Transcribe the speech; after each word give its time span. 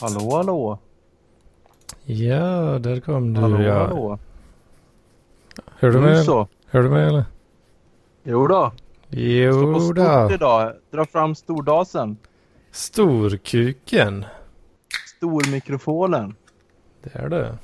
Hallå, 0.00 0.36
hallå. 0.36 0.78
Ja, 2.04 2.78
där 2.78 3.00
kom 3.00 3.34
du 3.34 3.40
Hallå, 3.40 3.62
ja. 3.62 3.74
hallå. 3.86 4.18
Hör 5.78 5.90
du 5.90 6.00
mig? 6.00 6.24
så. 6.24 6.48
Hör 6.66 6.82
du 6.82 6.88
mig 6.88 7.06
eller? 7.08 7.24
Jo 8.22 8.46
då. 8.46 8.72
Står 9.08 9.72
på 9.72 9.78
Jo 9.78 9.80
stort 9.80 10.32
idag. 10.32 10.72
Dra 10.90 11.06
fram 11.06 11.34
stordasen. 11.34 12.16
Storkuken. 12.70 14.24
Stormikrofonen. 15.16 16.34
Det 17.02 17.14
är 17.14 17.28
det. 17.28 17.58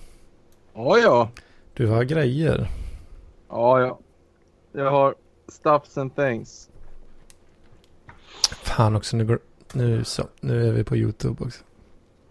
Ja, 0.74 0.98
ja. 0.98 1.30
Du 1.74 1.86
har 1.86 2.04
grejer. 2.04 2.70
Ja, 3.48 3.80
ja. 3.80 3.98
Jag 4.72 4.90
har 4.90 5.14
stuffs 5.48 5.98
and 5.98 6.16
things. 6.16 6.68
Fan 8.62 8.96
också, 8.96 9.16
nu 9.16 9.24
går... 9.24 9.38
Nu 9.72 10.04
så. 10.04 10.24
Nu 10.40 10.68
är 10.68 10.72
vi 10.72 10.84
på 10.84 10.96
YouTube 10.96 11.44
också. 11.44 11.64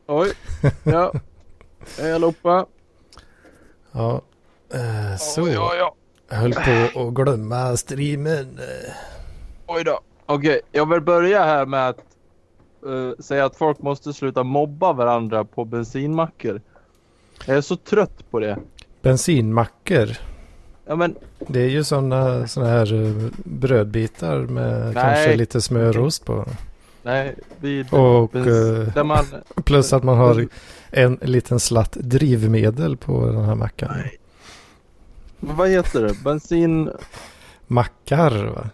Oj. 0.07 0.33
Ja. 0.83 1.13
Hej 1.99 2.13
allihopa. 2.13 2.65
Ja. 3.91 4.21
Eh, 4.73 5.17
så. 5.17 5.43
Oj, 5.43 5.51
ja, 5.51 5.75
ja. 5.75 5.95
Jag 6.29 6.37
höll 6.37 6.53
på 6.53 6.99
att 7.07 7.13
glömma 7.13 7.77
streamen. 7.77 8.59
Oj 9.67 9.83
då. 9.83 9.99
Okej, 10.25 10.61
jag 10.71 10.89
vill 10.89 11.01
börja 11.01 11.43
här 11.43 11.65
med 11.65 11.89
att 11.89 11.99
eh, 12.85 13.19
säga 13.19 13.45
att 13.45 13.55
folk 13.55 13.81
måste 13.81 14.13
sluta 14.13 14.43
mobba 14.43 14.93
varandra 14.93 15.43
på 15.45 15.65
bensinmackor. 15.65 16.61
Jag 17.45 17.57
är 17.57 17.61
så 17.61 17.75
trött 17.75 18.31
på 18.31 18.39
det. 18.39 18.57
Bensinmackor. 19.01 20.09
Ja 20.85 20.95
men 20.95 21.15
Det 21.47 21.59
är 21.59 21.69
ju 21.69 21.83
sådana 21.83 22.47
såna 22.47 22.67
här 22.67 22.93
eh, 22.93 23.29
brödbitar 23.43 24.37
med 24.39 24.83
Nej. 24.85 24.93
kanske 24.93 25.35
lite 25.35 25.61
smörost 25.61 26.25
på. 26.25 26.45
Nej, 27.07 27.35
vid 27.59 27.93
Och 27.93 28.35
eh, 28.35 28.93
där 28.93 29.03
man... 29.03 29.25
plus 29.63 29.93
att 29.93 30.03
man 30.03 30.17
har 30.17 30.47
en 30.91 31.17
liten 31.21 31.59
slatt 31.59 31.91
drivmedel 31.91 32.97
på 32.97 33.25
den 33.25 33.45
här 33.45 33.55
mackan. 33.55 33.89
Nej. 33.95 34.17
Vad 35.39 35.69
heter 35.69 36.01
det? 36.01 36.23
Bensin... 36.23 36.89
Mackar 37.67 38.45
va? 38.45 38.69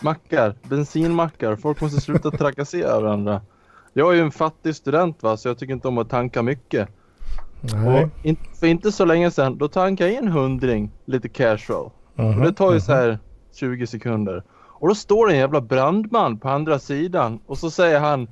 Mackar, 0.00 0.54
bensinmackar. 0.62 1.56
Folk 1.56 1.80
måste 1.80 2.00
sluta 2.00 2.30
trakassera 2.30 3.00
varandra. 3.00 3.40
Jag 3.92 4.12
är 4.12 4.16
ju 4.16 4.22
en 4.22 4.30
fattig 4.30 4.76
student 4.76 5.22
va, 5.22 5.36
så 5.36 5.48
jag 5.48 5.58
tycker 5.58 5.74
inte 5.74 5.88
om 5.88 5.98
att 5.98 6.10
tanka 6.10 6.42
mycket. 6.42 6.88
Nej. 7.60 8.04
Och 8.04 8.26
in, 8.26 8.36
för 8.60 8.66
inte 8.66 8.92
så 8.92 9.04
länge 9.04 9.30
sedan, 9.30 9.58
då 9.58 9.68
tankade 9.68 10.12
jag 10.12 10.22
en 10.22 10.28
hundring 10.28 10.90
lite 11.04 11.28
casual. 11.28 11.90
Mhm, 12.14 12.38
Och 12.38 12.44
det 12.44 12.52
tar 12.52 12.68
ju 12.68 12.76
mhm. 12.76 12.80
så 12.80 12.92
här 12.92 13.18
20 13.54 13.86
sekunder. 13.86 14.42
Och 14.86 14.90
då 14.90 14.94
står 14.94 15.26
det 15.26 15.32
en 15.32 15.38
jävla 15.38 15.60
brandman 15.60 16.38
på 16.38 16.48
andra 16.48 16.78
sidan 16.78 17.40
och 17.46 17.58
så 17.58 17.70
säger 17.70 18.00
han, 18.00 18.28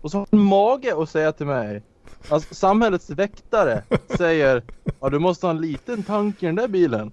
och 0.00 0.10
så 0.10 0.18
har 0.18 0.26
han 0.30 0.40
mage 0.40 1.02
att 1.02 1.08
säga 1.08 1.32
till 1.32 1.46
mig. 1.46 1.82
Alltså 2.28 2.54
samhällets 2.54 3.10
väktare 3.10 3.82
säger, 4.16 4.62
ja 5.00 5.08
du 5.08 5.18
måste 5.18 5.46
ha 5.46 5.50
en 5.50 5.60
liten 5.60 6.02
tank 6.02 6.42
i 6.42 6.46
den 6.46 6.54
där 6.54 6.68
bilen. 6.68 7.12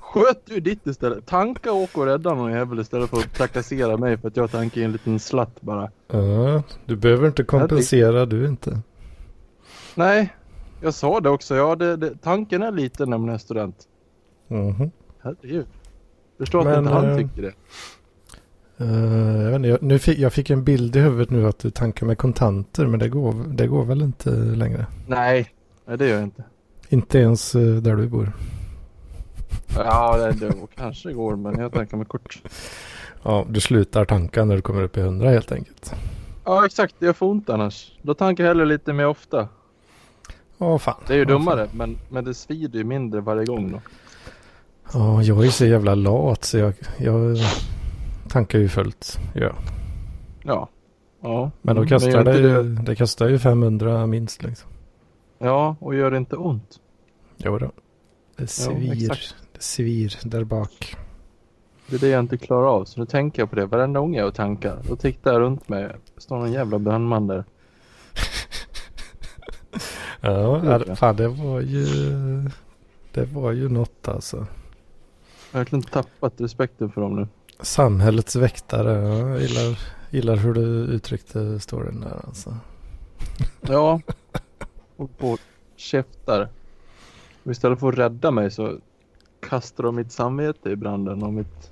Sköt 0.00 0.46
du 0.46 0.60
ditt 0.60 0.86
istället. 0.86 1.26
Tanka, 1.26 1.72
åk 1.72 1.98
och 1.98 2.06
rädda 2.06 2.34
någon 2.34 2.52
jävel 2.52 2.80
istället 2.80 3.10
för 3.10 3.16
att 3.16 3.34
trakassera 3.34 3.96
mig 3.96 4.18
för 4.18 4.28
att 4.28 4.36
jag 4.36 4.50
tankar 4.50 4.80
en 4.80 4.92
liten 4.92 5.18
slatt 5.18 5.60
bara. 5.60 5.90
Ja, 6.08 6.62
du 6.86 6.96
behöver 6.96 7.26
inte 7.26 7.44
kompensera 7.44 8.26
du 8.26 8.46
inte. 8.46 8.80
Nej, 9.94 10.34
jag 10.82 10.94
sa 10.94 11.20
det 11.20 11.30
också. 11.30 11.56
Ja, 11.56 11.76
det, 11.76 11.96
det, 11.96 12.22
tanken 12.22 12.62
är 12.62 12.72
liten 12.72 13.10
när 13.10 13.18
man 13.18 13.28
är 13.28 13.38
student. 13.38 13.88
Mhm. 14.48 14.90
Herregud. 15.22 15.66
Förstår 16.38 16.58
att 16.60 16.66
Men, 16.66 16.78
inte 16.78 16.90
han 16.90 17.10
eh, 17.10 17.16
tycker 17.16 17.42
det. 17.42 17.52
Eh, 18.80 19.42
jag, 19.42 19.50
vet 19.50 19.56
inte, 19.56 19.68
jag, 19.68 19.82
nu 19.82 19.98
fick, 19.98 20.18
jag 20.18 20.32
fick 20.32 20.50
en 20.50 20.64
bild 20.64 20.96
i 20.96 21.00
huvudet 21.00 21.30
nu 21.30 21.46
att 21.46 21.58
du 21.58 21.70
tankar 21.70 22.06
med 22.06 22.18
kontanter 22.18 22.86
men 22.86 23.00
det 23.00 23.08
går, 23.08 23.34
det 23.48 23.66
går 23.66 23.84
väl 23.84 24.02
inte 24.02 24.30
längre. 24.30 24.86
Nej, 25.06 25.52
nej 25.86 25.98
det 25.98 26.06
gör 26.08 26.14
jag 26.14 26.24
inte. 26.24 26.44
Inte 26.88 27.18
ens 27.18 27.54
eh, 27.54 27.60
där 27.62 27.96
du 27.96 28.06
bor. 28.06 28.32
Ja, 29.76 30.16
det, 30.16 30.32
det 30.32 30.54
kanske 30.76 31.12
går, 31.12 31.36
men 31.36 31.58
jag 31.58 31.72
tänker 31.72 31.96
med 31.96 32.08
kort. 32.08 32.42
Ja, 33.22 33.46
du 33.48 33.60
slutar 33.60 34.04
tanka 34.04 34.44
när 34.44 34.56
du 34.56 34.62
kommer 34.62 34.82
upp 34.82 34.96
i 34.96 35.00
100 35.00 35.30
helt 35.30 35.52
enkelt. 35.52 35.94
Ja, 36.44 36.66
exakt. 36.66 36.94
Det 36.98 37.14
får 37.14 37.26
ont 37.26 37.50
annars. 37.50 37.92
Då 38.02 38.14
tankar 38.14 38.44
jag 38.44 38.50
hellre 38.50 38.66
lite 38.66 38.92
mer 38.92 39.06
ofta. 39.06 39.48
Ja, 40.58 40.78
fan. 40.78 41.00
Det 41.06 41.12
är 41.12 41.18
ju 41.18 41.24
dummare, 41.24 41.68
men, 41.72 41.98
men 42.08 42.24
det 42.24 42.34
svider 42.34 42.78
ju 42.78 42.84
mindre 42.84 43.20
varje 43.20 43.44
gång 43.44 43.72
då. 43.72 43.80
Ja, 44.92 45.22
jag 45.22 45.46
är 45.46 45.50
så 45.50 45.66
jävla 45.66 45.94
lat 45.94 46.44
så 46.44 46.58
jag, 46.58 46.74
jag 46.98 47.36
tankar 48.28 48.58
ju 48.58 48.68
fullt. 48.68 49.18
Ja. 49.34 49.52
Ja. 50.44 50.68
Ja. 51.22 51.50
Men 51.62 51.76
då 51.76 51.82
Mm, 51.82 51.88
kostar 51.88 52.24
det, 52.24 52.38
ju, 52.38 52.62
det 52.62 52.96
kostar 52.96 53.28
ju 53.28 53.38
500 53.38 54.06
minst 54.06 54.42
liksom. 54.42 54.70
Ja, 55.38 55.76
och 55.80 55.94
gör 55.94 56.10
det 56.10 56.16
inte 56.16 56.36
ont. 56.36 56.80
Jo 57.36 57.58
då. 57.58 57.70
Det 58.36 58.46
svir. 58.46 58.92
exakt. 58.92 59.36
det 59.52 59.62
svir 59.62 60.18
där 60.24 60.44
bak. 60.44 60.96
Det 61.86 61.96
är 61.96 62.00
det 62.00 62.08
jag 62.08 62.20
inte 62.20 62.38
klarar 62.38 62.66
av. 62.66 62.84
Så 62.84 63.00
nu 63.00 63.06
tänker 63.06 63.42
jag 63.42 63.50
på 63.50 63.56
det 63.56 63.66
varenda 63.66 64.00
gång 64.00 64.14
jag 64.14 64.34
tankar. 64.34 64.78
Då 64.88 64.96
tittar 64.96 65.32
jag 65.32 65.40
runt 65.40 65.68
mig. 65.68 65.82
Det 66.14 66.20
står 66.20 66.38
någon 66.38 66.52
jävla 66.52 66.78
brandman 66.78 67.26
där. 67.26 67.44
Ja, 70.20 70.60
Ja. 70.64 70.80
ja, 70.86 70.96
fan 70.96 71.16
det 71.16 71.28
var 71.28 71.60
ju... 71.60 71.86
Det 73.12 73.24
var 73.24 73.52
ju 73.52 73.68
något 73.68 74.08
alltså. 74.08 74.46
Verkligen 75.52 75.82
tappat 75.82 76.32
respekten 76.36 76.90
för 76.90 77.00
dem 77.00 77.16
nu. 77.16 77.28
Samhällets 77.60 78.36
väktare. 78.36 78.92
Ja, 79.08 79.28
jag 79.28 79.40
gillar, 79.40 79.78
gillar 80.10 80.36
hur 80.36 80.54
du 80.54 80.60
uttryckte 80.66 81.60
storyn 81.60 82.00
där 82.00 82.20
alltså. 82.26 82.56
Ja. 83.60 84.00
Och 84.96 85.18
på 85.18 85.38
käftar. 85.76 86.48
Och 87.44 87.50
istället 87.52 87.80
för 87.80 87.88
att 87.88 87.98
rädda 87.98 88.30
mig 88.30 88.50
så 88.50 88.78
kastar 89.48 89.84
de 89.84 89.96
mitt 89.96 90.12
samvete 90.12 90.70
i 90.70 90.76
branden 90.76 91.22
och 91.22 91.32
mitt 91.32 91.70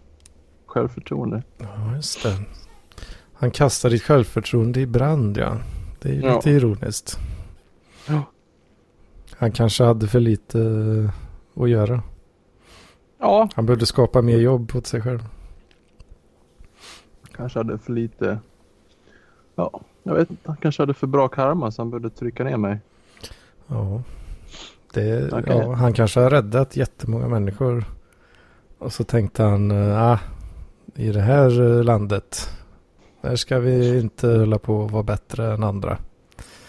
självförtroende. 0.66 1.42
Ja, 1.58 1.94
just 1.96 2.22
det. 2.22 2.36
Han 3.32 3.50
kastar 3.50 3.90
ditt 3.90 4.02
självförtroende 4.02 4.80
i 4.80 4.86
brand 4.86 5.36
ja. 5.36 5.56
Det 6.00 6.08
är 6.08 6.12
ju 6.12 6.20
Ja. 6.20 6.34
lite 6.36 6.50
ironiskt. 6.50 7.18
Ja. 8.08 8.22
Han 9.36 9.52
kanske 9.52 9.84
hade 9.84 10.08
för 10.08 10.20
lite 10.20 10.58
att 11.54 11.70
göra. 11.70 12.02
Ja, 13.18 13.48
Han 13.54 13.66
behövde 13.66 13.86
skapa 13.86 14.22
mer 14.22 14.38
jobb 14.38 14.72
åt 14.74 14.86
sig 14.86 15.02
själv. 15.02 15.28
kanske 17.36 17.58
hade 17.58 17.78
för 17.78 17.92
lite. 17.92 18.38
Ja, 19.54 19.80
jag 20.02 20.14
vet 20.14 20.30
inte. 20.30 20.42
Han 20.48 20.56
kanske 20.56 20.82
hade 20.82 20.94
för 20.94 21.06
bra 21.06 21.28
karma 21.28 21.70
så 21.70 21.82
han 21.82 21.90
började 21.90 22.10
trycka 22.10 22.44
ner 22.44 22.56
mig. 22.56 22.78
Ja. 23.66 24.02
Det, 24.94 25.32
Okej. 25.32 25.42
ja, 25.56 25.72
han 25.72 25.92
kanske 25.92 26.20
har 26.20 26.30
räddat 26.30 26.76
jättemånga 26.76 27.28
människor. 27.28 27.84
Och 28.78 28.92
så 28.92 29.04
tänkte 29.04 29.42
han, 29.42 29.70
eh, 29.70 30.02
ah, 30.02 30.18
i 30.94 31.12
det 31.12 31.20
här 31.20 31.76
eh, 31.78 31.84
landet, 31.84 32.50
där 33.20 33.36
ska 33.36 33.58
vi 33.58 34.00
inte 34.00 34.28
hålla 34.28 34.58
på 34.58 34.84
att 34.84 34.90
vara 34.90 35.02
bättre 35.02 35.52
än 35.54 35.62
andra. 35.64 35.98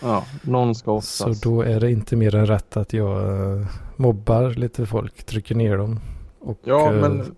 Ja, 0.01 0.25
någon 0.41 0.75
ska 0.75 1.01
Så 1.01 1.23
offras. 1.23 1.41
då 1.41 1.61
är 1.61 1.79
det 1.79 1.91
inte 1.91 2.15
mer 2.15 2.35
än 2.35 2.45
rätt 2.45 2.77
att 2.77 2.93
jag 2.93 3.41
eh, 3.59 3.67
mobbar 3.95 4.49
lite 4.49 4.85
folk, 4.85 5.23
trycker 5.23 5.55
ner 5.55 5.77
dem. 5.77 5.99
Och 6.47 6.59
Ja, 6.63 6.93
eh, 6.93 7.01
men 7.01 7.35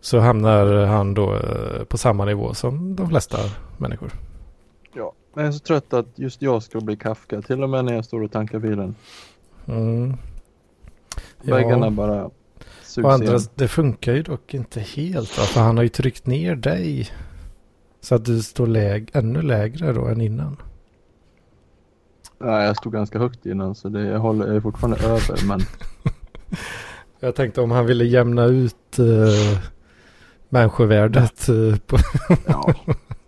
så 0.00 0.18
hamnar 0.18 0.86
han 0.86 1.14
då 1.14 1.34
eh, 1.34 1.84
på 1.84 1.98
samma 1.98 2.24
nivå 2.24 2.54
som 2.54 2.96
de 2.96 3.08
flesta 3.08 3.38
människor. 3.76 4.10
ja, 4.94 5.12
men 5.34 5.44
jag 5.44 5.48
är 5.48 5.52
så 5.52 5.64
trött 5.64 5.92
att 5.92 6.06
just 6.14 6.42
jag 6.42 6.62
ska 6.62 6.80
bli 6.80 6.96
Kafka. 6.96 7.42
Till 7.42 7.62
och 7.62 7.70
med 7.70 7.84
när 7.84 7.94
jag 7.94 8.04
står 8.04 8.22
och 8.22 8.32
tankar 8.32 8.58
bilen. 8.58 8.94
Mm. 9.66 10.14
Väggarna 11.42 11.90
bara 11.90 12.24
Och 12.24 12.34
sugs 12.82 13.06
andra, 13.08 13.26
igen. 13.26 13.40
det 13.54 13.68
funkar 13.68 14.12
ju 14.12 14.22
dock 14.22 14.54
inte 14.54 14.80
helt 14.80 15.38
va? 15.38 15.44
För 15.44 15.60
han 15.60 15.76
har 15.76 15.82
ju 15.82 15.88
tryckt 15.88 16.26
ner 16.26 16.56
dig. 16.56 17.10
Så 18.00 18.14
att 18.14 18.24
du 18.24 18.42
står 18.42 18.66
läg, 18.66 19.10
ännu 19.14 19.42
lägre 19.42 19.92
då 19.92 20.06
än 20.06 20.20
innan. 20.20 20.56
Nej, 22.38 22.66
jag 22.66 22.76
stod 22.76 22.92
ganska 22.92 23.18
högt 23.18 23.46
innan 23.46 23.74
så 23.74 23.88
det, 23.88 24.00
jag, 24.06 24.18
håller, 24.18 24.46
jag 24.46 24.56
är 24.56 24.60
fortfarande 24.60 24.98
över. 25.06 25.46
Men 25.46 25.60
Jag 27.20 27.34
tänkte 27.34 27.60
om 27.60 27.70
han 27.70 27.86
ville 27.86 28.04
jämna 28.04 28.44
ut 28.44 28.98
eh, 28.98 29.58
människovärdet. 30.48 31.48
Eh, 31.48 31.76
på, 31.86 31.96
ja, 32.46 32.74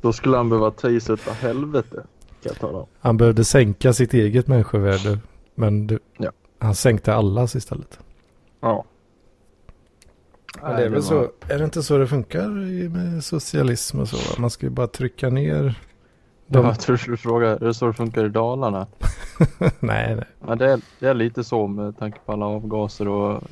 då 0.01 0.13
skulle 0.13 0.37
han 0.37 0.49
behöva 0.49 0.71
ta 0.71 0.89
i 0.91 1.01
sig 1.01 1.15
utav 1.15 1.35
helvete. 1.35 1.97
Kan 2.43 2.53
jag 2.53 2.57
tala 2.59 2.79
om. 2.79 2.87
han 3.01 3.17
behövde 3.17 3.45
sänka 3.45 3.93
sitt 3.93 4.15
eget 4.15 4.47
människovärde. 4.49 5.19
Men 5.55 5.87
det, 5.87 5.99
Ja. 6.19 6.31
han 6.59 6.75
sänkte 6.75 7.15
allas 7.15 7.57
istället. 7.57 7.99
Ja. 8.61 8.85
Men 10.63 10.77
det 10.77 10.85
är 10.85 10.89
väl 10.89 11.03
så. 11.03 11.29
Är 11.49 11.59
det 11.59 11.65
inte 11.65 11.83
så 11.83 11.99
det 11.99 12.07
funkar 12.07 12.49
med 12.89 13.25
socialism 13.25 13.99
och 14.01 14.09
så? 14.09 14.41
Man 14.41 14.51
ska 14.51 14.67
ju 14.67 14.71
bara 14.71 14.87
trycka 14.87 15.29
ner. 15.31 15.75
De, 16.47 16.65
Jag 16.67 16.81
tror 16.81 16.97
du 16.97 17.03
skulle 17.03 17.17
fråga, 17.17 17.49
är 17.49 17.59
det 17.59 17.75
så 17.75 17.87
det 17.87 17.93
funkar 17.93 18.25
i 18.25 18.29
Dalarna? 18.29 18.87
nej, 19.81 20.15
nej. 20.17 20.25
Ja, 20.47 20.55
det, 20.55 20.73
är, 20.73 20.81
det 20.99 21.07
är 21.09 21.15
lite 21.15 21.45
så 21.45 21.67
med 21.67 21.99
tanke 21.99 22.19
på 22.27 22.33
alla 22.33 22.47
avgaser 22.47 23.09
och 23.09 23.43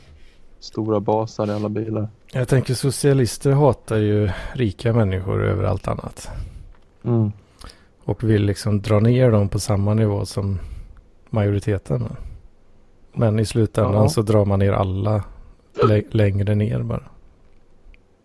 stora 0.61 1.01
basar 1.01 1.47
i 1.47 1.51
alla 1.51 1.69
bilar. 1.69 2.09
Jag 2.33 2.49
tänker 2.49 2.75
socialister 2.75 3.53
hatar 3.53 3.97
ju 3.97 4.31
rika 4.53 4.93
människor 4.93 5.45
över 5.45 5.65
allt 5.65 5.89
annat. 5.89 6.29
Mm. 7.05 7.33
Och 8.05 8.25
vill 8.25 8.43
liksom 8.45 8.83
dra 8.83 9.01
ner 9.01 9.31
dem 9.31 9.49
på 9.49 9.59
samma 9.59 9.95
nivå 9.95 10.27
som 10.27 10.59
majoriteten. 11.31 12.09
Men 13.13 13.39
i 13.39 13.45
slutändan 13.45 14.03
Ja. 14.03 14.09
så 14.09 14.23
drar 14.23 14.45
man 14.45 14.59
ner 14.59 14.73
alla 14.73 15.25
lä- 15.89 16.03
längre 16.11 16.55
ner 16.55 16.83
bara. 16.83 17.03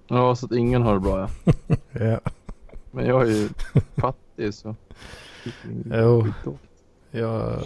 Ja, 0.07 0.35
så 0.35 0.45
att 0.45 0.51
ingen 0.51 0.81
har 0.81 0.93
det 0.93 0.99
bra 0.99 1.19
ja. 1.19 1.53
Ja. 2.05 2.19
Men 2.91 3.05
jag 3.05 3.21
är 3.21 3.25
ju 3.31 3.49
fattig 3.97 4.53
så. 4.53 4.75
Jo. 5.91 6.27
Jag, 7.11 7.59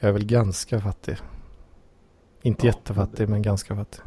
jag 0.00 0.08
är 0.08 0.12
väl 0.12 0.24
ganska 0.24 0.80
fattig. 0.80 1.16
Inte 2.42 2.66
Ja, 2.66 2.72
jättefattig 2.72 3.28
men 3.28 3.42
ganska 3.42 3.76
fattig. 3.76 4.00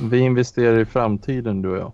Vi 0.00 0.18
investerar 0.18 0.78
i 0.78 0.84
framtiden 0.84 1.62
du 1.62 1.68
och 1.68 1.76
jag. 1.76 1.92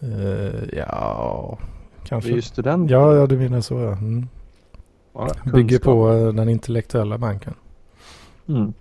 Eh, 0.00 0.64
ja, 0.72 1.58
Vi 1.96 2.02
är 2.02 2.08
kanske. 2.08 2.30
ju 2.30 2.42
studenter. 2.42 2.94
Ja, 2.94 3.14
ja, 3.14 3.26
du 3.26 3.38
menar 3.38 3.60
så 3.60 3.74
ja. 3.74 3.92
Mm. 3.92 4.28
Ja, 5.12 5.30
Bygger 5.54 5.78
på 5.78 6.12
eh, 6.12 6.32
den 6.32 6.48
intellektuella 6.48 7.18
banken. 7.18 7.54
Mm. 8.48 8.72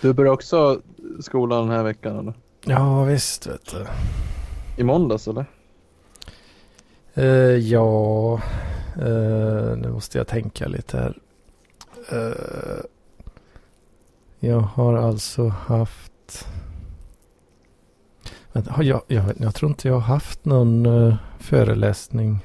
Du 0.00 0.12
börjar 0.12 0.32
också 0.32 0.80
skolan 1.20 1.66
den 1.68 1.76
här 1.76 1.82
veckan 1.84 2.18
eller? 2.18 2.34
Ja, 2.64 3.04
visst 3.04 3.46
vet 3.46 3.70
du. 3.70 3.86
I 4.76 4.84
måndags 4.84 5.28
eller? 5.28 5.44
Eh, 7.14 7.24
ja, 7.56 8.34
eh, 8.96 9.76
nu 9.76 9.90
måste 9.92 10.18
jag 10.18 10.26
tänka 10.26 10.68
lite 10.68 10.96
här. 10.98 11.18
Eh, 12.12 12.84
jag 14.40 14.60
har 14.60 14.94
alltså 14.94 15.48
haft... 15.48 16.48
Vänta, 18.52 18.82
jag, 18.82 19.02
jag, 19.06 19.24
jag 19.38 19.54
tror 19.54 19.70
inte 19.70 19.88
jag 19.88 19.94
har 19.94 20.00
haft 20.00 20.44
någon 20.44 20.86
eh, 20.86 21.16
föreläsning 21.38 22.38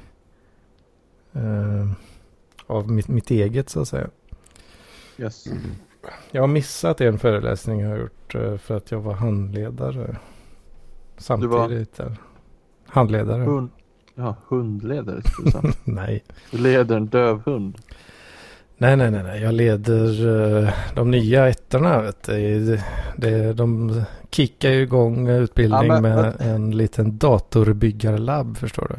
eh, 1.32 1.90
av 2.66 2.90
mitt, 2.90 3.08
mitt 3.08 3.30
eget 3.30 3.68
så 3.68 3.80
att 3.80 3.88
säga. 3.88 4.08
Yes. 5.18 5.44
Jag 6.30 6.42
har 6.42 6.48
missat 6.48 7.00
en 7.00 7.18
föreläsning 7.18 7.80
jag 7.80 7.88
har 7.90 7.96
gjort 7.96 8.34
eh, 8.34 8.56
för 8.56 8.76
att 8.76 8.90
jag 8.90 9.00
var 9.00 9.14
handledare. 9.14 10.16
Samtidigt. 11.16 11.96
där. 11.96 12.16
Handledare? 12.86 13.42
Hund. 13.42 13.70
Ja, 14.14 14.36
hundledare. 14.48 15.22
Nej. 15.84 16.24
Du 16.50 16.58
leder 16.58 16.96
en 16.96 17.06
döv 17.06 17.42
hund. 17.46 17.78
Nej, 18.78 18.96
nej, 18.96 19.10
nej, 19.10 19.22
nej. 19.22 19.42
Jag 19.42 19.54
leder 19.54 20.26
eh, 20.62 20.68
de 20.94 21.10
nya 21.10 21.48
ettorna. 21.48 22.02
Vet 22.02 22.22
du. 22.22 22.78
Det, 23.16 23.52
de 23.52 24.02
kickar 24.30 24.70
ju 24.70 24.82
igång 24.82 25.28
utbildning 25.28 25.86
Ja, 25.86 26.00
men- 26.00 26.16
med 26.16 26.34
en 26.40 26.70
liten 26.76 27.18
datorbyggarlabb, 27.18 28.56
förstår 28.56 28.88
du. 28.88 28.94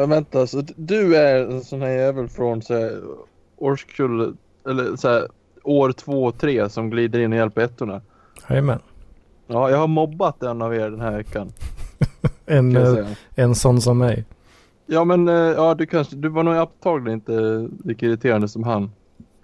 Men 0.00 0.10
vänta, 0.10 0.46
så 0.46 0.62
du 0.76 1.16
är 1.16 1.44
en 1.50 1.60
sån 1.64 1.82
här 1.82 1.88
jävel 1.88 2.28
från 2.28 2.62
så 2.62 2.74
här, 2.74 3.00
årskull, 3.56 4.36
eller 4.68 4.96
så 4.96 5.08
här, 5.08 5.28
år 5.62 5.92
två 5.92 6.24
och 6.24 6.38
tre 6.38 6.68
som 6.68 6.90
glider 6.90 7.18
in 7.20 7.32
och 7.32 7.38
hjälper 7.38 7.60
ettorna. 7.62 8.00
Jajamän. 8.48 8.78
Ja, 9.46 9.70
jag 9.70 9.78
har 9.78 9.86
mobbat 9.86 10.42
en 10.42 10.62
av 10.62 10.74
er 10.74 10.90
den 10.90 11.00
här 11.00 11.16
veckan. 11.16 11.52
En, 12.46 12.76
eh, 12.76 13.06
en 13.34 13.54
sån 13.54 13.80
som 13.80 13.98
mig. 13.98 14.24
Ja 14.86 15.04
men 15.04 15.28
eh, 15.28 15.34
ja, 15.34 15.74
du 15.74 15.86
kanske, 15.86 16.16
du 16.16 16.28
var 16.28 16.42
nog 16.42 16.54
antagligen 16.54 17.18
inte 17.18 17.68
lika 17.84 18.06
irriterande 18.06 18.48
som 18.48 18.62
han. 18.64 18.90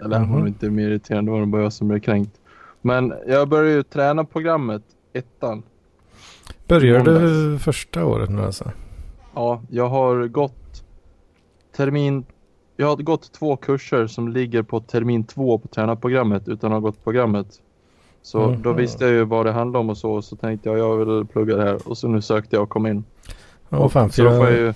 Eller 0.04 0.18
han 0.18 0.28
var 0.28 0.34
Mhm. 0.34 0.38
nog 0.38 0.48
inte 0.48 0.70
mer 0.70 0.88
irriterande, 0.88 1.32
det 1.32 1.38
var 1.38 1.46
bara 1.46 1.62
jag 1.62 1.72
som 1.72 1.88
blev 1.88 2.00
kränkt. 2.00 2.40
Men 2.82 3.14
jag 3.26 3.48
började 3.48 3.70
ju 3.76 3.82
träna 3.82 4.24
programmet, 4.24 4.82
ettan. 5.12 5.62
Börjar 6.68 7.04
du 7.04 7.58
första 7.58 8.04
året 8.04 8.30
nu 8.30 8.42
alltså? 8.42 8.70
Ja, 9.34 9.62
jag 9.70 9.88
har 9.88 10.26
gått 10.26 10.84
termin, 11.76 12.24
jag 12.76 12.86
har 12.86 12.96
gått 12.96 13.32
två 13.32 13.56
kurser 13.56 14.06
som 14.06 14.28
ligger 14.28 14.62
på 14.62 14.80
termin 14.80 15.24
två 15.24 15.58
på 15.58 15.68
tränarprogrammet 15.68 16.48
utan 16.48 16.72
att 16.72 16.76
ha 16.76 16.80
gått 16.80 17.04
programmet. 17.04 17.46
Så 18.22 18.38
då 18.62 18.68
Mhm. 18.68 18.76
visste 18.76 19.04
jag 19.04 19.14
ju 19.14 19.24
vad 19.24 19.46
det 19.46 19.52
handlade 19.52 19.80
om 19.80 19.90
och 19.90 19.98
så, 19.98 20.22
så 20.22 20.36
tänkte 20.36 20.68
jag 20.68 20.78
jag 20.78 20.96
vill 20.96 21.26
plugga 21.26 21.56
det 21.56 21.62
här 21.62 21.88
och 21.88 21.98
så 21.98 22.08
nu 22.08 22.20
sökte 22.22 22.56
jag 22.56 22.62
och 22.62 22.68
kom 22.68 22.86
in. 22.86 23.04
Och 23.68 23.92
fan, 23.92 24.10
så 24.10 24.14
för 24.22 24.24
då 24.30 24.36
får 24.36 24.46
jag, 24.50 24.58
ju, 24.58 24.74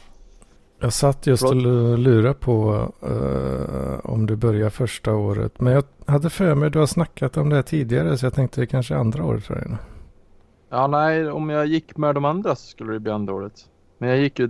jag 0.83 0.93
satt 0.93 1.27
just 1.27 1.45
och 1.45 1.57
lurade 1.99 2.35
på 2.35 2.89
eh, 3.03 4.11
om 4.11 4.27
du 4.27 4.37
börjar 4.37 4.71
första 4.71 5.15
året. 5.15 5.61
Men 5.61 5.73
jag 5.73 5.85
hade 6.07 6.31
för 6.31 6.55
mig, 6.55 6.71
du 6.71 6.79
har 6.79 6.87
snackat 6.87 7.37
om 7.37 7.49
det 7.49 7.57
här 7.57 7.63
tidigare, 7.63 8.19
så 8.19 8.27
jag 8.27 8.35
tänkte 8.35 8.61
det 8.61 8.67
kanske 8.67 8.97
andra 8.97 9.25
året 9.25 9.45
för 9.45 9.55
dig. 9.55 9.65
nu. 9.69 9.77
ja 10.71 10.87
nej 10.87 11.31
om 11.31 11.51
jag 11.51 11.67
gick 11.67 11.97
med 11.97 12.15
de 12.15 12.25
andra 12.25 12.57
så 12.57 12.67
skulle 12.67 12.93
det 12.93 13.01
bli 13.01 13.13
andra 13.13 13.35
året. 13.35 13.53
Men 13.99 14.09
jag 14.09 14.19
gick 14.19 14.39
ju 14.39 14.49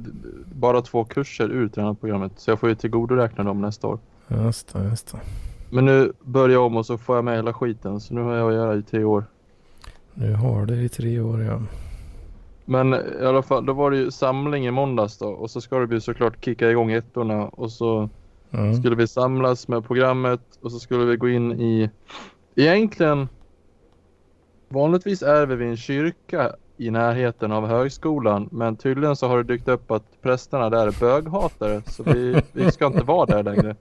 bara 0.54 0.82
två 0.82 1.04
kurser 1.04 1.48
ur 1.52 1.68
tränarprogrammet 1.68 2.32
så 2.36 2.50
jag 2.50 2.60
får 2.60 2.68
ju 2.68 2.74
tillgodoräkna 2.74 3.44
dem 3.44 3.60
nästa 3.60 3.86
år. 3.86 3.98
Just 4.28 4.72
det, 4.72 4.84
just 4.84 5.12
det. 5.12 5.18
Men 5.70 5.84
nu 5.84 6.12
börjar 6.22 6.54
jag 6.54 6.66
om 6.66 6.76
och 6.76 6.86
så 6.86 6.98
får 6.98 7.16
jag 7.16 7.24
med 7.24 7.36
hela 7.36 7.52
skiten 7.52 8.00
så 8.00 8.14
nu 8.14 8.20
har 8.20 8.34
jag 8.34 8.48
att 8.48 8.54
göra 8.54 8.76
i 8.76 8.82
tre 8.82 9.04
år. 9.04 9.24
Nu 10.14 10.34
har 10.34 10.66
du 10.66 10.84
i 10.84 10.88
tre 10.88 11.20
år, 11.20 11.42
ja. 11.42 11.60
Men 12.72 12.94
i 12.94 13.24
alla 13.24 13.42
fall, 13.42 13.66
då 13.66 13.72
var 13.72 13.90
det 13.90 13.96
ju 13.96 14.10
samling 14.10 14.66
i 14.66 14.70
måndags 14.70 15.18
då 15.18 15.28
och 15.28 15.50
så 15.50 15.60
ska 15.60 15.78
det 15.78 15.86
bli 15.86 16.00
såklart 16.00 16.44
kicka 16.44 16.70
igång 16.70 16.92
ettorna 16.92 17.44
och 17.48 17.72
så 17.72 18.08
Mm. 18.54 18.74
skulle 18.74 18.96
vi 18.96 19.06
samlas 19.06 19.68
med 19.68 19.84
programmet 19.86 20.40
och 20.62 20.72
så 20.72 20.78
skulle 20.78 21.04
vi 21.04 21.16
gå 21.16 21.28
in 21.28 21.52
i 21.60 21.90
egentligen 22.56 23.28
vanligtvis 24.68 25.22
är 25.22 25.46
vi 25.46 25.56
vid 25.56 25.68
en 25.68 25.76
kyrka 25.76 26.52
i 26.76 26.90
närheten 26.90 27.52
av 27.52 27.66
högskolan 27.66 28.48
men 28.52 28.76
tydligen 28.76 29.16
så 29.16 29.28
har 29.28 29.36
det 29.36 29.42
dykt 29.54 29.68
upp 29.68 29.90
att 29.90 30.22
prästerna 30.22 30.70
där 30.70 30.86
är 30.86 31.00
böghatare 31.00 31.82
så 31.86 32.02
vi, 32.02 32.42
vi 32.52 32.70
ska 32.72 32.86
inte 32.86 33.04
vara 33.04 33.26
där 33.26 33.42
längre. 33.42 33.76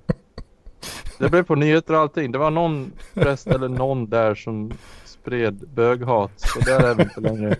Det 1.19 1.29
blev 1.29 1.43
på 1.43 1.55
nyheter 1.55 1.93
och 1.93 1.99
allting. 1.99 2.31
Det 2.31 2.37
var 2.37 2.51
någon 2.51 2.91
präst 3.13 3.47
eller 3.47 3.69
någon 3.69 4.09
där 4.09 4.35
som 4.35 4.71
spred 5.21 5.63
böghat 5.73 6.31
så 6.35 6.59
där 6.59 6.79
är 6.79 6.95
vi 6.95 7.03
inte 7.03 7.21
längre. 7.21 7.55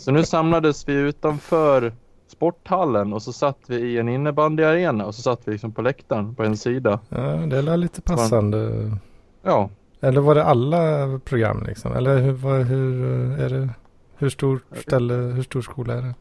Så 0.00 0.10
nu 0.10 0.24
samlades 0.24 0.88
vi 0.88 0.92
utanför 0.92 1.92
sporthallen 2.26 3.12
och 3.12 3.22
så 3.22 3.32
satt 3.32 3.58
vi 3.66 3.76
i 3.76 3.98
en 3.98 4.08
innebandyarena 4.08 5.06
och 5.06 5.14
så 5.14 5.22
satt 5.22 5.40
vi 5.44 5.52
liksom 5.52 5.72
på 5.72 5.82
läktaren 5.82 6.34
på 6.34 6.42
en 6.44 6.56
sida. 6.56 7.00
Ja, 7.08 7.18
det 7.18 7.56
är 7.56 7.76
lite 7.76 8.02
passande. 8.02 8.90
Ja, 9.42 9.70
Eller 10.00 10.20
var 10.20 10.34
det 10.34 10.44
alla 10.44 11.18
program 11.24 11.64
liksom? 11.66 11.92
Eller 11.92 12.18
hur, 12.18 12.32
vad, 12.32 12.62
hur 12.62 13.04
eh, 13.04 13.44
är 13.44 13.48
det? 13.48 13.68
Hur 14.16 14.28
stor 14.28 14.60
ställe, 14.80 15.14
hur 15.14 15.42
stor 15.42 15.62
skola 15.62 15.94
är 15.94 16.02
det? 16.02 16.14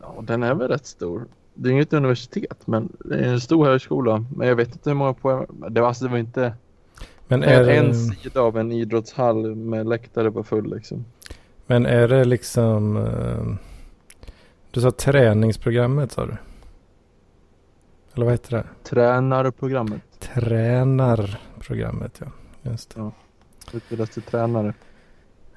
ja 0.00 0.22
den 0.22 0.42
är 0.42 0.54
väl 0.54 0.68
rätt 0.68 0.86
stor. 0.86 1.26
Det 1.54 1.68
är 1.68 1.72
inget 1.72 1.92
universitet 1.92 2.66
men 2.66 2.92
det 3.04 3.18
är 3.18 3.32
en 3.32 3.40
stor 3.40 3.66
högskola. 3.66 4.24
Men 4.36 4.48
jag 4.48 4.56
vet 4.56 4.72
inte 4.72 4.90
hur 4.90 4.94
många 4.94 5.14
poäng. 5.14 5.46
Det 5.70 5.80
var, 5.80 5.88
alltså, 5.88 6.04
det 6.04 6.10
var 6.10 6.18
inte 6.18 6.52
Men 7.28 7.40
det 7.40 7.46
är, 7.46 7.64
är 7.64 7.78
en 7.78 7.88
det, 7.88 7.94
sida 7.94 8.40
av 8.40 8.58
en 8.58 8.72
idrottshall 8.72 9.54
med 9.54 9.86
läktare 9.88 10.30
på 10.32 10.44
full 10.44 10.74
liksom. 10.74 11.04
men 11.66 11.86
är 11.86 12.08
det 12.08 12.24
liksom... 12.24 12.96
eh, 12.96 13.54
Du 14.70 14.80
sa 14.80 14.90
träningsprogrammet 14.90 16.12
sa 16.12 16.26
du? 16.26 16.36
Eller 18.14 18.24
vad 18.24 18.34
heter 18.34 18.50
det? 18.56 18.64
Tränarprogrammet. 18.82 20.02
Tränarprogrammet 20.20 22.20
ja. 22.20 22.26
Just 22.70 22.94
det. 22.94 23.10
Utbildas 23.72 24.10
till 24.10 24.22
tränare. 24.22 24.68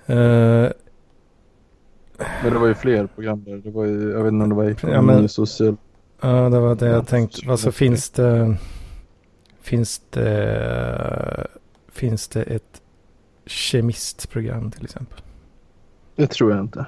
Eh, 0.06 0.70
Men 2.44 2.54
det 2.54 2.60
var 2.60 2.68
ju 2.68 2.74
fler 2.74 3.08
program 3.08 3.44
där. 3.44 3.58
Det 3.58 3.72
var 3.72 3.86
ju, 3.86 4.12
jag 4.12 4.24
vet 4.24 4.32
inte 4.34 4.44
om 4.44 4.50
det 4.50 4.56
var 4.56 4.70
ekonomi, 4.70 4.96
Ja, 4.96 5.02
men- 5.02 5.30
social. 5.30 5.78
Ja, 6.22 6.50
det 6.50 6.60
var 6.60 6.76
det 6.76 6.86
Ja, 6.86 6.92
jag 6.92 7.08
tänkte. 7.08 7.52
Alltså 7.52 7.72
finns 7.72 8.10
det... 8.10 8.56
Finns 9.62 10.02
det... 10.10 11.48
Finns 11.92 12.28
det 12.28 12.44
ett 12.44 12.82
kemistprogram 13.46 14.72
till 14.72 14.84
exempel? 14.84 15.20
Det 16.16 16.28
tror 16.28 16.52
jag 16.52 16.60
inte. 16.60 16.86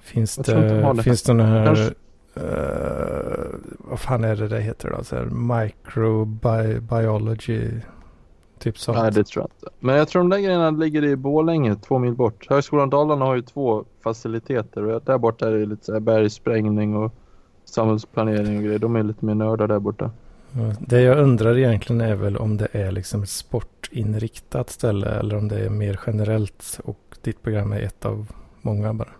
Finns 0.00 0.38
Jag 0.38 0.46
inte 0.56 0.74
det... 0.74 0.92
det. 0.92 1.02
Finns 1.02 1.22
det 1.22 1.32
någon 1.32 1.46
här... 1.46 1.64
Kanske- 1.66 1.94
eh, 2.34 3.44
vad 3.78 4.00
fan 4.00 4.24
är 4.24 4.36
det 4.36 4.48
det 4.48 4.60
heter 4.60 4.90
då? 4.90 5.04
Så 5.04 5.16
här, 5.16 5.24
microbiology. 5.24 7.70
Typ 8.58 8.78
sånt. 8.78 8.98
Nej 8.98 9.12
det 9.12 9.24
tror 9.24 9.42
jag 9.42 9.48
inte. 9.56 9.68
Men 9.80 9.96
jag 9.96 10.08
tror 10.08 10.22
de 10.22 10.28
där 10.30 10.38
grejerna 10.38 10.70
ligger 10.70 11.04
i 11.04 11.16
Borlänge, 11.16 11.76
två 11.76 11.98
mil 11.98 12.14
bort. 12.14 12.46
Högskolan 12.50 12.90
Dalarna 12.90 13.24
har 13.24 13.34
ju 13.34 13.42
två 13.42 13.84
faciliteter 14.00 14.82
och 14.82 15.02
där 15.02 15.18
borta 15.18 15.48
är 15.48 15.52
det 15.52 15.66
lite 15.66 15.84
så 15.84 15.92
här 15.92 16.00
bergsprängning 16.00 16.96
och 16.96 17.12
samhällsplanering 17.64 18.56
och 18.56 18.62
grejer. 18.64 18.78
De 18.78 18.96
är 18.96 19.02
lite 19.02 19.24
mer 19.24 19.34
nördar 19.34 19.68
där 19.68 19.78
borta. 19.78 20.10
Det 20.78 21.00
jag 21.00 21.18
undrar 21.18 21.58
egentligen 21.58 22.00
är 22.00 22.14
väl 22.14 22.36
om 22.36 22.56
det 22.56 22.68
är 22.72 22.92
liksom 22.92 23.22
ett 23.22 23.28
sportinriktat 23.28 24.70
ställe 24.70 25.10
eller 25.10 25.36
om 25.36 25.48
det 25.48 25.58
är 25.58 25.70
mer 25.70 26.00
generellt 26.06 26.80
och 26.84 27.16
ditt 27.22 27.42
program 27.42 27.72
är 27.72 27.80
ett 27.80 28.04
av 28.04 28.32
många 28.62 28.94
bara. 28.94 29.12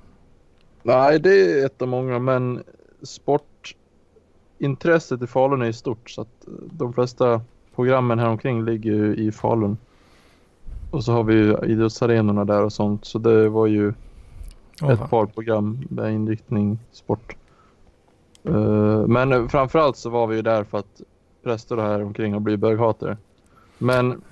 Nej 0.83 1.19
det 1.19 1.61
är 1.61 1.67
ett 1.67 1.83
av 1.83 1.89
många 1.89 2.19
men 2.19 2.63
sportintresset 3.03 5.23
i 5.23 5.27
Falun 5.27 5.63
är 5.63 5.67
ju 5.67 5.73
stort 5.73 6.11
så 6.11 6.21
att 6.21 6.47
eh, 6.47 6.53
de 6.71 6.93
flesta 6.93 7.41
programmen 7.75 8.19
här 8.19 8.29
omkring 8.29 8.65
ligger 8.65 8.93
ju 8.93 9.17
i 9.17 9.33
Falun. 9.33 9.77
Och 10.91 11.05
så 11.05 11.13
har 11.13 11.25
vi 11.25 11.35
ju 11.35 11.57
idrottsarenorna 11.65 12.45
där 12.45 12.63
och 12.63 12.73
sånt 12.73 13.05
så 13.05 13.19
det 13.19 13.49
var 13.49 13.67
ju 13.67 13.93
Åh, 14.83 14.91
ett 14.91 15.11
par 15.11 15.27
program 15.27 15.87
med 15.91 16.13
inriktning 16.13 16.79
sport. 16.93 17.37
Eh, 18.45 19.07
men 19.07 19.49
framförallt 19.49 19.97
så 19.97 20.11
var 20.11 20.27
vi 20.27 20.37
ju 20.37 20.43
där 20.43 20.65
för 20.65 20.79
att 20.79 21.03
präster 21.43 21.77
här 21.77 22.03
omkring 22.03 22.35
och 22.35 22.43
bli 22.43 22.57
böghatare. 22.57 23.17
Men 23.79 24.23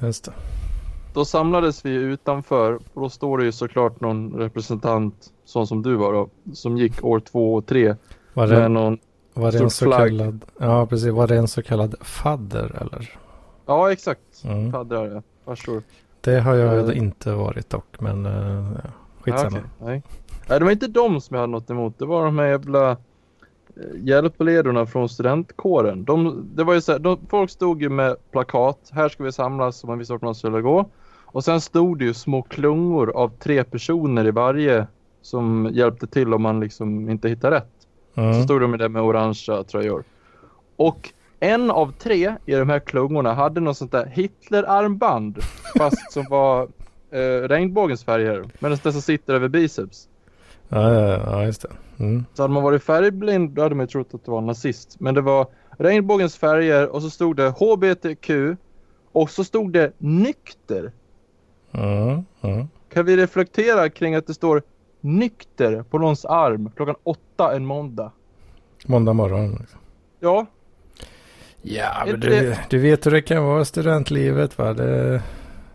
då 1.14 1.24
samlades 1.24 1.84
vi 1.84 1.90
utanför 1.94 2.74
och 2.94 3.00
då 3.02 3.08
står 3.08 3.38
det 3.38 3.44
ju 3.44 3.52
såklart 3.52 4.00
någon 4.00 4.32
representant, 4.34 5.14
sån 5.44 5.66
som 5.66 5.82
du 5.82 5.94
var 5.96 6.12
då, 6.12 6.28
som 6.54 6.76
gick 6.78 7.04
år 7.04 7.20
två 7.20 7.54
och 7.54 7.66
tre 7.66 7.94
Var 8.34 8.46
med 8.46 8.58
det, 8.62 8.68
någon, 8.68 8.98
var 9.34 9.52
det 9.52 9.58
en 9.58 9.70
så 9.70 9.84
flagg. 9.84 10.08
kallad, 10.08 10.44
ja 10.58 10.86
precis, 10.86 11.08
var 11.12 11.26
det 11.26 11.36
en 11.36 11.48
så 11.48 11.62
kallad 11.62 11.94
fadder 12.00 12.76
eller? 12.80 13.18
ja 13.66 13.92
exakt, 13.92 14.20
Mm. 14.44 14.72
faddrar 14.72 15.22
farsor. 15.44 15.82
Det 16.20 16.40
har 16.40 16.54
jag 16.54 16.90
Eh. 16.90 16.98
inte 16.98 17.32
varit 17.32 17.70
dock, 17.70 18.00
men 18.00 18.26
uh, 18.26 18.68
skitsamma. 19.20 19.48
okej, 19.48 19.62
nej. 19.80 20.02
nej, 20.48 20.58
det 20.58 20.64
var 20.64 20.72
inte 20.72 20.86
de 20.88 21.20
som 21.20 21.34
jag 21.34 21.40
hade 21.40 21.50
något 21.52 21.70
emot. 21.70 21.98
Det 21.98 22.06
var 22.06 22.24
de 22.24 22.38
här 22.38 22.46
jävla 22.46 22.96
eh, 23.80 23.86
hjälpledorna 24.04 24.86
från 24.86 25.08
studentkåren. 25.08 26.04
De, 26.04 26.46
det 26.54 26.64
var 26.64 26.74
ju 26.74 26.80
så 26.80 26.92
här, 26.92 26.98
de, 26.98 27.18
folk 27.30 27.50
stod 27.50 27.82
ju 27.82 27.88
med 27.88 28.16
plakat. 28.30 28.78
Här 28.92 29.08
ska 29.08 29.24
vi 29.24 29.32
samlas 29.32 29.76
så 29.76 29.86
man 29.86 29.98
visste 29.98 30.12
vart 30.14 30.22
man 30.22 30.34
skulle 30.34 30.60
gå. 30.60 30.86
Och 31.32 31.44
sen 31.44 31.60
stod 31.60 31.98
det 31.98 32.04
ju 32.04 32.14
små 32.14 32.42
klungor 32.42 33.10
av 33.16 33.28
tre 33.38 33.64
personer 33.64 34.26
i 34.26 34.30
varje 34.30 34.86
som 35.22 35.68
hjälpte 35.72 36.06
till 36.06 36.34
om 36.34 36.42
man 36.42 36.60
liksom 36.60 37.10
inte 37.10 37.28
hittade 37.28 37.56
rätt. 37.56 37.66
Så 38.14 38.20
Mm. 38.20 38.42
stod 38.42 38.60
de 38.60 38.78
där 38.78 38.88
med 38.88 39.02
orangea 39.02 39.64
tröjor. 39.64 40.04
Och 40.76 41.10
en 41.40 41.70
av 41.70 41.92
tre 41.92 42.34
i 42.46 42.52
de 42.54 42.68
här 42.70 42.78
klungorna 42.80 43.34
hade 43.34 43.60
något 43.60 43.76
sånt 43.76 43.92
där 43.92 44.06
Hitler-armband. 44.06 45.38
fast 45.78 46.12
som 46.12 46.24
var 46.30 46.68
eh, 47.10 47.48
regnbågens 47.48 48.04
färger. 48.04 48.44
Men 48.58 48.70
det 48.82 48.92
som 48.92 49.02
sitter 49.02 49.34
över 49.34 49.48
biceps. 49.48 50.08
Ja, 50.68 50.92
ja, 50.94 51.18
ja, 51.26 51.44
just 51.44 51.62
det. 51.62 51.68
Mm. 52.00 52.24
Så 52.34 52.42
hade 52.42 52.54
man 52.54 52.62
varit 52.62 52.82
färgblind 52.82 53.50
då 53.50 53.62
hade 53.62 53.74
man 53.74 53.84
ju 53.86 53.90
trott 53.90 54.14
att 54.14 54.24
det 54.24 54.30
var 54.30 54.38
en 54.38 54.46
nazist. 54.46 54.96
Men 55.00 55.14
det 55.14 55.20
var 55.20 55.46
regnbågens 55.78 56.36
färger 56.36 56.88
och 56.88 57.02
så 57.02 57.10
stod 57.10 57.36
det 57.36 57.48
HBTQ. 57.50 58.30
Och 59.12 59.30
så 59.30 59.44
stod 59.44 59.72
det 59.72 59.92
nykter. 59.98 60.92
Mm. 61.72 62.24
Mm. 62.40 62.68
Kan 62.92 63.06
vi 63.06 63.16
reflektera 63.16 63.88
kring 63.88 64.14
att 64.14 64.26
det 64.26 64.34
står 64.34 64.62
nykter 65.00 65.82
på 65.82 65.98
någons 65.98 66.24
arm 66.24 66.70
klockan 66.76 66.94
åtta 67.02 67.56
en 67.56 67.66
måndag? 67.66 68.12
Måndag 68.86 69.12
morgon. 69.12 69.50
Liksom. 69.60 69.78
Ja, 70.20 70.46
Ja, 71.62 72.02
men 72.06 72.20
det- 72.20 72.40
du, 72.40 72.56
du 72.70 72.78
vet 72.78 73.06
hur 73.06 73.10
det 73.10 73.22
kan 73.22 73.44
vara 73.44 73.64
studentlivet 73.64 74.58
va? 74.58 74.72
Det, 74.72 75.22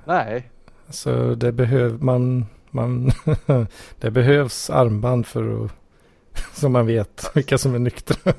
nej. 0.05 0.50
så 0.89 1.36
det 1.36 1.51
behöver 1.51 1.98
man, 1.98 2.46
man 2.72 3.12
det 4.00 4.12
behövs 4.12 4.70
armband 4.70 5.25
för 5.27 5.65
att, 5.65 5.72
så 6.53 6.69
man 6.69 6.85
vet 6.85 7.31
vilka 7.33 7.57
som 7.57 7.75
är 7.75 7.79
nyktra. 7.79 8.33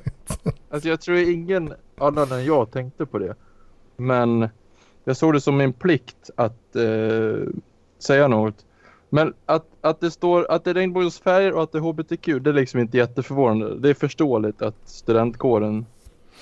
Alltså 0.70 0.88
jag 0.88 1.00
tror 1.00 1.16
ingen 1.16 1.72
annan 1.98 2.32
än 2.32 2.44
jag 2.44 2.70
tänkte 2.70 3.06
på 3.06 3.18
det. 3.18 3.34
Men 3.96 4.48
jag 5.04 5.16
såg 5.16 5.32
det 5.32 5.40
som 5.40 5.56
min 5.56 5.72
plikt 5.72 6.30
att 6.36 6.76
eh, 6.76 7.48
säga 7.98 8.28
något. 8.28 8.64
Men 9.08 9.34
att, 9.46 9.66
att 9.80 10.00
det 10.00 10.10
står 10.10 10.50
att 10.50 10.64
det 10.64 10.70
är 10.70 10.74
regnbågens 10.74 11.18
färger 11.18 11.52
och 11.52 11.62
att 11.62 11.72
det 11.72 11.78
är 11.78 11.82
HBTQ 11.82 12.26
det 12.26 12.50
är 12.50 12.54
liksom 12.54 12.80
inte 12.80 12.96
jätteförvånande. 12.96 13.78
Det 13.78 13.90
är 13.90 13.94
förståeligt 13.94 14.62
att 14.62 14.74
studentkåren 14.84 15.86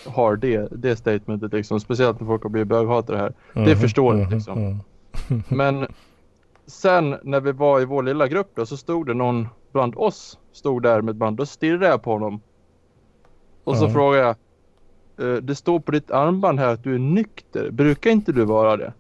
har 0.07 0.37
det, 0.37 0.69
det 0.71 0.97
statementet 0.97 1.53
liksom. 1.53 1.81
Speciellt 1.81 2.21
när 2.21 2.27
folk 2.27 2.43
har 2.43 2.51
blivit 2.51 2.69
böghatare 2.69 3.17
här. 3.17 3.33
Det 3.53 3.71
är 3.71 3.77
förståeligt, 3.77 4.31
liksom. 4.31 4.59
mm. 4.59 5.43
Men 5.49 5.87
sen 6.67 7.17
när 7.23 7.41
vi 7.41 7.53
var 7.53 7.81
i 7.81 7.85
vår 7.85 8.03
lilla 8.03 8.29
grupp 8.29 8.51
då 8.55 8.67
så 8.67 8.77
stod 8.77 9.07
det 9.07 9.15
någon 9.15 9.49
bland 9.75 9.95
oss 9.97 10.39
stod 10.53 10.83
där 10.83 11.03
med 11.03 11.13
ett 11.13 11.17
band. 11.19 11.37
Då 11.37 11.47
stirrade 11.47 11.87
jag 11.87 12.03
på 12.03 12.13
honom. 12.13 12.41
Och 13.65 13.77
så 13.77 13.85
Ja. 13.85 13.91
frågade 13.91 14.23
jag. 14.23 14.37
"Eh, 15.37 15.43
Det 15.43 15.55
står 15.55 15.81
på 15.81 15.93
ditt 15.93 16.11
armband 16.11 16.59
här 16.59 16.73
att 16.73 16.85
du 16.85 16.95
är 16.95 16.99
nykter. 16.99 17.71
Brukar 17.71 18.11
inte 18.11 18.33
du 18.33 18.45
vara 18.45 18.77
det? 18.77 18.93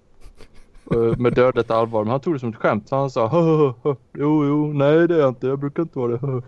Eh, 0.95 1.19
Med 1.19 1.33
dödligt 1.35 1.71
allvar. 1.71 2.04
Men 2.04 2.11
han 2.11 2.21
tog 2.21 2.35
det 2.35 2.38
som 2.38 2.49
ett 2.49 2.57
skämt. 2.57 2.88
Så 2.88 2.97
han 2.97 3.11
sa 3.11 3.26
"Hö, 3.26 3.40
hö, 3.40 3.73
hö. 3.85 3.95
Jo, 4.12 4.45
jo, 4.45 4.73
nej 4.73 5.09
det 5.09 5.14
är 5.14 5.19
jag 5.19 5.28
inte. 5.28 5.47
Jag 5.47 5.59
brukar 5.59 5.83
inte 5.83 5.99
vara 5.99 6.12
det. 6.12 6.19
Hö." 6.26 6.40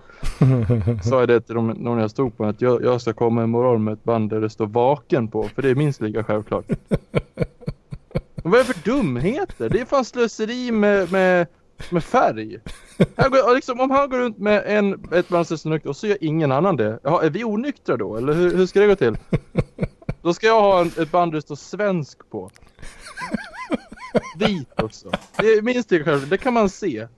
Sa 1.04 1.18
jag 1.20 1.28
det 1.28 1.40
till 1.40 1.54
dem, 1.54 1.66
någon 1.66 1.98
jag 1.98 2.10
stod 2.10 2.36
på. 2.36 2.44
Att 2.44 2.60
jag, 2.60 2.84
jag 2.84 3.00
ska 3.00 3.12
komma 3.12 3.44
imorgon 3.44 3.84
med 3.84 3.92
ett 3.94 4.04
band 4.04 4.30
där 4.30 4.40
det 4.40 4.50
står 4.50 4.66
vaken 4.66 5.28
på. 5.28 5.42
För 5.42 5.62
det 5.62 5.70
är 5.70 5.74
minst 5.74 6.00
lika 6.00 6.24
självklart. 6.24 6.64
Men 8.42 8.52
vad 8.52 8.54
är 8.60 8.64
det 8.64 8.72
för 8.74 8.90
dumheter? 8.90 9.68
Det 9.68 9.80
är 9.80 9.84
fan 9.84 10.04
slöseri 10.04 10.70
med, 10.70 11.12
med, 11.12 11.46
med 11.90 12.04
färg. 12.04 12.58
Går, 13.16 13.54
liksom, 13.54 13.80
om 13.80 13.90
han 13.90 14.10
går 14.10 14.18
runt 14.18 14.38
med 14.38 14.62
en, 14.66 15.04
ett 15.12 15.28
band 15.28 15.46
som 15.46 15.80
och 15.84 15.96
så 15.96 16.06
gör 16.06 16.18
ingen 16.20 16.52
annan 16.52 16.76
det. 16.76 17.00
Jaha, 17.02 17.24
är 17.24 17.30
vi 17.30 17.44
onyktra 17.44 17.96
då? 17.96 18.16
Eller 18.16 18.32
hur, 18.32 18.56
hur 18.56 18.66
ska 18.66 18.80
det 18.80 18.86
gå 18.86 18.96
till? 18.96 19.18
Då 20.22 20.34
ska 20.34 20.46
jag 20.46 20.60
ha 20.60 20.80
en, 20.80 20.86
ett 20.98 21.10
band 21.10 21.32
där 21.32 21.36
det 21.36 21.42
står 21.42 21.56
svensk 21.56 22.30
på. 22.30 22.50
Vit 24.36 24.80
också. 24.80 25.10
Det 25.36 25.46
är 25.46 25.62
minst 25.62 25.90
lika 25.90 26.04
självklart. 26.04 26.30
Det 26.30 26.38
kan 26.38 26.54
man 26.54 26.70
se. 26.70 27.08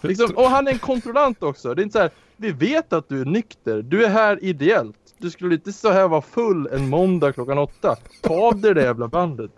Liksom, 0.00 0.36
och 0.36 0.50
han 0.50 0.68
är 0.68 0.72
en 0.72 0.78
kontrollant 0.78 1.42
också. 1.42 1.74
Det 1.74 1.82
är 1.82 1.84
inte 1.84 1.92
så 1.92 2.02
här. 2.02 2.10
Vi 2.36 2.52
vet 2.52 2.92
att 2.92 3.08
du 3.08 3.20
är 3.20 3.24
nykter. 3.24 3.82
Du 3.82 4.04
är 4.04 4.08
här 4.08 4.44
ideellt. 4.44 5.07
Du 5.18 5.30
skulle 5.30 5.54
inte 5.54 5.72
så 5.72 5.90
här 5.90 6.08
vara 6.08 6.22
full 6.22 6.68
en 6.72 6.88
måndag 6.88 7.32
klockan 7.32 7.58
åtta. 7.58 7.96
Ta 8.22 8.34
av 8.34 8.60
dig 8.60 8.74
det 8.74 8.82
jävla 8.82 9.08
bandet. 9.08 9.50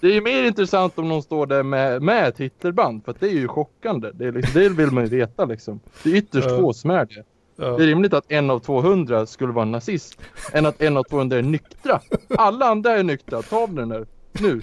Det 0.00 0.06
är 0.06 0.12
ju 0.12 0.20
mer 0.20 0.44
intressant 0.44 0.98
om 0.98 1.08
någon 1.08 1.22
står 1.22 1.46
där 1.46 1.62
med, 1.62 2.02
med 2.02 2.28
ett 2.28 2.38
Hitlerband. 2.38 3.04
För 3.04 3.14
det 3.18 3.26
är 3.26 3.32
ju 3.32 3.48
chockande. 3.48 4.10
Det, 4.14 4.26
är 4.26 4.32
liksom, 4.32 4.60
det 4.60 4.68
vill 4.68 4.90
man 4.90 5.04
ju 5.04 5.10
veta 5.10 5.44
liksom. 5.44 5.80
Det 6.02 6.10
är 6.10 6.16
ytterst 6.16 6.50
få 6.50 6.72
som 6.72 6.90
är 6.90 7.06
det. 7.06 7.24
Det 7.56 7.64
är 7.64 7.86
rimligt 7.86 8.14
att 8.14 8.24
en 8.28 8.50
av 8.50 8.58
200 8.58 9.26
skulle 9.26 9.52
vara 9.52 9.64
nazist. 9.64 10.18
Än 10.52 10.66
att 10.66 10.82
en 10.82 10.96
av 10.96 11.02
200 11.02 11.38
är 11.38 11.42
nyktra. 11.42 12.00
Alla 12.38 12.66
andra 12.66 12.92
är 12.92 13.02
nyktra. 13.02 13.42
Ta 13.42 13.62
av 13.62 13.74
den 13.74 13.88
där. 13.88 14.06
Nu. 14.32 14.60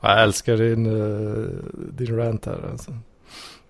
Jag 0.00 0.22
älskar 0.22 0.56
din, 0.56 0.86
eh, 0.86 1.48
din 1.74 2.16
rant 2.16 2.46
här 2.46 2.68
alltså. 2.70 2.92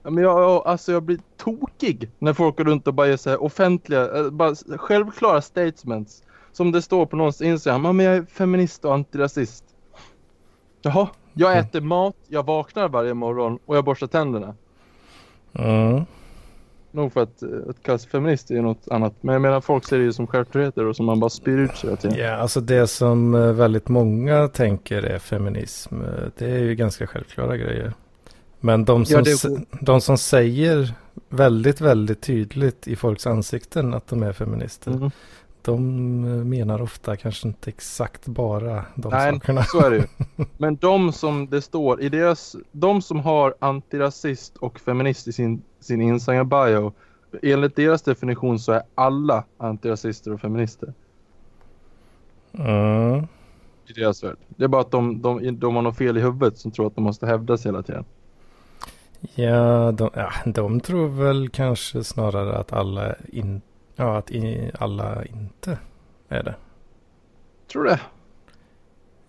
Ja, 0.03 0.11
men 0.11 0.25
jag, 0.25 0.43
jag, 0.43 0.67
alltså 0.67 0.93
jag 0.93 1.03
blir 1.03 1.19
tokig 1.37 2.11
när 2.19 2.33
folk 2.33 2.57
går 2.57 2.65
runt 2.65 2.87
och 2.87 2.95
bara 2.95 3.09
ger 3.09 3.17
så 3.17 3.31
här 3.31 3.43
offentliga, 3.43 4.17
eh, 4.19 4.31
bara 4.31 4.55
självklara 4.55 5.41
statements. 5.43 6.23
Som 6.53 6.73
det 6.73 6.83
står 6.83 7.07
på 7.07 7.17
någons 7.17 7.41
Instagram, 7.43 7.85
ja 7.85 7.93
men 7.93 8.07
jag 8.07 8.17
är 8.17 8.23
feminist 8.23 8.85
och 8.85 8.95
antirasist. 8.95 9.65
Jaha, 10.83 11.09
jag 11.33 11.53
Mm. 11.53 11.65
äter 11.65 11.81
mat, 11.81 12.17
jag 12.29 12.47
vaknar 12.47 12.89
varje 12.89 13.15
morgon 13.15 13.59
och 13.67 13.77
jag 13.77 13.85
borstar 13.85 14.07
tänderna. 14.07 14.55
Mm. 15.53 16.05
Nog 16.91 17.13
för 17.13 17.23
att, 17.23 17.43
eh, 17.43 17.49
att 17.69 17.83
kallas 17.83 18.07
feminist 18.07 18.51
är 18.51 18.63
något 18.63 18.89
annat. 18.91 19.15
Men 19.21 19.33
jag 19.33 19.43
menar 19.43 19.61
folk 19.61 19.85
ser 19.85 19.99
det 19.99 20.05
ju 20.05 20.13
som 20.13 20.27
självklarheter 20.27 20.85
och 20.87 20.97
som 20.97 21.07
man 21.07 21.21
bara 21.21 21.31
spyr 21.31 21.59
ut 21.59 21.77
sig 21.77 21.91
hela 21.91 21.97
tiden. 21.97 22.19
Ja, 22.19 22.37
alltså 22.37 22.61
det 22.61 22.87
som 22.87 23.35
eh, 23.35 23.53
väldigt 23.53 23.89
många 23.89 24.49
tänker 24.49 25.03
är 25.03 25.19
feminism. 25.19 26.01
Det 26.39 26.51
är 26.51 26.59
ju 26.59 26.75
ganska 26.75 27.07
självklara 27.07 27.57
grejer. 27.57 27.93
Men 28.61 28.85
de 28.85 29.05
som, 29.07 29.25
Ja, 29.25 29.59
de 29.81 30.01
som 30.01 30.19
säger 30.19 30.95
väldigt, 31.29 31.81
väldigt 31.81 32.21
tydligt 32.21 32.89
i 32.89 32.97
folks 32.97 33.27
ansikten 33.27 33.95
att 33.95 34.07
de 34.09 34.23
är 34.23 34.33
feminister. 34.33 34.91
Mm. 34.91 35.11
De 35.63 36.25
eh, 36.25 36.45
menar 36.45 36.83
ofta 36.83 37.17
kanske 37.17 37.49
inte 37.49 37.71
exakt 37.71 38.27
bara 38.27 38.85
de 38.95 39.09
Nej, 39.13 39.33
sakerna. 39.33 39.63
så 39.65 39.81
är 39.81 39.91
det 39.91 39.97
ju. 39.97 40.05
Men 40.59 40.77
de 40.77 41.13
som 41.13 41.47
det 41.51 41.63
står 41.63 42.03
i 42.03 42.09
deras, 42.09 42.57
de 42.73 43.03
som 43.03 43.21
har 43.21 43.55
antirasist 43.59 44.57
och 44.57 44.81
feminist 44.81 45.29
i 45.29 45.33
sin, 45.33 45.63
sin 45.81 46.01
Instagram 46.01 46.49
bio. 46.49 46.93
Enligt 47.43 47.77
deras 47.77 48.03
definition 48.03 48.59
så 48.59 48.73
är 48.73 48.83
alla 48.95 49.45
antirasister 49.59 50.33
och 50.33 50.41
feminister 50.41 50.93
Mm. 52.53 53.27
i 53.87 53.93
deras 53.95 54.25
värld. 54.25 54.37
Det 54.49 54.65
är 54.65 54.69
bara 54.69 54.81
att 54.81 54.91
de, 54.91 55.23
de, 55.23 55.59
de 55.59 55.75
har 55.77 55.83
något 55.83 55.97
fel 55.97 56.17
i 56.17 56.21
huvudet 56.21 56.59
som 56.59 56.71
tror 56.71 56.87
att 56.87 56.95
de 56.95 57.05
måste 57.05 57.27
hävda 57.27 57.57
sig 57.57 57.69
hela 57.73 57.83
tiden. 57.83 58.05
Ja, 59.21 59.93
de, 59.93 60.11
ja, 60.15 60.31
de 60.45 60.81
tror 60.81 61.09
väl 61.09 61.49
kanske 61.49 62.05
snarare 62.05 62.57
att 62.59 62.73
alla, 62.73 63.15
in, 63.33 63.61
ja, 63.97 64.17
att 64.19 64.31
i, 64.31 64.71
alla 64.79 65.25
inte 65.25 65.79
är 66.29 66.43
det. 66.43 66.55
Tror 67.73 67.85
du 67.85 67.91
det? 67.91 68.01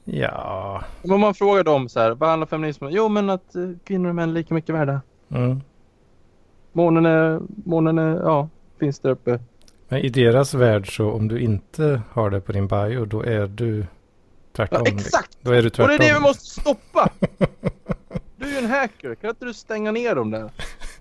Ja. 0.04 0.84
Om 1.04 1.20
man 1.20 1.34
frågar 1.34 1.64
dem 1.64 1.90
så 1.90 2.00
här, 2.00 2.12
vad 2.12 2.30
handlar 2.30 2.48
feminism 2.48 2.86
om? 2.86 2.92
Jo 2.92 3.10
men 3.10 3.30
att 3.30 3.56
eh, 3.56 3.70
kvinnor 3.84 4.10
och 4.10 4.16
män 4.16 4.30
är 4.30 4.34
lika 4.34 4.54
mycket 4.54 4.76
värda. 4.76 5.02
Mm. 5.30 5.62
Månen 6.72 7.06
är, 7.06 7.40
månen 7.66 7.98
är, 7.98 8.16
ja, 8.16 8.50
finns 8.80 9.00
där 9.00 9.10
uppe. 9.10 9.40
Men 9.88 10.00
i 10.00 10.10
deras 10.10 10.54
värld 10.54 10.96
så 10.96 11.12
om 11.12 11.28
du 11.28 11.40
inte 11.40 12.02
har 12.12 12.30
det 12.30 12.42
på 12.42 12.52
din 12.52 12.68
bio 12.68 13.06
då 13.06 13.24
är 13.24 13.48
du 13.48 13.86
tvärtom. 14.56 14.82
Ja, 14.86 14.92
exakt! 14.92 15.38
Då 15.42 15.52
är 15.52 15.62
du 15.62 15.68
Och 15.68 15.74
tvärtom. 15.74 15.98
det 16.00 16.06
är 16.06 16.14
det 16.14 16.20
vi 16.20 16.20
måste 16.20 16.62
stoppa! 16.62 17.10
Du 18.42 18.48
är 18.48 18.52
ju 18.52 18.58
en 18.58 18.72
hacker, 18.72 19.16
kan 19.16 19.30
inte 19.30 19.46
du 19.46 19.54
stänga 19.54 19.92
ner 19.92 20.16
dem 20.16 20.32
där? 20.32 20.50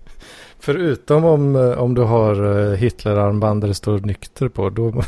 Förutom 0.59 1.25
om, 1.25 1.55
eh, 1.55 1.79
om 1.79 1.93
du 1.93 2.01
har 2.01 2.57
eh, 2.57 2.77
Hitlerarmband 2.77 3.61
där 3.61 3.67
det 3.67 3.73
står 3.73 3.99
nykter 3.99 4.49
på. 4.49 4.69
Då, 4.69 4.93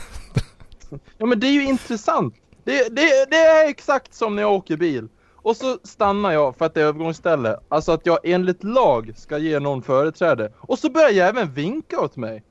Ja 1.18 1.26
men 1.26 1.40
det 1.40 1.48
är 1.48 1.52
ju 1.52 1.64
intressant. 1.64 2.36
Det, 2.64 2.96
det, 2.96 3.30
det 3.30 3.36
är 3.36 3.70
exakt 3.70 4.14
som 4.14 4.36
när 4.36 4.44
jag 4.44 4.54
åker 4.54 4.78
bil. 4.78 5.08
Och 5.36 5.58
så 5.58 5.78
stannar 5.84 6.32
jag 6.32 6.56
för 6.56 6.66
att 6.66 6.74
det 6.74 6.82
är 6.82 6.86
övergångsställe. 6.86 7.60
Alltså 7.70 7.92
att 7.92 8.06
jag 8.06 8.20
enligt 8.24 8.64
lag 8.64 9.14
ska 9.16 9.38
ge 9.38 9.60
någon 9.60 9.82
företräde. 9.82 10.54
Och 10.58 10.80
så 10.80 10.90
börjar 10.90 11.10
jag 11.10 11.30
även 11.30 11.54
vinka 11.54 12.00
åt 12.00 12.16
mig. 12.16 12.44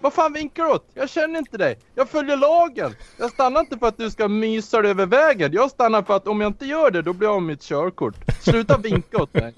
Vad 0.00 0.12
fan 0.12 0.32
vinkar 0.32 0.64
du 0.64 0.70
åt? 0.70 0.86
Jag 0.94 1.08
känner 1.10 1.38
inte 1.38 1.58
dig. 1.58 1.78
Jag 1.94 2.08
följer 2.08 2.36
lagen. 2.36 2.94
Jag 3.16 3.30
stannar 3.30 3.60
inte 3.60 3.78
för 3.78 3.86
att 3.86 3.96
du 3.96 4.10
ska 4.10 4.28
mysa 4.28 4.82
dig 4.82 4.90
över 4.90 5.06
vägen. 5.06 5.52
Jag 5.52 5.70
stannar 5.70 6.02
för 6.02 6.16
att 6.16 6.26
om 6.26 6.40
jag 6.40 6.48
inte 6.48 6.66
gör 6.66 6.90
det, 6.90 7.02
då 7.02 7.12
blir 7.12 7.28
jag 7.28 7.34
av 7.34 7.42
mitt 7.42 7.62
körkort. 7.62 8.14
Sluta 8.40 8.78
vinka 8.78 9.22
åt 9.22 9.34
mig. 9.34 9.54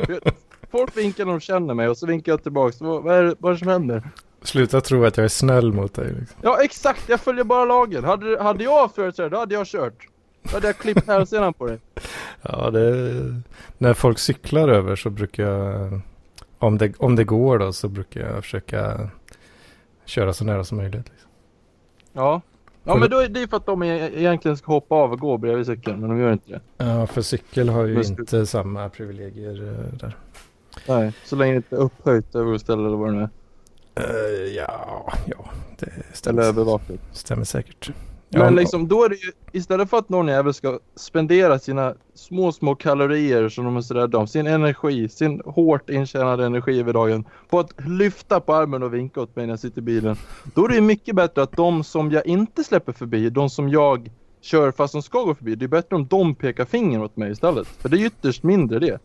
Folk 0.70 0.96
vinkar 0.96 1.24
när 1.24 1.32
de 1.32 1.40
känner 1.40 1.74
mig 1.74 1.88
och 1.88 1.96
så 1.96 2.06
vinkar 2.06 2.32
jag 2.32 2.42
tillbaks. 2.42 2.80
Vad, 2.80 3.02
vad 3.02 3.16
är 3.16 3.22
det 3.22 3.34
vad 3.38 3.50
är 3.50 3.54
det 3.54 3.58
som 3.58 3.68
händer? 3.68 4.02
Sluta 4.42 4.80
tro 4.80 5.04
att 5.04 5.16
jag 5.16 5.24
är 5.24 5.28
snäll 5.28 5.72
mot 5.72 5.94
dig. 5.94 6.12
Liksom. 6.20 6.36
Ja 6.42 6.62
exakt, 6.62 7.08
jag 7.08 7.20
följer 7.20 7.44
bara 7.44 7.64
lagen. 7.64 8.04
Hade, 8.04 8.42
hade 8.42 8.64
jag 8.64 8.94
företräde, 8.94 9.28
då 9.28 9.38
hade 9.38 9.54
jag 9.54 9.66
kört. 9.66 10.08
Då 10.42 10.50
hade 10.50 10.66
jag 10.66 10.78
klippt 10.78 11.06
hälsenan 11.06 11.54
på 11.54 11.66
dig. 11.66 11.78
Ja, 12.42 12.70
det, 12.70 13.12
när 13.78 13.94
folk 13.94 14.18
cyklar 14.18 14.68
över 14.68 14.96
så 14.96 15.10
brukar 15.10 15.42
jag, 15.42 16.00
om 16.58 16.78
det, 16.78 16.92
om 16.98 17.16
det 17.16 17.24
går 17.24 17.58
då, 17.58 17.72
så 17.72 17.88
brukar 17.88 18.20
jag 18.20 18.44
försöka 18.44 19.10
köra 20.12 20.32
så 20.32 20.44
nära 20.44 20.64
som 20.64 20.76
möjligt. 20.78 21.08
Liksom. 21.08 21.30
Ja. 22.12 22.40
Ja 22.84 22.92
För 22.92 23.00
men 23.00 23.10
då 23.10 23.18
är 23.18 23.28
det 23.28 23.48
för 23.48 23.56
att 23.56 23.66
de 23.66 23.82
e- 23.82 24.10
egentligen 24.14 24.56
ska 24.56 24.72
hoppa 24.72 24.94
av 24.94 25.12
och 25.12 25.18
gå 25.20 25.38
bredvid 25.38 25.66
cykeln, 25.66 26.00
men 26.00 26.10
de 26.10 26.18
gör 26.18 26.32
inte 26.32 26.50
det. 26.52 26.60
Ja, 26.84 27.06
för 27.06 27.22
cykel 27.22 27.68
har 27.68 27.84
ju 27.84 28.02
inte 28.02 28.46
samma 28.46 28.88
privilegier 28.88 29.62
eh, 29.68 29.98
där. 29.98 30.16
Nej, 30.88 31.12
så 31.24 31.36
länge 31.36 31.52
det 31.52 31.56
inte 31.56 31.76
är 31.76 31.80
upphöjt 31.80 32.34
övergångsställe 32.34 32.86
eller 32.86 32.96
vad 32.96 33.08
det 33.08 33.12
nu 33.16 33.22
är. 33.22 33.28
Eh, 33.94 34.52
ja, 34.56 35.12
ja, 35.26 35.50
det 35.78 35.86
Eller 35.86 36.04
stämmer, 36.12 36.42
övervakat. 36.42 37.00
stämmer 37.12 37.44
säkert. 37.44 37.90
Men 38.32 38.54
liksom 38.54 38.88
då 38.88 39.04
är 39.04 39.08
det 39.08 39.14
ju 39.14 39.32
istället 39.52 39.90
för 39.90 39.98
att 39.98 40.08
någon 40.08 40.28
jävel 40.28 40.54
ska 40.54 40.78
spendera 40.96 41.58
sina 41.58 41.94
små 42.14 42.52
små 42.52 42.74
kalorier 42.74 43.48
som 43.48 43.64
de 43.64 43.76
är 43.76 43.80
så 43.80 43.94
rädda 43.94 44.18
om, 44.18 44.26
sin 44.26 44.46
energi, 44.46 45.08
sin 45.08 45.42
hårt 45.44 45.90
intjänade 45.90 46.46
energi 46.46 46.80
över 46.80 46.92
dagen 46.92 47.24
på 47.50 47.58
att 47.58 47.74
lyfta 47.86 48.40
på 48.40 48.54
armen 48.54 48.82
och 48.82 48.94
vinka 48.94 49.20
åt 49.20 49.36
mig 49.36 49.46
när 49.46 49.52
jag 49.52 49.60
sitter 49.60 49.78
i 49.78 49.82
bilen. 49.82 50.16
Då 50.54 50.64
är 50.64 50.68
det 50.68 50.74
ju 50.74 50.80
mycket 50.80 51.16
bättre 51.16 51.42
att 51.42 51.56
de 51.56 51.84
som 51.84 52.10
jag 52.10 52.26
inte 52.26 52.64
släpper 52.64 52.92
förbi, 52.92 53.30
de 53.30 53.50
som 53.50 53.68
jag 53.68 54.10
kör 54.40 54.70
fast 54.70 54.92
de 54.92 55.02
ska 55.02 55.22
gå 55.22 55.34
förbi, 55.34 55.54
det 55.54 55.64
är 55.64 55.68
bättre 55.68 55.96
om 55.96 56.06
de 56.06 56.34
pekar 56.34 56.64
finger 56.64 57.02
åt 57.02 57.16
mig 57.16 57.32
istället. 57.32 57.66
För 57.66 57.88
det 57.88 57.96
är 57.96 58.06
ytterst 58.06 58.42
mindre 58.42 58.78
det. 58.78 58.98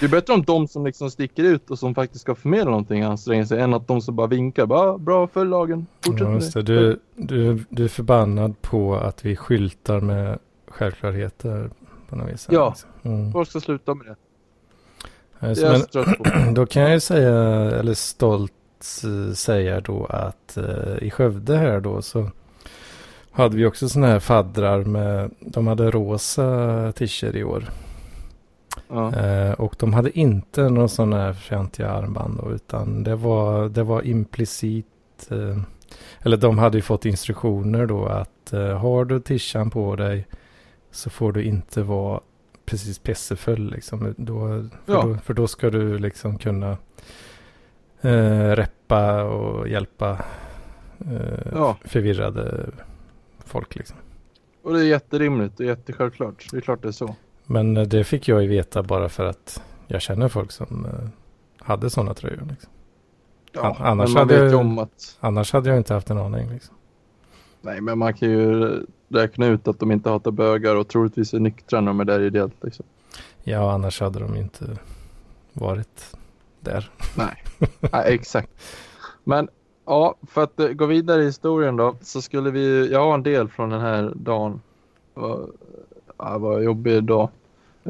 Det 0.00 0.06
är 0.06 0.10
bättre 0.10 0.32
om 0.34 0.42
de 0.42 0.68
som 0.68 0.86
liksom 0.86 1.10
sticker 1.10 1.44
ut 1.44 1.70
och 1.70 1.78
som 1.78 1.94
faktiskt 1.94 2.20
ska 2.20 2.34
förmedla 2.34 2.70
någonting 2.70 3.02
anstränger 3.02 3.44
sig 3.44 3.60
än 3.60 3.74
att 3.74 3.88
de 3.88 4.00
som 4.00 4.16
bara 4.16 4.26
vinkar. 4.26 4.66
Bara, 4.66 4.92
"Ah, 4.92 4.98
bra, 4.98 5.26
följ 5.26 5.50
lagen. 5.50 5.86
Fortsätt 6.04 6.54
Ja. 6.54 6.62
Du, 6.62 7.00
du, 7.16 7.64
du 7.68 7.84
är 7.84 7.88
förbannad 7.88 8.62
på 8.62 8.96
att 8.96 9.24
vi 9.24 9.36
skyltar 9.36 10.00
med 10.00 10.38
självklarheter 10.68 11.70
på 12.08 12.16
något 12.16 12.32
vis. 12.32 12.48
Ja. 12.50 12.68
liksom. 12.68 12.90
Mm. 13.02 13.32
Folk 13.32 13.48
ska 13.48 13.60
sluta 13.60 13.94
med 13.94 14.06
det. 14.06 14.16
Ja, 15.40 15.46
Det 15.46 15.62
är 15.62 15.78
så 15.78 15.86
trött 15.86 16.18
på. 16.18 16.24
Men 16.34 16.54
då 16.54 16.66
kan 16.66 16.82
jag 16.82 16.92
ju 16.92 17.00
säga, 17.00 17.34
eller 17.70 17.94
stolt 17.94 18.52
eh, 19.04 19.34
säga 19.34 19.80
då 19.80 20.04
att 20.04 20.56
eh, 20.56 21.02
i 21.02 21.10
Skövde 21.10 21.56
här 21.56 21.80
då 21.80 22.02
så 22.02 22.30
hade 23.30 23.56
vi 23.56 23.66
också 23.66 23.88
sådana 23.88 24.12
här 24.12 24.20
faddrar 24.20 24.84
med, 24.84 25.30
de 25.40 25.66
hade 25.66 25.90
rosa 25.90 26.92
t-shirt 26.92 27.34
i 27.34 27.44
år. 27.44 27.64
Ja. 28.88 29.14
Eh, 29.16 29.52
och 29.52 29.76
de 29.78 29.92
hade 29.92 30.18
inte 30.18 30.68
någon 30.68 30.88
sån 30.88 31.12
här 31.12 31.32
fjantiga 31.32 31.90
armband 31.90 32.38
då, 32.42 32.52
utan 32.52 33.02
det 33.04 33.16
var, 33.16 33.68
det 33.68 33.82
var 33.82 34.02
implicit, 34.06 34.86
eh, 35.30 35.58
eller 36.20 36.36
de 36.36 36.58
hade 36.58 36.78
ju 36.78 36.82
fått 36.82 37.04
instruktioner 37.04 37.86
då 37.86 38.06
att 38.06 38.52
eh, 38.52 38.78
har 38.78 39.04
du 39.04 39.20
tishan 39.20 39.70
på 39.70 39.96
dig 39.96 40.26
så 40.90 41.10
får 41.10 41.32
du 41.32 41.42
inte 41.44 41.82
vara 41.82 42.20
precis 42.66 42.98
pissefull 42.98 43.70
liksom. 43.70 44.14
Då, 44.18 44.38
för, 44.84 44.92
Ja. 44.92 45.02
då, 45.02 45.14
för 45.24 45.34
då 45.34 45.46
ska 45.46 45.70
du 45.70 45.98
liksom 45.98 46.38
kunna 46.38 46.76
eh, 48.00 48.50
reppa 48.50 49.22
och 49.24 49.68
hjälpa 49.68 50.10
eh, 51.10 51.48
Ja. 51.52 51.76
förvirrade 51.84 52.70
folk 53.44 53.76
liksom. 53.76 53.96
Och 54.62 54.72
det 54.72 54.80
är 54.80 54.84
jätterimligt 54.84 55.60
och 55.60 55.66
jättesjälvklart. 55.66 56.46
Det 56.50 56.56
är 56.56 56.60
klart 56.60 56.82
det 56.82 56.88
är 56.88 56.92
så. 56.92 57.14
Men 57.50 57.76
eh, 57.76 57.82
det 57.82 58.04
fick 58.04 58.28
jag 58.28 58.42
ju 58.42 58.48
veta 58.48 58.82
bara 58.82 59.08
för 59.08 59.24
att 59.24 59.62
jag 59.86 60.02
känner 60.02 60.28
folk 60.28 60.52
som 60.52 60.84
eh, 60.86 61.08
hade 61.66 61.90
sådana 61.90 62.14
tröjor. 62.14 62.46
Liksom. 62.50 62.70
Ja, 63.52 63.60
An- 63.66 63.76
annars 63.78 64.14
hade 64.14 64.34
jag- 64.44 64.60
om 64.60 64.78
att... 64.78 65.16
Annars 65.20 65.52
hade 65.52 65.68
jag 65.68 65.78
inte 65.78 65.94
haft 65.94 66.10
en 66.10 66.18
aning. 66.18 66.50
Liksom. 66.50 66.74
Nej, 67.60 67.80
men 67.80 67.98
man 67.98 68.14
kan 68.14 68.30
ju 68.30 68.76
räkna 69.08 69.46
ut 69.46 69.68
att 69.68 69.78
de 69.80 69.92
inte 69.92 70.10
hatar 70.10 70.30
bögar 70.30 70.76
och 70.76 70.88
troligtvis 70.88 71.34
är 71.34 71.38
nyktra 71.40 71.80
när 71.80 71.86
de 71.86 72.00
är 72.00 72.04
där 72.04 72.20
ideellt 72.20 72.64
liksom. 72.64 72.86
Ja, 73.44 73.72
annars 73.72 74.00
hade 74.00 74.18
de 74.20 74.36
inte 74.36 74.76
varit 75.52 76.16
där. 76.60 76.90
Nej, 77.16 77.44
Nej 77.92 78.14
exakt. 78.14 78.50
Men 79.24 79.48
ja, 79.86 80.14
för 80.26 80.42
att 80.42 80.60
eh, 80.60 80.68
gå 80.68 80.86
vidare 80.86 81.22
i 81.22 81.26
historien 81.26 81.76
då 81.76 81.96
så 82.02 82.22
skulle 82.22 82.50
vi, 82.50 82.92
jag 82.92 83.00
har 83.04 83.14
en 83.14 83.22
del 83.22 83.48
från 83.48 83.70
den 83.70 83.80
här 83.80 84.12
dagen. 84.16 84.60
Ja, 86.18 86.38
vad 86.38 86.64
jobbig 86.64 87.04
dag. 87.04 87.28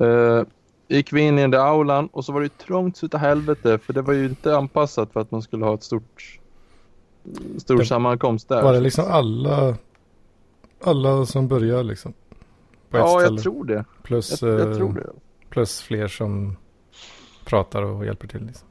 Uh, 0.00 0.42
gick 0.88 1.12
vi 1.12 1.20
in 1.20 1.38
i 1.38 1.40
den 1.40 1.50
där 1.50 1.58
aulan 1.58 2.06
och 2.06 2.24
så 2.24 2.32
var 2.32 2.40
det 2.40 2.44
ju 2.44 2.48
trångt 2.66 2.96
så 2.96 3.06
utav 3.06 3.20
helvete 3.20 3.78
för 3.78 3.92
det 3.92 4.02
var 4.02 4.14
ju 4.14 4.24
inte 4.24 4.56
anpassat 4.56 5.12
för 5.12 5.20
att 5.20 5.30
man 5.30 5.42
skulle 5.42 5.64
ha 5.64 5.74
ett 5.74 5.82
stort 5.82 6.38
stor 7.58 7.78
Det- 7.78 7.86
sammankomst 7.86 8.48
där. 8.48 8.62
Var 8.62 8.72
det 8.72 8.80
liksom 8.80 9.04
alla, 9.08 9.74
alla 10.84 11.26
som 11.26 11.48
börjar 11.48 11.82
liksom? 11.82 12.12
Ja, 12.90 13.22
jag 13.22 13.38
tror 13.42 13.64
det. 13.64 13.84
plus, 14.02 14.42
Jag, 14.42 14.50
jag 14.60 14.70
eh, 14.70 14.76
tror 14.76 14.92
det. 14.92 15.10
plus 15.50 15.80
fler 15.80 16.08
som 16.08 16.56
pratar 17.44 17.82
och 17.82 18.06
hjälper 18.06 18.28
till. 18.28 18.44
Liksom. 18.46 18.68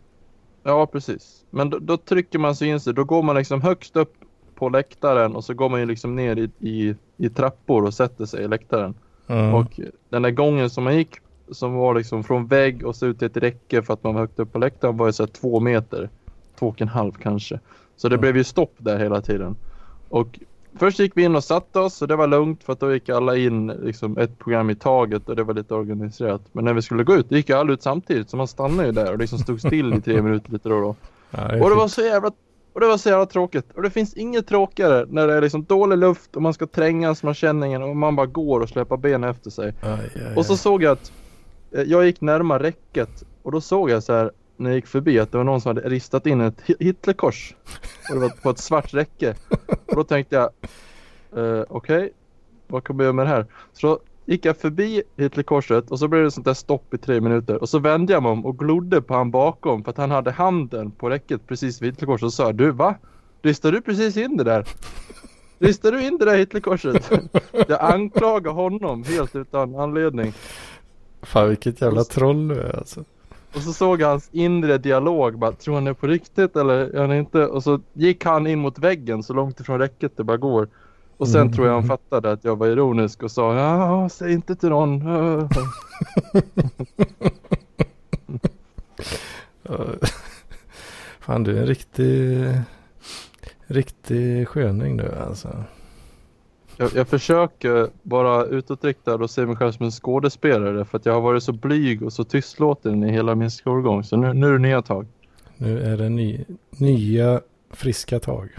Ja, 0.63 0.86
precis. 0.86 1.46
Men 1.50 1.70
då, 1.70 1.80
då 1.80 1.98
trycker 1.98 2.39
man 2.39 2.56
sig 2.56 2.67
in 2.67 2.80
sig. 2.80 2.93
Då 2.93 3.04
går 3.04 3.24
man 3.24 3.36
liksom 3.36 3.62
högst 3.62 3.96
upp 3.96 4.13
på 4.56 4.70
läktaren 4.70 5.36
och 5.36 5.43
så 5.43 5.54
går 5.54 5.70
man 5.70 5.80
ju 5.80 5.86
liksom 5.86 6.15
ner 6.15 6.36
i, 6.36 6.50
i, 6.70 6.96
i 7.17 7.30
trappor 7.30 7.84
och 7.86 7.93
sätter 7.93 8.26
sig 8.26 8.43
i 8.43 8.48
läktaren. 8.48 8.96
Mm. 9.27 9.53
Och 9.53 9.79
den 10.09 10.21
där 10.21 10.31
gången 10.31 10.69
som 10.69 10.83
man 10.83 10.95
gick 10.97 11.15
som 11.51 11.73
var 11.73 11.95
liksom 11.95 12.23
från 12.23 12.47
vägg 12.47 12.85
och 12.85 12.95
så 12.95 13.05
ut 13.05 13.19
till 13.19 13.25
ett 13.27 13.37
räcke 13.37 13.81
för 13.81 13.93
att 13.93 14.03
man 14.03 14.13
var 14.13 14.21
högt 14.21 14.39
upp 14.39 14.53
på 14.53 14.59
läktaren 14.59 14.97
var 14.97 15.05
ju 15.05 15.13
så 15.13 15.23
här 15.23 15.27
två 15.27 15.59
meter. 15.59 16.09
Två 16.59 16.67
och 16.67 16.81
en 16.81 16.87
halv 16.87 17.11
kanske. 17.11 17.59
Så 17.95 18.09
det 18.09 18.15
Mm. 18.15 18.21
blev 18.21 18.37
ju 18.37 18.43
stopp 18.43 18.73
där 18.77 18.99
hela 18.99 19.21
tiden. 19.21 19.55
Och 20.09 20.39
först 20.79 20.99
gick 20.99 21.11
vi 21.17 21.23
in 21.23 21.35
och 21.35 21.43
satte 21.43 21.79
oss 21.79 22.01
och 22.01 22.07
det 22.07 22.15
var 22.15 22.27
lugnt 22.27 22.63
för 22.63 22.73
att 22.73 22.79
då 22.79 22.93
gick 22.93 23.09
alla 23.09 23.37
in 23.37 23.67
liksom 23.67 24.17
ett 24.17 24.39
program 24.39 24.69
i 24.69 24.75
taget 24.75 25.29
och 25.29 25.35
det 25.35 25.43
var 25.43 25.53
lite 25.53 25.73
organiserat. 25.73 26.41
Men 26.51 26.65
när 26.65 26.73
vi 26.73 26.81
skulle 26.81 27.03
gå 27.03 27.15
ut, 27.15 27.31
gick 27.31 27.49
ju 27.49 27.55
alla 27.55 27.73
ut 27.73 27.81
samtidigt 27.83 28.29
så 28.29 28.37
man 28.37 28.47
stannade 28.47 28.85
ju 28.87 28.91
där 28.91 29.11
och 29.11 29.17
liksom 29.19 29.39
stod 29.39 29.59
still 29.59 29.93
i 29.93 30.01
tre 30.01 30.21
minuter 30.21 30.51
lite 30.51 30.69
då 30.69 30.75
och 30.75 30.81
då. 30.81 30.95
ja, 31.31 31.63
Och 31.63 31.69
det 31.69 31.75
var 31.75 31.87
så 31.87 32.01
jävla 32.01 32.31
och 32.77 32.81
det 32.81 32.87
var 32.87 32.97
så 32.97 33.09
jävla 33.09 33.25
tråkigt. 33.25 33.71
Och 33.75 33.81
det 33.81 33.89
finns 33.89 34.13
inget 34.13 34.47
tråkigare 34.47 35.05
när 35.09 35.27
det 35.27 35.33
är 35.33 35.41
liksom 35.41 35.63
dålig 35.63 35.97
luft 35.97 36.35
och 36.35 36.41
man 36.41 36.53
ska 36.53 36.67
trängas, 36.67 37.23
man 37.23 37.33
känner 37.33 37.67
ingen 37.67 37.83
och 37.83 37.95
man 37.95 38.15
bara 38.15 38.25
går 38.25 38.59
och 38.59 38.69
släpar 38.69 38.97
benen 38.97 39.29
efter 39.29 39.49
sig. 39.49 39.73
Aj, 39.81 40.11
aj, 40.15 40.35
Och 40.35 40.45
så 40.45 40.57
såg 40.57 40.83
jag 40.83 40.91
att 40.91 41.11
eh, 41.71 41.81
jag 41.81 42.05
gick 42.05 42.21
närmare 42.21 42.63
räcket 42.63 43.23
och 43.43 43.51
då 43.51 43.61
såg 43.61 43.89
jag 43.89 44.03
så 44.03 44.13
här 44.13 44.31
när 44.57 44.69
jag 44.69 44.75
gick 44.75 44.87
förbi 44.87 45.19
att 45.19 45.31
det 45.31 45.37
var 45.37 45.45
någon 45.45 45.61
som 45.61 45.75
hade 45.75 45.89
ristat 45.89 46.25
in 46.25 46.41
ett 46.41 46.61
Hi- 46.65 46.75
Hitlerkors. 46.79 47.55
Och 48.09 48.15
det 48.15 48.21
var 48.21 48.29
på 48.29 48.49
ett 48.49 48.59
svart 48.59 48.93
räcke. 48.93 49.35
Och 49.85 49.95
då 49.95 50.03
tänkte 50.03 50.35
jag, 50.35 50.49
eh, 51.59 51.63
okej, 51.69 52.13
vad 52.67 52.83
kommer 52.83 53.03
jag 53.03 53.05
göra 53.05 53.13
med 53.13 53.25
det 53.25 53.29
här? 53.29 53.45
Så 53.73 53.87
då 53.87 53.99
gick 54.27 54.45
jag 54.45 54.57
förbi 54.57 55.03
Hitlerkorset 55.17 55.91
och 55.91 55.99
så 55.99 56.07
blev 56.07 56.23
det 56.23 56.31
sånt 56.31 56.45
där 56.45 56.53
stopp 56.53 56.93
i 56.93 56.97
tre 56.97 57.21
minuter. 57.21 57.61
Och 57.61 57.69
så 57.69 57.79
vände 57.79 58.13
jag 58.13 58.23
mig 58.23 58.31
om 58.31 58.45
och 58.45 58.59
glodde 58.59 59.01
på 59.01 59.13
han 59.13 59.31
bakom 59.31 59.83
för 59.83 59.91
att 59.91 59.97
han 59.97 60.11
hade 60.11 60.31
handen 60.31 60.91
på 60.91 61.09
räcket 61.09 61.47
precis 61.47 61.81
vid 61.81 61.93
Hitlerkorset 61.93 62.25
och 62.25 62.33
sa 62.33 62.51
du 62.51 62.71
va? 62.71 62.95
Ristade 63.41 63.77
du 63.77 63.81
precis 63.81 64.17
in 64.17 64.37
det 64.37 64.43
där? 64.43 64.65
Ristade 65.59 65.97
du 65.97 66.03
in 66.03 66.17
det 66.17 66.25
där 66.25 66.37
Hitlerkorset? 66.37 67.11
Jag 67.67 67.81
anklagar 67.81 68.51
honom 68.51 69.03
helt 69.03 69.35
utan 69.35 69.75
anledning. 69.75 70.33
Fan 71.21 71.49
vilket 71.49 71.81
jävla 71.81 72.03
troll 72.03 72.47
du 72.47 72.55
är 72.55 72.77
alltså. 72.77 73.03
Och 73.55 73.61
så 73.61 73.73
såg 73.73 74.01
jag 74.01 74.07
hans 74.07 74.29
inre 74.31 74.77
dialog. 74.77 75.37
Bara, 75.37 75.51
tror 75.51 75.75
han 75.75 75.87
är 75.87 75.93
på 75.93 76.07
riktigt 76.07 76.55
eller 76.55 76.73
är 76.73 77.01
han 77.01 77.13
inte? 77.13 77.45
Och 77.45 77.63
så 77.63 77.79
gick 77.93 78.25
han 78.25 78.47
in 78.47 78.59
mot 78.59 78.79
väggen 78.79 79.23
så 79.23 79.33
långt 79.33 79.59
ifrån 79.59 79.79
räcket 79.79 80.17
det 80.17 80.23
bara 80.23 80.37
går. 80.37 80.67
Och 81.17 81.27
sen 81.27 81.41
Mm. 81.41 81.53
tror 81.53 81.67
jag 81.67 81.73
han 81.73 81.88
fattade 81.88 82.32
att 82.32 82.43
jag 82.43 82.56
var 82.56 82.67
ironisk 82.67 83.23
och 83.23 83.32
sa 83.32 83.56
ja, 83.56 84.10
säg 84.10 84.34
inte 84.34 84.56
till 84.56 84.69
någon. 84.69 85.01
Fan 91.19 91.43
du 91.43 91.58
är 91.58 91.62
en 91.62 91.67
riktig, 91.67 92.38
riktig 93.67 94.47
sköning 94.47 94.97
du 94.97 95.15
alltså. 95.15 95.63
Jag, 96.77 96.89
jag 96.95 97.08
försöker 97.08 97.89
vara 98.03 98.45
utåtriktad 98.45 99.15
och 99.15 99.30
se 99.30 99.45
mig 99.45 99.56
själv 99.56 99.71
som 99.71 99.86
en 99.86 99.91
skådespelare 99.91 100.86
för 100.86 100.97
att 100.97 101.06
jag 101.06 101.13
har 101.13 101.21
varit 101.21 101.43
så 101.43 101.51
blyg 101.53 102.03
och 102.03 102.13
så 102.13 102.23
tystlåten 102.23 103.03
i 103.03 103.12
hela 103.12 103.36
min 103.36 103.51
skolgång. 103.51 104.03
Så 104.03 104.17
nu, 104.17 104.34
nu 104.34 104.47
är 104.47 104.51
det 104.51 104.60
nya 104.60 104.82
tag. 104.82 105.08
Nu 105.58 105.82
är 105.82 105.97
det 105.97 106.10
ny, 106.10 106.45
nya 106.69 107.41
friska 107.71 108.19
tag. 108.19 108.49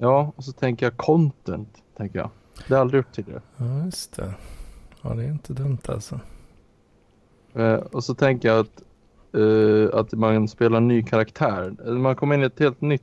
Ja, 0.00 0.32
och 0.36 0.44
så 0.44 0.52
tänker 0.52 0.86
jag 0.86 0.96
content, 0.96 1.82
tänker 1.96 2.18
jag. 2.18 2.30
Det 2.56 2.74
har 2.74 2.76
jag 2.76 2.80
aldrig 2.80 2.98
gjort 2.98 3.12
tidigare. 3.12 3.42
Ja 3.56 3.84
just 3.84 4.16
det. 4.16 4.34
Ja 5.02 5.14
det 5.14 5.22
är 5.22 5.28
inte 5.28 5.52
dumt 5.52 5.78
alltså. 5.88 6.20
Eh, 7.54 7.74
och 7.74 8.04
så 8.04 8.14
tänker 8.14 8.48
jag 8.48 8.58
att, 8.58 8.82
eh, 9.34 9.98
att 10.00 10.12
man 10.12 10.48
spelar 10.48 10.76
en 10.76 10.88
ny 10.88 11.02
karaktär. 11.02 11.92
Man 11.92 12.16
kommer 12.16 12.34
in 12.34 12.42
i 12.42 12.46
ett 12.46 12.58
helt 12.60 12.80
nytt 12.80 13.02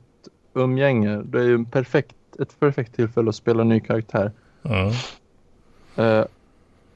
umgänge. 0.54 1.22
Det 1.24 1.38
är 1.38 1.44
ju 1.44 1.54
en 1.54 1.64
perfekt, 1.64 2.16
ett 2.38 2.60
perfekt 2.60 2.94
tillfälle 2.94 3.28
att 3.28 3.36
spela 3.36 3.64
ny 3.64 3.80
karaktär. 3.80 4.32
Mm. 4.62 4.92
Eh, 5.96 6.26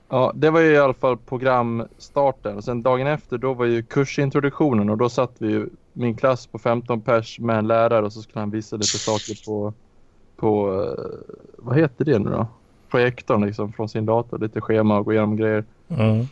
ja, 0.09 0.33
det 0.35 0.51
var 0.51 0.61
ju 0.61 0.73
i 0.73 0.79
alla 0.79 0.95
fall 0.95 1.17
programstarten. 1.17 2.57
Och 2.57 2.65
sen 2.65 2.83
dagen 2.83 3.07
efter 3.07 3.39
då 3.39 3.55
var 3.55 3.65
ju 3.65 3.83
kursintroduktionen 3.83 4.91
och 4.91 4.99
då 4.99 5.09
satt 5.09 5.33
vi 5.39 5.49
ju 5.49 5.69
min 5.93 6.17
klass 6.17 6.47
på 6.47 6.59
15 6.59 7.01
pers 7.01 7.41
med 7.41 7.59
en 7.59 7.67
lärare 7.67 8.07
och 8.07 8.13
så 8.13 8.23
skulle 8.23 8.41
han 8.41 8.51
visa 8.51 8.77
lite 8.77 8.99
saker 8.99 9.47
på, 9.47 9.75
på 10.41 10.73
eh, 10.83 11.05
vad 11.59 11.77
heter 11.77 12.05
det 12.05 12.19
nu 12.19 12.31
då? 12.31 12.47
Projektorn 12.91 13.45
liksom 13.47 13.73
från 13.73 13.89
sin 13.89 14.07
dator, 14.07 14.39
lite 14.39 14.61
schema 14.61 14.99
och 14.99 15.05
gå 15.05 15.13
igenom 15.13 15.37
grejer. 15.37 15.65
Mm. 15.89 16.27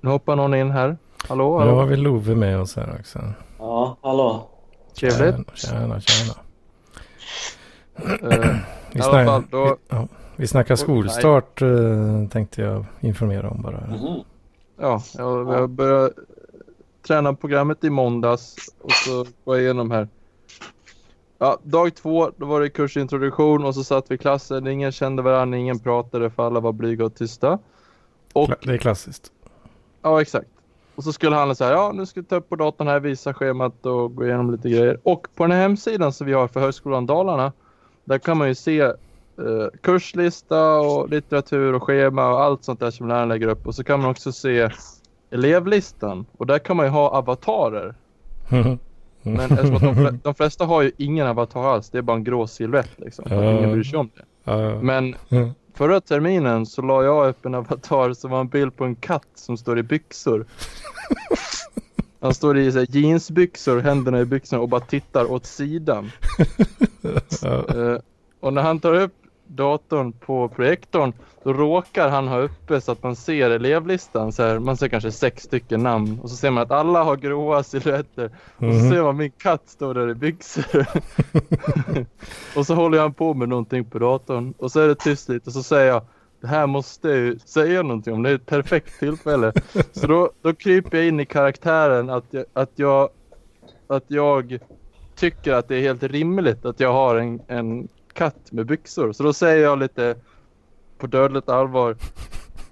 Nu 0.00 0.10
hoppar 0.10 0.36
någon 0.36 0.54
in 0.54 0.70
här. 0.70 0.96
Hallå, 1.28 1.58
Nu 1.58 1.64
hallå. 1.64 1.74
har 1.80 1.86
vi 1.86 1.96
Love 1.96 2.34
med 2.34 2.60
oss 2.60 2.76
här 2.76 2.96
också. 3.00 3.18
Ja, 3.58 3.96
hallå. 4.02 4.48
Trevligt. 5.00 5.56
Tjena, 5.58 6.00
tjena, 6.00 6.00
tjena. 6.00 6.34
Eh, 8.32 8.56
Vi, 8.92 9.02
snack, 9.02 9.26
fall, 9.26 9.42
då- 9.50 9.64
vi, 9.64 9.96
ja, 9.96 10.08
vi 10.36 10.46
snackar 10.46 10.76
skolstart 10.76 11.62
eh, 11.62 11.68
tänkte 12.30 12.62
jag 12.62 12.84
informera 13.00 13.50
om 13.50 13.62
bara. 13.62 13.80
Mhm. 13.86 14.20
Ja, 14.80 15.02
jag, 15.18 15.48
jag 15.52 15.70
började 15.70 16.12
träna 17.06 17.34
programmet 17.34 17.84
i 17.84 17.90
måndags 17.90 18.56
och 18.82 18.90
så 18.92 19.24
går 19.44 19.56
jag 19.56 19.62
igenom 19.64 19.90
här. 19.90 20.08
Ja, 21.42 21.58
dag 21.62 21.94
två, 21.94 22.30
då 22.36 22.46
var 22.46 22.60
det 22.60 22.68
kursintroduktion 22.68 23.64
och 23.64 23.74
så 23.74 23.84
satt 23.84 24.10
vi 24.10 24.14
i 24.14 24.18
klassen. 24.18 24.66
Ingen 24.66 24.92
kände 24.92 25.22
varandra, 25.22 25.58
ingen 25.58 25.78
pratade 25.78 26.30
för 26.30 26.46
alla 26.46 26.60
var 26.60 26.72
blyga 26.72 27.04
och 27.04 27.14
tysta. 27.14 27.58
Och, 28.32 28.50
Det 28.62 28.72
är 28.72 28.78
klassiskt. 28.78 29.32
ja, 30.02 30.20
exakt. 30.20 30.48
Och 30.94 31.04
så 31.04 31.12
skulle 31.12 31.36
han 31.36 31.56
säga, 31.56 31.70
ja 31.70 31.92
nu 31.94 32.06
ska 32.06 32.20
vi 32.20 32.26
ta 32.26 32.36
upp 32.36 32.48
på 32.48 32.56
datorn 32.56 32.88
här, 32.88 33.00
visa 33.00 33.34
schemat 33.34 33.86
och 33.86 34.14
gå 34.14 34.24
igenom 34.26 34.50
lite 34.50 34.70
grejer. 34.70 34.98
Och 35.02 35.26
på 35.34 35.44
den 35.44 35.52
här 35.52 35.60
hemsidan 35.60 36.12
som 36.12 36.26
vi 36.26 36.32
har 36.32 36.48
för 36.48 36.60
Högskolan 36.60 37.06
Dalarna, 37.06 37.52
där 38.04 38.18
kan 38.18 38.38
man 38.38 38.48
ju 38.48 38.54
se 38.54 38.80
eh, 38.80 38.94
kurslista 39.80 40.80
och 40.80 41.08
litteratur 41.08 41.72
och 41.74 41.82
schema 41.82 42.30
och 42.30 42.40
allt 42.42 42.64
sånt 42.64 42.80
där 42.80 42.90
som 42.90 43.08
läraren 43.08 43.28
lägger 43.28 43.48
upp. 43.48 43.66
Och 43.66 43.74
så 43.74 43.84
kan 43.84 44.00
man 44.00 44.10
också 44.10 44.32
se 44.32 44.70
elevlistan 45.30 46.26
och 46.36 46.46
där 46.46 46.58
kan 46.58 46.76
man 46.76 46.86
ju 46.86 46.90
ha 46.90 47.08
avatarer. 47.08 47.94
Men 49.22 49.40
eftersom 49.52 49.74
att 49.74 49.80
de, 49.82 49.94
fle- 49.94 50.18
de 50.22 50.34
flesta 50.34 50.64
har 50.64 50.82
ju 50.82 50.92
ingen 50.96 51.26
avatar 51.26 51.64
alls, 51.74 51.90
det 51.90 51.98
är 51.98 52.02
bara 52.02 52.16
en 52.16 52.24
grå 52.24 52.46
silhuett 52.46 52.90
liksom. 52.96 53.24
Ja. 53.28 53.52
Ingen 53.58 53.72
bryr 53.72 53.82
sig 53.84 53.98
om 53.98 54.10
det. 54.14 54.22
Ja, 54.44 54.80
Men 54.82 55.14
förra 55.74 56.00
terminen 56.00 56.66
så 56.66 56.82
la 56.82 57.02
jag 57.04 57.28
upp 57.28 57.46
en 57.46 57.54
avatar 57.54 58.12
som 58.12 58.30
var 58.30 58.40
en 58.40 58.48
bild 58.48 58.76
på 58.76 58.84
en 58.84 58.94
katt 58.94 59.26
som 59.34 59.56
står 59.56 59.78
i 59.78 59.82
byxor. 59.82 60.46
Han 62.20 62.34
står 62.34 62.58
i 62.58 62.72
så 62.72 62.78
här, 62.78 62.86
jeansbyxor, 62.90 63.80
händerna 63.80 64.20
i 64.20 64.24
byxorna 64.24 64.62
och 64.62 64.68
bara 64.68 64.80
tittar 64.80 65.30
åt 65.32 65.46
sidan. 65.46 66.10
Eh, 67.42 67.96
och 68.40 68.52
när 68.52 68.62
han 68.62 68.80
tar 68.80 68.94
upp 68.94 69.14
datorn 69.56 70.12
på 70.12 70.48
projektorn 70.48 71.12
då 71.44 71.52
råkar 71.52 72.08
han 72.08 72.28
ha 72.28 72.38
uppe 72.38 72.80
så 72.80 72.92
att 72.92 73.02
man 73.02 73.16
ser 73.16 73.50
elevlistan. 73.50 74.32
Så 74.32 74.42
här, 74.42 74.58
man 74.58 74.76
ser 74.76 74.88
kanske 74.88 75.12
sex 75.12 75.42
stycken 75.42 75.82
namn 75.82 76.18
och 76.22 76.30
så 76.30 76.36
ser 76.36 76.50
man 76.50 76.62
att 76.62 76.70
alla 76.70 77.02
har 77.04 77.16
gråa 77.16 77.62
silhuetter. 77.62 78.24
Och 78.56 78.58
så 78.58 78.64
Mhm. 78.66 78.90
ser 78.90 79.02
man 79.02 79.16
min 79.16 79.30
katt 79.30 79.62
stå 79.68 79.92
där 79.92 80.10
i 80.10 80.14
byxor. 80.14 80.86
och 82.56 82.66
så 82.66 82.74
håller 82.74 82.98
han 82.98 83.14
på 83.14 83.34
med 83.34 83.48
någonting 83.48 83.84
på 83.84 83.98
datorn 83.98 84.54
och 84.58 84.72
så 84.72 84.80
är 84.80 84.88
det 84.88 84.94
tyst 84.94 85.28
lite 85.28 85.50
och 85.50 85.52
så 85.54 85.62
säger 85.62 85.86
jag 85.86 86.02
det 86.40 86.48
här 86.48 86.66
måste 86.66 87.08
jag 87.08 87.16
ju 87.18 87.38
säga 87.38 87.82
någonting 87.82 88.14
om. 88.14 88.22
Det 88.22 88.30
är 88.30 88.34
ett 88.34 88.46
perfekt 88.46 88.98
tillfälle. 88.98 89.52
Så 89.92 90.06
då, 90.06 90.30
då 90.42 90.54
kryper 90.54 90.98
jag 90.98 91.06
in 91.06 91.20
i 91.20 91.26
karaktären 91.26 92.10
att 92.10 92.24
jag, 92.30 92.44
att 92.52 92.70
jag, 92.74 93.08
att 93.86 94.04
jag 94.06 94.58
tycker 95.16 95.52
att 95.52 95.68
det 95.68 95.76
är 95.76 95.80
helt 95.80 96.02
rimligt 96.02 96.64
att 96.64 96.80
jag 96.80 96.92
har 96.92 97.16
en, 97.16 97.40
en 97.48 97.88
katt 98.14 98.52
med 98.52 98.66
byxor. 98.66 99.12
Så 99.12 99.22
då 99.22 99.32
säger 99.32 99.62
jag 99.62 99.78
lite 99.78 100.16
på 100.98 101.06
dödligt 101.06 101.48
allvar. 101.48 101.96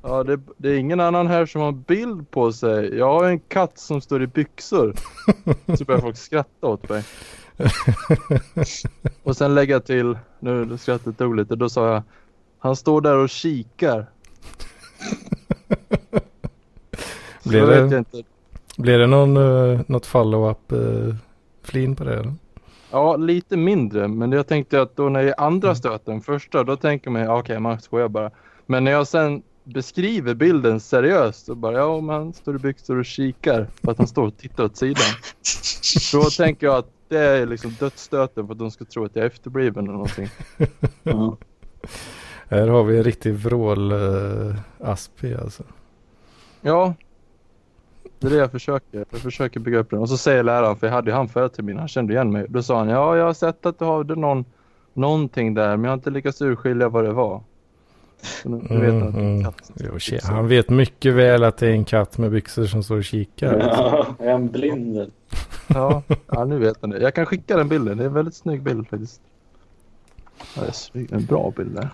Ja, 0.03 0.25
det, 0.25 0.41
det 0.57 0.69
är 0.69 0.77
ingen 0.77 1.01
annan 1.01 1.27
här 1.27 1.47
som 1.47 1.61
har 1.61 1.69
en 1.69 1.83
bild 1.83 2.31
på 2.31 2.53
sig. 2.53 2.99
Jag 2.99 3.13
har 3.13 3.25
en 3.25 3.41
katt 3.41 3.79
som 3.79 4.01
står 4.01 4.23
i 4.23 4.27
byxor. 4.27 4.95
Så 5.79 5.85
börjar 5.85 6.01
folk 6.01 6.17
skratta 6.17 6.67
åt 6.67 6.89
mig. 6.89 7.05
Och 9.23 9.37
sen 9.37 9.55
lägger 9.55 9.75
jag 9.75 9.85
till, 9.85 10.19
nu 10.39 10.79
skrattet 10.79 11.19
tog 11.19 11.37
lite, 11.37 11.57
då 11.57 11.69
sa 11.69 11.93
jag 11.93 12.03
Han 12.59 12.77
står 12.77 13.01
där 13.01 13.17
och 13.17 13.29
kikar. 13.29 14.07
Blir 17.43 17.67
det-. 17.67 18.05
Blir 18.77 18.99
det 18.99 19.07
någon, 19.07 19.37
uh, 19.37 19.81
något 19.87 20.07
follow-up 20.07 20.73
uh, 20.73 21.15
flin 21.63 21.97
på 21.97 22.05
det? 22.05 22.15
Eller? 22.15 22.35
Ja, 22.91 23.17
lite 23.17 23.57
mindre. 23.57 24.09
Men 24.09 24.33
jag 24.33 24.47
tänkte 24.47 24.83
att 24.83 24.97
då 24.97 25.09
när 25.09 25.23
det 25.23 25.29
är 25.29 25.41
andra 25.41 25.75
stöten, 25.75 26.21
första, 26.21 26.65
då 26.65 26.77
tänker 26.77 27.11
man 27.11 27.29
okej, 27.29 27.61
man 27.61 27.81
skojar 27.81 28.09
bara. 28.09 28.31
Men 28.67 28.85
när 28.85 28.91
jag 28.91 29.07
sen 29.07 29.43
beskriver 29.65 30.35
bilden 30.35 30.81
seriöst 30.81 31.47
så 31.47 31.55
bara, 31.55 31.79
ja, 31.79 32.01
man 32.01 32.33
står 32.33 32.57
i 32.57 32.59
byxor 32.59 32.99
och 32.99 33.05
kikar 33.05 33.67
för 33.83 33.93
att 33.93 33.99
han 33.99 34.07
står 34.07 34.27
och 34.27 34.37
tittar 34.37 34.65
åt 34.65 34.77
sidan. 34.77 35.05
Då 36.13 36.23
tänker 36.23 36.67
jag 36.67 36.77
att 36.77 36.91
det 37.09 37.19
är 37.19 37.47
liksom 37.47 37.77
dödsstöten 37.81 38.47
för 38.47 38.53
att 38.53 38.59
de 38.59 38.71
ska 38.71 38.85
tro 38.85 39.05
att 39.05 39.17
jag 39.17 39.23
är 39.23 39.27
efterbliven 39.27 39.85
eller 39.85 39.93
någonting. 39.93 40.29
Ja. 41.03 41.37
Här 42.49 42.69
har 42.69 42.85
vi 42.85 42.97
en 42.97 43.05
riktig 43.05 43.35
vrål-aspi 43.35 45.35
alltså. 45.35 45.63
Ja, 46.61 46.95
det 48.21 48.27
är 48.27 48.31
det 48.31 48.37
jag 48.37 48.51
försöker. 48.51 49.05
Jag 49.11 49.21
försöker 49.21 49.61
bygga 49.61 49.79
upp 49.79 49.91
den. 49.91 49.99
Och 49.99 50.09
så 50.09 50.17
säger 50.17 50.43
läraren, 50.43 50.77
för 50.77 50.87
jag 50.87 50.95
hade 50.95 51.11
ju 51.11 51.17
han 51.17 51.29
förra 51.29 51.49
terminen, 51.49 51.79
han 51.79 51.89
kände 51.89 52.13
igen 52.13 52.33
mig. 52.33 52.47
Då 52.49 52.63
sa 52.63 52.79
han, 52.79 52.89
ja, 52.89 53.17
jag 53.17 53.25
har 53.25 53.33
sett 53.33 53.67
att 53.67 53.79
du 53.79 53.85
hade 53.85 54.15
någon, 54.17 54.45
någonting 54.95 55.55
där, 55.55 55.77
men 55.77 55.85
jag 55.85 55.91
har 55.91 55.95
inte 55.95 56.11
lyckats 56.11 56.43
urskilja 56.43 56.89
vad 56.89 57.05
det 57.05 57.13
var. 57.13 57.43
Nu, 58.45 58.61
nu 58.71 58.81
vet 58.81 59.15
Mm, 59.15 59.45
katt. 59.45 59.71
Jo, 59.75 59.93
byxor. 59.93 60.33
han 60.33 60.49
vet 60.49 60.69
mycket 60.69 61.15
väl 61.15 61.45
att 61.45 61.57
det 61.57 61.67
är 61.67 61.71
en 61.73 61.85
katt 61.85 62.19
med 62.19 62.31
byxor 62.31 62.65
som 62.67 62.83
står 62.83 62.97
och 62.97 63.05
kikar. 63.05 63.59
Ja, 63.59 64.07
är 64.19 64.33
han 64.33 64.49
blind? 64.49 65.13
Ja, 65.67 66.03
ja, 66.27 66.45
nu 66.45 66.59
vet 66.59 66.77
han 66.81 66.91
det. 66.91 66.99
Jag 67.01 67.15
kan 67.15 67.27
skicka 67.27 67.57
den 67.57 67.69
bilden. 67.69 67.99
Det 67.99 68.05
är 68.05 68.07
en 68.09 68.13
väldigt 68.15 68.35
snygg 68.35 68.63
bild 68.63 68.89
faktiskt. 68.89 69.21
Ja, 70.57 70.63
det 70.93 71.01
är. 71.01 71.15
En 71.15 71.25
bra 71.25 71.53
bild 71.57 71.75
där. 71.75 71.89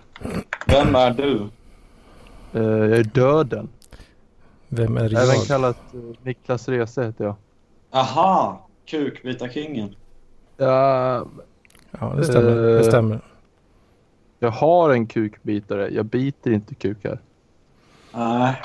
Vem 0.67 0.95
är 0.95 1.11
du? 1.11 1.41
Eh, 2.53 2.61
jag 2.63 2.99
är 2.99 3.03
döden. 3.03 3.67
Vem 4.69 4.97
är 4.97 5.03
Även 5.05 5.15
jag? 5.35 5.45
kallat 5.47 5.77
uh, 5.95 6.11
Niklas 6.23 6.67
Rese 6.69 7.03
heter 7.03 7.25
jag. 7.25 7.35
Aha! 7.91 8.67
Kukbitarkingen. 8.85 9.95
Ja, 10.57 11.25
Ja, 11.99 12.13
det 12.17 12.23
stämmer. 12.23 12.55
Det 12.55 12.79
Eh, 12.79 12.83
stämmer. 12.87 13.19
jag 14.39 14.51
har 14.51 14.89
en 14.89 15.07
kukbitare. 15.07 15.89
Jag 15.89 16.05
biter 16.05 16.51
inte 16.51 16.75
kukar. 16.75 17.19
Nej. 18.13 18.61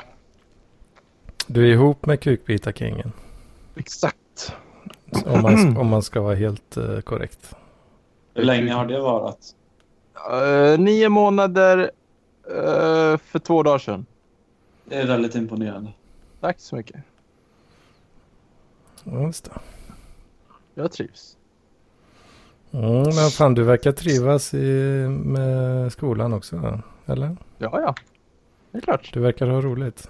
Du 1.47 1.67
är 1.67 1.71
ihop 1.73 2.05
med 2.05 2.19
Kukbitarkingen. 2.21 3.11
Exakt. 3.75 4.53
Om 5.25 5.41
man, 5.41 5.77
om 5.77 5.87
man 5.87 6.01
ska 6.01 6.21
vara 6.21 6.35
helt 6.35 6.77
eh, 6.77 6.99
korrekt. 6.99 7.55
Hur 8.33 8.43
länge 8.43 8.73
har 8.73 8.85
det 8.85 8.99
varit? 9.01 9.55
Eh, 10.31 10.79
nio 10.79 11.09
månader 11.09 11.91
eh, 12.47 13.17
för 13.17 13.39
två 13.39 13.63
dagar 13.63 13.77
sedan. 13.79 14.05
Det 14.85 14.95
är 14.95 15.07
väldigt 15.07 15.35
imponerande. 15.35 15.93
Tack 16.41 16.59
så 16.59 16.75
mycket. 16.75 16.95
Ja, 19.03 19.21
just 19.21 19.45
det. 19.45 19.51
Jag 20.73 20.91
trivs. 20.91 21.37
Mm, 22.71 23.03
men 23.03 23.29
fan, 23.31 23.53
du 23.53 23.63
verkar 23.63 23.91
trivas 23.91 24.53
i, 24.53 25.07
med 25.07 25.91
skolan 25.91 26.33
också. 26.33 26.81
Eller? 27.05 27.37
Ja, 27.57 27.81
ja. 27.81 27.95
Det 28.71 28.77
är 28.77 28.81
klart. 28.81 29.13
Du 29.13 29.19
verkar 29.19 29.47
ha 29.47 29.61
roligt. 29.61 30.09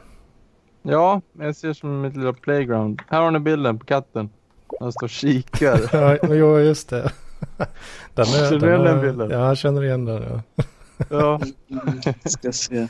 Ja, 0.81 1.21
jag 1.39 1.55
ser 1.55 1.73
som 1.73 2.01
mitt 2.01 2.15
lilla 2.15 2.33
playground. 2.33 3.01
Här 3.07 3.21
har 3.21 3.31
ni 3.31 3.39
bilden 3.39 3.79
på 3.79 3.85
katten. 3.85 4.29
Han 4.79 4.91
står 4.91 5.07
och 5.07 5.09
kikar. 5.09 5.89
Ja, 5.93 6.17
men 6.21 6.37
jo, 6.37 6.59
just 6.59 6.89
det. 6.89 7.11
Den 8.13 8.25
är, 8.25 8.49
Känner 8.49 8.59
du 8.59 8.67
igen 8.67 8.83
den 8.83 9.01
bilden? 9.01 9.29
Ja, 9.29 9.47
jag 9.47 9.57
känner 9.57 9.83
igen 9.83 10.05
den. 10.05 10.23
Ja. 10.23 10.63
ja. 11.09 11.41
Ska 12.29 12.51
se. 12.51 12.87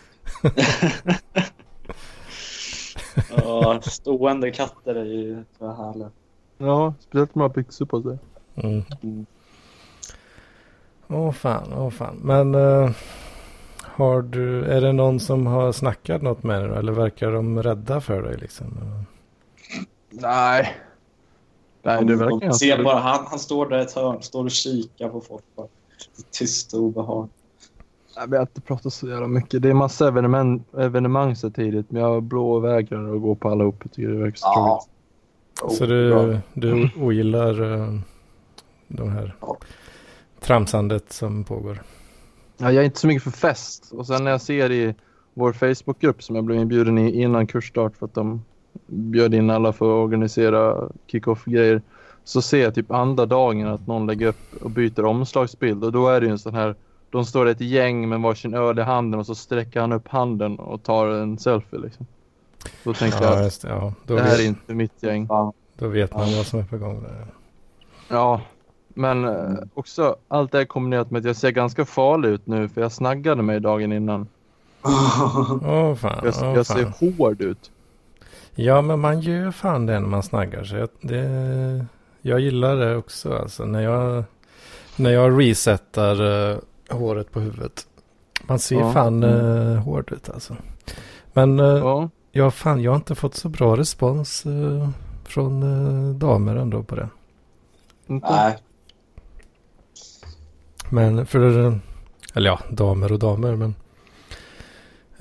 ja, 3.37 3.81
stående 3.81 4.51
katter 4.51 4.95
är 4.95 5.05
ju 5.05 5.43
så 5.57 5.73
härliga. 5.73 6.11
ja, 6.57 6.93
speciellt 6.99 7.35
om 7.35 7.39
man 7.39 7.49
har 7.49 7.55
byxor 7.55 7.85
på 7.85 8.01
sig. 8.01 8.17
Mm. 8.55 8.83
Mm. 9.03 9.25
Åh 11.07 11.31
fan, 11.31 11.73
åh 11.73 11.89
fan. 11.89 12.15
Men 12.23 12.55
eh, 12.55 12.91
har 13.81 14.21
du, 14.21 14.65
är 14.65 14.81
det 14.81 14.91
någon 14.91 15.19
som 15.19 15.47
har 15.47 15.71
snackat 15.71 16.21
något 16.21 16.43
med 16.43 16.69
dig? 16.69 16.79
Eller 16.79 16.91
verkar 16.91 17.31
de 17.31 17.63
rädda 17.63 18.01
för 18.01 18.21
dig 18.21 18.37
liksom? 18.37 18.67
Nej. 20.09 20.77
Nej, 21.81 22.05
det 22.05 22.15
verkar 22.15 22.29
De 22.29 22.39
ganska... 22.39 22.65
ser 22.65 22.83
bara, 22.83 22.99
han, 22.99 23.25
han 23.25 23.39
står 23.39 23.69
där 23.69 23.79
i 23.79 23.81
ett 23.81 23.95
hörn, 23.95 24.21
står 24.21 24.43
och 24.43 24.51
kikar 24.51 25.09
på 25.09 25.21
folk. 25.21 25.43
Bara. 25.55 25.67
Tyst 26.31 26.73
och 26.73 26.79
obehag. 26.79 27.29
Nej, 28.17 28.25
vi 28.29 28.35
har 28.35 28.41
inte 28.43 28.61
pratat 28.61 28.93
så 28.93 29.07
jävla 29.07 29.27
mycket. 29.27 29.61
Det 29.61 29.69
är 29.69 29.73
massa 29.73 30.07
evenemang, 30.07 30.63
evenemang 30.77 31.35
så 31.35 31.49
tidigt. 31.49 31.91
Men 31.91 32.01
jag 32.01 32.23
blåvägrar 32.23 33.15
att 33.15 33.21
gå 33.21 33.35
på 33.35 33.49
allihop. 33.49 33.75
Jag 33.83 33.91
tycker 33.91 34.09
det 34.09 34.17
verkar 34.19 34.37
så 34.37 34.45
Ja. 34.47 34.85
tråkigt. 35.59 35.77
Så 35.77 35.83
Oh, 35.85 36.09
bra. 36.09 36.39
du, 36.53 36.71
du 36.71 36.89
ogillar 37.01 37.73
eh, 37.73 37.93
de 38.87 39.09
här 39.11 39.35
Ja. 39.41 39.57
tramsandet 40.39 41.11
som 41.13 41.43
pågår. 41.43 41.81
Ja, 42.57 42.71
jag 42.71 42.81
är 42.81 42.85
inte 42.85 42.99
så 42.99 43.07
mycket 43.07 43.23
för 43.23 43.31
fest. 43.31 43.91
Och 43.91 44.07
sen 44.07 44.23
när 44.23 44.31
jag 44.31 44.41
ser 44.41 44.71
i 44.71 44.95
vår 45.33 45.53
Facebookgrupp 45.53 46.23
som 46.23 46.35
jag 46.35 46.45
blev 46.45 46.59
inbjuden 46.59 46.97
i 46.97 47.21
innan 47.21 47.47
kursstart 47.47 47.97
för 47.97 48.05
att 48.05 48.13
de 48.13 48.43
bjöd 48.87 49.33
in 49.33 49.49
alla 49.49 49.73
för 49.73 49.85
att 49.85 50.03
organisera 50.05 50.89
kick-off-grejer. 51.07 51.81
Så 52.23 52.41
ser 52.41 52.63
jag 52.63 52.75
typ 52.75 52.91
andra 52.91 53.25
dagen 53.25 53.67
att 53.67 53.87
någon 53.87 54.07
lägger 54.07 54.27
upp 54.27 54.63
och 54.63 54.69
byter 54.71 55.05
omslagsbild 55.05 55.83
och 55.83 55.91
då 55.91 56.07
är 56.07 56.21
det 56.21 56.25
ju 56.25 56.31
en 56.31 56.39
sån 56.39 56.55
här 56.55 56.75
de 57.13 57.25
står 57.25 57.45
ett 57.45 57.61
gäng 57.61 58.09
med 58.09 58.19
varsin 58.21 58.53
öl 58.53 58.79
i 58.79 58.81
handen 58.81 59.19
och 59.19 59.25
så 59.25 59.35
sträcker 59.35 59.79
han 59.81 59.91
upp 59.91 60.07
handen 60.07 60.59
och 60.59 60.83
tar 60.83 61.07
en 61.07 61.37
selfie 61.37 61.79
liksom. 61.79 62.07
Då 62.83 62.93
tänker 62.93 63.21
Ja, 63.23 63.35
jag, 63.35 63.43
just 63.43 63.61
det. 63.61 63.69
Ja, 63.69 63.93
det 64.05 64.21
här 64.21 64.39
är 64.39 64.45
inte 64.45 64.73
mitt 64.73 65.03
gäng. 65.03 65.27
Fan. 65.27 65.53
då 65.77 65.87
vet 65.87 66.13
man 66.13 66.35
vad 66.37 66.45
som 66.45 66.59
är 66.59 66.63
på 66.63 66.77
gång 66.77 67.03
där. 67.03 67.25
Ja, 68.09 68.41
men 68.87 69.25
eh, 69.25 69.53
också 69.73 70.15
allt 70.27 70.51
det 70.51 70.57
här 70.57 70.65
kombinerat 70.65 71.11
med 71.11 71.19
att 71.19 71.25
jag 71.25 71.35
ser 71.35 71.51
ganska 71.51 71.85
farlig 71.85 72.29
ut 72.29 72.47
nu 72.47 72.69
för 72.69 72.81
jag 72.81 72.91
snaggade 72.91 73.41
mig 73.43 73.59
dagen 73.59 73.91
innan. 73.91 74.27
Åh 75.63 75.95
fan, 75.95 76.21
Jag, 76.23 76.33
åh, 76.41 76.55
jag 76.55 76.67
fan. 76.67 76.77
ser 76.77 77.17
hård 77.17 77.41
ut. 77.41 77.71
Ja, 78.55 78.81
men 78.81 78.99
man 78.99 79.19
gör 79.21 79.51
fan 79.51 79.85
det 79.85 79.99
när 79.99 80.07
man 80.07 80.23
snaggar 80.23 80.63
sig. 80.63 80.79
Jag- 80.79 80.89
Det, 81.01 81.85
jag 82.21 82.39
gillar 82.39 82.75
det 82.75 82.95
också. 82.95 83.37
Alltså, 83.37 83.65
när, 83.65 83.81
jag, 83.81 84.23
när 84.95 85.09
jag 85.11 85.39
resetar 85.41 86.51
eh, 86.51 86.57
håret 86.89 87.31
på 87.31 87.39
huvudet. 87.39 87.87
Man 88.47 88.59
ser 88.59 88.79
Ja. 88.79 88.91
fan 88.93 89.23
uh, 89.23 89.77
hård 89.79 90.11
ut 90.11 90.29
alltså. 90.29 90.55
Men 91.33 91.59
uh, 91.59 91.77
Ja, 91.77 92.09
ja, 92.31 92.51
fan, 92.51 92.81
jag 92.81 92.91
har 92.91 92.95
inte 92.95 93.15
fått 93.15 93.35
så 93.35 93.49
bra 93.49 93.77
respons 93.77 94.45
eh, 94.45 94.89
från 95.23 96.19
damer 96.19 96.55
ändå 96.55 96.83
på 96.83 96.95
det. 96.95 97.09
inte. 98.07 98.27
Nej, 98.31 98.57
Men 100.89 101.25
för, 101.25 101.39
eller 102.33 102.49
ja, 102.49 102.59
damer 102.69 103.11
och 103.11 103.19
damer, 103.19 103.55
men 103.55 103.75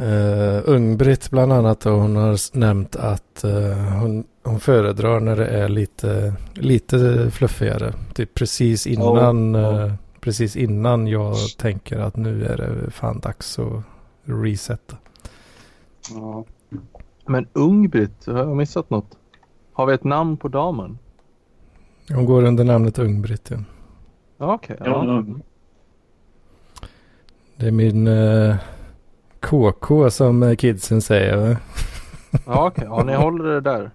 uh, 0.00 0.62
Ung-Britt 0.64 1.30
bland 1.30 1.52
annat, 1.52 1.80
då, 1.80 1.90
hon 1.90 2.16
har 2.16 2.56
nämnt 2.58 2.96
att 2.96 3.44
eh, 3.44 3.76
hon, 4.00 4.24
hon 4.42 4.60
föredrar 4.60 5.20
när 5.20 5.36
det 5.36 5.46
är 5.46 5.68
lite, 5.68 6.34
lite 6.54 7.30
fluffigare. 7.30 7.92
Typ 8.14 8.34
precis 8.34 8.86
innan, 8.86 9.54
Ja, 9.54 9.84
eh, 9.86 9.92
precis 10.22 10.56
innan 10.56 11.06
jag 11.06 11.36
tänker 11.58 11.98
att 11.98 12.16
nu 12.16 12.44
är 12.44 12.56
det 12.56 12.90
fan 12.90 13.20
dags 13.20 13.58
att 13.58 13.82
resetta. 14.24 14.96
ja. 16.10 16.44
Men 17.26 17.46
Ung-Britt, 17.52 18.26
har 18.26 18.38
jag 18.38 18.56
missat 18.56 18.90
något? 18.90 19.18
Har 19.72 19.86
vi 19.86 19.94
ett 19.94 20.04
namn 20.04 20.36
på 20.36 20.48
damen? 20.48 20.98
Hon 22.08 22.26
går 22.26 22.42
under 22.44 22.64
namnet 22.64 22.98
Ung-Britt. 22.98 23.50
Ja. 24.38 24.54
Okej. 24.54 24.76
Ja, 24.80 25.04
ja. 25.04 25.24
Det 27.56 27.66
är 27.66 27.70
min 27.72 28.06
eh, 28.06 28.56
KK 29.40 30.10
som 30.10 30.42
eh, 30.42 30.54
kidsen 30.56 31.02
säger. 31.02 31.36
va? 31.36 31.56
Ja, 32.46 32.66
okej. 32.66 32.84
Ja, 32.86 33.04
ni 33.04 33.14
håller 33.14 33.44
det 33.44 33.60
där. 33.60 33.90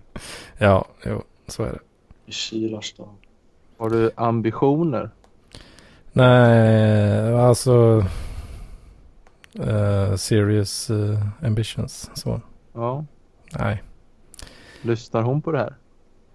Ja, 0.58 0.86
jo, 1.06 1.22
så 1.48 1.64
är 1.64 1.72
det. 1.72 1.80
I 2.26 2.32
Kilarstad. 2.32 3.10
Har 3.78 3.90
du 3.90 4.12
ambitioner? 4.16 5.10
Nej, 6.18 7.34
alltså 7.34 8.06
eh, 9.60 10.16
serious 10.16 10.90
eh, 10.90 11.20
ambitions. 11.46 12.10
Så, 12.14 12.42
Ja. 12.74 13.06
nej. 13.60 13.84
Lyssnar 14.82 15.22
hon 15.22 15.42
på 15.42 15.52
det 15.52 15.58
här? 15.58 15.76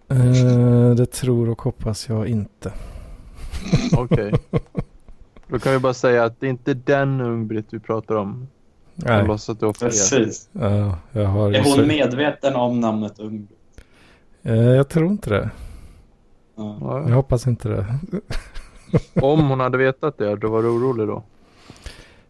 Eh, 0.09 0.95
det 0.95 1.07
tror 1.07 1.49
och 1.49 1.62
hoppas 1.62 2.09
jag 2.09 2.27
inte. 2.27 2.73
Okej. 3.97 4.33
Då 5.49 5.59
kan 5.59 5.73
vi 5.73 5.79
bara 5.79 5.95
säga 5.95 6.25
att 6.25 6.40
det 6.40 6.47
är 6.47 6.51
inte 6.51 6.75
den 6.75 7.21
Ung-Britt 7.21 7.66
vi 7.71 7.79
pratar 7.81 8.14
om. 8.14 8.49
Jag 8.95 9.07
Nej, 9.18 9.27
låtsas 9.27 9.49
att 9.49 9.61
du. 9.61 9.73
Precis. 9.73 10.49
ja, 10.53 10.99
jag 11.12 11.27
har 11.27 11.49
ju 11.51 11.55
Är 11.57 11.62
så- 11.62 11.79
hon 11.79 11.88
medveten 11.88 12.55
om 12.57 12.81
namnet 12.81 13.18
Ung? 13.18 13.47
Eh, 14.42 14.55
Jag 14.55 14.88
tror 14.88 15.07
inte 15.11 15.31
det. 15.31 15.51
Ja. 16.57 16.77
Jag 16.81 17.11
Ja. 17.11 17.14
hoppas 17.14 17.47
inte 17.47 17.68
det. 17.68 17.87
Om 19.14 19.48
hon 19.48 19.61
hade 19.61 19.78
vetat 19.78 20.18
det, 20.18 20.37
då 20.37 20.48
var 20.48 20.62
du 20.62 20.68
orolig 20.68 21.07
då. 21.07 21.22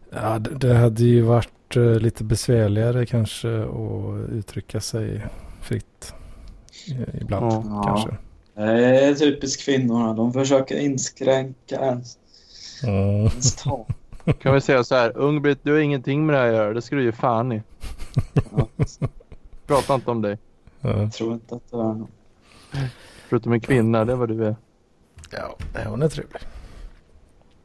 Ja, 0.09 0.39
det, 0.39 0.49
det 0.67 0.73
hade 0.75 1.03
ju 1.03 1.21
varit 1.21 1.75
eh, 1.75 1.81
lite 1.99 2.23
besvärligare 2.23 3.05
kanske 3.05 3.63
att 3.63 4.29
uttrycka 4.31 4.79
sig 4.81 5.25
fritt. 5.61 6.13
eh, 6.91 7.21
Ibland 7.21 7.65
Ja. 7.69 7.83
kanske. 7.85 8.17
Det 8.55 9.05
är 9.05 9.13
typiskt 9.13 9.65
kvinnorna. 9.65 10.13
De 10.13 10.33
försöker 10.33 10.79
inskränka 10.79 11.75
ens, 11.75 12.17
Mm. 12.83 13.15
ens 13.15 13.55
tal. 13.55 13.85
Kan 14.39 14.53
vi 14.53 14.61
säga 14.61 14.83
så 14.83 14.95
här, 14.95 15.17
Ung-Britt, 15.17 15.59
du 15.63 15.71
har 15.71 15.79
ingenting 15.79 16.25
med 16.25 16.35
det 16.35 16.39
här 16.39 16.47
att 16.47 16.53
göra. 16.55 16.73
Det 16.73 16.81
ska 16.81 16.95
du 16.95 17.03
ge 17.03 17.11
fan 17.11 17.51
i. 17.51 17.61
Ja. 18.57 18.67
Prata 19.67 19.95
inte 19.95 20.11
om 20.11 20.21
dig. 20.21 20.37
Ja. 20.81 20.97
Jag 21.01 21.13
tror 21.13 21.33
inte 21.33 21.55
att 21.55 21.71
det 21.71 21.77
är 21.77 21.81
någon. 21.83 22.07
Förutom 23.29 23.51
en 23.53 23.59
kvinna, 23.61 24.05
det 24.05 24.15
var 24.15 24.27
du 24.27 24.45
är. 24.45 24.55
Ja, 25.37 25.57
hon 25.87 26.01
är 26.01 26.09
trevlig. 26.09 26.41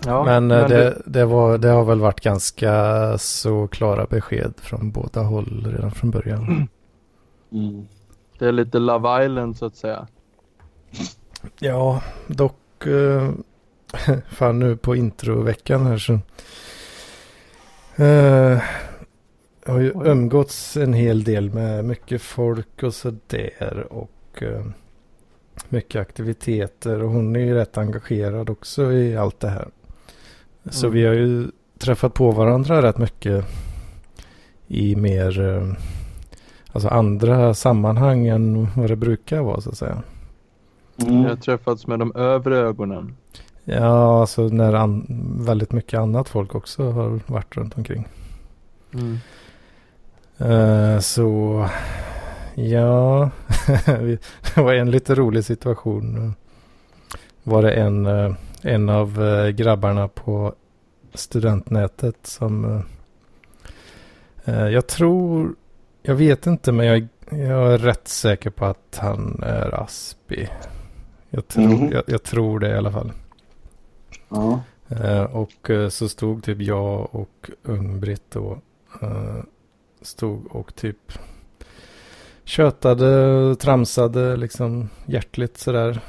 Ja, 0.07 0.25
men 0.25 0.51
eh, 0.51 0.69
du- 0.69 0.75
det, 0.75 1.03
det, 1.07 1.25
var, 1.25 1.59
det 1.59 1.69
har 1.69 1.85
väl 1.85 2.01
varit 2.01 2.21
ganska 2.21 3.19
så 3.19 3.67
klara 3.69 4.07
besked 4.07 4.55
från 4.57 4.91
båda 4.91 5.21
håll 5.23 5.67
redan 5.77 5.91
från 5.91 6.11
början. 6.11 6.69
Mm. 7.53 7.87
det 8.39 8.47
är 8.47 8.53
lite 8.53 8.79
Love 8.79 9.25
Island 9.25 9.57
så 9.57 9.67
att 9.67 9.77
säga. 9.77 10.07
Ja, 11.59 12.03
dock 12.27 12.87
eh, 12.87 13.31
fan 14.29 14.59
nu 14.59 14.77
på 14.77 14.97
introveckan 14.97 15.87
här 15.87 15.99
så 15.99 16.13
eh, 17.97 18.63
jag 19.65 19.73
har 19.73 19.81
ju 19.81 19.93
umgåtts 20.05 20.77
en 20.77 20.93
hel 20.93 21.25
del 21.25 21.51
med 21.51 21.85
mycket 21.85 22.23
folk 22.23 22.83
och 22.83 22.95
sådär 22.95 23.87
och 23.91 24.43
eh, 24.43 24.65
mycket 25.69 26.01
aktiviteter 26.01 27.03
och 27.03 27.11
hon 27.11 27.37
är 27.37 27.41
ju 27.41 27.55
rätt 27.55 27.79
engagerad 27.79 28.51
också 28.51 28.93
i 28.93 29.17
allt 29.17 29.41
det 29.41 29.49
här. 29.49 29.69
Så 30.71 30.87
Mm. 30.87 30.95
vi 30.99 31.07
har 31.07 31.15
ju 31.15 31.47
träffat 31.79 32.15
på 32.15 32.31
varandra 32.31 32.83
rätt 32.83 32.99
mycket 32.99 33.45
i 34.69 34.97
mer 34.97 35.41
eh, 35.41 35.73
alltså 36.73 36.89
andra 36.89 37.55
sammanhang 37.55 38.27
än 38.27 38.69
vad 38.77 38.91
det 38.91 38.97
brukar 38.97 39.41
vara 39.43 39.61
så 39.61 39.71
att 39.71 39.79
säga. 39.79 40.03
Jag 40.97 41.09
Mm. 41.09 41.25
har 41.25 41.37
träffats 41.37 41.87
med 41.87 41.99
de 41.99 42.13
övre 42.17 42.59
ögonen. 42.59 43.17
Ja, 43.65 44.21
alltså 44.21 44.43
när 44.49 44.73
an- 44.75 45.07
väldigt 45.47 45.73
mycket 45.73 46.01
annat 46.01 46.29
folk 46.29 46.55
också 46.55 46.91
har 46.91 47.21
varit 47.27 47.57
runt 47.57 47.77
omkring. 47.79 48.09
Mm. 48.95 49.19
Eh, 50.39 50.99
så 51.01 51.67
ja, 52.59 53.31
det 53.87 54.57
var 54.57 54.75
en 54.75 54.91
lite 54.91 55.15
rolig 55.15 55.45
situation. 55.45 56.35
Var 57.43 57.63
det 57.63 57.73
en, 57.73 58.07
eh, 58.07 58.35
en 58.63 58.89
av 58.89 59.25
eh, 59.25 59.49
grabbarna 59.49 60.09
på 60.09 60.55
studentnätet 61.15 62.17
som 62.23 62.83
eh, 64.45 64.69
jag 64.69 64.87
tror, 64.87 65.55
jag 66.03 66.15
vet 66.15 66.47
inte 66.47 66.73
men 66.73 66.87
jag, 66.87 67.09
jag 67.31 67.73
är 67.73 67.79
rätt 67.79 68.09
säker 68.09 68.51
på 68.51 68.65
att 68.65 68.99
han 69.03 69.43
är 69.43 69.83
Aspi. 69.83 70.49
Jag 71.31 71.49
tror, 71.49 71.65
Mhm. 71.69 71.93
jag, 71.93 72.03
jag 72.07 72.23
tror 72.23 72.59
det 72.61 72.69
i 72.71 72.75
alla 72.77 72.93
fall. 72.93 73.13
Ja. 74.29 74.61
Och 75.33 75.71
så 75.91 76.09
stod 76.09 76.45
typ 76.45 76.61
jag 76.61 77.15
och 77.15 77.51
Ung-Britt 77.63 78.31
då. 78.31 78.59
Stod 80.03 80.47
och 80.47 80.75
typ 80.75 81.13
tjötade, 82.49 83.55
tramsade 83.57 84.37
liksom 84.37 84.89
hjärtligt 85.07 85.57
sådär. 85.59 86.01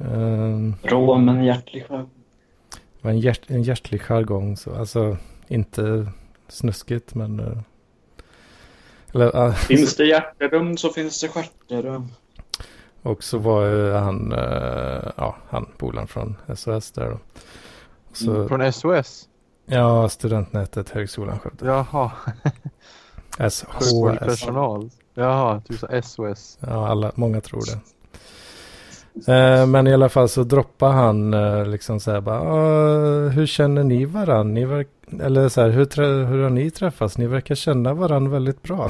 Eh, 0.00 0.72
Rå 0.82 1.18
men 1.18 1.44
hjärtlig 1.44 1.86
själv. 1.88 2.06
det 2.70 2.78
var 3.04 3.10
en, 3.10 3.18
hjärt, 3.18 3.50
en 3.50 3.62
hjärtlig 3.62 4.00
jargong 4.02 4.56
så 4.56 4.74
alltså 4.74 5.16
inte 5.48 6.06
snuskigt 6.48 7.14
men. 7.14 7.40
eh, 7.40 7.58
eller, 9.14 9.36
ah, 9.36 9.52
Finns 9.68 9.96
det 9.96 10.04
hjärterum 10.04 10.76
så 10.76 10.88
finns 10.88 11.20
det 11.20 11.28
stjärterum. 11.28 12.08
och 13.02 13.24
så 13.24 13.38
var 13.38 13.64
ju 13.66 13.92
han, 13.92 14.32
eh, 14.32 15.10
ja 15.16 15.36
han 15.48 15.68
polaren 15.78 16.08
från 16.08 16.36
SOS 16.56 16.92
där 16.92 17.10
då. 17.10 17.18
Så, 18.12 18.30
Mm, 18.34 18.48
Från 18.48 18.72
SOS? 18.72 19.28
ja, 19.66 20.08
studentnätet 20.08 20.90
Högskolan 20.90 21.38
Skövde. 21.38 21.66
Jaha, 21.66 22.10
SHS. 23.38 23.92
personal. 24.20 24.90
Jaha, 25.14 25.62
du 25.68 25.76
sa 25.76 26.02
SOS. 26.02 26.58
Ja, 26.60 26.88
alla, 26.88 27.12
många 27.14 27.40
tror 27.40 27.62
det. 27.66 27.80
Eh, 29.32 29.66
men 29.66 29.86
i 29.86 29.94
alla 29.94 30.08
fall 30.08 30.28
så 30.28 30.42
droppar 30.44 30.90
han 30.92 31.34
eh, 31.34 31.66
liksom 31.66 32.00
så 32.00 32.10
här 32.10 32.20
bara, 32.20 32.40
"Ah, 32.40 33.28
hur 33.28 33.46
känner 33.46 33.84
ni 33.84 34.04
varann? 34.04 34.54
Ni 34.54 34.64
verk, 34.64 34.88
eller 35.22 35.48
så 35.48 35.60
här, 35.60 35.68
hur, 35.68 36.24
hur 36.26 36.42
har 36.42 36.50
ni 36.50 36.70
träffats? 36.70 37.18
Ni 37.18 37.26
verkar 37.26 37.54
känna 37.54 37.94
varann 37.94 38.30
väldigt 38.30 38.62
bra. 38.62 38.88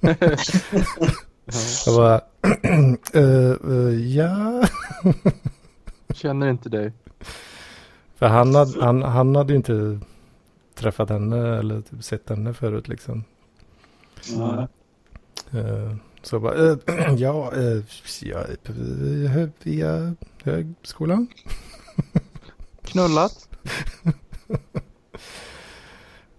Ja. 0.00 0.14
Jag 1.86 1.94
bara, 1.96 2.20
"Eh, 3.14 3.50
eh, 3.72 4.16
ja. 4.16 4.64
Känner 6.14 6.50
inte 6.50 6.68
dig. 6.68 6.92
För 8.16 8.26
han 8.26 8.54
hade, 8.54 8.84
han, 8.84 9.02
han 9.02 9.36
hade 9.36 9.52
ju 9.52 9.56
inte 9.56 10.00
träffat 10.74 11.08
henne 11.08 11.58
eller 11.58 11.80
typ 11.80 12.04
sett 12.04 12.28
henne 12.28 12.54
förut 12.54 12.88
liksom. 12.88 13.24
Ja. 14.36 14.68
Eh, 15.52 15.94
Så 16.22 16.40
bara, 16.40 16.70
eh, 16.70 16.76
ja, 17.16 17.52
eh, 17.56 17.82
ja, 18.22 18.38
eh, 18.64 19.30
hö- 19.30 19.50
via 19.62 20.14
högskolan. 20.42 21.26
Knullat? 22.82 23.48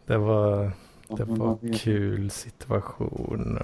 Det 0.05 0.17
var, 0.17 0.71
det 1.17 1.23
var 1.23 1.57
vet. 1.61 1.81
kul 1.81 2.29
situation. 2.31 3.59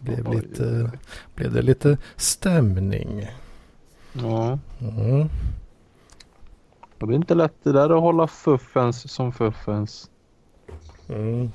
Blev, 0.00 0.32
lite, 0.34 0.90
blev 1.34 1.52
det 1.52 1.62
lite 1.62 1.98
stämning. 2.16 3.26
Ja. 4.12 4.58
Mm. 4.80 5.28
Det 6.98 7.06
är 7.06 7.12
inte 7.12 7.34
lätt 7.34 7.54
det 7.62 7.72
där 7.72 7.90
att 7.96 8.00
hålla 8.00 8.26
fuffens 8.26 9.12
som 9.12 9.32
fuffens. 9.32 10.10
Mm. 11.08 11.50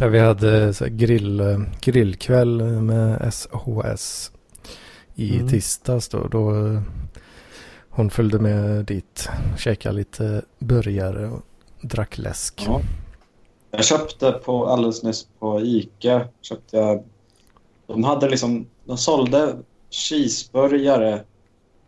Ja, 0.00 0.08
vi 0.08 0.18
hade 0.18 0.74
så 0.74 0.86
grill, 0.88 1.64
grillkväll 1.80 2.62
med 2.62 3.32
SHS 3.34 4.32
i 5.14 5.34
Mm. 5.36 5.48
tisdags 5.48 6.08
då. 6.08 6.28
då 6.28 6.66
eh, 6.66 6.80
hon 7.90 8.10
följde 8.10 8.38
med 8.38 8.84
dit, 8.84 9.28
käkade 9.58 9.94
lite 9.94 10.42
burgare 10.58 11.28
och 11.28 11.42
drack 11.80 12.18
läsk. 12.18 12.64
Ja. 12.66 12.80
Jag 13.70 13.84
köpte 13.84 14.32
på 14.32 14.66
alldeles 14.66 15.02
nyss 15.02 15.26
på 15.38 15.60
Ica. 15.60 16.28
Köpte 16.40 16.76
jag, 16.76 17.04
de 17.86 18.04
hade 18.04 18.28
liksom, 18.28 18.66
de 18.84 18.96
sålde 18.98 19.56
cheeseburgare 19.90 21.22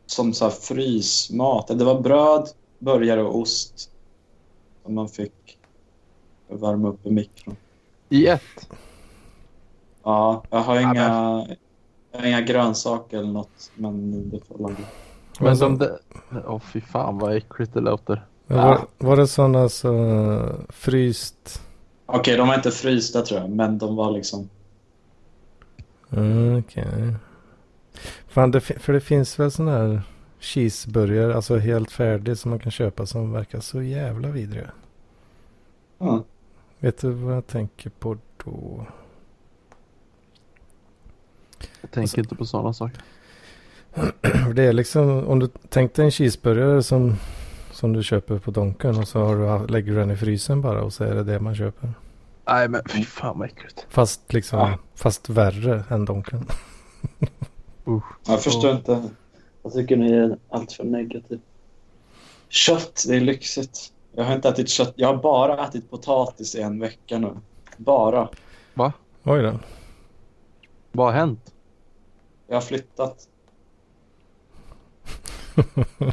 som 0.06 0.32
så 0.32 0.50
frysmat. 0.50 1.68
Det 1.68 1.84
var 1.84 2.00
bröd, 2.00 2.48
burgare 2.78 3.22
och 3.22 3.38
ost 3.38 3.90
som 4.84 4.94
man 4.94 5.08
fick 5.08 5.58
värma 6.48 6.88
upp 6.88 7.06
i 7.06 7.10
mikron. 7.10 7.56
I 8.08 8.26
ett. 8.26 8.68
Ja, 10.02 10.46
jag 10.50 10.58
har 10.58 10.80
Ja, 10.80 10.80
inga, 10.80 11.02
jag 12.12 12.18
har 12.20 12.26
inga 12.26 12.40
grönsaker 12.40 13.18
eller 13.18 13.32
något, 13.32 13.72
men 13.74 14.30
det 14.30 14.40
får 14.48 14.58
laga. 14.58 14.86
Men 15.40 15.56
som 15.56 15.78
det. 15.78 15.98
Åh 16.46 16.60
fy 16.60 16.80
fan 16.80 17.18
vad 17.18 17.36
äckligt 17.36 17.74
det 17.74 17.80
låter. 17.80 18.26
var, 18.46 18.86
var 18.98 19.16
det 19.16 19.26
sådana 19.26 19.68
så 19.68 19.94
fryst? 20.68 21.62
Okej, 22.06 22.36
de 22.36 22.48
var 22.48 22.54
inte 22.54 22.70
frysta 22.70 23.22
tror 23.22 23.40
jag, 23.40 23.50
men 23.50 23.78
de 23.78 23.96
var 23.96 24.10
liksom... 24.10 24.50
Mm, 26.12 26.58
Okej. 26.58 27.14
Fan, 28.28 28.50
det, 28.50 28.60
fi- 28.60 28.78
för 28.78 28.92
det 28.92 29.00
finns 29.00 29.38
väl 29.40 29.50
sådana 29.50 29.72
här 29.78 30.02
cheeseburgare, 30.40 31.34
alltså 31.36 31.56
helt 31.58 31.90
färdig 31.92 32.38
som 32.38 32.50
man 32.50 32.58
kan 32.60 32.72
köpa 32.72 33.06
som 33.06 33.32
verkar 33.32 33.60
så 33.60 33.82
jävla 33.82 34.28
vidriga. 34.28 34.70
Ja. 35.98 36.24
Vet 36.80 36.98
du 36.98 37.10
vad 37.10 37.36
jag 37.36 37.46
tänker 37.46 37.90
på 37.90 38.18
då? 38.44 38.86
Jag 41.80 41.90
tänker 41.90 42.18
inte 42.18 42.34
på 42.34 42.44
sådana 42.46 42.72
saker. 42.72 43.02
Det 44.54 44.62
är 44.62 44.72
liksom, 44.72 45.26
om 45.28 45.38
du 45.38 45.48
tänkte 45.68 46.02
en 46.04 46.10
cheeseburgare 46.10 46.82
som, 46.82 47.16
som 47.72 47.92
du 47.92 48.02
köper 48.02 48.38
på 48.38 48.50
Donken 48.50 48.98
och 48.98 49.08
så 49.08 49.20
har 49.20 49.60
du, 49.60 49.66
lägger 49.66 49.92
du 49.92 49.98
den 49.98 50.10
i 50.10 50.16
frysen 50.16 50.62
bara 50.62 50.82
och 50.82 50.92
så 50.92 51.04
är 51.04 51.14
det 51.14 51.24
det 51.24 51.40
man 51.40 51.54
köper. 51.54 51.92
Nej 52.46 52.68
men 52.68 52.82
fy 52.88 53.04
fan 53.04 53.38
vad 53.38 53.48
äckligt. 53.48 53.86
Fast 53.88 54.32
liksom, 54.32 54.58
Ja. 54.58 54.78
fast 54.94 55.28
värre 55.28 55.84
än 55.88 56.04
Donken. 56.04 56.46
Usch. 57.86 58.04
Jag 58.26 58.42
förstår 58.42 58.70
inte. 58.70 59.08
Jag 59.62 59.72
tycker 59.72 59.96
ni 59.96 60.12
är 60.12 60.38
alltför 60.50 60.84
negativ. 60.84 61.40
Kött, 62.48 63.04
det 63.08 63.16
är 63.16 63.20
lyxigt. 63.20 63.92
Jag 64.18 64.24
har 64.24 64.34
inte 64.34 64.48
ätit 64.48 64.68
kött. 64.68 64.92
Jag 64.96 65.08
har 65.08 65.16
bara 65.22 65.66
ätit 65.66 65.90
potatis 65.90 66.54
i 66.54 66.60
en 66.60 66.80
vecka 66.80 67.18
nu. 67.18 67.36
Bara. 67.76 68.28
Oj 69.24 69.42
då. 69.42 69.52
Vad 70.92 71.06
har 71.06 71.12
hänt? 71.12 71.54
Jag 72.46 72.56
har 72.56 72.60
flyttat. 72.60 73.28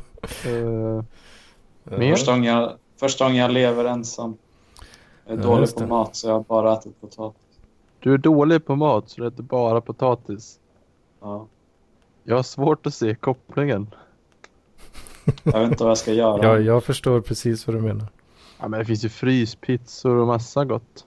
Mer? 1.83 2.15
Första 2.15 2.31
gången, 2.31 2.53
jag, 2.53 2.77
första 2.99 3.25
gången 3.25 3.37
jag 3.41 3.51
lever 3.51 3.85
ensam. 3.85 4.37
Jag 5.25 5.33
är 5.37 5.41
Ja, 5.41 5.47
dålig 5.47 5.73
på 5.73 5.79
det. 5.79 5.87
mat 5.87 6.15
så 6.15 6.27
jag 6.27 6.33
har 6.33 6.43
bara 6.43 6.73
ätit 6.73 7.01
potatis. 7.01 7.41
du 7.99 8.13
är 8.13 8.17
dålig 8.17 8.65
på 8.65 8.75
mat 8.75 9.09
så 9.09 9.21
du 9.21 9.27
äter 9.27 9.43
bara 9.43 9.81
potatis. 9.81 10.59
Ja. 11.21 11.45
Jag 12.23 12.35
har 12.35 12.43
svårt 12.43 12.85
att 12.85 12.93
se 12.93 13.15
kopplingen. 13.15 13.95
Jag 15.43 15.59
vet 15.59 15.71
inte 15.71 15.83
vad 15.83 15.89
jag 15.91 15.97
ska 15.97 16.13
göra. 16.13 16.43
Ja, 16.43 16.59
jag 16.59 16.83
förstår 16.83 17.21
precis 17.21 17.67
vad 17.67 17.75
du 17.75 17.81
menar. 17.81 18.07
Ja 18.59 18.67
men 18.67 18.79
det 18.79 18.85
finns 18.85 19.05
ju 19.05 19.09
fryspizzor 19.09 20.15
och 20.15 20.27
massa 20.27 20.65
gott. 20.65 21.05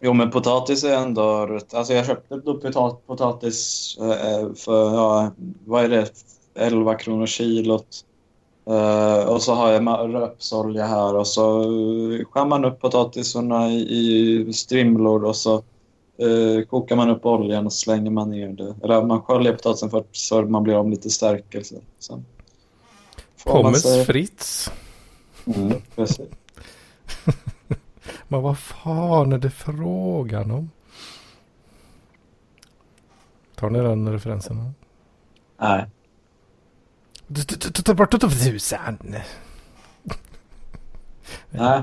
Jo, 0.00 0.12
men 0.12 0.30
potatis 0.30 0.84
är 0.84 0.96
ändå. 0.96 1.58
Alltså 1.72 1.92
jag 1.92 2.06
köpte 2.06 2.36
då 2.36 2.54
potat- 2.54 3.06
potatis 3.06 3.96
eh, 4.00 4.52
för, 4.54 4.94
ja, 4.94 5.30
vad 5.66 5.84
är 5.84 5.88
det, 5.88 6.10
11 6.54 6.94
kronor 6.94 7.26
kilot. 7.26 7.86
Eh, 8.66 9.28
och 9.28 9.42
så 9.42 9.54
har 9.54 9.72
jag 9.72 10.14
röpsolja 10.14 10.86
här 10.86 11.16
och 11.16 11.26
så 11.26 11.60
eh, 11.62 12.24
skär 12.24 12.46
man 12.46 12.64
upp 12.64 12.80
potatisarna 12.80 13.70
i, 13.70 14.44
i 14.48 14.52
strimlor 14.52 15.24
och 15.24 15.36
så 15.36 15.54
eh, 16.18 16.64
kokar 16.70 16.96
man 16.96 17.10
upp 17.10 17.26
oljan 17.26 17.66
och 17.66 17.72
slänger 17.72 18.10
man 18.10 18.30
ner 18.30 18.48
det. 18.48 18.74
Eller 18.82 19.02
man 19.02 19.22
sköljer 19.22 19.52
potatisen 19.52 19.90
för 19.90 19.98
att 19.98 20.08
så 20.12 20.42
man 20.42 20.62
blir 20.62 20.74
av 20.74 20.84
med 20.84 20.90
lite 20.90 21.10
stärkelse. 21.10 21.74
Sen 21.98 22.24
Pommes 23.44 24.06
Fritz. 24.06 24.70
Mm, 25.46 25.82
precis. 25.94 26.28
Men 28.28 28.42
vad 28.42 28.58
fan 28.58 29.32
är 29.32 29.38
det 29.38 29.50
frågan 29.50 30.50
om? 30.50 30.70
Tar 33.54 33.70
ni 33.70 33.78
den 33.78 34.12
referensen? 34.12 34.74
Nej. 35.60 35.84
Ta 37.84 37.94
bort 37.94 38.10
det 38.10 38.18
tusan! 38.18 38.98
Nej. 41.50 41.82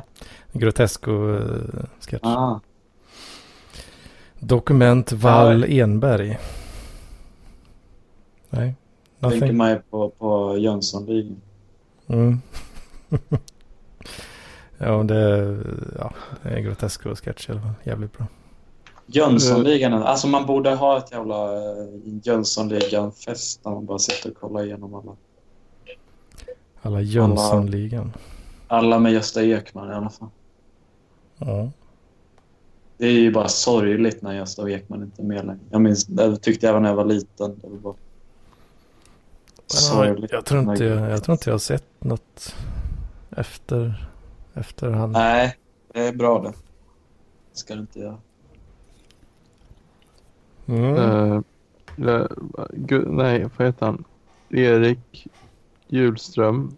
Grotesco-sketch. 0.51 2.23
Ah. 2.25 2.59
Dokument 4.39 5.11
Wall 5.11 5.63
Enberg. 5.63 6.39
Nej, 8.49 8.75
Tänker 9.19 9.39
nothing. 9.39 9.57
man 9.57 9.69
ju 9.69 9.79
på, 9.79 10.09
på 10.09 10.57
Jönssonligan. 10.57 11.41
Mm. 12.11 12.41
ja, 14.77 15.03
det 15.03 15.15
är, 15.15 15.63
ja, 15.97 16.13
det 16.43 16.49
är 16.49 16.59
Grotesco-sketch 16.59 17.49
i 17.49 17.51
alla 17.51 17.61
fall. 17.61 17.73
Jävligt 17.83 18.17
bra. 18.17 18.27
Jönssonligan, 19.05 19.93
alltså 19.93 20.27
man 20.27 20.45
borde 20.45 20.75
ha 20.75 20.97
ett 20.97 21.11
jävla 21.11 21.55
eh, 21.55 21.87
Jönssonligan-fest 22.23 23.63
där 23.63 23.71
man 23.71 23.85
bara 23.85 23.99
sitter 23.99 24.29
och 24.29 24.37
kollar 24.37 24.63
igenom 24.63 24.95
alla. 24.95 25.15
Alla 26.81 27.01
Jönssonligan. 27.01 28.13
Alla 28.67 28.99
med 28.99 29.13
Gösta 29.13 29.43
Ekman 29.43 29.91
i 29.91 29.93
alla 29.93 30.09
fall. 30.09 30.29
Ja. 31.37 31.69
Det 32.97 33.07
är 33.07 33.11
ju 33.11 33.31
bara 33.31 33.47
sorgligt 33.47 34.21
när 34.21 34.33
Gösta 34.33 34.69
Ekman 34.69 35.03
inte 35.03 35.21
är 35.21 35.25
med 35.25 35.45
längre. 35.45 35.59
Jag 35.69 35.81
minns, 35.81 36.09
jag 36.09 36.41
tyckte 36.41 36.69
även 36.69 36.81
när 36.81 36.89
jag 36.89 36.95
var 36.95 37.05
liten. 37.05 37.59
Det 37.61 37.67
var 37.67 37.77
bara 37.77 37.95
Ja, 39.91 40.15
jag, 40.31 40.45
tror 40.45 40.61
inte 40.71 40.83
jag, 40.83 41.09
jag 41.11 41.23
tror 41.23 41.33
inte 41.33 41.49
jag 41.49 41.53
har 41.53 41.59
sett 41.59 41.85
något 41.99 42.55
efter, 43.37 44.07
efter 44.53 44.89
han. 44.91 45.11
Nej, 45.11 45.55
det 45.93 46.07
är 46.07 46.13
bra 46.13 46.41
det. 46.41 46.49
Det 47.51 47.57
ska 47.57 47.73
du 47.75 47.81
inte 47.81 47.99
göra. 47.99 48.17
Mm. 50.65 50.95
Eh, 50.95 51.41
le- 51.95 52.27
gu- 52.69 53.11
nej, 53.11 53.47
vad 53.57 53.67
heter 53.67 53.85
han? 53.85 54.03
Erik 54.49 55.27
Hjulström 55.87 56.71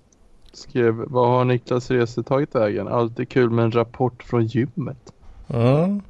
skrev 0.54 0.94
Vad 1.08 1.28
har 1.30 1.46
Niklas 1.46 1.92
Rese 1.92 2.24
tagit 2.24 2.56
vägen? 2.56 2.88
Alltid 2.88 3.30
kul 3.30 3.50
med 3.50 3.66
en 3.66 3.72
rapport 3.72 4.24
från 4.24 4.46
gymmet. 4.46 5.14
Mm. 5.48 6.02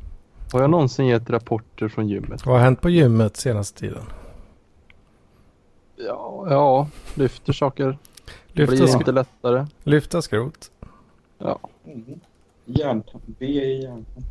Har 0.51 0.61
jag 0.61 0.69
någonsin 0.69 1.05
gett 1.07 1.29
rapporter 1.29 1.87
från 1.87 2.07
gymmet? 2.07 2.45
Vad 2.45 2.55
har 2.55 2.63
hänt 2.63 2.81
på 2.81 2.89
gymmet 2.89 3.37
senaste 3.37 3.79
tiden? 3.79 4.03
Ja, 6.07 6.45
ja 6.49 6.87
lyfter 7.15 7.53
saker. 7.53 7.97
Lyfta, 8.47 8.75
Blir 8.75 8.95
inte 8.97 9.11
lättare. 9.11 9.65
lyfta 9.83 10.21
skrot. 10.21 10.71
Ja, 11.37 11.59
Mm. 11.85 12.19
Hjärntamp. 12.65 13.23
B 13.25 13.45
i 13.45 13.81
hjärntamp. 13.81 14.25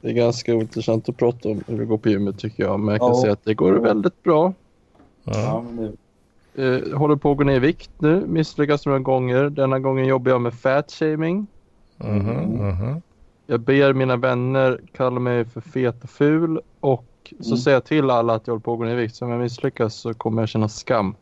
det 0.00 0.08
är 0.08 0.12
ganska 0.12 0.54
ointressant 0.54 1.08
att 1.08 1.16
prata 1.16 1.48
om 1.48 1.62
hur 1.66 1.78
det 1.78 1.84
går 1.84 1.98
på 1.98 2.08
gymmet 2.08 2.38
tycker 2.38 2.62
jag. 2.62 2.80
Men 2.80 2.92
jag 2.92 3.00
kan 3.00 3.08
Ja. 3.08 3.20
säga 3.20 3.32
att 3.32 3.44
det 3.44 3.54
går 3.54 3.72
väldigt 3.72 4.22
bra. 4.22 4.52
Ja, 5.24 5.32
Ja. 5.34 5.64
men 5.70 5.76
det... 5.76 5.94
Eh, 6.92 6.98
håller 6.98 7.16
på 7.16 7.30
att 7.30 7.36
gå 7.38 7.44
ner 7.44 7.56
i 7.56 7.58
vikt 7.58 7.90
nu. 7.98 8.24
Misslyckas 8.26 8.86
några 8.86 8.98
gånger. 8.98 9.50
Denna 9.50 9.78
gången 9.78 10.06
jobbar 10.06 10.30
jag 10.30 10.40
med 10.40 10.54
fat 10.54 10.90
shaming. 10.92 11.46
Mhm, 11.96 12.20
mhm. 12.68 13.02
Jag 13.46 13.60
ber 13.60 13.92
mina 13.92 14.16
vänner 14.16 14.80
kalla 14.92 15.20
mig 15.20 15.44
för 15.44 15.60
fet 15.60 16.04
och 16.04 16.10
ful 16.10 16.60
och 16.80 17.04
så 17.40 17.46
Mm. 17.46 17.56
säger 17.58 17.76
jag 17.76 17.84
till 17.84 18.10
alla 18.10 18.34
att 18.34 18.46
jag 18.46 18.52
håller 18.54 18.62
på 18.62 18.72
att 18.72 18.78
gå 18.78 18.84
ner 18.84 18.92
i 18.92 18.96
vikt. 18.96 19.16
Så 19.16 19.24
om 19.24 19.30
jag 19.30 19.40
misslyckas 19.40 19.94
så 19.94 20.14
kommer 20.14 20.42
jag 20.42 20.48
känna 20.48 20.68
skam. 20.68 21.14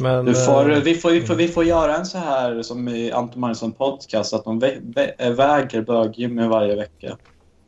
Men, 0.00 0.24
Du 0.24 0.34
får, 0.34 0.72
eh, 0.72 0.78
vi, 0.78 0.94
får, 0.94 1.10
vi, 1.10 1.20
får, 1.22 1.34
vi 1.34 1.48
får 1.48 1.64
göra 1.64 1.96
en 1.96 2.06
så 2.06 2.18
här 2.18 2.62
som 2.62 2.88
i 2.88 3.12
Anton 3.12 3.40
Magnusson 3.40 3.72
podcast, 3.72 4.34
att 4.34 4.44
de 4.44 4.58
vä, 4.58 4.76
vä, 4.82 5.30
väger 5.30 5.82
bög-Jimmy 5.82 6.48
varje 6.48 6.76
vecka. 6.76 7.16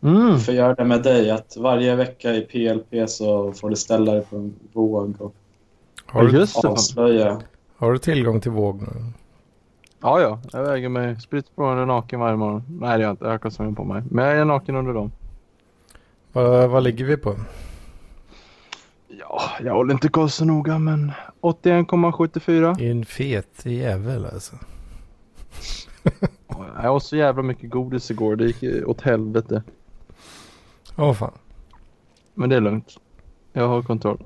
Mm. 0.03 0.35
Vi 0.35 0.41
får 0.41 0.55
göra 0.55 0.75
det 0.75 0.85
med 0.85 1.03
dig, 1.03 1.31
att 1.31 1.57
varje 1.57 1.97
vecka 1.97 2.35
i 2.35 2.41
PLP 2.41 3.09
så 3.11 3.53
får 3.53 3.71
du 3.71 3.77
ställa 3.77 4.13
dig 4.13 4.23
på 4.31 4.37
en 4.37 4.55
våg 4.73 5.15
och 5.21 5.35
har, 6.07 6.25
du, 6.25 6.47
avslöja. 6.69 7.41
har 7.77 7.93
du 7.93 7.99
tillgång 7.99 8.41
till 8.41 8.51
våg 8.51 8.81
nu? 8.83 8.89
Ja, 10.01 10.21
ja. 10.21 10.39
Jag 10.53 10.63
väger 10.63 10.89
mig 10.89 11.21
spritt 11.21 11.47
naken 11.57 12.21
varje 12.21 12.37
morgon. 12.37 12.63
Nej, 12.81 12.89
det 12.99 13.03
gör 13.03 13.09
jag 13.09 13.13
inte. 13.13 13.25
Jag 13.25 13.31
har 13.31 13.39
kostym 13.39 13.75
på 13.75 13.85
mig. 13.85 14.03
Men 14.11 14.25
jag 14.25 14.37
är 14.39 14.45
naken 14.45 14.77
under 14.77 14.93
dem. 14.93 15.13
Vad, 16.33 16.71
vad 16.71 16.83
ligger 16.83 17.05
vi 17.05 17.17
på? 17.17 17.37
Ja, 19.09 19.43
jag 19.61 19.75
håller 19.75 19.95
inte 19.95 20.09
koll 20.09 20.31
så 20.31 20.45
noga, 20.45 20.79
men 20.79 21.13
81,74. 21.41 22.75
Det 22.79 22.87
är 22.87 22.91
en 22.91 23.05
fet 23.05 23.67
jävel 23.67 24.25
alltså. 24.25 24.57
Jag 26.83 26.95
åt 26.95 27.05
så 27.05 27.17
jävla 27.17 27.43
mycket 27.43 27.71
godis 27.71 28.11
igår. 28.11 28.37
Det 28.37 28.47
gick 28.47 28.87
åt 28.87 29.01
helvete. 29.01 29.63
Åh 30.97 31.13
fan. 31.13 31.33
Men 32.35 32.49
det 32.49 32.57
är 32.57 32.61
lugnt. 32.61 32.97
Jag 33.53 33.69
har 33.69 33.83
kontroll. 33.83 34.25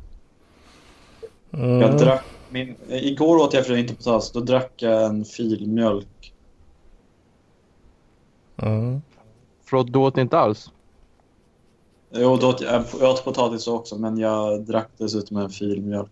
Mm. 1.51 1.81
Jag 1.81 1.99
drack 1.99 2.25
min, 2.49 2.77
igår 2.89 3.37
åt 3.37 3.55
jag 3.55 3.67
för 3.67 3.77
inte 3.77 3.95
potatis, 3.95 4.33
då 4.33 4.41
drack 4.41 4.73
jag 4.77 5.05
en 5.05 5.25
filmjölk. 5.25 6.35
Mm. 8.57 9.03
Förlåt, 9.65 9.93
du 9.93 9.99
åt 9.99 10.19
inte 10.19 10.39
alls? 10.39 10.71
Jo, 12.15 12.37
då 12.37 12.49
åt 12.49 12.61
jag, 12.61 12.85
jag 13.01 13.11
åt 13.11 13.25
potatis 13.25 13.67
också, 13.67 13.99
men 13.99 14.19
jag 14.19 14.63
drack 14.65 14.89
dessutom 14.97 15.37
en 15.37 15.51
filmjölk. 15.51 16.11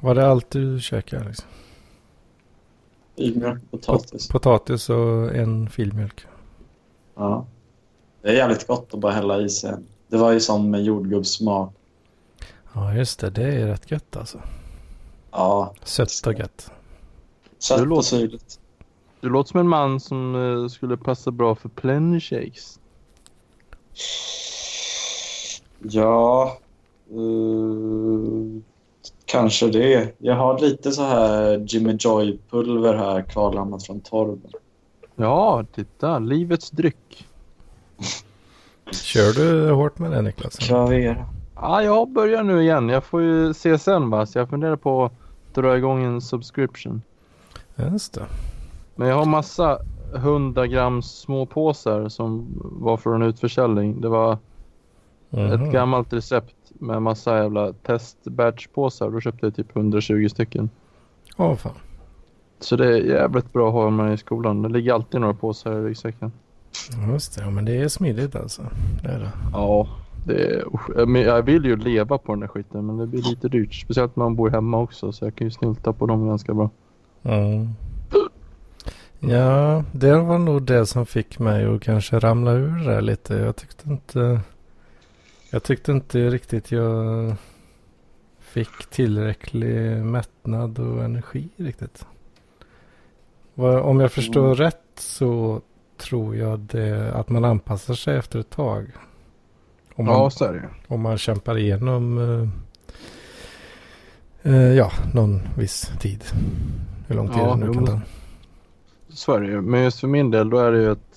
Var 0.00 0.14
det 0.14 0.26
allt 0.28 0.50
du 0.50 0.80
käkade? 0.80 1.28
Liksom? 1.28 1.46
Filmjölk 3.16 3.62
och 3.64 3.70
potatis. 3.70 4.28
Potatis 4.28 4.90
och 4.90 5.34
en 5.34 5.70
filmjölk. 5.70 6.26
Ja. 7.14 7.46
Det 8.22 8.28
är 8.28 8.32
jävligt 8.34 8.66
gott 8.66 8.94
att 8.94 9.00
bara 9.00 9.12
hälla 9.12 9.40
i 9.40 9.48
sig. 9.48 9.74
Det 10.08 10.16
var 10.16 10.32
ju 10.32 10.40
som 10.40 10.70
med 10.70 10.82
jordgubbssmak. 10.84 11.72
Ja 12.72 12.94
just 12.94 13.20
det, 13.20 13.30
det 13.30 13.42
är 13.44 13.66
rätt 13.66 13.90
gött 13.90 14.16
alltså. 14.16 14.40
Ja, 15.30 15.74
Sött 15.82 16.26
och 16.26 16.34
gött. 16.34 16.70
sött 17.58 17.92
och 17.92 18.04
syrligt. 18.04 18.60
Du 19.20 19.28
låter 19.28 19.48
som 19.50 19.60
en 19.60 19.68
man 19.68 20.00
som 20.00 20.34
eh, 20.34 20.68
skulle 20.68 20.96
passa 20.96 21.30
bra 21.30 21.54
för 21.54 21.68
plenny 21.68 22.20
shakes. 22.20 22.78
Ja, 25.82 26.56
eh, 27.10 28.62
kanske 29.24 29.68
det. 29.68 30.14
Jag 30.18 30.34
har 30.34 30.58
lite 30.58 30.92
så 30.92 31.02
här 31.02 31.64
Jimmy 31.68 31.92
Joy-pulver 31.92 32.96
här 32.96 33.22
kvarlämnat 33.22 33.86
från 33.86 34.00
torven. 34.00 34.52
Ja, 35.16 35.64
titta. 35.74 36.18
Livets 36.18 36.70
dryck. 36.70 37.26
Kör 38.92 39.32
du 39.32 39.70
hårt 39.70 39.98
med 39.98 40.10
det 40.10 40.22
Niklas? 40.22 40.56
Kravera. 40.56 41.26
Ja, 41.54 41.82
jag 41.82 42.08
börjar 42.08 42.42
nu 42.42 42.62
igen. 42.62 42.88
Jag 42.88 43.04
får 43.04 43.22
ju 43.22 43.54
se 43.54 43.78
sen 43.78 44.10
va. 44.10 44.26
Så 44.26 44.38
jag 44.38 44.48
funderar 44.48 44.76
på 44.76 45.04
att 45.04 45.12
dra 45.54 45.76
igång 45.76 46.04
en 46.04 46.20
subscription. 46.20 47.02
Just 47.76 48.14
det. 48.14 48.26
Men 48.94 49.08
jag 49.08 49.16
har 49.16 49.24
massa 49.24 49.78
100 50.14 50.66
grams 50.66 51.06
små 51.06 51.46
påsar 51.46 52.08
som 52.08 52.46
var 52.62 52.96
från 52.96 53.22
utförsäljning. 53.22 54.00
Det 54.00 54.08
var 54.08 54.38
Mhm. 55.30 55.52
ett 55.52 55.72
gammalt 55.72 56.12
recept 56.12 56.54
med 56.68 57.02
massa 57.02 57.36
jävla 57.36 57.72
testbatchpåsar. 57.72 59.10
Då 59.10 59.20
köpte 59.20 59.46
jag 59.46 59.56
typ 59.56 59.76
120 59.76 60.28
stycken. 60.28 60.70
Åh 61.36 61.54
fan. 61.54 61.72
Så 62.60 62.76
det 62.76 62.86
är 62.86 62.96
jävligt 62.96 63.52
bra 63.52 63.68
att 63.68 63.74
ha 63.74 63.90
med 63.90 64.14
i 64.14 64.16
skolan. 64.16 64.62
Det 64.62 64.68
ligger 64.68 64.92
alltid 64.92 65.20
några 65.20 65.34
påsar 65.34 65.72
i 65.72 65.82
ryggsäcken. 65.84 66.32
Just 67.12 67.36
det, 67.36 67.44
ja, 67.44 67.50
men 67.50 67.64
det 67.64 67.76
är 67.76 67.88
smidigt 67.88 68.36
alltså. 68.36 68.62
Det 69.02 69.08
är 69.08 69.18
det. 69.18 69.30
Ja, 69.52 69.88
det 70.26 70.44
är, 70.44 71.06
men 71.06 71.22
jag 71.22 71.42
vill 71.42 71.64
ju 71.64 71.76
leva 71.76 72.18
på 72.18 72.32
den 72.32 72.40
där 72.40 72.48
skiten 72.48 72.86
men 72.86 72.96
det 72.96 73.06
blir 73.06 73.22
lite 73.22 73.48
dyrt. 73.48 73.74
Speciellt 73.74 74.16
när 74.16 74.24
man 74.24 74.36
bor 74.36 74.50
hemma 74.50 74.78
också 74.78 75.12
så 75.12 75.24
jag 75.24 75.34
kan 75.34 75.46
ju 75.46 75.50
snylta 75.50 75.92
på 75.92 76.06
dem 76.06 76.26
ganska 76.26 76.54
bra. 76.54 76.70
Mm. 77.22 77.68
Ja, 79.20 79.84
det 79.92 80.20
var 80.20 80.38
nog 80.38 80.62
det 80.62 80.86
som 80.86 81.06
fick 81.06 81.38
mig 81.38 81.64
att 81.74 81.82
kanske 81.82 82.18
ramla 82.18 82.52
ur 82.52 82.88
det 82.88 83.00
lite. 83.00 83.34
Jag 83.34 83.56
tyckte 83.56 83.88
inte... 83.88 84.40
Jag 85.50 85.62
tyckte 85.62 85.92
inte 85.92 86.30
riktigt 86.30 86.72
jag 86.72 87.34
fick 88.40 88.86
tillräcklig 88.90 89.96
mättnad 90.04 90.78
och 90.78 91.04
energi 91.04 91.48
riktigt. 91.56 92.06
Om 93.54 94.00
jag 94.00 94.12
förstår 94.12 94.44
Mm. 94.44 94.54
rätt 94.54 94.82
så 94.96 95.60
tror 95.96 96.36
jag 96.36 96.60
det 96.60 97.12
att 97.14 97.28
man 97.28 97.44
anpassar 97.44 97.94
sig 97.94 98.16
efter 98.16 98.38
ett 98.38 98.50
tag. 98.50 98.86
Om 99.94 100.04
man, 100.04 100.14
Ja, 100.14 100.30
så 100.30 100.44
är 100.44 100.52
det 100.52 100.68
om 100.94 101.00
man 101.00 101.18
kämpar 101.18 101.58
igenom 101.58 102.18
eh, 102.18 102.48
eh, 104.52 104.72
ja, 104.72 104.92
någon 105.14 105.40
viss 105.56 105.90
tid. 106.00 106.24
Hur 107.06 107.14
lång 107.16 107.28
tid 107.28 107.38
Ja, 107.38 107.54
det 107.54 107.66
nu 107.66 107.72
kan 107.74 107.86
ta. 107.86 108.00
Så 109.08 109.32
är 109.32 109.40
det 109.40 109.46
ju. 109.46 109.60
Men 109.60 109.82
just 109.82 110.00
för 110.00 110.08
min 110.08 110.30
del 110.30 110.50
då 110.50 110.58
är 110.58 110.72
det 110.72 110.78
ju 110.82 110.90
att 110.90 111.07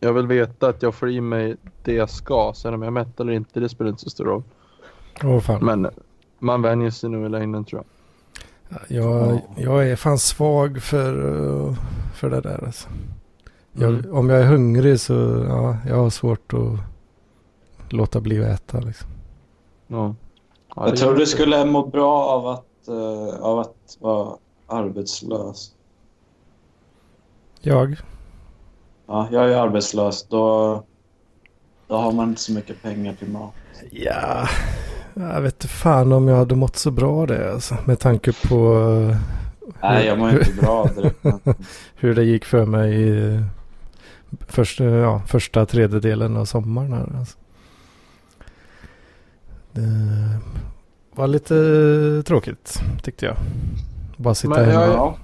jag 0.00 0.12
vill 0.12 0.26
veta 0.26 0.68
att 0.68 0.82
jag 0.82 0.94
får 0.94 1.10
i 1.10 1.20
mig 1.20 1.56
det 1.84 1.92
jag 1.92 2.10
ska. 2.10 2.52
Sen 2.54 2.74
om 2.74 2.82
jag 2.82 2.86
är 2.86 2.90
mätt 2.90 3.20
eller 3.20 3.32
inte 3.32 3.60
det 3.60 3.68
spelar 3.68 3.90
inte 3.90 4.02
så 4.02 4.10
stor 4.10 4.24
roll. 4.24 4.42
Åh 5.24 5.40
fan. 5.40 5.64
Men 5.64 5.90
man 6.38 6.62
vänjer 6.62 6.90
sig 6.90 7.10
nog 7.10 7.26
i 7.26 7.28
längden 7.28 7.64
tror 7.64 7.82
jag. 7.82 7.86
Jag, 8.88 9.40
jag 9.56 9.88
är 9.88 9.96
fan 9.96 10.18
svag 10.18 10.82
för, 10.82 11.26
uh, 11.26 11.74
för 12.14 12.30
det 12.30 12.40
där 12.40 12.64
alltså. 12.64 12.88
Jag, 13.72 13.90
Mm. 13.90 14.14
Om 14.14 14.28
jag 14.28 14.40
är 14.40 14.46
hungrig 14.46 15.00
så 15.00 15.44
ja, 15.48 15.76
jag 15.88 15.96
har 15.96 16.10
svårt 16.10 16.52
att 16.52 17.92
låta 17.92 18.20
bli 18.20 18.44
att 18.44 18.46
äta 18.46 18.80
liksom. 18.80 19.08
Ja. 19.86 20.14
Ja, 20.76 20.88
Jag 20.88 20.96
tror 20.96 21.14
du 21.14 21.26
skulle 21.26 21.64
må 21.64 21.86
bra 21.86 22.24
av 22.24 22.46
att, 22.46 22.88
eh, 22.88 23.42
av 23.42 23.58
att 23.58 23.96
vara 24.00 24.36
arbetslös. 24.66 25.74
Jag? 27.60 27.96
Ja, 29.12 29.28
jag 29.32 29.52
är 29.52 29.56
arbetslös. 29.56 30.26
Då, 30.28 30.82
då 31.88 31.96
har 31.96 32.12
man 32.12 32.28
inte 32.28 32.40
så 32.40 32.52
mycket 32.52 32.82
pengar 32.82 33.14
till 33.14 33.28
mat. 33.30 33.54
Ja, 33.90 34.48
jag 35.14 35.40
vet 35.40 35.54
inte 35.54 35.68
fan 35.68 36.12
om 36.12 36.28
jag 36.28 36.36
hade 36.36 36.54
mått 36.54 36.76
så 36.76 36.90
bra 36.90 37.26
det 37.26 37.52
alltså. 37.52 37.76
Med 37.86 37.98
tanke 37.98 38.32
på 38.48 38.74
uh, 38.74 39.16
Nej, 39.82 40.06
jag 40.06 40.18
mår 40.18 40.30
inte 40.30 40.52
bra 40.52 40.84
direkt. 40.96 41.46
hur 41.96 42.14
det 42.14 42.24
gick 42.24 42.44
för 42.44 42.66
mig 42.66 43.08
i 43.08 43.42
första, 44.48 44.84
ja, 44.84 45.22
första 45.26 45.66
tredjedelen 45.66 46.36
av 46.36 46.44
sommaren 46.44 46.92
här 46.92 47.12
alltså. 47.18 47.38
Det 49.72 50.38
var 51.14 51.26
lite 51.26 51.54
tråkigt 52.26 52.82
tyckte 53.02 53.26
jag. 53.26 53.36
Bara 54.16 54.34
sitta 54.34 54.54
Men 54.54 54.64
hemma. 54.70 54.80
jag- 54.84 54.94
Ja, 54.94 55.16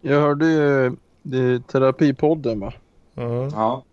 Jag 0.00 0.20
hörde 0.20 0.46
ju 0.46 0.96
det 1.22 1.38
är 1.38 1.58
terapipodden 1.58 2.60
va. 2.60 2.72
Mm. 3.16 3.48
ja. 3.52 3.84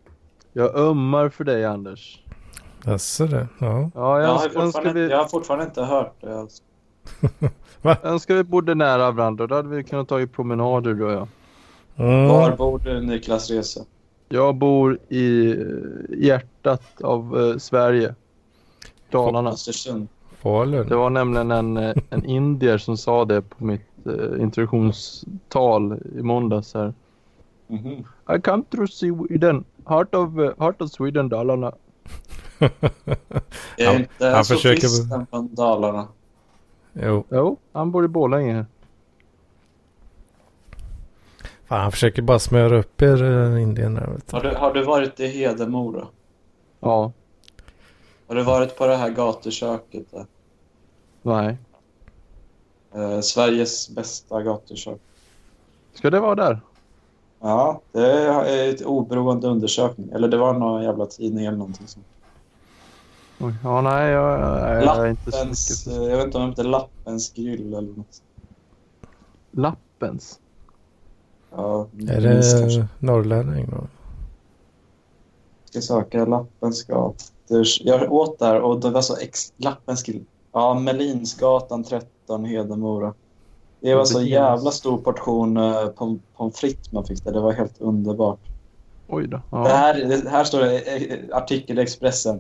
Jag 0.54 0.76
ömmar 0.76 1.30
för 1.30 1.44
dig 1.44 1.66
Anders. 1.66 2.24
Jaså 2.86 3.26
det? 3.26 3.48
Ja. 3.60 3.92
Ja, 3.96 4.20
jag 4.20 4.30
Jag, 4.30 4.34
har 4.34 4.50
fortfarande, 4.50 4.94
vi, 4.94 5.10
jag 5.10 5.18
har 5.18 5.26
fortfarande 5.26 5.66
inte 5.66 5.84
hört 5.84 6.16
det. 6.22 6.40
Alltså. 6.40 6.64
önskar 8.08 8.36
vi 8.36 8.44
bodde 8.44 8.76
nära 8.76 9.12
varandra. 9.12 9.48
Då 9.48 9.56
hade 9.56 9.70
vi 9.70 9.84
kunnat 9.84 10.08
ta 10.08 10.22
i 10.22 10.28
promenader 10.28 10.94
du 10.94 11.06
och 11.06 11.12
jag. 11.12 11.28
Mm. 11.96 12.28
Var 12.28 12.56
bor 12.56 12.80
du 12.80 13.02
Niklas 13.02 13.50
Rese? 13.50 13.86
Jag 14.30 14.56
bor 14.56 15.00
i 15.10 15.52
eh, 15.52 15.58
hjärtat 16.18 17.02
av 17.02 17.40
eh, 17.40 17.58
Sverige. 17.58 18.16
Dalarna. 19.10 19.50
Östersund. 19.50 20.08
Falun. 20.42 20.88
Det 20.88 20.96
var 20.96 21.10
nämligen 21.10 21.52
en, 21.52 21.78
eh, 21.78 21.96
en 22.10 22.26
indier 22.26 22.78
som 22.78 22.98
sa 22.98 23.26
det 23.26 23.42
på 23.42 23.66
mitt 23.66 23.82
eh, 24.06 24.42
introduktionstal 24.42 26.00
i 26.20 26.22
måndags 26.22 26.74
här. 26.74 26.94
Mhm. 27.68 28.04
I 28.36 28.40
come 28.42 28.64
to 28.70 28.88
Sweden, 28.88 29.64
heart 29.86 30.16
of, 30.16 30.38
uh, 30.38 30.52
heart 30.60 30.82
of 30.82 30.92
Sweden, 30.92 31.30
Dalarna. 31.30 31.72
Är 33.78 33.86
Han- 33.86 33.96
inte 33.96 34.26
han 34.28 34.46
sofisten 34.46 34.80
försöker- 34.80 35.26
från 35.30 35.56
Dalarna? 35.56 36.08
Jo, 36.94 37.24
Jo, 37.30 37.58
han 37.72 37.92
bor 37.92 38.06
i 38.06 38.08
Borlänge. 38.08 38.66
fan 41.66 41.82
han 41.82 41.92
försöker 41.92 42.22
bara 42.22 42.40
smöra 42.40 42.78
upp 42.80 43.02
er 43.02 43.24
uh, 43.24 43.62
Indien 43.62 43.94
där 43.94 44.08
vet 44.08 44.28
du. 44.28 44.36
Har 44.36 44.44
du, 44.44 44.56
har 44.56 44.74
du 44.74 44.84
varit 44.84 45.20
i 45.20 45.28
Hedemora? 45.28 46.08
Ja, 46.80 47.12
Har 48.28 48.36
du 48.36 48.44
varit 48.44 48.78
på 48.78 48.88
det 48.88 48.96
här 48.96 49.10
gatuköket 49.10 50.12
där? 50.12 50.26
nej. 51.22 51.58
Eh, 52.96 53.20
Sveriges 53.22 53.90
bästa 53.90 54.44
gatukök. 54.44 55.00
Ska 55.94 56.10
det 56.10 56.20
vara 56.20 56.36
där? 56.36 56.60
Ja, 57.42 57.82
det 57.92 58.08
är 58.12 58.70
ett 58.70 58.82
oberoende 58.82 59.48
undersökning. 59.48 60.10
Eller 60.12 60.28
det 60.28 60.38
var 60.38 60.54
någon 60.54 60.84
jävla 60.84 61.06
tidning 61.06 61.46
eller 61.46 61.58
någonting 61.58 61.88
sånt. 61.88 62.06
Oj, 63.40 63.54
ja, 63.64 63.82
nej, 63.82 64.12
jag, 64.12 64.40
jag, 64.40 64.84
jag 64.84 65.06
är 65.06 65.10
inte 65.10 65.32
så 65.32 65.38
Lappens, 65.38 65.88
mycket. 65.88 66.00
eh, 66.02 66.10
jag 66.10 66.18
vet 66.18 66.26
inte 66.26 66.38
om 66.38 66.44
det 66.44 66.50
heter 66.50 66.64
Lappens 66.64 67.34
grill 67.34 67.74
eller 67.74 67.92
något. 67.98 68.22
Lappens. 69.52 70.40
Ja, 71.56 71.88
Är 72.10 72.34
minst 72.34 72.60
kanske. 72.60 72.80
det 72.80 72.88
norrlänning 73.00 73.68
då? 73.72 73.88
ska 75.66 75.82
söka 75.82 76.26
Lappens 76.26 76.84
gator. 76.84 77.64
Jag 77.82 78.12
åt 78.14 78.40
där 78.40 78.62
och 78.62 78.80
det 78.80 78.90
var 78.90 79.02
så 79.02 79.18
ex... 79.18 79.54
Lappens 79.58 80.04
grill. 80.04 80.26
Ja, 80.52 80.74
Melinsgatan 80.80 81.84
13, 81.84 82.46
Hedemora. 82.46 83.14
Det 83.82 83.96
var 83.96 84.06
så 84.06 84.14
Beteends. 84.14 84.32
jävla 84.32 84.72
stor 84.72 84.98
portion 84.98 85.58
eh, 85.58 85.64
pom- 85.96 86.20
pommes 86.38 86.56
frites 86.60 86.92
man 86.92 87.06
fick 87.06 87.24
där. 87.24 87.32
Det 87.32 87.40
var 87.40 87.52
helt 87.54 87.82
underbart. 87.82 88.40
Oj 89.08 89.28
då. 89.28 89.38
Det, 89.38 89.44
Ja. 89.52 89.64
här, 89.68 89.94
det 90.24 90.30
här 90.30 90.44
står 90.44 90.60
det 90.62 90.78
eh, 90.80 91.38
artikel 91.38 91.80
i 91.80 91.82
Expressen. 91.82 92.36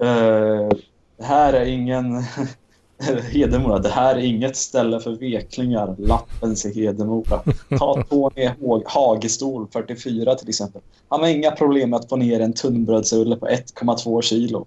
Eh, 0.00 0.68
det 1.16 1.24
här 1.24 1.52
är 1.52 1.64
ingen... 1.66 2.22
Hedemora, 3.32 3.78
det 3.78 3.88
här 3.88 4.14
är 4.14 4.20
inget 4.20 4.56
ställe 4.56 5.00
för 5.00 5.10
veklingar. 5.10 5.94
Lappens 5.98 6.66
i 6.66 6.74
Hedemora. 6.84 7.40
Ta 7.78 8.02
Tony 8.02 8.46
Hag- 8.60 8.82
Hagestol, 8.86 9.66
44 9.72 10.34
till 10.34 10.48
exempel. 10.48 10.80
Han 11.08 11.20
har 11.20 11.28
inga 11.28 11.50
problem 11.50 11.90
med 11.90 11.96
att 12.00 12.08
få 12.08 12.16
ner 12.16 12.40
en 12.40 12.52
tunnbrödsulle 12.52 13.36
på 13.36 13.46
1,2 13.46 14.22
kilo. 14.22 14.66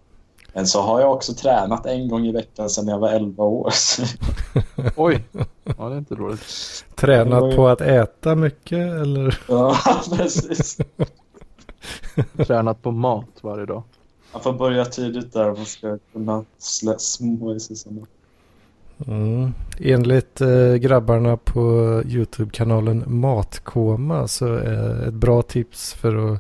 Men 0.54 0.68
så 0.68 0.82
har 0.82 1.02
jag 1.02 1.12
också 1.14 1.34
tränat 1.34 1.86
en 1.86 2.08
gång 2.08 2.26
i 2.26 2.32
veckan 2.32 2.70
sedan 2.70 2.88
jag 2.88 3.00
var 3.00 3.10
11 3.10 3.44
år. 3.44 3.74
Oj. 4.96 5.24
Ja, 5.84 5.90
det 5.90 5.96
är 5.96 6.00
inte 6.00 6.16
dåligt. 6.16 6.86
Tränat 6.96 7.52
ju- 7.52 7.56
på 7.56 7.68
att 7.68 7.82
äta 7.82 8.36
mycket 8.36 8.78
eller? 8.80 9.40
ja, 9.48 9.76
precis. 10.18 10.78
Tränat 12.48 12.82
på 12.82 12.92
mat 12.92 13.28
varje 13.42 13.66
dag. 13.66 13.84
Man 14.34 14.42
får 14.42 14.54
börja 14.54 14.86
tidigt 14.86 15.34
där 15.34 15.50
om 15.50 15.56
man 15.58 15.66
ska 15.66 15.98
kunna 16.14 16.46
små 16.98 17.56
i 17.56 17.60
sig. 17.60 17.78
Mm. 19.08 19.54
Enligt 19.80 20.42
eh, 20.42 20.74
grabbarna 20.74 21.38
på 21.38 21.62
YouTube-kanalen 22.06 23.04
Matkoma 23.08 24.28
så 24.28 24.46
är 24.56 25.08
ett 25.08 25.14
bra 25.14 25.42
tips 25.42 25.94
för 25.94 26.34
att 26.34 26.40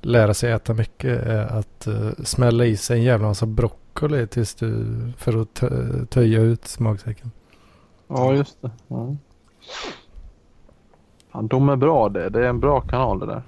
lära 0.00 0.34
sig 0.34 0.52
äta 0.52 0.74
mycket 0.74 1.22
är 1.26 1.46
att 1.46 1.86
eh, 1.86 2.10
smälla 2.24 2.64
i 2.64 2.76
sig 2.76 2.98
en 2.98 3.04
jävla 3.04 3.28
massa 3.28 3.46
broccoli 3.46 4.26
tills 4.26 4.54
du, 4.54 4.86
för 5.16 5.42
att 5.42 5.54
tö- 5.54 6.06
töja 6.06 6.40
ut 6.40 6.78
magsäcken. 6.78 7.30
Ja, 8.08 8.34
just 8.34 8.62
det. 8.62 8.70
Ja. 8.88 9.16
Fan, 11.32 11.48
de 11.48 11.68
är 11.68 11.76
bra 11.76 12.08
det. 12.08 12.28
Det 12.28 12.44
är 12.44 12.48
en 12.48 12.60
bra 12.60 12.80
kanal 12.80 13.20
det 13.20 13.26
där. 13.26 13.42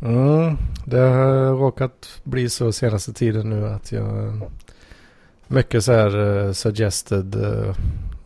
Mm, 0.00 0.56
det 0.84 0.98
har 0.98 1.52
råkat 1.52 2.20
bli 2.24 2.48
så 2.48 2.72
senaste 2.72 3.12
tiden 3.12 3.50
nu 3.50 3.68
att 3.68 3.92
jag 3.92 4.40
mycket 5.46 5.84
så 5.84 5.92
här 5.92 6.46
eh, 6.46 6.52
suggested 6.52 7.34
eh, 7.44 7.74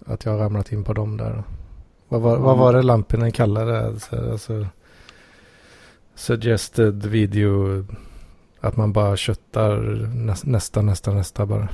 att 0.06 0.24
jag 0.24 0.32
har 0.32 0.38
ramlat 0.38 0.72
in 0.72 0.84
på 0.84 0.92
dem 0.92 1.16
där. 1.16 1.42
Vad 2.08 2.20
var, 2.20 2.36
vad 2.36 2.58
var 2.58 2.72
det 2.72 2.82
Lampinen 2.82 3.32
kallade 3.32 3.72
det? 3.72 3.86
Alltså, 3.86 4.30
alltså, 4.30 4.66
suggested 6.14 7.06
video 7.06 7.84
att 8.60 8.76
man 8.76 8.92
bara 8.92 9.16
köttar 9.16 9.76
näs, 10.14 10.44
nästa, 10.44 10.82
nästa, 10.82 11.10
nästa 11.10 11.46
bara. 11.46 11.68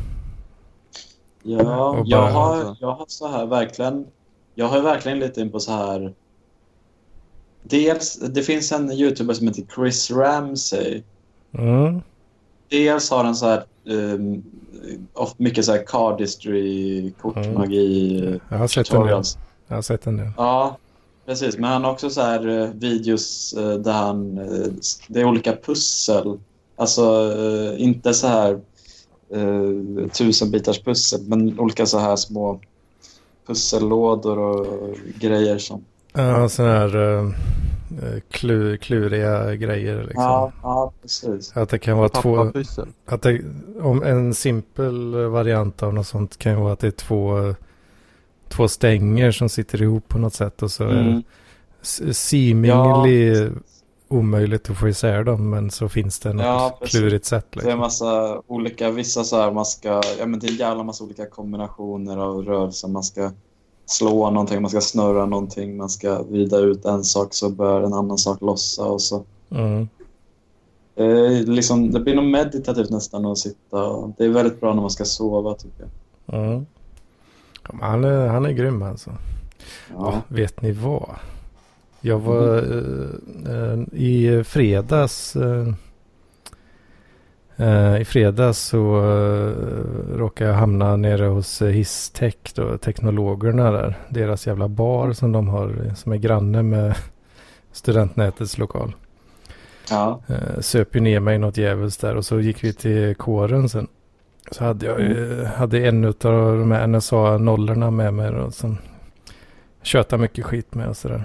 Ja, 1.43 1.89
Och 1.91 2.07
jag 2.07 2.23
bara- 2.23 2.33
har, 2.33 2.77
jag 2.81 2.93
har 2.93 3.05
så 3.09 3.29
här 3.29 3.47
verkligen... 3.47 4.07
Jag 4.55 4.67
har 4.69 4.81
verkligen 4.81 5.19
lite 5.19 5.41
in 5.41 5.51
på 5.51 5.61
så 5.61 5.73
här... 5.73 6.15
Dels, 7.63 8.17
det 8.17 8.43
finns 8.43 8.73
en 8.73 8.93
youtuber 8.93 9.35
som 9.35 9.47
heter 9.49 9.65
Chris 9.75 10.11
Ramsey. 10.11 11.03
Mm, 11.53 12.01
Dels 12.69 13.11
har 13.11 13.25
han 13.25 13.35
så 13.37 13.47
här... 13.47 13.65
Um, 13.85 14.43
mycket 15.37 15.65
så 15.65 15.73
här 15.73 15.85
cardistry, 15.87 17.11
kortmagi, 17.21 18.19
Mm. 18.27 18.41
jag 18.49 18.59
har 18.59 18.69
sett 18.69 18.87
tutorials. 18.87 19.39
Jag 19.69 19.75
har 19.77 19.83
sett 19.83 20.07
en 20.07 20.17
del. 20.17 20.31
Ja, 20.37 20.77
precis. 21.27 21.59
Men 21.59 21.71
han 21.71 21.85
har 21.85 21.93
också 21.93 22.11
så 22.11 22.21
här 22.21 22.49
eh, 22.63 22.69
videos 22.75 23.53
eh, 23.59 23.75
där 23.75 23.93
han... 23.93 24.39
eh, 24.39 24.67
det 25.09 25.21
är 25.21 25.25
olika 25.25 25.57
pussel. 25.57 26.39
Alltså 26.77 27.33
inte 27.79 28.15
så 28.15 28.27
här 28.27 28.61
uh, 29.37 30.09
tusen 30.09 30.51
bitars 30.51 30.83
pussel, 30.83 31.21
men 31.29 31.61
olika 31.61 31.87
så 31.87 31.99
här 31.99 32.17
små 32.17 32.61
pussellådor 33.47 34.39
och 34.39 34.97
grejer 35.21 35.59
som... 35.59 35.85
Ja, 36.13 36.49
sådana 36.49 36.73
här 36.73 36.97
uh, 36.97 37.31
klu, 38.31 38.77
kluriga 38.77 39.55
grejer 39.55 40.03
liksom. 40.03 40.23
Ja, 40.23 40.53
ja, 40.63 40.93
precis. 41.03 41.57
Att 41.57 41.69
det 41.69 41.79
kan 41.79 41.99
vara 41.99 42.09
två... 42.09 42.53
Att 43.07 43.23
det, 43.23 43.41
om 43.81 44.03
en 44.03 44.35
simpel 44.35 45.15
variant 45.15 45.83
av 45.83 45.95
något 45.95 46.07
sånt 46.07 46.37
kan 46.37 46.53
ju 46.53 46.59
vara 46.59 46.73
att 46.73 46.81
det 46.81 46.87
är 46.87 46.91
två, 46.91 47.55
två 48.49 48.69
stänger 48.69 49.31
som 49.31 49.49
sitter 49.49 49.83
ihop 49.83 50.09
på 50.09 50.19
något 50.19 50.35
sätt 50.35 50.63
och 50.63 50.71
så 50.71 50.85
är 50.85 50.95
det 50.95 51.23
Mm. 51.81 52.13
seemingly 52.13 53.51
omöjligt 54.09 54.71
att 54.71 54.77
få 54.77 54.89
isär 54.89 55.25
dem 55.25 55.51
men 55.51 55.71
så 55.71 55.89
finns 55.89 56.19
det 56.19 56.33
något 56.33 56.45
Ja, 56.45 56.79
klurigt 56.83 57.25
sätt. 57.25 57.47
Det 57.51 57.59
är 57.59 57.63
en 57.63 57.67
Liksom. 57.67 57.81
massa 57.81 58.43
olika, 58.47 58.91
vissa 58.91 59.25
så 59.25 59.37
här 59.37 59.53
man 59.53 59.65
ska, 59.67 59.89
ja 60.19 60.27
men 60.27 60.41
det 60.41 60.47
är 60.47 60.51
en 60.51 60.57
jävla 60.57 60.83
massa 60.83 61.05
olika 61.05 61.27
kombinationer 61.27 62.17
av 62.17 62.45
rörelser. 62.45 62.89
Man 62.89 63.03
ska 63.03 63.31
slå 63.87 64.31
någonting, 64.31 64.63
man 64.63 64.71
ska 64.71 64.81
snurra 64.81 65.27
någonting, 65.27 65.77
man 65.77 65.89
ska 65.89 66.23
vrida 66.23 66.59
ut 66.59 66.85
en 66.85 67.05
sak 67.05 67.35
så 67.35 67.49
bör 67.51 67.83
en 67.83 67.93
annan 67.95 68.19
sak 68.19 68.41
lossa 68.41 68.85
och 68.85 69.03
så. 69.03 69.25
Mm. 69.51 69.89
Eh, 70.97 71.43
liksom, 71.47 71.91
det 71.91 72.01
blir 72.01 72.15
nog 72.15 72.25
meditativt 72.25 72.91
nästan 72.91 73.27
att 73.27 73.39
sitta. 73.39 73.85
och- 73.85 74.13
Det 74.19 74.25
är 74.25 74.29
väldigt 74.29 74.61
bra 74.61 74.75
när 74.75 74.81
man 74.81 74.91
ska 74.91 75.05
sova 75.05 75.55
tycker 75.55 75.87
jag. 76.27 76.35
Mm. 76.45 76.67
Han, 77.81 78.05
är, 78.05 78.27
han 78.27 78.47
är 78.47 78.51
grym 78.53 78.83
alltså. 78.83 79.11
Ja. 79.11 79.97
Ja, 80.13 80.21
vet 80.29 80.63
ni 80.63 80.73
vad? 80.73 81.11
Jag 82.01 82.19
var 82.19 82.57
eh, 82.57 83.55
eh, 83.55 83.79
i 83.93 84.45
fredags. 84.45 85.37
Eh, 85.37 85.69
eh, 87.57 88.01
I 88.01 88.05
fredags 88.05 88.59
så 88.59 88.99
eh, 88.99 89.53
råkade 90.17 90.51
jag 90.51 90.57
hamna 90.57 90.97
nere 90.97 91.25
hos 91.25 91.63
eh, 91.63 91.69
Histech 91.69 92.55
då, 92.55 92.79
teknologerna 92.79 93.71
där. 93.71 93.99
Deras 94.09 94.47
jävla 94.47 94.69
bar 94.69 95.13
som 95.13 95.33
de 95.33 95.49
har 95.49 95.93
som 95.97 96.13
är 96.13 96.17
granne 96.17 96.63
med 96.63 96.95
studentnätets 97.73 98.59
lokal. 98.59 98.95
Ja. 99.91 100.21
Eh, 100.27 100.61
söp 100.61 100.97
ju 100.97 101.01
ner 101.01 101.21
mig 101.21 101.39
något 101.39 101.57
djävulskt 101.57 102.01
där 102.01 102.17
och 102.17 102.25
så 102.25 102.41
gick 102.41 102.65
vi 102.65 102.73
till 102.73 103.15
kåren 103.15 103.69
sen. 103.69 103.89
Så 104.51 104.65
hade 104.65 104.87
jag 104.87 105.01
ju, 105.01 105.45
hade 105.45 105.79
en 105.79 106.05
av 106.05 106.15
de 106.59 106.71
här 106.71 106.87
NSA-nollorna 106.87 107.91
med 107.91 108.15
mig 108.15 108.33
då, 108.33 108.51
som 108.51 108.79
tjötade 109.83 110.23
mycket 110.23 110.45
skit 110.45 110.75
med 110.75 110.89
och 110.89 110.97
sådär. 110.97 111.25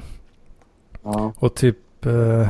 Ja. 1.04 1.34
Och 1.40 1.56
typ, 1.56 2.06
eh, 2.06 2.48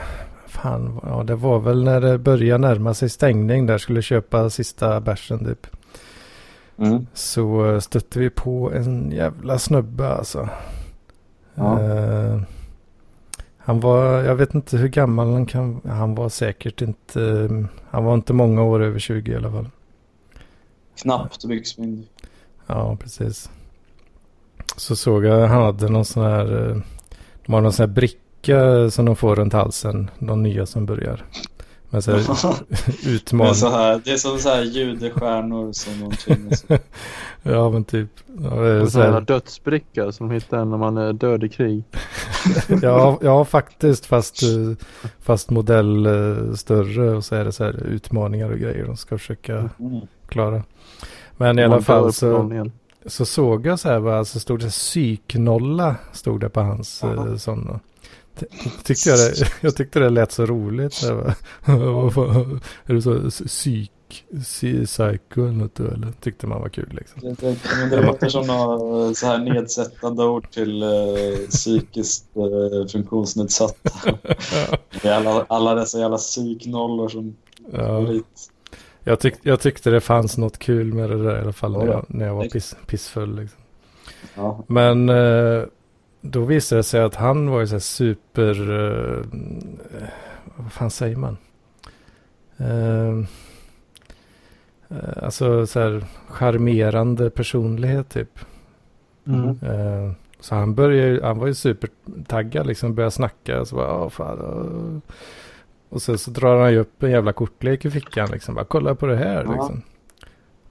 fan, 0.48 1.00
ja 1.04 1.24
det 1.24 1.36
var 1.36 1.60
väl 1.60 1.84
när 1.84 2.02
det 2.02 2.18
började 2.18 2.68
närma 2.68 2.94
sig 2.94 3.10
stängning 3.10 3.66
där, 3.66 3.78
skulle 3.78 4.02
köpa 4.02 4.50
sista 4.50 5.02
bärsen 5.02 5.46
typ. 5.46 5.68
Mm. 6.78 7.08
Så 7.14 7.66
eh, 7.72 7.80
stötte 7.80 8.20
vi 8.20 8.30
på 8.30 8.72
en 8.72 9.12
jävla 9.12 9.60
snubbe 9.60 10.08
alltså. 10.08 10.50
Ja. 11.56 11.82
Eh, 11.82 12.42
han 13.58 13.80
var, 13.80 14.24
jag 14.24 14.36
vet 14.36 14.54
inte 14.54 14.78
hur 14.78 14.88
gammal 14.88 15.32
han 15.32 15.46
kan, 15.46 15.82
han 15.86 16.16
var 16.16 16.30
säkert 16.30 16.82
inte, 16.82 17.50
han 17.90 18.04
var 18.04 18.14
inte 18.14 18.34
många 18.34 18.64
år 18.64 18.84
över 18.84 19.00
20 19.00 19.32
i 19.32 19.36
alla 19.36 19.52
fall. 19.52 19.70
Knappt 21.02 21.46
byxmyndig. 21.46 22.08
Ja, 22.68 22.98
precis. 23.02 23.50
Så 24.78 24.96
såg 24.96 25.26
jag, 25.26 25.48
han 25.48 25.62
hade 25.62 25.90
någon 25.90 26.06
sån 26.06 26.24
här, 26.24 26.70
eh, 26.70 26.78
de 27.46 27.54
har 27.54 27.62
någon 27.62 27.74
sån 27.74 27.90
här 27.90 27.94
bricka 28.48 28.90
som 28.92 29.06
de 29.06 29.16
får 29.16 29.36
runt 29.36 29.54
halsen, 29.54 30.10
de 30.20 30.44
nya 30.44 30.66
som 30.66 30.86
börjar. 30.86 31.26
Med 31.90 32.04
så 32.04 32.12
här 32.12 32.18
det, 33.04 33.10
är 33.10 33.16
utmaning. 33.16 33.56
så 33.56 33.70
här, 33.70 34.02
det 34.04 34.12
är 34.12 34.18
som 34.18 34.38
så 34.40 34.50
här 34.50 34.62
judestjärnor 34.64 35.72
som 35.72 35.94
de 36.10 36.16
tvingas 36.16 36.66
Ja, 37.44 37.70
men 37.70 37.84
typ. 37.84 38.10
Ja, 38.42 38.50
det 38.50 38.70
är 38.70 38.80
En 38.80 38.92
så 38.92 39.02
här 39.02 39.22
dödsbricka 39.22 40.12
som 40.12 40.28
de 40.28 40.34
hittar 40.34 40.66
när 40.66 40.78
man 40.78 40.98
är 40.98 41.14
död 41.14 41.44
i 41.44 41.50
krig. 41.50 41.84
ja, 42.82 43.18
ja, 43.22 43.46
faktiskt. 43.46 44.06
Fast, 44.06 44.42
fast 45.22 45.50
modell 45.50 46.06
eh, 46.06 46.54
större 46.56 47.10
och 47.16 47.26
så 47.26 47.36
är 47.36 47.46
det 47.46 47.52
så 47.52 47.64
här 47.64 47.84
utmaningar 47.86 48.52
och 48.52 48.60
grejer 48.60 48.86
de 48.86 48.98
ska 48.98 49.18
försöka 49.18 49.70
Mm. 49.80 50.02
klara. 50.28 50.64
Men 51.38 51.60
i 51.60 51.64
alla 51.64 51.82
fall 51.82 52.14
så, 52.14 52.70
så 53.06 53.26
såg 53.26 53.66
jag 53.66 53.80
så 53.80 53.90
här 53.90 54.00
bara, 54.00 54.26
så 54.26 54.40
stod 54.40 54.60
det 54.60 54.70
psyknolla 54.70 55.96
stod 56.12 56.42
det 56.42 56.50
på 56.50 56.62
hans 56.62 57.00
Jaha. 57.04 57.28
eh, 57.30 57.36
sån. 57.36 57.80
Tyckte 58.84 59.10
jag, 59.10 59.20
det, 59.20 59.52
jag 59.62 59.76
tyckte 59.76 60.00
det 60.00 60.10
lät 60.10 60.32
så 60.32 60.46
roligt. 60.46 60.96
Fan, 60.96 61.34
är 62.86 62.94
du 62.94 63.02
så 63.02 63.30
psyk, 63.48 63.92
psy- 64.32 64.86
psycho 64.86 65.42
eller 65.42 65.52
något 65.52 65.80
eller? 65.80 66.14
Tyckte 66.22 66.48
man 66.48 66.62
var 66.62 66.70
kul 66.70 66.90
liksom. 66.92 67.22
Det, 67.22 67.42
det, 67.42 67.58
men 67.80 67.90
det 67.90 68.02
låter 68.02 68.30
som 68.30 68.48
något 68.48 69.18
så 69.18 69.26
här 69.28 69.38
nedsättande 69.38 70.24
ord 70.24 70.52
till 70.52 70.84
eh, 70.84 70.90
psykiskt 71.50 72.26
eh, 72.36 72.88
funktionsnedsatta. 72.92 73.90
Det 75.02 75.08
är 75.10 75.14
Alla, 75.14 75.46
alla 75.50 75.76
dessa 75.76 76.00
jävla 76.00 76.18
psyknollor 76.18 77.10
som 77.10 77.36
Ja. 77.72 78.08
Jag, 79.04 79.20
tyck, 79.20 79.36
jag 79.42 79.60
tyckte 79.60 79.90
det 79.90 80.02
fanns 80.02 80.38
något 80.38 80.58
kul 80.60 80.94
med 80.94 81.10
det 81.10 81.24
där 81.24 81.38
i 81.38 81.42
alla 81.42 81.54
fall 81.54 81.72
när 81.72 81.86
Ja, 81.86 81.92
jag, 81.92 82.06
när 82.08 82.26
jag 82.26 82.36
var 82.36 82.46
piss, 82.46 82.76
pissfull. 82.88 83.36
Liksom. 83.36 83.60
Ja. 84.36 84.64
Men 84.68 85.10
eh, 85.10 85.64
då 86.26 86.46
visade 86.46 86.80
det 86.80 86.84
sig 86.84 87.02
att 87.02 87.16
han 87.16 87.50
var 87.50 87.60
ju 87.60 87.68
så 87.68 87.74
här 87.74 87.80
super... 87.80 88.72
Uh, 88.72 89.26
vad 90.56 90.72
fan 90.72 90.92
säger 90.92 91.16
man? 91.16 91.38
Uh, 92.62 93.26
alltså 95.22 95.68
så 95.68 95.80
här 95.80 96.06
charmerande 96.28 97.30
personlighet 97.30 98.10
typ. 98.10 98.40
Mm. 99.28 99.50
Uh, 99.50 100.12
så 100.40 100.56
han 100.56 100.76
började 100.76 101.28
han 101.28 101.40
var 101.40 101.48
ju 101.48 101.54
supertaggad 101.54 102.68
liksom, 102.68 102.96
började 102.96 103.12
snacka. 103.12 103.66
Så 103.66 103.76
bara, 103.76 104.04
Åh, 104.04 104.10
fan, 104.10 104.40
uh. 104.40 105.00
Och 105.90 106.02
sen 106.02 106.18
så 106.18 106.32
drar 106.32 106.62
han 106.62 106.72
ju 106.72 106.80
upp 106.80 107.04
en 107.04 107.12
jävla 107.12 107.34
kortlek 107.34 107.86
i 107.86 107.92
fickan 107.92 108.30
liksom. 108.32 108.56
Bara 108.56 108.66
kolla 108.66 108.96
på 108.96 109.06
det 109.06 109.18
här 109.18 109.44
Ja. 109.44 109.52
liksom. 109.52 109.82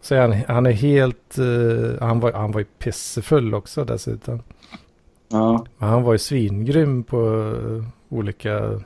Så 0.00 0.16
han, 0.16 0.32
han 0.48 0.66
är 0.66 0.72
helt, 0.72 1.38
uh, 1.38 2.00
han, 2.00 2.20
var, 2.20 2.32
han 2.32 2.52
var 2.52 2.60
ju 2.60 2.66
pissefull 2.78 3.54
också 3.54 3.84
dessutom. 3.84 4.42
Ja. 5.32 5.66
Men 5.78 5.88
han 5.88 6.02
var 6.02 6.12
ju 6.12 6.18
svingrym 6.18 7.04
på 7.04 7.54
olika 8.08 8.80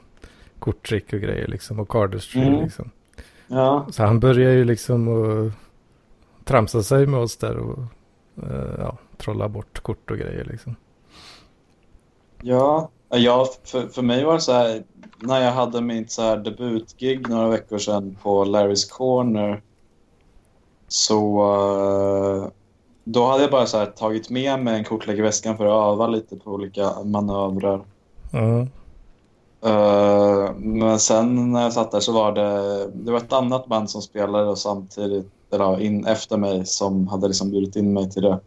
korttrick 0.58 1.12
och 1.12 1.20
grejer 1.20 1.46
liksom. 1.46 1.80
Och 1.80 1.88
cardistry 1.88 2.42
Mm. 2.42 2.62
liksom. 2.62 2.90
Ja. 3.46 3.86
Så 3.90 4.02
han 4.02 4.20
börjar 4.20 4.52
ju 4.52 4.64
liksom 4.64 5.08
att 5.08 5.52
tramsa 6.44 6.82
sig 6.82 7.06
med 7.06 7.20
oss 7.20 7.36
där 7.36 7.56
och 7.56 7.78
uh, 8.42 8.74
ja, 8.78 8.96
trolla 9.16 9.48
bort 9.48 9.80
kort 9.82 10.10
och 10.10 10.18
grejer 10.18 10.44
liksom. 10.44 10.76
Ja, 12.42 12.88
ja 13.08 13.46
för, 13.64 13.88
för 13.88 14.02
mig 14.02 14.24
var 14.24 14.34
det 14.34 14.40
så 14.40 14.52
här, 14.52 14.82
när 15.20 15.40
jag 15.44 15.52
hade 15.52 15.80
mitt 15.80 16.10
så 16.12 16.22
här 16.22 16.36
debutgig 16.36 17.28
några 17.28 17.48
veckor 17.48 17.78
sedan 17.78 18.16
på 18.22 18.44
Larry's 18.44 18.90
Corner 18.90 19.62
så 20.88 21.40
eh, 22.42 22.48
då 23.06 23.26
hade 23.26 23.42
jag 23.42 23.50
bara 23.50 23.66
så 23.66 23.78
här 23.78 23.86
tagit 23.86 24.30
med 24.30 24.64
mig 24.64 24.78
en 24.78 24.84
kortlek 24.84 25.18
i 25.18 25.22
väskan 25.22 25.56
för 25.56 25.66
att 25.66 25.92
öva 25.94 26.06
lite 26.06 26.36
på 26.36 26.50
olika 26.50 27.04
manövrar. 27.04 27.84
Mm. 28.32 28.60
Eh, 29.66 30.54
men 30.56 30.98
sen 30.98 31.52
när 31.52 31.62
jag 31.62 31.72
satt 31.72 31.90
där 31.92 32.00
så 32.00 32.12
var 32.12 32.32
det, 32.32 32.86
det 32.94 33.12
var 33.12 33.18
ett 33.18 33.32
annat 33.32 33.66
band 33.66 33.90
som 33.90 34.02
spelade 34.02 34.50
och 34.50 34.58
samtidigt, 34.58 35.32
eller 35.52 35.80
in 35.80 36.06
efter 36.06 36.36
mig 36.36 36.66
som 36.66 37.08
hade 37.08 37.28
liksom 37.28 37.50
bjudit 37.50 37.76
in 37.76 37.92
mig 37.92 38.10
till 38.10 38.22
det. 38.22 38.40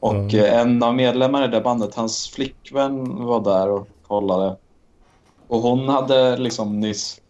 Och 0.00 0.14
Mm. 0.14 0.28
eh, 0.44 0.60
en 0.60 0.82
av 0.82 0.94
medlemmarna 0.94 1.44
i 1.44 1.48
det 1.48 1.60
bandet, 1.60 1.94
hans 1.94 2.28
flickvän 2.28 3.24
var 3.24 3.40
där 3.40 3.70
och 3.70 3.88
kollade. 4.06 4.56
Och 5.48 5.58
hon 5.60 5.88
hade 5.88 6.36
liksom 6.36 6.80
nyss 6.80 7.21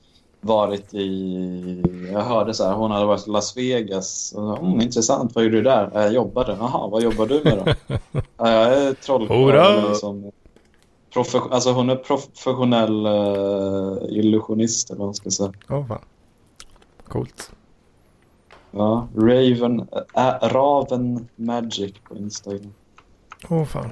varit 0.45 0.95
i, 0.95 1.82
jag 2.12 2.20
hörde 2.20 2.55
så 2.55 2.64
här, 2.64 2.74
hon 2.74 2.90
hade 2.90 3.07
varit 3.07 3.26
i 3.26 3.30
Las 3.30 3.57
Vegas. 3.57 4.34
Mm, 4.36 4.80
intressant, 4.80 5.34
vad 5.34 5.45
gjorde 5.45 5.57
du 5.57 5.62
där? 5.62 5.90
Jag 5.95 6.12
jobbade. 6.12 6.57
Jaha, 6.61 6.88
vad 6.88 7.03
jobbar 7.03 7.26
du 7.26 7.40
med 7.45 7.59
då? 7.64 7.97
ja, 8.36 8.51
jag 8.51 8.72
är 8.82 8.93
trollkarl. 8.95 9.88
Liksom, 9.88 10.32
profes- 11.14 11.51
alltså 11.51 11.72
hon 11.72 11.90
är 11.90 11.97
professionell 11.97 13.07
uh, 13.07 14.18
illusionist 14.18 14.90
eller 14.90 14.99
vad 14.99 15.07
man 15.07 15.14
ska 15.14 15.30
säga. 15.30 15.53
Åh 15.70 15.86
fan. 15.86 15.99
Coolt. 17.09 17.51
Ja, 18.70 19.09
Raven, 19.16 19.88
äh, 20.14 20.49
Raven 20.49 21.28
Magic 21.36 21.93
på 22.09 22.16
Instagram. 22.16 22.72
Åh 23.49 23.64
fan. 23.64 23.90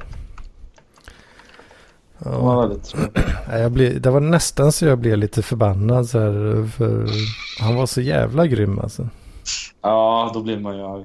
Var 2.24 2.32
Ja, 2.54 2.60
väldigt 2.60 2.84
trevlig. 2.84 3.22
nej, 3.48 3.60
jag 3.62 3.72
blev, 3.72 4.00
det 4.00 4.10
var 4.10 4.20
nästan 4.20 4.72
så 4.72 4.86
jag 4.86 4.98
blev 4.98 5.18
lite 5.18 5.42
förbannad 5.42 6.08
så 6.08 6.18
här. 6.18 6.66
För 6.68 7.06
han 7.62 7.74
var 7.76 7.86
så 7.86 8.00
jävla 8.00 8.46
grym 8.46 8.78
alltså. 8.78 9.08
Ja, 9.82 10.30
då 10.34 10.42
blir 10.42 10.58
man 10.60 10.76
ju 10.76 10.82
arg. 10.82 11.04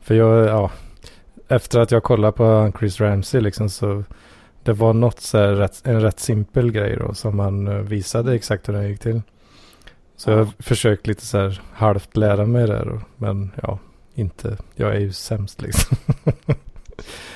För 0.00 0.14
jag, 0.14 0.46
ja. 0.48 0.70
Efter 1.48 1.80
att 1.80 1.90
jag 1.90 2.02
kollade 2.02 2.32
på 2.32 2.72
Chris 2.78 3.00
Ramsey 3.00 3.40
liksom 3.40 3.68
så. 3.70 4.04
Det 4.62 4.72
var 4.72 4.92
något 4.92 5.20
så 5.20 5.38
här 5.38 5.48
rätt, 5.48 5.80
en 5.84 6.00
rätt 6.00 6.20
simpel 6.20 6.72
grej 6.72 6.96
då. 6.96 7.14
Som 7.14 7.38
han 7.38 7.68
eh, 7.68 7.74
visade 7.74 8.34
exakt 8.34 8.68
hur 8.68 8.72
den 8.74 8.88
gick 8.88 9.00
till. 9.00 9.22
Så 10.16 10.30
jag 10.30 10.48
försökte 10.58 11.08
lite 11.08 11.26
så 11.26 11.38
här 11.38 11.60
halvt 11.72 12.16
lära 12.16 12.46
mig 12.46 12.66
det 12.66 12.84
då. 12.84 13.00
Men 13.16 13.50
ja, 13.62 13.78
inte. 14.14 14.56
Jag 14.74 14.94
är 14.96 15.00
ju 15.00 15.12
sämst 15.12 15.62
liksom. 15.62 15.96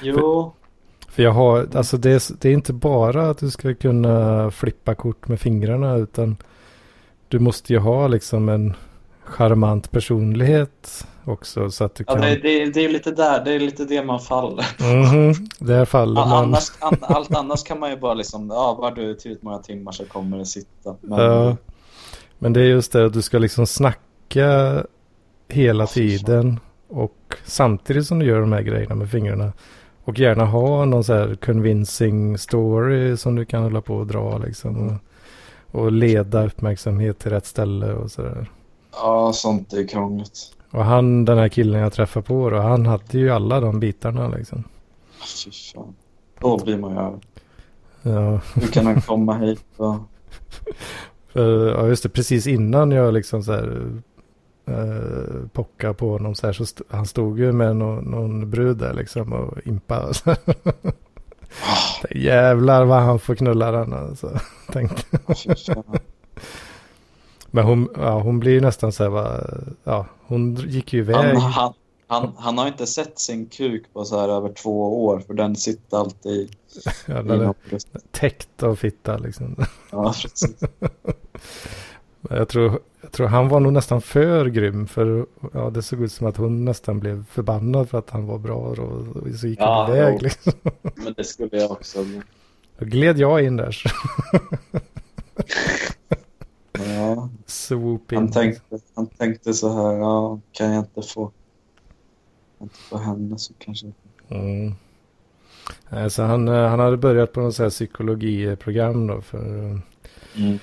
Jo, 0.03 0.53
För 1.15 1.23
jag 1.23 1.33
har, 1.33 1.69
alltså 1.75 1.97
det 1.97 2.11
är, 2.11 2.23
det 2.41 2.49
är 2.49 2.53
inte 2.53 2.73
bara 2.73 3.31
att 3.31 3.39
du 3.39 3.51
ska 3.51 3.75
kunna 3.75 4.51
flippa 4.51 4.95
kort 4.95 5.29
med 5.29 5.41
fingrarna 5.41 5.95
utan 5.97 6.37
du 7.29 7.39
måste 7.39 7.73
ju 7.73 7.79
ha 7.79 8.09
liksom 8.09 8.49
en 8.49 8.75
charmant 9.25 9.91
personlighet 9.91 11.07
också 11.25 11.71
så 11.71 11.85
att 11.85 11.95
du 11.95 12.05
ja, 12.07 12.13
kan... 12.13 12.23
det, 12.23 12.37
det, 12.37 12.65
det 12.65 12.85
är 12.85 12.89
lite 12.89 13.11
där, 13.11 13.45
det 13.45 13.53
är 13.53 13.61
lite 13.61 13.85
det 13.85 14.05
man 14.05 14.21
faller. 14.21 14.67
Mhm, 14.81 15.35
där 15.59 15.85
faller 15.85 16.21
Ja, 16.21 16.27
man. 16.27 16.45
annars, 16.45 16.73
an, 16.79 16.97
allt 17.03 17.35
annars 17.35 17.63
kan 17.65 17.81
man 17.81 17.91
ju 17.91 17.97
bara 17.97 18.15
liksom, 18.15 18.51
ja, 18.51 18.75
var 18.75 18.91
du 18.91 19.15
tillräckligt 19.15 19.43
många 19.43 19.59
timmar 19.59 19.93
så 19.93 20.05
kommer 20.05 20.39
det 20.39 20.47
sitta. 20.47 20.97
Men, 21.01 21.19
Ja. 21.19 21.57
Men 22.39 22.53
det 22.53 22.61
är 22.61 22.65
just 22.65 22.93
det 22.93 23.07
att 23.07 23.13
du 23.13 23.23
ska 23.23 23.39
liksom 23.39 23.67
snacka 23.67 24.83
hela 25.49 25.87
tiden 25.87 26.61
och 26.89 27.37
samtidigt 27.45 28.07
som 28.07 28.19
du 28.19 28.27
gör 28.27 28.41
de 28.41 28.53
här 28.53 28.63
grejerna 28.63 28.95
med 28.95 29.11
fingrarna 29.11 29.53
och 30.05 30.19
gärna 30.19 30.45
ha 30.45 30.85
någon 30.85 31.05
så 31.05 31.13
här 31.13 31.35
convincing 31.35 32.39
story 32.39 33.17
som 33.17 33.35
du 33.35 33.45
kan 33.45 33.63
hålla 33.63 33.81
på 33.81 33.97
och 33.97 34.07
dra 34.07 34.39
liksom. 34.39 35.01
Och, 35.71 35.81
och 35.81 35.93
leda 35.93 36.47
uppmärksamhet 36.47 37.19
till 37.19 37.31
rätt 37.31 37.47
ställe 37.47 37.93
och 37.93 38.11
sådär. 38.11 38.51
ja, 38.93 39.33
sånt 39.33 39.73
är 39.73 39.89
krångligt. 39.89 40.39
Och 40.71 40.85
han, 40.85 41.25
den 41.25 41.39
här 41.39 41.49
killen 41.49 41.81
jag 41.81 41.93
träffade 41.93 42.27
på 42.27 42.51
då, 42.51 42.57
han 42.57 42.87
hade 42.87 43.19
ju 43.19 43.31
alla 43.31 43.61
de 43.61 43.81
bitarna 43.81 44.29
liksom. 44.29 44.65
Fy 45.45 45.51
fan. 45.51 45.95
Då 46.41 46.65
blir 46.65 46.79
man 46.79 46.93
ju 46.93 46.99
arg. 46.99 47.21
Ja, 48.03 48.41
Hur 48.55 48.73
kan 48.73 48.87
han 48.87 49.01
komma 49.01 49.39
hit 49.39 49.65
och... 49.77 49.97
ja 51.33 51.87
just 51.87 52.03
det, 52.03 52.09
precis 52.09 52.47
innan 52.47 52.91
jag 52.91 53.15
liksom 53.15 53.43
så 53.43 53.53
här 53.53 53.93
uh, 54.69 55.49
pocka 55.53 55.95
på 55.95 56.11
honom 56.11 56.35
så 56.35 56.47
här 56.47 56.53
så 56.53 56.63
st- 56.63 56.85
han 56.89 57.07
stod 57.07 57.39
ju 57.39 57.53
med 57.53 57.77
någon, 57.77 58.05
någon 58.05 58.51
brud 58.51 58.77
där 58.77 58.95
liksom 58.95 59.33
och 59.33 59.59
impa. 59.65 60.13
Jävlar 62.11 62.85
vad 62.85 63.03
han 63.03 63.19
får 63.19 63.35
knulla 63.35 63.71
den 63.71 63.93
alltså. 63.93 64.39
Tänkte. 64.73 65.19
Men 67.51 67.65
hon, 67.65 67.89
ja, 67.97 68.21
hon 68.21 68.41
blir 68.41 68.53
ju 68.53 68.61
nästan 68.61 68.93
så 68.93 69.03
här 69.03 69.11
va, 69.11 69.41
ja, 69.85 70.07
hon 70.27 70.55
gick 70.55 70.93
ju 70.93 70.99
iväg. 70.99 71.17
Han, 71.17 71.37
han, 71.37 71.73
han, 72.07 72.33
han 72.37 72.59
har 72.59 72.67
inte 72.67 72.87
sett 72.87 73.19
sin 73.19 73.47
kuk 73.47 73.93
på 73.93 74.05
så 74.05 74.21
här 74.21 74.29
över 74.29 74.53
två 74.53 75.05
år 75.05 75.21
för 75.21 75.35
den 75.35 75.57
sitter 75.57 75.97
alltid 75.97 76.57
Ja, 77.07 77.55
i 77.73 77.79
täckt 78.11 78.63
av 78.63 78.77
fitta 78.77 79.17
liksom. 79.17 79.57
Ja, 79.91 80.15
precis. 80.23 80.57
Jag 82.31 82.49
tror, 82.49 82.79
jag 83.01 83.13
tror 83.13 83.27
han 83.27 83.49
var 83.49 83.61
nog 83.61 83.73
nästan 83.73 84.01
för 84.01 84.47
grym. 84.47 84.87
För 84.87 85.27
ja, 85.53 85.71
det 85.71 85.83
såg 85.83 86.03
ut 86.03 86.13
som 86.13 86.27
att 86.27 86.37
hon 86.37 86.65
nästan 86.65 87.01
blev 87.01 87.25
förbannad 87.25 87.89
för 87.89 87.99
att 87.99 88.11
han 88.11 88.27
var 88.27 88.39
bra. 88.39 88.55
Och, 88.57 88.79
och 88.79 89.35
så 89.41 89.47
gick 89.47 89.61
Ja, 89.61 89.85
han 89.87 89.97
iväg. 89.97 90.13
jo. 90.15 90.19
Liksom. 90.23 90.53
Men 90.95 91.15
det 91.17 91.25
skulle 91.25 91.57
jag 91.57 91.71
också. 91.71 92.05
Då 92.79 92.85
gled 92.87 93.19
jag 93.19 93.43
in 93.45 93.57
där. 93.57 93.77
Ja, 96.79 97.29
swoop 97.47 98.13
in. 98.13 98.19
han, 98.19 98.31
tänkte, 98.31 98.79
han 98.95 99.07
tänkte 99.07 99.55
så 99.55 99.73
här, 99.73 99.93
ja, 99.99 100.41
kan 100.53 100.73
jag 100.73 100.79
inte 100.85 101.03
få, 101.15 101.31
inte 102.63 102.77
få 102.79 102.97
henne 102.99 103.39
så 103.39 103.53
kanske... 103.59 103.87
Mm. 104.29 104.73
Så 106.11 106.23
han, 106.23 106.49
eh, 106.49 106.69
han 106.69 106.81
hade 106.81 106.97
börjat 106.97 107.33
på 107.33 107.41
något 107.41 107.55
så 107.55 107.63
här 107.63 107.71
psykologiprogram 107.71 109.07
då. 109.07 109.21
För 109.21 109.81
Mm. 110.37 110.59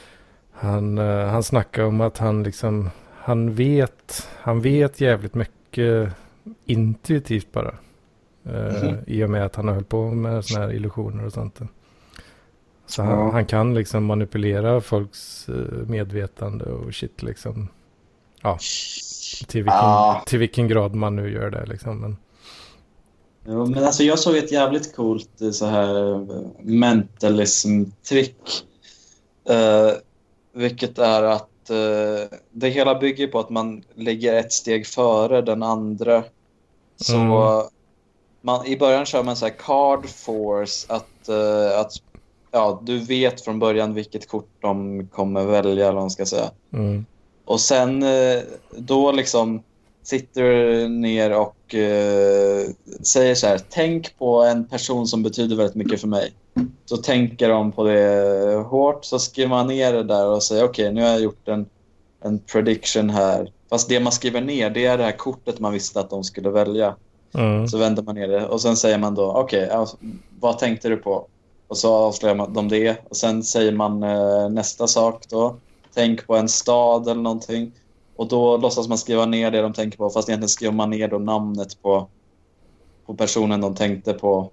Han, 0.62 0.97
eh, 0.97 1.26
han 1.28 1.43
snackade 1.43 1.88
om 1.88 2.01
att 2.01 2.18
han 2.18 2.43
liksom, 2.43 2.89
han 3.16 3.53
vet, 3.55 4.30
han 4.38 4.62
vet 4.62 5.01
jävligt 5.01 5.36
mycket 5.36 6.09
intuitivt 6.66 7.51
bara. 7.51 7.76
Eh, 8.45 8.84
Mhm. 8.84 8.97
I 9.07 9.24
och 9.24 9.30
med 9.30 9.45
att 9.45 9.55
han 9.55 9.68
har 9.68 9.74
hållit 9.76 9.89
på 9.89 10.12
med 10.12 10.45
sådana 10.45 10.66
här 10.66 10.74
illusioner 10.74 11.26
och 11.26 11.34
sånt. 11.34 11.59
Så 12.88 13.03
han, 13.03 13.20
Ja. 13.20 13.32
han 13.32 13.45
kan 13.45 13.74
liksom 13.74 14.05
manipulera 14.05 14.82
folks 14.82 15.49
eh, 15.49 15.55
medvetande 15.88 16.66
och 16.66 16.93
shit 16.95 17.24
liksom. 17.24 17.68
Ja, 18.41 18.57
till 19.47 19.64
vilken, 19.64 19.78
Ja. 19.78 20.24
till 20.26 20.39
vilken 20.39 20.68
grad 20.68 20.95
man 20.95 21.16
nu 21.16 21.32
gör 21.32 21.49
det 21.49 21.66
liksom. 21.66 21.99
Men, 21.99 22.18
Jo, 23.45 23.66
men 23.66 23.84
alltså 23.84 24.03
jag 24.03 24.20
såg 24.20 24.36
ett 24.38 24.51
jävligt 24.51 24.95
coolt 24.95 25.30
så 25.51 25.66
här 25.66 25.93
mentalism-trick. 26.64 28.64
Eh, 29.49 29.91
vilket 30.54 30.97
är 30.97 31.24
att 31.24 31.70
eh, 31.70 32.38
det 32.52 32.70
hela 32.70 32.95
bygger 32.95 33.28
på 33.28 33.39
att 33.39 33.49
man 33.49 33.84
ligger 33.95 34.34
ett 34.36 34.52
steg 34.54 34.88
före 34.88 35.41
den 35.41 35.64
andra. 35.64 36.24
Så 37.04 37.16
Mm. 37.16 37.68
man, 38.43 38.66
i 38.66 38.78
början 38.78 39.06
kör 39.06 39.24
man 39.24 39.36
så 39.36 39.45
här 39.45 39.56
card 39.60 40.10
force, 40.10 40.93
att, 40.93 41.28
eh, 41.30 41.80
att 41.80 41.91
ja, 42.52 42.80
du 42.84 42.99
vet 42.99 43.41
från 43.41 43.60
början 43.60 43.93
vilket 43.93 44.28
kort 44.28 44.49
de 44.62 45.08
kommer 45.10 45.45
välja, 45.45 45.86
eller 45.86 45.93
vad 45.93 46.04
man 46.04 46.10
ska 46.12 46.26
säga. 46.26 46.52
mm, 46.74 47.06
Och 47.45 47.62
sen 47.62 48.04
eh, 48.04 48.39
då 48.78 49.12
liksom 49.12 49.64
sitter 50.04 50.88
ner 50.89 51.38
och 51.38 51.76
eh, 51.76 52.68
säger 53.04 53.36
så 53.36 53.47
här. 53.47 53.62
Tänk 53.70 54.18
på 54.18 54.43
en 54.43 54.66
person 54.68 55.08
som 55.08 55.24
betyder 55.24 55.56
väldigt 55.56 55.76
mycket 55.76 56.02
för 56.02 56.08
mig. 56.08 56.34
Så 56.86 56.97
tänker 56.97 57.49
de 57.49 57.72
på 57.72 57.84
det 57.84 58.66
hårt. 58.70 59.06
Så 59.06 59.20
skriver 59.20 59.49
man 59.49 59.68
ner 59.68 59.93
det 59.93 60.04
där 60.04 60.28
och 60.28 60.43
säger 60.43 60.64
okej, 60.64 60.93
nu 60.93 61.02
har 61.02 61.10
jag 61.10 61.22
gjort 61.22 61.47
en, 61.47 61.66
en 62.22 62.39
prediction 62.39 63.10
här. 63.10 63.52
Fast 63.70 63.89
det 63.89 63.99
man 63.99 64.12
skriver 64.12 64.41
ner, 64.41 64.70
det 64.70 64.86
är 64.86 64.97
det 64.97 65.04
här 65.04 65.18
kortet 65.18 65.60
man 65.60 65.74
visste 65.74 65.99
att 65.99 66.10
de 66.10 66.24
skulle 66.24 66.49
välja. 66.49 66.95
Mm. 67.34 67.68
Så 67.68 67.78
vänder 67.78 68.04
man 68.04 68.16
ner 68.16 68.28
det 68.28 68.47
och 68.47 68.62
sen 68.62 68.78
säger 68.78 68.97
man 68.97 69.16
då, 69.16 69.32
okej, 69.32 69.70
alltså, 69.70 69.97
vad 70.39 70.60
tänkte 70.60 70.89
du 70.89 70.97
på? 70.97 71.28
Och 71.68 71.78
så 71.78 71.93
avslöjar 71.93 72.36
man 72.36 72.54
de 72.54 72.70
det. 72.70 72.97
Och 73.10 73.18
sen 73.18 73.43
säger 73.43 73.72
man 73.72 74.04
eh, 74.04 74.49
nästa 74.49 74.88
sak 74.88 75.24
då. 75.30 75.56
Tänk 75.93 76.28
på 76.28 76.36
en 76.36 76.49
stad 76.49 77.08
eller 77.08 77.22
någonting. 77.22 77.72
Och 78.22 78.28
då 78.28 78.57
låtsas 78.57 78.88
man 78.88 78.97
skriva 78.97 79.26
ner 79.26 79.51
det 79.51 79.61
de 79.61 79.74
tänker 79.74 79.97
på. 79.97 80.09
Fast 80.09 80.30
egentligen 80.30 80.49
skriver 80.49 80.74
man 80.74 80.89
ner 80.89 81.07
då 81.07 81.19
namnet 81.19 81.82
på, 81.82 82.07
på 83.05 83.15
personen 83.15 83.61
de 83.61 83.76
tänkte 83.76 84.13
på. 84.13 84.51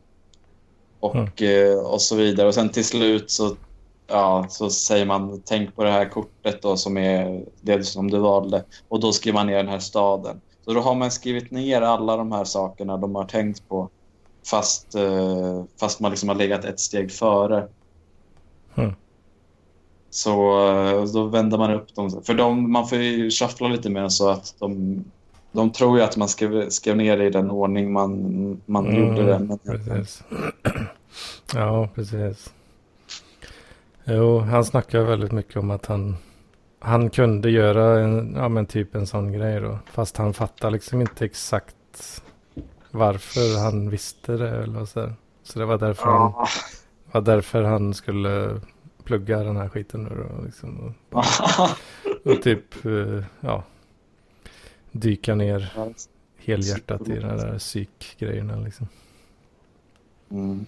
Och, 1.00 1.42
eh, 1.42 1.78
och 1.78 2.02
så 2.02 2.16
vidare. 2.16 2.48
Och 2.48 2.54
sen 2.54 2.68
till 2.68 2.84
slut 2.84 3.30
så, 3.30 3.56
ja, 4.06 4.46
så 4.48 4.70
säger 4.70 5.06
man 5.06 5.42
tänk 5.44 5.76
på 5.76 5.84
det 5.84 5.90
här 5.90 6.08
kortet 6.08 6.62
då 6.62 6.76
som 6.76 6.96
är 6.96 7.44
det 7.60 7.84
som 7.84 8.10
du 8.10 8.18
valde. 8.18 8.64
Och 8.88 9.00
då 9.00 9.12
skriver 9.12 9.38
man 9.38 9.46
ner 9.46 9.56
den 9.56 9.68
här 9.68 9.78
staden. 9.78 10.40
Så 10.64 10.72
då 10.72 10.80
har 10.80 10.94
man 10.94 11.10
skrivit 11.10 11.50
ner 11.50 11.82
alla 11.82 12.16
de 12.16 12.32
här 12.32 12.44
sakerna 12.44 12.96
de 12.96 13.14
har 13.14 13.24
tänkt 13.24 13.68
på. 13.68 13.88
Fast, 14.46 14.94
eh, 14.94 15.64
fast 15.80 16.00
man 16.00 16.10
liksom 16.10 16.28
har 16.28 16.36
legat 16.36 16.64
ett 16.64 16.80
steg 16.80 17.12
före. 17.12 17.68
Mm. 18.74 18.94
Så 20.10 20.68
eh, 20.70 21.04
då 21.04 21.24
vänder 21.24 21.58
man 21.58 21.70
upp 21.70 21.94
dem. 21.94 22.22
För 22.24 22.34
de, 22.34 22.72
man 22.72 22.88
får 22.88 22.98
ju 22.98 23.30
shuffla 23.30 23.68
lite 23.68 23.90
mer 23.90 24.08
så 24.08 24.28
att 24.28 24.54
de, 24.58 25.04
de 25.52 25.72
tror 25.72 25.98
ju 25.98 26.04
att 26.04 26.16
man 26.16 26.28
skrev, 26.28 26.68
skrev 26.68 26.96
ner 26.96 27.16
det 27.16 27.26
i 27.26 27.30
den 27.30 27.50
ordning 27.50 27.92
man, 27.92 28.60
man 28.66 28.86
Mm, 28.86 29.00
gjorde 29.00 29.26
det. 29.26 29.38
Men, 29.38 29.58
Precis. 29.58 30.22
Ja, 31.54 31.88
precis. 31.94 32.50
Jo, 34.04 34.38
han 34.38 34.64
snackar 34.64 35.00
väldigt 35.00 35.32
mycket 35.32 35.56
om 35.56 35.70
att 35.70 35.86
han, 35.86 36.16
han 36.80 37.10
kunde 37.10 37.50
göra 37.50 38.00
en, 38.00 38.34
ja 38.36 38.48
men 38.48 38.66
typ 38.66 38.94
en 38.94 39.06
sån 39.06 39.32
grej 39.32 39.60
då. 39.60 39.78
Fast 39.92 40.16
han 40.16 40.34
fattar 40.34 40.70
liksom 40.70 41.00
inte 41.00 41.24
exakt 41.24 42.22
varför 42.90 43.64
han 43.64 43.90
visste 43.90 44.32
det 44.32 44.62
eller 44.62 44.84
så. 44.84 45.12
Så 45.42 45.58
det 45.58 45.64
var 45.64 45.78
därför, 45.78 46.04
han, 46.06 46.32
ja. 46.36 46.48
var 47.12 47.20
därför 47.20 47.62
han 47.62 47.94
skulle 47.94 48.60
plugga 49.08 49.38
den 49.38 49.56
här 49.56 49.68
skiten 49.68 50.02
nu 50.04 50.10
då. 50.28 50.44
Liksom, 50.44 50.94
och, 51.10 51.24
och 52.32 52.42
typ, 52.42 52.84
eh, 52.84 53.24
ja, 53.40 53.62
dyka 54.92 55.34
ner 55.34 55.72
helhjärtat 56.38 57.08
i 57.08 57.14
de 57.14 57.20
där 57.36 57.58
psykgrejerna 57.58 58.56
liksom. 58.56 58.88
Mm. 60.30 60.66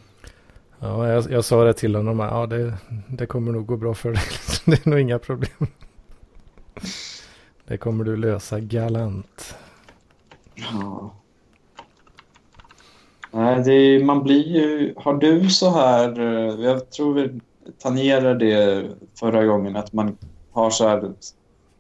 Ja, 0.78 1.09
jag, 1.09 1.30
jag 1.30 1.45
sa 1.45 1.64
det 1.64 1.72
till 1.74 1.95
honom. 1.97 2.18
Ja, 2.18 2.47
det, 2.47 2.74
det 3.09 3.26
kommer 3.26 3.53
nog 3.53 3.66
gå 3.66 3.76
bra 3.76 3.95
för 3.95 4.11
dig. 4.12 4.22
Det 4.66 4.86
är 4.86 4.91
nog 4.91 5.01
inga 5.01 5.18
problem. 5.18 5.66
Det 7.66 7.78
kommer 7.78 8.05
du 8.05 8.16
lösa 8.16 8.61
galant. 8.61 9.57
Ja. 10.55 11.14
Nej, 13.32 13.62
det 13.64 13.72
är, 13.72 14.05
man 14.05 14.22
blir 14.22 14.47
ju... 14.49 14.95
Har 14.97 15.14
du 15.14 15.51
så 15.51 15.70
här... 15.70 16.20
eh, 16.20 16.64
Jag 16.64 16.91
tror 16.91 17.14
vi 17.14 17.41
tangerade 17.79 18.35
det 18.35 18.91
förra 19.14 19.45
gången, 19.45 19.77
att 19.77 19.93
man 19.93 20.16
har 20.53 20.71
så 20.71 20.89
här 20.89 21.12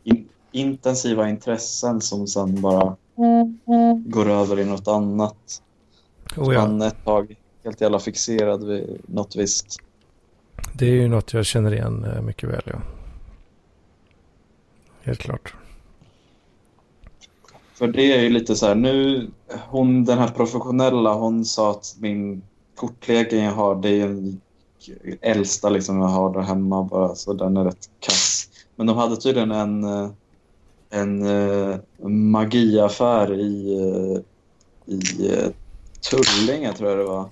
in, 0.04 0.28
intensiva 0.52 1.28
intressen 1.28 2.00
som 2.00 2.26
sen 2.26 2.60
bara 2.60 2.96
går 4.04 4.30
över 4.30 4.60
i 4.60 4.64
något 4.64 4.88
annat. 4.88 5.62
Oh, 6.36 6.54
ja. 6.54 6.60
Man 6.60 6.82
ett 6.82 7.04
tag 7.04 7.36
helt 7.64 7.80
jävla 7.80 7.98
fixerad 7.98 8.64
vid 8.64 9.00
något 9.06 9.36
visst. 9.36 9.76
Det 10.72 10.86
är 10.86 10.94
ju 10.94 11.08
något 11.08 11.32
jag 11.32 11.46
känner 11.46 11.72
igen 11.72 12.04
eh, 12.04 12.22
mycket 12.22 12.48
väl. 12.48 12.62
Ja. 12.64 12.80
Helt 15.02 15.18
klart. 15.18 15.54
För 17.74 17.88
det 17.88 18.12
är 18.12 18.22
ju 18.22 18.28
lite 18.28 18.56
så 18.56 18.66
här, 18.66 18.74
nu, 18.74 19.26
hon 19.68 20.04
den 20.04 20.18
här 20.18 20.28
professionella, 20.28 21.14
hon 21.14 21.44
sa 21.44 21.70
att 21.70 21.96
min 21.98 22.42
kortleken 22.74 23.38
jag 23.38 23.52
har, 23.52 23.74
det 23.74 23.88
är 23.88 24.04
en 24.04 24.40
äldsta 25.20 25.68
liksom 25.68 26.00
jag 26.00 26.08
har 26.08 26.32
där 26.32 26.40
hemma 26.40 26.82
bara, 26.82 27.14
så 27.14 27.32
den 27.32 27.56
är 27.56 27.64
rätt 27.64 27.90
kass. 28.00 28.48
Men 28.76 28.86
de 28.86 28.96
hade 28.96 29.16
tydligen 29.16 29.50
en, 29.50 29.84
eh, 29.84 30.10
en 30.90 31.22
uh, 31.22 31.76
magiaffär 32.08 33.32
i, 33.32 33.78
uh, 33.78 34.20
i 34.94 35.52
Tullinge 36.10 36.72
tror 36.72 36.90
jag 36.90 36.98
det 36.98 37.04
var. 37.04 37.28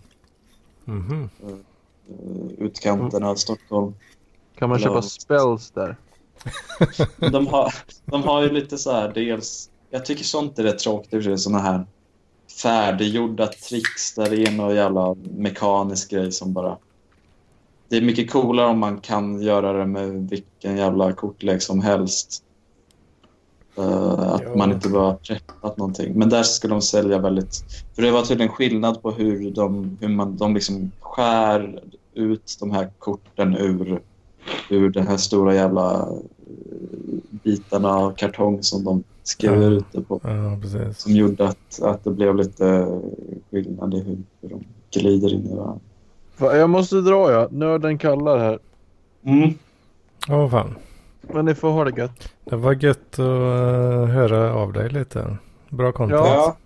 Mhm. 0.85 1.29
Uh, 1.45 1.59
utkanten 2.59 3.25
av 3.25 3.35
Stockholm. 3.35 3.95
Kan 4.59 4.69
man 4.69 4.79
köpa 4.79 5.03
spells 5.03 5.71
där? 5.71 5.97
De 7.31 7.47
har, 7.47 7.75
de 8.05 8.23
har 8.23 8.43
ju 8.43 8.51
lite 8.51 8.79
så 8.79 8.93
här, 8.93 9.13
dels... 9.15 9.71
Jag 9.91 10.05
tycker 10.05 10.25
sånt 10.25 10.59
är 10.59 10.63
rätt 10.63 10.79
tråkigt, 10.79 11.41
såna 11.41 11.59
här 11.59 11.87
färdiggjorda 12.63 13.47
tricks 13.47 14.15
där 14.15 14.31
det 14.31 14.43
är 14.43 14.53
någon 14.53 14.75
jävla 14.75 15.15
mekanisk 15.15 16.11
grej 16.11 16.33
som 16.33 16.53
bara... 16.53 16.77
Det 17.89 17.97
är 17.97 18.03
mycket 18.03 18.31
coolare 18.31 18.67
om 18.67 18.79
man 18.79 18.99
kan 19.01 19.43
göra 19.43 19.73
det 19.73 19.87
med 19.87 20.31
vilken 20.31 20.77
jävla 20.77 21.13
kortlek 21.13 21.63
som 21.63 21.81
helst. 21.81 22.43
Eh, 23.79 24.19
att 24.19 24.57
man 24.57 24.73
inte 24.73 24.89
bara 24.89 25.03
har 25.03 25.15
preppat 25.15 25.77
någonting. 25.77 26.13
Men 26.19 26.29
där 26.29 26.43
skulle 26.43 26.75
de 26.75 26.83
sälja 26.83 27.19
väldigt... 27.19 27.65
För 27.95 28.03
det 28.03 28.11
var 28.11 28.23
tydligen 28.23 28.53
skillnad 28.53 29.03
på 29.03 29.11
hur 29.11 29.51
de, 29.51 29.97
hur 30.01 30.09
man, 30.09 30.37
de 30.37 30.55
liksom 30.55 30.91
skär 31.01 31.83
ut 32.15 32.57
de 32.61 32.71
här 32.71 32.91
korten 32.99 33.57
ur, 33.57 34.03
ur 34.71 34.91
den 34.91 35.07
här 35.07 35.17
stora 35.17 35.55
jävla 35.55 35.95
eh, 36.01 36.17
bitarna 37.31 37.89
av 37.89 38.11
kartong 38.11 38.63
som 38.63 38.85
de 38.85 39.05
skrev 39.23 39.63
Ja. 39.63 39.69
ut 39.69 39.85
det 39.93 40.01
på. 40.01 40.21
Ja. 40.25 40.93
Som 40.95 41.13
gjorde 41.13 41.49
att, 41.49 41.83
att 41.83 42.05
det 42.05 42.11
blev 42.11 42.37
lite 42.37 42.87
skillnad 43.51 43.95
i 43.95 44.01
hur, 44.01 44.19
hur 44.41 44.49
de 44.49 44.65
glider 44.91 45.35
in 45.35 45.47
i 45.47 45.55
varandra. 45.55 45.81
Jag 46.39 46.71
måste 46.71 46.97
dra 46.97 47.33
ja. 47.33 47.49
Nörden 47.51 47.99
kallar 47.99 48.39
här. 48.39 48.59
Mm. 49.25 49.55
Åh 50.29 50.51
fan. 50.51 50.75
Men 51.21 51.45
ni 51.45 51.55
får 51.55 51.71
ha 51.71 51.85
det 51.85 52.01
gött. 52.01 52.33
Det 52.45 52.57
var 52.57 52.73
gött 52.73 53.13
att 53.13 53.19
eh, 53.19 54.05
höra 54.07 54.55
av 54.55 54.73
dig 54.73 54.89
lite. 54.89 55.37
Bra 55.69 55.93
content. 55.93 56.21
Ja. 56.25 56.57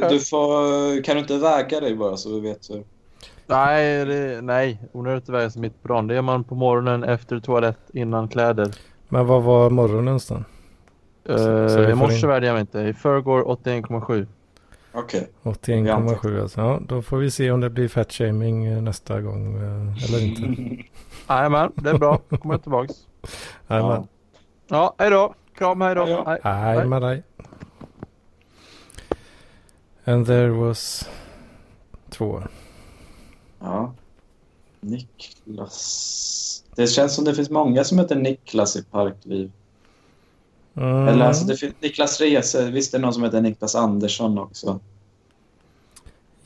Tack, 0.00 0.10
du 0.10 0.20
får, 0.20 1.02
kan 1.02 1.14
du 1.14 1.20
inte 1.20 1.38
väga 1.38 1.80
dig 1.80 1.94
bara 1.94 2.16
så 2.16 2.34
vi 2.34 2.40
vet 2.40 2.70
hur? 2.70 2.84
Nej, 3.46 4.04
det, 4.04 4.40
nej. 4.42 4.78
Onödigt 4.92 5.28
att 5.28 5.34
väga 5.34 5.50
sig 5.50 5.62
mitt 5.62 5.82
på 5.82 5.88
dagen. 5.88 6.06
Det 6.06 6.14
gör 6.14 6.22
man 6.22 6.44
på 6.44 6.54
morgonen 6.54 7.04
efter 7.04 7.40
toalett 7.40 7.80
innan 7.92 8.28
kläder. 8.28 8.70
Men 9.08 9.26
vad 9.26 9.42
var 9.42 9.70
morgonens 9.70 10.28
då? 10.28 10.34
Uh, 10.34 11.68
så 11.68 11.80
vi 11.80 11.90
I 11.90 11.94
morse 11.94 12.26
värde 12.26 12.46
jag 12.46 12.52
mig 12.52 12.60
inte. 12.60 12.80
I 12.80 12.92
förrgår 12.92 13.42
81,7. 13.42 14.26
Okej. 14.96 15.28
81,7 15.42 16.42
alltså. 16.42 16.60
Ja, 16.60 16.80
då 16.88 17.02
får 17.02 17.16
vi 17.16 17.30
se 17.30 17.50
om 17.50 17.60
det 17.60 17.70
blir 17.70 17.88
fat 17.88 18.12
shaming 18.12 18.64
eh, 18.64 18.82
nästa 18.82 19.20
gång 19.20 19.54
eh, 19.54 20.04
eller 20.04 20.24
inte. 20.24 20.82
Jajamän, 21.28 21.72
det 21.74 21.90
är 21.90 21.98
bra. 21.98 22.18
Kommer 22.18 22.54
jag 22.54 22.62
tillbaks. 22.62 22.94
Jajamän. 23.68 24.06
Ja, 24.68 24.94
hej 24.98 25.10
då. 25.10 25.34
Kram, 25.54 25.80
hej 25.80 25.94
då. 25.94 26.04
Hej 26.04 26.14
då. 26.14 26.24
Hej. 26.26 26.40
Hej 26.42 26.86
med 26.86 27.02
dig. 27.02 27.22
And 30.04 30.26
there 30.26 30.50
was 30.50 31.08
två. 32.10 32.42
Ja. 33.60 33.94
Niklas. 34.80 36.64
Det 36.76 36.86
känns 36.86 37.14
som 37.14 37.24
det 37.24 37.34
finns 37.34 37.50
många 37.50 37.84
som 37.84 37.98
heter 37.98 38.16
Niklas 38.16 38.76
i 38.76 38.84
Parkliv. 38.84 39.52
Mm. 40.76 41.08
Eller 41.08 41.24
alltså 41.24 41.44
det 41.44 41.82
Niklas 41.82 42.20
Rese. 42.20 42.70
Visst 42.70 42.94
är 42.94 42.98
det 42.98 43.02
någon 43.04 43.14
som 43.14 43.22
heter 43.22 43.40
Niklas 43.40 43.74
Andersson 43.74 44.38
också? 44.38 44.80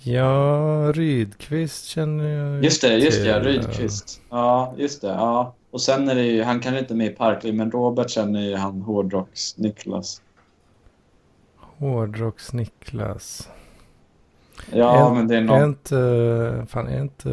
Ja, 0.03 0.93
Rydqvist 0.95 1.85
känner 1.87 2.25
jag 2.29 2.65
Just 2.65 2.83
det, 2.83 2.97
just 2.99 3.23
det. 3.23 3.29
Ja. 3.29 3.41
Rydqvist. 3.41 4.21
Ja, 4.31 4.75
just 4.77 5.01
det. 5.01 5.09
Ja. 5.09 5.55
Och 5.71 5.81
sen 5.81 6.09
är 6.09 6.15
det 6.15 6.25
ju, 6.25 6.43
han 6.43 6.61
kanske 6.61 6.79
inte 6.79 6.95
är 6.95 6.97
med 6.97 7.07
i 7.07 7.15
Parkliv, 7.15 7.55
men 7.55 7.71
Robert 7.71 8.11
känner 8.11 8.41
ju 8.41 8.57
han 8.57 8.83
hårdrocks-Niklas. 8.83 10.21
Hårdrocks-Niklas. 11.79 13.49
Ja, 14.73 15.11
Är- 15.11 15.15
men 15.15 15.29
det 15.29 15.35
är 15.37 15.39
Är 15.41 15.45
någon... 15.45 15.63
inte, 15.63 16.67
fan 16.69 16.89
är 16.89 17.01
inte, 17.01 17.31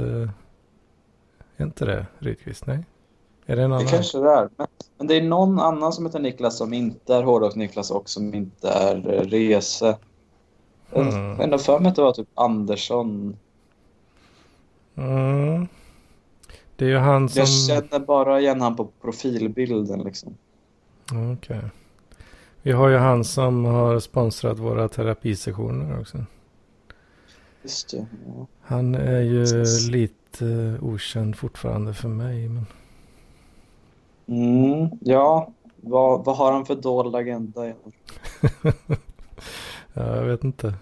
är 1.58 1.64
inte 1.64 1.86
det 1.86 2.06
Rydqvist? 2.20 2.66
Nej. 2.66 2.86
Är 3.50 3.56
det 3.56 3.64
en 3.64 3.72
Det 3.72 3.86
kanske 3.86 4.20
det 4.20 4.32
är. 4.32 4.50
Men, 4.58 4.68
men 4.98 5.08
det 5.08 5.16
är 5.16 5.22
någon 5.22 5.60
annan 5.60 5.94
som 5.94 6.06
heter 6.06 6.20
Niklas 6.20 6.58
som 6.58 6.74
inte 6.74 7.16
är 7.16 7.24
hårdrocks-Niklas 7.24 7.92
och 7.92 8.10
som 8.10 8.34
inte 8.34 8.70
är 8.70 9.14
eh, 9.14 9.22
Rese. 9.22 9.98
Mm. 10.92 11.42
ändå 11.42 11.58
för 11.58 11.80
mig 11.80 11.90
att 11.90 11.96
det 11.96 12.02
var 12.02 12.12
typ 12.12 12.28
Andersson. 12.34 13.38
Mm. 14.96 15.68
Det 16.76 16.86
är 16.86 16.90
ju 16.90 16.98
han 16.98 17.30
som... 17.30 17.40
Jag 17.40 17.50
känner 17.50 18.06
bara 18.06 18.40
igen 18.40 18.62
han 18.62 18.76
på 18.76 18.90
profilbilden 19.02 20.00
liksom. 20.00 20.38
Okej. 21.34 21.62
Vi 22.62 22.72
har 22.72 22.90
ju 22.90 22.98
han 22.98 23.24
som 23.24 23.66
har 23.66 24.00
sponsrat 24.00 24.60
våra 24.60 24.88
terapisessioner 24.88 26.00
också. 26.00 26.18
Just 27.64 27.92
det. 27.92 28.06
Ja. 28.26 28.48
Han 28.62 28.96
är 28.96 29.22
ju 29.22 29.46
lite 29.92 30.78
okänd 30.82 31.36
fortfarande 31.36 31.94
för 31.94 32.08
mig. 32.10 32.50
Men... 32.50 32.66
Mm, 34.28 34.90
ja, 35.00 35.52
vad, 35.82 36.26
vad 36.26 36.38
har 36.38 36.52
han 36.52 36.66
för 36.66 36.76
dold 36.76 37.16
agenda? 37.16 37.68
ja, 39.94 40.16
jag 40.16 40.24
vet 40.24 40.44
inte. 40.44 40.74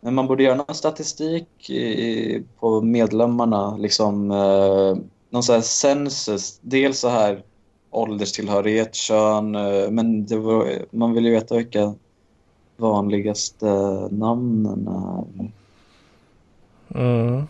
Men 0.00 0.14
man 0.14 0.26
borde 0.26 0.42
göra 0.42 0.54
någon 0.54 0.74
statistik 0.74 1.70
i, 1.70 2.42
på 2.58 2.80
medlemmarna, 2.80 3.76
liksom 3.76 4.30
eh, 4.30 4.96
någon 5.30 5.42
sån 5.42 5.54
här 5.54 5.62
census. 5.62 6.58
Dels 6.62 6.98
så 6.98 7.08
här 7.08 7.42
ålderstillhörighet, 7.90 8.94
kön, 8.94 9.54
eh, 9.54 9.90
men 9.90 10.26
var, 10.26 10.84
man 10.90 11.14
vill 11.14 11.24
ju 11.24 11.30
veta 11.30 11.56
vilka 11.56 11.94
vanligaste 12.76 13.66
namnen 14.10 14.88
är. 14.88 15.50
Mm. 17.00 17.46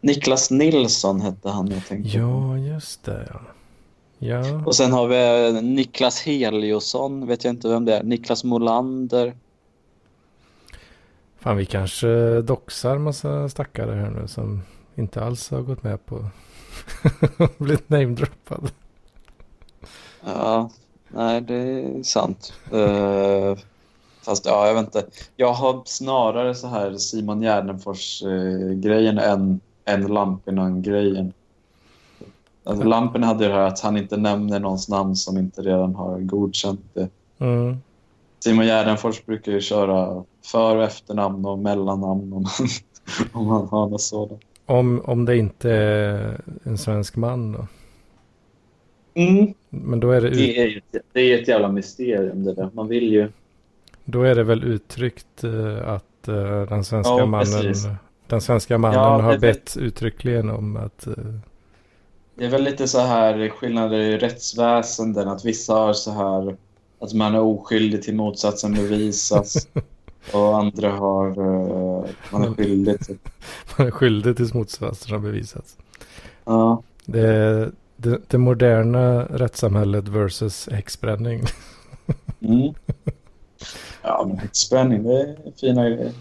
Niklas 0.00 0.50
Nilsson 0.50 1.20
hette 1.20 1.48
han 1.48 1.70
jag 1.70 1.86
tänkte 1.86 2.18
Ja, 2.18 2.58
just 2.58 3.04
det. 3.04 3.28
Ja. 3.30 3.40
ja. 4.18 4.62
Och 4.66 4.76
sen 4.76 4.92
har 4.92 5.08
vi 5.08 5.56
eh, 5.56 5.62
Niklas 5.62 6.22
Heliosson, 6.22 7.26
vet 7.26 7.44
jag 7.44 7.52
inte 7.52 7.68
vem 7.68 7.84
det 7.84 7.96
är. 7.96 8.02
Niklas 8.02 8.44
Molander. 8.44 9.34
Fan, 11.38 11.56
vi 11.56 11.66
kanske 11.66 12.40
doxar 12.40 12.98
massa 12.98 13.48
stackare 13.48 13.94
här 13.94 14.10
nu 14.10 14.28
som 14.28 14.62
inte 14.94 15.24
alls 15.24 15.50
har 15.50 15.62
gått 15.62 15.82
med 15.82 16.06
på 16.06 16.24
blivit 17.58 17.88
namedroppad. 17.88 18.70
Ja, 20.24 20.70
nej 21.08 21.40
det 21.40 21.54
är 21.54 22.02
sant. 22.02 22.52
Uh, 22.72 23.56
fast 24.22 24.46
ja, 24.46 24.66
jag 24.66 24.74
vet 24.74 24.84
inte. 24.84 25.04
Jag 25.36 25.52
har 25.52 25.82
snarare 25.84 26.54
så 26.54 26.66
här 26.66 26.96
Simon 26.96 27.40
Gärdenfors-grejen 27.40 29.18
uh, 29.18 29.30
än, 29.30 29.60
än 29.90 30.06
Lampinen-grejen. 30.06 31.32
Alltså, 32.64 32.84
Lampinen 32.84 33.28
hade 33.28 33.48
det 33.48 33.54
här 33.54 33.66
att 33.66 33.80
han 33.80 33.96
inte 33.96 34.16
nämner 34.16 34.60
någons 34.60 34.88
namn 34.88 35.16
som 35.16 35.38
inte 35.38 35.62
redan 35.62 35.94
har 35.94 36.18
godkänt 36.18 36.80
det. 36.94 37.08
Mm. 37.38 37.76
Simon 38.44 38.66
Gärdenfors 38.66 39.24
brukar 39.24 39.52
ju 39.52 39.60
köra 39.60 40.24
för 40.44 40.76
och 40.76 40.84
efternamn 40.84 41.44
och 41.44 41.58
mellannamn 41.58 42.32
om 42.32 42.42
man, 42.42 42.46
om 43.32 43.46
har 43.46 43.88
något 43.88 44.00
sådant. 44.00 44.42
Om, 44.66 45.02
om 45.04 45.24
det 45.24 45.36
inte 45.36 45.70
är 45.70 46.40
en 46.62 46.78
svensk 46.78 47.16
man 47.16 47.52
då? 47.52 47.66
Mm. 49.14 49.54
Men 49.70 50.00
då 50.00 50.10
är 50.10 50.20
det, 50.20 50.30
det, 50.30 50.58
är 50.58 50.66
ju, 50.66 50.80
det 51.12 51.20
är 51.20 51.42
ett 51.42 51.48
jävla 51.48 51.68
mysterium 51.68 52.44
det 52.44 52.54
där. 52.54 52.70
Man 52.72 52.88
vill 52.88 53.12
ju... 53.12 53.28
Då 54.04 54.22
är 54.22 54.34
det 54.34 54.44
väl 54.44 54.64
uttryckt 54.64 55.44
uh, 55.44 55.88
att 55.88 56.28
uh, 56.28 56.62
den 56.62 56.84
svenska 56.84 57.12
ja, 57.12 57.26
mannen, 57.26 57.74
den 58.30 58.40
svenska 58.40 58.78
mannen 58.78 58.98
ja, 58.98 59.20
har 59.20 59.38
bett 59.38 59.76
uttryckligen 59.76 60.50
om 60.50 60.76
att... 60.76 61.06
Uh... 61.06 61.14
Det 62.34 62.44
är 62.44 62.50
väl 62.50 62.62
lite 62.62 62.88
så 62.88 63.00
här 63.00 63.48
skillnader 63.48 63.98
i 63.98 64.18
rättsväsenden. 64.18 65.28
Att 65.28 65.44
vissa 65.44 65.74
har 65.74 65.92
så 65.92 66.10
här 66.10 66.56
att 67.00 67.12
man 67.12 67.34
är 67.34 67.40
oskyldig 67.40 68.02
till 68.02 68.14
motsatsen 68.14 68.74
bevisas. 68.74 69.68
och 70.32 70.58
andra 70.58 70.90
har... 70.90 71.34
man 72.32 72.44
är 72.44 72.54
skyldig 72.54 73.00
till... 73.00 73.18
man 73.78 73.86
är 73.86 73.90
skyldig 73.90 74.36
tills 74.36 74.54
motsatsen 74.54 75.12
har 75.12 75.18
bevisats. 75.18 75.76
Ja. 76.44 76.82
Det, 77.04 77.70
det, 77.96 78.20
det 78.28 78.38
moderna 78.38 79.24
rättssamhället 79.24 80.08
versus 80.08 80.68
häxbränning. 80.72 81.42
mm. 82.40 82.74
Ja, 84.02 84.24
men 84.28 84.38
häxbränning, 84.38 85.02
det 85.02 85.20
är 85.20 85.36
fina 85.60 85.90
grejer. 85.90 86.12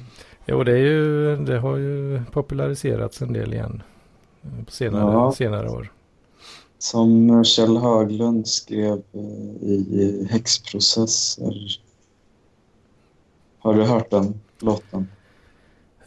Jo, 0.51 0.63
det, 0.63 0.71
är 0.71 0.77
ju, 0.77 1.35
det 1.35 1.59
har 1.59 1.77
ju 1.77 2.21
populariserats 2.31 3.21
en 3.21 3.33
del 3.33 3.53
igen 3.53 3.83
på 4.65 4.71
senare, 4.71 5.13
ja. 5.13 5.31
senare 5.31 5.69
år. 5.69 5.91
Som 6.77 7.43
Kjell 7.43 7.77
Höglund 7.77 8.47
skrev 8.47 9.01
eh, 9.13 9.69
i 9.69 10.27
Häxprocesser. 10.31 11.79
Har 13.59 13.73
du 13.73 13.83
hört 13.83 14.09
den 14.09 14.41
låten? 14.59 15.07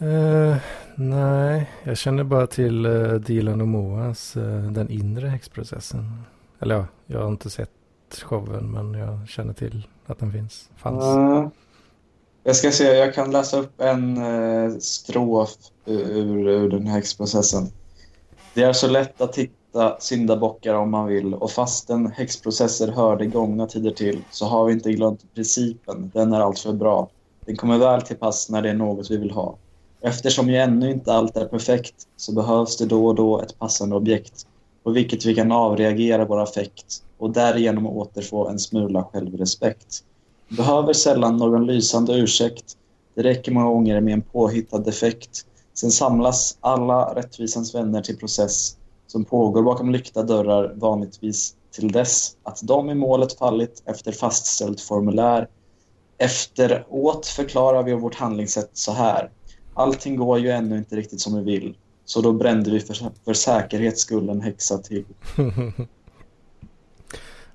Uh, 0.03 0.57
nej, 0.97 1.71
jag 1.83 1.97
känner 1.97 2.25
bara 2.25 2.47
till 2.47 2.87
uh, 2.87 3.15
Dilan 3.15 3.61
och 3.61 3.69
Moas 3.69 4.37
uh, 4.37 4.73
Den 4.73 4.91
inre 4.91 5.29
häxprocessen. 5.29 6.23
Eller 6.61 6.75
ja, 6.75 6.87
jag 7.07 7.21
har 7.21 7.29
inte 7.29 7.51
sett 7.51 7.71
showen 8.23 8.71
men 8.71 8.95
jag 8.95 9.29
känner 9.29 9.53
till 9.53 9.87
att 10.07 10.19
den 10.19 10.33
finns. 10.33 10.71
Fanns. 10.77 11.05
Uh, 11.05 11.49
jag 12.45 12.57
ska 12.57 12.71
se, 12.71 12.85
jag 12.85 13.15
kan 13.15 13.31
läsa 13.31 13.59
upp 13.59 13.81
en 13.81 14.19
uh, 14.19 14.79
strof 14.79 15.51
ur, 15.87 16.49
ur 16.49 16.71
den 16.71 16.87
här 16.87 16.95
häxprocessen. 16.95 17.73
Det 18.55 18.63
är 18.63 18.73
så 18.73 18.89
lätt 18.89 19.21
att 19.21 19.39
hitta 19.39 19.97
syndabockar 20.01 20.75
om 20.75 20.91
man 20.91 21.07
vill 21.07 21.35
och 21.35 21.51
fastän 21.51 22.07
häxprocesser 22.07 22.89
hörde 22.89 23.27
gångna 23.27 23.67
tider 23.67 23.91
till 23.91 24.25
så 24.31 24.47
har 24.47 24.65
vi 24.65 24.73
inte 24.73 24.93
glömt 24.93 25.35
principen. 25.35 26.11
Den 26.15 26.33
är 26.33 26.41
alltför 26.41 26.73
bra. 26.73 27.09
Den 27.47 27.57
kommer 27.57 27.79
väl 27.79 28.03
till 28.03 28.17
pass 28.17 28.51
när 28.51 28.63
det 28.63 28.71
är 28.71 28.75
något 28.75 29.11
vi 29.11 29.17
vill 29.17 29.31
ha. 29.31 29.57
Eftersom 30.01 30.49
ju 30.49 30.57
ännu 30.57 30.91
inte 30.91 31.13
allt 31.13 31.37
är 31.37 31.45
perfekt 31.45 31.95
så 32.17 32.33
behövs 32.33 32.77
det 32.77 32.87
då 32.87 33.07
och 33.07 33.15
då 33.15 33.41
ett 33.41 33.59
passande 33.59 33.97
objekt 33.97 34.47
på 34.83 34.91
vilket 34.91 35.25
vi 35.25 35.35
kan 35.35 35.53
avreagera 35.53 36.25
vår 36.25 36.43
affekt 36.43 37.03
och 37.19 37.31
därigenom 37.31 37.87
återfå 37.87 38.49
en 38.49 38.59
smula 38.59 39.05
självrespekt. 39.13 40.05
Behöver 40.57 40.93
sällan 40.93 41.37
någon 41.37 41.67
lysande 41.67 42.15
ursäkt. 42.15 42.77
Det 43.15 43.23
räcker 43.23 43.53
många 43.53 43.67
gånger 43.67 44.01
med 44.01 44.15
en 44.15 44.23
påhittad 44.23 44.79
defekt. 44.79 45.47
Sen 45.75 45.91
samlas 45.91 46.59
alla 46.61 47.15
rättvisans 47.15 47.75
vänner 47.75 48.03
till 48.03 48.19
process 48.19 48.77
som 49.07 49.25
pågår 49.25 49.63
bakom 49.63 49.91
lyckta 49.91 50.23
dörrar 50.23 50.73
vanligtvis 50.77 51.57
till 51.71 51.93
dess 51.93 52.37
att 52.43 52.61
de 52.63 52.91
i 52.91 52.95
målet 52.95 53.33
fallit 53.33 53.83
efter 53.87 54.13
fastställt 54.13 54.81
formulär. 54.81 55.49
Efteråt 56.19 57.27
förklarar 57.27 57.83
vi 57.83 57.95
vårt 57.95 58.15
handlingssätt 58.15 58.71
så 58.73 58.93
här. 58.93 59.31
Allting 59.75 60.17
går 60.17 60.39
ju 60.39 60.51
ännu 60.51 60.79
inte 60.79 60.97
riktigt 60.97 61.21
som 61.21 61.37
vi 61.37 61.43
vill. 61.43 61.77
Så 62.05 62.21
då 62.21 62.33
brände 62.33 62.71
vi 62.71 62.81
för, 62.81 62.97
för 63.25 63.35
säkerhets 63.35 64.01
skull 64.01 64.29
en 64.29 64.41
häxa 64.41 64.79
till. 64.79 65.05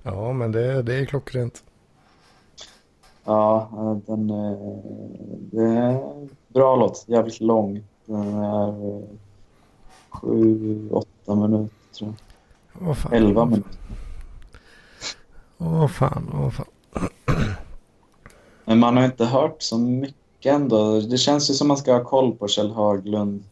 ja, 0.02 0.32
men 0.32 0.52
det, 0.52 0.82
det 0.82 0.94
är 0.94 1.04
klockrent. 1.04 1.62
Ja, 3.28 3.68
den 4.06 4.30
är, 4.30 4.56
det 5.52 5.62
är 5.62 5.92
en 5.92 6.28
bra 6.48 6.76
låt. 6.76 7.04
Jävligt 7.08 7.40
lång. 7.40 7.82
Den 8.04 8.34
är 8.34 9.02
sju, 10.10 10.90
åtta 10.90 11.34
minuter 11.34 11.74
tror 11.98 12.14
jag. 12.78 12.88
Åh 12.88 12.94
fan. 12.94 13.12
Elva 13.12 13.44
minuter. 13.44 13.72
Åh 15.58 15.86
fan, 15.86 16.30
åh 16.34 16.50
fan. 16.50 16.66
Men 18.64 18.78
man 18.78 18.96
har 18.96 19.04
inte 19.04 19.24
hört 19.24 19.62
så 19.62 19.78
mycket 19.78 20.54
ändå. 20.54 21.00
Det 21.00 21.18
känns 21.18 21.50
ju 21.50 21.54
som 21.54 21.68
man 21.68 21.76
ska 21.76 21.92
ha 21.92 22.04
koll 22.04 22.36
på 22.36 22.48
Kjell 22.48 22.70
Haglund. 22.70 23.44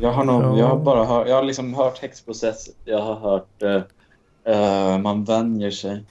Jag 0.00 0.12
har, 0.12 0.24
nog, 0.24 0.42
ja. 0.42 0.58
jag 0.58 0.66
har 0.66 0.78
bara 0.78 1.04
hört, 1.04 1.28
jag 1.28 1.36
har 1.36 1.42
liksom 1.42 1.74
hört 1.74 1.98
häxprocess. 1.98 2.68
Jag 2.84 3.02
har 3.02 3.14
hört 3.14 3.62
uh, 3.62 3.82
uh, 4.54 4.98
man 4.98 5.24
vänjer 5.24 5.70
sig. 5.70 6.04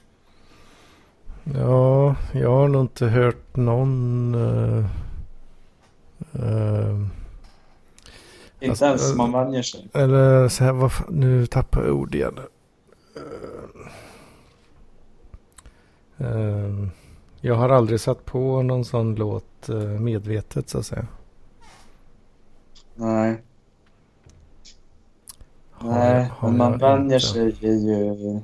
Ja, 1.53 2.15
jag 2.31 2.51
har 2.51 2.67
nog 2.67 2.81
inte 2.81 3.05
hört 3.05 3.55
någon... 3.55 4.35
Uh, 4.35 4.85
inte 8.59 8.69
alltså, 8.69 8.85
ens 8.85 9.15
man 9.15 9.31
vänjer 9.31 9.61
sig. 9.61 9.87
Eller 9.93 10.47
så 10.47 10.63
här, 10.63 10.71
vad 10.71 10.91
nu 11.09 11.45
tappar 11.45 11.83
jag 11.83 11.95
ord 11.95 12.15
igen. 12.15 12.39
Uh, 16.21 16.87
jag 17.41 17.55
har 17.55 17.69
aldrig 17.69 17.99
satt 17.99 18.25
på 18.25 18.61
någon 18.61 18.85
sån 18.85 19.15
låt 19.15 19.69
uh, 19.69 19.77
medvetet 19.77 20.69
så 20.69 20.77
att 20.77 20.85
säga. 20.85 21.07
Nej. 22.95 23.41
Har, 25.71 25.91
Nej, 25.91 26.31
har 26.37 26.49
men 26.49 26.57
man 26.57 26.77
vänjer 26.77 27.19
sig 27.19 27.55
ju... 27.59 28.41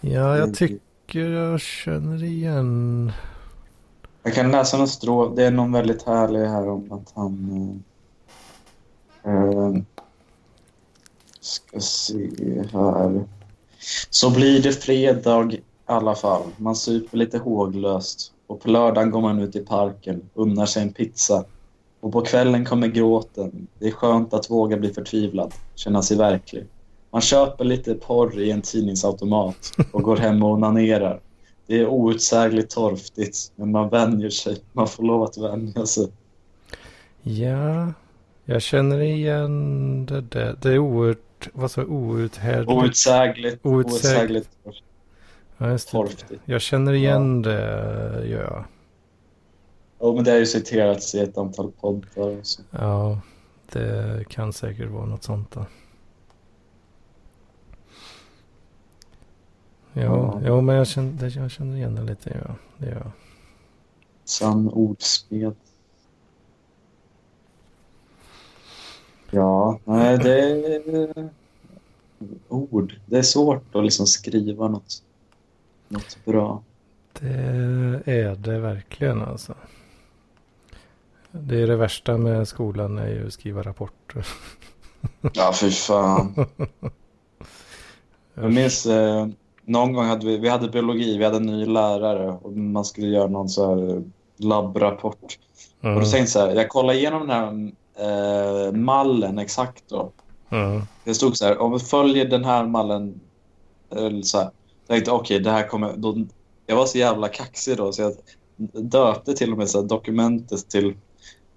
Ja, 0.00 0.36
jag 0.36 0.54
tycker 0.54 0.87
jag 1.14 1.60
känner 1.60 2.24
igen... 2.24 3.12
Jag 4.22 4.34
kan 4.34 4.50
läsa 4.50 4.78
någon 4.78 4.88
strof. 4.88 5.36
Det 5.36 5.44
är 5.44 5.50
någon 5.50 5.72
väldigt 5.72 6.02
härlig 6.02 6.40
här 6.40 6.68
om 6.68 6.92
att 6.92 7.12
han... 7.14 7.84
Uh, 9.26 9.82
ska 11.40 11.80
se 11.80 12.28
här. 12.72 13.24
Så 14.10 14.30
blir 14.30 14.62
det 14.62 14.72
fredag 14.72 15.52
i 15.52 15.60
alla 15.86 16.14
fall. 16.14 16.42
Man 16.56 16.76
super 16.76 17.18
lite 17.18 17.38
håglöst. 17.38 18.32
Och 18.46 18.60
på 18.60 18.70
lördagen 18.70 19.10
går 19.10 19.20
man 19.20 19.40
ut 19.40 19.56
i 19.56 19.60
parken, 19.60 20.22
unnar 20.34 20.66
sig 20.66 20.82
en 20.82 20.92
pizza. 20.92 21.44
Och 22.00 22.12
på 22.12 22.20
kvällen 22.20 22.64
kommer 22.64 22.88
gråten. 22.88 23.66
Det 23.78 23.86
är 23.86 23.92
skönt 23.92 24.34
att 24.34 24.50
våga 24.50 24.76
bli 24.76 24.92
förtvivlad, 24.94 25.54
känna 25.74 26.02
sig 26.02 26.16
verklig. 26.16 26.66
Man 27.10 27.20
köper 27.20 27.64
lite 27.64 27.94
porr 27.94 28.38
i 28.38 28.50
en 28.50 28.62
tidningsautomat 28.62 29.72
och 29.92 30.02
går 30.02 30.16
hem 30.16 30.42
och 30.42 30.50
onanerar. 30.50 31.20
Det 31.66 31.80
är 31.80 31.86
outsägligt 31.86 32.70
torftigt, 32.70 33.52
men 33.56 33.70
man 33.70 33.88
vänjer 33.88 34.30
sig. 34.30 34.58
Man 34.72 34.88
får 34.88 35.02
lov 35.02 35.22
att 35.22 35.38
vänja 35.38 35.86
sig. 35.86 36.08
Ja, 37.22 37.92
jag 38.44 38.62
känner 38.62 39.00
igen 39.00 40.06
det 40.06 40.20
där. 40.20 40.56
Det 40.62 40.72
är 40.72 40.78
oert, 40.78 41.48
vad 41.52 41.70
sa 41.70 41.82
outhärdligt? 41.84 42.70
Outsägligt. 42.70 43.66
Outsägligt. 43.66 44.48
Outsägligt 44.64 44.82
Ja, 45.58 45.70
just 45.70 45.92
det. 45.92 46.36
Jag 46.44 46.60
känner 46.60 46.92
igen 46.92 47.42
det, 47.42 47.60
gör 48.26 48.42
jag. 48.42 48.64
Ja, 50.00 50.12
men 50.12 50.24
det 50.24 50.30
har 50.30 50.38
ju 50.38 50.46
citerats 50.46 51.14
i 51.14 51.20
ett 51.20 51.38
antal 51.38 51.72
poddar. 51.80 52.38
och 52.38 52.46
Så. 52.46 52.62
Ja, 52.70 53.20
det 53.72 54.24
kan 54.28 54.52
säkert 54.52 54.90
vara 54.90 55.06
något 55.06 55.22
sånt 55.22 55.50
då. 55.50 55.66
Ja, 59.92 60.02
Ja. 60.02 60.40
ja 60.44 60.60
men 60.60 60.76
jag 60.76 60.86
känner, 60.86 61.38
jag 61.38 61.50
känner 61.50 61.76
igen 61.76 61.94
det 61.94 62.02
lite. 62.02 62.42
Ja, 62.48 62.54
det 62.78 62.86
gör 62.86 62.94
jag. 62.94 63.10
Sann 64.24 64.68
ordspel. 64.68 65.54
Ja, 69.30 69.78
nej 69.84 70.18
det 70.18 70.40
är 70.40 71.30
ord. 72.48 72.94
Det 73.06 73.18
är 73.18 73.22
svårt 73.22 73.74
att 73.74 73.84
liksom 73.84 74.06
skriva 74.06 74.68
något, 74.68 75.02
något 75.88 76.18
bra. 76.24 76.62
Det 77.20 77.28
är 78.04 78.34
det 78.34 78.58
verkligen 78.58 79.22
alltså. 79.22 79.54
Det 81.30 81.62
är 81.62 81.66
det 81.66 81.76
värsta 81.76 82.18
med 82.18 82.48
skolan 82.48 82.98
är 82.98 83.08
ju 83.08 83.26
att 83.26 83.32
skriva 83.32 83.62
rapporter. 83.62 84.26
Ja, 85.32 85.52
fy 85.60 85.70
fan. 85.70 86.34
Jag 88.34 88.52
minns 88.52 88.86
eh, 88.86 89.28
någon 89.68 89.92
gång 89.92 90.04
hade 90.04 90.26
vi, 90.26 90.38
vi 90.38 90.48
hade 90.48 90.68
biologi, 90.68 91.18
vi 91.18 91.24
hade 91.24 91.36
en 91.36 91.46
ny 91.46 91.66
lärare 91.66 92.38
och 92.42 92.52
man 92.52 92.84
skulle 92.84 93.06
göra 93.06 93.26
någon 93.26 93.48
så 93.48 94.02
labbrapport. 94.36 95.38
Mm. 95.80 95.96
Och 95.96 96.02
då 96.02 96.06
tänkte 96.06 96.18
jag 96.18 96.28
så 96.28 96.40
här, 96.40 96.54
jag 96.54 96.68
kollade 96.68 96.98
igenom 96.98 97.26
den 97.26 97.30
här 97.30 98.66
eh, 98.66 98.72
mallen 98.72 99.38
exakt 99.38 99.84
då. 99.88 100.10
Mm. 100.50 100.82
Det 101.04 101.14
stod 101.14 101.36
så 101.36 101.44
här, 101.44 101.58
om 101.58 101.72
vi 101.72 101.78
följer 101.78 102.24
den 102.24 102.44
här 102.44 102.66
mallen. 102.66 103.20
Eller 103.90 104.22
så 104.22 104.38
här, 104.38 104.50
jag 104.86 104.94
tänkte 104.94 105.10
okej, 105.10 105.40
det 105.40 105.50
här 105.50 105.68
kommer... 105.68 105.92
Då, 105.96 106.16
jag 106.66 106.76
var 106.76 106.86
så 106.86 106.98
jävla 106.98 107.28
kaxig 107.28 107.76
då 107.76 107.92
så 107.92 108.02
jag 108.02 108.14
döpte 108.72 109.34
till 109.34 109.52
och 109.52 109.58
med 109.58 109.68
så 109.68 109.82
dokumentet 109.82 110.68
till 110.68 110.94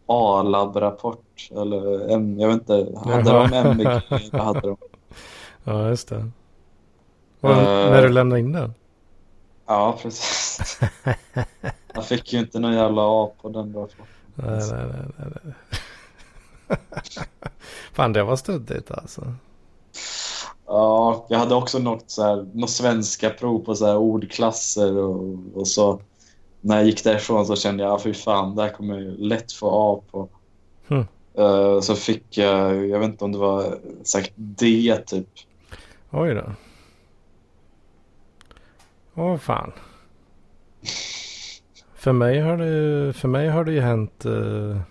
A-labrapport. 0.05 1.49
Eller 1.51 2.09
M, 2.13 2.39
jag 2.39 2.47
vet 2.47 2.55
inte, 2.55 2.99
hade 3.05 3.31
de 3.31 3.53
MVG? 3.53 3.87
eller 4.09 4.39
hade 4.39 4.61
de? 4.61 4.77
Ja, 5.63 5.89
just 5.89 6.09
det. 6.09 6.31
Och 7.41 7.49
Eh. 7.51 7.91
när 7.91 8.01
du 8.01 8.09
lämnade 8.09 8.39
in 8.39 8.51
den? 8.51 8.73
Ja, 9.65 9.97
precis. 10.01 10.79
Jag 11.93 12.05
fick 12.05 12.33
ju 12.33 12.39
inte 12.39 12.59
någon 12.59 12.73
jävla 12.73 13.01
A 13.05 13.31
på 13.41 13.49
den 13.49 13.73
då. 13.73 13.87
Nej, 14.35 14.49
nej, 14.49 14.85
nej, 14.87 15.05
nej, 15.17 15.27
nej. 15.43 15.53
Fan, 17.93 18.13
det 18.13 18.23
var 18.23 18.35
stöddigt 18.35 18.91
alltså. 18.91 19.33
Ja, 20.67 21.25
jag 21.29 21.39
hade 21.39 21.55
också 21.55 21.79
något, 21.79 22.03
så 22.11 22.23
här, 22.23 22.47
något 22.53 22.69
svenska 22.69 23.29
prov 23.29 23.59
på 23.59 23.75
så 23.75 23.85
här 23.85 23.97
ordklasser 23.97 24.97
och, 24.97 25.35
och 25.55 25.67
så. 25.67 26.01
När 26.61 26.75
jag 26.77 26.85
gick 26.85 27.03
därifrån 27.03 27.45
så 27.45 27.55
kände 27.55 27.83
jag, 27.83 27.93
ah, 27.93 27.99
fy 27.99 28.13
fan, 28.13 28.55
det 28.55 28.61
här 28.61 28.69
kommer 28.69 28.99
jag 28.99 29.19
lätt 29.19 29.51
få 29.51 29.69
A 29.69 30.01
på. 30.11 30.29
Eh, 31.37 31.79
så 31.79 31.95
fick 31.95 32.37
jag, 32.37 32.87
jag 32.87 32.99
vet 32.99 33.09
inte 33.09 33.25
om 33.25 33.31
det 33.31 33.37
var 33.37 33.77
sagt 34.03 34.31
D 34.35 34.97
typ. 35.05 35.27
Oj 36.11 36.33
då. 36.33 36.43
Åh 39.21 39.37
fan. 39.37 39.71
För 41.93 42.11
mig 42.11 42.39
har 42.39 42.57
det, 42.57 43.13
för 43.13 43.27
mig 43.27 43.47
har 43.49 43.65
det 43.65 43.71
ju 43.71 43.79
hänt 43.79 44.25
eh, 44.25 44.81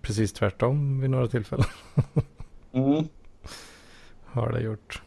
precis 0.00 0.32
tvärtom 0.32 1.00
vid 1.00 1.10
några 1.10 1.26
tillfällen. 1.26 1.66
Mm. 2.72 3.08
Har 4.24 4.52
det 4.52 4.60
gjort. 4.60 5.02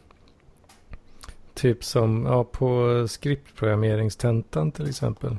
Typ 1.54 1.84
som 1.84 2.26
ja, 2.26 2.44
på 2.44 3.04
skriptprogrammeringstentan 3.08 4.72
till 4.72 4.88
exempel. 4.88 5.36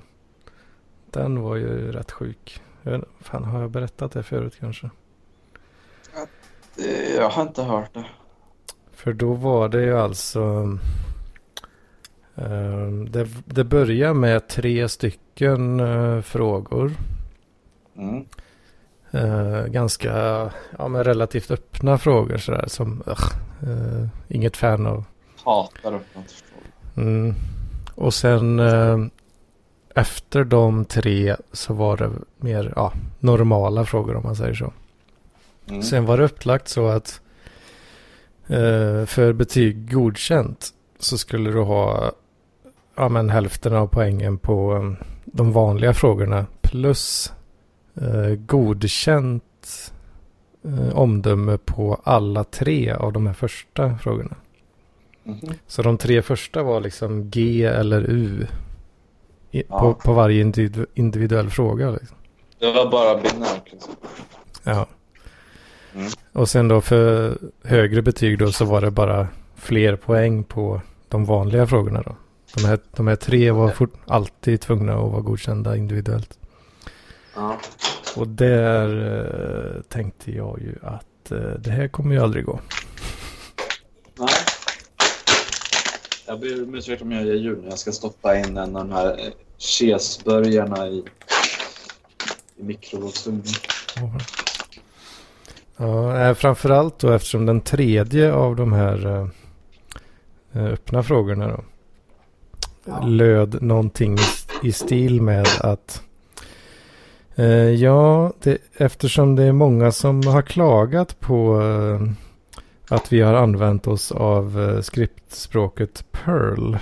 Den 1.12 1.42
var 1.42 1.56
ju 1.56 1.92
rätt 1.92 2.12
sjuk. 2.12 2.62
Jag 2.82 2.92
vet, 2.92 3.04
fan, 3.20 3.44
har 3.44 3.62
jag 3.62 3.72
berättat 3.72 4.12
det 4.12 4.24
förut 4.24 4.58
kanske? 4.60 4.90
Jag 7.18 7.30
har 7.30 7.44
inte 7.44 7.64
hört 7.64 7.94
det. 7.94 8.06
För 8.92 9.14
då 9.14 9.34
var 9.34 9.70
det 9.70 9.82
ju 9.82 9.98
alltså... 9.98 10.78
eh, 12.36 12.88
det, 13.10 13.28
det 13.46 13.64
börjar 13.64 14.14
med 14.14 14.48
tre 14.48 14.90
stycken 14.90 15.80
eh, 15.80 16.22
frågor. 16.22 16.92
Mm. 17.98 18.26
Eh, 19.12 19.66
ganska, 19.66 20.12
ja 20.78 20.88
men 20.88 21.04
relativt 21.04 21.52
öppna 21.52 21.98
frågor 21.98 22.38
sådär 22.38 22.66
som, 22.68 23.04
eh, 23.08 24.08
inget 24.28 24.58
fan 24.58 24.88
av. 24.88 25.04
Hatar 25.44 25.94
öppna 25.94 26.22
frågor. 26.28 27.08
Mm. 27.08 27.34
Och 27.96 28.14
sen 28.14 28.60
efter 29.96 30.44
de 30.44 30.86
tre 30.86 31.36
så 31.52 31.74
var 31.74 31.98
det 31.98 32.12
mer, 32.38 32.74
ja, 32.76 32.94
normala 33.20 33.86
frågor 33.86 34.16
om 34.16 34.24
man 34.24 34.36
säger 34.36 34.54
så. 34.54 34.74
Mm. 35.70 35.84
Sen 35.84 36.06
var 36.06 36.18
det 36.18 36.24
upplagt 36.24 36.68
så 36.68 36.88
att 36.88 37.22
för 39.08 39.34
betyg 39.34 39.92
godkänt 39.92 40.74
så 41.02 41.18
skulle 41.18 41.52
du 41.52 41.60
ha 41.62 42.12
ja, 42.96 43.10
men 43.10 43.30
hälften 43.30 43.76
av 43.76 43.88
poängen 43.88 44.38
på 44.38 44.76
eh, 44.76 45.06
de 45.26 45.52
vanliga 45.52 45.94
frågorna 45.94 46.46
plus 46.62 47.34
eh, 47.96 48.36
godkänt 48.36 49.44
eh, 50.66 50.98
omdöme 50.98 51.58
på 51.58 52.02
alla 52.04 52.44
tre 52.44 52.92
av 52.92 53.14
de 53.14 53.28
här 53.28 53.34
första 53.34 53.98
frågorna. 53.98 54.36
Mhm. 55.24 55.54
Så 55.68 55.82
de 55.82 55.98
tre 55.98 56.22
första 56.22 56.64
var 56.64 56.82
liksom 56.82 57.30
G 57.30 57.64
eller 57.66 58.02
U 58.02 58.48
i, 59.52 59.64
Ja. 59.70 59.80
på, 59.80 59.94
på 59.94 60.14
varje 60.14 60.44
individu- 60.44 60.86
individuell 60.94 61.50
fråga. 61.50 61.90
Liksom. 61.92 62.18
Det 62.60 62.72
var 62.72 62.92
bara 62.92 63.16
binärt 63.22 63.72
liksom. 63.72 63.94
Ja. 64.64 64.86
Mm. 65.96 66.08
Och 66.34 66.50
sen 66.50 66.68
då 66.68 66.82
för 66.82 67.38
högre 67.64 68.02
betyg 68.02 68.40
då 68.40 68.52
så 68.52 68.66
var 68.66 68.82
det 68.82 68.92
bara 68.92 69.28
fler 69.56 69.96
poäng 69.96 70.44
på 70.44 70.82
de 71.12 71.26
vanliga 71.26 71.68
frågorna 71.68 72.02
då. 72.02 72.16
De 72.56 72.66
här, 72.66 72.80
de 72.96 73.08
här 73.08 73.16
tre 73.16 73.52
var 73.52 73.70
fort, 73.70 73.94
alltid 74.08 74.62
tvungna 74.62 74.94
att 74.94 75.12
vara 75.12 75.22
godkända 75.22 75.76
individuellt. 75.76 76.40
Ja. 77.36 77.58
Och 78.16 78.28
där 78.28 78.90
eh, 79.76 79.82
tänkte 79.82 80.32
jag 80.32 80.60
ju 80.62 80.76
att 80.82 81.32
eh, 81.32 81.38
det 81.38 81.72
här 81.72 81.88
kommer 81.88 82.16
ju 82.16 82.22
aldrig 82.22 82.46
gå. 82.46 82.60
Nej. 84.20 84.30
Jag 86.28 86.40
ber 86.40 86.64
om 86.64 86.76
ursäkt 86.76 87.02
om 87.02 87.12
jag 87.12 87.26
gör 87.26 87.36
ljud. 87.36 87.64
Jag 87.70 87.80
ska 87.80 87.92
stoppa 87.92 88.38
in 88.38 88.58
en 88.58 88.76
av 88.76 88.88
de 88.88 88.92
här 88.92 89.20
eh, 89.20 89.34
kesburgarna 89.58 90.88
i, 90.88 91.04
i 92.58 92.64
mikrovågsugnen. 92.64 93.44
Ja, 95.78 96.20
eh, 96.20 96.34
framförallt 96.34 97.00
då 97.00 97.12
eftersom 97.12 97.46
den 97.46 97.62
tredje 97.62 98.34
av 98.34 98.56
de 98.56 98.74
här 98.74 99.08
eh, 99.08 99.28
öppna 100.56 101.04
frågorna 101.04 101.48
då 101.48 101.64
Ja. 102.86 103.02
löd 103.06 103.62
någonting 103.62 104.18
i, 104.64 104.72
stil 104.72 105.22
med 105.22 105.48
att 105.60 106.02
eh, 107.36 107.46
ja, 107.70 108.34
det, 108.44 108.58
eftersom 108.78 109.36
det 109.36 109.44
är 109.44 109.52
många 109.52 109.92
som 109.92 110.28
har 110.28 110.42
klagat 110.42 111.20
på 111.20 111.62
eh, 111.62 112.12
att 112.96 113.14
vi 113.14 113.22
har 113.22 113.34
använt 113.34 113.88
oss 113.88 114.12
av 114.12 114.62
eh, 114.62 114.82
skriptspråket 114.82 116.06
Perl 116.12 116.78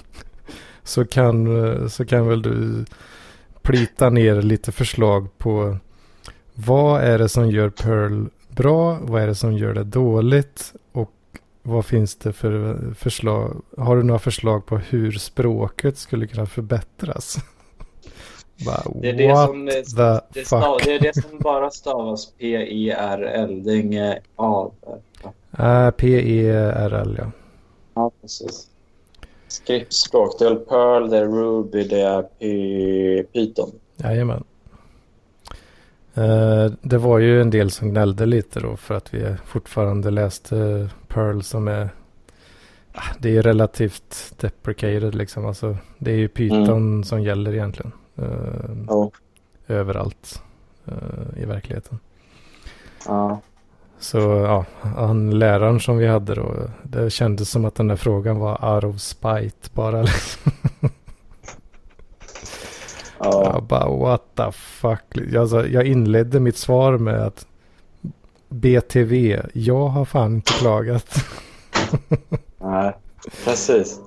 så 0.82 1.04
kan, 1.04 1.64
eh, 1.66 1.88
så 1.88 2.06
kan 2.06 2.28
väl 2.28 2.42
du 2.42 2.84
plita 3.62 4.10
ner 4.10 4.42
lite 4.42 4.72
förslag 4.72 5.38
på 5.38 5.76
vad 6.54 7.02
är 7.02 7.18
det 7.18 7.28
som 7.28 7.50
gör 7.50 7.70
Perl 7.70 8.26
bra? 8.48 8.98
Vad 9.02 9.22
är 9.22 9.26
det 9.26 9.34
som 9.34 9.52
gör 9.52 9.74
det 9.74 9.84
dåligt? 9.84 10.72
Och 10.92 11.13
vad 11.66 11.86
finns 11.86 12.16
det 12.16 12.32
för 12.32 12.78
förslag? 12.94 13.62
Har 13.76 13.96
du 13.96 14.02
några 14.02 14.18
förslag 14.18 14.66
på 14.66 14.76
hur 14.76 15.12
språket 15.12 15.98
skulle 15.98 16.26
kunna 16.26 16.46
förbättras? 16.46 17.36
Bara, 18.66 18.82
Det 19.00 19.08
är 19.08 19.12
det 19.12 19.36
som, 19.36 19.68
eh, 19.68 19.74
Det, 20.32 20.46
stav, 20.46 20.78
det 20.84 20.94
är 20.94 21.00
det 21.00 21.14
som 21.14 21.38
bara 21.38 21.70
stavas 21.70 22.32
P-I-R-L. 22.38 23.62
Det 23.64 23.72
är 23.72 23.76
inget 23.76 24.22
A 24.36 24.70
där. 24.80 25.86
Äh, 25.86 25.90
P-E-R-L 25.90 27.16
ja. 27.18 27.30
Ja, 27.94 28.10
precis. 28.20 28.68
Skriptspråk. 29.48 30.38
Det 30.38 30.46
är 30.46 30.54
Perl, 30.54 31.10
det 31.10 31.18
är 31.18 31.26
Ruby, 31.26 31.84
det 31.84 32.00
är 32.00 33.22
Python. 33.22 33.70
Jajamän. 33.96 34.44
Eh, 36.14 36.72
det 36.82 36.98
var 36.98 37.18
ju 37.18 37.40
en 37.40 37.50
del 37.50 37.70
som 37.70 37.90
gnällde 37.90 38.26
lite 38.26 38.60
då 38.60 38.76
för 38.76 38.94
att 38.94 39.14
vi 39.14 39.36
fortfarande 39.44 40.10
läste 40.10 40.88
Pearl 41.08 41.40
som 41.40 41.68
är 41.68 41.88
ah, 42.92 43.02
det 43.18 43.36
är 43.36 43.42
relativt 43.42 44.34
deprecated 44.40 45.14
liksom. 45.14 45.46
Alltså, 45.46 45.76
det 45.98 46.10
är 46.12 46.16
ju 46.16 46.28
Python 46.28 46.68
Mm. 46.68 47.04
som 47.04 47.22
gäller 47.22 47.52
egentligen. 47.54 47.92
eh, 48.16 48.84
Ja. 48.88 49.10
överallt 49.68 50.42
eh, 50.86 51.42
i 51.42 51.44
verkligheten. 51.44 51.98
Ja. 53.06 53.40
Så 53.98 54.18
ja, 54.18 54.64
han 54.80 55.38
läraren 55.38 55.80
som 55.80 55.96
vi 55.96 56.06
hade 56.06 56.34
då. 56.34 56.54
Det 56.82 57.10
kändes 57.10 57.50
som 57.50 57.64
att 57.64 57.74
den 57.74 57.88
där 57.88 57.96
frågan 57.96 58.38
var 58.38 58.74
out 58.74 58.84
of 58.84 59.00
spite 59.00 59.70
bara. 59.74 60.02
Liksom. 60.02 60.52
Ja. 63.24 63.50
Jag 63.54 63.62
bara 63.62 63.88
what 63.88 64.22
the 64.34 64.52
fuck. 64.52 65.36
Alltså, 65.38 65.66
jag 65.66 65.86
inledde 65.86 66.40
mitt 66.40 66.56
svar 66.56 66.98
med 66.98 67.26
att 67.26 67.46
BTV, 68.48 69.40
jag 69.52 69.88
har 69.88 70.04
fan 70.04 70.34
inte 70.34 70.52
klagat. 70.52 71.14
Nej, 72.58 72.92
precis. 73.44 74.00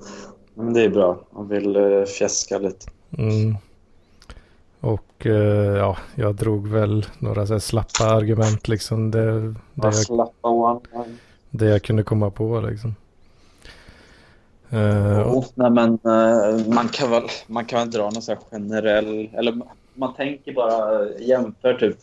Men 0.53 0.73
det 0.73 0.81
är 0.81 0.89
bra. 0.89 1.19
Man 1.31 1.47
vill 1.47 1.77
uh, 1.77 2.05
fjäska 2.05 2.57
lite. 2.57 2.85
Mm. 3.17 3.57
Och 4.79 5.25
eh, 5.25 5.77
ja, 5.77 5.97
jag 6.15 6.35
drog 6.35 6.67
väl 6.67 7.05
några 7.19 7.47
så 7.47 7.59
slappa 7.59 8.05
argument 8.05 8.67
liksom. 8.67 9.11
Det, 9.11 9.41
det, 9.41 9.55
jag, 9.73 9.95
slappa 9.95 10.49
one. 10.49 10.79
det 11.49 11.65
jag 11.65 11.83
kunde 11.83 12.03
komma 12.03 12.31
på 12.31 12.59
liksom. 12.59 12.95
Och- 14.71 15.37
Oh, 15.37 15.45
nej, 15.55 15.71
men 15.71 15.93
eh, 15.93 16.67
man 16.67 16.87
kan 16.87 17.09
väl 17.11 17.23
man 17.47 17.65
kan 17.65 17.79
väl 17.79 17.91
dra 17.91 18.03
någon 18.03 18.21
så 18.21 18.35
generell... 18.51 19.29
Eller 19.33 19.51
man- 19.93 20.13
tänker 20.13 20.53
bara 20.53 21.05
eh, 21.05 21.27
jämför 21.27 21.73
typ... 21.73 21.97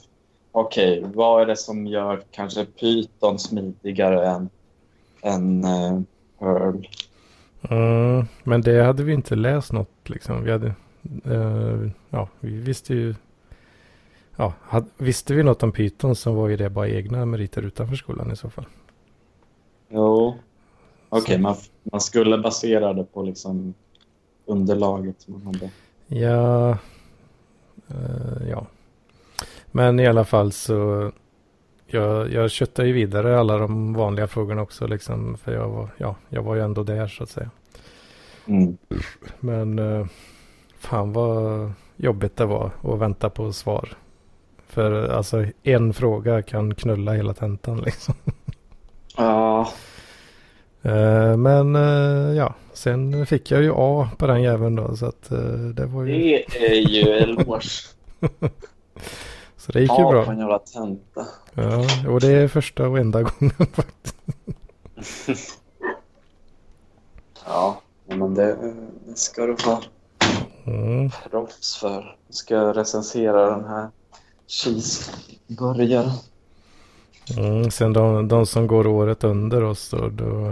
Okej, 0.52 1.04
vad 1.14 1.42
är 1.42 1.46
det 1.46 1.56
som 1.56 1.86
gör 1.86 2.22
kanske 2.30 2.64
Python 2.64 3.38
smidigare 3.38 4.26
än, 4.28 4.48
än 5.22 5.64
eh, 5.64 6.00
Perl? 6.38 6.86
Mm, 7.70 8.26
men 8.44 8.60
det 8.60 8.82
hade 8.84 9.02
vi 9.02 9.12
inte 9.12 9.34
läst 9.34 9.72
något 9.72 10.08
liksom. 10.08 10.44
Vi 10.44 10.50
hade, 10.52 10.74
ja, 12.10 12.28
vi 12.40 12.56
visste 12.60 12.94
ju, 12.94 13.14
ja, 14.36 14.52
hade, 14.62 14.86
visste 14.98 15.34
vi 15.34 15.42
något 15.42 15.62
om 15.62 15.72
Python 15.72 16.16
så 16.16 16.32
var 16.32 16.48
ju 16.48 16.56
det 16.56 16.70
bara 16.70 16.88
egna 16.88 17.26
meriter 17.26 17.62
utanför 17.62 17.96
skolan 17.96 18.30
i 18.32 18.36
så 18.36 18.50
fall. 18.50 18.66
Jo. 19.88 20.34
Okej, 21.18 21.34
Så- 21.36 21.40
man, 21.42 21.56
man 21.82 22.00
skulle 22.00 22.38
basera 22.38 22.92
det 22.92 23.04
på 23.04 23.22
liksom 23.22 23.74
underlaget 24.46 25.28
man 25.28 25.46
hade. 25.46 25.70
Ja, 26.06 26.70
eh, 27.88 28.48
ja. 28.50 28.66
Men 29.70 30.00
i 30.00 30.06
alla 30.06 30.24
fall 30.24 30.52
så, 30.52 31.10
jag, 31.86 32.32
jag 32.32 32.50
köttade 32.50 32.88
ju 32.88 32.94
vidare 32.94 33.38
alla 33.40 33.58
de 33.58 33.94
vanliga 33.94 34.26
frågorna 34.26 34.62
också 34.62 34.86
liksom. 34.86 35.36
För 35.38 35.52
jag 35.54 35.68
var, 35.68 35.88
ja, 35.98 36.16
jag 36.28 36.42
var 36.42 36.54
ju 36.54 36.60
ändå 36.62 36.82
där 36.82 37.06
så 37.08 37.22
att 37.22 37.30
säga. 37.30 37.50
Mm. 38.46 38.76
Men 39.40 39.78
eh, 39.78 40.06
fan 40.78 41.12
vad 41.12 41.72
jobbigt 41.96 42.36
det 42.36 42.46
var 42.46 42.70
att 42.82 42.98
vänta 42.98 43.30
på 43.30 43.52
svar. 43.52 43.88
För 44.66 45.08
alltså 45.08 45.44
en 45.62 45.92
fråga 45.94 46.42
kan 46.42 46.74
knulla 46.74 47.12
hela 47.12 47.34
tentan 47.34 47.76
liksom. 47.80 48.14
Ja, 49.16 49.68
men 51.37 51.76
eh, 51.76 52.37
ja, 52.37 52.55
sen 52.72 53.26
fick 53.26 53.51
jag 53.51 53.62
ju 53.62 53.72
A 53.76 54.09
på 54.18 54.26
den 54.26 54.43
jäveln 54.43 54.76
då. 54.76 54.97
Så 54.97 55.07
att 55.07 55.30
eh, 55.32 55.39
det 55.74 55.87
var 55.87 56.05
ju... 56.05 56.12
det 56.53 56.66
är 56.66 56.89
ju 56.89 57.03
eloge. 57.03 57.61
Så 59.57 59.72
det 59.72 59.80
gick 59.80 59.91
ju 59.91 59.95
Ja, 59.99 60.05
på 60.05 60.11
bra. 60.11 60.32
en 60.32 60.39
jävla 60.39 60.59
tenta. 60.59 61.26
Ja, 61.55 61.87
och 62.09 62.20
det 62.20 62.28
är 62.32 62.49
första 62.49 62.89
och 62.89 62.99
enda 62.99 63.22
gången 63.22 63.55
faktiskt. 63.72 64.16
Ja, 67.47 67.80
men 68.07 68.35
det, 68.35 68.57
det 69.07 69.18
ska 69.18 69.47
du 69.47 69.57
ha 69.64 69.82
Mm. 70.66 71.11
proffs 71.30 71.76
för. 71.76 72.16
Jag 72.26 72.35
ska 72.35 72.57
recensera 72.74 73.51
den 73.57 73.64
här 73.64 73.89
cheeseburgaren. 74.47 76.11
Mm, 77.31 77.70
sen 77.70 77.93
de, 77.93 78.29
de 78.29 78.47
som 78.47 78.66
går 78.66 78.87
året 78.87 79.25
under 79.25 79.62
oss 79.62 79.91
då, 79.91 80.09
då, 80.09 80.47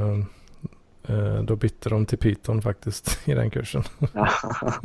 eh, 1.09 1.43
då 1.43 1.57
bytte 1.57 1.89
de 1.89 2.07
till 2.07 2.19
Python 2.19 2.63
faktiskt 2.63 3.19
i 3.29 3.35
den 3.35 3.51
kursen. 3.51 3.83
Ja. 4.13 4.29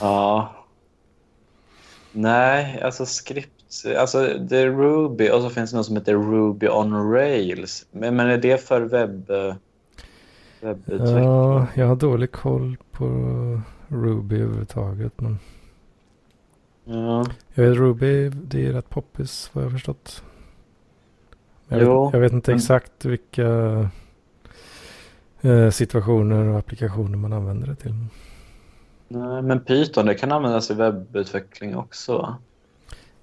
ja. 0.00 0.52
Nej, 2.12 2.80
alltså 2.82 3.06
skript. 3.06 3.52
Alltså 3.98 4.38
det 4.38 4.58
är 4.58 4.70
Ruby 4.70 5.30
och 5.30 5.42
så 5.42 5.50
finns 5.50 5.70
det 5.70 5.76
något 5.76 5.86
som 5.86 5.96
heter 5.96 6.14
Ruby 6.14 6.68
on 6.68 7.12
Rails. 7.12 7.86
Men, 7.90 8.16
men 8.16 8.30
är 8.30 8.38
det 8.38 8.66
för 8.66 8.80
webb, 8.80 9.30
webbutveckling? 10.60 11.24
Ja, 11.24 11.66
jag 11.74 11.86
har 11.86 11.96
dålig 11.96 12.32
koll 12.32 12.76
på 12.90 13.06
Ruby 13.88 14.36
överhuvudtaget. 14.36 15.20
Men 15.20 15.38
Ja. 16.88 17.24
jag 17.54 17.64
vet 17.68 17.76
Ruby, 17.78 18.28
det 18.28 18.66
är 18.66 18.72
rätt 18.72 18.88
poppis 18.90 19.50
vad 19.52 19.64
jag 19.64 19.68
har 19.70 19.72
förstått. 19.72 20.22
Jag, 21.68 21.82
Jo, 21.82 22.04
vet, 22.04 22.14
jag 22.14 22.20
vet 22.20 22.32
inte 22.32 22.50
men- 22.50 22.56
exakt 22.58 23.04
vilka 23.04 23.46
eh, 25.40 25.70
situationer 25.70 26.44
och 26.48 26.58
applikationer 26.58 27.16
man 27.18 27.32
använder 27.32 27.66
det 27.66 27.74
till. 27.76 27.94
Nej, 29.08 29.42
men 29.42 29.60
Python 29.60 30.06
det 30.06 30.14
kan 30.14 30.32
användas 30.32 30.70
i 30.70 30.74
webbutveckling 30.74 31.76
också 31.76 32.18
va? 32.18 32.36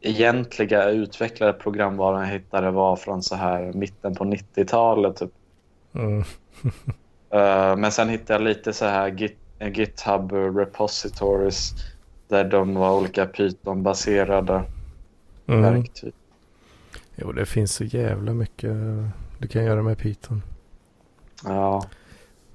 egentliga 0.00 0.88
utvecklade 0.90 1.52
programvaran 1.52 2.20
jag 2.20 2.34
hittade 2.34 2.70
var 2.70 2.96
från 2.96 3.22
så 3.22 3.34
här 3.36 3.72
mitten 3.72 4.14
på 4.14 4.24
90-talet. 4.24 5.16
Typ. 5.16 5.30
Mm. 5.94 6.24
Eh, 7.32 7.76
men 7.76 7.92
sen 7.92 8.08
hittade 8.08 8.32
jag 8.32 8.42
lite 8.42 8.72
så 8.72 8.84
här 8.84 9.08
Git, 9.08 9.38
GitHub 9.74 10.32
repositories 10.32 11.72
där 12.28 12.44
de 12.44 12.74
var 12.74 12.96
olika 12.96 13.26
Python-baserade 13.26 14.62
Mm. 15.46 15.62
verktyg. 15.62 16.12
Jo, 17.16 17.32
det 17.32 17.46
finns 17.46 17.74
så 17.74 17.84
jävla 17.84 18.32
mycket 18.34 18.72
du 19.40 19.48
kan 19.48 19.64
göra 19.64 19.82
med 19.82 19.98
Python. 19.98 20.42
Ja. 21.44 21.84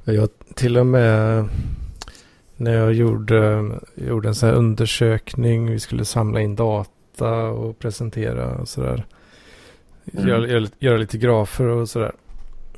Jag 0.03 0.29
till 0.55 0.77
och 0.77 0.85
med 0.85 1.47
när 2.55 2.73
jag 2.73 2.93
gjorde, 2.93 3.71
gjorde 3.95 4.27
en 4.27 4.35
sån 4.35 4.49
här 4.49 4.55
undersökning. 4.55 5.71
Vi 5.71 5.79
skulle 5.79 6.05
samla 6.05 6.41
in 6.41 6.55
data 6.55 7.35
och 7.35 7.79
presentera 7.79 8.55
och 8.55 8.67
sådär. 8.67 9.05
Mm. 10.13 10.27
Göra, 10.27 10.67
göra, 10.79 10.97
lite 10.97 11.17
grafer 11.17 11.67
och 11.67 11.89
sådär. 11.89 12.11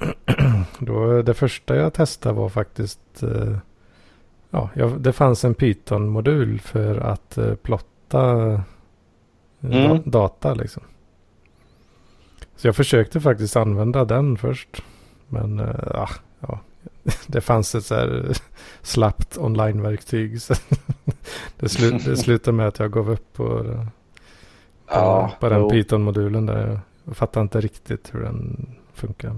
Då, 0.80 1.22
det 1.22 1.34
första 1.34 1.76
jag 1.76 1.94
testade 1.94 2.36
var 2.36 2.50
faktiskt 2.50 3.24
eh, 3.24 3.58
ja, 4.50 4.70
det 5.00 5.14
fanns 5.14 5.46
en 5.46 5.54
Python-modul 5.54 6.60
för 6.60 6.98
att 6.98 7.38
eh, 7.38 7.56
plotta 7.56 8.48
eh, 8.48 8.62
Mm. 9.62 10.02
da, 10.06 10.20
data 10.20 10.54
liksom. 10.54 10.84
Så 12.58 12.68
jag 12.68 12.76
försökte 12.76 13.22
faktiskt 13.22 13.56
använda 13.56 14.06
den 14.06 14.38
först. 14.38 14.84
Men 15.28 15.60
eh, 15.60 16.02
ah, 16.02 16.10
ja, 16.40 16.60
det 17.28 17.42
fanns 17.42 17.76
ett 17.76 17.86
så 17.86 17.96
här 17.96 18.38
slappt 18.82 19.38
online-verktyg. 19.38 20.42
Så 20.42 20.54
det, 21.60 21.70
slu, 21.70 21.92
det 22.06 22.18
slutade 22.18 22.58
med 22.58 22.68
att 22.68 22.80
jag 22.80 22.92
gav 22.92 23.12
upp 23.12 23.34
på, 23.34 23.44
på, 23.44 23.86
Ja, 24.88 25.32
på 25.40 25.50
den. 25.50 25.70
Python-modulen 25.70 26.46
där. 26.46 26.80
Jag 27.06 27.18
fattar 27.18 27.42
inte 27.42 27.62
riktigt 27.62 28.14
hur 28.14 28.22
den 28.22 28.70
funkar. 28.94 29.36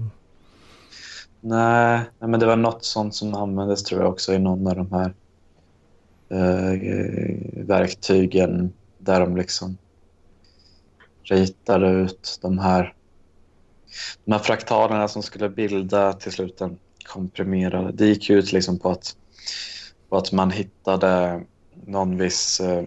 Nej, 1.40 2.00
nej, 2.18 2.30
men 2.30 2.40
det 2.40 2.46
var 2.46 2.56
något 2.56 2.84
sånt 2.84 3.14
som 3.14 3.34
användes 3.34 3.82
tror 3.82 4.00
jag 4.00 4.10
också 4.10 4.32
i 4.32 4.38
någon 4.38 4.66
av 4.66 4.76
de 4.76 4.92
här 4.92 5.14
eh, 6.28 7.66
verktygen 7.66 8.72
där 8.98 9.20
de 9.20 9.36
liksom 9.36 9.78
ritade 11.22 11.90
ut 11.90 12.38
de 12.42 12.58
här, 12.58 12.94
de 14.24 14.32
här 14.32 14.38
fraktalerna 14.38 15.08
som 15.08 15.22
skulle 15.22 15.48
bilda 15.48 16.12
till 16.12 16.32
slut 16.32 16.60
en 16.60 16.78
komprimerad. 17.06 17.94
Det 17.94 18.06
gick 18.06 18.30
ut 18.30 18.52
liksom 18.52 18.78
på 18.78 18.90
att, 18.90 19.16
på 20.08 20.16
att 20.16 20.32
man 20.32 20.50
hittade 20.50 21.42
någon 21.86 22.18
viss... 22.18 22.60
Eh, 22.60 22.84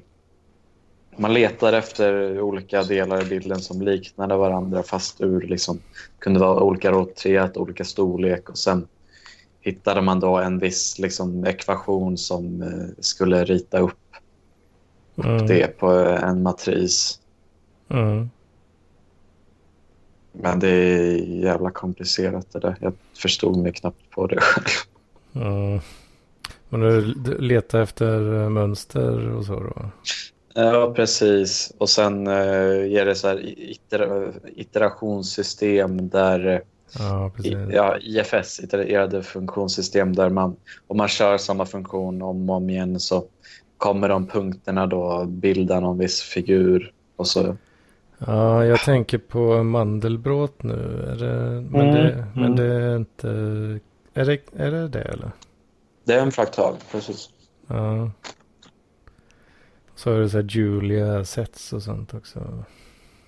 man 1.17 1.33
letade 1.33 1.77
efter 1.77 2.41
olika 2.41 2.83
delar 2.83 3.21
i 3.21 3.25
bilden 3.25 3.59
som 3.59 3.81
liknade 3.81 4.35
varandra 4.35 4.83
fast 4.83 5.21
ur 5.21 5.41
liksom, 5.41 5.79
kunde 6.19 6.39
vara 6.39 6.63
olika 6.63 6.91
råträet, 6.91 7.57
olika 7.57 7.83
storlek 7.83 8.49
och 8.49 8.57
sen 8.57 8.87
hittade 9.61 10.01
man 10.01 10.19
då 10.19 10.37
en 10.37 10.59
viss 10.59 10.99
liksom, 10.99 11.45
ekvation 11.45 12.17
som 12.17 12.61
eh, 12.61 12.89
skulle 12.99 13.43
rita 13.43 13.79
upp, 13.79 13.99
upp 15.15 15.25
Mm. 15.25 15.47
det 15.47 15.77
på 15.77 15.89
en 16.21 16.43
matris. 16.43 17.19
Mm. 17.89 18.29
Men 20.33 20.59
det 20.59 20.69
är 20.69 21.15
jävla 21.43 21.71
komplicerat 21.71 22.47
det 22.51 22.59
där. 22.59 22.75
Jag 22.79 22.93
förstod 23.17 23.57
mig 23.57 23.73
knappt 23.73 24.09
på 24.09 24.27
det 24.27 24.41
själv. 24.41 24.65
Mm. 25.35 25.79
Men 26.69 26.81
du 26.81 27.01
letar 27.39 27.81
efter 27.81 28.41
eh, 28.41 28.49
mönster 28.49 29.29
och 29.29 29.45
så 29.45 29.53
då? 29.53 29.89
Ja, 30.53 30.93
precis. 30.95 31.73
Och 31.77 31.89
sen 31.89 32.27
eh, 32.27 32.85
ger 32.85 33.05
det 33.05 33.15
så 33.15 33.27
här 33.27 33.59
iter 33.59 34.31
iterationssystem 34.55 36.09
där 36.09 36.47
eh, 36.47 36.59
Ja, 36.99 37.31
precis. 37.35 37.57
ja, 37.71 37.97
IFS, 37.97 38.59
itererade 38.59 39.23
funktionssystem 39.23 40.15
där 40.15 40.29
man 40.29 40.55
om 40.87 40.97
man 40.97 41.07
kör 41.07 41.37
samma 41.37 41.65
funktion 41.65 42.21
om 42.21 42.49
och 42.49 42.55
om 42.55 42.69
igen 42.69 42.99
så 42.99 43.25
kommer 43.77 44.09
de 44.09 44.27
punkterna 44.27 44.87
då 44.87 45.25
bilda 45.25 45.79
någon 45.79 45.97
viss 45.97 46.21
figur 46.21 46.91
och 47.15 47.27
så 47.27 47.57
Ja, 48.27 48.65
jag 48.65 48.79
tänker 48.79 49.17
på 49.17 49.63
mandelbrot 49.63 50.63
nu. 50.63 51.03
Är 51.07 51.15
det, 51.15 51.61
men, 51.61 51.81
Mm, 51.81 51.93
det, 51.95 52.27
men 52.33 52.43
mm. 52.45 52.55
det 52.55 52.63
är 52.65 52.95
inte... 52.95 53.29
Är 54.13 54.25
det, 54.25 54.39
är 54.55 54.71
det 54.71 54.87
det 54.87 55.01
eller? 55.01 55.31
det 56.03 56.13
är 56.13 56.21
en 56.21 56.31
fraktal, 56.31 56.75
precis. 56.91 57.29
Ja. 57.67 58.11
Så 59.95 60.11
är 60.11 60.19
det 60.19 60.29
så 60.29 60.37
här 60.37 60.47
Julia 60.49 61.25
sets 61.25 61.73
och 61.73 61.83
sånt 61.83 62.13
också. 62.13 62.63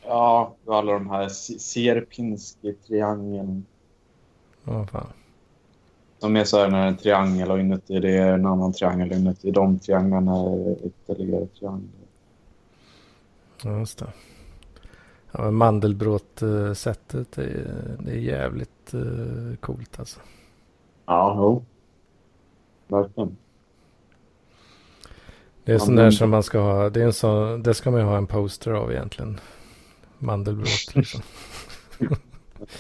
Ja, 0.05 0.55
och 0.65 0.75
alla 0.77 0.93
de 0.93 1.09
här 1.09 1.27
Sierpinski-triangeln 1.29 3.63
Ja, 4.63 4.87
fan. 4.87 5.07
som 6.19 6.35
är 6.35 6.43
så 6.43 6.57
här 6.57 6.69
när 6.69 6.87
en 6.87 6.97
triangel 6.97 7.51
och 7.51 7.59
inuti 7.59 7.99
det 7.99 8.11
är 8.17 8.33
en 8.33 8.45
annan 8.45 8.73
triangel 8.73 9.11
och 9.11 9.15
inuti 9.17 9.51
de 9.51 9.79
trianglarna 9.79 10.35
är 10.35 10.85
ytterligare 10.87 11.47
trianglar. 11.47 11.89
Ja, 13.63 13.79
just 13.79 13.99
det. 13.99 14.07
Ja, 15.37 15.51
mandelbrot-sättet 15.51 17.37
är, 17.37 17.97
det 17.99 18.11
är 18.11 18.15
jävligt 18.15 18.93
uh, 18.93 19.55
coolt 19.55 19.99
alltså. 19.99 20.19
Ja, 21.05 21.35
jo. 21.37 21.65
Verkligen. 22.87 23.37
Det 25.63 25.73
är 25.73 25.77
sån 25.77 25.95
där 25.95 26.11
som 26.11 26.29
man 26.29 26.43
ska 26.43 26.59
ha. 26.59 26.89
Det, 26.89 27.01
är 27.01 27.05
en 27.05 27.13
sån, 27.13 27.63
det 27.63 27.73
ska 27.73 27.91
man 27.91 27.99
ju 27.99 28.05
ha 28.05 28.17
en 28.17 28.27
poster 28.27 28.71
av 28.71 28.91
egentligen. 28.91 29.39
Mandelbrot 30.17 30.95
liksom. 30.95 31.21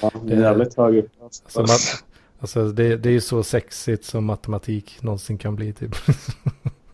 Ja, 0.01 0.11
det 0.23 0.33
är 0.33 0.41
jävligt 0.41 0.77
hög 0.77 0.97
upp. 0.97 1.11
Alltså, 1.21 1.61
mat, 1.61 2.03
alltså 2.39 2.71
det, 2.71 2.97
det 2.97 3.09
är 3.09 3.13
ju 3.13 3.21
så 3.21 3.43
sexigt 3.43 4.05
som 4.05 4.25
matematik 4.25 5.01
någonsin 5.01 5.37
kan 5.37 5.55
bli 5.55 5.73
typ. 5.73 5.95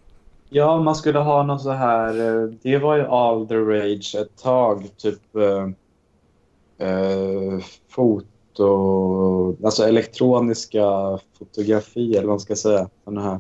Ja, 0.53 0.79
man 0.81 0.95
skulle 0.95 1.19
ha 1.19 1.43
någon 1.43 1.59
så 1.59 1.69
här... 1.71 2.41
eh, 2.43 2.49
Det 2.61 2.77
var 2.77 2.95
ju 2.97 3.05
all 3.07 3.47
the 3.47 3.55
rage 3.55 4.15
ett 4.15 4.37
tag. 4.43 4.83
Typ 4.97 5.35
eh, 5.35 5.67
eh, 6.87 7.59
foto... 7.89 9.55
Alltså 9.65 9.83
elektroniska 9.83 11.19
fotografi, 11.39 12.11
eller 12.11 12.27
vad 12.27 12.33
man 12.33 12.39
ska 12.39 12.55
säga. 12.55 12.89
Såna 13.03 13.21
här 13.21 13.39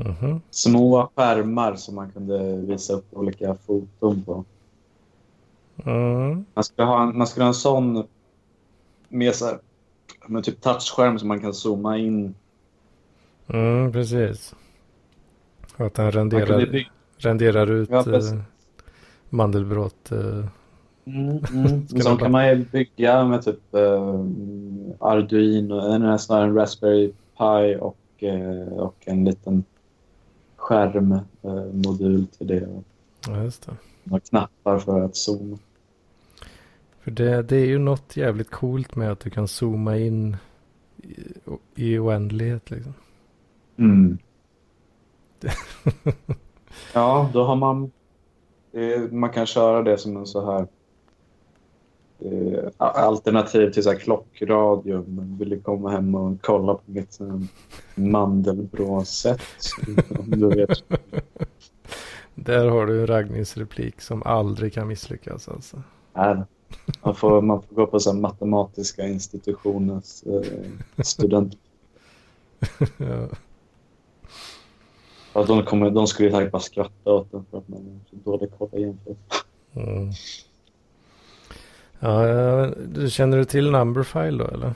Mhm. 0.00 0.40
små 0.50 1.10
skärmar 1.16 1.74
som 1.76 1.94
man 1.94 2.10
kunde 2.10 2.56
visa 2.56 2.92
upp 2.92 3.04
olika 3.12 3.54
foton 3.66 4.22
på. 4.24 4.44
Mm. 5.84 6.44
Man 6.54 6.64
skulle 6.64 6.86
ha 6.88 7.12
man 7.12 7.26
skulle 7.26 7.44
ha 7.44 7.48
en 7.48 7.54
sån 7.54 8.04
med, 9.08 9.34
så 9.34 9.46
här, 9.46 9.58
med 10.26 10.44
typ 10.44 10.60
touchskärm 10.60 11.18
som 11.18 11.28
man 11.28 11.40
kan 11.40 11.54
zooma 11.54 11.98
in. 11.98 12.34
Mm, 13.46 13.92
precis. 13.92 14.54
Och 15.78 15.86
att 15.86 15.94
kunde 15.94 16.10
renderar, 16.10 16.66
bygga... 16.66 16.88
renderar 17.18 17.70
ut 17.70 17.88
Ja, 17.90 18.16
eh, 18.16 18.40
mandelbrot. 19.30 20.12
Eh, 20.12 20.44
Mm, 21.08 21.40
mm. 21.52 21.88
Ska 21.88 22.00
Så 22.00 22.08
man 22.08 22.18
kan 22.18 22.32
man 22.32 22.48
ju 22.48 22.64
bygga 22.64 23.24
med 23.24 23.42
typ 23.42 23.74
eh, 23.74 24.24
Arduino, 24.98 25.80
en 25.80 26.02
nästan 26.02 26.42
en 26.42 26.54
Raspberry 26.54 27.08
Pi 27.08 27.76
och, 27.80 28.22
eh, 28.22 28.72
och 28.72 28.96
en 29.04 29.24
liten 29.24 29.64
skärmmodul 30.56 32.20
eh, 32.20 32.38
till 32.38 32.46
det. 32.46 32.68
ja, 33.26 33.42
just 33.42 33.66
det. 33.66 33.76
Och 34.14 34.24
knappar 34.24 34.78
för 34.78 35.00
att 35.00 35.16
zooma. 35.16 35.58
För 37.00 37.10
det, 37.10 37.42
det 37.42 37.56
är 37.56 37.66
ju 37.66 37.78
något 37.78 38.16
jävligt 38.16 38.50
coolt 38.50 38.96
med 38.96 39.12
att 39.12 39.20
du 39.20 39.30
kan 39.30 39.48
zooma 39.48 39.98
in 39.98 40.36
i, 40.96 41.14
i 41.74 41.98
oändlighet 41.98 42.70
liksom. 42.70 42.94
Mm. 43.76 44.18
ja, 46.92 47.30
då 47.32 47.44
har 47.44 47.56
man... 47.56 47.92
eh, 48.72 49.00
Man 49.10 49.30
kan 49.30 49.46
köra 49.46 49.82
det 49.82 49.98
som 49.98 50.16
en 50.16 50.26
så 50.26 50.46
här 50.52 50.66
eh, 52.18 52.70
alternativ 52.76 53.70
till 53.72 53.82
så 53.82 53.90
här 53.90 53.98
klockradio. 53.98 55.04
Man 55.08 55.38
vill 55.38 55.62
komma 55.62 55.90
hem 55.90 56.14
och 56.14 56.36
kolla 56.42 56.74
på 56.74 56.82
mitt 56.86 57.12
du 60.26 60.48
vet. 60.48 60.78
Där 62.34 62.68
har 62.68 62.86
du 62.86 63.00
en 63.00 63.06
raggningsreplik 63.06 64.00
som 64.00 64.22
aldrig 64.22 64.72
kan 64.74 64.88
misslyckas 64.88 65.48
alltså. 65.48 65.82
Nej, 66.14 66.42
Man 67.02 67.14
får, 67.14 67.42
man 67.42 67.62
får 67.62 67.74
gå 67.76 67.86
på 67.86 68.00
så 68.00 68.12
matematiska 68.14 69.06
institutionens 69.08 70.22
eh, 70.22 71.02
student. 71.04 71.54
ja. 72.96 73.28
Ja, 75.38 75.44
de, 75.46 75.62
kommer, 75.62 75.90
de 75.90 76.06
skulle 76.06 76.30
säkert 76.30 76.52
bara 76.52 76.62
skratta 76.62 77.10
åt 77.12 77.32
den 77.32 77.44
för 77.50 77.58
att 77.58 77.68
man 77.68 77.78
är 77.78 78.10
så 78.10 78.30
dålig 78.30 78.50
koll 78.58 78.68
jämfört. 78.72 79.44
Mm. 79.74 80.10
Ja, 82.00 82.70
du 82.88 83.10
känner 83.10 83.36
du 83.36 83.44
till 83.44 83.70
Numberfile 83.70 84.44
då 84.44 84.50
eller? 84.50 84.74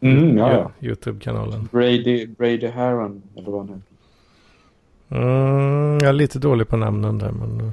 Mm, 0.00 0.38
ja, 0.38 0.52
ja. 0.52 0.70
Youtube-kanalen. 0.88 1.68
Brady, 1.72 2.26
Brady 2.26 2.66
Haran, 2.66 3.22
eller 3.36 3.50
vad 3.50 3.60
han 3.60 3.68
heter. 3.68 3.82
Mm, 5.24 5.98
jag 5.98 6.08
är 6.08 6.12
lite 6.12 6.38
dålig 6.38 6.68
på 6.68 6.76
namnen 6.76 7.18
där 7.18 7.30
men... 7.32 7.72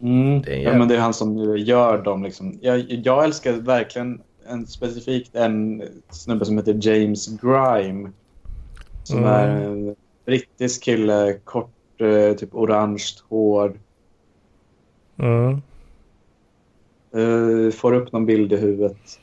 Mm. 0.00 0.42
Det 0.42 0.54
är 0.54 0.62
ja, 0.72 0.78
men 0.78 0.88
det 0.88 0.96
är 0.96 1.00
han 1.00 1.14
som 1.14 1.56
gör 1.58 2.02
dem. 2.02 2.22
Liksom. 2.22 2.58
Jag, 2.62 2.78
jag 2.88 3.24
älskar 3.24 3.52
verkligen 3.52 4.20
en, 4.48 4.66
specifikt 4.66 5.34
en 5.34 5.82
snubbe 6.10 6.44
som 6.44 6.56
heter 6.56 6.78
James 6.80 7.28
Grime. 7.40 8.10
Som 9.02 9.18
Mm. 9.18 9.30
är 9.30 9.48
en 9.48 9.96
brittisk 10.26 10.82
kille, 10.84 11.40
kort, 11.44 12.00
eh, 12.00 12.36
typ 12.36 12.54
orange 12.54 13.04
hår. 13.28 13.80
Mm. 15.18 15.62
Eh, 17.14 17.70
får 17.72 17.92
upp 17.92 18.12
någon 18.12 18.26
bild 18.26 18.52
i 18.52 18.56
huvudet. 18.56 19.20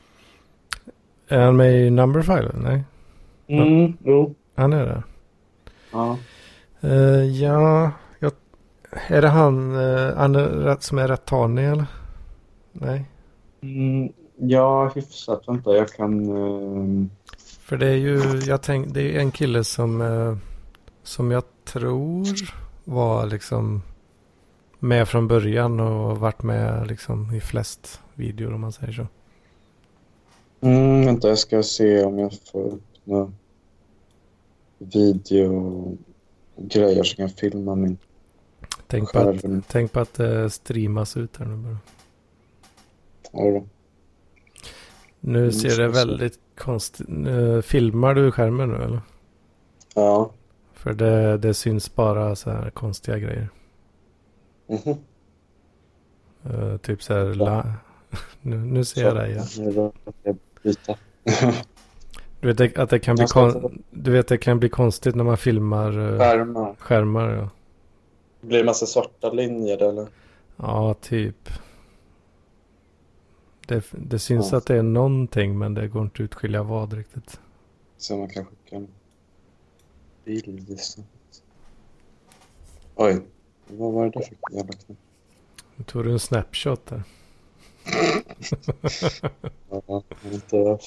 Är 1.27 1.39
han 1.41 1.55
med 1.55 1.87
i 1.87 1.89
Numberfile? 1.89 2.51
Nej, 2.63 2.83
Mm, 3.47 3.97
jo. 4.05 4.35
han 4.55 4.73
är 4.73 4.85
det. 4.85 5.03
Ja. 5.91 6.25
Eh, 6.81 7.23
ja, 7.41 7.91
jag, 8.19 8.31
är 9.07 9.21
det 9.21 9.27
han, 9.29 9.71
uh, 9.75 10.15
han 10.17 10.35
är 10.35 10.77
som 10.79 10.97
är 10.97 11.07
rätt 11.07 11.25
tanig 11.25 11.65
eller? 11.65 11.85
Nej. 12.71 13.05
Mm, 13.61 14.13
ja, 14.37 14.91
hyfsat. 14.95 15.43
Vänta, 15.47 15.75
jag 15.75 15.89
kan... 15.89 16.29
eh, 16.29 17.07
För 17.59 17.77
det 17.77 17.87
är 17.87 17.95
ju, 17.97 18.39
jag 18.47 18.61
tänk, 18.61 18.93
det 18.93 19.15
är 19.15 19.19
en 19.19 19.31
kille 19.31 19.63
som, 19.63 20.01
som 21.03 21.31
jag 21.31 21.43
tror 21.63 22.25
var 22.83 23.25
liksom 23.25 23.81
med 24.79 25.07
från 25.07 25.27
början 25.27 25.79
och 25.79 26.17
varit 26.17 26.43
med 26.43 26.87
liksom 26.87 27.33
i 27.35 27.39
flest 27.39 28.01
videor 28.13 28.53
om 28.53 28.61
man 28.61 28.71
säger 28.71 28.93
så. 28.93 29.07
Mm, 30.61 31.05
vänta, 31.05 31.27
jag 31.27 31.37
ska 31.37 31.63
se 31.63 32.03
om 32.03 32.19
jag 32.19 32.33
får 32.51 32.65
upp 32.65 32.83
några 33.03 33.31
videogrejer 34.77 35.97
som 37.03 37.15
kan 37.17 37.29
filma 37.29 37.75
min 37.75 37.97
Tänk 38.87 39.11
på, 39.11 39.19
att, 39.19 39.45
tänk 39.67 39.91
på 39.91 39.99
att 39.99 40.13
det 40.13 40.49
streamas 40.49 41.17
ut 41.17 41.37
här 41.37 41.45
nu 41.45 41.55
bara. 41.55 41.77
Ja. 43.31 43.63
Nu 45.19 45.51
ser 45.51 45.77
det 45.77 45.87
väldigt 45.87 46.39
konstigt. 46.57 47.09
Uh, 47.09 47.61
filmar 47.61 48.13
du 48.13 48.31
skärmen 48.31 48.69
nu 48.69 48.75
eller? 48.75 49.01
Ja. 49.95 50.31
För 50.83 50.93
det, 50.93 51.37
det 51.37 51.53
syns 51.53 51.95
bara 51.95 52.35
så 52.35 52.49
här 52.49 52.69
konstiga 52.69 53.17
grejer. 53.17 53.49
Mhm. 54.67 54.97
Uh, 56.53 56.77
typ 56.77 57.03
så 57.03 57.13
här. 57.13 57.33
La... 57.33 57.73
nu, 58.41 58.57
nu 58.57 58.85
ser 58.85 59.01
jag 59.03 59.15
dig. 59.15 59.41
Ja. 59.75 59.91
Du 62.39 62.53
vet 62.53 62.77
att 62.77 62.89
det 62.89 62.99
kan 62.99 63.15
bli, 63.15 63.25
kon... 63.25 63.83
du 63.91 64.11
vet, 64.11 64.27
det 64.27 64.37
kan 64.37 64.59
bli 64.59 64.69
konstigt 64.69 65.15
när 65.15 65.23
man 65.23 65.37
filmar 65.37 65.97
uh, 65.99 66.19
Skärmar. 66.19 66.75
skärmar. 66.79 67.29
Ja. 67.29 67.49
Blir 68.41 68.57
det 68.57 68.65
massa 68.65 68.85
svarta 68.85 69.31
linjer 69.31 69.83
eller? 69.89 70.07
ja, 70.55 70.93
typ. 71.01 71.49
Det, 73.67 73.85
det 73.91 74.19
syns 74.19 74.51
Ja. 74.51 74.57
att 74.57 74.65
det 74.65 74.77
är 74.77 74.83
någonting 74.83 75.57
men 75.57 75.73
det 75.73 75.87
går 75.87 76.01
inte 76.01 76.15
att 76.23 76.25
utskilja 76.25 76.63
vad 76.63 76.93
riktigt. 76.93 77.39
Så 77.97 78.17
man 78.17 78.29
kan 78.29 78.45
skicka 80.25 80.51
en 80.51 80.55
bild 80.55 80.69
istället. 80.69 81.09
Oj, 82.95 83.21
vad 83.67 83.93
var 83.93 84.05
det 84.05 84.11
där 84.11 84.21
för 84.21 84.55
jävla 84.55 84.73
knapp? 84.73 84.97
Nu 85.75 85.83
tog 85.83 86.03
du 86.03 86.11
en 86.11 86.19
snapshot 86.19 86.85
där. 86.85 87.03
Ja, 89.87 90.03
inte... 90.31 90.77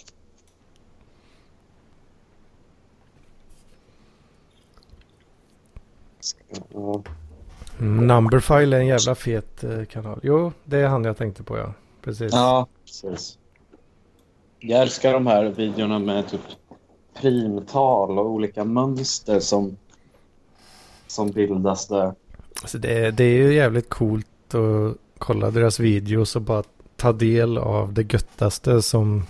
Ja. 6.72 7.02
Mm, 7.80 8.06
Numberfile 8.06 8.76
är 8.76 8.80
en 8.80 8.86
jävla 8.86 9.14
fet 9.14 9.64
eh, 9.64 9.84
kanal. 9.84 10.20
Jo, 10.22 10.52
det 10.64 10.78
är 10.78 10.88
han 10.88 11.04
jag 11.04 11.16
tänkte 11.16 11.42
på 11.42 11.56
ja. 11.58 11.74
Precis. 12.02 12.32
ja, 12.32 12.66
precis. 12.84 13.38
Jag 14.58 14.82
älskar 14.82 15.12
de 15.12 15.26
här 15.26 15.44
videorna 15.44 15.98
med 15.98 16.28
typ 16.28 16.40
primtal 17.20 18.18
och 18.18 18.30
olika 18.30 18.64
mönster 18.64 19.40
som, 19.40 19.76
som 21.06 21.30
bildas 21.30 21.88
där. 21.88 22.14
Alltså 22.62 22.78
det, 22.78 23.10
det 23.10 23.24
är 23.24 23.36
ju 23.36 23.55
jävligt 23.55 23.88
coolt 23.88 24.55
att 24.55 24.97
kolla 25.18 25.51
deras 25.51 25.80
videos 25.80 26.36
och 26.36 26.43
bara 26.43 26.62
ta 26.97 27.12
del 27.12 27.59
av 27.59 27.93
det 27.93 28.12
göttaste 28.12 28.82
som, 28.82 29.22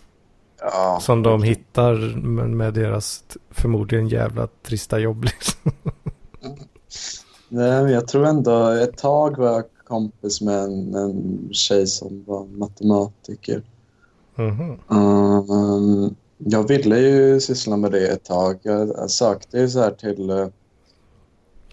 Ja, 0.60 0.98
som 1.02 1.22
de 1.22 1.42
hittar 1.42 2.16
med, 2.16 2.50
med 2.50 2.74
deras 2.74 3.24
förmodligen 3.50 4.08
jävla 4.08 4.48
trista 4.62 4.98
jobb. 4.98 5.24
Liksom. 5.24 5.72
Nej, 7.48 7.82
men 7.82 7.92
jag 7.92 8.08
tror 8.08 8.26
ändå 8.26 8.68
ett 8.68 8.98
tag 8.98 9.36
var 9.36 9.46
jag 9.46 9.64
kompis 9.86 10.40
med 10.40 10.58
en, 10.58 10.94
en 10.94 11.48
tjej 11.52 11.86
som 11.86 12.24
var 12.26 12.46
matematiker. 12.46 13.62
Mhm. 14.34 14.78
Um, 14.88 16.14
jag 16.38 16.68
ville 16.68 16.98
ju 16.98 17.40
syssla 17.40 17.76
med 17.76 17.92
det 17.92 18.08
ett 18.08 18.24
tag. 18.24 18.58
Jag, 18.62 19.10
sökte 19.10 19.58
ju 19.58 19.68
så 19.68 19.80
här 19.80 19.90
till 19.90 20.30
eh, 20.30 20.46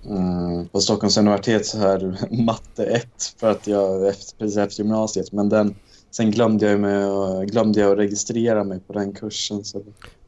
mm, 0.06 0.68
på 0.68 0.80
Stockholms 0.80 1.18
universitet 1.18 1.66
så 1.66 1.78
här 1.78 2.18
matte 2.46 2.86
1 2.86 3.08
för 3.40 3.52
att 3.52 3.68
jag 3.68 4.08
efter, 4.08 4.38
precis 4.38 4.58
efter 4.58 4.84
gymnasiet. 4.84 5.32
Men 5.32 5.50
den, 5.50 5.76
sen 6.12 6.32
glömde 6.32 6.72
jag, 6.72 6.80
med, 6.80 7.12
glömde 7.52 7.80
jag 7.80 7.92
att 7.92 7.98
registrera 7.98 8.64
mig 8.64 8.80
på 8.80 8.94
den 8.94 9.14
kursen. 9.14 9.64
Så 9.64 9.82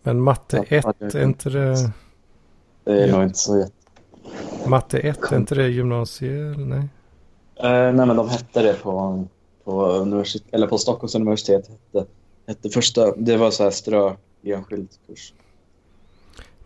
Men 0.04 0.22
matte 0.22 0.64
Ja, 0.70 0.78
1, 0.78 0.86
det- 1.00 1.16
är 1.20 1.24
inte 1.24 1.50
det, 1.50 1.92
det 2.84 2.92
är 3.04 3.08
Ja. 3.08 3.16
nog 3.16 3.24
inte 3.24 3.40
så 3.40 3.58
jätte... 3.58 3.72
matte 4.70 5.00
1, 5.00 5.32
är 5.32 5.36
inte 5.36 5.56
det 5.56 5.68
gymnasie? 5.68 6.32
Nej. 6.58 6.88
Eh, 7.56 7.94
nej, 7.94 8.06
men 8.06 8.16
de 8.16 8.30
hette 8.30 8.62
det 8.62 8.74
på, 8.74 9.24
på, 9.64 9.86
universitet, 9.86 10.44
eller 10.52 10.68
på 10.68 10.78
Stockholms 10.78 11.16
universitet. 11.16 11.70
Hette, 11.94 12.06
hette 12.48 12.70
första, 12.70 13.16
det 13.16 13.38
var 13.38 13.52
så 13.52 13.64
här 13.64 13.72
strö 13.72 14.16
enskild 14.44 14.90
kurs. 15.08 15.34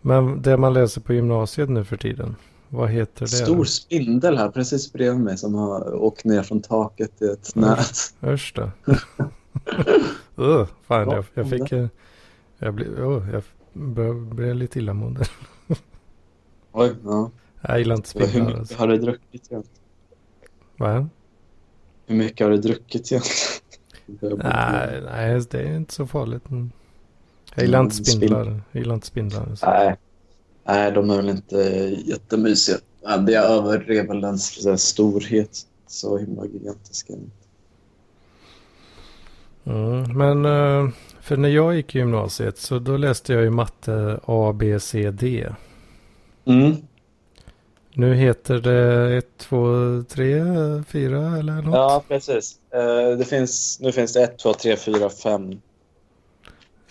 Men 0.00 0.42
det 0.42 0.56
man 0.56 0.72
läser 0.72 1.00
på 1.00 1.12
gymnasiet 1.14 1.68
nu 1.68 1.84
för 1.84 1.96
tiden, 1.96 2.36
vad 2.68 2.90
heter 2.90 3.20
det? 3.20 3.28
Stor 3.28 3.64
spindel 3.64 4.38
här 4.38 4.50
precis 4.50 4.92
bredvid 4.92 5.20
mig 5.24 5.38
som 5.38 5.54
har 5.54 5.94
åkt 5.94 6.24
ner 6.24 6.42
från 6.42 6.62
taket 6.62 7.22
i 7.22 7.24
ett 7.24 7.56
Mm. 7.56 7.68
nät. 7.70 8.14
Usch 8.34 8.52
då. 8.56 8.62
uh, 10.44 10.66
fan, 10.82 11.08
Ja, 11.08 11.14
jag, 11.14 11.24
jag 11.34 11.50
fick... 11.50 11.72
eh, 11.72 11.86
Jag 12.58 12.74
blev, 12.74 13.00
oh, 13.00 13.30
jag 13.30 13.42
blev 14.16 14.54
lite 14.54 14.78
illamående. 14.78 15.24
Oj, 16.72 16.94
ja. 17.04 17.30
Jag 17.60 17.78
gillar 17.78 17.96
inte 17.96 18.18
Hur 18.18 18.26
spindlar. 18.26 18.46
mycket 18.46 18.58
Alltså. 18.60 18.78
har 18.78 18.88
du 18.88 18.96
druckit 18.98 19.24
egentligen? 19.50 19.64
Va? 20.76 21.08
Hur 22.06 22.16
mycket 22.16 22.44
har 22.46 22.50
du 22.50 22.56
druckit 22.58 23.12
egentligen? 23.12 23.59
Nej, 24.20 25.02
nej, 25.04 25.40
det 25.50 25.60
är 25.60 25.76
inte 25.76 25.94
så 25.94 26.06
farligt. 26.06 26.50
Mm. 26.50 26.70
Jag 27.54 27.64
gillar 27.64 27.80
inte 27.80 27.94
Mm, 27.94 28.04
spindlar. 28.04 28.62
Jag 28.72 28.80
gillar 28.80 28.94
inte 28.94 29.06
spindlar. 29.06 29.46
alltså. 29.50 29.66
Nej. 29.66 29.96
Nej, 30.64 30.92
de 30.92 31.10
är 31.10 31.16
väl 31.16 31.28
inte 31.28 31.56
jättemysiga. 32.04 32.76
Ja, 33.02 33.16
Det 33.16 33.34
överdrev 33.34 34.06
väl 34.06 34.20
den 34.20 34.38
så 34.38 34.70
här 34.70 34.76
storhet. 34.76 35.66
Så 35.86 36.18
himla 36.18 36.46
gigantiska. 36.46 37.14
Mm, 39.64 40.02
men 40.18 40.44
eh, 40.44 40.92
för 41.20 41.36
när 41.36 41.48
jag 41.48 41.74
gick 41.76 41.94
i 41.94 41.98
gymnasiet 41.98 42.58
så 42.58 42.78
då 42.78 42.96
läste 42.96 43.32
jag 43.32 43.42
ju 43.42 43.50
matte 43.50 44.20
A, 44.24 44.52
B, 44.56 44.80
C, 44.80 45.10
D. 45.10 45.48
Mm. 46.44 46.76
Nu 47.94 48.14
heter 48.14 48.58
det 48.58 49.16
1, 49.16 49.26
2, 49.38 50.02
3, 50.08 50.44
4 50.88 51.38
eller 51.38 51.62
något. 51.62 51.74
Ja, 51.74 52.04
precis. 52.08 52.58
Eh, 52.70 53.18
det 53.18 53.24
finns, 53.24 53.80
nu 53.80 53.92
finns 53.92 54.12
det 54.12 54.22
1, 54.22 54.38
2, 54.38 54.54
3, 54.54 54.76
4, 54.76 55.10
5. 55.10 55.60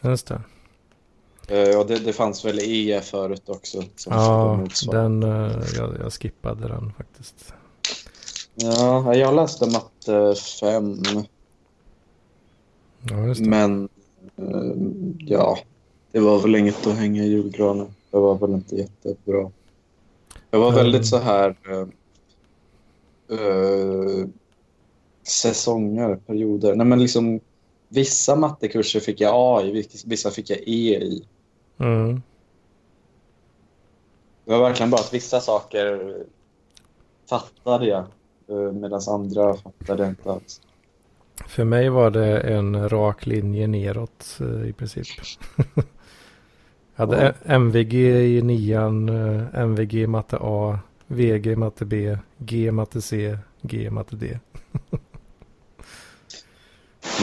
Just 0.01 0.27
det. 0.27 0.41
Eh, 1.47 1.79
och 1.79 1.87
det, 1.87 1.99
det 1.99 2.13
fanns 2.13 2.45
väl 2.45 2.59
E 2.59 3.01
förut 3.03 3.49
också. 3.49 3.83
Som 3.95 4.13
Ja, 4.13 4.67
den, 4.91 5.23
eh, 5.23 5.63
jag, 5.75 5.97
jag 5.99 6.13
skippade 6.13 6.67
den 6.67 6.93
faktiskt. 6.97 7.53
Ja, 8.55 9.15
jag 9.15 9.35
läste 9.35 9.65
matte 9.65 10.35
5. 10.59 10.97
Ja, 13.01 13.25
just 13.25 13.43
det. 13.43 13.49
Men 13.49 13.89
eh, 14.37 14.73
ja, 15.19 15.59
det 16.11 16.19
var 16.19 16.39
väl 16.39 16.55
inget 16.55 16.87
att 16.87 16.95
hänga 16.95 17.23
i 17.23 17.27
julgranen. 17.27 17.87
Det 18.11 18.17
var 18.17 18.35
väl 18.35 18.53
inte 18.53 18.75
jättebra. 18.75 19.51
Det 20.49 20.57
var 20.57 20.71
väldigt 20.71 21.05
så 21.05 21.17
här 21.17 21.55
eh, 23.29 24.27
säsonger, 25.23 26.15
perioder. 26.15 26.75
Nej, 26.75 26.87
men 26.87 26.99
liksom, 26.99 27.39
vissa 27.87 28.35
mattekurser 28.35 28.99
fick 28.99 29.21
jag 29.21 29.31
A 29.35 29.61
i, 29.63 29.87
vissa 30.05 30.31
fick 30.31 30.49
jag 30.49 30.59
E 30.59 30.99
i. 30.99 31.23
Mm. 31.77 32.21
Det 34.45 34.51
var 34.51 34.59
verkligen 34.59 34.89
bara 34.89 35.01
att 35.01 35.13
vissa 35.13 35.39
saker 35.39 36.15
fattade 37.29 37.85
jag 37.85 38.05
eh, 38.47 38.71
medan 38.71 39.01
andra 39.07 39.53
fattade 39.53 40.03
jag 40.03 40.11
inte 40.11 40.31
alls. 40.31 40.61
För 41.47 41.63
mig 41.63 41.89
var 41.89 42.11
det 42.11 42.39
en 42.39 42.89
rak 42.89 43.25
linje 43.25 43.67
neråt 43.67 44.37
i 44.67 44.73
princip. 44.73 45.07
jag 46.99 47.07
hade 47.07 47.33
MVG 47.45 47.93
i 48.37 48.41
nian, 48.41 49.09
eh, 49.09 49.61
MVG 49.61 49.93
i 49.93 50.07
matte 50.07 50.37
A, 50.41 50.79
VG 51.07 51.51
i 51.51 51.55
matte 51.55 51.85
B, 51.85 52.17
G 52.37 52.57
i 52.57 52.71
matte 52.71 53.01
C, 53.01 53.37
G 53.61 53.77
i 53.83 53.89
matte 53.89 54.15
D. 54.15 54.39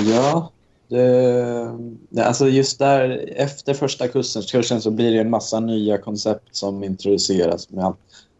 Ja, 0.07 0.51
det, 0.89 2.24
alltså 2.24 2.48
just 2.48 2.78
där 2.78 3.31
efter 3.36 3.74
första 3.74 4.09
kursen, 4.09 4.43
kursen 4.43 4.81
så 4.81 4.90
blir 4.90 5.12
det 5.12 5.20
en 5.20 5.31
massa 5.31 5.61
nya 5.61 5.98
koncept 5.98 6.57
som 6.57 6.85
introduceras 6.85 7.70
med 7.70 7.93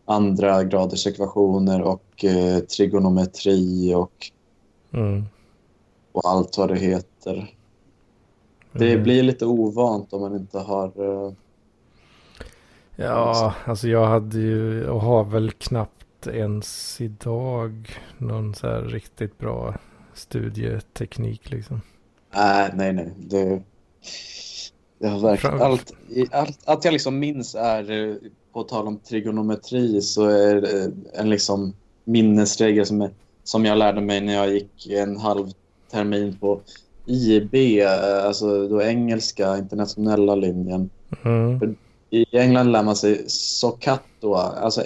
andra 0.04 0.64
graders 0.64 1.06
ekvationer 1.06 1.82
och 1.82 2.24
eh, 2.24 2.58
trigonometri 2.58 3.94
och, 3.94 4.30
Mm. 4.92 5.24
och 6.12 6.28
allt 6.30 6.58
vad 6.58 6.68
det 6.68 6.78
heter. 6.78 7.55
Det 8.78 8.92
Mm. 8.92 9.02
blir 9.02 9.22
lite 9.22 9.46
ovant 9.46 10.12
om 10.12 10.20
man 10.20 10.36
inte 10.36 10.58
har... 10.58 10.86
eh, 11.26 11.32
Ja, 12.96 13.54
alltså 13.64 13.88
jag 13.88 14.06
hade 14.06 14.38
ju 14.38 14.88
och 14.88 15.00
har 15.00 15.24
väl 15.24 15.50
knappt 15.50 16.26
ens 16.26 17.00
idag 17.00 17.90
någon 18.18 18.54
så 18.54 18.66
här 18.66 18.82
riktigt 18.82 19.38
bra 19.38 19.74
studieteknik 20.14 21.50
liksom. 21.50 21.80
Nej, 22.34 22.70
nej, 22.74 22.92
nej. 22.92 23.14
Det, 23.18 23.62
det 24.98 25.08
har 25.08 25.20
verkligen... 25.20 25.62
Allt, 25.62 25.92
allt, 26.30 26.58
allt 26.64 26.84
jag 26.84 26.92
liksom 26.92 27.18
minns 27.18 27.54
är, 27.54 27.90
eh, 27.90 28.16
på 28.52 28.62
tal 28.62 28.86
om 28.86 28.98
trigonometri, 29.00 30.02
så 30.02 30.24
är 30.26 30.60
det 30.60 30.92
en 31.14 31.30
liksom 31.30 31.76
minnesregel 32.04 32.86
som, 32.86 33.00
är, 33.02 33.10
som 33.44 33.64
jag 33.64 33.78
lärde 33.78 34.00
mig 34.00 34.20
när 34.20 34.34
jag 34.34 34.52
gick 34.52 34.86
en 34.86 35.16
halv 35.16 35.50
termin 35.92 36.38
på 36.38 36.62
IB, 37.06 37.80
eh, 37.80 38.24
alltså 38.24 38.68
då 38.68 38.82
engelska 38.82 39.58
internationella 39.58 40.34
linjen. 40.34 40.90
Mm. 41.24 41.76
I 42.10 42.36
England 42.36 42.72
lär 42.72 42.82
man 42.82 42.96
sig 42.96 43.24
SOHCAHTOA, 43.28 44.42
alltså 44.42 44.82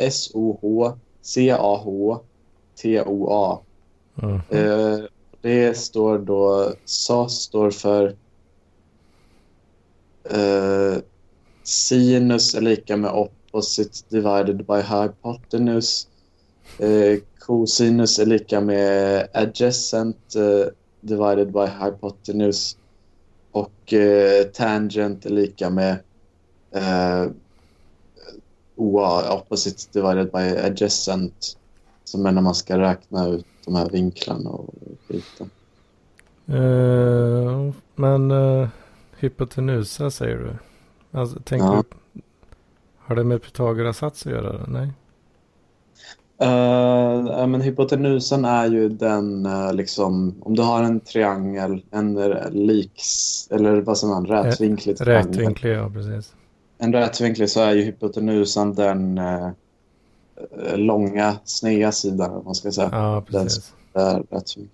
eh, 10.31 11.03
sinus 11.63 12.55
är 12.55 12.61
lika 12.61 12.97
med 12.97 13.11
opposite 13.11 13.99
divided 14.09 14.57
by 14.57 14.81
hypotenuse. 14.81 16.07
Eh, 16.79 17.19
cosinus 17.39 18.19
är 18.19 18.27
lika 18.27 18.61
med 18.61 19.29
adjacent 19.33 20.35
eh, 20.37 20.73
divided 21.01 21.53
by 21.53 21.67
hypotenuse. 21.67 22.77
Och 23.53 23.93
eh, 23.93 24.45
tangent 24.45 25.27
är 25.27 25.31
lika 25.31 25.71
med 25.71 25.99
eh, 26.71 27.27
OA, 28.77 29.35
opposite 29.35 30.01
divided 30.01 30.31
by 30.33 30.59
adjacent. 30.67 31.57
Som 32.05 32.27
är 32.27 32.33
när 32.33 32.43
man 32.43 32.55
ska 32.55 32.79
räkna 32.79 33.27
ut 33.29 33.47
de 33.65 33.75
här 33.75 33.89
vinklarna 33.91 34.51
och 34.51 34.75
skiten. 35.09 35.51
Eh, 36.47 37.73
men 37.95 38.31
uh, 38.31 38.69
hypotenusa 39.19 40.11
säger 40.11 40.37
du? 40.37 40.53
Alltså, 41.19 41.41
tänker 41.45 41.67
Ja. 41.67 41.85
du, 42.13 42.21
har 42.99 43.17
det 43.17 43.25
med 43.25 43.43
Pythagoras 43.43 43.97
sats 43.97 44.27
att 44.27 44.33
göra? 44.33 44.67
Nej? 44.69 44.93
Uh, 46.43 47.47
men 47.47 47.61
hypotenusen 47.61 48.45
är 48.45 48.67
ju 48.67 48.89
den, 48.89 49.47
eh, 49.47 49.73
liksom, 49.75 50.35
om 50.43 50.57
du 50.57 50.63
har 50.63 50.83
en 50.83 51.01
triangel, 51.01 51.83
en 51.91 52.17
eh, 52.19 52.51
liks, 52.51 53.49
eller 53.51 53.81
vad 53.81 53.99
säger 53.99 54.15
man, 54.15 54.27
rätvinklig 54.27 54.97
triangel. 54.97 55.27
Rätvinklig, 55.27 55.73
ja 55.75 55.91
precis. 55.95 56.35
En 56.79 56.93
rätvinklig 56.93 57.51
så 57.51 57.61
är 57.61 57.73
ju 57.75 57.83
hypotenusen 57.83 58.75
den 58.75 59.19
eh, 59.19 59.47
eh, 59.47 60.77
långa, 60.77 61.37
sneda 61.45 61.93
sidan, 61.93 62.31
om 62.31 62.45
man 62.45 62.55
ska 62.55 62.73
säga. 62.73 62.89
Ja, 62.93 63.25
Den 63.29 63.45
precis. 63.45 63.73
är 63.95 64.15
rätvinklig. 64.31 64.69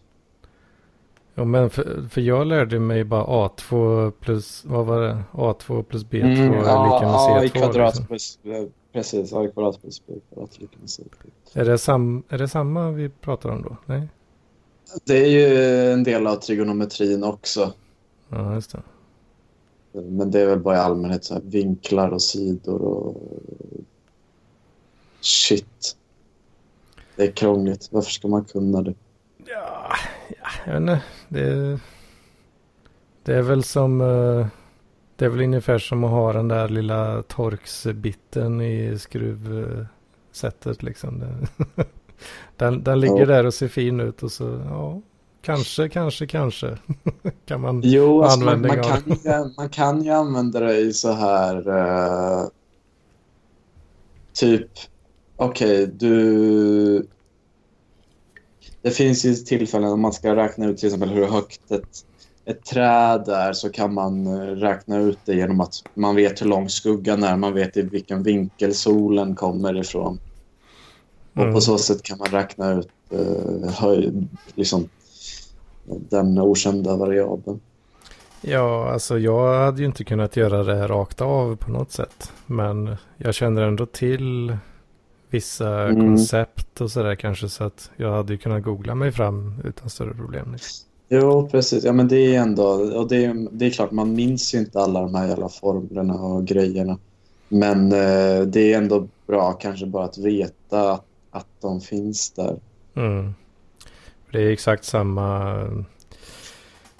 Ja, 1.34 1.44
men 1.44 1.70
för, 1.70 2.08
för 2.10 2.20
jag 2.20 2.46
lärde 2.46 2.78
mig 2.80 3.04
bara 3.04 3.24
A2 3.48 4.10
plus, 4.10 4.64
vad 4.66 4.86
var 4.86 5.00
det? 5.00 5.18
A2 5.32 5.82
plus 5.82 6.04
B2 6.06 6.24
är 6.24 6.46
Mm, 6.46 6.54
ja, 6.54 6.84
lika 6.94 7.06
med 7.06 7.14
A 7.14 7.44
i 7.44 7.48
C2. 7.48 7.52
kvadrat 7.58 7.94
liksom. 7.94 8.06
plus, 8.06 8.38
eh, 8.44 8.64
precis, 8.96 9.32
A 9.32 9.44
i 9.44 9.50
kvadrat 9.50 9.80
plus 9.80 10.06
B 10.06 10.12
i 10.12 10.20
kvadrat 10.34 10.60
lika 10.60 10.78
med 10.80 10.90
C. 10.90 11.02
är, 11.52 11.64
det 11.64 11.78
sam, 11.78 12.22
är 12.28 12.38
det 12.38 12.48
samma 12.48 12.90
vi 12.90 13.08
pratar 13.08 13.50
om 13.50 13.62
då? 13.62 13.76
Nej? 13.86 14.08
Det 15.04 15.18
är 15.18 15.26
ju 15.26 15.92
en 15.92 16.04
del 16.04 16.26
av 16.26 16.36
trigonometrin 16.36 17.24
också. 17.24 17.72
Ja, 18.28 18.54
just 18.54 18.72
det. 18.72 18.82
Men 19.92 20.30
det 20.30 20.40
är 20.40 20.46
väl 20.46 20.58
bara 20.58 20.76
i 20.76 20.78
allmänhet 20.78 21.24
så 21.24 21.34
här 21.34 21.40
vinklar 21.44 22.10
och 22.10 22.22
sidor 22.22 22.82
och 22.82 23.16
shit. 25.20 25.96
Det 27.16 27.22
är 27.22 27.32
krångligt. 27.32 27.88
Varför 27.92 28.10
ska 28.10 28.28
man 28.28 28.44
kunna 28.44 28.82
det? 28.82 28.94
Ja, 29.46 29.92
ja 30.28 30.48
jag 30.66 30.72
vet 30.72 30.80
inte. 30.80 31.02
Det, 31.28 31.80
det 33.22 33.34
är 33.34 33.42
väl 33.42 33.62
som... 33.62 34.00
eh, 34.00 34.46
Det 35.16 35.24
är 35.24 35.28
väl 35.28 35.40
ungefär 35.40 35.78
som 35.78 36.04
att 36.04 36.10
ha 36.10 36.32
den 36.32 36.48
där 36.48 36.68
lilla 36.68 37.22
torksbitten 37.22 38.60
i 38.60 38.98
skruvsättet 38.98 40.82
liksom. 40.82 41.24
Den, 42.56 42.82
den 42.84 43.00
ligger 43.00 43.18
Ja. 43.20 43.26
där 43.26 43.46
och 43.46 43.54
ser 43.54 43.68
fin 43.68 44.00
ut 44.00 44.22
och 44.22 44.32
så, 44.32 44.44
ja, 44.70 45.00
kanske, 45.42 45.88
kanske, 45.88 46.26
kanske 46.26 46.78
kan 47.46 47.60
man... 47.60 47.80
Jo, 47.84 48.22
alltså 48.22 48.38
man, 48.40 48.48
Användning 48.54 48.80
man, 48.82 48.92
av- 48.92 49.00
kan 49.22 49.44
ju, 49.46 49.54
man 49.56 49.68
kan 49.68 50.02
ju 50.04 50.10
använda 50.10 50.60
det 50.60 50.76
i 50.78 50.92
så 50.92 51.12
här... 51.12 51.68
eh, 51.68 52.46
typ, 54.32 54.68
okej, 55.36 55.86
du... 55.86 57.06
Det 58.82 58.90
finns 58.90 59.24
ju 59.24 59.34
tillfällen 59.34 59.90
om 59.92 60.00
man 60.00 60.12
ska 60.12 60.36
räkna 60.36 60.66
ut 60.66 60.78
till 60.78 60.86
exempel 60.86 61.10
hur 61.10 61.26
högt 61.26 61.70
ett, 61.70 62.04
ett 62.46 62.64
träd 62.64 63.28
är 63.28 63.52
så 63.52 63.70
kan 63.70 63.94
man 63.94 64.26
eh, 64.26 64.40
räkna 64.40 64.98
ut 64.98 65.18
det 65.24 65.34
genom 65.34 65.60
att 65.60 65.74
man 65.94 66.16
vet 66.16 66.42
hur 66.42 66.46
lång 66.46 66.68
skuggan 66.68 67.22
är, 67.22 67.36
man 67.36 67.54
vet 67.54 67.76
i 67.76 67.82
vilken 67.82 68.22
vinkel 68.22 68.74
solen 68.74 69.34
kommer 69.34 69.80
ifrån. 69.80 70.18
Och 71.34 71.42
Mm. 71.42 71.54
på 71.54 71.60
så 71.60 71.78
sätt 71.78 72.02
kan 72.02 72.18
man 72.18 72.26
räkna 72.26 72.72
ut 72.72 72.88
eh, 73.10 73.70
höjd, 73.74 74.28
liksom, 74.54 74.88
den 75.84 76.38
okända 76.38 76.96
variabeln. 76.96 77.60
Ja, 78.40 78.90
alltså 78.92 79.18
jag 79.18 79.64
hade 79.64 79.80
ju 79.80 79.86
inte 79.86 80.04
kunnat 80.04 80.36
göra 80.36 80.64
det 80.64 80.86
rakt 80.88 81.20
av 81.20 81.56
på 81.56 81.70
något 81.70 81.92
sätt. 81.92 82.32
Men 82.46 82.96
jag 83.16 83.34
känner 83.34 83.62
ändå 83.62 83.86
till 83.86 84.56
vissa 85.30 85.82
Mm. 85.88 86.00
koncept 86.00 86.80
och 86.80 86.90
sådär 86.90 87.14
kanske 87.14 87.48
så 87.48 87.64
att 87.64 87.90
jag 87.96 88.12
hade 88.12 88.32
ju 88.32 88.38
kunnat 88.38 88.62
googla 88.62 88.94
mig 88.94 89.12
fram 89.12 89.54
utan 89.64 89.90
större 89.90 90.14
problem. 90.14 90.52
Liksom. 90.52 90.86
Jo, 91.08 91.48
precis. 91.48 91.84
Ja, 91.84 91.92
men 91.92 92.08
det 92.08 92.36
är 92.36 92.40
ändå... 92.40 92.64
Och 92.98 93.08
det, 93.08 93.24
är, 93.24 93.48
det 93.50 93.66
är 93.66 93.70
klart, 93.70 93.90
man 93.90 94.14
minns 94.14 94.54
ju 94.54 94.58
inte 94.58 94.80
alla 94.80 95.00
de 95.00 95.14
här 95.14 95.28
jävla 95.28 95.48
formlerna 95.48 96.14
och 96.14 96.44
grejerna. 96.46 96.98
Men 97.48 97.92
eh, 97.92 98.40
det 98.46 98.72
är 98.72 98.78
ändå 98.78 99.08
bra 99.26 99.52
kanske 99.52 99.86
bara 99.86 100.04
att 100.04 100.18
veta 100.18 100.92
att, 100.92 101.04
att 101.30 101.46
de 101.60 101.80
finns 101.80 102.30
där. 102.30 102.56
Mm. 102.94 103.34
Det 104.32 104.42
är 104.42 104.50
exakt 104.50 104.84
samma. 104.84 105.52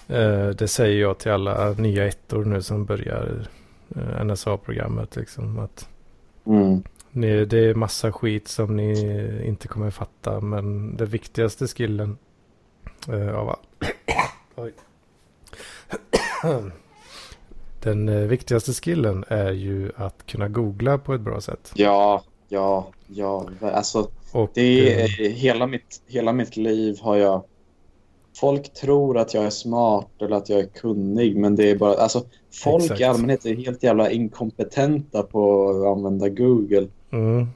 Eh, 0.07 0.47
det 0.47 0.67
säger 0.67 1.01
jag 1.01 1.17
till 1.17 1.31
alla 1.31 1.71
nya 1.71 2.07
ettor 2.07 2.45
nu 2.45 2.61
som 2.61 2.85
börjar 2.85 3.47
eh, 3.95 4.23
NSA-programmet. 4.25 5.15
Liksom, 5.15 5.59
att 5.59 5.87
Mm. 6.45 6.83
ni, 7.11 7.45
det 7.45 7.59
är 7.59 7.73
massa 7.75 8.11
skit 8.11 8.47
som 8.47 8.75
ni 8.75 8.91
inte 9.47 9.67
kommer 9.67 9.91
fatta. 9.91 10.41
Men 10.41 10.97
det 10.97 11.05
viktigaste 11.05 11.67
skillen 11.67 12.17
eh, 13.09 13.35
av 13.35 13.49
all... 13.49 13.57
Den 17.81 18.09
eh, 18.09 18.15
viktigaste 18.27 18.73
skillen 18.73 19.25
är 19.27 19.51
ju 19.51 19.91
att 19.95 20.25
kunna 20.25 20.47
googla 20.47 20.97
på 20.97 21.13
ett 21.13 21.21
bra 21.21 21.41
sätt. 21.41 21.71
Ja, 21.75 22.23
ja, 22.49 22.87
ja. 23.07 23.49
Alltså, 23.61 24.09
Och, 24.33 24.51
det 24.53 24.93
eh, 24.93 25.03
är, 25.03 25.29
hela, 25.29 25.67
mitt, 25.67 26.01
hela 26.07 26.33
mitt 26.33 26.57
liv 26.57 26.97
har 27.01 27.15
jag... 27.15 27.43
Folk 28.35 28.73
tror 28.73 29.17
att 29.17 29.33
jag 29.33 29.43
är 29.43 29.49
smart 29.49 30.07
eller 30.21 30.35
att 30.35 30.49
jag 30.49 30.59
är 30.59 30.67
kunnig, 30.67 31.37
men 31.37 31.55
det 31.55 31.71
är 31.71 31.75
bara... 31.75 31.93
Alltså, 31.93 32.23
folk 32.63 32.83
Exakt. 32.83 33.01
i 33.01 33.03
allmänhet 33.03 33.45
är 33.45 33.55
helt 33.55 33.83
jävla 33.83 34.11
inkompetenta 34.11 35.23
på 35.23 35.69
att 35.69 35.97
använda 35.97 36.29
Google. 36.29 36.87
mm. 37.11 37.47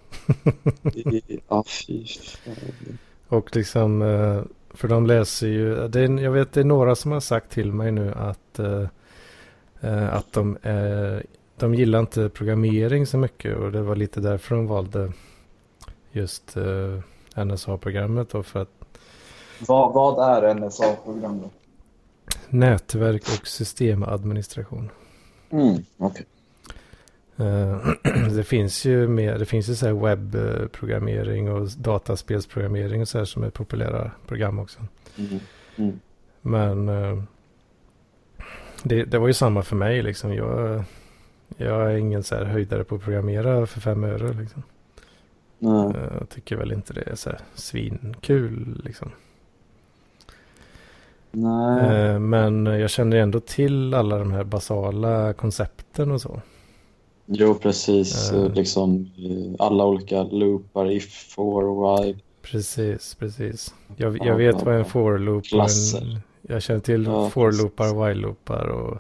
I- 0.94 1.40
Ja, 1.48 1.64
fy. 1.88 2.06
Och 3.28 3.56
liksom, 3.56 4.02
eh, 4.02 4.42
för 4.74 4.88
de 4.88 5.06
läser 5.06 5.48
ju, 5.48 5.88
det 5.88 6.00
är, 6.00 6.20
jag 6.20 6.32
vet 6.32 6.54
det 6.54 6.60
är 6.60 6.64
några 6.64 6.96
som 6.96 7.12
har 7.12 7.20
sagt 7.20 7.52
till 7.52 7.74
mig 7.74 7.92
nu 7.92 8.14
att, 8.14 8.60
eh, 8.60 8.88
eh, 9.82 10.14
att 10.14 10.34
de, 10.34 10.58
eh, 10.58 11.20
de 11.58 11.76
gillar 11.76 12.00
inte 12.00 12.30
programmering 12.30 13.06
så 13.06 13.18
mycket 13.18 13.58
och 13.58 13.72
det 13.72 13.82
var 13.82 13.96
lite 13.96 14.20
därför 14.20 14.56
de 14.56 14.68
valde 14.68 15.12
just 16.12 16.58
eh, 16.58 17.44
NSA-programmet 17.46 18.30
då 18.30 18.44
för 18.44 18.62
att 18.62 18.86
Vad, 19.68 19.94
vad 19.94 20.38
är 20.38 20.54
NSA-program 20.54 21.42
då? 21.42 21.50
nätverk 22.50 23.24
och 23.24 23.48
systemadministration. 23.48 24.90
Mm, 25.50 25.86
okej. 25.98 26.26
Eh, 27.42 27.78
det 28.36 28.44
finns 28.44 28.86
ju 28.86 29.08
mer, 29.08 29.38
det 29.40 29.46
finns 29.46 29.70
ju 29.70 29.76
så 29.76 29.86
här 29.86 29.94
webbprogrammering 29.94 31.52
och 31.52 31.70
dataspelsprogrammering 31.78 33.02
och 33.02 33.08
så 33.08 33.18
här 33.18 33.26
som 33.26 33.44
är 33.44 33.50
populära 33.50 34.12
program 34.28 34.60
också. 34.60 34.80
Mm. 35.76 36.00
Men 36.42 36.90
eh, 36.90 37.24
det, 38.84 39.04
det 39.04 39.20
var 39.20 39.28
ju 39.28 39.34
samma 39.34 39.62
för 39.62 39.76
mig 39.76 40.04
liksom. 40.04 40.34
Jag, 40.34 40.84
jag 41.58 41.92
är 41.92 41.98
ingen 41.98 42.24
så 42.24 42.36
här 42.36 42.46
höjdare 42.46 42.84
på 42.84 42.96
att 42.96 43.04
programmera 43.04 43.66
för 43.66 43.82
fem 43.82 44.04
öre 44.04 44.34
liksom. 44.34 44.64
Eh, 45.96 46.18
Jag 46.20 46.30
tycker 46.30 46.56
väl 46.56 46.72
inte 46.72 46.94
det 46.94 47.02
är 47.02 47.16
så 47.16 47.30
här 47.30 47.40
svinkul 47.54 48.82
liksom. 48.86 49.12
Nej. 51.32 52.20
Men 52.20 52.66
jag 52.66 52.90
känner 52.90 53.18
ändå 53.18 53.40
till 53.40 53.94
alla 53.94 54.18
de 54.18 54.32
här 54.32 54.44
basala 54.44 55.34
koncepten 55.34 56.12
och 56.12 56.22
så. 56.22 56.42
Jo, 57.34 57.54
precis. 57.56 58.32
Eh. 58.32 58.54
Liksom 58.54 59.12
eh, 59.18 59.66
alla 59.66 59.86
olika 59.86 60.24
loopar, 60.24 60.92
if, 60.92 61.34
for, 61.36 61.64
while. 62.04 62.20
Precis, 62.42 63.16
precis. 63.16 63.74
Jag, 63.98 64.18
Ja, 64.18 64.26
jag 64.26 64.36
vet 64.36 64.56
ja, 64.60 64.66
vad 64.66 64.74
en 64.74 64.80
ja. 64.80 64.86
for 64.86 65.18
loop 65.20 65.38
och 65.38 65.46
Klasser. 65.46 66.02
en, 66.02 66.20
Jag 66.42 66.62
känner 66.62 66.80
till 66.80 67.04
Ja, 67.06 67.30
for 67.30 67.46
precis. 67.50 67.62
loopar, 67.64 68.06
while 68.08 68.22
loopar 68.22 68.66
och 68.68 68.94
ja, 68.94 69.00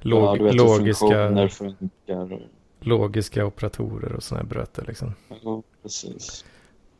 log, 0.00 0.42
vet 0.42 0.52
hur 0.52 0.58
logiska, 0.58 1.48
logiska 2.80 3.46
operatorer 3.46 4.12
och 4.12 4.22
sådana 4.22 4.42
här 4.42 4.48
bröter 4.48 4.84
liksom. 4.88 5.14
Ja, 5.42 5.62
precis. 5.82 6.44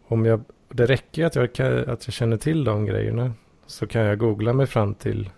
Om 0.07 0.25
jag, 0.27 0.41
det 0.69 0.87
räcker 0.87 1.25
att 1.25 1.35
jag, 1.35 1.53
kan, 1.53 1.79
att 1.89 2.07
jag 2.07 2.15
känner 2.15 2.37
till 2.37 2.65
de 2.65 2.87
grejerna. 2.87 3.33
Så 3.67 3.87
kan 3.87 4.03
jag 4.03 4.19
googla 4.19 4.53
mig 4.53 4.67
fram 4.67 4.95
till 4.95 5.31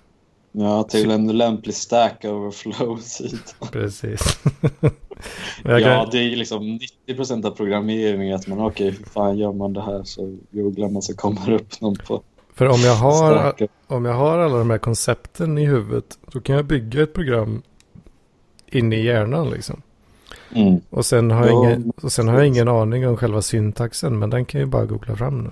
Ja, 0.53 0.83
till 0.83 1.11
en 1.11 1.39
lämplig 1.39 1.74
stack 1.74 2.24
overflow-sida. 2.24 3.39
precis. 3.73 4.39
Men 4.81 4.91
jag 5.73 5.81
Ja, 5.81 5.85
kan, 6.03 6.09
det 6.11 6.19
är 6.19 6.37
liksom 6.37 6.79
90% 7.09 7.47
av 7.47 7.51
programmering 7.51 8.33
att 8.33 8.47
man, 8.47 8.61
okej, 8.61 8.91
hur 8.91 9.05
fan 9.05 9.39
gör 9.39 9.53
man 9.53 9.73
det 9.73 9.83
här? 9.83 10.03
Så 10.05 10.37
googlar 10.51 10.89
man 10.89 11.03
så 11.03 11.16
kommer 11.16 11.47
det 11.47 11.55
upp 11.55 11.81
någon 11.81 11.97
på 11.97 12.23
för 12.55 12.66
om 12.69 12.81
jag, 12.81 12.95
har, 12.95 13.55
om 13.87 14.05
jag 14.05 14.15
har 14.15 14.39
alla 14.39 14.59
de 14.59 14.70
här 14.70 14.79
koncepten 14.79 15.59
i 15.59 15.65
huvudet. 15.66 16.19
Då 16.33 16.41
kan 16.41 16.57
jag 16.57 16.65
bygga 16.65 17.03
ett 17.03 17.15
program 17.15 17.62
in 18.66 18.93
i 18.93 19.03
hjärnan 19.05 19.51
liksom. 19.51 19.83
Mm. 20.55 20.81
Och 20.91 21.07
sen 21.07 21.31
har, 21.31 21.47
jag 21.47 21.55
Ja, 21.55 21.69
ingen, 21.70 21.91
och 22.03 22.12
sen 22.12 22.29
har 22.29 22.35
jag 22.37 22.47
ingen 22.47 22.69
aning 22.69 23.09
om 23.09 23.16
själva 23.16 23.43
syntaxen, 23.43 24.19
men 24.19 24.31
den 24.31 24.45
kan 24.45 24.61
jag 24.61 24.66
ju 24.66 24.70
bara 24.70 24.85
googla 24.87 25.16
fram 25.16 25.45
nu. 25.45 25.51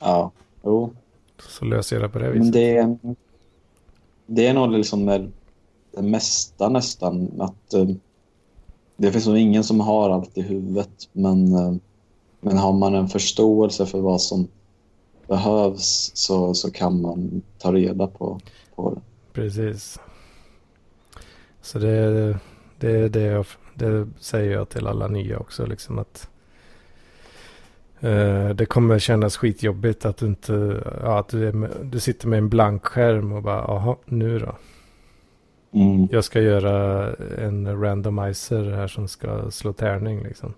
Ja, 0.00 0.30
jo. 0.64 0.92
Så 1.48 1.64
löser 1.64 1.96
jag 1.96 2.02
det 2.04 2.08
på 2.08 2.18
det 2.18 2.24
Men 2.28 2.38
viset. 2.38 2.52
det, 2.52 2.76
är- 2.76 2.98
det 4.26 4.46
är 4.46 4.54
nog 4.54 4.70
liksom 4.70 5.06
det, 5.06 5.30
det 5.92 6.02
mesta 6.02 6.68
nästan. 6.68 7.40
Att 7.40 7.74
eh, 7.74 7.88
Det 8.96 9.12
finns 9.12 9.26
nog 9.26 9.38
ingen 9.38 9.64
som 9.64 9.80
har 9.80 10.10
allt 10.10 10.38
i 10.38 10.42
huvudet. 10.42 11.08
Men, 11.12 11.52
eh, 11.52 11.74
men 12.40 12.58
har 12.58 12.72
man 12.72 12.94
en 12.94 13.08
förståelse 13.08 13.86
för 13.86 14.00
vad 14.00 14.20
som 14.20 14.48
behövs 15.26 16.10
så, 16.14 16.54
så 16.54 16.70
kan 16.70 17.00
man 17.00 17.42
ta 17.58 17.72
reda 17.72 18.06
på, 18.06 18.40
på 18.74 18.94
det. 18.94 19.00
Precis. 19.32 19.98
Så 21.62 21.78
det, 21.78 22.38
det, 22.78 23.08
det, 23.08 23.20
jag, 23.20 23.46
det 23.74 24.08
säger 24.20 24.52
jag 24.52 24.68
till 24.68 24.86
alla 24.86 25.08
nya 25.08 25.38
också. 25.38 25.66
Liksom 25.66 25.98
att 25.98 26.28
eh, 28.00 28.48
det 28.48 28.66
kommer 28.66 28.98
kännas 28.98 29.36
skitjobbigt 29.36 30.04
att 30.04 30.16
du 30.16 30.26
inte, 30.26 30.82
ja, 31.02 31.18
att 31.18 31.28
du, 31.28 31.48
är 31.48 31.52
med, 31.52 31.70
du 31.82 32.00
sitter 32.00 32.28
med 32.28 32.38
en 32.38 32.48
blank 32.48 32.84
skärm 32.84 33.32
och 33.32 33.42
bara, 33.42 33.64
jaha, 33.68 33.96
nu 34.04 34.38
då? 34.38 34.56
Mm. 35.72 36.08
Jag 36.10 36.24
ska 36.24 36.40
göra 36.40 37.14
en 37.38 37.80
randomizer 37.82 38.64
här 38.70 38.88
som 38.88 39.08
ska 39.08 39.50
slå 39.50 39.72
tärning 39.72 40.22
liksom. 40.22 40.54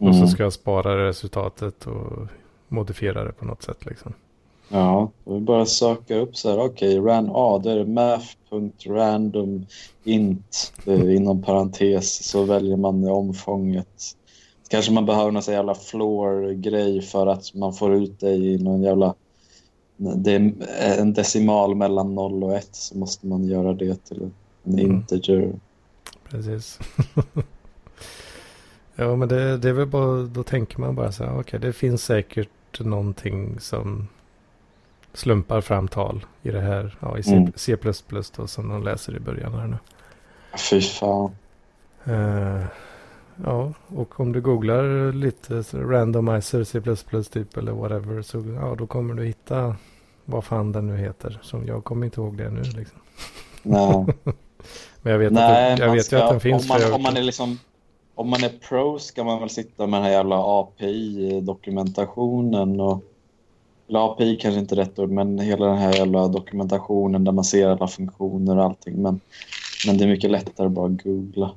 Och 0.00 0.14
så 0.14 0.18
Mm. 0.20 0.28
ska 0.28 0.42
jag 0.42 0.52
spara 0.52 1.06
resultatet 1.08 1.86
och 1.86 2.26
modifiera 2.68 3.24
det 3.24 3.32
på 3.32 3.44
något 3.44 3.62
sätt 3.62 3.86
liksom. 3.86 4.12
Ja, 4.68 5.10
vi 5.24 5.40
bara 5.40 5.66
söka 5.66 6.16
upp 6.16 6.36
så 6.36 6.50
här, 6.50 6.58
okej, 6.58 6.98
ran, 6.98 7.30
ah, 7.30 7.58
det 7.58 7.70
är 7.70 7.84
math.random 7.84 9.66
int 10.04 10.72
eh, 10.86 11.14
inom 11.16 11.42
parentes 11.42 12.30
så 12.30 12.44
väljer 12.44 12.76
man 12.76 13.08
omfånget. 13.08 14.16
Kanske 14.72 14.92
man 14.92 15.06
behöver 15.06 15.30
någon 15.30 15.42
jävla 15.42 15.74
floor-grej 15.74 17.02
för 17.02 17.26
att 17.26 17.54
man 17.54 17.72
får 17.72 17.94
ut 17.94 18.20
det 18.20 18.30
i 18.30 18.58
någon 18.58 18.82
jävla... 18.82 19.14
Det 19.96 20.32
är 20.34 21.00
en 21.00 21.12
decimal 21.12 21.74
mellan 21.74 22.14
0 22.14 22.44
och 22.44 22.54
1 22.54 22.68
så 22.72 22.98
måste 22.98 23.26
man 23.26 23.44
göra 23.44 23.72
det 23.72 24.04
till 24.04 24.22
en 24.22 24.32
Mm. 24.78 24.90
integer. 24.90 25.52
Precis. 26.28 26.78
ja, 28.96 29.16
men 29.16 29.28
det, 29.28 29.58
det 29.58 29.68
är 29.68 29.72
väl 29.72 29.86
bara, 29.86 30.22
då 30.22 30.42
tänker 30.42 30.80
man 30.80 30.94
bara 30.94 31.12
så 31.12 31.24
här, 31.24 31.40
okej, 31.40 31.60
det 31.60 31.72
finns 31.72 32.04
säkert 32.04 32.80
någonting 32.80 33.60
som 33.60 34.08
slumpar 35.14 35.60
fram 35.60 35.88
tal 35.88 36.26
i 36.42 36.50
det 36.50 36.60
här, 36.60 36.96
ja, 37.00 37.18
i 37.18 37.22
C, 37.22 37.32
Mm. 37.32 37.52
C++ 37.56 37.76
då, 38.36 38.46
som 38.46 38.68
de 38.68 38.82
läser 38.82 39.16
i 39.16 39.20
början 39.20 39.54
här 39.54 39.66
nu. 39.66 39.76
Fy 40.70 40.80
fan. 40.80 41.30
Eh, 42.04 42.64
ja, 43.44 43.72
och 43.86 44.20
om 44.20 44.32
du 44.32 44.40
googlar 44.40 45.12
lite 45.12 45.62
randomizer 45.74 46.64
C++ 46.64 46.80
typ 47.22 47.56
eller 47.56 47.72
whatever, 47.72 48.22
så 48.22 48.42
ja, 48.56 48.74
då 48.78 48.86
kommer 48.86 49.14
du 49.14 49.24
hitta 49.24 49.76
vad 50.24 50.44
fan 50.44 50.72
den 50.72 50.86
nu 50.86 50.96
heter. 50.96 51.38
Som 51.42 51.66
jag 51.66 51.84
kommer 51.84 52.04
inte 52.06 52.20
ihåg 52.20 52.36
det 52.36 52.50
nu 52.50 52.62
liksom. 52.62 52.98
Nej. 53.62 54.06
Men 55.02 55.12
jag 55.12 55.18
vet, 55.18 55.32
Nej, 55.32 55.72
att, 55.72 55.78
jag 55.78 55.86
vet 55.90 55.96
ju 55.96 56.02
ska- 56.02 56.24
att 56.24 56.30
den 56.30 56.40
finns. 56.40 56.62
Om 56.62 56.68
man, 56.68 56.80
jag, 56.80 56.94
om 56.94 57.02
man 57.02 57.16
är 57.16 57.22
liksom... 57.22 57.58
Om 58.14 58.28
man 58.28 58.44
är 58.44 58.52
pro 58.68 58.98
ska 58.98 59.24
man 59.24 59.40
väl 59.40 59.50
sitta 59.50 59.86
med 59.86 59.98
den 60.00 60.04
här 60.04 60.12
jävla 60.12 60.36
API-dokumentationen 60.36 62.80
och... 62.80 63.04
Eller 63.88 64.12
API 64.12 64.36
kanske 64.36 64.60
inte 64.60 64.74
är 64.74 64.76
rätt 64.76 64.98
ord, 64.98 65.10
men 65.10 65.38
hela 65.38 65.66
den 65.66 65.78
här 65.78 65.92
jävla 65.92 66.28
dokumentationen 66.28 67.24
där 67.24 67.32
man 67.32 67.44
ser 67.44 67.68
alla 67.68 67.88
funktioner 67.88 68.58
och 68.58 68.64
allting. 68.64 69.02
Men, 69.02 69.20
men 69.86 69.98
det 69.98 70.04
är 70.04 70.08
mycket 70.08 70.30
lättare 70.30 70.66
att 70.66 70.72
bara 70.72 70.88
googla. 70.88 71.50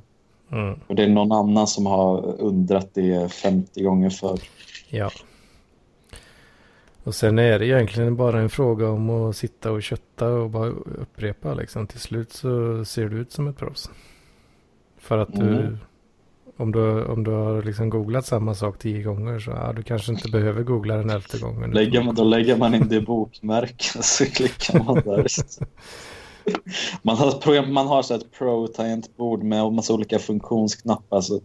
Mm, 0.52 0.80
Och 0.88 0.96
det 0.96 1.04
är 1.04 1.08
någon 1.10 1.32
annan 1.32 1.68
som 1.68 1.86
har 1.86 2.42
undrat 2.42 2.90
det 2.94 3.32
50 3.34 3.84
gånger 3.84 4.10
förr. 4.10 4.40
ja. 4.90 5.10
Och 7.04 7.16
sen 7.16 7.40
är 7.40 7.60
det 7.60 7.66
egentligen 7.66 8.16
bara 8.16 8.40
en 8.40 8.50
fråga 8.50 8.90
om 8.90 9.10
att 9.10 9.36
sitta 9.36 9.72
och 9.72 9.84
kötta 9.84 10.28
och 10.30 10.50
bara 10.50 10.68
upprepa 10.70 11.54
liksom. 11.54 11.88
Till 11.88 12.00
slut 12.00 12.32
så 12.34 12.86
ser 12.86 13.10
du 13.10 13.18
ut 13.18 13.32
som 13.32 13.48
ett 13.48 13.58
proffs. 13.58 13.90
För 15.00 15.18
att 15.18 15.34
du, 15.34 15.42
Mm. 15.58 15.78
om 16.58 16.72
du, 16.72 17.04
om 17.06 17.24
du 17.24 17.32
har 17.32 17.64
liksom 17.64 17.90
googlat 17.90 18.26
samma 18.26 18.56
sak 18.56 18.80
tio 18.80 19.04
gånger 19.04 19.40
så 19.40 19.52
ja, 19.52 19.74
du 19.74 19.84
kanske 19.84 20.12
inte 20.12 20.30
behöver 20.30 20.64
googla 20.64 20.96
den 20.98 21.10
elfte 21.10 21.40
gången. 21.40 21.72
Lägger 21.72 22.04
man, 22.04 22.16
då 22.16 22.24
lägger 22.24 22.58
man 22.58 22.76
in 22.76 22.88
det 22.88 22.96
i 22.96 23.02
bokmärken 23.02 24.04
så 24.04 24.26
klickar 24.26 24.84
man 24.84 24.96
där. 24.96 25.26
Man 27.02 27.18
har, 27.18 27.32
program- 27.32 27.74
man 27.74 27.88
har 27.88 28.04
så 28.04 28.14
ett 28.14 28.32
pro-tangentbord 28.32 29.44
med 29.44 29.60
en 29.60 29.76
massa 29.76 29.94
olika 29.94 30.20
funktionsknappar. 30.20 31.22
Så, 31.22 31.42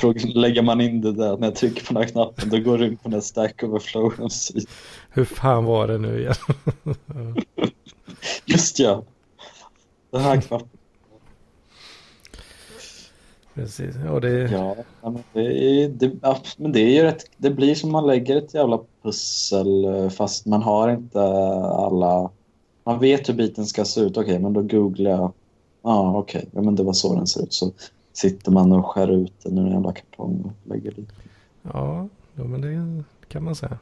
så 0.00 0.12
lägger 0.34 0.62
man 0.62 0.80
in 0.80 1.00
det 1.00 1.12
där 1.12 1.36
när 1.36 1.46
jag 1.46 1.56
trycker 1.56 1.86
på 1.86 1.94
den 1.94 2.02
här 2.02 2.10
knappen 2.10 2.48
då 2.48 2.58
går 2.58 2.78
det 2.78 2.86
in 2.86 2.96
på 2.96 3.02
den 3.02 3.12
här 3.12 3.20
Stack 3.20 3.62
Overflow. 3.62 4.12
Hur 5.10 5.24
fan 5.24 5.64
var 5.64 5.88
det 5.88 5.98
nu 5.98 6.20
igen? 6.20 6.34
Just 8.46 8.78
ja, 8.78 9.04
den 10.10 10.20
här 10.20 10.40
knappen. 10.40 10.68
Precis, 13.54 13.94
ja 14.04 14.20
det 14.20 14.50
Ja, 14.50 14.76
men 15.02 15.22
det, 15.32 15.40
är, 15.40 15.88
det, 15.88 16.10
ja, 16.22 16.38
men 16.56 16.72
det 16.72 16.80
är 16.80 16.90
ju 16.90 17.02
rätt, 17.02 17.24
det 17.36 17.50
blir 17.50 17.74
som 17.74 17.92
man 17.92 18.06
lägger 18.06 18.36
ett 18.36 18.54
jävla 18.54 18.80
pussel 19.02 19.84
eh, 19.84 20.08
fast 20.08 20.46
man 20.46 20.62
har 20.62 20.90
inte 20.90 21.20
alla, 21.20 22.30
man 22.84 22.98
vet 22.98 23.28
hur 23.28 23.34
biten 23.34 23.66
ska 23.66 23.84
se 23.84 24.00
ut. 24.00 24.16
Okej, 24.16 24.38
men 24.38 24.52
då 24.52 24.62
googlar 24.62 25.10
jag, 25.10 25.32
ja 25.82 26.18
okej, 26.18 26.48
ja, 26.52 26.62
men 26.62 26.76
det 26.76 26.82
var 26.82 26.92
så 26.92 27.14
den 27.14 27.26
ser 27.26 27.42
ut. 27.42 27.52
Så 27.52 27.72
sitter 28.12 28.52
man 28.52 28.72
och 28.72 28.86
skär 28.86 29.10
ut 29.10 29.32
den 29.42 29.58
ur 29.58 29.66
en 29.66 29.72
jävla 29.72 29.92
kartong 29.92 30.42
och 30.44 30.68
lägger 30.70 30.90
dit. 30.90 31.08
ja, 31.62 32.08
ja, 32.34 32.44
men 32.44 32.60
det 32.60 33.04
kan 33.28 33.44
man 33.44 33.54
säga. 33.54 33.78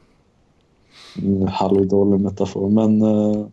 En 1.15 1.47
halvdålig 1.47 2.19
metafor, 2.19 2.69
men 2.69 3.01
eh, 3.01 3.47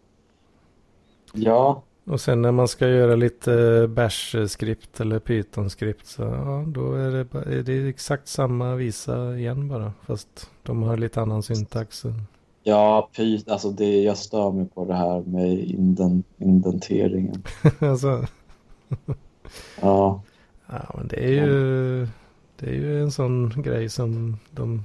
ja, 1.33 1.83
Och 2.05 2.21
sen 2.21 2.43
när 2.43 2.53
man 2.53 2.69
ska 2.69 2.89
göra 2.89 3.15
lite 3.17 3.87
bash-skript 3.89 5.01
eller 5.01 5.19
python-skript 5.19 6.07
så 6.07 6.23
ja, 6.23 6.65
då 6.67 6.93
är 6.93 7.11
det, 7.11 7.57
är 7.59 7.63
det 7.63 7.89
exakt 7.89 8.29
samma 8.29 8.75
visa 8.75 9.37
igen 9.37 9.69
bara. 9.69 9.93
Fast 10.07 10.51
de 10.63 10.83
har 10.83 10.97
lite 10.97 11.21
annan 11.21 11.43
syntax. 11.43 12.05
Ja, 12.69 13.11
py, 13.17 13.41
alltså 13.47 13.71
det, 13.71 14.03
jag 14.03 14.17
stör 14.17 14.51
mig 14.51 14.67
på 14.67 14.85
det 14.85 14.95
här 14.95 15.21
med 15.21 15.59
inden, 15.59 16.25
indenteringen. 16.39 17.43
alltså, 17.79 18.27
Ja, 19.81 20.23
ja, 20.67 20.95
men 20.97 21.09
det 21.09 21.17
är 21.17 21.47
ju, 21.47 22.09
det 22.57 22.67
är 22.67 22.73
ju 22.75 23.03
en 23.03 23.11
sån 23.11 23.63
grej 23.63 23.89
som 23.89 24.39
de, 24.51 24.85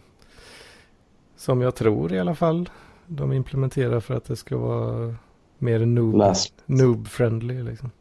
som 1.35 1.61
jag 1.61 1.75
tror 1.75 2.13
i 2.13 2.19
alla 2.19 2.35
fall, 2.35 2.69
de 3.07 3.33
implementerar 3.33 3.99
för 3.99 4.13
att 4.13 4.25
det 4.25 4.35
ska 4.35 4.57
vara 4.57 5.15
mer 5.57 5.79
noob, 5.79 6.35
noob-friendly 6.65 7.63
liksom. 7.63 7.91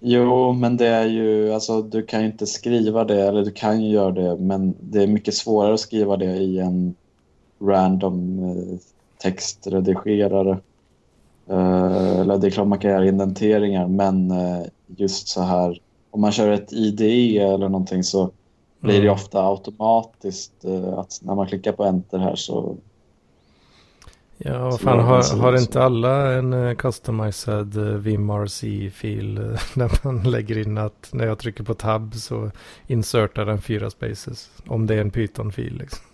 Jo, 0.00 0.52
men 0.52 0.76
det 0.76 0.86
är 0.86 1.06
ju, 1.06 1.52
alltså 1.52 1.82
du 1.82 2.02
kan 2.02 2.20
ju 2.20 2.26
inte 2.26 2.46
skriva 2.46 3.04
det, 3.04 3.22
eller 3.22 3.44
du 3.44 3.50
kan 3.50 3.80
ju 3.82 3.90
göra 3.90 4.10
det, 4.10 4.36
men 4.36 4.74
det 4.80 5.02
är 5.02 5.06
mycket 5.06 5.34
svårare 5.34 5.74
att 5.74 5.80
skriva 5.80 6.16
det 6.16 6.36
i 6.36 6.58
en 6.58 6.94
random 7.62 8.38
eh, 8.38 8.78
textredigerare. 9.22 10.58
Eh, 11.48 12.20
eller 12.20 12.38
det 12.38 12.46
är 12.46 12.50
klart 12.50 12.68
man 12.68 12.78
kan 12.78 12.90
göra 12.90 13.08
indenteringar, 13.08 13.88
men 13.88 14.30
eh, 14.30 14.62
just 14.86 15.28
så 15.28 15.42
här, 15.42 15.80
om 16.10 16.20
man 16.20 16.32
kör 16.32 16.50
ett 16.50 16.72
IDE 16.72 17.38
eller 17.38 17.68
någonting 17.68 18.02
så 18.04 18.30
blir 18.80 18.94
det 18.94 19.00
Mm. 19.00 19.14
ofta 19.14 19.46
automatiskt 19.46 20.64
att 20.96 21.20
när 21.22 21.34
man 21.34 21.46
klickar 21.46 21.72
på 21.72 21.84
enter 21.84 22.18
här 22.18 22.36
så 22.36 22.76
Ja, 24.44 24.72
Så 24.72 24.78
fan 24.78 24.98
har, 24.98 25.38
har 25.38 25.58
inte 25.58 25.82
alla 25.82 26.32
en 26.32 26.76
customized 26.76 27.74
vimrc-fil 27.76 29.38
uh, 29.38 29.58
där 29.74 30.04
man 30.04 30.22
lägger 30.30 30.58
in 30.58 30.78
att 30.78 31.10
när 31.12 31.26
jag 31.26 31.38
trycker 31.38 31.64
på 31.64 31.74
tab 31.74 32.14
så 32.14 32.50
insertar 32.86 33.46
den 33.46 33.60
fyra 33.62 33.90
spaces 33.90 34.50
om 34.66 34.86
det 34.86 34.94
är 34.94 35.00
en 35.00 35.10
python-fil 35.10 35.76
liksom. 35.78 36.04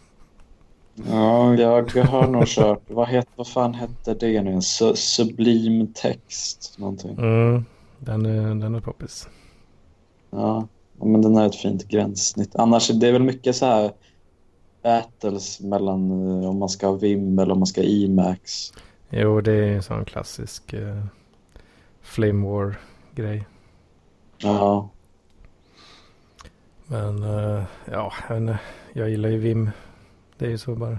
Ja, 1.07 1.55
jag 1.55 2.05
har 2.05 2.27
nog 2.27 2.47
kört, 2.47 2.83
vad, 2.87 3.09
het, 3.09 3.29
vad 3.37 3.49
fan 3.49 3.75
hette 3.75 4.15
det 4.15 4.43
nu? 4.43 4.61
Su 4.61 4.95
sublim 4.97 5.93
text 5.95 6.75
någonting. 6.79 7.19
Mm, 7.19 7.65
den, 7.99 8.27
är, 8.27 8.55
den 8.55 8.75
är 8.75 8.81
poppis. 8.81 9.29
Ja, 10.31 10.69
men 10.97 11.23
den 11.23 11.37
har 11.37 11.47
ett 11.47 11.57
fint 11.57 11.89
gränssnitt. 11.89 12.57
Annars 12.57 12.89
det 12.89 13.09
är 13.09 13.13
väl 13.13 13.23
mycket 13.23 13.57
så 13.57 13.67
här 13.67 13.93
battles 14.83 15.61
mellan 15.61 16.11
eh, 16.43 16.51
om 16.51 16.59
man 16.59 16.69
ska 16.69 16.87
ha 16.87 16.95
Vim 16.95 17.39
eller 17.39 17.53
om 17.53 17.59
man 17.59 17.67
ska 17.67 17.81
ha 17.81 17.89
Emacs. 17.89 18.73
Jo, 19.11 19.41
det 19.41 19.53
är 19.53 19.73
en 19.73 19.83
sån 19.83 20.05
klassisk 20.05 20.75
uh, 20.75 21.05
Flame 22.03 22.47
War-grej. 22.47 23.47
Ja, 24.39 24.89
Men 26.87 27.23
uh, 27.23 27.63
ja, 27.85 28.13
jag, 28.29 28.39
inte, 28.39 28.59
jag 28.93 29.11
gillar 29.11 29.29
ju 29.29 29.39
Vim. 29.39 29.71
Det 30.39 30.47
är 30.47 30.51
ju 30.51 30.59
så 30.59 30.75
bara. 30.75 30.99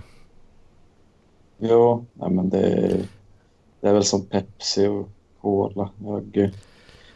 jo, 1.58 2.06
nej, 2.14 2.30
men 2.30 2.50
det 2.50 2.60
är, 2.60 3.06
det 3.82 3.88
är 3.88 3.94
väl 3.94 4.04
som 4.04 4.26
Pepsi 4.26 4.88
och 4.88 5.10
Cola. 5.42 5.90
Jag, 6.34 6.52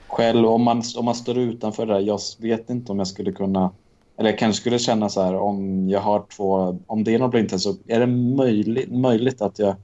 själv, 0.08 0.46
om 0.46 0.64
man, 0.64 0.82
om 0.98 1.06
man 1.06 1.16
står 1.16 1.38
utanför 1.38 1.86
det 1.86 1.94
där, 1.94 2.00
jag 2.00 2.20
vet 2.40 2.70
inte 2.70 2.92
om 2.92 2.98
jag 2.98 3.08
skulle 3.08 3.32
kunna, 3.32 3.72
eller 4.18 4.30
jag 4.30 4.40
kanske 4.40 4.62
skulle 4.62 4.80
känna 4.80 5.10
så 5.10 5.22
här 5.22 5.36
om 5.36 5.90
jag 5.90 6.00
har 6.00 6.26
två, 6.38 6.80
om 6.88 7.04
det 7.04 7.16
är 7.16 7.20
något 7.20 7.32
blindtest 7.32 7.64
så 7.64 7.76
är 7.88 8.00
det 8.00 8.08
möjligt, 8.08 8.92
möjligt 8.92 9.42
att 9.42 9.60
jag, 9.60 9.76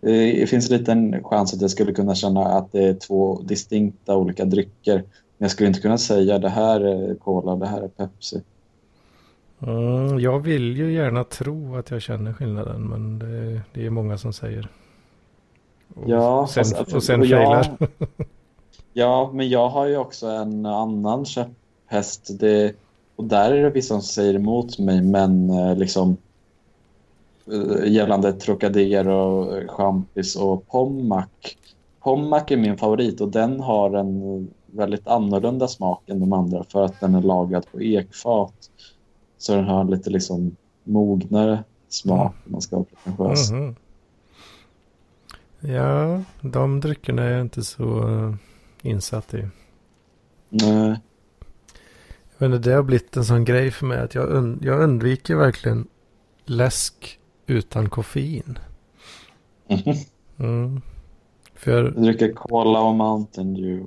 det 0.00 0.50
finns 0.50 0.70
en 0.70 0.78
liten 0.78 1.24
chans 1.24 1.54
att 1.54 1.60
jag 1.60 1.70
skulle 1.70 1.92
kunna 1.92 2.14
känna 2.14 2.44
att 2.44 2.72
det 2.72 2.84
är 2.84 2.94
två 2.94 3.40
distinkta 3.42 4.16
olika 4.16 4.44
drycker. 4.44 4.94
Men 5.38 5.44
jag 5.44 5.50
skulle 5.50 5.68
inte 5.68 5.80
kunna 5.80 5.98
säga 5.98 6.38
det 6.38 6.48
här 6.48 6.80
är 6.80 7.14
Cola, 7.14 7.56
det 7.56 7.66
här 7.66 7.82
är 7.82 7.88
Pepsi. 7.88 8.42
Mm, 9.62 10.18
jag 10.20 10.40
vill 10.40 10.76
ju 10.76 10.92
gärna 10.92 11.24
tro 11.24 11.76
att 11.76 11.90
jag 11.90 12.02
känner 12.02 12.32
skillnaden 12.32 12.82
men 12.88 13.18
det, 13.18 13.60
det 13.72 13.86
är 13.86 13.90
många 13.90 14.18
som 14.18 14.32
säger. 14.32 14.68
Och 15.94 16.08
Ja, 16.10 16.46
sen, 16.50 16.64
fast- 16.64 16.94
och 16.94 17.02
sen 17.02 17.20
och 17.20 17.26
jag-. 17.26 17.64
Ja, 18.92 19.30
men 19.34 19.48
jag 19.48 19.68
har 19.68 19.86
ju 19.86 19.96
också 19.96 20.26
en 20.26 20.66
annan 20.66 21.24
käpphäst. 21.24 22.38
Det, 22.40 22.74
och 23.16 23.24
där 23.24 23.52
är 23.52 23.62
det 23.62 23.70
vissa 23.70 23.94
som 23.94 24.02
säger 24.02 24.34
emot 24.34 24.78
mig, 24.78 25.02
men 25.02 25.50
eh, 25.50 25.76
liksom 25.76 26.16
eh, 27.52 27.92
gällande 27.92 28.32
Trocadero, 28.32 29.50
Champis 29.68 30.36
och 30.36 30.66
Pommac. 30.68 31.26
Pommac 32.00 32.42
är 32.48 32.56
min 32.56 32.76
favorit 32.76 33.20
och 33.20 33.28
den 33.28 33.60
har 33.60 33.90
en 33.94 34.48
väldigt 34.66 35.06
annorlunda 35.08 35.68
smak 35.68 36.02
än 36.08 36.20
de 36.20 36.32
andra 36.32 36.64
för 36.64 36.82
att 36.84 37.00
den 37.00 37.14
är 37.14 37.22
lagad 37.22 37.66
på 37.72 37.82
ekfat. 37.82 38.70
Så 39.38 39.54
den 39.54 39.64
har 39.64 39.84
lite 39.84 40.10
liksom 40.10 40.56
mognare 40.84 41.64
smak 41.88 42.34
om 42.46 42.52
man 42.52 42.60
ska 42.60 42.76
vara 42.76 42.86
pretentiös. 43.04 43.50
Mhm. 43.50 43.76
Ja, 45.60 46.22
de 46.40 46.80
dryckerna 46.80 47.22
är 47.22 47.30
jag 47.30 47.40
inte 47.40 47.64
så 47.64 48.08
eh, 48.08 48.34
insatt 48.82 49.34
i. 49.34 49.48
Nej. 50.48 51.00
Men 52.38 52.62
det 52.62 52.72
har 52.72 52.82
blivit 52.82 53.16
en 53.16 53.24
sån 53.24 53.44
grej 53.44 53.70
för 53.70 53.86
mig 53.86 53.98
att 53.98 54.14
jag, 54.14 54.28
und 54.30 54.64
jag 54.64 54.80
undviker 54.80 55.34
verkligen 55.36 55.86
läsk 56.44 57.18
utan 57.46 57.88
koffein. 57.88 58.58
Mm. 60.38 60.80
För 61.54 61.84
Jag 61.84 62.02
dricker 62.02 62.32
Cola 62.32 62.80
och 62.80 62.94
Mountain 62.94 63.54
Dew. 63.54 63.86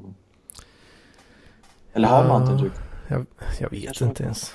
Eller 1.93 2.07
har 2.07 2.23
Ja. 2.23 2.27
Mountain 2.27 2.57
Dew? 2.57 2.71
jag, 3.07 3.25
jag 3.59 3.69
vet 3.69 3.83
Kanske 3.85 4.05
inte 4.05 4.23
ens. 4.23 4.53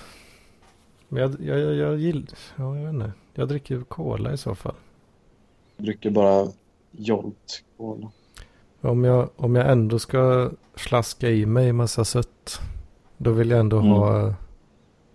Men 1.15 1.23
jag, 1.23 1.37
jag, 1.41 1.59
jag, 1.61 1.75
jag 1.75 1.99
gillar, 1.99 2.39
ja, 2.57 2.77
jag 2.77 2.85
vet 2.85 2.95
inte. 2.95 3.13
Jag 3.35 3.49
dricker 3.49 3.81
cola 3.81 4.33
i 4.33 4.37
så 4.37 4.55
fall. 4.55 4.75
Jag 5.77 5.85
dricker 5.87 6.11
bara 6.11 6.47
Jolt 6.91 7.63
Cola. 7.77 8.11
Om 8.81 9.05
jag, 9.05 9.29
om 9.37 9.55
jag 9.57 9.71
ändå 9.71 9.99
ska 9.99 10.51
slaska 10.77 11.31
i 11.31 11.47
mig 11.47 11.73
massa 11.73 12.05
sött. 12.05 12.61
Då 13.17 13.31
vill 13.33 13.51
jag 13.51 13.61
ändå 13.61 13.79
Mm. 13.79 13.91
ha. 13.91 14.35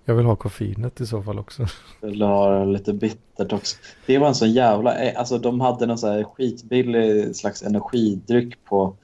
Jag 0.06 0.16
vill 0.16 0.26
ha 0.26 0.36
koffeinet 0.36 1.02
i 1.02 1.06
så 1.08 1.22
fall 1.24 1.40
också. 1.40 1.66
Eller 2.02 2.26
har 2.26 2.66
lite 2.66 2.94
bittert 2.94 3.54
också. 3.54 3.78
Det 4.06 4.18
var 4.18 4.28
en 4.28 4.36
sån 4.36 4.52
jävla... 4.52 5.04
eh, 5.06 5.20
Alltså 5.20 5.38
de 5.38 5.62
hade 5.62 5.86
någon 5.86 5.98
så 5.98 6.08
här 6.08 6.24
skitbillig 6.24 7.36
slags 7.36 7.64
energidryck 7.64 8.66
på 8.66 8.96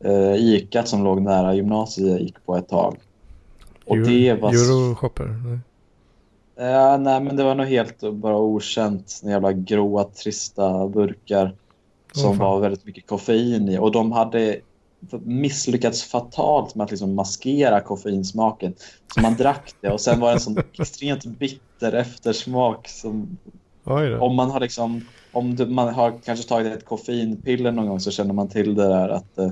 eh, 0.00 0.34
Ica 0.34 0.82
som 0.84 1.04
låg 1.04 1.22
nära 1.22 1.54
gymnasiet 1.54 2.08
jag 2.10 2.20
gick 2.20 2.46
på 2.46 2.56
ett 2.56 2.68
tag. 2.68 2.96
Och 3.84 3.96
Euro- 3.96 4.04
det 4.06 4.34
var... 4.34 4.50
Euroshopper. 4.50 5.24
Nej. 5.46 5.58
Ja, 6.62 6.96
nej, 6.96 7.20
men 7.20 7.36
det 7.36 7.44
var 7.44 7.54
nog 7.54 7.66
helt 7.66 8.00
bara 8.12 8.36
okänt. 8.36 9.20
Jävla 9.24 9.52
gråa, 9.52 10.04
trista 10.04 10.88
burkar 10.88 11.56
som 12.12 12.36
fan. 12.36 12.38
var 12.38 12.60
väldigt 12.60 12.86
mycket 12.86 13.06
koffein 13.06 13.68
i. 13.68 13.78
Och 13.78 13.92
de 13.92 14.12
hade 14.12 14.60
misslyckats 15.22 16.04
fatalt 16.04 16.74
med 16.74 16.84
att 16.84 16.90
liksom 16.90 17.14
maskera 17.14 17.80
koffeinsmaken. 17.80 18.74
Så 19.14 19.20
man 19.20 19.34
drack 19.34 19.74
det 19.80 19.90
och 19.90 20.00
sen 20.00 20.20
var 20.20 20.28
det 20.28 20.34
en 20.34 20.40
sån 20.40 20.56
extremt 20.78 21.24
bitter 21.24 21.92
eftersmak. 21.92 22.88
Som, 22.88 23.38
om 24.20 24.36
man 24.36 24.50
har, 24.50 24.60
liksom, 24.60 25.04
om 25.32 25.56
du, 25.56 25.66
man 25.66 25.94
har 25.94 26.18
kanske 26.24 26.48
tagit 26.48 26.72
ett 26.72 26.84
koffeinpiller 26.84 27.72
någon 27.72 27.88
gång 27.88 28.00
så 28.00 28.10
känner 28.10 28.34
man 28.34 28.48
till 28.48 28.74
det 28.74 28.88
där 28.88 29.08
att 29.08 29.38
eh, 29.38 29.50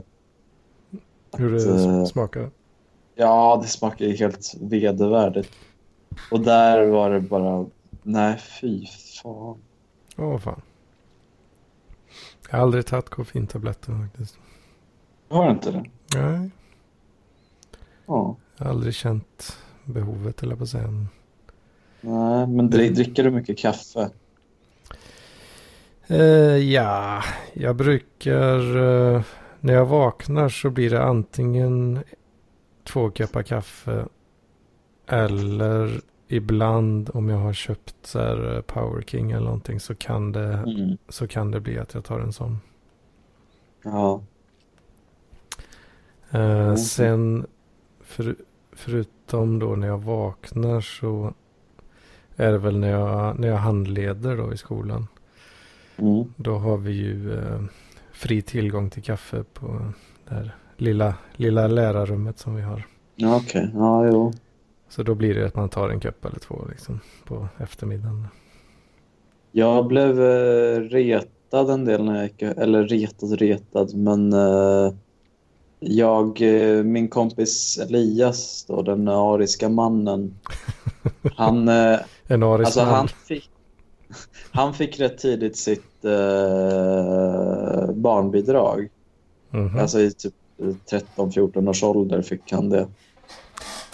Hur 1.37 1.57
att, 1.57 1.65
det 1.65 1.85
eh, 1.85 2.05
smakar. 2.05 2.51
Ja, 3.15 3.61
det 3.63 3.69
smakar 3.69 4.07
helt 4.07 4.55
vedervärdigt. 4.61 5.51
Och 6.31 6.41
där 6.41 6.87
var 6.87 7.11
det 7.11 7.21
bara, 7.21 7.67
nej 8.03 8.39
fy 8.39 8.87
fan. 9.23 9.59
Åh 10.17 10.39
fan. 10.39 10.63
Jag 12.51 12.57
har 12.59 12.63
aldrig 12.63 12.87
tagit 12.87 13.09
koffeintabletter 13.09 13.93
faktiskt. 14.03 14.39
Har 15.29 15.45
du 15.45 15.51
inte 15.51 15.71
det? 15.71 15.85
Nej. 16.21 16.51
Ja. 18.07 18.37
Jag 18.57 18.65
har 18.65 18.71
aldrig 18.71 18.95
känt 18.95 19.59
behovet 19.85 20.43
eller 20.43 20.57
på 20.57 20.63
att 20.63 20.69
säga. 20.69 20.91
Nej, 22.01 22.47
men 22.47 22.71
dri- 22.71 22.95
dricker 22.95 23.25
du 23.25 23.31
mycket 23.31 23.59
kaffe? 23.59 24.11
Eh, 26.07 26.57
ja, 26.57 27.23
jag 27.53 27.77
brukar... 27.77 28.77
Eh, 28.77 29.23
när 29.61 29.75
jag 29.75 29.87
vaknar 29.87 30.49
så 30.49 30.71
blir 30.71 30.91
det 30.91 31.03
antingen 31.03 32.03
två 32.85 33.11
koppar 33.11 33.43
kaffe. 33.43 34.07
Eller 35.11 36.01
ibland 36.29 37.11
om 37.15 37.29
jag 37.29 37.39
har 37.39 37.53
köpt 37.53 37.95
så 38.03 38.19
här 38.19 38.55
eh, 38.57 38.61
Power 38.61 39.03
King 39.03 39.31
eller 39.31 39.45
någonting 39.45 39.81
så 39.81 39.95
kan 39.95 40.33
det, 40.33 40.45
Mm. 40.55 40.97
så 41.09 41.27
kan 41.29 41.51
det 41.51 41.61
bli 41.61 41.79
att 41.79 41.95
jag 41.95 42.05
tar 42.05 42.21
en 42.21 42.33
sån. 42.33 42.61
Ja. 43.85 44.23
Eh, 46.31 46.41
Mm. 46.41 46.77
Sen 46.77 47.47
för, 48.01 48.37
förutom 48.73 49.59
då 49.59 49.77
när 49.77 49.87
jag 49.87 49.99
vaknar 50.03 50.81
så 50.81 51.35
är 52.37 52.53
det 52.53 52.59
väl 52.59 52.79
när 52.79 52.91
jag, 52.91 53.39
när 53.39 53.49
jag 53.49 53.57
handleder 53.57 54.37
då 54.37 54.53
i 54.53 54.57
skolan. 54.57 55.07
Mm. 55.97 56.25
Då 56.37 56.59
har 56.59 56.77
vi 56.77 56.93
ju 56.93 57.39
eh, 57.39 57.61
fri 58.13 58.43
tillgång 58.43 58.91
till 58.91 59.03
kaffe 59.03 59.45
på 59.55 59.93
det 60.29 60.35
här 60.35 60.55
lilla, 60.77 61.15
lilla 61.37 61.67
lärarrummet 61.67 62.39
som 62.39 62.55
vi 62.55 62.63
har. 62.63 62.87
Ja, 63.17 63.37
okej. 63.37 63.71
Ja, 63.75 64.07
jo. 64.07 64.33
Så 64.91 65.03
då 65.03 65.15
blir 65.15 65.35
det 65.35 65.47
att 65.47 65.55
man 65.55 65.69
tar 65.69 65.89
en 65.89 66.01
kopp 66.01 66.25
eller 66.25 66.39
två 66.39 66.65
liksom 66.71 67.01
på 67.25 67.49
eftermiddagen. 67.59 68.29
Jag 69.53 69.87
blev 69.87 70.23
eh, 70.23 70.81
retad 70.81 71.71
en 71.71 71.85
del 71.85 72.05
när 72.05 72.15
jag 72.15 72.25
gick, 72.25 72.43
eller 72.43 72.85
retad 72.85 73.33
retad, 73.41 73.95
men 73.95 74.33
eh, 74.33 74.93
jag, 75.81 76.43
eh, 76.43 76.83
min 76.85 77.09
kompis 77.09 77.79
Elias 77.79 78.65
då, 78.69 78.83
den 78.83 79.09
ariska 79.09 79.69
mannen, 79.69 80.35
han, 81.37 81.69
eh, 81.69 81.99
En 82.27 82.43
arisk 82.43 82.67
alltså 82.67 82.81
man. 82.81 82.95
han 82.95 83.09
fick, 83.09 83.51
han 84.51 84.75
fick 84.75 85.01
rätt 85.01 85.19
tidigt 85.19 85.57
sitt 85.57 86.05
eh, 86.05 87.91
barnbidrag. 87.95 88.89
Mhm. 89.51 89.79
Alltså 89.79 90.01
i 90.01 90.11
typ 90.11 90.35
13-14 90.91 91.69
års 91.69 91.83
ålder 91.83 92.23
fick 92.23 92.53
han 92.53 92.69
det. 92.71 92.89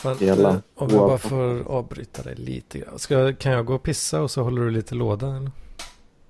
Men, 0.04 0.18
hela- 0.18 0.50
eh, 0.50 0.56
om 0.74 0.88
jag 0.90 1.08
bara 1.08 1.18
får 1.18 1.68
avbryta 1.68 2.22
dig 2.22 2.34
lite 2.34 2.78
grann. 2.78 2.98
Ska, 2.98 3.32
kan 3.34 3.52
jag 3.52 3.66
gå 3.66 3.74
och 3.74 3.82
pissa 3.82 4.22
och 4.22 4.30
så 4.30 4.42
håller 4.42 4.62
du 4.62 4.70
lite 4.70 4.94
låda? 4.94 5.26
Eller? 5.36 5.50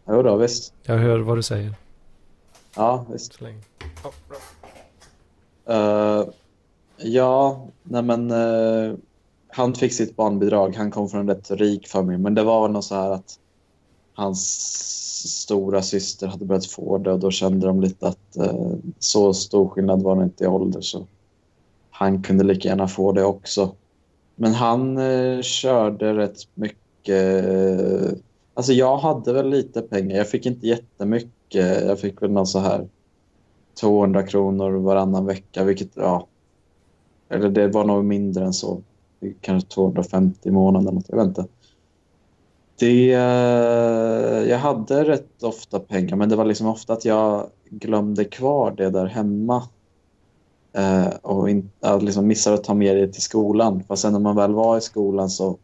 Jo 0.09 0.23
då, 0.23 0.37
visst. 0.37 0.73
Jag 0.83 0.97
hör 0.99 1.19
vad 1.19 1.39
du 1.39 1.43
säger. 1.43 1.75
Ja, 2.77 3.05
visst. 3.13 3.35
Så 3.35 3.45
länge. 3.45 3.61
Eh, 5.69 6.25
ja, 6.97 7.67
nej 7.83 8.03
men 8.03 8.31
eh, 8.31 8.95
han 9.49 9.75
fick 9.75 9.93
sitt 9.93 10.17
barnbidrag. 10.17 10.77
Han 10.77 10.91
kom 10.91 11.09
från 11.09 11.21
en 11.21 11.29
rätt 11.29 11.51
rik 11.51 11.89
familj. 11.89 12.19
Men 12.19 12.35
det 12.35 12.43
var 12.43 12.63
väl 12.63 12.71
något 12.71 12.85
så 12.85 12.95
här 12.95 13.11
att 13.11 13.39
hans 14.15 14.43
stora 15.43 15.83
syster 15.83 16.27
hade 16.27 16.45
börjat 16.45 16.67
få 16.67 16.99
det 16.99 17.13
och 17.13 17.19
då 17.19 17.31
kände 17.31 17.67
de 17.67 17.81
lite 17.81 18.09
att 18.09 18.37
eh, 18.37 18.71
så 18.99 19.35
stor 19.35 19.69
skillnad 19.69 20.03
var 20.03 20.17
det 20.17 20.25
inte 20.25 20.45
i 20.45 20.47
ålder 20.47 20.81
så 20.81 21.07
han 21.99 22.23
kunde 22.23 22.45
lika 22.45 22.69
gärna 22.69 22.89
få 22.89 23.13
det 23.13 23.25
också. 23.25 23.75
Men 24.37 24.55
han 24.55 24.99
eh, 24.99 25.43
körde 25.43 26.15
rätt 26.17 26.37
mycket. 26.55 27.45
eh, 27.45 28.11
Alltså 28.55 28.73
jag 28.73 28.97
hade 28.99 29.33
väl 29.33 29.49
lite 29.51 29.83
pengar. 29.83 30.17
Jag 30.17 30.29
fick 30.31 30.47
inte 30.47 30.67
jättemycket. 30.67 31.85
Jag 31.87 32.01
fick 32.01 32.23
väl 32.23 32.31
någon 32.31 32.47
så 32.47 32.59
här 32.59 32.89
200 33.81 34.23
kronor 34.23 34.71
varannan 34.73 35.27
vecka, 35.27 35.65
vilket 35.65 35.91
ja, 35.97 36.29
eller 37.29 37.49
det 37.51 37.69
var 37.69 37.85
nog 37.85 38.05
mindre 38.05 38.45
än 38.45 38.53
så. 38.53 38.83
Kanske 39.41 39.69
250 39.71 40.49
i 40.49 40.53
månaden, 40.53 40.95
något, 40.95 41.05
jag 41.09 41.17
vet 41.17 41.27
inte. 41.27 41.47
Det, 42.79 43.13
eh, 43.13 44.51
jag 44.51 44.59
hade 44.59 45.05
rätt 45.05 45.43
ofta 45.43 45.81
pengar, 45.81 46.17
men 46.17 46.29
det 46.29 46.37
var 46.37 46.45
liksom 46.45 46.67
ofta 46.67 46.93
att 46.93 47.05
jag 47.05 47.51
glömde 47.71 48.25
kvar 48.25 48.75
det 48.77 48.91
där 48.91 49.07
hemma. 49.07 49.69
Eh, 50.77 51.09
och 51.23 51.51
in, 51.51 51.71
att 51.81 52.03
liksom 52.03 52.27
missar 52.27 52.53
att 52.53 52.65
ta 52.65 52.75
med 52.75 52.97
det 52.97 53.09
till 53.09 53.23
skolan. 53.23 53.85
Fast 53.89 54.03
sen 54.03 54.13
när 54.13 54.21
man 54.21 54.37
väl 54.37 54.53
var 54.53 54.79
i 54.79 54.81
skolan 54.81 55.31
så 55.31 55.57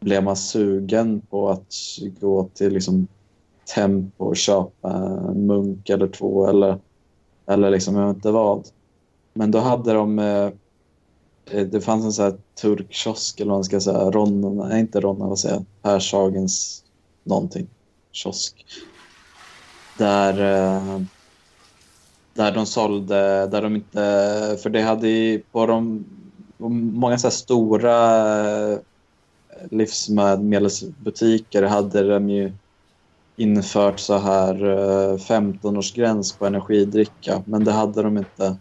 blev 0.00 0.24
man 0.24 0.36
sugen 0.36 1.20
på 1.30 1.48
att 1.50 1.74
gå 2.20 2.48
till 2.54 2.72
liksom 2.72 3.06
Tempo 3.74 4.24
och 4.24 4.36
köpa 4.36 4.92
en 4.92 5.46
munk 5.46 5.90
eller 5.90 6.08
två 6.08 6.46
eller 6.46 6.78
eller 7.46 7.70
liksom 7.70 7.96
jag 7.96 8.06
vet 8.06 8.16
inte 8.16 8.30
vad. 8.30 8.68
Men 9.32 9.50
då 9.50 9.58
hade 9.58 9.92
de... 9.92 10.18
Eh, 10.18 10.50
eh, 11.50 11.66
det 11.66 11.80
fanns 11.80 12.04
en 12.04 12.12
sån 12.12 12.24
här 12.24 12.36
turkkiosk 12.60 13.40
eller 13.40 13.50
vad 13.50 13.56
man 13.56 13.64
ska 13.64 13.80
säga. 13.80 14.10
Ronna, 14.10 14.64
nej 14.68 14.80
inte 14.80 15.00
Ronna, 15.00 15.26
vad 15.26 15.38
säger 15.38 15.54
jag? 15.54 15.64
Pershagens 15.82 16.84
någonting. 17.24 17.68
Kiosk. 18.12 18.66
Där... 19.98 20.66
Eh, 20.76 21.02
där 22.38 22.52
de 22.52 22.66
sålde, 22.66 23.46
där 23.46 23.62
de 23.62 23.76
inte... 23.76 24.58
För 24.62 24.70
det 24.70 24.82
hade 24.82 25.08
ju 25.08 25.38
på 25.52 25.66
de... 25.66 26.04
Många 26.58 27.18
så 27.18 27.26
här 27.26 27.32
stora 27.32 27.96
eh, 28.72 28.78
livsmedelsbutiker 29.70 31.62
hade 31.62 32.08
de 32.08 32.30
ju 32.30 32.52
infört 33.36 34.00
så 34.00 34.18
här 34.18 34.54
15-årsgräns 35.16 36.34
eh, 36.34 36.38
på 36.38 36.46
energidricka. 36.46 37.42
Men 37.44 37.64
det 37.64 37.72
hade 37.72 38.02
de 38.02 38.18
inte 38.18 38.56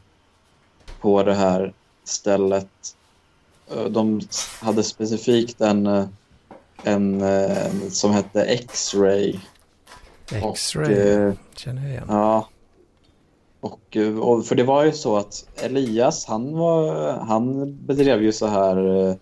på 1.02 1.24
det 1.24 1.34
här 1.34 1.74
stället. 2.04 2.96
Eh, 3.72 3.86
de 3.86 4.22
hade 4.62 4.84
specifikt 4.84 5.62
en, 5.62 5.88
en, 6.84 7.22
en 7.22 7.92
som 7.92 8.12
hette 8.12 8.44
X-ray. 8.44 9.40
X-ray, 10.32 11.34
känner 11.56 11.82
jag 11.82 11.92
igen. 11.92 12.06
Ja. 12.08 12.48
Och, 13.68 13.98
och, 14.22 14.46
för 14.46 14.56
det 14.56 14.64
var 14.64 14.86
ju 14.86 14.92
så 14.92 15.18
att 15.18 15.46
Elias, 15.64 16.26
han, 16.26 16.58
var, 16.58 17.12
han 17.12 17.78
bedrev 17.86 18.24
ju 18.24 18.32
så 18.32 18.48
här 18.48 19.18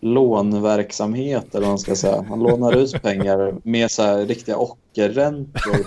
lånverksamhet 0.00 1.54
eller 1.54 1.60
vad 1.60 1.70
man 1.70 1.78
ska 1.78 1.96
säga. 1.96 2.24
Han 2.28 2.38
lånar 2.38 2.76
ut 2.76 3.02
pengar 3.02 3.54
med 3.62 3.90
så 3.90 4.02
här 4.02 4.26
riktiga 4.26 4.56
ockerräntor. 4.56 5.86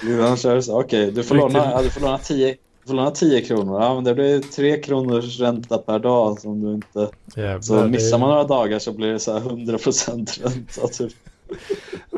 Han 0.22 0.36
kör 0.36 0.60
så 0.60 0.80
okej, 0.80 1.02
okay, 1.02 1.14
du, 1.14 1.22
får 1.22 1.34
låna, 1.34 1.58
ja, 1.58 1.82
du, 1.82 1.90
får 1.90 2.00
låna 2.00 2.18
10, 2.18 2.56
du 2.82 2.88
får 2.88 2.94
låna 2.94 3.10
10 3.10 3.40
kronor. 3.40 3.82
Ja, 3.82 3.94
men 3.94 4.04
det 4.04 4.14
blir 4.14 4.40
3 4.40 4.82
kronors 4.82 5.40
ränta 5.40 5.78
per 5.78 5.98
dag 5.98 6.40
som 6.40 6.60
du 6.60 6.74
inte... 6.74 7.10
Jävlar, 7.36 7.60
så 7.60 7.84
missar 7.84 8.18
man 8.18 8.28
några 8.28 8.44
dagar 8.44 8.78
så 8.78 8.92
blir 8.92 9.12
det 9.12 9.18
så 9.18 9.32
här 9.32 9.38
100 9.38 9.78
procent 9.78 10.40
ränta 10.42 10.88
typ. 10.88 11.12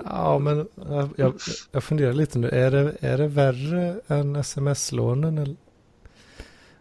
Ja, 0.05 0.39
men 0.39 0.69
jag, 1.17 1.35
jag 1.73 1.85
funderar 1.85 2.13
lite 2.13 2.39
nu. 2.39 2.49
Är 2.49 2.71
det, 2.71 2.97
är 3.01 3.19
det 3.19 3.29
värre 3.29 4.01
än 4.07 4.37
sms-lånen? 4.37 5.57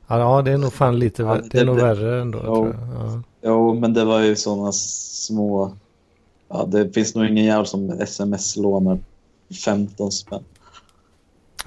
Ja, 0.07 0.41
det 0.41 0.52
är 0.52 0.57
nog 0.57 0.74
fan 0.74 0.99
lite 0.99 1.24
ja, 1.24 1.36
det, 1.36 1.49
det 1.52 1.60
är 1.60 1.65
nog 1.65 1.76
värre 1.76 2.22
ändå. 2.22 2.41
Jo, 2.45 2.56
tror 2.56 2.68
jag. 2.68 3.14
Ja. 3.14 3.22
jo, 3.41 3.74
men 3.74 3.94
det 3.94 4.06
var 4.06 4.22
ju 4.22 4.36
sådana 4.36 4.72
små... 4.72 5.76
Ja, 6.49 6.65
det 6.65 6.94
finns 6.94 7.15
nog 7.15 7.26
ingen 7.26 7.45
jävel 7.45 7.65
som 7.65 7.90
sms-lånar 7.90 8.99
15 9.65 10.11
spänn. 10.11 10.44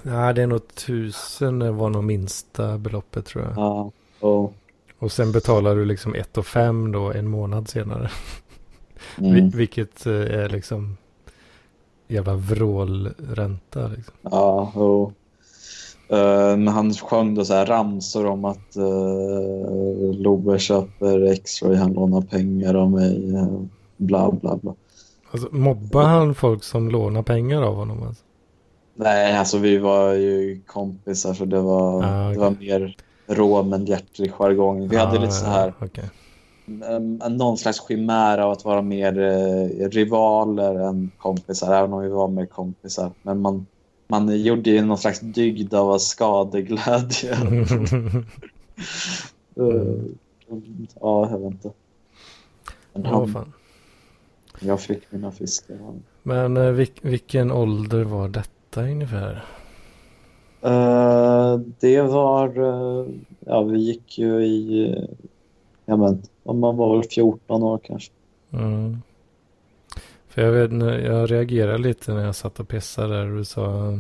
Nej, 0.03 0.35
det 0.35 0.43
är 0.43 0.47
nog 0.47 0.75
tusen 0.75 1.77
var 1.77 1.91
nog 1.91 2.05
minsta 2.05 2.79
beloppet 2.79 3.27
tror 3.27 3.45
jag. 3.45 3.53
Ja, 3.57 3.91
och... 4.21 4.55
Och 4.99 5.13
sen 5.13 5.33
betalar 5.33 5.77
du 5.77 5.85
liksom 5.85 6.15
1 6.15 6.39
och 6.39 6.47
5 6.47 6.93
då 6.93 7.13
en 7.13 7.29
månad 7.29 7.69
senare. 7.69 8.11
Mm. 9.19 9.51
Vilket 9.51 10.07
eh, 10.07 10.13
är 10.13 10.49
liksom 10.49 10.97
jävla 12.09 12.35
vrålränta. 12.35 13.89
Liksom. 13.89 14.15
Ja, 14.23 14.73
och 14.75 15.13
Uh, 16.13 16.57
men 16.57 16.69
han 16.69 16.95
sjöng 16.95 17.35
då 17.35 17.45
så 17.45 17.55
här 17.55 17.67
ramsor 17.67 18.27
om 18.27 18.45
att 18.45 18.77
uh, 18.77 20.15
Love 20.15 20.59
köper 20.59 21.33
X-ray, 21.33 21.77
han 21.77 21.93
lånar 21.93 22.21
pengar 22.21 22.75
av 22.75 22.91
mig, 22.91 23.33
uh, 23.33 23.63
bla 23.97 24.31
bla 24.31 24.57
bla. 24.57 24.75
Alltså, 25.31 25.49
mobbar 25.53 26.03
han 26.03 26.35
folk 26.35 26.65
som 26.65 26.91
lånar 26.91 27.23
pengar 27.23 27.63
av 27.63 27.75
honom? 27.75 28.03
Alltså? 28.03 28.25
Nej, 28.95 29.37
alltså 29.37 29.59
vi 29.59 29.79
var 29.79 30.13
ju 30.13 30.61
kompisar 30.67 31.35
så 31.35 31.45
det 31.45 31.61
var, 31.61 32.05
ah, 32.05 32.31
okay. 32.31 32.35
det 32.35 32.41
var 32.41 32.51
mer 32.51 32.97
rå 33.27 33.63
men 33.63 33.87
hjärtlig 33.87 34.33
jargong. 34.33 34.89
Vi 34.89 34.97
ah, 34.97 35.07
hade 35.07 35.19
lite 35.19 35.33
så 35.33 35.47
här 35.47 35.75
okay. 35.81 36.05
Um, 36.83 37.15
någon 37.37 37.59
slags 37.59 37.81
skimär 37.81 38.39
av 38.39 38.51
att 38.51 38.65
vara 38.65 38.83
mer 38.83 39.19
uh, 39.19 39.89
rivaler 39.89 40.75
än 40.75 41.11
kompisar, 41.19 41.75
även 41.75 41.93
om 41.93 42.03
vi 42.03 42.09
var 42.09 42.29
mer 42.29 42.47
kompisar. 42.47 43.11
Men 43.23 43.41
man 43.41 43.67
man 44.11 44.43
gjorde 44.43 44.71
ju 44.71 44.85
någon 44.85 44.99
slags 44.99 45.21
dygd 45.21 45.75
av 45.75 45.99
skadeglädje. 45.99 47.33
uh, 49.61 49.95
ja, 51.01 51.31
jag 51.31 51.39
vet 51.39 51.53
inte. 51.53 51.71
Men 52.93 53.07
han, 53.07 53.23
oh, 53.23 53.27
fan. 53.27 53.53
Jag 54.61 54.81
fick 54.81 55.13
mina 55.13 55.31
fiskar. 55.31 55.79
Men 56.23 56.57
uh, 56.57 56.73
vil 56.73 56.89
vilken 57.03 57.51
ålder 57.51 58.05
var 58.05 58.29
detta 58.29 58.83
ungefär? 58.83 59.45
Uh, 60.65 61.61
det 61.81 62.03
var, 62.03 62.59
uh, 62.59 63.07
ja 63.41 63.63
vi 63.63 63.79
gick 63.79 64.19
ju 64.19 64.45
i, 64.45 64.89
uh, 64.97 65.05
jag 65.85 65.99
vet 66.51 66.61
man 66.61 66.77
var 66.77 66.97
väl 66.97 67.09
14 67.11 67.63
år 67.63 67.81
kanske. 67.83 68.13
Mm. 68.53 69.03
För 70.29 70.43
jag 70.43 70.53
vet, 70.53 71.05
jag 71.05 71.31
reagerade 71.31 71.79
lite 71.79 72.15
när 72.15 72.25
jag 72.25 72.35
satt 72.35 72.61
och 72.61 72.69
pissade 72.69 73.17
där 73.17 73.31
och 73.31 73.37
du 73.37 73.45
sa 73.45 73.99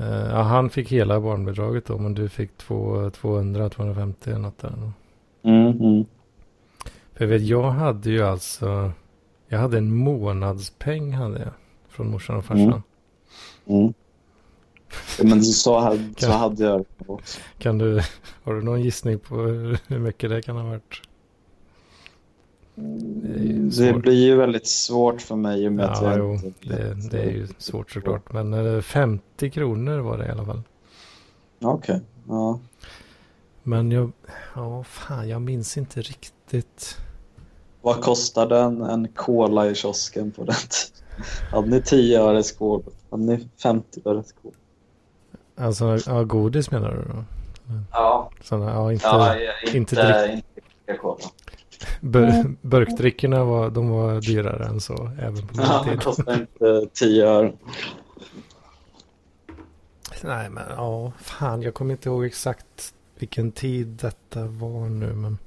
uh, 0.00 0.28
ja, 0.30 0.42
han 0.42 0.70
fick 0.70 0.92
hela 0.92 1.20
barnbidraget 1.20 1.86
då 1.86 1.98
men 1.98 2.14
du 2.14 2.28
fick 2.28 2.58
200, 2.58 3.68
250 3.68 4.30
eller 4.30 4.38
något 4.38 4.58
där. 4.58 4.92
Mm, 5.42 5.80
mm. 5.80 6.04
För 7.12 7.24
jag 7.24 7.28
vet, 7.28 7.42
jag 7.42 7.70
hade 7.70 8.10
ju 8.10 8.22
alltså, 8.22 8.92
jag 9.48 9.58
hade 9.58 9.78
en 9.78 9.94
månadspeng 9.94 11.12
hade 11.12 11.38
jag 11.38 11.52
från 11.88 12.10
morsan 12.10 12.36
och 12.36 12.44
farsan. 12.44 12.82
Mm. 13.66 13.80
mm. 13.80 13.94
Men 15.22 15.42
så 15.42 15.78
hade, 15.78 15.96
kan, 15.96 16.30
så 16.30 16.32
hade 16.32 16.64
jag 16.64 16.84
också. 17.06 17.40
Kan 17.58 17.78
du, 17.78 18.00
har 18.44 18.54
du 18.54 18.62
någon 18.62 18.82
gissning 18.82 19.18
på 19.18 19.34
hur 19.88 19.98
mycket 19.98 20.30
det 20.30 20.42
kan 20.42 20.56
ha 20.56 20.64
varit? 20.64 21.02
Det, 22.78 23.92
det, 23.92 23.92
blir 23.92 24.26
ju 24.26 24.36
väldigt 24.36 24.66
svårt 24.66 25.22
för 25.22 25.36
mig 25.36 25.64
i 25.64 25.68
och 25.68 25.72
med 25.72 25.84
ja, 25.84 25.90
att 25.90 26.02
jag 26.02 26.18
jo, 26.18 26.32
inte 26.34 26.68
det, 26.68 27.08
det 27.10 27.22
är 27.22 27.30
ju 27.30 27.48
svårt 27.58 27.90
såklart. 27.90 28.32
Men 28.32 28.82
50 28.82 29.50
kronor 29.50 29.98
var 29.98 30.18
det 30.18 30.26
i 30.26 30.30
alla 30.30 30.44
fall. 30.44 30.62
Okej, 31.60 31.94
okay. 31.94 32.00
ja. 32.28 32.60
Men 33.62 33.90
jag, 33.90 34.12
ja 34.54 34.84
fan 34.84 35.28
jag 35.28 35.42
minns 35.42 35.76
inte 35.76 36.00
riktigt. 36.00 36.98
Vad 37.82 38.00
kostade 38.00 38.58
en, 38.58 38.82
en 38.82 39.08
cola 39.08 39.66
i 39.66 39.74
kiosken 39.74 40.30
på 40.30 40.44
den 40.44 40.54
Hade 41.50 41.68
ni 41.68 41.82
10 41.82 42.20
öres 42.20 42.52
cola? 42.52 42.84
Hade 43.10 43.22
ni 43.22 43.48
50 43.62 44.00
öres 44.04 44.32
cola? 44.42 44.54
Alltså, 45.56 45.98
ja, 46.06 46.24
godis 46.24 46.70
menar 46.70 46.90
du 46.90 47.12
då? 47.12 47.24
Ja. 47.92 48.30
Såna, 48.42 48.70
ja, 48.70 48.92
inte, 48.92 49.06
ja, 49.06 49.34
inte, 49.64 49.78
inte, 49.78 50.42
inte 50.88 50.98
cola. 51.00 51.16
Bur 52.00 52.56
burkdrickorna 52.62 53.44
var, 53.44 53.70
de 53.70 53.88
var 53.90 54.20
dyrare 54.20 54.66
än 54.66 54.80
så 54.80 55.10
även 55.20 55.46
på 55.46 55.54
ja. 55.56 55.86
Ja, 55.86 55.96
kostade 56.00 56.34
inte 56.34 56.88
10 56.92 57.26
öre. 57.26 57.52
Nej, 60.24 60.50
men 60.50 60.64
ja, 60.68 61.12
fan, 61.18 61.62
jag 61.62 61.74
kommer 61.74 61.92
inte 61.92 62.08
ihåg 62.08 62.24
exakt 62.24 62.94
vilken 63.18 63.52
tid 63.52 63.86
detta 63.86 64.46
var 64.46 64.88
nu, 64.88 65.12
men. 65.14 65.38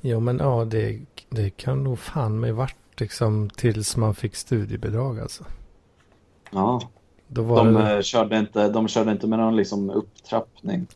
Ja, 0.00 0.20
men 0.20 0.38
ja, 0.38 0.64
det, 0.64 1.00
det 1.28 1.50
kan 1.50 1.84
nog 1.84 1.98
fan 1.98 2.40
mig 2.40 2.52
vart 2.52 2.76
liksom 3.00 3.50
tills 3.50 3.96
man 3.96 4.14
fick 4.14 4.36
studiebidrag 4.36 5.20
alltså. 5.20 5.44
Ja, 6.50 6.90
Då 7.28 7.42
var 7.42 7.64
de, 7.64 7.74
det... 7.74 8.02
körde 8.02 8.38
inte, 8.38 8.68
de 8.68 8.88
körde 8.88 9.12
inte 9.12 9.26
med 9.26 9.38
någon 9.38 9.56
liksom 9.56 9.90
upptrappning. 9.90 10.86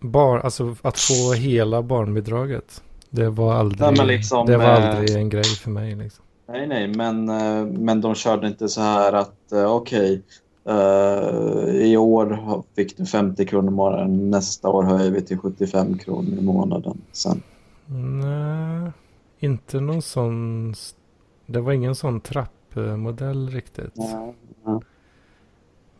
Bar, 0.00 0.38
alltså 0.38 0.76
att 0.82 0.98
få 0.98 1.32
hela 1.32 1.82
barnbidraget. 1.82 2.82
Det 3.10 3.28
var 3.28 3.54
aldrig, 3.54 3.80
nej, 3.80 4.06
liksom, 4.06 4.46
det 4.46 4.56
var 4.56 4.64
eh, 4.64 4.90
aldrig 4.90 5.16
en 5.16 5.28
grej 5.28 5.44
för 5.44 5.70
mig. 5.70 5.94
Liksom. 5.94 6.24
Nej, 6.48 6.66
nej, 6.66 6.88
men, 6.88 7.28
eh, 7.28 7.66
men 7.66 8.00
de 8.00 8.14
körde 8.14 8.46
inte 8.46 8.68
så 8.68 8.80
här 8.80 9.12
att 9.12 9.52
eh, 9.52 9.74
okej, 9.74 10.00
okay, 10.00 10.22
uh, 10.68 11.70
i 11.70 11.96
år 11.96 12.62
fick 12.76 12.96
du 12.96 13.06
50 13.06 13.46
kronor 13.46 13.68
i 13.68 13.74
månaden, 13.74 14.30
nästa 14.30 14.68
år 14.68 14.82
höjer 14.82 15.10
vi 15.10 15.22
till 15.22 15.38
75 15.38 15.98
kronor 15.98 16.38
i 16.38 16.42
månaden 16.42 17.00
sen. 17.12 17.42
Nej, 17.86 18.92
inte 19.38 19.80
någon 19.80 20.02
sån, 20.02 20.74
det 21.46 21.60
var 21.60 21.72
ingen 21.72 21.94
sån 21.94 22.20
trappmodell 22.20 23.48
riktigt. 23.48 23.96
Nej, 23.96 24.34
nej. 24.64 24.80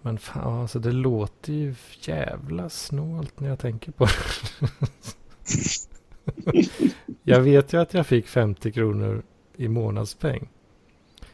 Men 0.03 0.19
fan, 0.19 0.61
alltså 0.61 0.79
det 0.79 0.93
låter 0.93 1.53
ju 1.53 1.75
jävla 2.01 2.69
snålt 2.69 3.41
när 3.41 3.49
jag 3.49 3.59
tänker 3.59 3.93
på 3.93 4.05
det. 4.05 4.13
jag 7.23 7.41
vet 7.41 7.73
ju 7.73 7.81
att 7.81 7.95
jag 7.95 8.07
fick 8.07 8.27
50 8.27 8.73
kronor 8.73 9.23
i 9.57 9.69
månadspeng. 9.69 10.49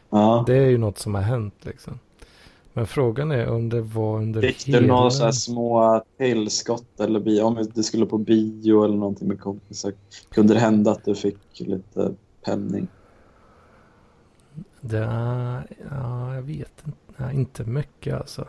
Ja. 0.09 0.43
Det 0.47 0.57
är 0.57 0.69
ju 0.69 0.77
något 0.77 0.97
som 0.97 1.15
har 1.15 1.21
hänt 1.21 1.55
liksom. 1.61 1.99
Men 2.73 2.87
frågan 2.87 3.31
är 3.31 3.49
om 3.49 3.69
det 3.69 3.81
var 3.81 4.17
under 4.17 4.41
Fick 4.41 4.67
hela... 4.67 4.79
du 4.79 4.87
några 4.87 5.09
så 5.09 5.23
här 5.23 5.31
små 5.31 6.03
tillskott 6.17 6.99
eller 6.99 7.19
bio, 7.19 7.41
om 7.41 7.67
du 7.73 7.83
skulle 7.83 8.05
på 8.05 8.17
bio 8.17 8.83
eller 8.83 8.97
någonting 8.97 9.27
med 9.27 9.39
kompisar? 9.39 9.93
Kunde 10.29 10.53
det 10.53 10.59
hända 10.59 10.91
att 10.91 11.05
du 11.05 11.15
fick 11.15 11.59
lite 11.59 12.13
penning? 12.45 12.87
Det, 14.81 14.97
ja, 15.91 16.35
jag 16.35 16.41
vet 16.41 16.83
inte. 16.85 17.31
Inte 17.33 17.63
mycket 17.63 18.13
alltså. 18.15 18.47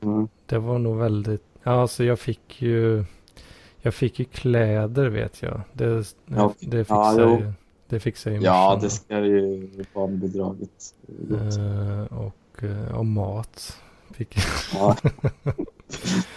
Mm. 0.00 0.28
Det 0.46 0.58
var 0.58 0.78
nog 0.78 0.96
väldigt, 0.98 1.44
ja 1.62 1.72
alltså 1.72 2.04
jag 2.04 2.18
fick 2.18 2.62
ju, 2.62 3.04
jag 3.80 3.94
fick 3.94 4.18
ju 4.18 4.24
kläder 4.24 5.08
vet 5.08 5.42
jag. 5.42 5.60
Det, 5.72 6.14
Ja, 6.26 6.54
det 6.60 6.76
ja, 6.78 6.84
fixade 6.84 7.22
jo. 7.22 7.38
ju, 7.38 7.52
det 7.88 8.00
fixade 8.00 8.36
ju 8.36 8.42
Ja, 8.42 8.78
det 8.82 8.90
ska 8.90 9.18
ju 9.20 9.68
barnbidraget. 9.94 10.94
Eh, 11.30 12.04
och, 12.18 12.62
eh, 12.64 12.94
och 12.98 13.06
mat 13.06 13.80
fick 14.10 14.36
jag. 14.36 14.44
Ja. 14.74 14.96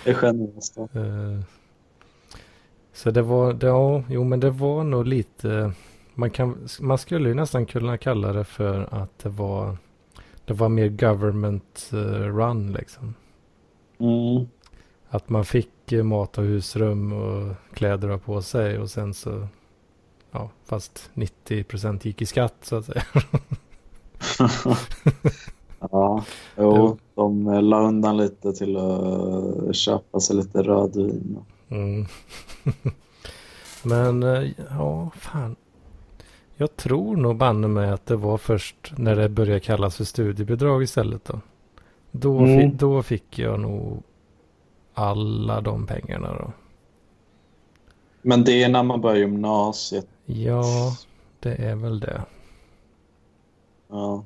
Det 0.03 0.09
är 0.09 0.13
generöst. 0.13 0.77
Eh, 0.77 1.39
Så 2.93 3.11
det 3.11 3.21
var, 3.21 3.53
det, 3.53 3.67
ja, 3.67 4.03
jo 4.09 4.23
men 4.23 4.39
det 4.39 4.49
var 4.49 4.83
nog 4.83 5.05
lite, 5.07 5.73
man, 6.15 6.29
kan, 6.29 6.67
man 6.79 6.97
skulle 6.97 7.29
ju 7.29 7.35
nästan 7.35 7.65
kunna 7.65 7.97
kalla 7.97 8.33
det 8.33 8.43
för 8.43 8.87
att 8.91 9.19
det 9.19 9.29
var, 9.29 9.77
det 10.45 10.53
var 10.53 10.69
mer 10.69 10.89
government 10.89 11.89
eh, 11.93 11.97
run 12.37 12.73
liksom. 12.73 13.13
Mm. 13.97 14.47
Att 15.09 15.29
man 15.29 15.45
fick 15.45 15.91
eh, 15.91 16.03
mat 16.03 16.37
och 16.37 16.43
husrum 16.43 17.13
och 17.13 17.55
kläder 17.73 18.09
ha 18.09 18.17
på 18.17 18.41
sig 18.41 18.79
och 18.79 18.89
sen 18.89 19.13
så, 19.13 19.47
ja, 20.31 20.49
fast 20.65 21.09
90% 21.13 22.07
gick 22.07 22.21
i 22.21 22.25
skatt 22.25 22.55
så 22.61 22.75
att 22.75 22.85
säga. 22.85 23.03
Ja, 25.91 26.23
jo, 26.57 26.97
de 27.15 27.47
eh, 27.47 27.61
la 27.61 27.79
undan 27.79 28.17
lite 28.17 28.53
till 28.53 28.77
att 28.77 29.75
köpa 29.75 30.19
sig 30.19 30.35
lite 30.35 30.63
rödvin. 30.63 31.39
Mm. 31.69 32.05
Men 33.83 34.21
ja, 34.69 35.11
fan. 35.15 35.55
Jag 36.57 36.75
tror 36.75 37.17
nog 37.17 37.35
banne 37.37 37.67
mig 37.67 37.89
att 37.89 38.05
det 38.05 38.15
var 38.15 38.37
först 38.37 38.93
när 38.97 39.15
det 39.15 39.29
började 39.29 39.59
kallas 39.59 39.97
för 39.97 40.03
studiebidrag 40.03 40.83
istället 40.83 41.25
då. 41.25 41.39
Då, 42.11 42.37
Mm. 42.39 42.71
fi, 42.71 42.77
då 42.77 43.03
fick 43.03 43.39
jag 43.39 43.59
nog 43.59 44.03
alla 44.93 45.61
de 45.61 45.87
pengarna 45.87 46.33
då. 46.33 46.51
Men 48.21 48.43
det 48.43 48.63
är 48.63 48.69
när 48.69 48.83
man 48.83 49.01
börjar 49.01 49.17
gymnasiet. 49.17 50.07
Ja, 50.25 50.63
det 51.39 51.55
är 51.55 51.75
väl 51.75 51.99
det. 51.99 52.21
Ja. 53.89 54.23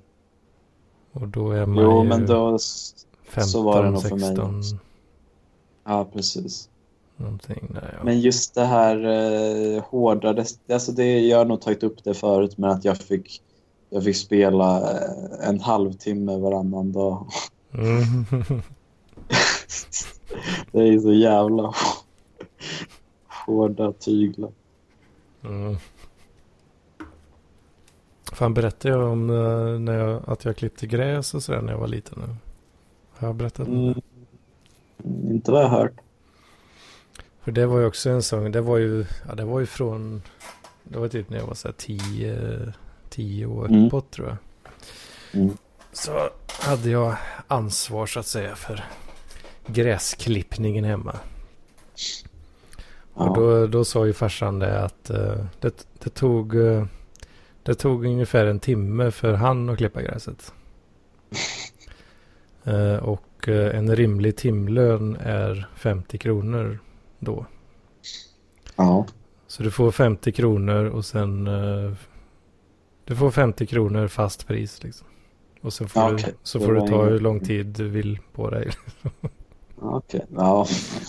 Och 1.12 1.28
då 1.28 1.52
är 1.52 1.66
man 1.66 1.84
Jo, 1.84 2.04
ju 2.04 2.10
men 2.10 2.26
då... 2.26 2.58
15, 3.24 3.44
så 3.50 3.62
var 3.64 3.84
det 3.84 3.90
nog 3.92 4.02
för 4.02 4.16
mig 4.16 4.20
16. 4.36 4.62
Ja, 5.84 6.06
precis. 6.14 6.69
Där 7.20 7.96
ja. 7.98 8.04
Men 8.04 8.20
just 8.20 8.56
det 8.56 8.66
här 8.66 9.06
eh, 9.06 9.84
hårda, 9.84 10.34
det, 10.34 10.46
alltså 10.74 10.92
det, 10.92 11.20
jag 11.20 11.38
har 11.38 11.46
nog 11.46 11.62
tagit 11.62 11.84
upp 11.84 12.04
det 12.04 12.14
förut, 12.14 12.58
men 12.58 12.70
att 12.70 12.86
jag 12.86 12.98
fick, 12.98 13.42
jag 13.90 14.04
fick 14.04 14.16
spela 14.16 14.92
eh, 14.92 15.50
en 15.50 15.60
halvtimme 15.60 16.38
varannan 16.38 16.92
dag. 16.92 17.28
Mm. 17.74 18.26
Det 20.72 20.80
är 20.80 21.00
så 21.00 21.14
jävla 21.14 21.74
hårda 23.46 23.92
tyglar. 23.92 24.52
Mm. 25.44 25.78
Fan 28.34 28.54
berättade 28.54 28.94
jag 28.94 29.12
om 29.12 29.30
eh, 29.30 29.80
när 29.80 29.94
jag, 29.94 30.22
att 30.28 30.46
jag 30.46 30.56
klippte 30.58 30.88
gräs 30.88 31.34
och 31.34 31.44
sådär 31.44 31.62
när 31.62 31.72
jag 31.72 31.80
var 31.80 31.88
liten? 31.88 32.36
Har 33.12 33.28
jag 33.28 33.36
berättat 33.36 33.68
om 33.68 33.86
det? 33.86 34.02
Mm, 35.04 35.32
inte 35.32 35.52
vad 35.52 35.64
jag 35.64 35.68
har 35.68 35.80
hört. 35.80 36.00
För 37.50 37.54
det 37.54 37.66
var 37.66 37.80
ju 37.80 37.86
också 37.86 38.10
en 38.10 38.24
sång, 38.24 38.52
det 38.52 38.62
var 38.62 38.78
ju, 38.78 39.06
ja 39.28 39.36
det 39.36 39.46
var 39.46 39.60
ju 39.60 39.66
från, 39.66 40.22
det 40.84 41.00
var 41.00 41.08
typ 41.08 41.30
när 41.30 41.38
jag 41.38 41.46
var 41.46 41.54
såhär 41.54 41.76
tio, 41.78 42.74
tio 43.10 43.46
år 43.46 43.66
Mm. 43.66 43.86
uppåt 43.86 44.12
tror 44.12 44.28
jag. 44.28 44.38
Mm. 45.42 45.58
Så 45.94 46.30
hade 46.48 46.90
jag 46.90 47.16
ansvar 47.48 48.06
så 48.06 48.20
att 48.20 48.26
säga 48.26 48.56
för 48.56 48.84
gräsklippningen 49.68 50.84
hemma. 50.84 51.16
Och 53.14 53.36
då, 53.36 53.68
då 53.68 53.86
sa 53.86 54.06
ju 54.06 54.14
farsan 54.14 54.60
det 54.60 54.84
att 54.84 55.10
eh, 55.10 55.46
det, 55.60 55.88
det, 56.04 56.10
tog, 56.10 56.56
eh, 56.56 56.86
det 57.64 57.76
tog 57.76 58.06
ungefär 58.06 58.46
en 58.46 58.60
timme 58.60 59.12
för 59.12 59.34
han 59.34 59.70
att 59.70 59.78
klippa 59.78 60.02
gräset. 60.02 60.54
Eh, 62.64 62.96
och 62.96 63.48
en 63.48 63.96
rimlig 63.96 64.38
timlön 64.38 65.18
är 65.22 65.68
50 65.76 66.18
kronor 66.18 66.80
då. 67.20 67.46
Ja. 68.76 69.06
Så 69.48 69.64
du 69.64 69.72
får 69.72 69.92
50 69.92 70.32
kronor 70.32 70.86
och 70.86 71.06
sen 71.06 71.48
eh, 71.48 71.92
du 73.06 73.16
får 73.16 73.32
50 73.32 73.66
kronor 73.66 74.08
fast 74.08 74.48
pris 74.48 74.84
liksom. 74.84 75.08
Och 75.62 75.74
sen 75.74 75.90
får, 75.90 76.02
Ja, 76.02 76.10
du, 76.10 76.16
okej. 76.16 76.34
så 76.44 76.60
får 76.60 76.74
du 76.74 76.88
ta 76.88 77.06
hur 77.06 77.20
lång 77.20 77.40
tid 77.40 77.66
du 77.66 77.90
vill 77.90 78.20
på 78.34 78.50
dig. 78.50 78.70
Okej. 79.82 80.26
Ja. 80.36 80.62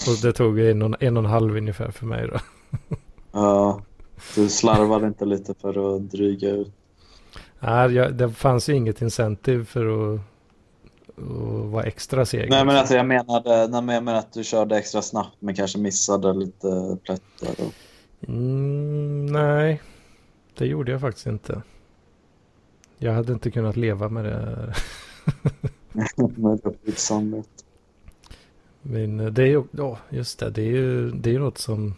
Och 0.08 0.16
det 0.22 0.32
tog 0.32 0.60
en 0.60 0.82
och, 0.82 1.02
en 1.02 1.16
och 1.16 1.24
en 1.24 1.30
halv 1.30 1.56
ungefär 1.56 1.90
för 1.90 2.06
mig 2.06 2.28
då. 2.28 2.38
ja. 3.32 3.82
Du 4.34 4.48
slarvade 4.48 5.06
inte 5.06 5.24
lite 5.24 5.54
för 5.54 5.96
att 5.96 6.10
dryga 6.10 6.50
ut. 6.50 6.72
Nej, 7.60 7.92
jag, 7.94 8.14
det 8.14 8.30
fanns 8.30 8.68
ju 8.68 8.74
inget 8.74 9.02
incentive 9.02 9.64
för 9.64 10.14
att, 10.14 10.20
att 11.20 11.70
vara 11.72 11.84
extra 11.84 12.26
seg. 12.26 12.50
Nej, 12.50 12.64
men 12.64 12.66
liksom. 12.66 12.78
alltså 12.78 12.94
jag 12.94 13.06
menade, 13.06 13.68
nej, 13.68 13.94
jag 13.94 14.04
menar 14.04 14.18
att 14.18 14.32
du 14.32 14.44
körde 14.44 14.78
extra 14.78 15.02
snabbt 15.02 15.36
men 15.38 15.54
kanske 15.54 15.78
missade 15.78 16.32
lite 16.32 16.96
plättar. 17.04 17.64
Och... 17.64 17.72
mm, 18.28 19.26
nej, 19.26 19.80
det 20.58 20.66
gjorde 20.66 20.92
jag 20.92 21.00
faktiskt 21.00 21.26
inte. 21.26 21.62
Jag 22.98 23.12
hade 23.12 23.32
inte 23.32 23.50
kunnat 23.50 23.76
leva 23.76 24.08
med 24.08 24.24
det. 24.24 24.74
med 26.36 26.60
uppgift 26.64 26.98
samvete. 26.98 27.48
Men 28.82 29.20
eh, 29.20 29.26
det 29.26 29.42
är 29.42 29.46
ju, 29.46 29.64
ja 29.70 29.98
just 30.10 30.38
det, 30.38 30.50
det 30.50 30.62
är 30.62 30.66
ju, 30.66 31.10
det 31.10 31.34
är 31.34 31.38
något 31.38 31.58
som, 31.58 31.94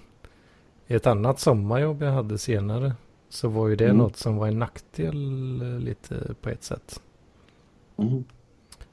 ett 0.86 1.06
annat 1.06 1.40
sommarjobb 1.40 2.02
jag 2.02 2.12
hade 2.12 2.38
senare, 2.38 2.92
så 3.28 3.48
var 3.48 3.68
ju 3.68 3.76
det 3.76 3.84
Mm. 3.84 3.96
något 3.96 4.16
som 4.16 4.36
var 4.36 4.48
en 4.48 4.58
nackdel 4.58 5.60
eh, 5.62 5.78
lite 5.78 6.34
på 6.40 6.48
ett 6.50 6.64
sätt. 6.64 7.00
Mm. 7.96 8.24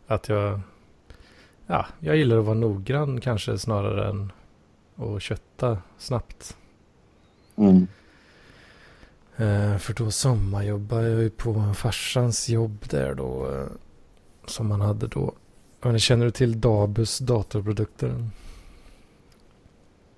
Att 0.09 0.29
jag, 0.29 0.59
ja, 1.67 1.85
jag 1.99 2.17
gillar 2.17 2.37
att 2.37 2.45
vara 2.45 2.55
noggrann 2.55 3.21
kanske 3.21 3.57
snarare 3.57 4.09
än 4.09 4.31
att 4.95 5.21
kötta 5.21 5.77
snabbt. 5.97 6.57
Mm. 7.55 7.87
Eh, 9.35 9.77
för 9.77 9.93
då 9.93 10.11
sommarjobbade 10.11 11.09
jag 11.09 11.21
ju 11.21 11.29
på 11.29 11.73
farsans 11.75 12.49
jobb 12.49 12.85
där 12.89 13.13
då. 13.15 13.51
Eh, 13.51 13.67
som 14.45 14.67
man 14.67 14.81
hade 14.81 15.07
då. 15.07 15.33
Men 15.81 15.99
känner 15.99 16.25
du 16.25 16.31
till 16.31 16.61
Dabus 16.61 17.19
datorprodukter? 17.19 18.29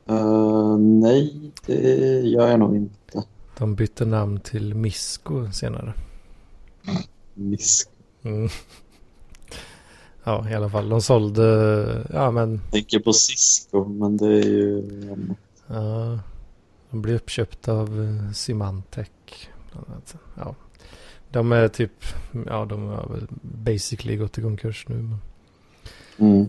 Eh, 0.05 0.77
nej, 0.77 1.51
det 1.65 1.73
gör 2.21 2.47
jag 2.49 2.59
nog 2.59 2.75
inte. 2.75 3.23
De 3.57 3.75
bytte 3.75 4.05
namn 4.05 4.39
till 4.39 4.75
Misco 4.75 5.51
senare. 5.51 5.93
Misk. 7.33 7.89
Mm. 8.21 8.49
Ja, 10.23 10.49
i 10.49 10.53
alla 10.53 10.69
fall. 10.69 10.89
De 10.89 11.01
sålde, 11.01 11.43
ja 12.13 12.31
men, 12.31 12.51
Jag 12.63 12.71
tänker 12.71 12.99
på 12.99 13.13
Cisco, 13.13 13.85
men 13.85 14.17
det 14.17 14.25
är 14.27 14.43
ju... 14.49 14.83
ja, 15.67 16.19
de 16.89 17.01
blev 17.01 17.15
uppköpta 17.15 17.73
av 17.73 18.01
eh, 18.03 18.31
Symantec. 18.33 19.07
Ja. 20.37 20.55
De 21.29 21.51
är 21.51 21.67
typ, 21.67 22.03
ja 22.47 22.65
de 22.65 22.87
har 22.87 23.21
basically 23.41 24.15
gått 24.17 24.37
i 24.37 24.41
konkurs 24.41 24.85
nu. 24.89 24.95
Men, 24.95 25.17
Mm. 26.17 26.45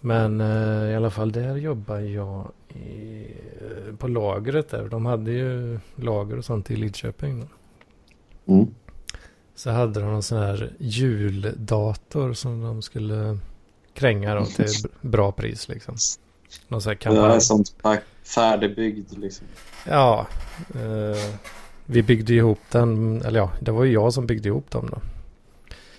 men 0.00 0.40
eh, 0.40 0.90
i 0.90 0.94
alla 0.96 1.10
fall 1.10 1.32
där 1.32 1.56
jobbar 1.56 1.98
jag 1.98 2.50
i, 2.68 3.26
eh, 3.60 3.96
på 3.96 4.08
lagret 4.08 4.68
där. 4.68 4.88
De 4.88 5.06
hade 5.06 5.30
ju 5.30 5.78
lager 5.96 6.38
och 6.38 6.44
sånt 6.44 6.70
i 6.70 6.76
Lidköping. 6.76 7.48
Mm. 8.46 8.66
Så 9.60 9.70
hade 9.70 10.00
de 10.00 10.06
någon 10.12 10.22
sån 10.22 10.38
här 10.38 10.72
juldator 10.78 12.32
som 12.32 12.62
de 12.62 12.82
skulle 12.82 13.38
kränga 13.94 14.34
då 14.34 14.44
till 14.46 14.66
bra 15.00 15.32
pris 15.32 15.68
liksom. 15.68 15.94
Någon 16.68 16.82
sån 16.82 16.90
här 16.90 16.98
Det 17.02 17.06
är 17.10 17.14
kampanj. 17.22 17.40
sånt 17.40 17.74
fär- 17.82 18.00
färdigbyggd 18.24 19.18
liksom. 19.18 19.46
Ja, 19.86 20.26
eh, 20.74 21.16
vi 21.86 22.02
byggde 22.02 22.34
ihop 22.34 22.58
den, 22.70 23.22
eller 23.22 23.40
ja, 23.40 23.50
det 23.60 23.70
var 23.70 23.84
ju 23.84 23.92
jag 23.92 24.12
som 24.14 24.26
byggde 24.26 24.48
ihop 24.48 24.70
dem 24.70 24.88
då. 24.90 24.98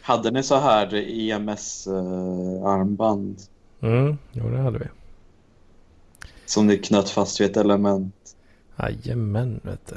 Hade 0.02 0.32
ni 0.32 0.44
så 0.44 0.58
här 0.60 0.94
EMS-armband 0.96 3.38
Mm, 3.82 4.18
jo 4.32 4.50
det 4.50 4.58
hade 4.58 4.80
vi. 4.80 4.86
som 6.46 6.68
ni 6.68 6.78
knöt 6.78 7.10
fast 7.10 7.42
vid 7.42 7.52
ett 7.52 7.58
element? 7.58 8.16
Jajamän, 8.80 9.60
vet 9.64 9.88
du. 9.88 9.96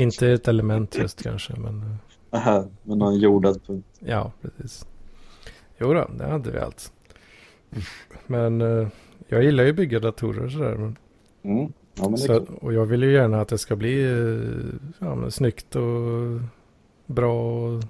Inte 0.00 0.28
ett 0.30 0.48
element 0.48 0.96
just 0.98 1.22
kanske, 1.22 1.52
men 1.56 1.98
eh, 2.34 2.64
med 2.82 2.98
någon 2.98 3.18
jordad 3.18 3.62
punkt. 3.66 3.86
ja, 3.98 4.32
precis. 4.42 4.86
Jo 5.78 5.94
då, 5.94 6.10
det 6.18 6.24
hade 6.26 6.50
vi 6.50 6.58
allt. 6.58 6.92
Men 8.26 8.60
eh, 8.60 8.88
jag 9.28 9.44
gillar 9.44 9.64
ju 9.64 9.70
att 9.70 9.76
bygga 9.76 10.00
datorer 10.00 10.48
sådär. 10.48 10.74
Men, 10.76 10.96
Mm. 11.42 11.72
Ja, 11.94 12.08
men 12.08 12.18
så, 12.18 12.46
och 12.60 12.72
jag 12.72 12.86
vill 12.86 13.02
ju 13.02 13.12
gärna 13.12 13.40
att 13.40 13.48
det 13.48 13.58
ska 13.58 13.76
bli 13.76 14.02
eh, 14.04 14.74
ja, 14.98 15.14
men 15.14 15.30
snyggt 15.30 15.76
och 15.76 16.40
bra. 17.06 17.64
Och 17.68 17.82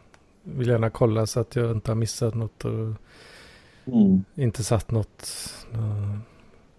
vill 0.43 0.69
gärna 0.69 0.91
kolla 0.91 1.27
så 1.27 1.41
att 1.41 1.57
jag 1.57 1.71
inte 1.71 1.91
har 1.91 1.97
missat 1.97 2.35
något. 2.35 2.65
Och 2.65 2.73
Mm. 3.87 4.25
inte 4.35 4.65
satt 4.65 4.91
något... 4.91 5.27
Uh, 5.75 6.19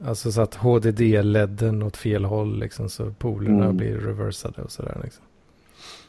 alltså 0.09 0.31
så 0.31 0.41
att 0.41 0.55
HDD-ledden 0.55 1.83
åt 1.83 1.97
fel 1.97 2.25
håll 2.25 2.59
liksom. 2.59 2.89
Så 2.89 3.11
polerna 3.19 3.63
Mm. 3.63 3.77
blir 3.77 3.95
reversade 3.97 4.61
och 4.61 4.71
sådär 4.71 4.99
liksom. 5.03 5.23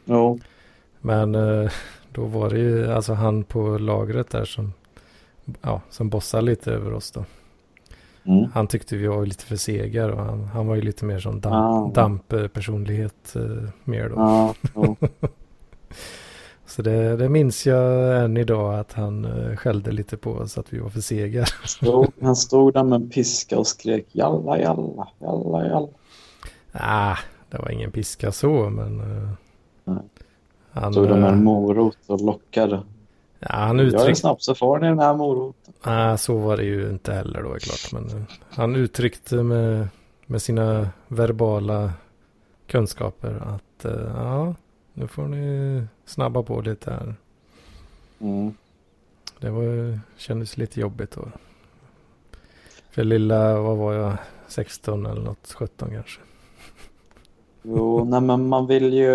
Jo. 0.05 0.41
Men 1.07 1.35
uh, 1.35 1.70
då 2.12 2.24
var 2.24 2.51
det 2.51 2.59
ju 2.59 2.93
alltså 2.93 3.12
han 3.12 3.45
på 3.45 3.78
lagret 3.78 4.31
där 4.31 4.45
som... 4.45 4.73
Ja, 5.61 5.81
som 5.91 6.09
bossade 6.09 6.43
lite 6.43 6.73
över 6.73 6.93
oss 6.93 7.11
då. 7.11 7.24
Mm. 8.24 8.51
Han 8.55 8.66
tyckte 8.66 8.97
vi 8.97 9.07
var 9.07 9.27
lite 9.27 9.45
för 9.45 9.57
segar 9.57 10.09
och 10.09 10.24
han, 10.24 10.45
han 10.45 10.66
var 10.66 10.74
ju 10.74 10.83
lite 10.83 11.05
mer 11.05 11.19
som 11.19 11.41
damp, 11.41 11.55
Ah. 11.55 11.91
damp-personlighet 11.95 13.37
eh, 13.37 13.69
mer 13.85 14.09
då. 14.09 14.15
Ja, 14.16 14.55
jo. 14.74 14.97
Så 16.66 16.83
det, 16.83 17.16
det 17.16 17.28
minns 17.28 17.66
jag 17.66 18.24
än 18.24 18.37
idag 18.37 18.78
att 18.78 18.93
han 18.93 19.24
uh, 19.24 19.57
skällde 19.57 19.93
lite 19.93 20.16
på 20.16 20.31
oss 20.31 20.59
att 20.59 20.73
vi 20.73 20.78
var 20.78 20.91
för 20.91 21.01
sega. 21.01 21.45
Han 22.20 22.37
stod 22.37 22.74
där 22.74 22.83
med 22.85 22.97
en 23.03 23.11
piska 23.11 23.59
och 23.59 23.66
skrek 23.66 24.07
jalla, 24.12 24.59
jalla, 24.59 25.09
jalla, 25.20 25.66
jalla. 25.66 25.89
ah, 26.73 27.16
det 27.51 27.59
var 27.59 27.70
ingen 27.70 27.93
piska 27.93 28.33
så 28.33 28.70
men... 28.70 28.99
Nej. 29.85 30.03
Han, 30.81 30.93
där 30.93 31.03
med 31.03 31.12
en 31.12 31.24
eh, 31.24 31.35
morot 31.35 31.98
och 32.07 32.20
lockade. 32.20 32.82
ja, 33.39 33.48
han 33.51 33.81
uttryckte... 33.81 34.15
snabbt 34.15 34.43
så 34.43 34.55
får 34.55 34.78
ni 34.78 34.86
den 34.86 34.98
här 34.98 35.15
moroten. 35.15 35.74
Ah, 35.82 36.16
så 36.16 36.36
var 36.36 36.57
det 36.57 36.65
ju 36.65 36.90
inte 36.90 37.12
heller 37.12 37.43
då 37.43 37.55
är 37.55 37.59
klart. 37.59 37.93
Men 37.93 38.19
uh, 38.19 38.23
han 38.51 38.77
uttryckte 38.77 39.43
med, 39.43 39.89
med 40.27 40.43
sina 40.43 40.89
verbala 41.09 41.93
kunskaper 42.66 43.43
att 43.55 43.85
uh, 43.85 44.12
ja, 44.15 44.55
nu 44.93 45.09
får 45.09 45.28
ni 45.28 45.82
snabba 46.05 46.43
på 46.43 46.61
lite 46.61 46.90
här. 46.90 47.15
Mm. 48.19 48.55
Det 49.40 49.51
var, 49.51 49.98
kändes 50.16 50.57
lite 50.57 50.81
jobbigt 50.81 51.11
då. 51.11 51.28
För 52.90 53.05
lilla, 53.05 53.61
vad 53.61 53.77
var 53.77 53.93
jag, 53.93 54.16
16 54.48 55.07
eller 55.07 55.23
något, 55.23 55.55
17 55.55 55.90
kanske. 55.90 56.20
Jo, 57.68 58.05
nej 58.05 58.20
men 58.20 58.48
man 58.48 58.66
vill 58.66 58.94
ju... 58.94 59.09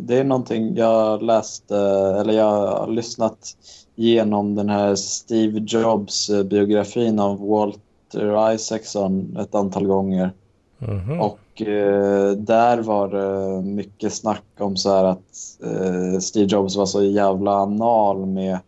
Det 0.00 0.18
är 0.18 0.24
någonting 0.24 0.76
jag 0.76 1.22
läste, 1.22 1.76
eller 2.20 2.32
jag 2.32 2.66
har 2.66 2.86
lyssnat 2.86 3.56
igenom 3.96 4.54
den 4.54 4.68
här 4.68 4.94
Steve 4.94 5.60
Jobs-biografin 5.66 7.18
av 7.18 7.48
Walter 7.48 8.52
Isaacson 8.54 9.36
ett 9.40 9.54
antal 9.54 9.86
gånger. 9.86 10.32
Mhm. 10.78 11.20
Och 11.20 11.62
eh, 11.62 12.32
där 12.32 12.78
var 12.78 13.08
det 13.08 13.62
mycket 13.62 14.12
snack 14.12 14.44
om 14.58 14.76
så 14.76 14.90
här 14.90 15.04
att 15.04 15.58
eh, 15.64 16.18
Steve 16.20 16.46
Jobs 16.46 16.76
var 16.76 16.86
så 16.86 17.02
jävla 17.02 17.52
anal 17.54 18.26
med, 18.26 18.58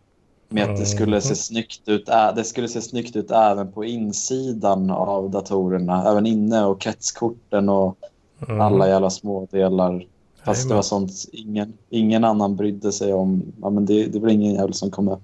med 0.49 0.63
att 0.69 0.77
det 0.77 0.85
skulle 0.85 1.21
se 1.21 1.29
Mhm. 1.29 1.35
snyggt 1.35 1.87
ut. 1.87 2.05
Det 2.35 2.43
skulle 2.43 2.67
se 2.67 2.81
snyggt 2.81 3.15
ut 3.15 3.31
även 3.31 3.71
på 3.71 3.85
insidan 3.85 4.89
av 4.89 5.29
datorerna. 5.29 6.11
Även 6.11 6.25
inne 6.25 6.65
och 6.65 6.81
kretskorten 6.81 7.69
och 7.69 7.97
Mhm. 8.39 8.61
alla 8.61 8.87
jävla 8.87 9.09
små 9.09 9.47
delar. 9.51 10.05
Fast 10.43 10.61
det 10.61 10.63
Jajamän. 10.63 10.75
var 10.75 10.81
sånt 10.83 11.11
ingen, 11.31 11.73
ingen 11.89 12.23
annan 12.23 12.55
brydde 12.55 12.91
sig 12.91 13.13
om. 13.13 13.43
Ja, 13.61 13.69
men 13.69 13.85
det, 13.85 14.05
det 14.05 14.19
blir 14.19 14.33
ingen 14.33 14.53
jävel 14.53 14.73
som 14.73 14.91
kommer 14.91 15.17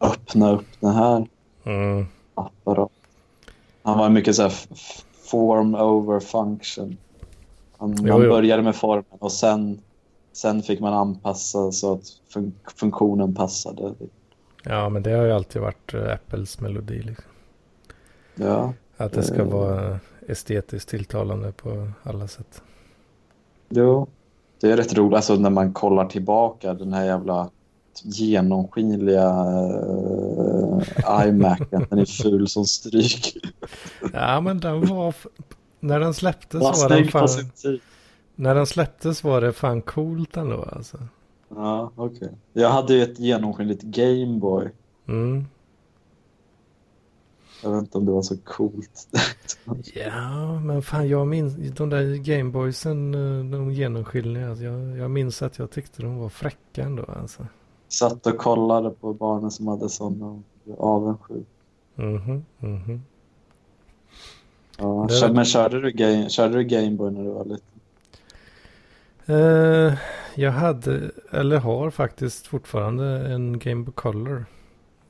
öppna 0.00 0.52
upp 0.52 0.66
den 0.80 0.94
här 0.94 1.26
Mm. 1.64 2.06
apparat. 2.34 2.90
Han 3.82 3.98
var 3.98 4.08
mycket 4.10 4.36
så 4.36 4.42
här 4.42 4.52
form 5.30 5.74
over 5.74 6.20
function. 6.20 6.96
Han, 7.78 7.96
Jo, 8.06 8.22
jo. 8.22 8.30
började 8.30 8.62
med 8.62 8.76
formen 8.76 9.04
och 9.18 9.32
sen, 9.32 9.80
sen 10.32 10.62
fick 10.62 10.80
man 10.80 10.92
anpassa 10.94 11.72
så 11.72 11.92
att 11.92 12.02
fun 12.34 12.52
funktionen 12.76 13.34
passade. 13.34 13.94
Ja, 14.64 14.88
men 14.88 15.02
det 15.02 15.10
har 15.10 15.24
ju 15.24 15.32
alltid 15.32 15.62
varit 15.62 15.94
eh, 15.94 16.12
Apples 16.12 16.60
melodi. 16.60 17.02
Liksom. 17.02 17.24
Ja, 18.34 18.72
Att 18.96 19.12
det 19.12 19.22
ska 19.22 19.42
Eh. 19.42 19.48
vara 19.48 20.00
estetiskt 20.28 20.88
tilltalande 20.88 21.52
på 21.52 21.88
alla 22.02 22.28
sätt. 22.28 22.62
jo. 23.68 24.06
Det 24.60 24.70
är 24.70 24.76
rätt 24.76 24.94
roligt 24.94 25.16
alltså, 25.16 25.34
när 25.34 25.50
man 25.50 25.72
kollar 25.72 26.06
tillbaka 26.06 26.74
den 26.74 26.92
här 26.92 27.04
jävla 27.04 27.50
genomskinliga 28.02 29.30
uh, 29.30 31.28
iMacen. 31.28 31.86
Den 31.90 31.98
är 31.98 32.22
ful 32.22 32.48
som 32.48 32.64
stryk. 32.64 33.36
Ja, 34.12 34.40
men 34.40 34.60
den 34.60 34.86
var... 34.86 35.14
När 35.80 36.00
den 36.00 36.14
släpptes 36.14 36.62
Var 36.62 36.82
var 36.82 36.88
den 36.88 37.08
fan... 37.08 37.28
När 38.34 38.54
den 38.54 38.66
släpptes 38.66 39.24
var 39.24 39.40
det 39.40 39.52
fan 39.52 39.82
coolt 39.82 40.36
ändå 40.36 40.68
alltså. 40.72 40.98
Ja, 41.48 41.92
okej. 41.96 42.30
Jag 42.52 42.70
hade 42.70 42.94
ju 42.94 43.02
ett 43.02 43.18
genomskinligt 43.18 43.82
Gameboy. 43.82 44.70
Mm. 45.08 45.46
Jag 47.62 47.70
vet 47.72 47.80
inte 47.80 47.98
om 47.98 48.06
det 48.06 48.12
var 48.12 48.22
så 48.22 48.36
coolt. 48.36 49.08
Ja, 49.94 50.60
men 50.60 50.82
fan 50.82 51.08
jag 51.08 51.26
minns 51.26 51.54
de 51.76 51.90
där 51.90 52.14
Gameboysen, 52.14 53.14
eh, 53.14 53.44
de 53.50 53.70
genomskinliga. 53.72 54.48
alltså, 54.50 54.64
Jag, 54.64 54.96
jag 54.98 55.10
minns 55.10 55.42
att 55.42 55.58
jag 55.58 55.70
tyckte 55.70 56.02
de 56.02 56.18
var 56.18 56.28
fräcka 56.28 56.82
ändå 56.82 57.04
alltså. 57.04 57.46
Satt 57.88 58.26
och 58.26 58.38
kollade 58.38 58.90
på 58.90 59.12
barnen 59.14 59.50
som 59.50 59.66
hade 59.68 59.88
sådana 59.88 60.26
och 60.26 60.40
blev 60.64 60.80
avundsjuk. 60.80 61.46
Mhm, 61.94 62.44
mhm. 62.58 63.02
Ja, 64.78 65.06
Det- 65.08 65.14
kör- 65.14 65.32
Men 65.32 65.44
körde 65.44 65.80
du, 65.80 65.90
game, 65.90 66.28
körde 66.28 66.54
du 66.54 66.64
Gameboy 66.64 67.10
när 67.10 67.24
du 67.24 67.30
var 67.30 67.44
liten? 67.44 67.80
Eh, 69.26 69.94
jag 70.34 70.52
hade, 70.52 71.10
eller 71.30 71.58
har 71.58 71.90
faktiskt 71.90 72.46
fortfarande 72.46 73.04
en 73.32 73.58
Game 73.58 73.84
Boy 73.84 73.92
Color. 73.94 74.46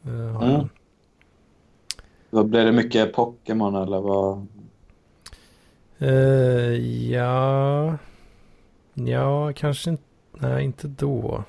Eh, 0.07 0.11
har 0.12 0.49
Mm. 0.55 0.69
Då 2.30 2.44
blev 2.44 2.66
det 2.66 2.72
mycket 2.72 3.12
Pokémon 3.12 3.74
eller 3.74 4.00
vad? 4.00 4.46
Eh, 5.98 7.10
ja, 7.12 7.98
ja, 8.94 9.52
kanske 9.56 9.90
inte, 9.90 10.02
nej 10.32 10.64
inte 10.64 10.88
då. 10.88 11.44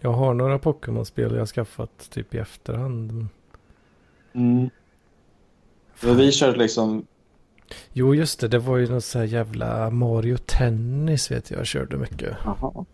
Jag 0.00 0.12
har 0.12 0.34
några 0.34 0.58
Pokémon-spel 0.58 1.34
jag 1.34 1.48
skaffat 1.48 2.10
typ 2.10 2.34
i 2.34 2.38
efterhand. 2.38 3.28
Mm. 4.32 4.70
För 5.94 6.14
vi 6.14 6.32
körde 6.32 6.58
liksom... 6.58 7.06
Jo, 7.92 8.14
just 8.14 8.40
det. 8.40 8.48
Det 8.48 8.58
var 8.58 8.76
ju 8.76 8.88
något 8.88 9.04
så 9.04 9.18
här 9.18 9.26
jävla 9.26 9.90
Mario 9.90 10.36
Tennis 10.36 11.30
vet 11.30 11.50
jag. 11.50 11.60
Jag 11.60 11.66
körde 11.66 11.96
mycket. 11.96 12.36
Jaha. 12.44 12.84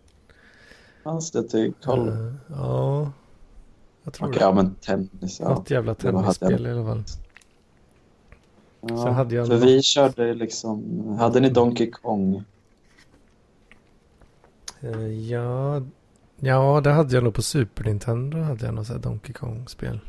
Fanns 1.03 1.31
det 1.31 1.43
till 1.43 1.73
koll? 1.83 2.07
Eh, 2.07 2.33
ja, 2.47 3.11
jag 4.03 4.13
tror 4.13 4.27
Okej, 4.27 4.39
det. 4.39 4.45
ja 4.45 4.53
men 4.53 4.75
tennis. 4.75 5.39
Ja. 5.39 5.49
Något 5.49 5.69
jävla 5.69 5.95
tennisspel 5.95 6.67
i 6.67 6.71
alla 6.71 6.85
fall. 6.85 7.03
Ja, 8.81 8.97
så 8.97 9.07
hade 9.09 9.35
jag 9.35 9.47
för 9.47 9.53
något- 9.53 9.63
vi 9.63 9.81
körde 9.81 10.33
liksom... 10.33 11.07
Hade 11.19 11.39
ni 11.39 11.49
Donkey 11.49 11.91
Kong? 11.91 12.43
Eh, 14.81 15.07
ja, 15.31 15.81
ja, 16.39 16.81
det 16.83 16.91
hade 16.91 17.15
jag 17.15 17.23
nog 17.23 17.33
på 17.33 17.41
Super 17.41 17.83
Nintendo. 17.83 18.37
Hade 18.41 18.65
jag 18.65 18.73
något 18.75 18.87
så 18.87 18.93
här 18.93 18.99
Donkey 18.99 19.33
Kong-spel. 19.33 19.99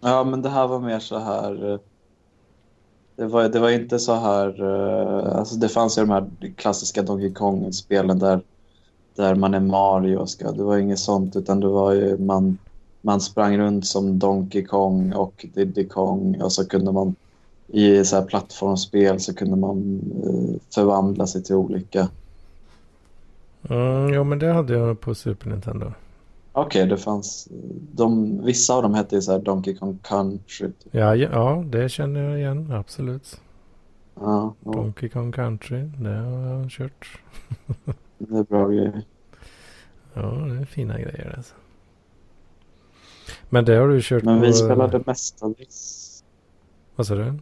Ja, 0.00 0.24
men 0.24 0.42
det 0.42 0.48
här 0.50 0.66
var 0.66 0.80
mer 0.80 0.98
så 1.00 1.18
här... 1.18 1.72
eh, 1.72 1.78
Det 3.16 3.26
var, 3.26 3.48
det 3.48 3.60
var 3.60 3.70
inte 3.70 3.98
så 3.98 4.14
här... 4.14 4.62
eh, 4.62 5.36
Alltså 5.38 5.54
det 5.56 5.68
fanns 5.68 5.98
ju 5.98 6.02
de 6.02 6.10
här 6.10 6.30
klassiska 6.56 7.02
Donkey 7.02 7.32
Kong-spelen 7.32 8.18
där, 8.18 8.40
där 9.20 9.34
man 9.34 9.54
är 9.54 9.60
Mario. 9.60 10.16
och 10.16 10.30
Ska, 10.30 10.52
det 10.52 10.62
var 10.62 10.78
inget 10.78 10.98
sånt, 10.98 11.36
utan 11.36 11.60
det 11.60 11.68
var 11.68 11.92
ju 11.92 12.18
man, 12.18 12.58
man 13.00 13.20
sprang 13.20 13.58
runt 13.58 13.86
som 13.86 14.18
Donkey 14.18 14.64
Kong 14.64 15.12
och 15.12 15.46
Diddy 15.54 15.88
Kong 15.88 16.42
och 16.42 16.52
så 16.52 16.68
kunde 16.68 16.92
man 16.92 17.14
i 17.72 18.04
så 18.04 18.16
här 18.16 18.24
plattformsspel 18.24 19.20
så 19.20 19.34
kunde 19.34 19.56
man 19.56 20.00
eh, 20.24 20.74
förvandla 20.74 21.26
sig 21.26 21.42
till 21.42 21.54
olika... 21.54 22.08
Mm, 23.68 24.12
ja, 24.12 24.24
men 24.24 24.38
det 24.38 24.52
hade 24.52 24.72
jag 24.72 25.00
på 25.00 25.14
Super 25.14 25.50
Nintendo. 25.50 25.92
Okej, 26.52 26.86
det 26.86 26.96
fanns... 26.96 27.48
De, 27.92 28.40
vissa 28.44 28.74
av 28.74 28.82
dem 28.82 28.94
hette 28.94 29.14
ju 29.14 29.22
så 29.22 29.32
här 29.32 29.38
Donkey 29.38 29.74
Kong 29.74 29.98
Country. 30.02 30.70
Ja, 30.90 31.14
ja, 31.14 31.28
ja, 31.32 31.64
det 31.66 31.88
känner 31.88 32.20
jag 32.20 32.38
igen. 32.38 32.72
Absolut. 32.72 33.40
Ja, 34.14 34.54
ja, 34.64 34.72
Donkey 34.72 35.08
Kong 35.08 35.32
Country, 35.32 35.82
det 35.82 36.10
har 36.10 36.46
jag 36.46 36.70
kört. 36.70 37.20
det 38.18 38.38
är 38.38 38.42
bra 38.42 38.68
grejer. 38.68 39.02
Ja, 40.14 40.22
det 40.22 40.60
är 40.60 40.64
fina 40.64 40.98
grejer 40.98 41.34
alltså. 41.36 41.54
Men 43.48 43.64
det 43.64 43.76
har 43.76 43.88
du 43.88 44.00
kört 44.02 44.24
Men 44.24 44.40
på... 44.40 44.46
vi 44.46 44.52
spelade 44.52 45.02
mestadels... 45.06 46.06
Vad 46.96 47.06
sa 47.06 47.14
du? 47.14 47.34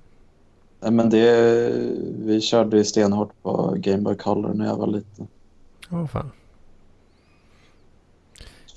Nej, 0.81 0.91
men 0.91 1.11
det... 1.11 1.71
Vi 2.19 2.41
körde 2.41 2.77
ju 2.77 2.85
stenhårt 2.85 3.43
på 3.43 3.75
Game 3.77 4.03
Boy 4.03 4.17
Color 4.17 4.55
när 4.55 4.67
jag 4.67 4.77
var 4.77 4.87
liten. 4.87 5.29
Ja, 5.91 6.07
fan. 6.07 6.31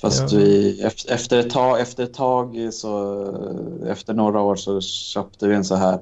Fast 0.01 0.31
Ja. 0.31 0.37
vi... 0.37 0.81
Efter, 0.81 1.13
efter, 1.13 1.39
ett 1.39 1.49
tag, 1.49 1.79
efter 1.81 2.03
ett 2.03 2.13
tag 2.13 2.69
så... 2.73 3.25
Efter 3.87 4.13
några 4.13 4.41
år 4.41 4.55
så 4.55 4.81
köpte 4.81 5.47
vi 5.47 5.55
en 5.55 5.65
så 5.65 5.75
här 5.75 5.99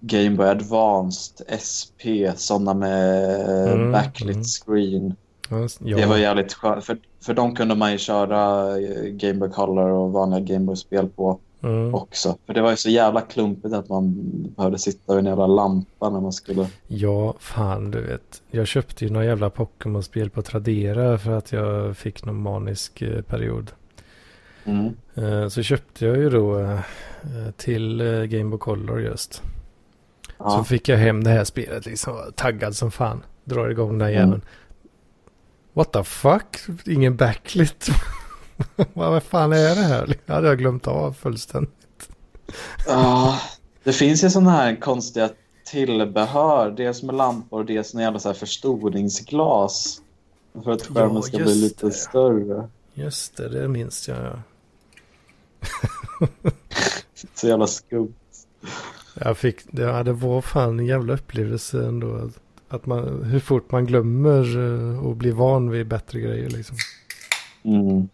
Game 0.00 0.36
Boy 0.36 0.46
Advanced 0.46 1.46
SP. 1.70 2.02
Sådana 2.36 2.74
med 2.74 3.72
Mm, 3.72 3.92
backlit 3.92 4.34
mm. 4.36 4.44
screen. 4.44 5.14
Ja. 5.50 5.96
Det 5.96 6.06
var 6.06 6.16
jävligt 6.16 6.52
skönt. 6.52 6.84
För, 6.84 6.98
för 7.24 7.34
de 7.34 7.54
kunde 7.54 7.74
man 7.74 7.92
ju 7.92 7.98
köra 7.98 8.70
eh, 8.78 9.02
Game 9.04 9.34
Boy 9.34 9.50
Color 9.50 9.90
och 9.90 10.12
vanliga 10.12 10.40
Game 10.40 10.64
Boy-spel 10.64 11.08
på. 11.08 11.38
Mm. 11.62 11.94
också. 11.94 12.36
För 12.46 12.54
det 12.54 12.62
var 12.62 12.70
ju 12.70 12.76
så 12.76 12.90
jävla 12.90 13.20
klumpigt 13.20 13.74
att 13.74 13.88
man 13.88 14.14
behövde 14.56 14.78
sitta 14.78 15.12
vid 15.14 15.18
en 15.24 15.26
jävla 15.30 15.46
lampa 15.46 16.10
när 16.10 16.20
man 16.20 16.32
skulle... 16.32 16.66
Ja, 16.86 17.34
fan 17.38 17.90
du 17.90 18.00
vet. 18.00 18.42
Jag 18.50 18.66
köpte 18.66 19.04
ju 19.04 19.10
några 19.10 19.26
jävla 19.26 19.50
Pokémon-spel 19.50 20.30
på 20.30 20.42
Tradera 20.42 21.18
för 21.18 21.30
att 21.30 21.52
jag 21.52 21.96
fick 21.96 22.24
någon 22.24 22.42
manisk 22.42 23.02
eh, 23.02 23.20
period. 23.22 23.70
Mm. 24.64 24.94
Eh, 25.14 25.48
Så 25.48 25.62
köpte 25.62 26.06
jag 26.06 26.16
ju 26.16 26.30
då 26.30 26.78
till 27.56 27.98
Game 28.30 28.50
Boy 28.50 28.58
Color 28.58 29.00
just. 29.00 29.34
Så 29.34 29.42
Ja. 30.38 30.64
fick 30.64 30.88
jag 30.88 30.96
hem 30.96 31.24
det 31.24 31.30
här 31.30 31.44
spelet 31.44 31.86
liksom. 31.86 32.14
Taggad 32.34 32.76
som 32.76 32.90
fan. 32.90 33.22
Drar 33.44 33.68
igång 33.68 33.98
den 33.98 34.14
Mm. 34.14 34.40
What 35.74 35.92
the 35.92 36.04
fuck? 36.04 36.56
Ingen 36.86 37.16
backlit. 37.16 37.88
Vad 38.92 39.22
fan 39.22 39.52
är 39.52 39.74
det 39.74 39.82
här? 39.82 40.18
Det 40.26 40.32
hade 40.32 40.48
jag 40.48 40.58
glömt 40.58 40.86
av 40.86 41.12
fullständigt. 41.12 42.08
Ja, 42.86 43.38
det 43.84 43.92
finns 43.92 44.24
ju 44.24 44.30
sådana 44.30 44.50
här 44.50 44.80
konstiga 44.80 45.30
tillbehör. 45.66 46.70
Dels 46.70 47.02
med 47.02 47.14
lampor 47.14 47.58
och 47.60 47.66
dels 47.66 47.94
med 47.94 48.02
jävla 48.02 48.18
så 48.18 48.28
här 48.28 48.34
förstoringsglas. 48.34 50.00
För 50.64 50.70
att 50.70 50.86
skärmen 50.86 51.16
Ja, 51.16 51.22
ska 51.22 51.38
bli 51.38 51.54
lite 51.54 51.86
det. 51.86 51.92
större. 51.92 52.68
Just 52.94 53.36
det, 53.36 53.48
det 53.48 53.68
minns 53.68 54.08
jag. 54.08 54.18
Ja. 54.18 54.38
Så 57.34 57.46
jävla 57.48 57.66
skumt. 57.66 58.14
Jag 59.14 59.38
fick, 59.38 59.60
det, 59.72 59.82
ja, 59.82 60.02
det 60.02 60.12
var 60.12 60.40
fan 60.42 60.78
en 60.78 60.86
jävla 60.86 61.14
upplevelse 61.14 61.86
ändå. 61.86 62.30
Att, 62.74 62.86
man, 62.86 63.22
hur 63.24 63.40
fort 63.40 63.72
man 63.72 63.86
glömmer 63.86 64.56
eh, 64.58 65.06
och 65.06 65.16
blir 65.16 65.32
van 65.32 65.70
vid 65.70 65.86
bättre 65.88 66.20
grejer 66.20 66.50
liksom. 66.50 66.76
Mm. 67.64 68.08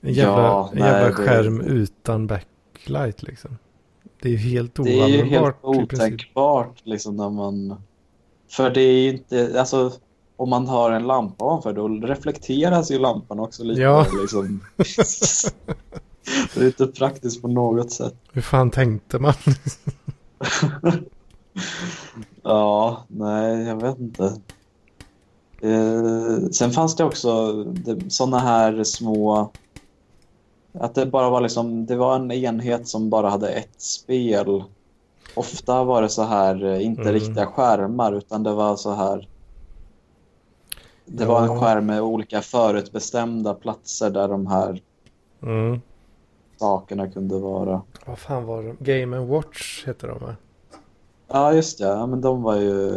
En 0.00 0.12
jävla, 0.12 0.42
Ja, 0.42 0.70
en 0.72 0.78
nej, 0.78 0.88
jävla 0.88 1.06
det- 1.08 1.14
skärm 1.14 1.60
utan 1.60 2.26
backlight 2.26 3.22
liksom. 3.22 3.58
Det 4.22 4.28
är 4.28 4.32
ju 4.32 4.38
helt 4.38 4.74
Det 4.74 5.00
är 5.00 5.08
ju 5.08 5.16
helt 5.24 5.64
oanvändbart 5.64 5.92
otänkbart 5.92 6.80
liksom 6.82 7.16
när 7.16 7.30
man... 7.30 7.82
För 8.50 8.70
det 8.70 8.80
är 8.80 8.92
ju 9.02 9.08
inte... 9.12 9.60
Alltså, 9.60 9.92
om 10.36 10.50
man 10.50 10.66
har 10.66 10.90
en 10.90 11.06
lampa 11.06 11.44
ovanför 11.44 11.72
då 11.72 11.88
reflekteras 11.88 12.90
ju 12.90 12.98
lampan 12.98 13.40
också 13.40 13.64
lite. 13.64 13.80
Ja. 13.80 14.06
Liksom. 14.22 14.60
det 16.54 16.60
är 16.60 16.66
inte 16.66 16.86
praktiskt 16.86 17.42
på 17.42 17.48
något 17.48 17.92
sätt. 17.92 18.14
Hur 18.32 18.42
fan 18.42 18.70
tänkte 18.70 19.18
man? 19.18 19.34
Ja, 22.42 23.02
nej, 23.08 23.62
jag 23.62 23.76
vet 23.82 23.98
inte. 23.98 24.24
Eh, 25.60 26.48
sen 26.52 26.70
fanns 26.70 26.96
det 26.96 27.04
också 27.04 27.52
sådana 28.08 28.38
här 28.38 28.84
små... 28.84 29.50
Att 30.74 30.94
det 30.94 31.06
bara 31.06 31.30
var 31.30 31.40
liksom, 31.40 31.86
det 31.86 31.96
var 31.96 32.14
en 32.16 32.30
enhet 32.32 32.88
som 32.88 33.10
bara 33.10 33.28
hade 33.28 33.48
ett 33.48 33.80
spel. 33.82 34.64
Ofta 35.34 35.84
var 35.84 36.02
det 36.02 36.08
så 36.08 36.22
här, 36.22 36.64
eh, 36.64 36.84
inte 36.86 37.02
Mm. 37.02 37.12
riktiga 37.14 37.46
skärmar, 37.46 38.12
utan 38.12 38.42
det 38.42 38.52
var 38.52 38.76
så 38.76 38.92
här... 38.92 39.28
Det 41.06 41.24
var 41.24 41.40
en 41.42 41.52
Ja. 41.52 41.60
skärm 41.60 41.86
med 41.86 42.02
olika 42.02 42.40
förutbestämda 42.42 43.54
platser 43.54 44.10
där 44.10 44.28
de 44.28 44.46
här 44.46 44.82
Mm. 45.42 45.80
sakerna 46.58 47.10
kunde 47.10 47.38
vara. 47.38 47.82
Vad 48.06 48.18
fan 48.18 48.44
var 48.46 48.62
det? 48.62 49.00
Game 49.00 49.18
Watch 49.18 49.86
heter 49.86 50.08
de 50.08 50.18
va? 50.18 50.36
Ja, 51.32 51.52
just 51.52 51.78
det. 51.78 51.84
Ja, 51.84 52.06
men 52.06 52.20
de 52.20 52.42
var 52.42 52.56
ju... 52.56 52.90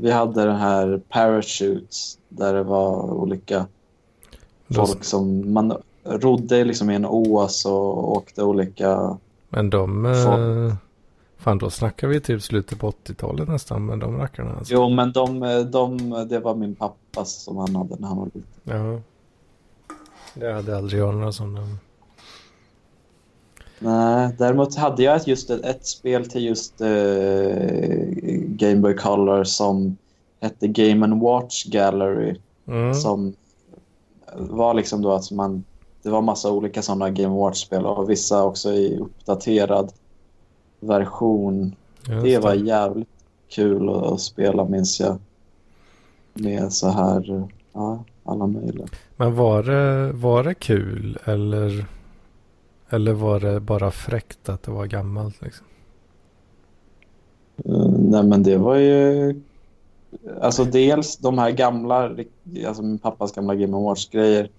Vi 0.00 0.10
hade 0.10 0.44
den 0.44 0.56
här 0.56 1.00
Parachutes 1.08 2.18
där 2.28 2.54
det 2.54 2.62
var 2.62 3.12
olika 3.12 3.66
folk 4.74 5.04
som... 5.04 5.52
Man 5.52 5.76
rodde 6.04 6.64
liksom 6.64 6.90
i 6.90 6.94
en 6.94 7.06
ås 7.06 7.66
och 7.66 8.16
åkte 8.16 8.42
olika... 8.42 9.18
Men 9.48 9.70
de... 9.70 10.04
Folk. 10.26 10.38
Eh, 10.38 10.74
fan 11.38 11.58
då 11.58 11.70
snackar 11.70 12.08
vi 12.08 12.20
typ 12.20 12.42
slutet 12.42 12.78
på 12.78 12.90
80-talet 12.90 13.48
nästan 13.48 13.86
med 13.86 13.98
de 13.98 14.16
rackarna. 14.18 14.54
Alltså. 14.58 14.74
Jo, 14.74 14.88
men 14.88 15.12
de, 15.12 15.40
de, 15.70 16.10
det 16.28 16.38
var 16.38 16.54
min 16.54 16.74
pappas 16.74 17.32
som 17.32 17.56
han 17.56 17.76
hade 17.76 17.96
när 17.98 18.08
han 18.08 18.16
var 18.16 18.26
liten. 18.26 18.42
Ja. 18.64 19.00
Det 20.34 20.52
hade 20.52 20.76
aldrig 20.76 21.00
jag 21.00 21.14
några 21.14 21.32
sådana. 21.32 21.60
Nej, 23.78 24.34
däremot 24.38 24.74
hade 24.74 25.02
jag 25.02 25.28
just 25.28 25.50
ett, 25.50 25.64
ett 25.64 25.86
spel 25.86 26.26
till 26.26 26.44
just 26.44 26.80
eh, 26.80 26.88
Game 28.32 28.76
Boy 28.76 28.94
Color 28.94 29.44
som 29.44 29.96
hette 30.40 30.68
Game 30.68 31.06
and 31.06 31.22
Watch 31.22 31.64
Gallery. 31.64 32.36
Mm. 32.66 32.94
som 32.94 33.34
var 34.36 34.74
liksom 34.74 35.02
då 35.02 35.12
att 35.12 35.30
man 35.30 35.64
det 36.02 36.10
var 36.10 36.22
massa 36.22 36.52
olika 36.52 36.82
sådana 36.82 37.10
Game 37.10 37.34
Watch-spel 37.34 37.86
och 37.86 38.10
vissa 38.10 38.44
också 38.44 38.72
i 38.72 38.98
uppdaterad 38.98 39.92
version. 40.80 41.74
Just 42.08 42.24
Det 42.24 42.38
var 42.38 42.54
jävligt 42.54 43.08
kul 43.48 43.88
att, 43.88 44.02
att 44.02 44.20
spela 44.20 44.64
minns 44.64 45.00
jag. 45.00 45.18
Med 46.34 46.72
så 46.72 46.88
här, 46.88 47.48
ja, 47.72 48.04
alla 48.24 48.46
möjliga. 48.46 48.86
Men 49.16 49.34
var 49.34 49.62
det, 49.62 50.12
var 50.12 50.44
det 50.44 50.54
kul 50.54 51.18
eller, 51.24 51.86
eller 52.90 53.12
var 53.12 53.40
det 53.40 53.60
bara 53.60 53.90
fräckt 53.90 54.48
att 54.48 54.62
det 54.62 54.70
var 54.70 54.86
gammalt? 54.86 55.42
Liksom? 55.42 55.66
Uh, 57.68 57.88
nej 57.98 58.22
men 58.24 58.42
det 58.42 58.56
var 58.56 58.76
ju, 58.76 59.34
alltså 60.40 60.64
dels 60.64 61.16
de 61.16 61.38
här 61.38 61.50
gamla, 61.50 62.16
alltså 62.66 62.82
min 62.82 62.98
pappas 62.98 63.32
gamla 63.32 63.54
Game 63.54 63.76
Watch-grejer. 63.76 64.50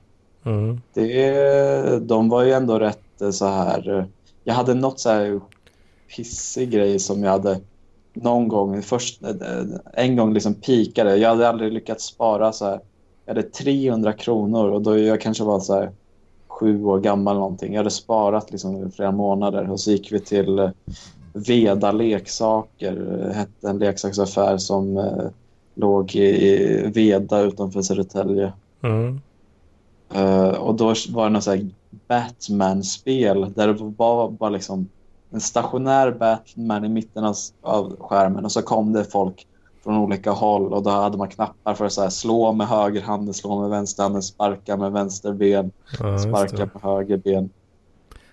Mm. 0.43 0.81
Det, 0.93 1.99
de 2.07 2.29
var 2.29 2.43
ju 2.43 2.51
ändå 2.51 2.79
rätt 2.79 3.21
eh, 3.21 3.29
så 3.31 3.45
här... 3.45 3.97
eh, 3.99 4.05
Jag 4.43 4.53
hade 4.53 4.73
något 4.73 4.99
så 4.99 5.09
här 5.09 5.41
pissig 6.15 6.71
grej 6.71 6.99
som 6.99 7.23
jag 7.23 7.31
hade 7.31 7.61
någon 8.13 8.47
gång, 8.47 8.81
först, 8.81 9.23
eh, 9.23 9.63
en 9.93 10.15
gång 10.15 10.33
liksom 10.33 10.53
pikade. 10.55 11.17
Jag 11.17 11.29
hade 11.29 11.49
aldrig 11.49 11.73
lyckats 11.73 12.05
spara 12.05 12.51
så 12.53 12.65
här. 12.65 12.81
Jag 13.25 13.35
hade 13.35 13.49
300 13.49 14.13
kronor 14.13 14.71
och 14.71 14.81
då 14.81 14.97
jag 14.99 15.21
kanske 15.21 15.43
var 15.43 15.59
så 15.59 15.73
här 15.73 15.91
sju 16.59 16.85
år 16.85 16.99
gammal 16.99 17.35
någonting. 17.35 17.73
Jag 17.73 17.79
hade 17.79 17.91
sparat 17.91 18.51
liksom 18.51 18.91
flera 18.91 19.11
månader 19.11 19.71
och 19.71 19.79
så 19.79 19.91
gick 19.91 20.11
vi 20.11 20.19
till 20.19 20.59
eh, 20.59 20.69
Veda 21.33 21.91
leksaker, 21.91 23.25
eh, 23.25 23.35
hette 23.35 23.69
en 23.69 23.79
leksaksaffär 23.79 24.57
som 24.57 24.97
eh, 24.97 25.27
låg 25.75 26.15
i 26.15 26.91
Veda 26.93 27.39
utanför 27.39 27.81
Södertälje. 27.81 28.53
Mm. 28.83 29.21
Eh, 30.13 30.49
och 30.49 30.75
då 30.75 30.93
var 31.09 31.23
det 31.23 31.29
något 31.29 31.43
så 31.43 31.57
Batman-spel 32.07 33.53
där 33.55 33.67
det 33.67 33.73
var 33.73 33.89
bara, 33.89 34.29
bara 34.29 34.49
liksom 34.49 34.89
en 35.31 35.41
stationär 35.41 36.11
Batman 36.11 36.85
i 36.85 36.89
mitten 36.89 37.23
av, 37.23 37.35
av 37.61 37.95
skärmen 37.99 38.45
och 38.45 38.51
så 38.51 38.61
kom 38.61 38.93
det 38.93 39.03
folk 39.03 39.47
från 39.83 39.97
olika 39.97 40.31
håll 40.31 40.73
och 40.73 40.83
då 40.83 40.89
hade 40.89 41.17
man 41.17 41.29
knappar 41.29 41.73
för 41.73 41.85
att 41.85 41.93
så 41.93 42.01
här, 42.01 42.09
slå 42.09 42.53
med 42.53 42.67
högerhanden, 42.67 43.33
slå 43.33 43.61
med 43.61 43.69
vänsterhanden, 43.69 44.21
sparka 44.21 44.77
med 44.77 44.91
vänster 44.91 45.33
ben, 45.33 45.71
Ja, 45.99 46.19
sparka 46.19 46.69
med 46.73 46.83
höger 46.83 47.17
ben. 47.17 47.49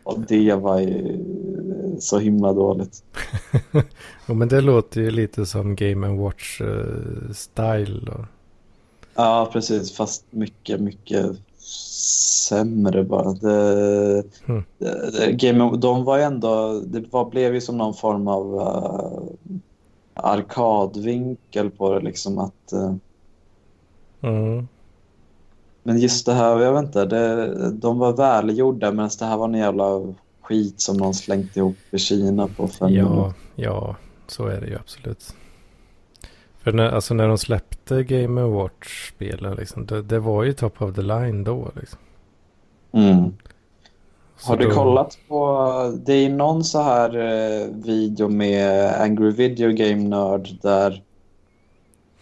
Och 0.02 0.20
det 0.20 0.54
var 0.54 0.80
ju 0.80 1.18
så 2.00 2.18
himla 2.18 2.52
dåligt. 2.52 3.02
Jo, 4.28 4.34
men 4.34 4.48
det 4.48 4.60
låter 4.60 5.00
ju 5.00 5.10
lite 5.10 5.46
som 5.46 5.76
Game 5.76 6.08
Watch 6.08 6.60
eh. 6.60 7.86
Då. 8.06 8.26
Ja, 9.14 9.50
precis. 9.52 9.96
Fast 9.96 10.24
mycket, 10.30 10.80
mycket 10.80 11.26
sämre 12.48 13.04
bara. 13.04 13.32
Det, 13.32 14.22
Mm. 14.46 14.64
det, 14.78 15.32
Game 15.32 15.76
de 15.76 16.04
var 16.04 16.16
ju 16.16 16.22
ändå... 16.22 16.80
Det 16.86 17.04
var, 17.12 17.30
blev 17.30 17.54
ju 17.54 17.60
som 17.60 17.78
någon 17.78 17.94
form 17.94 18.28
av 18.28 18.54
uh, 18.54 19.58
arkadvinkel 20.16 21.70
på 21.70 21.94
det. 21.94 22.00
Liksom 22.00 22.38
att, 22.38 22.72
eh, 22.72 22.94
Mm. 24.20 24.68
men 25.82 25.98
just 25.98 26.26
det 26.26 26.32
här, 26.32 26.60
jag 26.60 26.72
vet 26.72 26.84
inte. 26.84 27.04
Det, 27.04 27.70
de 27.72 27.98
var 27.98 28.12
välgjorda 28.12 28.90
medan 28.92 29.10
det 29.18 29.24
här 29.24 29.36
var 29.36 29.48
en 29.48 29.54
jävla 29.54 30.14
skit 30.42 30.80
som 30.80 30.96
någon 30.96 31.14
slängt 31.14 31.56
ihop 31.56 31.76
i 31.90 31.98
Kina 31.98 32.48
på 32.48 32.68
fem 32.68 32.88
Ja, 32.92 33.08
minuter. 33.08 33.32
ja, 33.54 33.96
så 34.26 34.46
är 34.46 34.60
det 34.60 34.66
ju 34.66 34.76
absolut. 34.76 35.34
För 36.58 36.72
när, 36.72 36.88
alltså 36.90 37.14
när 37.14 37.28
de 37.28 37.38
släppte 37.38 38.04
Game 38.04 38.40
Watch-spelen, 38.42 39.54
liksom, 39.56 39.86
det, 39.86 40.02
det 40.02 40.18
var 40.18 40.44
ju 40.44 40.52
top 40.52 40.82
of 40.82 40.94
the 40.94 41.02
line 41.02 41.44
då. 41.44 41.70
Liksom. 41.74 41.98
Mm. 42.92 43.32
Så 44.38 44.48
Har 44.48 44.56
du 44.56 44.68
då- 44.68 44.74
kollat 44.74 45.18
på... 45.28 45.98
Det 46.06 46.12
är 46.12 46.28
någon 46.28 46.64
så 46.64 46.82
här 46.82 47.16
eh, 47.16 47.66
video 47.74 48.28
med 48.28 48.94
Angry 49.02 49.30
Video 49.30 49.72
Game 49.72 50.08
Nörd 50.08 50.48
där, 50.62 51.02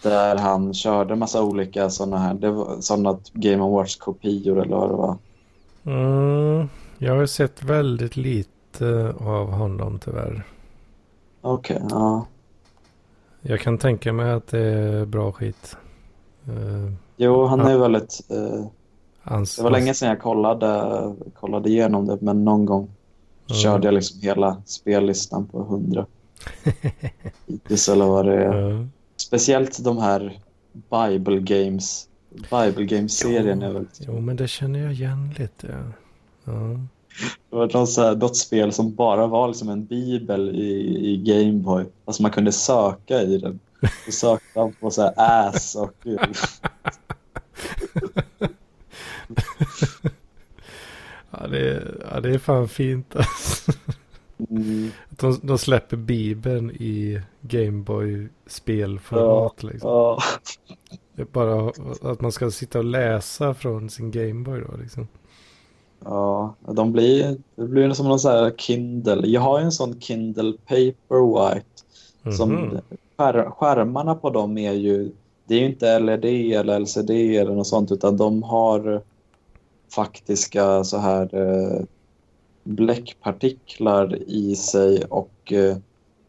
där 0.03 0.37
han 0.37 0.75
körde 0.75 1.17
massa 1.17 1.43
olika 1.43 1.91
sådana 1.91 2.19
här... 2.19 2.35
Det 2.35 2.51
var 2.51 2.81
sådana 2.81 3.19
Game 3.33 3.63
Watch-kopior 3.65 4.63
eller 4.63 4.77
vad 4.77 4.91
det 4.91 4.95
var. 4.97 5.17
Mm, 5.87 6.69
jag 6.99 7.17
har 7.17 7.27
sett 7.27 7.63
väldigt 7.63 8.17
lite 8.17 9.15
av 9.21 9.51
honom 9.51 9.99
tyvärr. 10.05 10.43
Okej, 11.41 11.83
ja. 11.91 12.27
Jag 13.41 13.61
kan 13.61 13.79
tänka 13.79 14.13
mig 14.13 14.33
att 14.33 14.47
det 14.47 14.59
är 14.61 15.05
bra 15.05 15.33
skit. 15.33 15.77
Uh, 16.49 16.93
Jo, 17.17 17.47
han 17.47 17.59
Ja. 17.61 17.71
är 17.71 17.79
väldigt... 17.79 18.21
Eh, 18.31 18.67
hans, 19.25 19.57
det 19.57 19.63
var 19.63 19.71
länge 19.71 19.95
sedan 19.95 20.09
jag 20.09 20.21
kollade, 20.21 20.91
kollade 21.41 21.69
igenom 21.69 22.07
det, 22.07 22.19
men 22.21 22.45
någon 22.45 22.67
gång. 22.67 22.91
Mm. 23.51 23.61
körde 23.61 23.87
jag 23.87 23.95
liksom 23.95 24.21
hela 24.21 24.63
spellistan 24.65 25.47
på 25.47 25.61
100. 25.61 26.07
Hittills 27.47 27.89
eller 27.89 28.05
vad 28.05 28.27
det 28.27 28.45
är. 28.45 28.71
Ja. 28.71 28.87
Speciellt 29.17 29.85
de 29.85 29.99
här 29.99 30.39
Bible 30.73 31.41
Games. 31.41 32.09
Bible 32.31 32.85
Games-serien 32.85 33.63
är 33.63 33.73
väldigt 33.73 34.01
Jo, 34.01 34.21
men 34.21 34.37
det 34.37 34.49
känner 34.49 34.79
jag 34.79 34.93
igen 34.93 35.35
lite. 35.39 35.67
Ja. 35.67 35.93
Ja. 36.45 36.53
Det 37.51 37.57
var 37.57 37.71
något, 37.75 37.91
så 37.91 38.03
här, 38.03 38.17
något 38.17 38.37
spel 38.37 38.73
som 38.73 38.95
bara 38.95 39.27
var 39.27 39.49
liksom 39.49 39.69
en 39.69 39.85
bibel 39.85 40.55
i, 40.55 40.71
i 41.13 41.17
Gameboy. 41.17 41.85
Alltså 42.05 42.23
man 42.23 42.31
kunde 42.31 42.53
söka 42.53 43.23
i 43.23 43.39
den. 43.39 43.61
Då 44.07 44.13
sökte 44.13 44.59
man 44.59 44.73
på 44.81 44.91
så 44.91 45.03
här 45.03 45.13
ass 45.17 45.75
och... 45.75 45.95
Ja, 51.31 51.47
det 51.47 51.59
är, 51.71 52.07
ja, 52.13 52.21
det 52.21 52.31
är 52.35 52.39
fan 52.39 52.69
fint 52.69 53.17
alltså. 53.17 53.73
Mm, 54.51 54.93
Att 55.11 55.19
De, 55.19 55.41
de 55.43 55.59
släpper 55.59 55.97
Bibeln 55.97 56.71
i 56.71 57.23
Gameboy 57.41 58.29
spelformat 58.47 59.63
liksom. 59.63 59.91
ja, 59.91 60.19
Det 61.17 61.23
är 61.23 61.27
bara 61.27 61.73
att 62.13 62.21
man 62.21 62.33
ska 62.33 62.51
sitta 62.51 62.79
och 62.79 62.85
läsa 62.85 63.55
från 63.55 63.91
sin 63.91 64.11
Gameboy 64.11 64.61
då 64.61 64.77
liksom. 64.77 65.09
ja, 66.05 66.55
de 66.61 66.93
blir, 66.93 67.37
det 67.57 67.65
blir 67.69 67.93
som 67.93 68.09
någon 68.09 68.21
så 68.21 68.29
här 68.29 68.51
Kindle. 68.59 69.27
Jag 69.27 69.41
har 69.41 69.59
ju 69.59 69.65
en 69.65 69.73
sån 69.73 70.01
Kindle 70.01 70.53
Paperwhite. 70.67 71.67
Som 72.29 72.51
Mhm. 72.53 72.81
skär, 73.19 73.51
skärmarna 73.51 74.15
på 74.15 74.31
dem 74.31 74.59
är 74.59 74.73
ju, 74.73 75.13
det 75.47 75.55
är 75.55 75.59
ju 75.61 75.67
inte 75.67 75.99
LED 75.99 76.25
eller 76.53 76.81
LCD 76.81 77.11
eller 77.37 77.55
något 77.55 77.67
sånt 77.67 77.93
utan 77.93 78.17
de 78.17 78.43
har 78.43 79.03
faktiska 79.95 80.85
så 80.85 80.99
här 80.99 81.35
eh, 81.35 81.81
bläckpartiklar 82.65 84.19
i 84.27 84.57
sig 84.57 85.05
och 85.05 85.53
eh, 85.53 85.77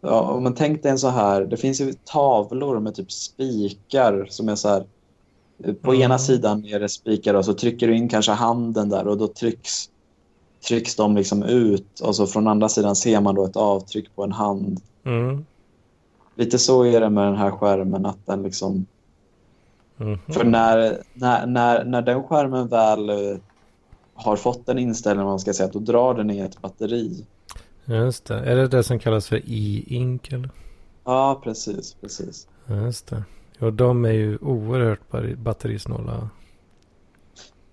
ja, 0.01 0.21
om 0.21 0.43
man 0.43 0.53
tänker 0.53 0.83
dig 0.83 0.91
en 0.91 0.99
så 0.99 1.09
här, 1.09 1.41
det 1.41 1.57
finns 1.57 1.81
ju 1.81 1.93
tavlor 2.03 2.79
med 2.79 2.95
typ 2.95 3.11
spikar 3.11 4.27
som 4.29 4.49
är 4.49 4.55
så 4.55 4.69
här 4.69 4.85
eh, 5.63 5.73
på 5.73 5.91
Mm. 5.91 6.01
ena 6.01 6.17
sidan 6.19 6.65
är 6.65 6.79
det 6.79 6.89
spikar 6.89 7.33
och 7.33 7.45
så 7.45 7.53
trycker 7.53 7.87
du 7.87 7.95
in 7.95 8.09
kanske 8.09 8.31
handen 8.31 8.89
där 8.89 9.07
och 9.07 9.17
då 9.17 9.27
trycks 9.27 9.89
trycks 10.67 10.95
de 10.95 11.15
liksom 11.15 11.43
ut 11.43 11.99
och 11.99 12.15
så 12.15 12.27
från 12.27 12.47
andra 12.47 12.69
sidan 12.69 12.95
ser 12.95 13.21
man 13.21 13.35
då 13.35 13.45
ett 13.45 13.57
avtryck 13.57 14.15
på 14.15 14.23
en 14.23 14.31
hand 14.31 14.81
Mm. 15.05 15.45
Lite 16.35 16.59
så 16.59 16.85
är 16.85 17.01
det 17.01 17.09
med 17.09 17.25
den 17.25 17.35
här 17.35 17.51
skärmen 17.51 18.05
att 18.05 18.25
den 18.25 18.43
liksom... 18.43 18.85
Mhm. 19.97 20.19
För 20.27 20.43
när, 20.43 20.97
när, 21.13 21.45
när, 21.45 21.83
när 21.83 22.01
den 22.01 22.23
skärmen 22.23 22.67
väl 22.67 23.09
har 24.15 24.35
fått 24.35 24.69
en 24.69 24.79
inställning, 24.79 25.25
man 25.25 25.39
ska 25.39 25.53
säga, 25.53 25.69
då 25.73 25.79
drar 25.79 26.13
den 26.13 26.29
i 26.31 26.39
ett 26.39 26.61
batteri. 26.61 27.25
Just 27.85 28.25
det. 28.25 28.39
Är 28.39 28.55
det 28.55 28.67
det 28.67 28.83
som 28.83 28.99
kallas 28.99 29.27
för 29.27 29.35
e-ink 29.35 30.31
eller? 30.31 30.49
Ja, 31.03 31.41
precis, 31.43 31.93
precis. 32.01 32.47
Just 32.67 33.07
det. 33.07 33.23
Och 33.59 33.73
de 33.73 34.05
är 34.05 34.11
ju 34.11 34.37
oerhört 34.37 34.99
batterisnåla. 35.37 36.29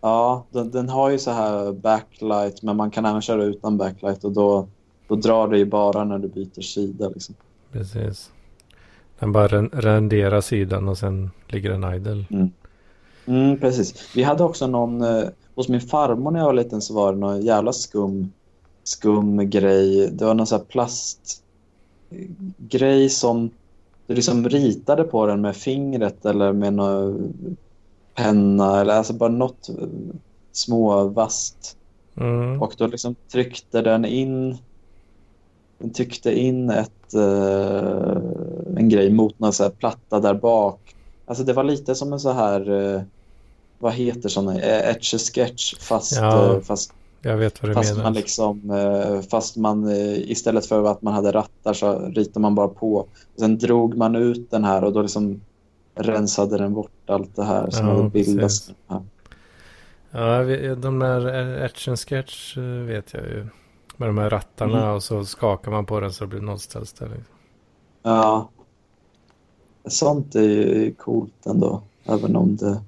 Ja, 0.00 0.44
den, 0.50 0.70
den 0.70 0.88
har 0.88 1.10
ju 1.10 1.18
så 1.18 1.30
här 1.30 1.72
backlight, 1.72 2.62
men 2.62 2.76
man 2.76 2.90
kan 2.90 3.04
även 3.04 3.22
köra 3.22 3.44
utan 3.44 3.78
backlight 3.78 4.24
och 4.24 4.32
då, 4.32 4.68
då 5.08 5.14
drar 5.14 5.48
det 5.48 5.58
ju 5.58 5.64
bara 5.64 6.04
när 6.04 6.18
du 6.18 6.28
byter 6.28 6.60
sida. 6.60 7.08
Liksom. 7.08 7.34
Precis. 7.72 8.30
Den 9.18 9.32
bara 9.32 9.48
ren- 9.48 9.70
renderar 9.72 10.40
sidan 10.40 10.88
och 10.88 10.98
sen 10.98 11.30
ligger 11.48 11.70
den 11.70 11.94
idle. 11.94 12.24
Mm, 13.26 13.58
precis. 13.58 14.16
Vi 14.16 14.22
hade 14.22 14.44
också 14.44 14.66
någon... 14.66 15.04
Hos 15.54 15.68
min 15.68 15.80
farmor 15.80 16.30
när 16.30 16.38
jag 16.38 16.46
var 16.46 16.52
liten 16.52 16.82
så 16.82 16.94
var 16.94 17.12
det 17.12 17.18
någon 17.18 17.42
jävla 17.42 17.72
skum, 17.72 18.32
skum 18.84 19.50
grej. 19.50 20.10
Det 20.12 20.24
var 20.24 20.34
någon 20.34 20.46
sån 20.46 20.58
här 20.58 20.66
plastgrej 22.66 23.08
som 23.10 23.50
du 24.06 24.14
liksom 24.14 24.48
ritade 24.48 25.04
på 25.04 25.26
den 25.26 25.40
med 25.40 25.56
fingret 25.56 26.26
eller 26.26 26.52
med 26.52 26.72
någon 26.72 27.34
penna 28.14 28.80
eller 28.80 28.94
alltså 28.94 29.12
bara 29.12 29.30
något 29.30 29.68
eh, 29.68 29.74
småvast. 30.52 31.76
Mm. 32.16 32.62
Och 32.62 32.74
då 32.78 32.86
liksom 32.86 33.14
tryckte 33.28 33.82
den 33.82 34.04
in 34.04 34.58
den 35.82 35.92
tryckte 35.92 36.38
in 36.38 36.70
ett, 36.70 37.14
eh, 37.14 38.16
en 38.76 38.88
grej 38.88 39.10
mot 39.10 39.38
någon 39.38 39.52
så 39.52 39.70
platta 39.70 40.20
där 40.20 40.34
bak. 40.34 40.94
Alltså 41.26 41.44
det 41.44 41.52
var 41.52 41.64
lite 41.64 41.94
som 41.94 42.12
en 42.12 42.20
så 42.20 42.32
här, 42.32 42.70
eh, 42.70 43.02
vad 43.82 43.92
heter 43.92 44.28
sådana, 44.28 44.60
eh, 44.60 44.90
etch 44.90 45.14
sketch 45.14 45.74
fast, 45.80 46.16
Ja, 46.16 46.54
eh, 46.54 46.60
fast, 46.60 46.92
fast 47.74 47.96
man 47.98 48.12
liksom, 48.14 48.70
eh, 48.70 49.20
fast 49.20 49.56
man 49.56 49.88
eh, 49.88 50.30
istället 50.30 50.66
för 50.66 50.84
att 50.84 51.02
man 51.02 51.14
hade 51.14 51.32
rattar 51.32 51.72
så 51.72 51.98
ritade 51.98 52.40
man 52.40 52.54
bara 52.54 52.68
på. 52.68 53.06
Sen 53.38 53.58
drog 53.58 53.96
man 53.96 54.16
ut 54.16 54.50
den 54.50 54.64
här 54.64 54.84
och 54.84 54.92
då 54.92 55.02
liksom 55.02 55.40
rensade 55.94 56.58
den 56.58 56.74
bort 56.74 56.90
allt 57.06 57.36
det 57.36 57.44
här 57.44 57.70
som 57.70 57.88
Ja, 57.88 57.96
hade 57.96 58.08
bildats. 58.10 58.70
Ja. 58.88 59.02
De 60.76 60.98
där 60.98 61.26
Etch 61.64 61.88
and 61.88 61.98
Sketch 61.98 62.56
eh, 62.56 62.62
vet 62.62 63.12
jag 63.14 63.22
ju. 63.22 63.46
Med 63.96 64.08
de 64.08 64.18
här 64.18 64.30
rattarna 64.30 64.82
Mm. 64.82 64.94
och 64.94 65.02
så 65.02 65.24
skakar 65.24 65.70
man 65.70 65.86
på 65.86 66.00
den 66.00 66.12
så 66.12 66.24
det 66.24 66.28
blir 66.28 66.40
nollställsställning. 66.40 67.20
Ja. 68.02 68.48
Sånt 69.88 70.34
är 70.34 70.40
ju 70.42 70.94
coolt 70.94 71.46
ändå. 71.46 71.82
Även 72.04 72.36
om 72.36 72.56
det 72.56 72.80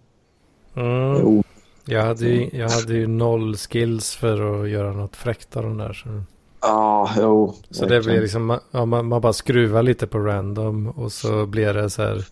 Mm. 0.75 1.43
Jag, 1.85 2.03
hade 2.03 2.27
ju, 2.27 2.51
jag 2.53 2.71
hade 2.71 2.95
ju 2.95 3.07
noll 3.07 3.57
skills 3.57 4.15
för 4.17 4.63
att 4.63 4.71
göra 4.71 4.93
något 4.93 5.17
fräckt 5.17 5.57
av 5.57 5.63
de 5.63 5.79
där. 5.79 5.93
Så, 5.93 6.23
Ja, 6.67 7.11
jo. 7.19 7.55
så 7.71 7.87
det 7.87 8.01
blir 8.01 8.21
liksom, 8.21 8.59
ja, 8.71 8.85
man, 8.85 9.07
man 9.07 9.21
bara 9.21 9.33
skruvar 9.33 9.83
lite 9.83 10.07
på 10.07 10.19
random 10.19 10.89
och 10.89 11.13
så 11.13 11.47
blir 11.47 11.75
det 11.75 11.91
så 11.91 12.03
här, 12.03 12.25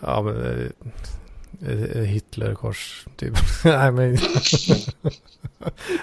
ja 0.00 0.22
men, 0.22 0.36
eh, 1.66 1.82
eh, 1.96 2.02
Hitlerkors 2.02 3.06
typ. 3.16 3.34
Nej 3.64 3.92
men, 3.92 4.18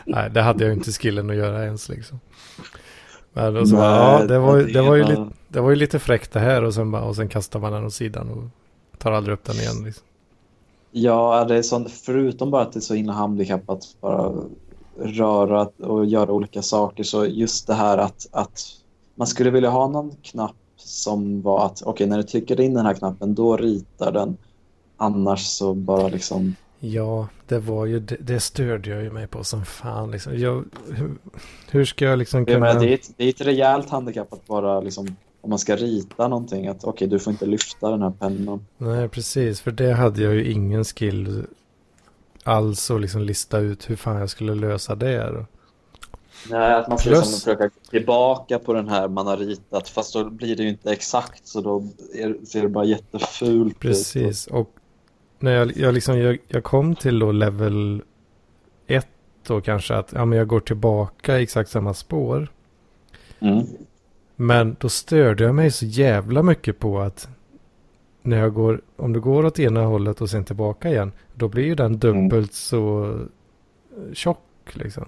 nej 0.05 0.29
det 0.29 0.41
hade 0.41 0.65
jag 0.65 0.73
inte 0.73 0.91
skillen 0.91 1.29
att 1.29 1.35
göra 1.35 1.65
ens 1.65 1.89
liksom. 1.89 2.19
Men 3.33 3.57
och 3.57 3.69
så 3.69 3.75
bara, 3.75 3.95
ja 3.95 4.17
Nej, 4.19 4.27
det 4.27 4.39
var, 4.39 4.61
det 4.61 4.81
var 4.81 4.95
ju 4.95 5.03
lite 5.03 5.29
Det 5.47 5.61
var 5.61 5.69
ju 5.69 5.75
lite 5.75 5.99
fräckt 5.99 6.31
det 6.31 6.39
här 6.39 6.63
och 6.63 6.73
sen, 6.73 6.91
bara, 6.91 7.03
och 7.03 7.15
sen 7.15 7.29
kastar 7.29 7.59
man 7.59 7.73
den 7.73 7.85
åt 7.85 7.93
sidan 7.93 8.29
och 8.29 8.43
tar 8.99 9.11
aldrig 9.11 9.33
upp 9.33 9.43
den 9.43 9.55
igen. 9.55 9.83
Liksom. 9.85 10.03
Ja, 10.97 11.45
det 11.47 11.57
är 11.57 11.61
sånt, 11.61 11.91
förutom 11.91 12.51
bara 12.51 12.61
att 12.61 12.73
det 12.73 12.79
är 12.79 12.81
så 12.81 12.93
himla 12.93 13.13
handikappat 13.13 13.77
att 13.77 14.01
bara 14.01 14.33
röra 14.97 15.69
och 15.77 16.05
göra 16.05 16.31
olika 16.31 16.61
saker 16.61 17.03
så 17.03 17.25
just 17.25 17.67
det 17.67 17.73
här 17.73 17.97
att, 17.97 18.27
att 18.31 18.61
man 19.15 19.27
skulle 19.27 19.49
vilja 19.49 19.69
ha 19.69 19.87
någon 19.87 20.11
knapp 20.21 20.55
som 20.77 21.41
var 21.41 21.65
att 21.65 21.81
okej, 21.85 22.07
när 22.07 22.17
du 22.17 22.23
trycker 22.23 22.61
in 22.61 22.73
den 22.73 22.85
här 22.85 22.93
knappen 22.93 23.35
då 23.35 23.57
ritar 23.57 24.11
den. 24.11 24.37
Annars 24.97 25.45
så 25.45 25.73
bara 25.73 26.07
liksom 26.07 26.55
Ja, 26.79 27.27
det 27.47 27.59
var 27.59 27.85
ju, 27.85 27.99
det, 27.99 28.17
det 28.19 28.39
störde 28.39 28.89
jag 28.89 29.03
ju 29.03 29.11
mig 29.11 29.27
på 29.27 29.43
som 29.43 29.65
fan. 29.65 30.11
Liksom. 30.11 30.39
Jag, 30.39 30.65
hur, 30.93 31.17
hur 31.71 31.85
ska 31.85 32.05
jag 32.05 32.19
liksom 32.19 32.45
kunna... 32.45 32.59
menar, 32.59 32.79
det, 32.79 32.89
är 32.89 32.93
ett, 32.93 33.11
det 33.17 33.25
är 33.25 33.29
ett 33.29 33.41
rejält 33.41 33.89
handikapp 33.89 34.33
att 34.33 34.47
bara 34.47 34.81
liksom 34.81 35.15
om 35.45 35.49
man 35.49 35.59
ska 35.59 35.75
rita 35.75 36.27
någonting 36.27 36.67
att 36.67 36.83
okej, 36.83 37.07
du 37.07 37.19
får 37.19 37.31
inte 37.31 37.45
lyfta 37.45 37.91
den 37.91 38.01
här 38.01 38.09
pennan. 38.09 38.65
Nej, 38.77 39.09
precis. 39.09 39.61
För 39.61 39.71
det 39.71 39.93
hade 39.93 40.23
jag 40.23 40.33
ju 40.33 40.51
ingen 40.51 40.83
skill 40.83 41.45
alls 42.43 42.91
att 42.91 43.01
liksom 43.01 43.21
lista 43.21 43.59
ut 43.59 43.89
hur 43.89 43.95
fan 43.95 44.19
jag 44.19 44.29
skulle 44.29 44.55
lösa 44.55 44.95
det. 44.95 45.31
Då. 45.31 45.45
Nej, 46.49 46.73
att 46.73 46.87
man 46.87 46.97
ska 46.97 47.09
Plus- 47.09 47.19
liksom 47.19 47.39
försöka 47.39 47.69
tillbaka 47.89 48.59
på 48.59 48.73
den 48.73 48.87
här 48.87 49.07
man 49.07 49.27
har 49.27 49.37
ritat 49.37 49.89
fast 49.89 50.13
då 50.13 50.29
blir 50.29 50.55
det 50.55 50.63
ju 50.63 50.69
inte 50.69 50.91
exakt 50.91 51.47
så 51.47 51.61
då 51.61 51.87
är, 52.13 52.45
ser 52.45 52.61
det 52.61 52.69
bara 52.69 52.85
jättefult 52.85 53.73
ut. 53.73 53.79
Precis. 53.79 54.47
Och 54.47 54.69
när 55.39 55.51
jag, 55.51 55.77
jag, 55.77 55.93
liksom, 55.93 56.19
jag, 56.19 56.37
jag 56.47 56.63
kom 56.63 56.95
till 56.95 57.19
då 57.19 57.31
level 57.31 58.01
1 58.87 59.07
då 59.47 59.61
kanske 59.61 59.95
att 59.95 60.13
ja, 60.13 60.25
men 60.25 60.37
jag 60.37 60.47
går 60.47 60.59
tillbaka 60.59 61.39
i 61.39 61.43
exakt 61.43 61.69
samma 61.69 61.93
spår. 61.93 62.51
Mm. 63.39 63.65
Men 64.35 64.75
då 64.79 64.89
störde 64.89 65.43
jag 65.43 65.55
mig 65.55 65.71
så 65.71 65.85
jävla 65.85 66.43
mycket 66.43 66.79
på 66.79 66.99
att 66.99 67.27
när 68.21 68.37
jag 68.37 68.53
går, 68.53 68.81
om 68.97 69.13
du 69.13 69.21
går 69.21 69.45
åt 69.45 69.59
ena 69.59 69.83
hållet 69.83 70.21
och 70.21 70.29
sen 70.29 70.45
tillbaka 70.45 70.89
igen, 70.89 71.11
då 71.35 71.47
blir 71.47 71.63
ju 71.63 71.75
den 71.75 71.97
dubbelt 71.99 72.53
så 72.53 73.05
eh, 73.97 74.13
tjock 74.13 74.39
liksom. 74.73 75.05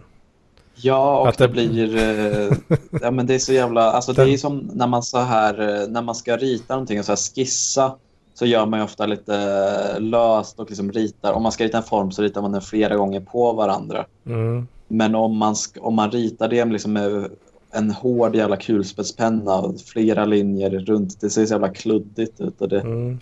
Ja, 0.76 1.20
och 1.20 1.28
Att 1.30 1.38
det 1.38 1.48
det- 1.48 1.54
blir... 1.54 1.96
Eh, 1.98 2.58
ja, 3.02 3.12
men 3.12 3.28
det 3.28 3.36
är 3.36 3.40
så 3.40 3.54
jävla... 3.54 3.82
Alltså 3.92 4.14
det 4.14 4.22
Den- 4.24 4.34
är 4.34 4.38
som 4.38 4.70
när 4.74 4.88
man 4.88 5.04
så 5.04 5.18
här... 5.20 5.82
eh, 5.82 5.88
När 5.88 6.02
man 6.02 6.16
ska 6.16 6.38
rita 6.38 6.74
någonting 6.74 7.00
och 7.00 7.06
så 7.06 7.12
här 7.12 7.36
skissa 7.36 7.96
så 8.34 8.46
gör 8.46 8.66
man 8.66 8.80
ju 8.80 8.84
ofta 8.84 9.06
lite 9.06 10.00
löst 10.00 10.60
och 10.60 10.70
liksom 10.70 10.92
ritar. 10.92 11.34
Om 11.34 11.44
man 11.44 11.52
ska 11.52 11.64
rita 11.64 11.78
en 11.78 11.84
form 11.84 12.12
så 12.12 12.22
ritar 12.22 12.42
man 12.42 12.52
den 12.52 12.62
flera 12.62 12.96
gånger 12.96 13.20
på 13.20 13.54
varandra. 13.54 14.06
Mm. 14.26 14.68
Men 14.88 15.16
om 15.16 15.38
man, 15.38 15.56
om 15.80 15.96
man 15.96 16.12
ritar 16.12 16.48
det 16.48 16.66
liksom 16.66 16.94
med 16.94 17.30
en 17.72 17.92
hård 17.92 18.36
jävla 18.36 18.58
kulspetspenna 18.58 19.56
och 19.56 19.82
flera 19.82 20.26
linjer 20.26 20.70
runt, 20.70 21.22
det 21.22 21.30
ser 21.30 21.46
så 21.46 21.54
jävla 21.54 21.74
kluddigt 21.74 22.42
ut. 22.42 22.62
Och 22.62 22.70
det, 22.70 22.82
Mm. 22.82 23.20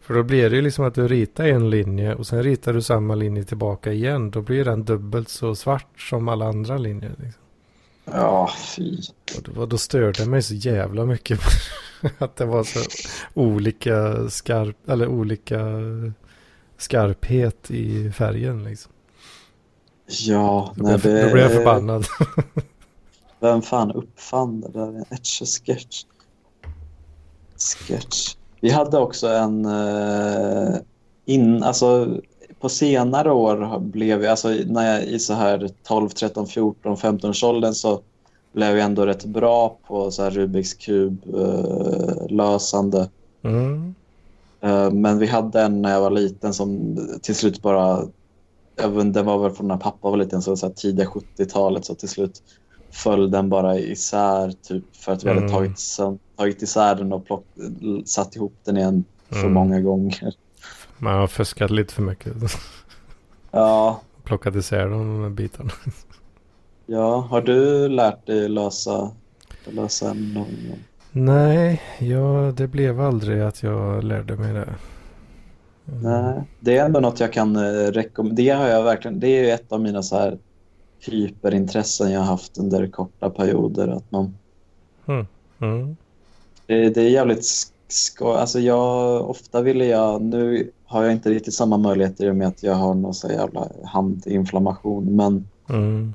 För 0.00 0.14
då 0.14 0.22
blir 0.22 0.50
det 0.50 0.56
ju 0.56 0.62
liksom 0.62 0.84
att 0.84 0.94
du 0.94 1.08
ritar 1.08 1.44
en 1.44 1.70
linje 1.70 2.14
och 2.14 2.26
sen 2.26 2.42
ritar 2.42 2.72
du 2.72 2.82
samma 2.82 3.14
linje 3.14 3.44
tillbaka 3.44 3.92
igen. 3.92 4.30
Då 4.30 4.42
blir 4.42 4.64
den 4.64 4.84
dubbelt 4.84 5.28
så 5.28 5.54
svart 5.54 6.00
som 6.00 6.28
alla 6.28 6.48
andra 6.48 6.78
linjer. 6.78 7.10
Liksom. 7.18 7.42
Ja, 8.04 8.50
fy. 8.76 8.98
Och 9.38 9.56
var, 9.56 9.66
då 9.66 9.78
störde 9.78 10.24
det 10.24 10.30
mig 10.30 10.42
så 10.42 10.54
jävla 10.54 11.04
mycket 11.04 11.40
att 12.18 12.36
det 12.36 12.44
var 12.44 12.64
så 12.64 12.80
olika 13.34 14.28
skarp, 14.30 14.88
eller 14.88 15.08
olika 15.08 15.58
skarphet 16.78 17.70
i 17.70 18.10
färgen 18.10 18.64
liksom. 18.64 18.92
Ja, 20.06 20.74
Då, 20.76 20.82
nej, 20.84 20.98
blev, 20.98 21.14
det... 21.14 21.26
då 21.26 21.32
blev 21.32 21.44
jag 21.44 21.52
förbannad. 21.52 22.06
Vem 23.40 23.62
fan 23.62 23.92
uppfann 23.92 24.60
det 24.60 24.68
där? 24.68 25.04
Etch-a-sketch. 25.10 26.04
Sketch. 27.56 28.36
Vi 28.60 28.70
hade 28.70 28.98
också 28.98 29.28
en... 29.28 29.64
eh, 29.64 30.76
in, 31.24 31.62
alltså, 31.62 32.16
på 32.60 32.68
senare 32.68 33.32
år 33.32 33.78
blev 33.78 34.22
jag, 34.22 34.30
alltså 34.30 34.48
när 34.48 34.94
jag 34.94 35.04
i 35.04 35.18
så 35.18 35.34
här 35.34 35.70
12, 35.82 36.08
13, 36.08 36.46
14, 36.46 36.96
15 36.96 37.30
års 37.30 37.44
åldern 37.44 37.74
så 37.74 38.00
blev 38.52 38.76
jag 38.76 38.84
ändå 38.84 39.06
rätt 39.06 39.24
bra 39.24 39.78
på 39.86 40.10
så 40.10 40.22
här 40.22 40.30
Rubiks 40.30 40.74
kub 40.74 41.34
eh, 41.34 42.26
lösande. 42.28 43.08
Mm. 43.42 43.94
Eh, 44.60 44.90
men 44.90 45.18
vi 45.18 45.26
hade 45.26 45.62
en 45.62 45.82
när 45.82 45.92
jag 45.92 46.00
var 46.00 46.10
liten 46.10 46.54
som 46.54 46.98
till 47.22 47.34
slut 47.34 47.62
bara, 47.62 48.02
den 49.12 49.26
var 49.26 49.38
väl 49.38 49.50
från 49.50 49.68
när 49.68 49.76
pappa 49.76 50.10
var 50.10 50.16
liten, 50.16 50.42
så, 50.42 50.56
så 50.56 50.70
tidiga 50.70 51.06
70-talet, 51.06 51.84
så 51.84 51.94
till 51.94 52.08
slut 52.08 52.42
föll 52.90 53.30
den 53.30 53.48
bara 53.48 53.78
isär 53.78 54.50
typ 54.62 54.84
för 54.96 55.12
att 55.12 55.24
vi 55.24 55.28
hade 55.28 55.40
Mm. 55.40 55.52
tagit, 55.52 55.76
söm- 55.76 56.18
tagit 56.36 56.62
isär 56.62 56.94
den 56.94 57.12
och 57.12 57.26
plock, 57.26 57.44
satt 58.04 58.36
ihop 58.36 58.54
den 58.64 58.76
igen 58.76 59.04
för 59.28 59.40
Mm. 59.40 59.52
många 59.52 59.80
gånger. 59.80 60.34
Man 60.98 61.14
har 61.14 61.26
fuskat 61.26 61.70
lite 61.70 61.94
för 61.94 62.02
mycket. 62.02 62.32
Ja, 63.50 64.00
Plockat 64.24 64.54
isär 64.56 64.88
de 64.88 65.34
bitarna. 65.34 65.70
ja, 66.86 67.16
har 67.20 67.40
du 67.42 67.88
lärt 67.88 68.26
dig 68.26 68.48
lösa, 68.48 69.10
lösa 69.64 70.12
någon 70.12 70.34
gång? 70.34 70.78
Nej, 71.12 71.82
ja, 71.98 72.52
det 72.56 72.66
blev 72.66 73.00
aldrig 73.00 73.40
att 73.40 73.62
jag 73.62 74.04
lärde 74.04 74.36
mig 74.36 74.52
det. 74.52 74.74
Nej, 75.84 76.42
det 76.60 76.76
är 76.76 76.84
ändå 76.84 77.00
något 77.00 77.20
jag 77.20 77.32
kan 77.32 77.56
eh, 77.56 77.62
rekommendera. 77.92 78.56
Det, 78.56 78.62
har 78.62 78.68
jag 78.68 78.82
verkligen, 78.82 79.20
det 79.20 79.28
är 79.50 79.54
ett 79.54 79.72
av 79.72 79.80
mina 79.80 80.02
så 80.02 80.16
här 80.18 80.38
hyperintressen 81.00 82.12
jag 82.12 82.20
haft 82.20 82.58
under 82.58 82.86
korta 82.86 83.30
perioder. 83.30 83.88
Att 83.88 84.12
man, 84.12 84.34
Mm. 85.60 85.96
det, 86.66 86.88
det 86.90 87.02
är 87.02 87.08
jävligt 87.10 87.40
sk- 87.40 87.72
skoj. 87.88 88.36
Alltså 88.36 88.60
jag, 88.60 89.30
ofta 89.30 89.62
ville 89.62 89.84
jag, 89.86 90.22
nu 90.22 90.70
har 90.86 91.02
jag 91.02 91.12
inte 91.12 91.30
riktigt 91.30 91.54
samma 91.54 91.76
möjligheter 91.76 92.26
i 92.26 92.30
och 92.30 92.36
med 92.36 92.48
att 92.48 92.62
jag 92.62 92.74
har 92.74 92.94
någon 92.94 93.14
så 93.14 93.28
jävla 93.28 93.68
handinflammation. 93.84 95.16
Men, 95.16 95.48
Mm. 95.68 96.14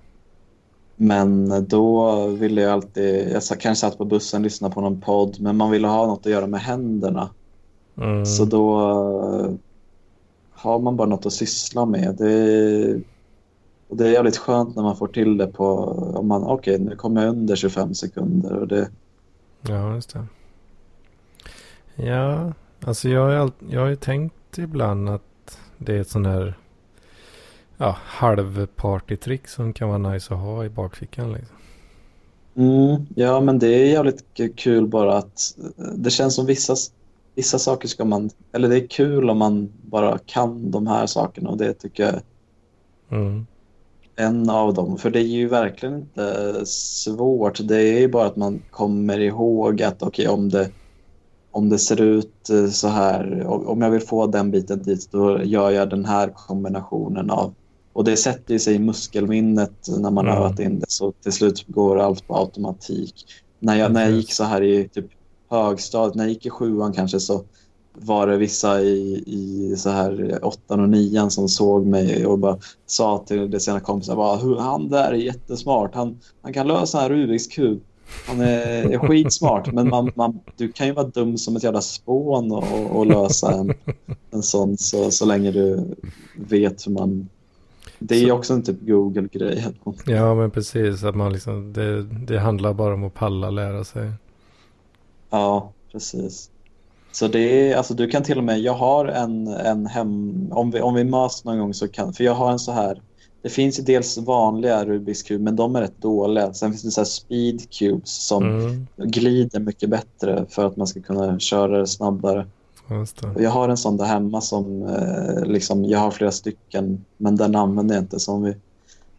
men 0.95 1.65
då 1.67 2.27
ville 2.27 2.61
jag 2.61 2.71
alltid, 2.71 3.31
jag 3.31 3.41
kanske 3.59 3.75
satt 3.75 3.97
på 3.97 4.05
bussen 4.05 4.41
och 4.41 4.43
lyssnade 4.43 4.73
på 4.73 4.81
någon 4.81 5.01
podd, 5.01 5.37
men 5.39 5.57
man 5.57 5.71
ville 5.71 5.87
ha 5.87 6.07
något 6.07 6.25
att 6.25 6.31
göra 6.31 6.47
med 6.47 6.61
händerna. 6.61 7.29
Mm. 7.97 8.25
Så 8.25 8.45
då 8.45 8.79
eh, 9.39 9.51
har 10.51 10.79
man 10.79 10.95
bara 10.95 11.07
något 11.07 11.25
att 11.25 11.33
syssla 11.33 11.85
med. 11.85 12.15
Det, 12.17 13.01
och 13.91 13.97
det 13.97 14.07
är 14.07 14.11
jävligt 14.11 14.37
skönt 14.37 14.75
när 14.75 14.83
man 14.83 14.95
får 14.95 15.07
till 15.07 15.37
det 15.37 15.47
på, 15.47 15.67
om 16.15 16.27
man, 16.27 16.43
okej 16.43 16.79
nu 16.79 16.95
kommer 16.95 17.21
jag 17.21 17.29
under 17.29 17.55
25 17.55 17.93
sekunder 17.93 18.53
och 18.53 18.67
det, 18.67 18.89
Ja, 19.61 19.95
just 19.95 20.13
det. 20.13 20.25
Ja, 21.95 22.53
alltså 22.79 23.09
jag 23.09 23.21
har, 23.21 23.31
all, 23.31 23.51
jag 23.69 23.81
har 23.81 23.87
ju 23.87 23.95
tänkt 23.95 24.57
ibland 24.57 25.09
att 25.09 25.59
det 25.77 25.95
är 25.95 26.01
ett 26.01 26.09
sån 26.09 26.25
här 26.25 26.57
ja, 27.77 27.97
halvpartytrick 27.99 29.47
som 29.47 29.73
kan 29.73 29.87
vara 29.87 30.11
nice 30.11 30.33
att 30.33 30.39
ha 30.39 30.65
i 30.65 30.69
bakfickan. 30.69 31.33
Liksom. 31.33 31.55
mm, 32.55 33.05
ja 33.15 33.41
men 33.41 33.59
det 33.59 33.67
är 33.67 33.85
jävligt 33.85 34.23
kul 34.55 34.87
bara 34.87 35.17
att 35.17 35.57
det 35.95 36.09
känns 36.09 36.35
som 36.35 36.45
vissa, 36.45 36.75
vissa 37.35 37.59
saker 37.59 37.87
ska 37.87 38.05
man, 38.05 38.29
eller 38.51 38.69
det 38.69 38.75
är 38.75 38.87
kul 38.87 39.29
om 39.29 39.37
man 39.37 39.69
bara 39.81 40.17
kan 40.17 40.71
de 40.71 40.87
här 40.87 41.05
sakerna 41.05 41.49
och 41.49 41.57
det 41.57 41.73
tycker 41.73 42.03
jag 42.03 42.21
Mm. 43.11 43.45
En 44.15 44.49
av 44.49 44.73
dem. 44.73 44.97
För 44.97 45.09
det 45.09 45.19
är 45.19 45.23
ju 45.23 45.47
verkligen 45.47 45.95
inte 45.95 46.65
svårt. 46.65 47.59
Det 47.67 47.77
är 47.77 47.99
ju 47.99 48.07
bara 48.07 48.25
att 48.25 48.35
man 48.35 48.61
kommer 48.71 49.19
ihåg 49.19 49.81
att 49.81 50.03
okej, 50.03 50.27
om, 50.27 50.49
det, 50.49 50.69
om 51.51 51.69
det 51.69 51.79
ser 51.79 52.01
ut 52.01 52.49
eh, 52.49 52.67
så 52.67 52.87
här, 52.87 53.43
om 53.47 53.81
jag 53.81 53.89
vill 53.91 54.01
få 54.01 54.27
den 54.27 54.51
biten 54.51 54.83
dit, 54.83 55.11
då 55.11 55.43
gör 55.43 55.71
jag 55.71 55.89
den 55.89 56.05
här 56.05 56.33
kombinationen 56.35 57.29
av... 57.29 57.53
Och 57.93 58.03
det 58.03 58.17
sätter 58.17 58.57
sig 58.57 58.75
i 58.75 58.79
muskelminnet 58.79 59.87
när 59.99 60.11
man 60.11 60.25
har 60.27 60.33
Mm. 60.33 60.43
övat 60.43 60.59
in 60.59 60.79
det, 60.79 60.85
så 60.89 61.11
till 61.11 61.31
slut 61.31 61.67
går 61.67 61.99
allt 61.99 62.27
på 62.27 62.37
automatik. 62.37 63.25
När 63.59 63.75
jag, 63.75 63.91
när 63.93 64.01
jag 64.01 64.11
gick 64.11 64.33
så 64.33 64.43
här 64.43 64.63
i 64.63 64.89
typ 64.89 65.05
högstadiet, 65.49 66.15
när 66.15 66.23
jag 66.23 66.29
gick 66.33 66.45
i 66.45 66.49
sjuan 66.49 66.93
kanske, 66.93 67.19
så 67.19 67.43
var 67.93 68.27
det 68.27 68.37
vissa 68.37 68.81
i, 68.81 69.23
i 69.27 69.75
så 69.77 69.89
här 69.89 70.39
åttan 70.41 70.79
och 70.79 70.89
nian 70.89 71.31
som 71.31 71.49
såg 71.49 71.85
mig 71.85 72.25
och 72.25 72.39
bara 72.39 72.57
sa 72.85 73.23
till 73.27 73.59
sina 73.59 73.79
kompisar 73.79 74.15
bara, 74.15 74.37
"Hu- 74.37 74.59
han 74.59 74.89
där 74.89 75.11
är 75.11 75.15
jättesmart. 75.15 75.95
Han, 75.95 76.19
han 76.41 76.53
kan 76.53 76.67
lösa 76.67 77.01
en 77.03 77.09
Rubiks 77.09 77.47
kub. 77.47 77.81
Han 78.27 78.41
är, 78.41 78.91
är 78.93 78.97
skitsmart. 78.97 79.73
Men 79.73 79.89
man, 79.89 80.11
man, 80.15 80.39
du 80.57 80.71
kan 80.71 80.87
ju 80.87 80.93
vara 80.93 81.07
dum 81.07 81.37
som 81.37 81.55
ett 81.55 81.63
jävla 81.63 81.81
spån 81.81 82.51
och, 82.51 82.95
och 82.95 83.05
lösa 83.05 83.51
en, 83.51 83.73
en 84.31 84.43
sån 84.43 84.77
så, 84.77 85.11
så 85.11 85.25
länge 85.25 85.51
du 85.51 85.95
vet 86.35 86.87
hur 86.87 86.91
man... 86.91 87.29
Det 87.99 88.15
är 88.15 88.19
ju 88.19 88.31
också 88.31 88.53
en 88.53 88.63
typ 88.63 88.81
Google-grej. 88.81 89.67
Ja, 90.05 90.35
men 90.35 90.51
precis. 90.51 91.03
Att 91.03 91.15
man 91.15 91.33
liksom, 91.33 91.73
det, 91.73 92.03
det 92.03 92.39
handlar 92.39 92.73
bara 92.73 92.93
om 92.93 93.03
att 93.03 93.13
palla 93.13 93.49
lära 93.49 93.83
sig. 93.83 94.11
Ja, 95.29 95.71
precis. 95.91 96.50
Så 97.11 97.27
det 97.27 97.39
är, 97.71 97.75
alltså 97.77 97.93
du 97.93 98.07
kan 98.07 98.23
till 98.23 98.37
och 98.37 98.43
med, 98.43 98.59
jag 98.59 98.73
har 98.73 99.05
en, 99.05 99.47
en 99.47 99.85
hem, 99.85 100.47
om 100.51 100.71
vi, 100.71 100.81
om 100.81 100.93
vi 100.93 101.03
möts 101.03 101.43
någon 101.43 101.59
gång 101.59 101.73
så 101.73 101.87
kan, 101.87 102.13
för 102.13 102.23
jag 102.23 102.33
har 102.33 102.51
en 102.51 102.59
så 102.59 102.71
här, 102.71 103.01
det 103.43 103.49
finns 103.49 103.79
ju 103.79 103.83
dels 103.83 104.17
vanliga 104.17 104.85
Rubiks 104.85 105.23
kub 105.23 105.41
men 105.41 105.55
de 105.55 105.75
är 105.75 105.81
rätt 105.81 106.01
dåliga. 106.01 106.53
Sen 106.53 106.71
finns 106.71 106.83
det 106.83 106.91
så 106.91 107.01
här 107.01 107.05
speed 107.05 107.71
cubes 107.79 108.27
som 108.27 108.43
Mm. 108.43 108.87
glider 108.97 109.59
mycket 109.59 109.89
bättre 109.89 110.45
för 110.49 110.65
att 110.65 110.77
man 110.77 110.87
ska 110.87 111.01
kunna 111.01 111.39
köra 111.39 111.77
det 111.79 111.87
snabbare. 111.87 112.47
Jag 113.39 113.49
har 113.49 113.69
en 113.69 113.77
sån 113.77 113.97
där 113.97 114.05
hemma 114.05 114.41
som, 114.41 114.83
eh, 114.87 115.45
liksom, 115.45 115.85
jag 115.85 115.99
har 115.99 116.11
flera 116.11 116.31
stycken 116.31 117.05
men 117.17 117.35
den 117.35 117.55
använder 117.55 117.95
jag 117.95 118.03
inte. 118.03 118.19
Så 118.19 118.33
om 118.33 118.43
vi 118.43 118.55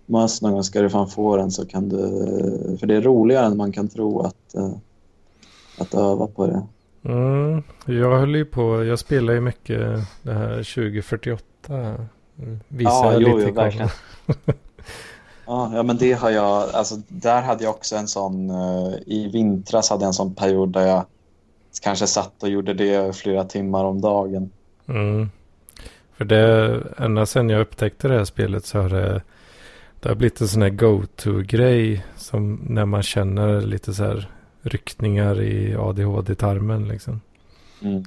möts 0.07 0.43
någon 0.43 0.53
gång 0.53 0.65
ska 0.65 0.83
du 0.83 0.91
fan 0.91 1.09
få 1.09 1.37
den 1.37 1.51
så 1.51 1.67
kan 1.67 1.89
du, 1.89 1.99
för 2.81 2.87
det 2.87 2.97
är 2.97 3.01
roligare 3.03 3.47
än 3.47 3.57
man 3.57 3.73
kan 3.73 3.89
tro 3.89 4.21
att, 4.21 4.55
eh, 4.55 4.73
att 5.79 5.95
öva 5.95 6.27
på 6.27 6.47
det. 6.47 6.63
Mm. 7.05 7.63
Jag 7.87 8.19
höll 8.19 8.37
ju 8.37 8.45
på, 8.45 8.85
jag 8.85 8.99
spelar 8.99 9.35
ju 9.35 9.41
mycket 9.41 9.81
det 10.23 10.33
här 10.33 10.57
2048. 10.57 11.45
Mm. 12.39 12.61
Visar 12.69 12.91
Ja, 12.91 13.13
jag 13.13 13.23
jo, 13.23 13.37
lite 13.37 13.49
jo, 13.49 13.55
verkligen. 13.55 13.89
ja, 15.47 15.83
men 15.83 15.97
det 15.97 16.13
har 16.13 16.31
jag, 16.31 16.71
alltså 16.75 16.97
där 17.09 17.43
hade 17.43 17.65
jag 17.65 17.71
också 17.71 17.97
en 17.97 18.09
sån, 18.09 18.51
eh, 18.51 18.95
i 19.07 19.31
vintras 19.33 19.91
hade 19.91 20.03
jag 20.03 20.09
en 20.09 20.15
sån 20.15 20.35
period 20.35 20.69
där 20.69 20.87
jag 20.87 21.05
kanske 21.83 22.07
satt 22.07 22.43
och 22.43 22.49
gjorde 22.49 22.75
det 22.75 23.17
flera 23.17 23.45
timmar 23.45 23.85
om 23.85 24.01
dagen. 24.01 24.51
Mm. 24.89 25.31
För 26.17 26.25
det, 26.25 26.83
ända 26.99 27.27
sedan 27.27 27.49
jag 27.49 27.61
upptäckte 27.61 28.09
det 28.09 28.17
här 28.17 28.25
spelet 28.25 28.65
så 28.65 28.81
har 28.81 28.89
det, 28.89 29.23
det 30.01 30.09
har 30.09 30.17
blivit 30.17 30.41
en 30.41 30.49
sån 30.49 30.63
här 30.63 30.71
go-to-grej 30.71 32.05
som 32.17 32.55
när 32.69 32.85
man 32.85 33.03
känner 33.03 33.61
lite 33.61 33.95
så 33.95 34.05
här 34.05 34.29
ryckningar 34.63 35.41
i 35.43 35.75
ADHD-tarmen 35.77 36.89
liksom. 36.89 37.21
Mm. 37.83 38.05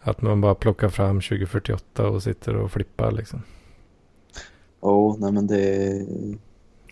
Att 0.00 0.22
man 0.22 0.40
bara 0.40 0.54
plockar 0.54 0.88
fram 0.88 1.20
2048 1.20 2.08
och 2.08 2.22
sitter 2.22 2.56
och 2.56 2.70
flippar 2.72 3.12
liksom. 3.12 3.42
Oh, 4.80 5.16
nej 5.18 5.32
men 5.32 5.46
det, 5.46 6.06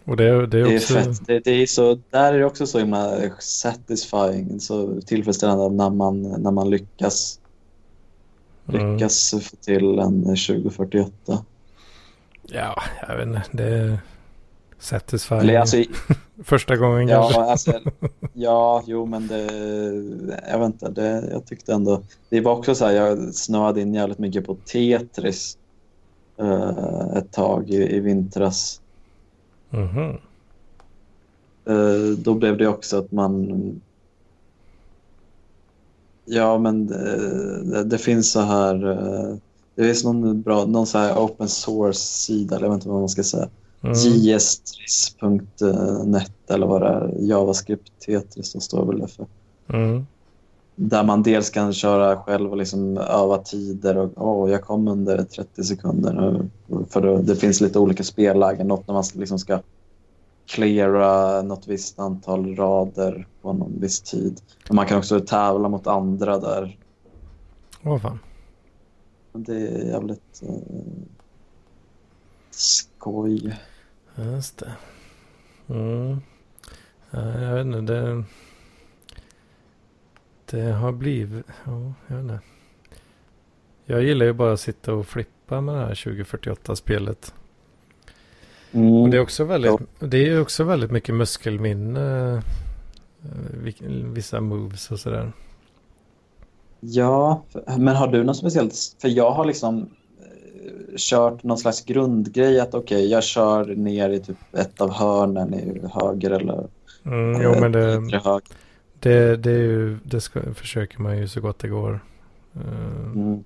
Och 0.05 0.17
det, 0.17 0.47
det 0.47 0.47
det 0.47 0.59
är 0.61 0.67
är 0.73 0.77
också... 0.77 0.95
fett. 0.95 1.27
Det, 1.27 1.39
det 1.41 1.51
är 1.51 1.67
så, 1.67 1.99
där 2.11 2.33
är 2.33 2.39
det 2.39 2.45
också 2.45 2.67
så 2.67 2.79
himla 2.79 3.31
satisfying, 3.39 4.61
så 4.61 5.01
tillfredsställande 5.01 5.69
när 5.85 5.91
man, 5.91 6.23
när 6.23 6.51
man 6.51 6.71
lyckas, 6.71 7.39
Mm. 8.69 8.93
lyckas 8.93 9.31
få 9.31 9.57
till 9.57 9.99
en 9.99 10.23
2048. 10.25 11.45
Ja, 12.43 12.83
jag 13.09 13.17
vet 13.17 13.27
inte. 13.27 13.43
Det 13.53 13.65
är 13.65 13.99
satisfying. 14.79 15.41
Eller 15.41 15.59
alltså, 15.59 15.77
Första 16.45 16.77
gången 16.77 17.09
kanske. 17.09 17.41
Ja, 17.41 17.51
alltså, 17.51 17.81
ja, 18.33 18.83
jo 18.87 19.07
men 19.07 19.27
det, 19.29 19.43
jag 20.51 20.59
vet 20.59 20.67
inte, 20.67 20.89
det, 20.89 21.29
jag 21.33 21.47
tyckte 21.47 21.73
ändå, 21.73 22.03
det 22.29 22.41
var 22.41 22.53
också 22.53 22.75
så 22.75 22.85
här, 22.85 22.93
jag 22.93 23.35
snöade 23.35 23.81
in 23.81 23.95
jävligt 23.95 24.19
mycket 24.19 24.47
på 24.47 24.55
Tetris 24.55 25.59
eh, 26.37 27.17
ett 27.17 27.33
tag 27.33 27.71
i, 27.71 27.97
i 27.97 28.01
vintras. 28.01 28.81
Mhm. 29.71 30.19
Eh, 31.65 32.17
då 32.19 32.35
blev 32.35 32.57
det 32.57 32.69
också 32.69 32.99
att 32.99 33.13
man, 33.13 33.81
ja 36.25 36.59
men 36.59 36.87
det, 36.87 37.85
det 37.85 37.99
finns 37.99 38.33
så 38.33 38.41
här, 38.41 38.91
eh, 38.91 39.37
det 39.75 39.85
finns 39.85 40.05
någon 40.05 40.43
bra, 40.43 40.65
någon 40.65 40.87
så 40.87 40.99
här 40.99 41.19
open 41.19 41.49
source 41.49 42.01
sida, 42.01 42.57
eller 42.57 42.67
jag 42.67 42.71
vet 42.71 42.77
inte 42.77 42.89
vad 42.89 43.01
man 43.01 43.09
ska 43.09 43.23
säga, 43.23 43.49
Mm. 43.83 43.97
jstris.net 43.97 45.71
eller 46.51 46.67
vad 46.67 46.83
det 46.83 46.89
är. 46.89 47.15
JavaScript 47.19 47.93
Tetris, 48.07 48.53
det 48.53 48.61
står 48.61 48.87
väl 48.87 48.99
det 48.99 49.09
för. 49.09 49.27
Mm. 49.69 50.07
Där 50.75 51.05
man 51.05 51.23
dels 51.23 51.51
kan 51.51 51.73
köra 51.73 52.17
själv 52.17 52.51
och 52.51 52.57
liksom 52.57 52.97
öva 52.97 53.39
tider 53.39 53.97
och 53.97 54.11
åh, 54.17 54.51
jag 54.51 54.63
kom 54.63 54.89
under 54.89 55.25
30 55.25 55.65
sekunder 55.65 56.13
nu. 56.13 56.49
För 56.91 57.01
det, 57.01 57.23
det 57.23 57.37
finns 57.37 57.61
lite 57.61 57.79
olika 57.79 58.05
spellägen. 58.05 58.69
Något 58.69 58.87
när 58.87 58.95
man 58.95 59.05
liksom 59.15 59.39
ska 59.39 59.61
cleara 60.47 61.43
något 61.43 61.69
visst 61.69 61.99
antal 61.99 62.57
rader 62.57 63.27
på 63.43 63.53
någon 63.53 63.81
viss 63.81 64.01
tid. 64.01 64.41
Men 64.69 64.77
man 64.77 64.87
kan 64.87 64.99
också 64.99 65.21
tävla 65.21 65.69
mot 65.69 65.87
andra 65.87 66.39
där. 66.39 66.79
Åh 67.85 67.99
fan. 67.99 68.19
Men 69.33 69.43
Det 69.43 69.55
är 69.55 69.85
jävligt 69.85 70.43
eh, 70.43 70.55
skoj. 72.51 73.57
Just 74.17 74.59
det. 74.59 74.73
Mm. 75.75 76.21
Ja, 77.11 77.41
jag 77.41 77.55
vet 77.55 77.67
inte, 77.67 77.93
det... 77.93 78.25
Det 80.51 80.73
har 80.73 80.93
blivit... 80.93 81.47
Ja, 81.65 81.93
jag 82.07 82.17
vet 82.17 82.23
inte. 82.23 82.41
Jag 83.85 84.03
gillar 84.03 84.27
ju 84.27 84.33
bara 84.33 84.53
att 84.53 84.61
sitta 84.61 84.95
och 84.95 85.07
flippa 85.07 85.61
med 85.61 85.75
det 85.75 85.81
här 85.81 85.95
2048-spelet. 85.95 87.35
Mm. 88.73 88.93
Och 88.93 89.11
det 89.11 89.17
är 89.17 89.21
också 89.21 89.45
väldigt, 89.45 89.81
det 89.99 90.29
är 90.29 90.41
också 90.41 90.65
väldigt 90.65 90.91
mycket 90.91 91.15
muskelminne. 91.15 92.33
eh, 92.37 92.43
Vissa 94.05 94.41
moves 94.41 94.91
och 94.91 95.01
sådär. 95.01 95.33
Ja, 96.81 97.43
men 97.79 97.97
har 97.97 98.09
du 98.09 98.25
något 98.25 98.37
speciellt? 98.37 98.97
För 98.99 99.09
jag 99.09 99.31
har 99.31 99.45
liksom 99.45 99.91
kört 100.97 101.43
någon 101.43 101.59
slags 101.59 101.85
grundgrej 101.85 102.61
att 102.61 102.75
okej, 102.75 103.07
jag 103.11 103.23
kör 103.25 103.65
ner 103.67 104.11
i 104.11 104.21
typ 104.21 104.37
ett 104.53 104.81
av 104.81 104.91
hörnen 104.93 105.55
i 105.55 105.81
höger 105.93 106.31
eller 106.31 106.67
Mm, 107.05 107.43
jo, 107.43 107.55
men 107.61 107.73
det, 107.73 107.81
höger. 108.25 108.43
det, 109.01 109.37
det, 109.37 109.51
ju, 109.51 109.99
det 110.05 110.21
ska, 110.21 110.41
försöker 110.55 111.01
man 111.01 111.19
ju 111.19 111.29
så 111.29 111.41
gott 111.41 111.59
det 111.59 111.69
går. 111.69 112.01
Eh, 112.55 112.61
Mm. 113.15 113.45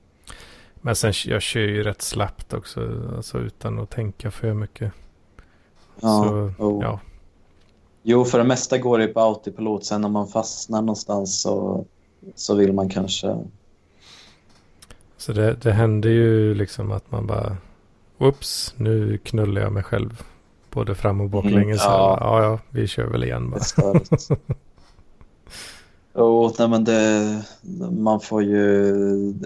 Men 0.80 0.96
sen 0.96 1.12
jag 1.26 1.42
kör 1.42 1.60
ju 1.60 1.82
rätt 1.82 2.02
slappt 2.02 2.52
också. 2.54 2.80
Alltså 3.16 3.38
utan 3.38 3.78
att 3.78 3.90
tänka 3.90 4.30
för 4.30 4.54
mycket. 4.54 4.92
Ja, 6.00 6.24
Så, 6.24 6.52
jo. 6.58 6.82
ja. 6.82 7.00
Jo, 8.02 8.24
för 8.24 8.38
det 8.38 8.44
mesta 8.44 8.78
går 8.78 8.98
det 8.98 9.06
på 9.08 9.20
autopilot. 9.20 9.84
Sen 9.84 10.04
om 10.04 10.12
man 10.12 10.28
fastnar 10.28 10.80
någonstans 10.80 11.40
så, 11.40 11.84
så 12.34 12.54
vill 12.54 12.72
man 12.72 12.88
kanske... 12.88 13.36
Så 15.16 15.32
det, 15.32 15.54
det 15.62 15.72
händer 15.72 16.10
ju 16.10 16.54
liksom 16.54 16.92
att 16.92 17.10
man 17.10 17.26
bara... 17.26 17.56
Whoops, 18.18 18.74
nu 18.76 19.18
knullar 19.18 19.62
jag 19.62 19.72
mig 19.72 19.82
själv. 19.82 20.22
Både 20.70 20.94
fram 20.94 21.20
och 21.20 21.30
baklänges. 21.30 21.86
Mm, 21.86 21.92
ja. 21.92 22.18
ja. 22.20 22.42
ja, 22.42 22.58
vi 22.70 22.86
kör 22.86 23.06
väl 23.06 23.24
igen 23.24 23.50
bara. 23.50 23.60
Jo, 26.14 26.52
nej, 26.58 26.68
men 26.68 26.84
det, 26.84 27.42
man 27.90 28.20
får 28.20 28.42
ju... 28.42 28.94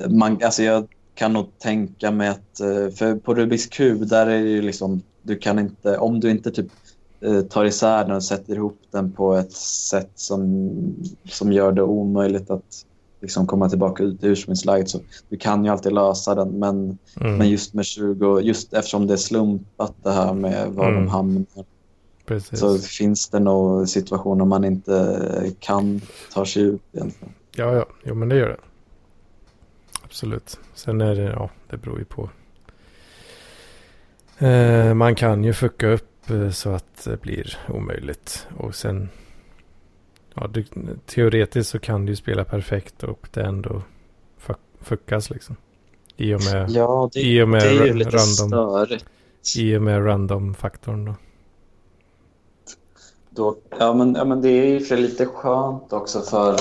Man, 0.08 0.38
alltså 0.44 0.62
jag 0.62 0.88
kan 1.14 1.32
nog 1.32 1.58
tänka 1.58 2.10
mig 2.10 2.28
att... 2.28 2.60
eh, 2.60 2.88
För 2.94 3.16
på 3.16 3.34
Rubiks 3.34 3.66
kub, 3.66 4.08
där 4.08 4.26
är 4.26 4.42
det 4.42 4.50
ju 4.50 4.62
liksom... 4.62 5.02
Du 5.22 5.36
kan 5.36 5.58
inte... 5.58 5.98
Om 5.98 6.20
du 6.20 6.30
inte 6.30 6.50
typ 6.50 6.66
eh, 7.20 7.40
tar 7.40 7.64
isär 7.64 8.04
den 8.04 8.16
och 8.16 8.24
sätter 8.24 8.54
ihop 8.54 8.78
den 8.90 9.12
på 9.12 9.34
ett 9.34 9.52
sätt 9.52 10.10
som, 10.14 10.70
som 11.24 11.52
gör 11.52 11.72
det 11.72 11.82
omöjligt 11.82 12.50
att 12.50 12.84
liksom 13.20 13.46
komma 13.46 13.68
tillbaka 13.68 14.02
ut 14.02 14.24
i 14.24 14.26
ursprungsläget. 14.26 14.88
Så 14.90 15.00
du 15.28 15.36
kan 15.36 15.64
ju 15.64 15.70
alltid 15.70 15.92
lösa 15.92 16.34
den, 16.34 16.58
men, 16.58 16.98
Mm, 17.20 17.36
men 17.38 17.48
just 17.48 17.74
med 17.74 17.84
20, 17.84 18.40
just 18.40 18.72
eftersom 18.72 19.06
det 19.06 19.12
är 19.12 19.16
slumpat 19.16 19.94
det 20.02 20.12
här 20.12 20.34
med 20.34 20.68
var 20.68 20.88
Mm. 20.88 20.94
de 21.04 21.08
hamnar 21.10 21.46
precis. 22.26 22.60
så 22.60 22.78
finns 22.78 23.28
det 23.28 23.40
nog 23.40 23.88
situationer 23.88 24.44
man 24.44 24.64
inte 24.64 25.52
kan 25.60 26.00
ta 26.34 26.46
sig 26.46 26.62
ut 26.62 26.82
egentligen. 26.92 27.34
Ja, 27.56 27.74
ja. 27.74 27.86
Jo, 28.04 28.14
men 28.14 28.28
det 28.28 28.36
gör 28.36 28.48
det. 28.48 28.56
Absolut. 30.04 30.58
Sen 30.74 31.00
är 31.00 31.14
det, 31.14 31.22
ja, 31.22 31.50
det 31.70 31.76
beror 31.76 31.98
ju 31.98 32.04
på. 32.04 32.30
Eh, 34.38 34.94
man 34.94 35.14
kan 35.14 35.44
ju 35.44 35.52
fucka 35.52 35.88
upp 35.88 36.30
eh, 36.30 36.50
så 36.50 36.70
att 36.70 37.04
det 37.04 37.20
blir 37.22 37.58
omöjligt. 37.68 38.46
Och 38.58 38.74
sen, 38.74 39.08
ja, 40.34 40.46
du, 40.46 40.64
teoretiskt 41.06 41.70
så 41.70 41.78
kan 41.78 42.06
du 42.06 42.12
ju 42.12 42.16
spela 42.16 42.44
perfekt 42.44 43.02
och 43.02 43.28
det 43.32 43.42
ändå 43.42 43.82
fuck, 44.38 44.58
fuckas 44.80 45.30
liksom. 45.30 45.56
I 46.16 46.34
och 46.34 46.40
med, 46.44 46.70
Ja, 46.70 47.10
det, 47.12 47.20
i 47.20 47.42
och 47.42 47.48
med 47.48 47.62
det 47.62 47.68
är 47.68 47.86
ju 47.86 47.94
lite 47.94 48.10
random, 48.10 48.48
störigt. 48.48 49.04
i 49.56 49.76
och 49.76 49.82
med 49.82 50.06
random-faktorn 50.06 51.04
då. 51.04 51.14
Då, 53.30 53.56
ja, 53.78 53.94
men, 53.94 54.14
ja, 54.14 54.24
men 54.24 54.42
det 54.42 54.48
är 54.48 54.66
ju 54.66 54.80
för 54.80 54.96
lite 54.96 55.26
skönt 55.26 55.92
också 55.92 56.20
för... 56.20 56.56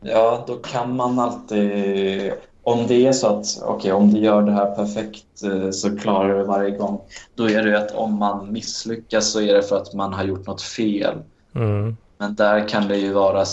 Ja, 0.00 0.44
då 0.46 0.56
kan 0.56 0.96
man 0.96 1.18
alltid... 1.18 2.32
Om 2.66 2.86
det 2.86 3.06
är 3.06 3.12
så 3.12 3.26
att 3.26 3.46
okej, 3.62 3.92
om 3.92 4.10
du 4.14 4.20
gör 4.20 4.42
det 4.42 4.52
här 4.52 4.74
perfekt 4.74 5.42
eh, 5.44 5.70
så 5.70 5.98
klarar 5.98 6.28
du 6.28 6.38
det 6.38 6.44
varje 6.44 6.70
gång. 6.76 7.00
Då 7.34 7.50
är 7.50 7.62
det 7.62 7.68
ju 7.68 7.76
att 7.76 7.90
om 7.94 8.18
man 8.18 8.52
misslyckas 8.52 9.32
så 9.32 9.40
är 9.40 9.54
det 9.54 9.62
för 9.62 9.76
att 9.76 9.94
man 9.94 10.12
har 10.12 10.24
gjort 10.24 10.46
något 10.46 10.62
fel. 10.62 11.22
Mm, 11.54 11.96
Men 12.18 12.34
där 12.34 12.68
kan 12.68 12.88
det 12.88 12.96
ju 12.96 13.12
vara, 13.12 13.44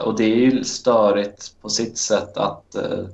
och 0.00 0.16
det 0.16 0.24
är 0.24 0.36
ju 0.36 0.64
störigt 0.64 1.60
på 1.62 1.68
sitt 1.68 1.98
sätt 1.98 2.36
att, 2.36 2.74
eh, 2.74 3.04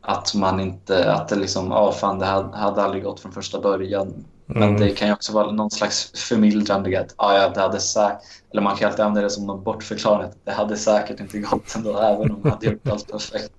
att 0.00 0.34
man 0.34 0.60
inte, 0.60 1.12
att 1.12 1.28
det 1.28 1.36
liksom, 1.36 1.70
ja 1.70 1.92
fan 1.92 2.18
det 2.18 2.26
hade, 2.26 2.56
hade 2.56 2.82
aldrig 2.82 3.02
gått 3.04 3.20
från 3.20 3.32
första 3.32 3.60
början. 3.60 4.24
Men 4.46 4.62
Mm. 4.62 4.80
det 4.80 4.90
kan 4.90 5.08
ju 5.08 5.14
också 5.14 5.32
vara 5.32 5.50
någon 5.50 5.70
slags 5.70 6.12
förmildrande 6.28 7.00
att, 7.00 7.14
ja, 7.18 7.38
ja 7.38 7.48
det 7.48 7.60
hade 7.60 7.80
säkert, 7.80 8.18
eller 8.52 8.62
man 8.62 8.76
kan 8.76 8.88
alltid 8.88 9.04
använda 9.04 9.20
det 9.22 9.30
som 9.30 9.46
någon 9.46 9.62
bortförklaring 9.64 10.28
att 10.28 10.36
det 10.44 10.52
hade 10.52 10.76
säkert 10.76 11.20
inte 11.20 11.38
gått 11.38 11.74
ändå 11.76 11.98
även 11.98 12.30
om 12.30 12.40
man 12.42 12.52
hade 12.52 12.66
gjort 12.66 12.88
allt 12.88 13.08
perfekt. 13.12 13.52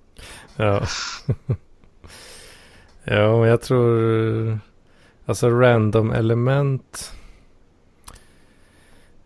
Ja. 0.55 0.81
ja, 3.03 3.47
jag 3.47 3.61
tror... 3.61 4.59
Alltså 5.25 5.49
random 5.49 6.11
element. 6.11 7.13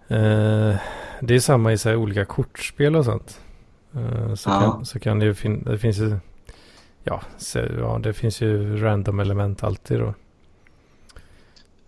Eh, 0.08 0.76
det 1.22 1.36
är 1.36 1.40
samma 1.40 1.74
i 1.74 1.78
så 1.78 1.95
olika 1.95 2.26
kortspel 2.26 2.95
och 2.95 3.06
sånt. 3.06 3.41
Eh, 3.95 4.34
så, 4.36 4.49
Ja. 4.49 4.60
kan, 4.60 4.86
så 4.86 4.99
kan 4.99 5.20
det 5.20 5.26
ju 5.26 5.34
finnas... 5.34 5.64
Det 5.64 5.78
finns 5.78 5.98
ju... 5.98 6.18
Ja, 7.04 7.22
så, 7.38 7.60
ja, 7.80 7.99
det 8.04 8.14
finns 8.14 8.41
ju 8.41 8.78
random 8.78 9.20
element 9.20 9.64
alltid 9.64 9.99
då. 9.99 10.14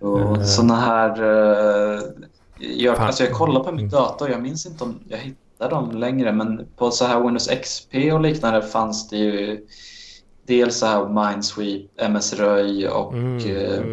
Och 0.07 0.37
Eh. 0.37 0.43
såna 0.43 0.75
här, 0.75 1.21
eh, 1.21 2.01
jag, 2.57 2.97
Fan. 2.97 3.07
alltså 3.07 3.23
jag 3.23 3.33
kollar 3.33 3.63
på 3.63 3.71
min 3.71 3.79
Mm. 3.79 3.89
dator, 3.89 4.29
jag 4.29 4.41
minns 4.41 4.65
inte 4.65 4.83
om 4.83 4.99
jag 5.07 5.33
hittar 5.59 5.69
dem 5.69 5.91
längre, 5.91 6.31
men 6.31 6.67
på 6.77 6.91
så 6.91 7.05
här 7.05 7.19
Windows 7.19 7.47
XP 7.47 7.95
och 8.13 8.21
liknande 8.21 8.61
fanns 8.61 9.09
det 9.09 9.17
ju 9.17 9.65
dels 10.47 10.77
så 10.77 10.85
här 10.85 11.07
Minesweep, 11.07 11.81
MS 11.97 12.33
Röj 12.33 12.87
och 12.87 13.15
eh, 13.15 13.83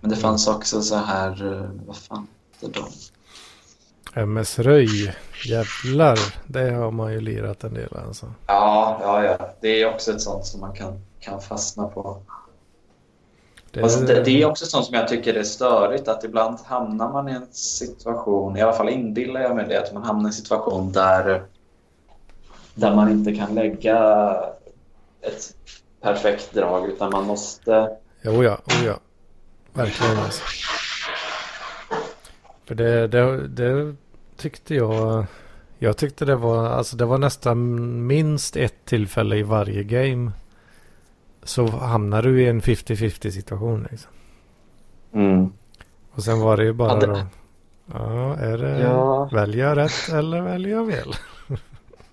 men 0.00 0.10
det 0.10 0.16
fanns 0.16 0.48
också 0.48 0.82
så 0.82 0.96
här, 0.96 1.52
eh, 1.52 1.70
vad 1.86 1.96
fan 1.96 2.26
heter 2.60 2.80
de? 4.14 4.20
MS 4.20 4.58
Röj. 4.58 5.14
Jävlar. 5.46 6.18
Det 6.46 6.70
har 6.70 6.90
man 6.90 7.12
ju 7.12 7.20
lirat 7.20 7.64
en 7.64 7.74
del 7.74 7.96
alltså. 8.06 8.26
Ja, 8.46 8.98
ja, 9.02 9.24
ja. 9.24 9.54
Det 9.60 9.82
är 9.82 9.94
också 9.94 10.12
ett 10.12 10.20
sånt 10.20 10.46
som 10.46 10.60
man 10.60 10.72
kan, 10.72 11.00
kan 11.20 11.40
fastna 11.40 11.88
på. 11.88 12.22
Det, 13.70 13.80
Fast 13.80 14.06
det, 14.06 14.22
det 14.22 14.42
är 14.42 14.46
också 14.46 14.66
sånt 14.66 14.86
som 14.86 14.94
jag 14.94 15.08
tycker 15.08 15.34
är 15.34 15.42
störigt 15.42 16.08
att 16.08 16.24
ibland 16.24 16.58
hamnar 16.64 17.12
man 17.12 17.28
i 17.28 17.32
en 17.32 17.46
situation, 17.50 18.56
i 18.56 18.60
alla 18.60 18.72
fall 18.72 18.88
inbillar 18.88 19.40
jag 19.40 19.56
mig 19.56 19.66
det, 19.68 19.82
att 19.82 19.94
man 19.94 20.02
hamnar 20.02 20.24
i 20.24 20.26
en 20.26 20.32
situation 20.32 20.92
där, 20.92 21.42
där 22.74 22.94
man 22.94 23.10
inte 23.10 23.34
kan 23.34 23.54
lägga 23.54 23.96
ett 25.20 25.54
perfekt 26.02 26.54
drag 26.54 26.88
utan 26.88 27.10
man 27.10 27.24
måste... 27.24 27.96
Jo 28.22 28.44
ja, 28.44 28.58
oh 28.66 28.86
ja. 28.86 28.98
Verkligen 29.72 30.18
alltså. 30.18 30.42
För 32.64 32.74
det, 32.74 33.08
det, 33.08 33.48
det 33.48 33.96
tyckte 34.36 34.74
jag. 34.74 35.26
Jag 35.78 35.96
tyckte 35.96 36.24
det 36.24 36.36
var, 36.36 36.66
alltså 36.66 36.96
det 36.96 37.04
var 37.04 37.18
nästan 37.18 38.06
minst 38.06 38.56
ett 38.56 38.84
tillfälle 38.84 39.36
i 39.36 39.42
varje 39.42 39.84
game. 39.84 40.32
Så 41.48 41.66
hamnar 41.66 42.22
du 42.22 42.42
i 42.42 42.48
en 42.48 42.60
50-50 42.60 43.30
situation 43.30 43.86
liksom. 43.90 44.10
Och 46.14 46.22
sen 46.22 46.40
var 46.40 46.56
det 46.56 46.64
ju 46.64 46.72
bara 46.72 46.92
Ja, 46.92 46.96
det- 47.00 47.06
då. 47.06 47.18
Ja, 47.92 48.34
är 48.36 48.58
det 48.58 48.78
Ja. 48.80 49.28
välja 49.32 49.76
rätt 49.76 50.08
eller 50.12 50.40
välja 50.40 50.86
fel? 50.86 51.12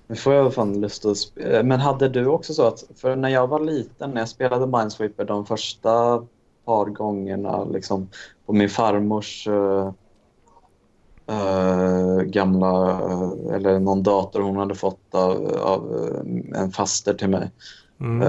Nu 0.08 0.16
får 0.16 0.34
jag 0.34 0.54
fan 0.54 0.82
lust 0.82 1.06
att 1.06 1.18
spela. 1.18 1.64
Men 1.64 1.80
hade 1.80 2.10
du 2.10 2.26
också 2.26 2.54
så 2.54 2.68
att, 2.68 2.84
för 2.96 3.16
när 3.16 3.30
jag 3.30 3.48
var 3.48 3.60
liten, 3.60 4.12
när 4.12 4.22
jag 4.22 4.30
spelade 4.30 4.68
Minesweeper 4.68 5.26
de 5.26 5.46
första 5.46 6.24
par 6.66 6.86
gångerna 6.86 7.64
liksom, 7.64 8.08
på 8.46 8.54
min 8.54 8.70
farmors 8.70 9.48
eh, 9.48 9.92
eh, 11.28 12.22
gamla, 12.22 12.90
eh, 12.92 13.56
eller 13.56 13.80
någon 13.80 14.04
dator 14.04 14.42
hon 14.42 14.58
hade 14.58 14.76
fått 14.76 15.16
av, 15.16 15.48
av 15.62 16.10
eh, 16.54 16.62
en 16.62 16.72
faster 16.72 17.14
till 17.14 17.30
mig. 17.30 17.52
Mm. 18.00 18.22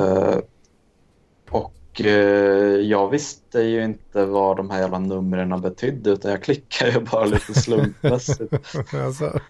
Och 1.51 2.01
eh, 2.01 2.81
jag 2.81 3.11
visste 3.11 3.61
ju 3.61 3.85
inte 3.85 4.25
vad 4.25 4.57
de 4.57 4.71
här 4.71 4.81
jävla 4.81 4.99
numren 4.99 5.61
betydde 5.61 6.11
utan 6.11 6.31
jag 6.31 6.43
klickade 6.43 6.91
ju 6.91 7.01
bara 7.01 7.25
lite 7.25 7.55
slumpmässigt. 7.55 8.55
alltså, 8.95 9.41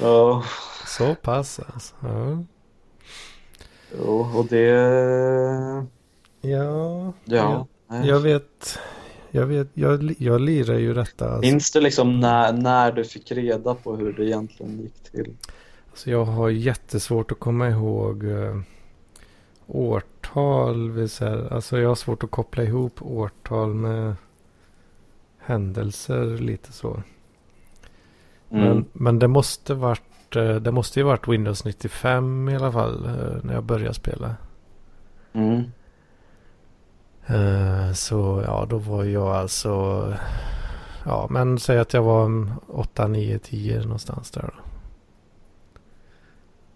ja, 0.00 0.44
så 0.86 1.14
pass 1.14 1.60
alltså. 1.74 1.94
Ja. 2.02 2.44
jo, 3.98 4.30
och 4.34 4.46
det... 4.46 4.66
Ja, 6.40 7.12
Ja. 7.24 7.66
nej. 7.88 8.08
jag 8.08 8.20
vet. 8.20 8.78
Jag 9.30 9.46
vet, 9.46 9.68
jag, 9.74 10.14
jag 10.18 10.40
lirar 10.40 10.78
ju 10.78 10.94
detta. 10.94 11.24
Alltså. 11.30 11.50
Minns 11.50 11.70
du 11.70 11.80
liksom 11.80 12.20
när, 12.20 12.52
när 12.52 12.92
du 12.92 13.04
fick 13.04 13.32
reda 13.32 13.74
på 13.74 13.96
hur 13.96 14.12
det 14.12 14.24
egentligen 14.24 14.80
gick 14.80 15.02
till? 15.12 15.36
Så 15.94 16.10
jag 16.10 16.24
har 16.24 16.50
jättesvårt 16.50 17.32
att 17.32 17.38
komma 17.38 17.68
ihåg 17.68 18.24
eh, 18.24 18.60
årtal. 19.66 21.08
Säga. 21.08 21.48
Alltså 21.50 21.78
jag 21.78 21.88
har 21.88 21.94
svårt 21.94 22.24
att 22.24 22.30
koppla 22.30 22.62
ihop 22.62 23.02
årtal 23.02 23.74
med 23.74 24.14
händelser 25.38 26.26
lite 26.26 26.72
så. 26.72 27.02
Mm. 28.50 28.64
Men, 28.68 28.84
men 28.92 29.18
det 29.18 29.28
måste 29.28 29.74
varit 29.74 30.36
eh, 30.36 30.54
det 30.54 30.72
måste 30.72 31.00
ju 31.00 31.04
varit 31.04 31.28
Windows 31.28 31.64
95 31.64 32.48
i 32.48 32.56
alla 32.56 32.72
fall 32.72 33.04
eh, 33.04 33.44
när 33.44 33.54
jag 33.54 33.64
började 33.64 33.94
spela. 33.94 34.36
Mm. 35.32 35.62
Eh, 37.26 37.92
Så 37.92 38.42
ja, 38.46 38.66
då 38.68 38.78
var 38.78 39.04
jag 39.04 39.28
alltså 39.28 40.04
Ja, 41.04 41.26
men 41.30 41.58
säg 41.58 41.78
att 41.78 41.94
jag 41.94 42.02
var 42.02 42.46
8, 42.68 43.08
9, 43.08 43.38
10 43.38 43.80
någonstans 43.82 44.30
där 44.30 44.42
då. 44.42 44.62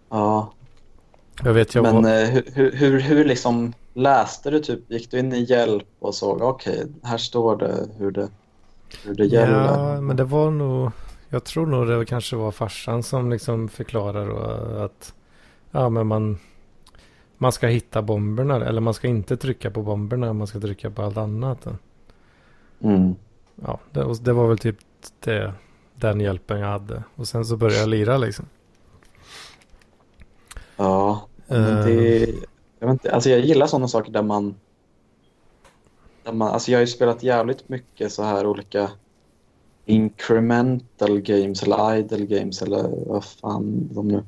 Ja, 0.09 0.53
Jag 1.45 1.53
vet 1.53 1.75
jag 1.75 1.83
men 1.83 2.03
var... 2.03 2.11
eh, 2.11 2.29
hur, 2.29 2.73
hur, 2.73 3.01
hur, 3.01 3.25
liksom 3.25 3.73
läste 3.95 4.51
du 4.51 4.61
typ? 4.61 4.91
Gick 4.91 5.11
du 5.11 5.19
in 5.19 5.33
i 5.33 5.41
hjälp 5.43 5.87
och 5.99 6.15
såg 6.15 6.43
okej, 6.43 6.87
här 7.03 7.19
står 7.19 7.57
det 7.57 7.89
hur 7.99 8.11
det, 8.11 8.29
hur 9.05 9.15
det 9.15 9.27
gäller? 9.27 9.65
Ja, 9.65 10.01
men 10.01 10.17
det 10.17 10.25
var 10.25 10.51
nog... 10.51 10.91
Jag 11.29 11.45
tror 11.45 11.67
nog 11.67 11.87
det 11.89 12.05
kanske 12.05 12.37
var 12.37 12.51
farsan 12.51 13.03
som 13.03 13.31
liksom 13.31 13.69
förklarar 13.69 14.85
att 14.85 15.15
ja, 15.71 15.89
men 15.89 16.07
man, 16.07 16.39
man 17.39 17.53
ska 17.53 17.67
hitta 17.67 18.03
bomberna 18.03 18.67
eller 18.67 18.81
man 18.81 18.95
ska 18.95 19.09
inte 19.09 19.37
trycka 19.37 19.71
på 19.71 19.83
bomberna, 19.83 20.33
man 20.33 20.47
ska 20.47 20.61
trycka 20.61 20.91
på 20.91 21.03
allt 21.03 21.17
annat. 21.17 21.67
Mm. 22.81 23.15
Ja, 23.65 23.79
det, 23.91 24.05
och 24.05 24.17
det 24.17 24.33
var 24.33 24.49
väl 24.49 24.59
typ 24.59 24.77
det, 25.21 25.53
den 25.95 26.21
hjälpen 26.21 26.61
jag 26.61 26.69
hade. 26.69 27.03
Och 27.15 27.29
sen 27.29 27.45
så 27.45 27.57
började 27.57 27.81
jag 27.81 27.89
lira 27.89 28.17
liksom. 28.17 28.47
Ja. 30.77 31.27
Det, 31.57 32.19
jag, 32.79 32.87
vet 32.87 32.93
inte, 32.93 33.13
alltså 33.13 33.31
jag 33.31 33.41
gillar 33.41 33.67
sådana 33.67 33.89
saker 33.89 34.13
där 34.13 34.23
man, 34.23 34.55
där 36.23 36.33
man... 36.33 36.49
Alltså 36.49 36.71
jag 36.71 36.79
har 36.79 36.81
ju 36.81 36.87
spelat 36.87 37.23
jävligt 37.23 37.69
mycket 37.69 38.13
så 38.13 38.23
här 38.23 38.47
olika 38.47 38.91
incremental 39.87 41.21
games 41.21 41.63
eller 41.63 41.97
idle 41.97 42.27
games 42.27 42.63
eller 42.63 42.91
vad 43.07 43.25
fan 43.25 43.89
de 43.93 44.09
nu 44.09 44.23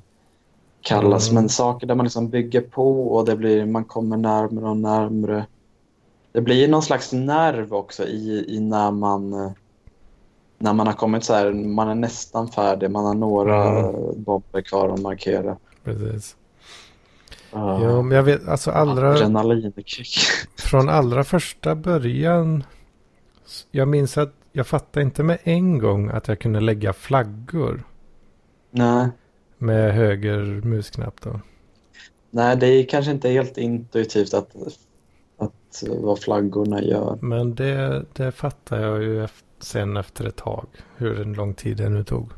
kallas. 0.81 1.31
Mm. 1.31 1.43
Men 1.43 1.49
saker 1.49 1.87
där 1.87 1.95
man 1.95 2.05
liksom 2.05 2.29
bygger 2.29 2.61
på 2.61 3.09
och 3.09 3.25
det 3.25 3.37
blir, 3.37 3.67
man 3.67 3.85
kommer 3.85 4.17
närmare 4.17 4.69
och 4.69 4.77
närmare. 4.77 5.47
Det 6.33 6.41
blir 6.41 6.69
någon 6.69 6.83
slags 6.83 7.13
nerv 7.13 7.75
också 7.75 8.05
i, 8.05 8.45
i 8.49 8.61
när 8.61 8.91
man 8.91 9.33
eh, 9.33 9.51
när 10.59 10.73
man 10.73 10.87
har 10.87 10.95
kommit 10.95 11.25
så 11.25 11.35
här, 11.35 11.53
man 11.53 11.89
är 11.89 11.95
nästan 11.95 12.49
färdig, 12.49 12.91
man 12.91 13.05
har 13.05 13.15
några 13.15 13.79
Mm. 13.79 14.23
bomber 14.23 14.61
kvar 14.61 14.89
att 14.89 15.01
markera. 15.01 15.57
Precis. 15.85 16.37
Ja. 17.53 17.81
Jo, 17.83 18.03
men 18.03 18.17
jag 18.17 18.23
vet, 18.23 18.49
alltså 18.49 18.71
allra... 18.71 19.11
Adrenalinkick. 19.11 20.17
Från 20.59 20.89
allra 20.89 21.25
första 21.25 21.75
början. 21.75 22.65
Jag 23.71 23.89
minns 23.89 24.19
att 24.19 24.35
jag 24.53 24.67
fattade 24.67 25.05
inte 25.05 25.23
med 25.23 25.39
en 25.43 25.79
gång 25.79 26.09
att 26.09 26.29
jag 26.29 26.39
kunde 26.39 26.61
lägga 26.61 26.93
flaggor 26.93 27.85
Nej. 28.71 29.09
med 29.59 29.95
höger 29.95 30.43
musknapp 30.65 31.21
då. 31.21 31.41
Nej, 32.31 32.57
det 32.57 32.67
är 32.67 32.85
kanske 32.87 33.11
inte 33.13 33.29
helt 33.29 33.59
intuitivt 33.59 34.35
att, 34.35 34.57
att 35.39 35.83
vad 35.89 36.19
flaggorna 36.19 36.83
gör. 36.83 37.19
Men 37.21 37.55
det, 37.55 38.05
det 38.13 38.33
fattar 38.33 38.81
jag 38.81 39.03
ju 39.03 39.25
efter, 39.25 39.49
sen 39.61 39.97
efter 39.97 40.25
ett 40.25 40.37
tag. 40.37 40.67
Hur 40.97 41.21
en 41.21 41.33
lång 41.33 41.55
tid 41.55 41.77
det 41.77 41.89
nu 41.89 42.05
tog. 42.05 42.31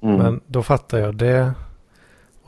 Mm. 0.00 0.16
Men 0.16 0.40
då 0.46 0.62
fattade 0.62 1.02
jag 1.02 1.16
det. 1.16 1.52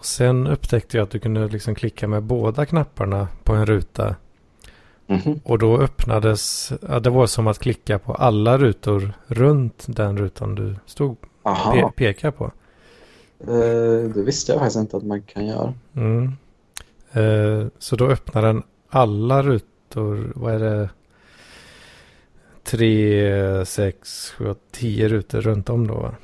Sen 0.07 0.47
upptäckte 0.47 0.97
jag 0.97 1.05
att 1.05 1.11
du 1.11 1.19
kunde 1.19 1.49
liksom 1.49 1.75
klicka 1.75 2.09
med 2.09 2.23
båda 2.23 2.67
knapparna 2.67 3.29
på 3.45 3.53
en 3.55 3.67
ruta. 3.67 4.17
Mhm. 5.07 5.41
Och 5.45 5.59
då 5.59 5.79
öppnades, 5.79 6.73
ja, 6.89 7.01
det 7.01 7.11
var 7.11 7.27
som 7.27 7.47
att 7.47 7.59
klicka 7.59 7.99
på 7.99 8.15
alla 8.15 8.59
rutor 8.59 9.13
runt 9.27 9.85
den 9.89 10.19
rutan 10.19 10.55
du 10.55 10.77
stod 10.87 11.17
pe 11.73 11.91
pekar 11.97 12.31
på. 12.31 12.53
eh, 13.41 14.11
det 14.15 14.23
visste 14.23 14.53
jag 14.53 14.59
faktiskt 14.61 14.77
inte 14.79 14.97
att 14.97 15.03
man 15.05 15.23
kan 15.23 15.47
göra. 15.47 15.75
Mm. 15.97 16.33
Eh, 17.13 17.67
så 17.79 17.97
då 17.97 18.07
öppnar 18.07 18.43
den 18.43 18.63
alla 18.89 19.43
rutor. 19.43 20.33
Vad 20.35 20.55
är 20.55 20.59
det? 20.59 20.91
Tre, 22.65 23.67
sex, 23.67 24.31
sju, 24.31 24.55
tio 24.73 25.09
rutor 25.09 25.41
runt 25.41 25.71
om 25.71 25.87
då 25.87 25.95
va? 25.95 26.15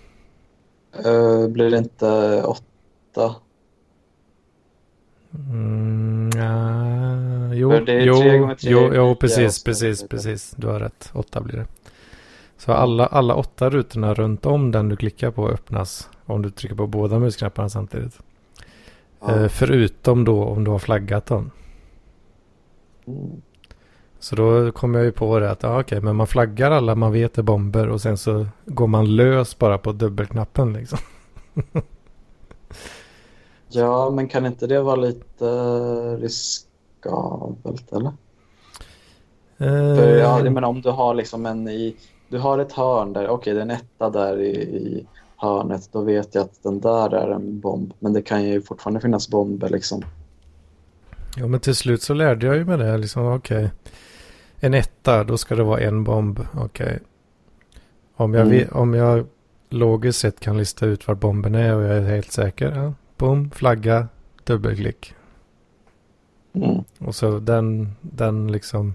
Eh, 1.04 1.48
blir 1.48 1.70
det 1.70 1.78
inte 1.78 2.42
åtta? 2.42 3.34
Mm, 5.34 6.30
ja, 6.34 7.54
jo, 7.54 7.72
jo, 7.72 7.84
tre 7.84 8.38
gånger 8.38 8.54
tre 8.54 8.70
jo, 8.70 8.94
jo, 8.94 9.14
precis, 9.14 9.64
precis, 9.64 10.08
precis. 10.08 10.50
Du 10.56 10.66
har 10.66 10.80
rätt. 10.80 11.10
Åtta 11.14 11.40
blir 11.40 11.56
det. 11.56 11.66
Så 12.56 12.72
alla, 12.72 13.06
alla 13.06 13.34
åtta 13.34 13.70
rutorna 13.70 14.14
runt 14.14 14.46
om 14.46 14.70
den 14.70 14.88
du 14.88 14.96
klickar 14.96 15.30
på 15.30 15.48
öppnas 15.48 16.10
om 16.26 16.42
du 16.42 16.50
trycker 16.50 16.76
på 16.76 16.86
båda 16.86 17.18
musknapparna 17.18 17.68
samtidigt. 17.68 18.20
Ja. 19.20 19.40
Eh, 19.40 19.48
förutom 19.48 20.24
då 20.24 20.44
om 20.44 20.64
du 20.64 20.70
har 20.70 20.78
flaggat 20.78 21.26
dem. 21.26 21.50
Mm. 23.06 23.42
Så 24.18 24.36
då 24.36 24.72
kom 24.72 24.94
jag 24.94 25.04
ju 25.04 25.12
på 25.12 25.38
det 25.38 25.50
att 25.50 25.62
ja, 25.62 25.80
okej, 25.80 26.00
men 26.00 26.16
man 26.16 26.26
flaggar 26.26 26.70
alla 26.70 26.94
man 26.94 27.12
vet 27.12 27.38
är 27.38 27.42
bomber 27.42 27.88
och 27.88 28.00
sen 28.00 28.18
så 28.18 28.46
går 28.64 28.86
man 28.86 29.16
lös 29.16 29.58
bara 29.58 29.78
på 29.78 29.92
dubbelknappen 29.92 30.72
liksom. 30.72 30.98
Ja, 33.74 34.10
men 34.10 34.28
kan 34.28 34.46
inte 34.46 34.66
det 34.66 34.80
vara 34.82 34.96
lite 34.96 35.44
riskabelt, 36.16 37.92
eller? 37.92 38.12
För, 39.58 40.18
ja, 40.18 40.38
Eh, 40.38 40.44
jag 40.44 40.52
menar, 40.52 40.68
om 40.68 40.80
du 40.82 40.90
har 40.90 41.14
liksom 41.14 41.46
en 41.46 41.68
i... 41.68 41.96
Du 42.28 42.38
har 42.38 42.58
ett 42.58 42.72
hörn 42.72 43.12
där, 43.12 43.28
okej, 43.28 43.54
det 43.54 43.60
är 43.60 43.62
en 43.62 43.70
etta 43.70 44.10
där 44.10 44.40
i, 44.40 44.50
i 44.56 45.06
hörnet, 45.36 45.88
då 45.92 46.00
vet 46.00 46.34
jag 46.34 46.42
att 46.44 46.62
den 46.62 46.80
där 46.80 47.14
är 47.14 47.30
en 47.30 47.60
bomb. 47.60 47.92
Men 47.98 48.12
det 48.12 48.22
kan 48.22 48.44
ju 48.44 48.62
fortfarande 48.62 49.00
finnas 49.00 49.28
bomber 49.28 49.68
liksom. 49.68 50.02
Ja, 51.36 51.46
men 51.46 51.60
till 51.60 51.74
slut 51.74 52.02
så 52.02 52.14
lärde 52.14 52.46
jag 52.46 52.56
ju 52.56 52.64
mig 52.64 52.78
det. 52.78 52.98
Liksom, 52.98 53.26
okej. 53.26 53.70
En 54.60 54.74
etta, 54.74 55.24
då 55.24 55.36
ska 55.36 55.54
det 55.54 55.62
vara 55.62 55.80
en 55.80 56.04
bomb. 56.04 56.40
Okej. 56.54 56.98
Om, 58.16 58.34
jag 58.34 58.46
Mm. 58.46 58.68
om 58.72 58.94
jag 58.94 59.26
logiskt 59.70 60.18
sett 60.18 60.40
kan 60.40 60.58
lista 60.58 60.86
ut 60.86 61.08
var 61.08 61.14
bomben 61.14 61.54
är 61.54 61.76
och 61.76 61.82
jag 61.82 61.96
är 61.96 62.00
helt 62.02 62.32
säker. 62.32 62.72
Ja, 62.76 62.92
boom, 63.22 63.50
flagga, 63.50 64.08
dubbelklick. 64.44 65.14
Mm. 66.52 66.84
Och 66.98 67.14
så 67.14 67.38
den, 67.38 67.92
den 68.00 68.52
liksom 68.52 68.94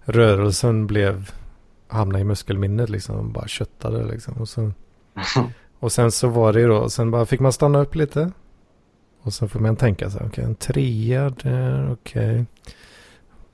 rörelsen 0.00 0.86
blev, 0.86 1.30
hamnade 1.88 2.20
i 2.20 2.24
muskelminnet 2.24 2.90
liksom. 2.90 3.32
Bara 3.32 3.48
köttade 3.48 4.04
liksom. 4.04 4.34
Och, 4.34 4.48
så, 4.48 4.72
och 5.78 5.92
sen 5.92 6.12
så 6.12 6.28
var 6.28 6.52
det 6.52 6.60
ju 6.60 6.68
då, 6.68 6.90
sen 6.90 7.10
bara 7.10 7.26
fick 7.26 7.40
man 7.40 7.52
stanna 7.52 7.78
upp 7.78 7.94
lite. 7.94 8.30
Och 9.22 9.34
så 9.34 9.48
får 9.48 9.60
man 9.60 9.76
tänka 9.76 10.10
så 10.10 10.18
här, 10.18 10.26
okej 10.26 10.44
en 10.44 10.54
trea 10.54 11.30
där, 11.30 11.92
okej. 11.92 12.46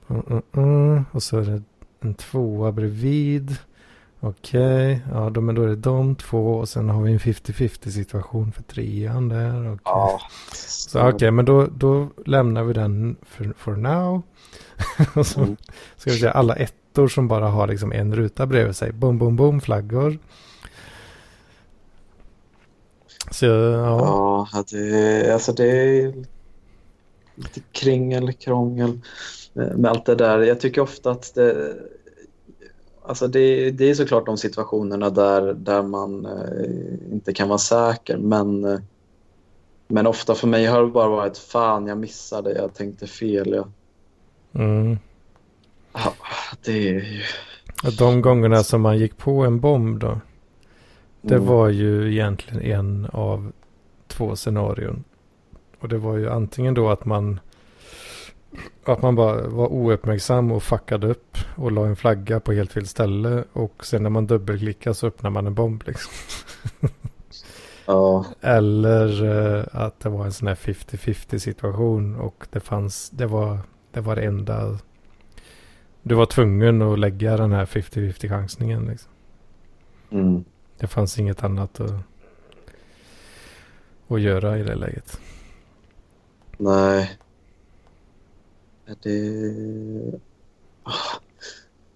Mm, 0.07 0.23
mm, 0.29 0.41
mm. 0.53 1.05
Och 1.11 1.23
så 1.23 1.37
är 1.37 1.41
det 1.41 1.63
en 1.99 2.13
tvåa 2.13 2.71
bredvid. 2.71 3.57
Okej, 4.27 5.01
ja 5.11 5.29
då, 5.29 5.41
men 5.41 5.55
då 5.55 5.63
är 5.63 5.67
det 5.67 5.75
de 5.75 6.15
två 6.15 6.53
och 6.55 6.69
sen 6.69 6.89
har 6.89 7.01
vi 7.03 7.11
en 7.11 7.19
50-50 7.19 7.89
situation 7.89 8.51
för 8.51 8.63
trean 8.63 9.29
där. 9.29 9.67
okej. 9.73 9.81
Ja. 9.85 10.19
Så 10.53 11.09
okej, 11.09 11.31
men 11.31 11.45
då, 11.45 11.67
då 11.77 12.09
lämnar 12.25 12.63
vi 12.63 12.73
den 12.73 13.15
för, 13.21 13.53
for 13.57 13.75
now. 13.75 14.21
och 15.15 15.27
så 15.27 15.39
Mm. 15.41 15.55
ska 15.97 16.11
vi 16.11 16.17
säga 16.17 16.31
alla 16.31 16.55
ettor 16.55 17.07
som 17.07 17.27
bara 17.27 17.47
har 17.47 17.67
liksom 17.67 17.91
en 17.91 18.15
ruta 18.15 18.45
bredvid 18.45 18.75
sig. 18.75 18.91
Bom, 18.91 19.17
bom, 19.17 19.35
bom, 19.35 19.61
flaggor. 19.61 20.17
Så 23.31 23.45
ja. 23.45 24.47
Ja, 24.53 24.63
det, 24.71 25.33
alltså 25.33 25.53
det 25.53 25.65
är 25.67 26.13
lite 27.35 27.59
kringel, 27.71 28.33
krångel 28.33 28.99
med 29.53 29.79
med 29.79 29.91
allt 29.91 30.05
det 30.05 30.15
där. 30.15 30.39
Jag 30.39 30.59
tycker 30.59 30.81
ofta 30.81 31.11
att 31.11 31.35
det, 31.35 31.73
alltså 33.07 33.27
det, 33.27 33.71
det 33.71 33.89
är 33.89 33.93
såklart 33.93 34.25
de 34.25 34.37
situationerna 34.37 35.09
där, 35.09 35.53
där 35.53 35.83
man 35.83 36.25
eh, 36.25 37.13
inte 37.13 37.33
kan 37.33 37.47
vara 37.47 37.57
säker. 37.57 38.17
Men, 38.17 38.65
eh, 38.65 38.79
men 39.87 40.07
ofta 40.07 40.35
för 40.35 40.47
mig 40.47 40.65
har 40.65 40.81
det 40.81 40.87
bara 40.91 41.09
varit 41.09 41.37
fan, 41.37 41.87
jag 41.87 41.97
missade, 41.97 42.51
jag 42.53 42.73
tänkte 42.73 43.07
fel. 43.07 43.51
Jag, 43.53 43.67
Mm. 44.53 44.97
Ja, 45.93 46.13
det 46.65 46.71
är 46.71 46.93
ju... 46.93 47.21
De 47.97 48.21
gångerna 48.21 48.63
som 48.63 48.81
man 48.81 48.97
gick 48.97 49.17
på 49.17 49.45
en 49.45 49.59
bomb 49.59 49.99
då. 49.99 50.19
Det 51.21 51.35
Mm. 51.35 51.47
var 51.47 51.69
ju 51.69 52.11
egentligen 52.13 52.61
en 52.61 53.07
av 53.13 53.51
två 54.07 54.35
scenarion. 54.35 55.03
Och 55.79 55.89
det 55.89 55.97
var 55.97 56.17
ju 56.17 56.29
antingen 56.29 56.73
då 56.73 56.89
att 56.89 57.05
man 57.05 57.39
att 58.83 59.01
man 59.01 59.15
bara 59.15 59.47
var 59.47 59.67
ouppmärksam 59.67 60.51
och 60.51 60.63
fuckade 60.63 61.07
upp 61.07 61.37
och 61.55 61.71
la 61.71 61.85
en 61.85 61.95
flagga 61.95 62.39
på 62.39 62.53
helt 62.53 62.71
fel 62.71 62.87
ställe. 62.87 63.43
Och 63.53 63.85
sen 63.85 64.03
när 64.03 64.09
man 64.09 64.27
dubbelklickar 64.27 64.93
så 64.93 65.07
öppnar 65.07 65.29
man 65.29 65.47
en 65.47 65.53
bomb 65.53 65.83
liksom. 65.85 66.11
Ja, 67.85 68.25
Eller 68.41 69.23
eh, 69.23 69.65
att 69.71 69.99
det 69.99 70.09
var 70.09 70.25
en 70.25 70.33
sån 70.33 70.47
här 70.47 70.55
50-50 70.55 71.37
situation 71.37 72.15
och 72.15 72.47
det 72.49 72.59
fanns, 72.59 73.09
det 73.09 73.25
var 73.25 73.59
det 73.91 74.01
var 74.01 74.15
det 74.15 74.21
enda. 74.21 74.79
Du 76.01 76.15
var 76.15 76.25
tvungen 76.25 76.81
att 76.81 76.99
lägga 76.99 77.37
den 77.37 77.51
här 77.51 77.65
50-50 77.65 78.29
chansningen 78.29 78.85
liksom. 78.85 79.11
mm. 80.09 80.43
Det 80.77 80.87
fanns 80.87 81.19
inget 81.19 81.43
annat 81.43 81.79
att, 81.79 81.93
att 84.07 84.21
göra 84.21 84.57
i 84.57 84.63
det 84.63 84.75
läget. 84.75 85.19
nej. 86.57 87.17
Det... 89.03 90.19
Ah, 90.83 91.19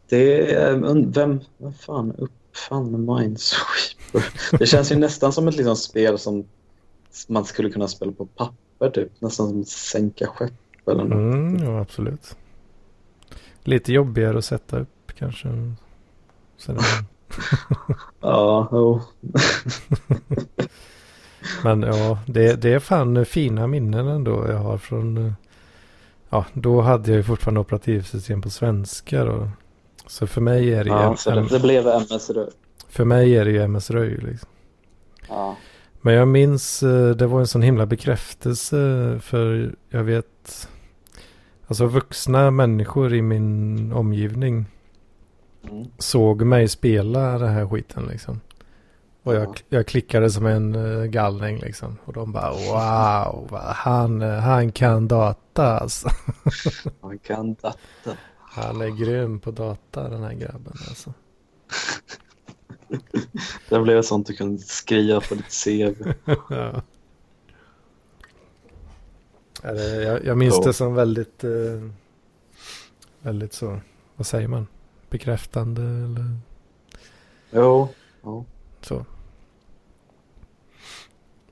Det 0.10 0.54
är... 0.54 0.76
Vem, 1.14 1.40
vem 1.58 1.74
fan 1.74 2.14
uppfann 2.18 2.92
Minesweeper? 3.06 4.58
Det 4.60 4.66
känns 4.66 4.92
ju 4.92 4.96
nästan 4.96 5.34
som 5.34 5.48
ett 5.48 5.56
liksom 5.56 5.76
spel 5.76 6.20
som 6.20 6.46
man 7.28 7.46
skulle 7.46 7.70
kunna 7.70 7.88
spela 7.88 8.12
på 8.12 8.26
papper 8.26 8.90
typ. 8.90 9.22
Nästan 9.22 9.50
som 9.50 9.66
sänka 9.66 10.28
skepp 10.28 10.54
eller 10.88 11.04
något. 11.04 11.14
Mm, 11.14 11.64
ja, 11.64 11.82
absolut. 11.82 12.36
Lite 13.64 13.94
jobbigare 13.94 14.38
att 14.38 14.46
sätta 14.46 14.80
upp 14.80 15.12
kanske. 15.16 15.48
Ja, 18.22 18.70
jo. 18.72 19.02
men 21.64 21.82
ja, 21.82 22.20
det, 22.28 22.62
det 22.62 22.74
är 22.74 22.80
fan 22.80 23.26
fina 23.26 23.68
minnen 23.68 24.08
ändå 24.08 24.48
jag 24.48 24.58
har 24.58 24.78
från... 24.78 25.34
Ja, 26.30 26.46
då 26.54 26.82
hade 26.82 27.10
jag 27.12 27.18
ju 27.18 27.24
fortfarande 27.24 27.60
operativsystem 27.60 28.42
på 28.42 28.50
svenska 28.50 29.24
då. 29.26 29.50
Så 30.08 30.28
för 30.28 30.42
mig 30.42 30.74
är 30.74 30.84
det 30.84 30.90
ju, 30.90 30.96
Ja, 30.96 31.16
så 31.16 31.32
det, 31.32 31.60
blev 31.62 31.88
MS 31.88 32.30
Rö. 32.30 32.46
för 32.90 33.06
mig 33.06 33.36
är 33.38 33.46
det 33.46 33.52
ju 33.52 33.62
MS 33.64 33.92
Röj 33.92 34.18
liksom. 34.18 34.50
Ja. 35.30 35.56
Men 36.02 36.14
jag 36.14 36.28
minns, 36.28 36.84
eh, 36.84 37.10
det 37.10 37.28
var 37.28 37.40
en 37.40 37.48
sån 37.48 37.62
himla 37.62 37.86
bekräftelse 37.86 39.20
för 39.22 39.76
jag 39.90 40.04
vet, 40.04 40.68
alltså 41.68 41.86
vuxna 41.86 42.52
människor 42.52 43.14
i 43.14 43.22
min 43.22 43.92
omgivning 43.94 44.66
Mm. 45.70 45.86
såg 45.98 46.42
mig 46.42 46.68
spela 46.68 47.38
den 47.40 47.50
här 47.54 47.68
skiten 47.68 48.06
liksom. 48.06 48.40
Och 49.24 49.34
jag, 49.34 49.50
Ja. 49.50 49.56
jag 49.70 49.88
klickade 49.88 50.30
som 50.30 50.46
en 50.46 50.76
eh, 50.76 51.06
galning 51.06 51.58
liksom. 51.60 51.98
Och 52.06 52.14
de 52.14 52.32
bara 52.32 52.52
wow, 52.52 53.60
han, 53.76 54.22
eh, 54.22 54.40
han 54.40 54.72
kan 54.72 55.08
data 55.08 55.80
alltså. 55.80 56.10
Man 57.02 57.20
kan 57.20 57.54
data. 57.54 57.78
Han 58.40 58.82
är 58.82 58.90
grym 58.90 59.40
på 59.40 59.52
data 59.52 60.10
den 60.10 60.24
här 60.24 60.34
grabben 60.34 60.74
alltså. 60.90 61.14
Det 63.70 63.80
blev 63.80 64.02
sånt 64.02 64.28
du 64.28 64.34
kunde 64.34 64.62
skriva 64.62 65.22
på 65.22 65.36
ditt 65.36 65.64
CV. 65.64 66.14
ja. 66.50 66.82
Jag, 69.64 70.26
jag 70.26 70.38
minns 70.38 70.62
det 70.62 70.74
som 70.74 70.94
väldigt, 70.94 71.44
eh, 71.44 71.90
väldigt 73.22 73.54
så, 73.54 73.80
vad 74.16 74.28
säger 74.28 74.48
man, 74.48 74.68
bekräftande 75.10 75.82
eller 75.82 76.38
Jo. 77.52 77.90
jo. 78.24 78.46
Så. 78.86 79.06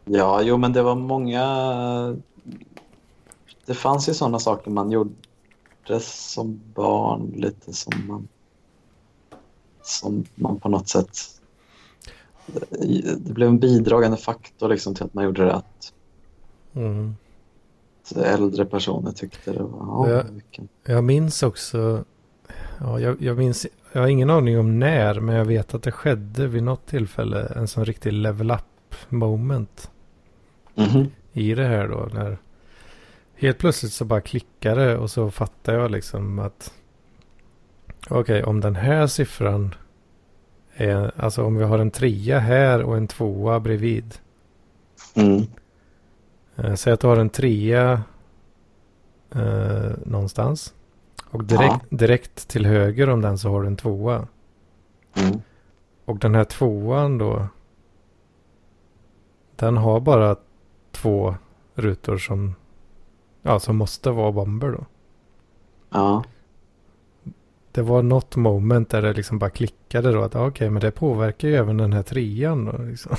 Ja, 0.05 0.41
jo, 0.41 0.57
men 0.57 0.73
det 0.73 0.81
var 0.83 0.95
många... 0.95 1.45
Det 3.65 3.73
fanns 3.73 4.09
ju 4.09 4.13
sådana 4.13 4.39
saker 4.39 4.71
man 4.71 4.91
gjorde 4.91 5.99
som 6.01 6.61
barn, 6.73 7.33
lite 7.35 7.73
som 7.73 8.07
man... 8.07 8.27
Som 9.81 10.25
man 10.35 10.59
på 10.59 10.69
något 10.69 10.89
sätt... 10.89 11.17
Det 13.17 13.33
blev 13.33 13.49
en 13.49 13.59
bidragande 13.59 14.17
faktor 14.17 14.69
liksom 14.69 14.95
till 14.95 15.03
att 15.03 15.13
man 15.13 15.25
gjorde 15.25 15.45
rätt. 15.45 15.93
Mm. 16.73 17.15
Så 18.03 18.19
äldre 18.19 18.65
personer 18.65 19.11
tyckte 19.11 19.51
det 19.51 19.63
var... 19.63 20.09
Ja, 20.09 20.15
Ja. 20.15 20.23
vilken, 20.29 20.67
Jag 20.83 21.03
minns 21.03 21.43
också, 21.43 22.05
ja, 22.79 22.99
jag, 22.99 23.21
jag 23.21 23.37
minns, 23.37 23.67
jag 23.91 24.01
har 24.01 24.07
ingen 24.07 24.29
aning 24.29 24.59
om 24.59 24.79
när, 24.79 25.19
men 25.19 25.35
jag 25.35 25.45
vet 25.45 25.73
att 25.73 25.83
det 25.83 25.91
skedde 25.91 26.47
vid 26.47 26.63
något 26.63 26.85
tillfälle 26.85 27.45
en 27.55 27.67
sån 27.67 27.85
riktig 27.85 28.13
level 28.13 28.51
up 28.51 28.95
moment 29.09 29.91
Mhm. 30.75 31.11
i 31.33 31.53
det 31.55 31.65
här 31.67 31.87
då. 31.87 32.09
När 32.13 32.37
helt 33.35 33.57
plötsligt 33.57 33.93
så 33.93 34.05
bara 34.05 34.21
klickade 34.21 34.97
och 34.97 35.11
så 35.11 35.31
fattade 35.31 35.77
jag 35.77 35.91
liksom 35.91 36.39
att 36.39 36.73
okej, 38.09 38.43
om 38.43 38.61
den 38.61 38.75
här 38.75 39.07
siffran 39.07 39.75
är, 40.73 41.11
alltså 41.17 41.43
om 41.43 41.57
vi 41.57 41.63
har 41.63 41.79
en 41.79 41.91
trea 41.91 42.39
här 42.39 42.81
och 42.83 42.97
en 42.97 43.07
tvåa 43.07 43.59
bredvid. 43.59 44.15
Mm. 45.15 45.41
Eh, 46.55 46.73
säg 46.75 46.93
att 46.93 46.99
du 46.99 47.07
har 47.07 47.17
en 47.17 47.29
trea 47.29 48.03
eh, 49.35 49.91
någonstans. 50.05 50.73
Och 51.31 51.43
direkt, 51.43 51.85
direkt 51.89 52.47
till 52.47 52.65
höger 52.65 53.09
om 53.09 53.21
den 53.21 53.37
så 53.37 53.49
har 53.49 53.61
du 53.61 53.67
en 53.67 53.77
tvåa. 53.77 54.27
Mm. 55.13 55.41
Och 56.05 56.17
den 56.17 56.35
här 56.35 56.43
tvåan 56.43 57.17
då. 57.17 57.47
Den 59.55 59.77
har 59.77 59.99
bara 59.99 60.35
två 60.91 61.35
rutor 61.75 62.17
som, 62.17 62.55
ja, 63.41 63.59
som 63.59 63.77
måste 63.77 64.11
vara 64.11 64.31
bomber 64.31 64.71
då. 64.71 64.85
Ja. 65.89 66.23
Det 67.71 67.81
var 67.81 68.01
något 68.01 68.35
moment 68.35 68.89
där 68.89 69.01
det 69.01 69.13
liksom 69.13 69.39
bara 69.39 69.49
klickade 69.49 70.11
då 70.11 70.23
att 70.23 70.35
okej 70.35 70.69
men 70.69 70.81
det 70.81 70.91
påverkar 70.91 71.47
ju 71.47 71.55
även 71.55 71.77
den 71.77 71.93
här 71.93 72.03
trean 72.03 72.65
då 72.65 72.77
liksom. 72.77 73.15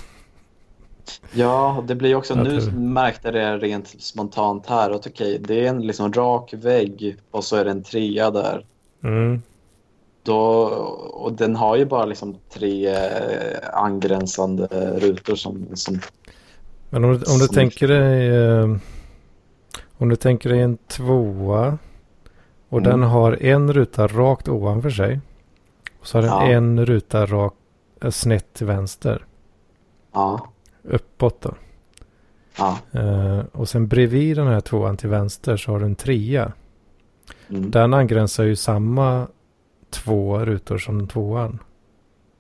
Ja, 1.33 1.85
det 1.87 1.95
blir 1.95 2.15
också, 2.15 2.35
nu 2.35 2.71
märkte 2.73 3.31
det 3.31 3.59
rent 3.59 3.89
spontant 4.03 4.67
här 4.67 4.91
att 4.91 5.07
okej, 5.07 5.39
det 5.39 5.65
är 5.67 5.69
en 5.69 5.87
liksom 5.87 6.13
rak 6.13 6.55
vägg 6.55 7.17
och 7.31 7.45
så 7.45 7.57
är 7.57 7.65
det 7.65 7.71
en 7.71 7.83
trea 7.83 8.31
där. 8.31 8.65
Mm. 9.05 9.43
Då, 10.23 10.41
och 11.13 11.33
den 11.33 11.57
har 11.57 11.77
ju 11.77 11.85
bara 11.85 12.05
liksom 12.05 12.37
tre 12.53 12.89
eh, 12.89 13.69
angränsande 13.73 14.67
rutor 14.97 15.35
som, 15.35 15.67
som 15.75 16.01
Men 16.91 17.05
om, 17.05 17.11
du- 17.11 17.17
om 17.17 17.21
du 17.39 17.47
Snyggt. 17.47 17.55
tänker 17.55 17.89
dig 17.89 18.29
eh, 18.29 18.77
om 19.99 20.09
du 20.09 20.17
tänker 20.17 20.49
dig 20.51 20.61
en 20.61 20.77
tvåa 20.77 21.79
och 22.69 22.79
Mm. 22.79 22.91
den 22.91 23.03
har 23.03 23.43
en 23.43 23.73
ruta 23.73 24.07
rakt 24.07 24.49
ovanför 24.49 24.91
sig. 24.91 25.21
Och 26.01 26.07
så 26.07 26.19
har 26.19 26.23
den 26.23 26.31
Ja. 26.33 26.47
en 26.57 26.87
ruta 26.87 27.27
rakt 27.27 27.57
eh, 28.03 28.11
snett 28.11 28.53
till 28.55 28.67
vänster. 28.67 29.25
ja, 30.13 30.49
Uppåt 30.89 31.41
då. 31.41 31.55
ja, 32.59 32.79
Eh, 32.93 33.39
och 33.53 33.69
sen 33.69 33.89
bredvid 33.89 34.37
den 34.37 34.47
här 34.47 34.61
tvåan 34.61 34.97
till 34.97 35.09
vänster 35.09 35.57
så 35.57 35.73
har 35.73 35.79
du 35.81 35.85
en 35.87 35.95
trea. 35.95 36.53
mm, 37.49 37.71
Den 37.71 37.95
angränsar 37.95 38.45
ju 38.45 38.57
samma 38.57 39.27
två 39.91 40.39
rutor 40.39 40.79
som 40.79 41.09
tvåan. 41.09 41.59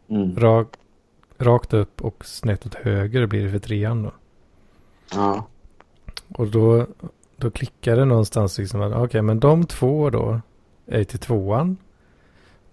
mm, 0.09 0.36
Rak, 0.36 0.68
rakt 1.39 1.73
upp 1.75 2.01
och 2.05 2.25
snett 2.25 2.67
åt 2.67 2.75
höger 2.75 3.27
blir 3.27 3.44
det 3.44 3.51
för 3.51 3.59
trean 3.59 4.02
då. 4.02 4.10
ja, 5.15 5.47
Och 6.35 6.49
då, 6.49 6.86
då 7.36 7.51
klickar 7.51 7.97
det 7.97 8.05
någonstans 8.05 8.59
liksom 8.59 8.81
att 8.81 8.94
okej 8.97 9.23
men 9.23 9.41
de 9.41 9.67
två 9.67 10.10
då 10.10 10.41
är 10.86 11.05
till 11.05 11.18
tvåan. 11.18 11.77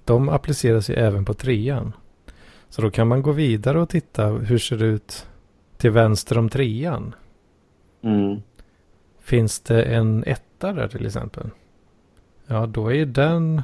De 0.06 0.30
appliceras 0.30 0.90
ju 0.90 0.94
även 0.94 1.26
på 1.26 1.34
trean. 1.34 1.94
Så 2.70 2.82
då 2.82 2.92
kan 2.92 3.08
man 3.08 3.22
gå 3.22 3.32
vidare 3.32 3.82
och 3.82 3.90
titta 3.90 4.28
hur 4.28 4.58
ser 4.58 4.78
det 4.78 4.86
ut 4.86 5.28
till 5.78 5.92
vänster 5.92 6.38
om 6.38 6.50
trean. 6.50 7.16
mm, 8.04 8.42
Finns 9.20 9.60
det 9.60 9.84
en 9.84 10.24
etta 10.24 10.74
där 10.74 10.88
till 10.88 11.06
exempel? 11.06 11.50
Ja, 12.48 12.66
då 12.66 12.94
är 12.94 13.06
den 13.06 13.62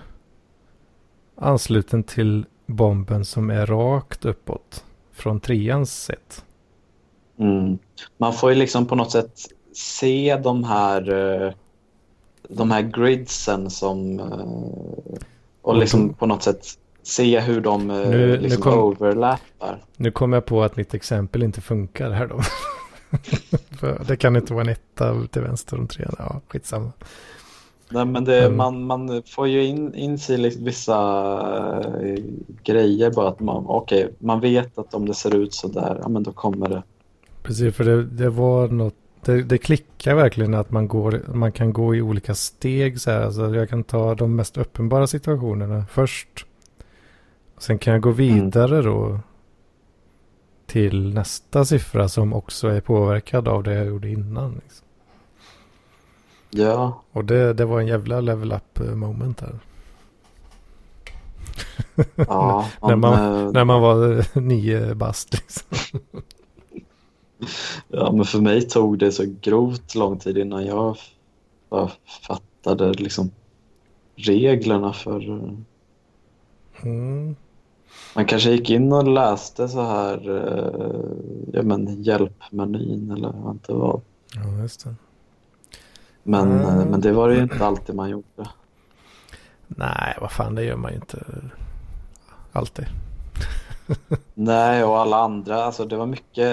ansluten 1.35 2.03
till 2.03 2.45
bomben 2.65 3.25
som 3.25 3.49
är 3.49 3.65
rakt 3.65 4.25
uppåt. 4.25 4.85
Från 5.11 5.39
treans 5.39 6.03
sätt. 6.03 6.45
mm. 7.37 7.77
Man 8.17 8.33
får 8.33 8.49
ju 8.51 8.55
liksom 8.55 8.85
på 8.85 8.95
något 8.95 9.11
sätt 9.11 9.39
se 9.73 10.37
de 10.43 10.63
här 10.63 11.09
eh, 11.45 11.53
de 12.49 12.71
här 12.71 12.81
gridsen 12.81 13.69
som 13.69 14.19
eh, 14.19 15.17
och 15.61 15.75
liksom 15.77 16.13
på 16.13 16.25
något 16.25 16.43
sätt 16.43 16.65
se 17.03 17.39
hur 17.39 17.61
de 17.61 17.89
eh, 17.91 17.97
Nu- 17.97 18.09
nu 18.09 18.37
liksom 18.37 18.61
kom- 18.61 18.79
overlappar. 18.79 19.83
Nu 19.97 20.11
kommer 20.11 20.37
jag 20.37 20.45
på 20.45 20.63
att 20.63 20.75
mitt 20.77 20.93
exempel 20.93 21.43
inte 21.43 21.61
funkar 21.61 22.09
här 22.11 22.27
då. 22.27 22.41
Det 24.07 24.15
kan 24.17 24.35
inte 24.35 24.53
vara 24.53 24.63
en 24.63 24.69
etta 24.69 25.27
till 25.31 25.41
vänster 25.41 25.77
om 25.79 25.87
trean. 25.87 26.15
Ja, 26.17 26.41
skitsamma. 26.47 26.91
Nej, 27.89 28.05
men 28.05 28.25
det, 28.25 28.41
Mm. 28.45 28.57
man, 28.57 28.83
man 28.83 29.23
får 29.25 29.47
ju 29.47 29.65
in, 29.65 29.93
in 29.95 30.19
sig 30.19 30.37
liksom 30.37 30.63
vissa 30.65 30.97
eh, 32.01 32.23
grejer 32.63 33.11
bara 33.11 33.27
att 33.29 33.39
man, 33.39 33.63
okej, 33.67 34.13
man 34.19 34.39
vet 34.39 34.77
att 34.77 34.93
om 34.93 35.05
det 35.07 35.13
ser 35.13 35.35
ut 35.35 35.53
så 35.53 35.67
där, 35.67 35.99
ja 36.01 36.09
men 36.09 36.23
då 36.23 36.31
kommer 36.31 36.69
det. 36.69 36.83
Precis, 37.43 37.75
för 37.75 37.83
det, 37.83 38.03
det 38.03 38.29
var 38.29 38.67
något, 38.67 38.93
det, 39.25 39.41
det 39.43 39.57
klickar 39.57 40.15
verkligen 40.15 40.53
att 40.53 40.71
man, 40.71 40.87
går, 40.87 41.21
man 41.33 41.51
kan 41.51 41.73
gå 41.73 41.95
i 41.95 42.01
olika 42.01 42.35
steg 42.35 43.01
så 43.01 43.11
här. 43.11 43.21
Alltså 43.21 43.55
jag 43.55 43.69
kan 43.69 43.83
ta 43.83 44.15
de 44.15 44.35
mest 44.35 44.57
uppenbara 44.57 45.07
situationerna 45.07 45.85
först. 45.91 46.45
Sen 47.61 47.79
kan 47.79 47.93
jag 47.93 48.01
gå 48.01 48.11
vidare 48.11 48.81
då 48.81 49.19
till 50.65 51.13
nästa 51.13 51.65
siffra 51.65 52.09
som 52.09 52.33
också 52.33 52.67
är 52.67 52.81
påverkad 52.81 53.47
av 53.47 53.63
det 53.63 53.73
jag 53.73 53.85
gjorde 53.85 54.09
innan. 54.09 54.53
Liksom. 54.63 54.87
Ja, 56.49 57.01
Och 57.11 57.25
det, 57.25 57.53
det 57.53 57.65
var 57.65 57.79
en 57.79 57.87
jävla 57.87 58.21
level 58.21 58.51
up 58.51 58.79
eh, 58.79 58.95
moment 58.95 59.41
här. 59.41 59.59
ja. 62.15 62.67
När 62.81 62.95
man- 62.95 63.45
eh, 63.45 63.51
När 63.51 63.63
man 63.65 63.81
var 63.81 64.17
eh, 64.19 64.25
nio 64.41 64.95
bast 64.95 65.33
liksom. 65.33 65.77
Ja, 67.87 68.11
men 68.11 68.25
för 68.25 68.41
mig 68.41 68.61
tog 68.61 68.97
det 68.99 69.11
så 69.11 69.35
grovt 69.41 69.95
lång 69.95 70.19
tid 70.19 70.37
innan 70.37 70.65
jag 70.65 70.97
fattade 72.27 72.93
liksom 72.93 73.31
reglerna 74.15 74.93
för... 74.93 75.19
Mm. 76.83 77.35
Man 78.15 78.25
kanske 78.25 78.51
gick 78.51 78.69
in 78.69 78.93
och 78.93 79.07
läste 79.07 79.67
så 79.67 79.81
här, 79.81 80.29
eh, 80.29 81.01
ja 81.53 81.63
men 81.63 82.03
hjälpmenyn 82.03 83.11
eller 83.11 83.27
jag 83.27 83.33
vet 83.43 83.51
inte 83.51 83.73
vad. 83.73 84.01
Ja, 84.35 84.61
just 84.61 84.83
det. 84.83 84.95
Men, 86.23 86.51
Mm. 86.51 86.87
men 86.87 87.01
det 87.01 87.11
var 87.11 87.29
det 87.29 87.35
ju 87.35 87.41
inte 87.43 87.65
alltid 87.65 87.95
man 87.95 88.09
gjorde. 88.09 88.49
Nej, 89.67 90.17
vad 90.21 90.31
fan, 90.31 90.55
det 90.55 90.63
gör 90.63 90.75
man 90.75 90.91
ju 90.91 90.95
inte 90.95 91.25
alltid. 92.51 92.85
Nej, 94.33 94.83
och 94.83 94.99
alla 94.99 95.17
andra, 95.17 95.63
alltså 95.63 95.85
det 95.85 95.97
var 95.97 96.05
mycket, 96.05 96.49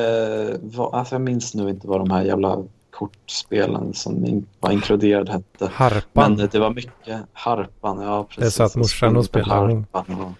vad- 0.62 0.94
alltså 0.94 1.14
jag 1.14 1.22
minns 1.22 1.54
nu 1.54 1.70
inte 1.70 1.86
vad 1.88 2.00
de 2.00 2.10
här 2.10 2.22
jävla 2.22 2.58
kortspelen 2.90 3.94
som 3.94 4.44
var 4.60 4.70
inkluderad 4.70 5.28
hette. 5.28 5.70
Harpan. 5.74 6.34
Men 6.36 6.48
det 6.52 6.58
var 6.58 6.70
mycket 6.70 7.20
Harpan, 7.32 8.00
ja 8.02 8.24
precis. 8.24 8.44
Det 8.44 8.50
satt 8.50 8.76
morsan 8.76 9.16
och 9.16 9.24
spelade. 9.24 9.74
Harpan. 9.74 10.20
Och, 10.20 10.32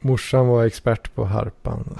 Morsan 0.00 0.46
var 0.48 0.64
expert 0.64 1.14
på 1.14 1.24
harpan. 1.24 1.98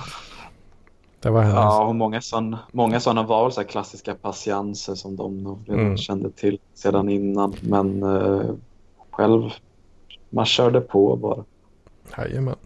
Det 1.21 1.31
var 1.31 1.41
hennes. 1.43 1.55
ja, 1.57 1.85
och 1.87 1.95
många 1.95 2.21
sådana 2.21 2.59
många 2.73 3.01
såna 3.01 3.23
var 3.23 3.51
så 3.51 3.65
klassiska 3.65 4.15
patienser 4.15 4.95
som 4.95 5.17
de 5.17 5.43
nog 5.43 5.59
redan 5.67 5.85
Mm. 5.85 5.97
kände 5.97 6.31
till 6.31 6.59
sedan 6.75 7.09
innan. 7.09 7.55
Men 7.61 8.03
eh, 8.03 8.51
själv, 9.11 9.51
man 10.31 10.47
körde 10.47 10.81
på 10.81 11.17
bara. 11.17 11.45
Jajamän. 12.19 12.57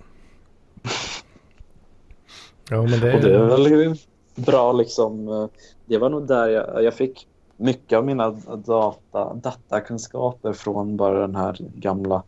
Ja, 2.70 2.82
men 2.82 3.00
det 3.00 3.14
Och 3.14 3.20
det 3.20 3.34
är 3.34 3.40
är... 3.40 3.76
väl 3.88 3.96
bra 4.34 4.72
liksom. 4.72 5.28
eh, 5.28 5.46
Det 5.86 5.98
var 5.98 6.10
nog 6.10 6.26
där 6.26 6.48
jag, 6.48 6.84
jag 6.84 6.94
fick 6.94 7.26
mycket 7.56 7.96
av 7.98 8.04
mina 8.04 8.30
data, 8.66 9.34
datakunskaper 9.34 10.52
från 10.52 10.96
bara 10.96 11.20
den 11.20 11.36
här 11.36 11.56
gamla 11.60 12.22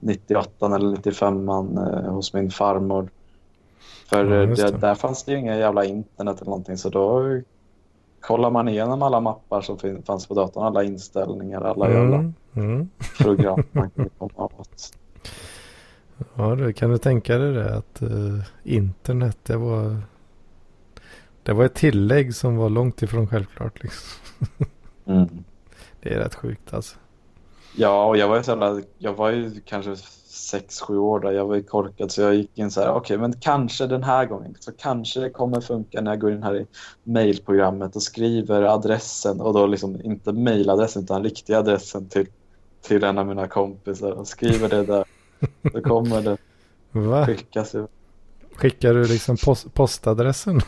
98 0.00 0.74
eller 0.74 0.90
95 0.90 1.48
an 1.48 1.78
eh, 1.78 2.12
hos 2.12 2.34
min 2.34 2.50
farmor. 2.50 3.08
För 4.06 4.24
Ja, 4.24 4.42
eh, 4.42 4.50
det, 4.50 4.70
där 4.70 4.94
fanns 4.94 5.24
det 5.24 5.32
ju 5.32 5.38
inga 5.38 5.56
jävla 5.56 5.84
internet 5.84 6.36
eller 6.40 6.50
någonting 6.50 6.76
så 6.76 6.88
då 6.88 7.40
kollar 8.20 8.50
man 8.50 8.68
igenom 8.68 9.02
alla 9.02 9.20
mappar 9.20 9.60
som 9.60 10.02
fanns 10.06 10.26
på 10.26 10.34
datorn, 10.34 10.64
alla 10.64 10.84
inställningar, 10.84 11.60
alla 11.60 11.90
jävla 11.90 12.16
Mm, 12.16 12.34
mm. 12.54 12.88
program 13.18 13.62
man 13.72 13.90
kunde 13.90 14.10
komma 14.18 14.48
åt. 14.58 14.92
Ja, 16.34 16.54
du, 16.54 16.72
kan 16.72 16.90
du 16.90 16.98
tänka 16.98 17.38
dig 17.38 17.52
det 17.52 17.76
att 17.76 18.02
eh, 18.02 18.40
internet, 18.64 19.38
det 19.42 19.56
var... 19.56 19.96
Det 21.42 21.52
var 21.52 21.64
ett 21.64 21.74
tillägg 21.74 22.34
som 22.34 22.56
var 22.56 22.68
långt 22.68 23.02
ifrån 23.02 23.26
självklart 23.28 23.82
liksom. 23.82 24.18
Mm. 25.06 25.28
Det 26.00 26.14
är 26.14 26.18
rätt 26.18 26.34
sjukt 26.34 26.74
alltså. 26.74 26.96
Ja, 27.80 28.04
och 28.04 28.16
jag 28.16 28.28
var 28.28 28.36
ju 28.36 28.42
så 28.42 28.50
jävla, 28.50 28.80
jag 28.98 29.12
var 29.12 29.30
ju 29.30 29.60
kanske 29.64 29.96
sex 30.26 30.80
sju 30.80 30.98
år 30.98 31.20
där. 31.20 31.32
Jag 31.32 31.46
var 31.46 31.54
ju 31.54 31.62
korkad 31.62 32.12
så 32.12 32.20
jag 32.20 32.34
gick 32.34 32.58
in 32.58 32.70
så 32.70 32.80
här, 32.80 32.90
okej, 32.90 33.18
men 33.18 33.32
kanske 33.40 33.86
den 33.86 34.02
här 34.02 34.26
gången 34.26 34.54
så 34.60 34.72
kanske 34.72 35.20
det 35.20 35.30
kommer 35.30 35.60
funka 35.60 36.00
när 36.00 36.10
jag 36.10 36.20
går 36.20 36.32
in 36.32 36.42
här 36.42 36.56
i 36.56 36.66
mejlprogrammet 37.02 37.96
och 37.96 38.02
skriver 38.02 38.62
adressen 38.62 39.40
och 39.40 39.54
då 39.54 39.66
liksom 39.66 40.00
inte 40.02 40.32
mejladressen 40.32 41.02
utan 41.02 41.24
riktiga 41.24 41.58
adressen 41.58 42.08
till, 42.08 42.26
till 42.82 43.04
en 43.04 43.18
av 43.18 43.26
mina 43.26 43.48
kompisar 43.48 44.10
och 44.10 44.28
skriver 44.28 44.68
det 44.68 44.84
där. 44.84 45.04
Då 45.62 45.80
kommer 45.80 46.22
det 46.22 46.36
Va? 46.90 47.26
skickas. 47.26 47.74
Skickar 48.54 48.94
du 48.94 49.04
liksom 49.04 49.36
post 49.36 49.74
postadressen? 49.74 50.60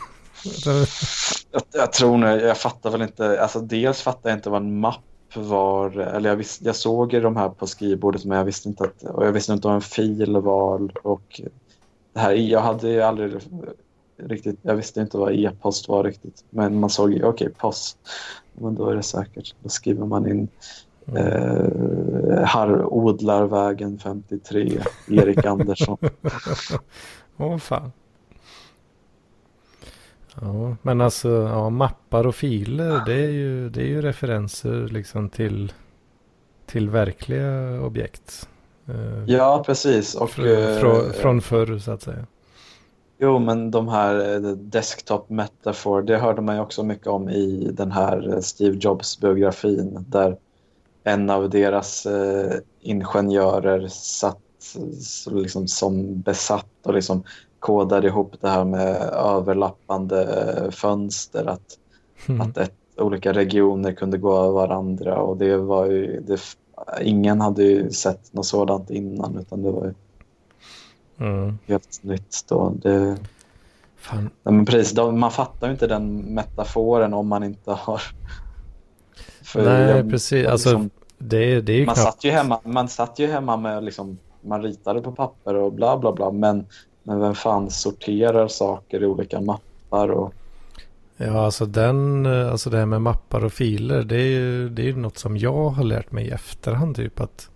Jag, 1.51 1.61
jag 1.73 1.93
tror 1.93 2.17
nog, 2.17 2.29
jag 2.29 2.57
fattar 2.57 2.89
väl 2.89 3.01
inte, 3.01 3.41
alltså 3.41 3.59
dels 3.59 4.01
fattar 4.01 4.29
jag 4.29 4.37
inte 4.37 4.49
vad 4.49 4.61
en 4.61 4.79
mapp 4.79 5.03
var, 5.35 5.97
eller 5.97 6.29
jag, 6.29 6.35
visst, 6.35 6.61
jag 6.61 6.75
såg 6.75 7.21
de 7.21 7.35
här 7.35 7.49
på 7.49 7.67
skrivbordet 7.67 8.25
men 8.25 8.37
jag 8.37 8.45
visste 8.45 8.69
inte 8.69 8.83
att, 8.83 9.03
och 9.03 9.25
jag 9.25 9.31
visste 9.31 9.53
inte 9.53 9.67
vad 9.67 9.75
en 9.75 9.81
fil 9.81 10.37
var 10.37 10.91
och 11.07 11.41
det 12.13 12.19
här, 12.19 12.31
jag 12.31 12.59
hade 12.59 12.89
ju 12.89 13.01
aldrig 13.01 13.33
riktigt, 14.17 14.59
jag 14.61 14.75
visste 14.75 15.01
inte 15.01 15.17
vad 15.17 15.33
e-post 15.33 15.87
var 15.87 16.03
riktigt, 16.03 16.43
men 16.49 16.79
man 16.79 16.89
såg 16.89 17.13
ju, 17.13 17.23
okej, 17.23 17.49
post, 17.57 17.97
men 18.53 18.75
då 18.75 18.89
är 18.89 18.95
det 18.95 19.03
säkert, 19.03 19.55
då 19.63 19.69
skriver 19.69 20.05
man 20.05 20.29
in 20.29 20.47
eh, 21.15 22.45
Har, 22.45 22.93
Odlarvägen 22.93 23.99
53, 23.99 24.81
Erik 25.07 25.45
Andersson. 25.45 25.97
Åh 27.37 27.57
fan. 27.57 27.91
Ja, 30.41 30.75
men 30.81 31.01
alltså 31.01 31.29
ja, 31.29 31.69
mappar 31.69 32.27
och 32.27 32.35
filer 32.35 33.05
det 33.05 33.13
är 33.13 33.29
ju, 33.29 33.69
det 33.69 33.81
är 33.81 33.87
ju 33.87 34.01
referenser 34.01 34.87
liksom 34.87 35.29
till, 35.29 35.73
till 36.65 36.89
verkliga 36.89 37.81
objekt. 37.81 38.49
Eh, 38.87 39.23
Ja, 39.27 39.63
precis. 39.65 40.15
Och, 40.15 40.29
fr- 40.29 40.79
frå- 40.81 41.05
eh, 41.07 41.11
från 41.11 41.41
förr 41.41 41.77
så 41.79 41.91
att 41.91 42.01
säga. 42.01 42.25
Jo, 43.19 43.39
men 43.39 43.71
de 43.71 43.87
här 43.87 44.33
eh, 44.33 44.51
desktop 44.51 45.29
metafor, 45.29 46.01
det 46.01 46.17
hörde 46.17 46.41
man 46.41 46.55
ju 46.55 46.61
också 46.61 46.83
mycket 46.83 47.07
om 47.07 47.29
i 47.29 47.71
den 47.73 47.91
här 47.91 48.39
Steve 48.41 48.77
Jobs-biografin 48.81 50.05
där 50.07 50.37
en 51.03 51.29
av 51.29 51.49
deras 51.49 52.07
ingenjörer 52.81 53.87
satt 53.87 54.37
liksom 55.31 55.67
som 55.67 56.21
besatt 56.21 56.67
och 56.83 56.93
liksom 56.93 57.23
kodade 57.61 58.07
ihop 58.07 58.33
det 58.41 58.49
här 58.49 58.63
med 58.65 58.95
överlappande 59.13 60.47
fönster, 60.71 61.45
att, 61.45 61.77
Mm. 62.27 62.41
att 62.41 62.57
ett, 62.57 62.73
olika 62.97 63.33
regioner 63.33 63.91
kunde 63.93 64.17
gå 64.17 64.35
över 64.37 64.51
varandra 64.51 65.17
och 65.17 65.37
det 65.37 65.57
var 65.57 65.85
ju, 65.85 66.21
det, 66.21 66.39
ingen 67.01 67.41
hade 67.41 67.63
ju 67.63 67.89
sett 67.91 68.33
något 68.33 68.45
sådant 68.45 68.89
innan 68.89 69.37
utan 69.37 69.61
det 69.63 69.71
var 69.71 69.85
ju 69.85 69.93
Mm. 71.25 71.57
helt 71.65 72.03
nytt 72.03 72.45
då. 72.49 72.73
Det, 72.81 73.17
Fan. 73.97 74.29
Nej, 74.43 74.53
men 74.53 74.65
precis, 74.65 74.91
de, 74.93 75.19
man 75.19 75.31
fattar 75.31 75.67
ju 75.67 75.73
inte 75.73 75.87
den 75.87 76.15
metaforen 76.17 77.13
om 77.13 77.27
man 77.27 77.43
inte 77.43 77.71
har... 77.71 78.01
Nej, 79.55 79.81
jag- 79.89 80.09
precis. 80.09 80.47
Alltså, 80.47 80.69
liksom, 80.69 80.89
Det, 81.17 81.37
är- 81.37 81.61
det 81.61 81.73
är 81.73 81.85
man, 81.85 81.95
knappt... 81.95 81.99
satt 82.13 82.23
ju 82.23 82.31
hemma, 82.31 82.59
man 82.63 82.87
satt 82.87 83.19
ju 83.19 83.27
hemma 83.27 83.57
med 83.57 83.83
liksom, 83.83 84.17
man 84.41 84.61
ritade 84.63 85.01
på 85.01 85.11
papper 85.11 85.55
och 85.55 85.73
bla 85.73 85.97
bla 85.97 86.11
bla, 86.11 86.31
men, 86.31 86.65
men 87.03 87.19
vem 87.19 87.35
fan 87.35 87.69
sorterar 87.69 88.47
saker 88.47 89.03
i 89.03 89.05
olika 89.05 89.41
mappar 89.41 90.09
och... 90.11 90.33
Ja, 91.17 91.45
alltså 91.45 91.65
den, 91.65 92.25
eh, 92.25 92.51
alltså 92.51 92.69
det 92.69 92.77
här 92.77 92.85
med 92.85 93.01
mappar 93.01 93.45
och 93.45 93.53
filer, 93.53 94.03
det 94.03 94.15
är 94.15 94.27
ju 94.27 94.69
det 94.69 94.89
är 94.89 94.93
något 94.93 95.17
som 95.17 95.37
jag 95.37 95.69
har 95.69 95.83
lärt 95.83 96.11
mig 96.11 96.25
i 96.27 96.29
efterhand 96.29 96.95
typ 96.95 97.19
att 97.19 97.49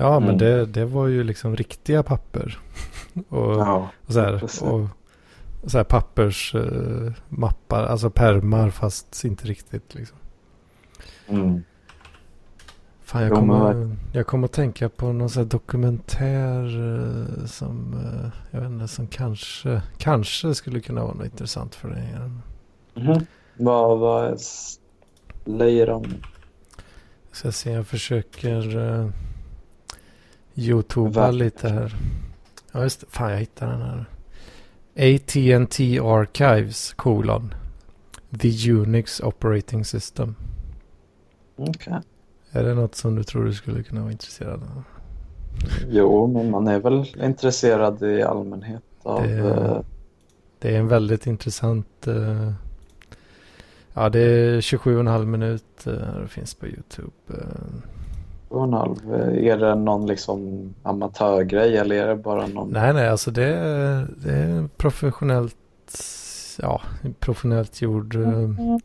Ja, 0.00 0.20
men 0.20 0.28
Mm. 0.28 0.38
det, 0.38 0.66
det 0.66 0.84
var 0.84 1.06
ju 1.06 1.24
liksom 1.24 1.56
riktiga 1.56 2.02
papper. 2.02 2.58
och, 3.28 3.52
Ja, 3.52 3.88
och 4.06 4.12
så 4.12 4.20
här, 4.20 4.44
och 4.44 4.88
så 5.66 5.76
här 5.76 5.84
pappersmappar, 5.84 7.14
mappar, 7.28 7.84
alltså 7.84 8.10
permar 8.10 8.70
fast 8.70 9.24
inte 9.24 9.46
riktigt 9.46 9.94
liksom. 9.94 10.16
mm. 11.26 11.62
Fan, 13.08 13.22
jag 13.22 13.32
kommer, 13.34 13.96
jag 14.12 14.26
kommer 14.26 14.44
att 14.44 14.52
tänka 14.52 14.88
på 14.88 15.12
någon 15.12 15.30
sån 15.30 15.42
här 15.42 15.50
dokumentär 15.50 16.64
eh, 16.64 17.46
som, 17.46 17.94
eh, 17.94 18.30
jag 18.50 18.60
vet 18.60 18.70
inte, 18.70 18.88
som 18.88 19.06
kanske, 19.06 19.82
kanske 19.98 20.54
skulle 20.54 20.80
kunna 20.80 21.02
vara 21.04 21.14
något 21.14 21.24
intressant 21.24 21.74
för 21.74 21.88
dig. 21.88 22.14
Mhm. 22.94 23.26
Vad, 23.56 23.98
vad 23.98 24.24
är 24.24 24.32
s- 24.34 24.80
Leiron? 25.44 26.14
Ska 27.32 27.52
se, 27.52 27.70
jag 27.72 27.86
försöker 27.86 28.76
uh, 28.76 29.10
youtuba 30.54 31.30
lite 31.30 31.68
här. 31.68 31.96
Ja, 32.72 32.82
just. 32.82 33.04
Fan, 33.08 33.30
jag 33.30 33.38
hittade 33.38 33.72
den 33.72 33.80
här. 33.82 34.04
AT&T 35.16 36.00
Archives, 36.00 36.92
kolon. 36.94 37.54
The 38.40 38.70
Unix 38.72 39.20
Operating 39.20 39.84
System. 39.84 40.34
Okej. 41.56 42.00
Är 42.52 42.64
det 42.64 42.74
något 42.74 42.94
som 42.94 43.16
du 43.16 43.22
tror 43.22 43.44
du 43.44 43.52
skulle 43.52 43.82
kunna 43.82 44.00
vara 44.00 44.12
intresserad 44.12 44.62
av? 44.62 44.82
Jo, 45.88 46.26
men 46.26 46.50
man 46.50 46.68
är 46.68 46.78
väl 46.80 47.04
intresserad 47.22 48.02
i 48.02 48.22
allmänhet 48.22 48.82
av... 49.02 49.22
Det, 49.22 49.38
eh, 49.38 49.80
det 50.58 50.74
är 50.74 50.78
en 50.78 50.88
väldigt 50.88 51.26
intressant... 51.26 52.06
eh, 52.06 52.52
ja, 53.94 54.08
det 54.08 54.20
är 54.20 54.60
27,5 54.60 55.24
minut. 55.24 55.64
Uh, 55.86 55.92
det 56.22 56.28
finns 56.28 56.54
på 56.54 56.66
YouTube. 56.66 57.10
eh. 57.28 57.34
två 58.48 58.54
och 58.54 58.64
en 58.64 58.72
halv. 58.72 59.14
Är 59.34 59.56
det 59.56 59.74
någon 59.74 60.06
liksom 60.06 60.68
amatörgrej 60.82 61.76
eller 61.76 61.96
är 61.96 62.08
det 62.08 62.16
bara 62.16 62.46
någon... 62.46 62.70
Nej, 62.70 62.92
nej, 62.94 63.08
alltså 63.08 63.30
det 63.30 63.44
är, 63.54 64.08
det 64.16 64.32
är 64.32 64.68
professionellt... 64.76 65.56
Ja, 66.58 66.80
professionellt 67.20 67.82
gjord... 67.82 68.14
eh, 68.14 68.72
och 68.74 68.80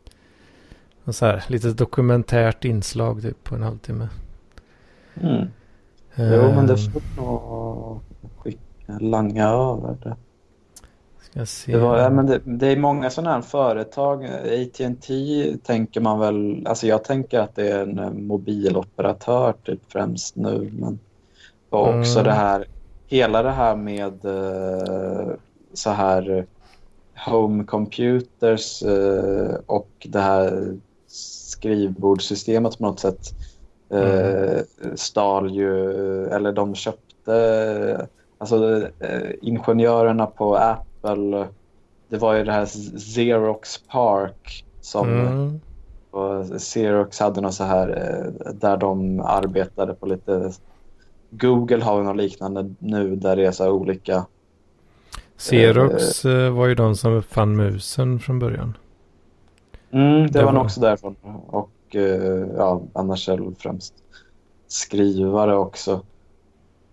så 1.12 1.26
här, 1.26 1.44
lite 1.48 1.68
dokumentärt 1.72 2.64
inslag 2.64 3.22
typ 3.22 3.44
på 3.44 3.54
en 3.54 3.62
halvtimme. 3.62 4.08
Mm. 5.20 5.46
Jo, 6.16 6.52
men 6.54 6.66
det 6.66 6.72
Eh, 6.72 6.78
får 6.78 7.02
nog 7.22 8.00
skicka, 8.38 8.98
langa 9.00 9.48
över 9.48 9.96
det. 10.02 10.16
Det, 11.66 11.76
var, 11.78 11.98
ja, 11.98 12.10
men 12.10 12.26
det, 12.26 12.40
det 12.44 12.66
är 12.68 12.76
många 12.76 13.10
sådana 13.10 13.34
här 13.34 13.40
företag. 13.42 14.24
AT&T 14.24 15.12
tänker 15.62 16.00
man 16.00 16.18
väl, 16.18 16.66
alltså 16.66 16.86
jag 16.86 17.04
tänker 17.04 17.38
att 17.40 17.54
det 17.54 17.68
är 17.68 17.82
en 17.82 17.98
eh, 17.98 18.10
mobiloperatör 18.10 19.54
typ 19.64 19.80
främst 19.92 20.36
nu. 20.36 20.70
Men 20.72 20.98
och 21.70 21.88
också 21.88 22.18
Mm. 22.20 22.24
det 22.24 22.32
här, 22.32 22.64
hela 23.06 23.42
det 23.42 23.50
här 23.50 23.76
med 23.76 24.24
eh, 24.24 25.34
så 25.72 25.90
här 25.90 26.46
home 27.26 27.64
computers 27.64 28.82
eh, 28.82 29.54
och 29.66 29.88
det 30.04 30.20
här 30.20 30.76
skrivbordssystemet 31.64 32.78
på 32.78 32.84
något 32.84 33.00
sätt 33.00 33.34
eh, 33.90 34.60
stal 34.94 35.50
ju, 35.50 35.90
eller 36.26 36.52
de 36.52 36.74
köpte, 36.74 38.06
alltså 38.38 38.88
eh, 39.00 39.30
ingenjörerna 39.42 40.26
på 40.26 40.56
Apple, 40.56 41.48
det 42.08 42.18
var 42.18 42.34
ju 42.34 42.44
det 42.44 42.52
här 42.52 42.66
Xerox 42.98 43.78
Park 43.78 44.64
som 44.80 45.08
Mm. 45.08 45.60
och 46.10 46.60
Xerox 46.60 47.20
hade 47.20 47.40
något 47.40 47.54
så 47.54 47.64
här 47.64 47.88
eh, 47.88 48.52
där 48.52 48.76
de 48.76 49.20
arbetade 49.20 49.94
på 49.94 50.06
lite 50.06 50.52
Google 51.30 51.84
har 51.84 51.98
ju 51.98 52.04
något 52.04 52.16
liknande 52.16 52.74
nu 52.78 53.16
där 53.16 53.36
det 53.36 53.46
är 53.46 53.52
så 53.52 53.70
olika 53.70 54.26
Xerox 55.36 56.24
eh, 56.24 56.50
var 56.50 56.66
ju 56.66 56.74
de 56.74 56.96
som 56.96 57.12
uppfann 57.12 57.56
musen 57.56 58.18
från 58.18 58.38
början. 58.38 58.76
Mm, 59.94 60.22
det, 60.22 60.38
Det 60.38 60.44
var 60.44 60.52
nog 60.52 60.62
också 60.64 60.80
därifrån. 60.80 61.16
Och 61.46 61.70
eh, 61.90 62.46
ja, 62.56 62.82
det 63.36 63.44
väl 63.44 63.54
främst 63.58 63.94
skrivare 64.68 65.56
också. 65.56 66.00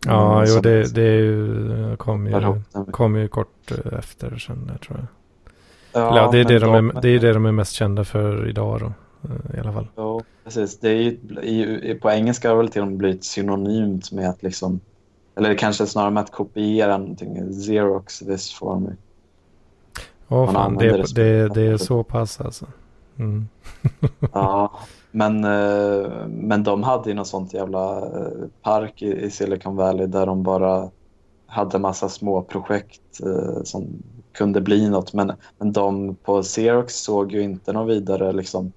Ja, 0.06 0.38
Mm, 0.38 0.50
jo, 0.56 0.62
det, 0.62 0.96
det 0.96 1.16
ju, 1.16 1.96
kom, 1.98 2.28
ju, 2.28 2.62
kom 2.92 3.16
ju 3.16 3.28
kort 3.28 3.72
eh, 3.72 4.00
efter 4.00 4.38
sen 4.38 4.72
tror 4.86 4.98
jag. 5.00 5.08
Ja, 6.04 6.10
Eller, 6.12 6.22
ja, 6.22 6.32
det, 6.32 6.40
är 6.40 6.46
det, 6.46 6.60
de 6.60 6.90
är, 6.90 7.02
det 7.02 7.10
är 7.10 7.20
det 7.20 7.34
de 7.34 7.46
är 7.46 7.52
mest 7.52 7.74
kända 7.74 8.04
för 8.04 8.50
idag 8.50 8.80
då. 8.80 8.94
eh, 9.30 9.58
I 9.58 9.60
alla 9.60 9.74
fall. 9.74 9.88
Jo, 9.98 10.24
precis. 10.44 10.80
Det 10.80 10.90
är 10.90 11.14
ju, 11.44 12.00
på 12.00 12.10
engelska 12.12 12.50
har 12.50 12.56
det 12.56 12.62
väl 12.62 12.72
till 12.72 12.82
och 12.82 12.88
med 12.88 12.98
blivit 12.98 13.24
synonymt 13.24 14.12
med 14.12 14.30
att 14.30 14.44
liksom 14.44 14.80
eller 15.36 15.56
kanske 15.56 15.86
snarare 15.86 16.12
med 16.12 16.24
att 16.24 16.32
kopiera 16.32 16.98
någonting. 16.98 17.54
Xerox 17.54 18.20
this 18.20 18.54
for 18.54 18.80
me. 18.80 18.90
Åh 20.28 20.46
Man 20.46 20.54
fan, 20.54 20.78
det, 20.78 21.16
det, 21.16 21.48
det 21.48 21.62
är 21.62 21.78
så 21.78 22.04
pass 22.04 22.42
alltså. 22.42 22.66
Mm. 23.22 23.48
Ja, 24.34 24.72
men, 25.12 25.44
eh, 25.44 26.28
men 26.28 26.64
de 26.64 26.84
hade 26.84 27.10
ju 27.10 27.16
något 27.16 27.28
sånt 27.28 27.54
jävla 27.54 27.98
eh, 27.98 28.48
park 28.62 29.02
i, 29.02 29.30
Silicon 29.30 29.76
Valley 29.76 30.08
där 30.08 30.26
de 30.26 30.44
bara 30.44 30.90
hade 31.46 31.80
massa 31.80 32.10
små 32.10 32.42
projekt 32.42 33.22
eh, 33.26 33.64
som 33.64 33.88
kunde 34.32 34.62
bli 34.62 34.90
något. 34.90 35.14
Men, 35.14 35.32
men 35.58 35.72
de 35.72 36.16
på 36.16 36.44
Xerox 36.44 36.96
såg 36.96 37.32
ju 37.32 37.42
inte 37.42 37.74
någon 37.74 37.88
vidare 37.88 38.32
liksom, 38.32 38.72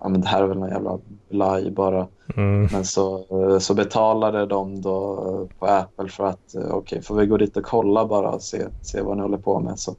ja 0.00 0.08
men 0.08 0.20
det 0.20 0.26
här 0.28 0.42
är 0.42 0.46
väl 0.46 0.58
någon 0.58 0.70
jävla 0.70 0.98
blaj 1.30 1.70
bara. 1.70 2.06
Mm. 2.36 2.68
Men 2.72 2.84
så, 2.84 3.24
så 3.60 3.74
betalade 3.74 4.46
de 4.46 4.82
då 4.82 5.16
på 5.58 5.66
Apple 5.66 6.08
för 6.08 6.24
att 6.24 6.54
okej, 6.70 7.02
får 7.02 7.14
vi 7.14 7.26
gå 7.26 7.36
dit 7.36 7.56
och 7.56 7.64
kolla 7.64 8.06
bara 8.06 8.30
och 8.30 8.42
se, 8.42 8.66
se 8.82 9.02
vad 9.02 9.16
ni 9.16 9.22
håller 9.22 9.38
på 9.38 9.60
med 9.60 9.78
så 9.78 9.94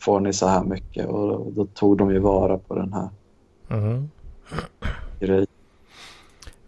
får 0.00 0.20
ni 0.20 0.32
så 0.32 0.46
här 0.46 0.64
mycket. 0.64 1.06
Och 1.06 1.28
då, 1.28 1.46
då 1.50 1.66
tog 1.66 1.96
de 1.96 2.10
ju 2.10 2.18
vara 2.18 2.58
på 2.58 2.74
den 2.74 2.92
här 2.92 3.08
Mm. 3.74 4.10
grejen. 5.20 5.46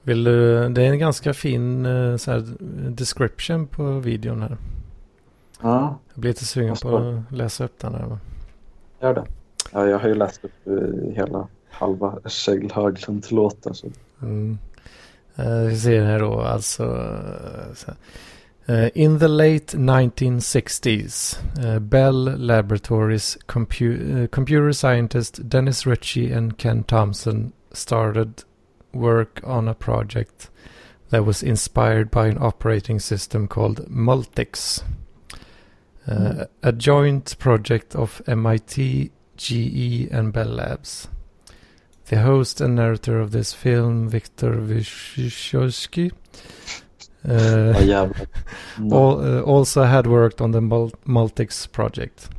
Vill 0.02 0.24
du, 0.24 0.68
det 0.68 0.82
är 0.82 0.90
en 0.90 0.98
ganska 0.98 1.34
fin 1.34 1.86
eh, 1.86 2.16
så 2.16 2.30
här, 2.30 2.44
description 2.90 3.66
på 3.66 3.98
videon 3.98 4.42
här. 4.42 4.56
Ja, 5.62 5.98
Jag 6.14 6.20
blir 6.20 6.30
lite 6.30 6.44
sugen 6.44 6.76
på 6.82 6.96
att 6.96 7.36
läsa 7.36 7.64
upp 7.64 7.78
den 7.78 7.94
här. 7.94 8.18
gör 9.00 9.14
det. 9.14 9.24
Ja, 9.72 9.86
jag 9.86 9.98
har 9.98 10.08
ju 10.08 10.14
läst 10.14 10.44
upp 10.44 10.66
eh, 10.66 11.14
hela 11.14 11.48
halva 11.70 12.18
Kjell 12.26 12.70
Höglund-låten. 12.74 13.74
Mm. 14.22 14.58
Eh, 15.36 15.60
vi 15.60 15.78
ser 15.78 16.04
här 16.04 16.20
då 16.20 16.40
alltså. 16.40 16.82
så 17.74 17.86
här. 17.86 17.96
Eh, 18.68 18.90
in 18.96 19.18
the 19.18 19.28
late 19.28 19.68
1960s, 19.68 21.38
uh, 21.64 21.78
Bell 21.78 22.12
Laboratories 22.12 23.38
compu- 23.46 24.24
uh, 24.24 24.26
computer 24.28 24.72
scientist 24.72 25.48
Dennis 25.48 25.86
Ritchie 25.86 26.32
and 26.32 26.58
Ken 26.58 26.82
Thompson 26.82 27.52
started 27.72 28.42
work 28.92 29.40
on 29.44 29.68
a 29.68 29.74
project 29.74 30.50
that 31.10 31.24
was 31.24 31.44
inspired 31.44 32.10
by 32.10 32.26
an 32.26 32.38
operating 32.40 32.98
system 32.98 33.46
called 33.46 33.88
Multics. 33.88 34.82
Uh, 34.82 34.86
Mm. 36.08 36.46
A 36.62 36.72
joint 36.72 37.36
project 37.38 37.94
of 37.96 38.22
MIT, 38.26 39.10
GE 39.36 40.08
and 40.10 40.32
Bell 40.32 40.46
Labs. 40.46 41.08
The 42.06 42.22
host 42.22 42.60
and 42.60 42.76
narrator 42.76 43.20
of 43.20 43.32
this 43.32 43.52
film, 43.52 44.08
Viktor 44.08 44.52
Vyshosky, 44.54 46.12
Uh, 47.28 47.82
jävlar. 47.86 48.26
al- 48.92 49.20
uh, 49.20 49.42
also 49.42 49.82
had 49.82 50.06
worked 50.06 50.40
on 50.40 50.52
the 50.52 50.60
Mul- 50.60 50.92
Multics 51.04 51.66
project. 51.66 52.30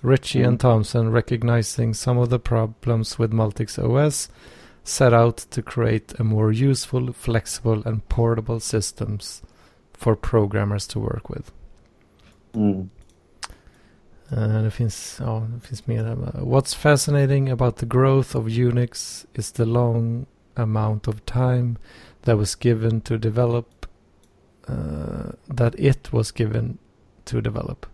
Ritchie 0.00 0.38
Mm. 0.42 0.48
and 0.48 0.60
Thompson, 0.60 1.10
recognizing 1.12 1.94
some 1.94 2.18
of 2.22 2.28
the 2.30 2.38
problems 2.38 3.18
with 3.18 3.32
Multics 3.32 3.78
OS, 3.78 4.30
set 4.84 5.12
out 5.12 5.36
to 5.50 5.62
create 5.62 6.14
a 6.20 6.24
more 6.24 6.52
useful, 6.52 7.12
flexible, 7.12 7.82
and 7.84 8.08
portable 8.08 8.60
systems 8.60 9.42
for 9.92 10.14
programmers 10.16 10.86
to 10.86 11.00
work 11.00 11.28
with. 11.28 11.50
Mm. 12.54 12.88
Det 14.30 14.70
finns, 14.70 15.16
ja, 15.20 15.42
det 15.54 15.66
finns 15.66 15.86
mer. 15.86 16.16
What's 16.34 16.74
fascinating 16.74 17.48
about 17.50 17.76
the 17.76 17.86
growth 17.86 18.36
of 18.36 18.44
Unix 18.46 19.26
is 19.34 19.52
the 19.52 19.64
long 19.64 20.26
amount 20.54 21.08
of 21.08 21.24
time 21.24 21.76
that 22.22 22.36
was 22.36 22.54
given 22.54 23.00
to 23.00 23.16
develop, 23.18 23.77
uh, 24.68 25.32
that 25.48 25.74
it 25.78 26.12
was 26.12 26.30
given 26.30 26.78
to 27.24 27.40
develop. 27.40 27.86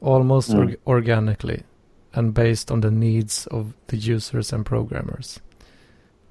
Almost 0.00 0.50
Mm. 0.50 0.58
org- 0.58 0.76
organically 0.86 1.62
and 2.14 2.32
based 2.34 2.70
on 2.70 2.80
the 2.80 2.90
needs 2.90 3.46
of 3.48 3.74
the 3.88 3.96
users 3.96 4.52
and 4.52 4.64
programmers. 4.64 5.40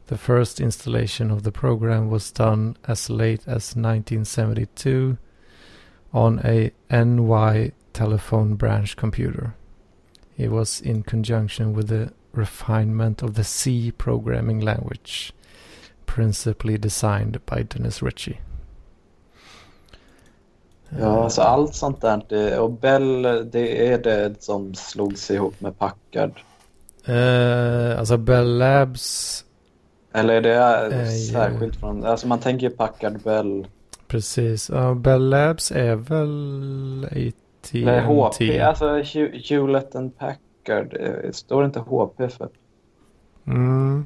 The 0.07 0.17
first 0.17 0.59
installation 0.59 1.31
of 1.31 1.41
the 1.43 1.51
program 1.51 2.09
was 2.09 2.31
done 2.31 2.75
as 2.88 3.09
late 3.09 3.41
as 3.47 3.75
1972 3.75 5.17
on 6.14 6.39
a 6.43 6.72
NY 6.89 7.72
telephone 7.93 8.55
branch 8.55 8.95
computer. 8.95 9.55
It 10.38 10.51
was 10.51 10.81
in 10.81 11.03
conjunction 11.03 11.73
with 11.73 11.88
the 11.88 12.14
refinement 12.33 13.23
of 13.23 13.33
the 13.33 13.43
C 13.43 13.91
programming 13.91 14.59
language, 14.59 15.33
principally 16.05 16.77
designed 16.77 17.43
by 17.45 17.64
Dennis 17.64 18.01
Ritchie. 18.01 18.39
Ja, 20.99 21.23
alltså 21.23 21.41
allt 21.41 21.75
sånt 21.75 22.01
där. 22.01 22.22
Det, 22.30 22.59
och 22.59 22.72
Bell, 22.72 23.22
det 23.51 23.88
är 23.93 23.97
det 23.97 24.43
som 24.43 24.73
slogs 24.75 25.31
ihop 25.31 25.61
med 25.61 25.80
Packard. 25.80 26.31
Eh, 27.05 27.99
alltså 27.99 28.17
Bell 28.17 28.57
Labs, 28.57 29.45
Eller 30.14 30.33
är 30.33 30.41
det 30.41 30.95
Eh, 30.95 31.07
särskilt 31.33 31.75
från... 31.75 32.05
Alltså 32.05 32.27
man 32.27 32.39
tänker 32.39 32.69
ju 32.69 32.75
Packard 32.75 33.22
Bell. 33.23 33.67
precis. 34.07 34.69
Ja, 34.69 34.93
Bell 34.93 35.30
Labs 35.30 35.72
är 35.72 35.95
väl 35.95 37.05
AT&T. 37.11 37.81
Eller 37.81 38.01
HP. 38.01 38.59
Alltså 38.61 38.85
Hew- 38.85 39.49
Hewlett 39.49 39.95
and 39.95 40.17
Packard. 40.17 40.97
eh, 40.99 41.31
Står 41.31 41.61
det 41.61 41.65
inte 41.65 41.80
HP 41.80 42.27
för? 42.30 42.49
Mm. 43.47 44.05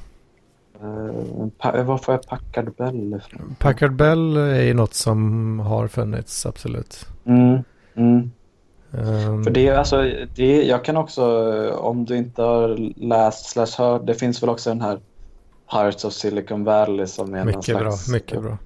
Uh, 0.84 1.48
pa, 1.58 1.84
var 1.84 1.98
får 1.98 2.14
jag 2.14 2.28
Packard 2.28 2.76
Bell 2.76 3.14
ifrån? 3.14 3.56
Packard 3.60 3.96
Bell 3.96 4.38
är 4.38 4.62
ju 4.62 4.74
något 4.74 4.94
som 4.94 5.60
har 5.60 5.88
funnits, 5.88 6.46
absolut. 6.46 7.06
Mm, 7.26 7.64
mm. 7.96 8.32
Ehm, 8.94 9.44
För 9.44 9.52
det 9.52 9.68
är 9.68 9.76
alltså, 9.76 10.12
det, 10.36 10.64
jag 10.64 10.84
kan 10.86 10.98
också, 10.98 11.24
om 11.72 12.06
du 12.06 12.18
inte 12.18 12.42
har 12.42 12.78
läst 13.06 13.46
slash 13.50 13.78
hört, 13.78 14.08
det 14.08 14.14
finns 14.14 14.44
väl 14.44 14.50
också 14.50 14.70
den 14.70 14.82
här 14.82 15.00
Hearts 15.68 16.06
of 16.06 16.14
Silicon 16.14 16.64
Valley 16.64 17.08
som 17.08 17.34
är 17.34 17.46
mycket 17.46 17.68
någon 17.68 17.84
bra, 17.84 17.92
slags... 17.92 18.10
mycket 18.10 18.42
bra. 18.42 18.58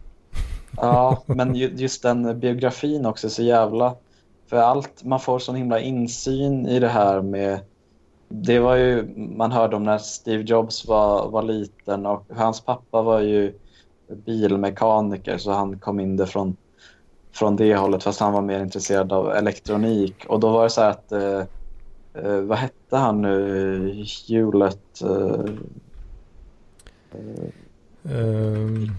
Ja, 0.77 1.23
men 1.25 1.55
ju- 1.55 1.73
just 1.75 2.03
den 2.03 2.39
biografin 2.39 3.05
också 3.05 3.27
är 3.27 3.31
så 3.31 3.43
jävla... 3.43 3.95
För 4.49 4.57
allt, 4.57 5.03
man 5.03 5.19
får 5.19 5.39
sån 5.39 5.55
himla 5.55 5.79
insyn 5.79 6.67
i 6.67 6.79
det 6.79 6.87
här 6.87 7.21
med... 7.21 7.59
Det 8.35 8.59
var 8.59 8.75
ju, 8.75 9.15
man 9.15 9.51
hörde 9.51 9.75
om 9.75 9.83
när 9.83 9.97
Steve 9.97 10.43
Jobs 10.43 10.87
var, 10.87 11.29
var 11.29 11.43
liten 11.43 12.05
och 12.05 12.25
hans 12.35 12.61
pappa 12.61 13.01
var 13.01 13.19
ju 13.19 13.53
bilmekaniker 14.07 15.37
så 15.37 15.51
han 15.51 15.79
kom 15.79 15.99
in 15.99 16.17
det 16.17 16.27
från, 16.27 16.55
från 17.31 17.55
det 17.55 17.75
hållet 17.75 18.03
fast 18.03 18.19
han 18.19 18.33
var 18.33 18.41
mer 18.41 18.59
intresserad 18.59 19.13
av 19.13 19.31
elektronik. 19.31 20.25
Och 20.27 20.39
då 20.39 20.51
var 20.51 20.63
det 20.63 20.69
så 20.69 20.81
här 20.81 20.89
att, 20.89 21.11
eh, 21.11 21.43
eh 22.13 22.41
vad 22.41 22.57
hette 22.57 22.97
han 22.97 23.21
nu, 23.21 24.05
Hewlett? 24.27 25.01
Eh, 25.01 25.45
um, 28.03 28.91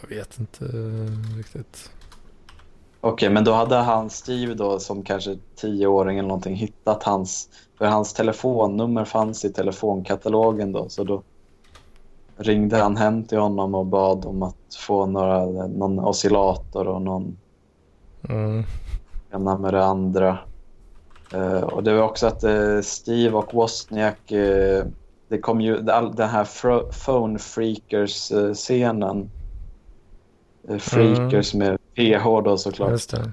jag 0.00 0.08
vet 0.08 0.38
inte 0.38 0.64
riktigt. 1.38 1.90
Okej, 3.06 3.30
men 3.30 3.44
då 3.44 3.52
hade 3.52 3.76
han 3.76 4.10
Steve 4.10 4.54
då 4.54 4.78
som 4.78 5.04
kanske 5.04 5.38
tioåring 5.60 6.18
eller 6.18 6.28
någonting 6.28 6.56
hittat 6.56 7.02
hans, 7.02 7.48
för 7.78 7.84
hans 7.84 8.12
telefonnummer 8.12 9.04
fanns 9.04 9.44
i 9.44 9.52
telefonkatalogen 9.52 10.72
då, 10.72 10.88
så 10.88 11.04
då 11.04 11.22
ringde 12.38 12.76
han 12.76 12.96
hem 12.96 13.24
till 13.24 13.38
honom 13.38 13.74
och 13.74 13.86
bad 13.86 14.24
om 14.24 14.42
att 14.42 14.56
få 14.86 15.06
några, 15.06 15.46
någon 15.66 15.98
oscillator 15.98 16.88
och 16.88 17.02
någon 17.02 17.36
Mm. 18.28 18.64
ena 19.34 19.58
med 19.58 19.74
det 19.74 19.84
andra. 19.84 20.38
Eh, 21.34 21.62
och 21.62 21.82
det 21.82 21.94
var 21.94 22.02
också 22.02 22.26
att 22.26 22.44
eh, 22.44 22.80
Steve 22.80 23.36
och 23.36 23.54
Wozniak, 23.54 24.32
eh, 24.32 24.84
det 25.28 25.38
kom 25.38 25.60
ju 25.60 25.90
all, 25.90 26.14
den 26.14 26.28
här 26.28 26.44
Phone 27.04 27.38
Freakers-scenen. 27.38 29.30
Uh, 30.70 30.78
freakers 30.78 31.54
med 31.54 31.78
PH 31.96 32.24
då 32.44 32.56
såklart. 32.56 32.90
Just 32.90 33.10
det. 33.10 33.32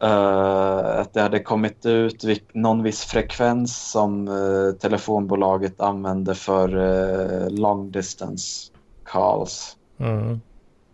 Eh, 0.00 1.00
att 1.00 1.12
det 1.12 1.20
hade 1.20 1.42
kommit 1.42 1.86
ut 1.86 2.24
någon 2.52 2.82
viss 2.82 3.04
frekvens 3.04 3.90
som 3.90 4.28
eh, 4.28 4.78
telefonbolaget 4.78 5.80
använde 5.80 6.34
för 6.34 6.76
uh, 6.76 7.50
long 7.50 7.90
distance 7.90 8.72
calls. 9.04 9.76
Mm. 9.98 10.40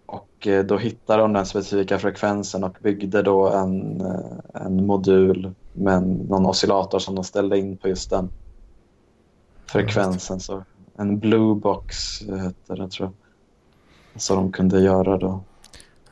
Och 0.07 0.49
då 0.65 0.77
hittade 0.79 1.23
de 1.23 1.33
den 1.33 1.47
specifika 1.47 1.99
frekvensen 1.99 2.65
och 2.65 2.77
byggde 2.83 3.23
då 3.23 3.49
en, 3.49 4.03
en 4.55 4.87
modul 4.87 5.55
med 5.73 5.95
en, 5.95 6.13
någon 6.13 6.47
oscillator 6.47 6.99
som 6.99 7.15
de 7.15 7.25
ställde 7.25 7.59
in 7.59 7.77
på 7.77 7.89
just 7.89 8.11
den 8.11 8.29
frekvensen. 9.67 10.41
Så 10.41 10.63
en 10.97 11.19
blue 11.19 11.55
box 11.55 12.21
hette 12.21 12.75
det 12.75 12.89
tror 12.89 13.09
jag. 13.09 13.13
Så 14.23 14.35
de 14.35 14.53
kunde 14.53 14.81
göra 14.81 15.19
då. 15.19 15.41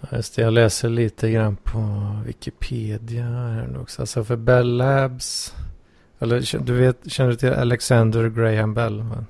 Ja, 0.01 0.17
Just 0.17 0.37
det, 0.37 0.43
jag 0.43 0.53
läser 0.53 0.89
lite 0.89 1.31
grann 1.31 1.57
på 1.57 1.79
Wikipedia 2.27 3.25
här 3.25 3.67
nu 3.73 3.79
också. 3.79 4.03
Alltså 4.03 4.25
för 4.25 4.37
Bell 4.37 4.77
Labs. 4.77 5.55
Eller 6.19 6.59
du 6.65 6.73
vet, 6.73 7.13
känner 7.13 7.31
du 7.31 7.37
till 7.37 7.53
Alexander 7.53 8.29
Graham 8.29 8.75
Bell? 8.75 9.03
Va? 9.03 9.25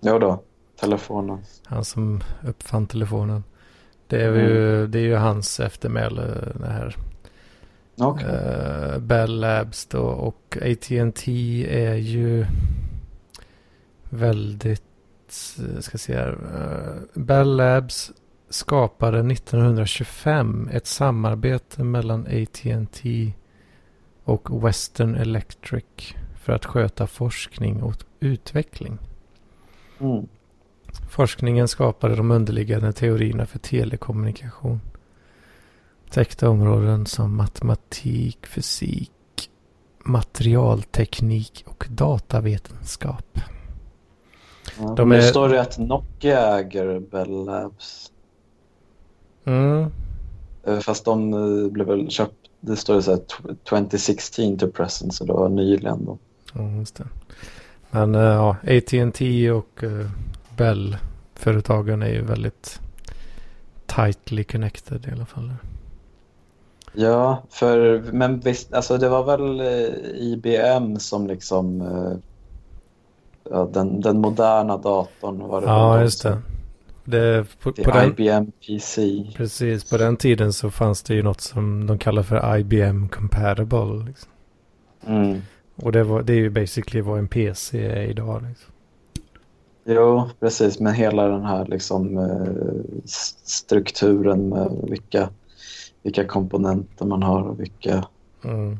Jo 0.00 0.18
då, 0.18 0.42
telefonen. 0.80 1.38
Han 1.64 1.84
som 1.84 2.20
uppfann 2.46 2.86
telefonen. 2.86 3.44
Det 4.06 4.22
är, 4.22 4.34
ju, 4.34 4.86
det 4.86 4.98
är 4.98 5.02
ju 5.02 5.14
hans 5.14 5.60
eftermäle 5.60 6.22
det 6.60 6.66
här. 6.66 6.96
Okej. 7.98 8.28
Eh, 8.28 8.98
Bell 8.98 9.40
Labs 9.40 9.86
då 9.86 10.00
och 10.02 10.58
AT&T 10.62 11.66
är 11.88 11.94
ju 11.94 12.46
väldigt, 14.10 14.82
eh, 15.58 15.80
ska 15.80 15.98
se 15.98 16.14
här. 16.16 16.38
eh, 16.54 17.22
Bell 17.22 17.56
Labs 17.56 18.12
skapade 18.50 19.18
1925 19.32 20.68
ett 20.72 20.86
samarbete 20.86 21.84
mellan 21.84 22.20
AT&T 22.26 23.32
och 24.24 24.66
Western 24.66 25.14
Electric 25.14 26.14
för 26.40 26.52
att 26.52 26.64
sköta 26.64 27.06
forskning 27.06 27.82
och 27.82 27.94
utveckling. 28.20 28.98
Mm. 30.00 30.28
Forskningen 31.10 31.68
skapade 31.68 32.16
de 32.16 32.30
underliggande 32.30 32.92
teorierna 32.92 33.46
för 33.46 33.58
telekommunikation. 33.58 34.80
Täckte 36.10 36.48
områden 36.48 37.06
som 37.06 37.36
matematik, 37.36 38.46
fysik, 38.46 39.10
materialteknik 40.04 41.64
och 41.66 41.86
datavetenskap. 41.90 43.38
Ja, 44.78 44.94
De 44.96 45.12
är- 45.12 45.20
står 45.20 45.48
det 45.48 45.60
att 45.60 45.78
Nokia 45.78 46.58
äger 46.58 47.00
Bell 47.00 47.44
Labs. 47.44 48.12
Mm. 49.44 49.86
Eh, 50.64 50.78
Fast 50.78 51.04
de 51.04 51.34
eh, 51.34 51.70
blev 51.70 51.86
väl 51.86 52.10
köpt, 52.10 52.34
det 52.60 52.76
står 52.76 52.94
det 52.94 53.02
så 53.02 53.10
här 53.10 53.18
tw- 53.18 53.56
2016 53.68 54.58
to 54.58 54.66
present 54.70 55.14
så 55.14 55.24
det 55.24 55.32
var 55.32 55.48
nyligen 55.48 56.04
då. 56.04 56.18
Ja, 56.54 56.70
just 56.70 56.96
det. 56.96 57.06
Men 57.90 58.14
eh, 58.14 58.20
ja, 58.20 58.56
AT&T 58.62 59.50
och 59.50 59.84
Bell-företagen 60.56 62.02
är 62.02 62.08
ju 62.12 62.22
väldigt 62.24 62.80
tightly 63.86 64.44
connected 64.44 65.06
i 65.06 65.12
alla 65.12 65.26
fall. 65.26 65.52
Ja, 66.92 67.42
för, 67.50 68.02
men 68.12 68.40
visst, 68.40 68.72
alltså 68.74 68.98
det 68.98 69.08
var 69.08 69.24
väl 69.24 69.60
IBM 70.14 70.98
som 70.98 71.26
liksom, 71.26 71.82
ja, 73.50 73.68
den, 73.72 74.00
den 74.00 74.20
moderna 74.20 74.76
datorn 74.76 75.38
var 75.48 75.60
det 75.60 75.66
Ja, 75.66 76.00
just 76.00 76.22
det. 76.22 76.38
Det 77.10 77.46
på, 77.60 77.70
Det 77.70 77.84
på 77.84 77.90
den, 77.90 78.08
IBM 78.08 78.52
PC. 78.66 79.24
precis, 79.36 79.90
på 79.90 79.96
den 79.96 80.16
tiden 80.16 80.52
så 80.52 80.70
fanns 80.70 81.02
det 81.02 81.14
ju 81.14 81.22
något 81.22 81.40
som 81.40 81.86
de 81.86 81.98
kallar 81.98 82.22
för 82.22 82.56
IBM 82.56 83.08
compatible. 83.08 84.04
Liksom. 84.06 84.30
Mm. 85.06 85.40
Och 85.76 85.92
det, 85.92 86.04
var, 86.04 86.22
det 86.22 86.32
är 86.32 86.36
ju 86.36 86.50
basically 86.50 87.00
vad 87.00 87.18
en 87.18 87.28
PC 87.28 87.86
är 87.86 88.02
idag. 88.02 88.42
Liksom. 88.48 88.72
Jo, 89.84 90.30
precis, 90.40 90.80
men 90.80 90.94
hela 90.94 91.28
den 91.28 91.44
här 91.44 91.66
liksom, 91.66 92.18
eh, 92.18 93.04
strukturen 93.44 94.48
med 94.48 94.70
vilka, 94.90 95.28
vilka 96.02 96.24
komponenter 96.24 97.06
man 97.06 97.22
har 97.22 97.42
och 97.42 97.60
vilka 97.60 98.04
Mm. 98.44 98.78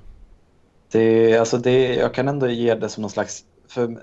Det, 0.92 1.38
alltså 1.38 1.58
det, 1.58 1.94
jag 1.94 2.14
kan 2.14 2.28
ändå 2.28 2.48
ge 2.48 2.74
det 2.74 2.88
som 2.88 3.00
någon 3.00 3.10
slags... 3.10 3.44
För, 3.68 3.98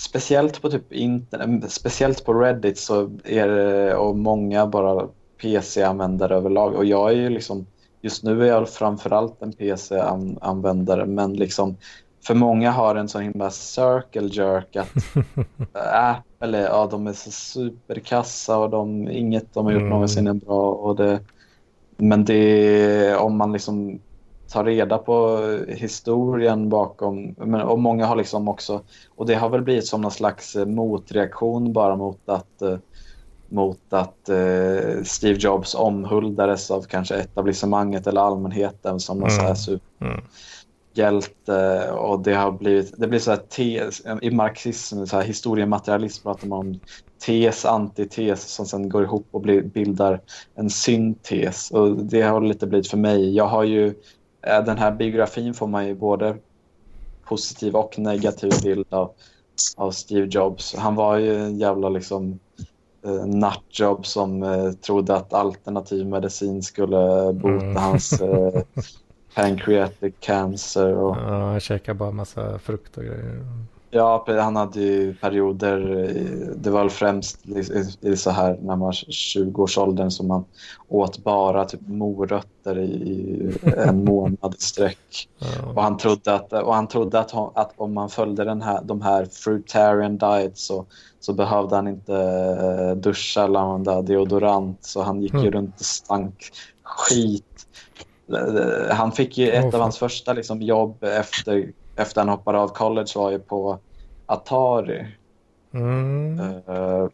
speciellt 0.00 0.62
på 0.62 0.70
typ 0.70 0.92
internet, 0.92 1.72
speciellt 1.72 2.24
på 2.24 2.34
Reddit 2.34 2.78
så 2.78 3.10
är 3.24 3.48
det, 3.48 3.94
och 3.96 4.16
många 4.18 4.66
bara 4.66 5.08
PC-användare 5.42 6.34
överlag. 6.36 6.74
Och 6.74 6.84
jag 6.84 7.10
är 7.10 7.14
ju 7.16 7.28
liksom, 7.28 7.66
just 8.02 8.24
nu 8.24 8.42
är 8.42 8.46
jag 8.46 8.68
framförallt 8.68 9.42
en 9.42 9.52
PC-användare 9.52 11.06
men 11.06 11.32
liksom 11.32 11.76
för 12.26 12.34
många 12.34 12.70
har 12.70 12.94
en 12.96 13.08
sån 13.08 13.22
himla 13.22 13.50
circle 13.50 14.28
jerk 14.32 14.76
att 14.76 14.88
Apple, 15.92 16.58
är- 16.58 16.62
ja 16.66 16.88
de 16.90 17.06
är 17.06 17.12
så 17.12 17.30
superkassa 17.30 18.58
och 18.58 18.70
de, 18.70 19.08
inget 19.08 19.54
de 19.54 19.64
har 19.64 19.72
gjort 19.72 19.80
Mm. 19.80 19.90
någonsin 19.90 20.26
är 20.26 20.34
bra. 20.34 20.72
Och 20.72 20.96
det, 20.96 21.20
men 21.96 22.24
det, 22.24 23.16
om 23.16 23.36
man 23.36 23.52
liksom 23.52 24.00
tar 24.50 24.64
reda 24.64 24.98
på 24.98 25.38
historien 25.68 26.68
bakom, 26.68 27.34
men, 27.38 27.60
och 27.60 27.78
många 27.78 28.06
har 28.06 28.16
liksom 28.16 28.48
också, 28.48 28.82
och 29.16 29.26
det 29.26 29.34
har 29.34 29.48
väl 29.48 29.62
blivit 29.62 29.86
som 29.86 30.00
någon 30.00 30.10
slags 30.10 30.56
eh, 30.56 30.66
motreaktion 30.66 31.72
bara 31.72 31.96
mot 31.96 32.28
att 32.28 32.62
eh, 32.62 32.78
mot 33.52 33.92
att 33.92 34.28
eh, 34.28 35.02
Steve 35.04 35.38
Jobs 35.40 35.74
omhuldades 35.74 36.70
av 36.70 36.82
kanske 36.82 37.14
etablissemanget 37.14 38.06
eller 38.06 38.20
allmänheten 38.20 39.00
som 39.00 39.18
någon 39.18 39.28
Mm. 39.28 39.40
så 39.40 39.46
här 39.46 39.54
super 39.54 39.86
Mm. 40.00 40.20
och 41.98 42.22
det 42.22 42.34
har 42.34 42.52
blivit, 42.52 42.94
det 42.96 43.08
blir 43.08 43.18
så 43.18 43.30
här 43.30 43.38
tes, 43.38 44.02
i 44.22 44.30
marxism, 44.30 45.06
så 45.06 45.16
här 45.16 45.24
historiematerialism 45.24 46.22
pratar 46.22 46.48
man 46.48 46.58
om 46.58 46.80
tes, 47.26 47.64
antites 47.64 48.42
som 48.54 48.66
sen 48.66 48.88
går 48.88 49.04
ihop 49.04 49.28
och 49.30 49.40
blir, 49.40 49.62
bildar 49.62 50.20
en 50.54 50.70
syntes 50.70 51.70
och 51.70 51.96
det 51.96 52.22
har 52.22 52.40
lite 52.40 52.66
blivit 52.66 52.88
för 52.88 52.96
mig. 52.96 53.34
Jag 53.34 53.46
har 53.46 53.64
ju, 53.64 53.94
den 54.42 54.78
här 54.78 54.90
biografin 54.92 55.54
får 55.54 55.66
man 55.66 55.86
ju 55.86 55.94
både 55.94 56.36
positiv 57.28 57.76
och 57.76 57.98
negativ 57.98 58.50
bild 58.62 58.86
av, 58.90 59.12
av 59.76 59.90
Steve 59.90 60.26
Jobs. 60.30 60.74
Han 60.74 60.94
var 60.94 61.16
ju 61.16 61.36
en 61.36 61.58
jävla 61.58 61.88
liksom 61.88 62.40
eh, 63.06 63.26
nutjob 63.26 64.06
som 64.06 64.42
eh, 64.42 64.72
trodde 64.72 65.16
att 65.16 65.32
alternativ 65.32 66.06
medicin 66.06 66.62
skulle 66.62 67.32
bota 67.32 67.64
Mm. 67.64 67.76
hans 67.76 68.20
eh, 68.20 68.62
pancreatic 69.34 70.14
cancer. 70.20 70.94
Och, 70.94 71.16
Ja, 71.16 71.52
jag 71.52 71.62
käkar 71.62 71.94
bara 71.94 72.10
massa 72.10 72.58
frukt 72.58 72.96
och 72.96 73.04
grejer. 73.04 73.46
Ja, 73.92 74.24
han 74.26 74.56
hade 74.56 74.80
ju 74.80 75.14
perioder, 75.14 76.04
eh, 76.04 76.54
det 76.56 76.70
var 76.70 76.88
främst 76.88 77.48
i, 77.48 77.84
i 78.00 78.16
så 78.16 78.30
här 78.30 78.58
när 78.60 78.76
man 78.76 78.80
var 78.80 78.92
20-årsåldern 78.92 80.10
som 80.10 80.28
man 80.28 80.44
åt 80.88 81.18
bara 81.18 81.64
typ 81.64 81.80
morötter 81.86 82.78
i 82.78 83.56
en 83.76 84.04
månad 84.04 84.54
i 84.58 84.62
sträck. 84.62 85.28
Och 85.74 85.82
han 85.82 85.96
trodde 85.96 86.34
att, 86.34 86.52
och 86.52 86.74
han 86.74 86.88
trodde 86.88 87.20
att, 87.20 87.34
att 87.54 87.72
om 87.76 87.94
man 87.94 88.10
följde 88.10 88.44
den 88.44 88.62
här, 88.62 88.80
de 88.82 89.02
här 89.02 89.24
fruitarian 89.24 90.18
diet 90.18 90.58
så, 90.58 90.86
så 91.20 91.32
behövde 91.32 91.76
han 91.76 91.88
inte 91.88 92.14
eh, 92.14 92.96
duscha 92.96 93.44
eller 93.44 93.60
använda 93.60 94.02
deodorant 94.02 94.78
så 94.80 95.02
han 95.02 95.22
gick 95.22 95.32
mm. 95.32 95.44
ju 95.44 95.50
runt 95.50 95.80
och 95.80 95.86
stank 95.86 96.50
skit. 96.82 97.66
Eh, 98.32 98.94
han 98.96 99.12
fick 99.12 99.38
ju 99.38 99.50
ett 99.50 99.64
oh, 99.64 99.74
av 99.74 99.80
hans 99.80 99.98
första 99.98 100.32
liksom, 100.32 100.62
jobb 100.62 101.04
efter 101.04 101.72
efter 102.00 102.20
han 102.20 102.28
hoppade 102.28 102.58
av 102.58 102.68
college 102.68 103.12
var 103.14 103.30
ju 103.30 103.38
på 103.38 103.78
Atari. 104.26 105.06
Mm. 105.72 106.40
Uh, 106.40 107.08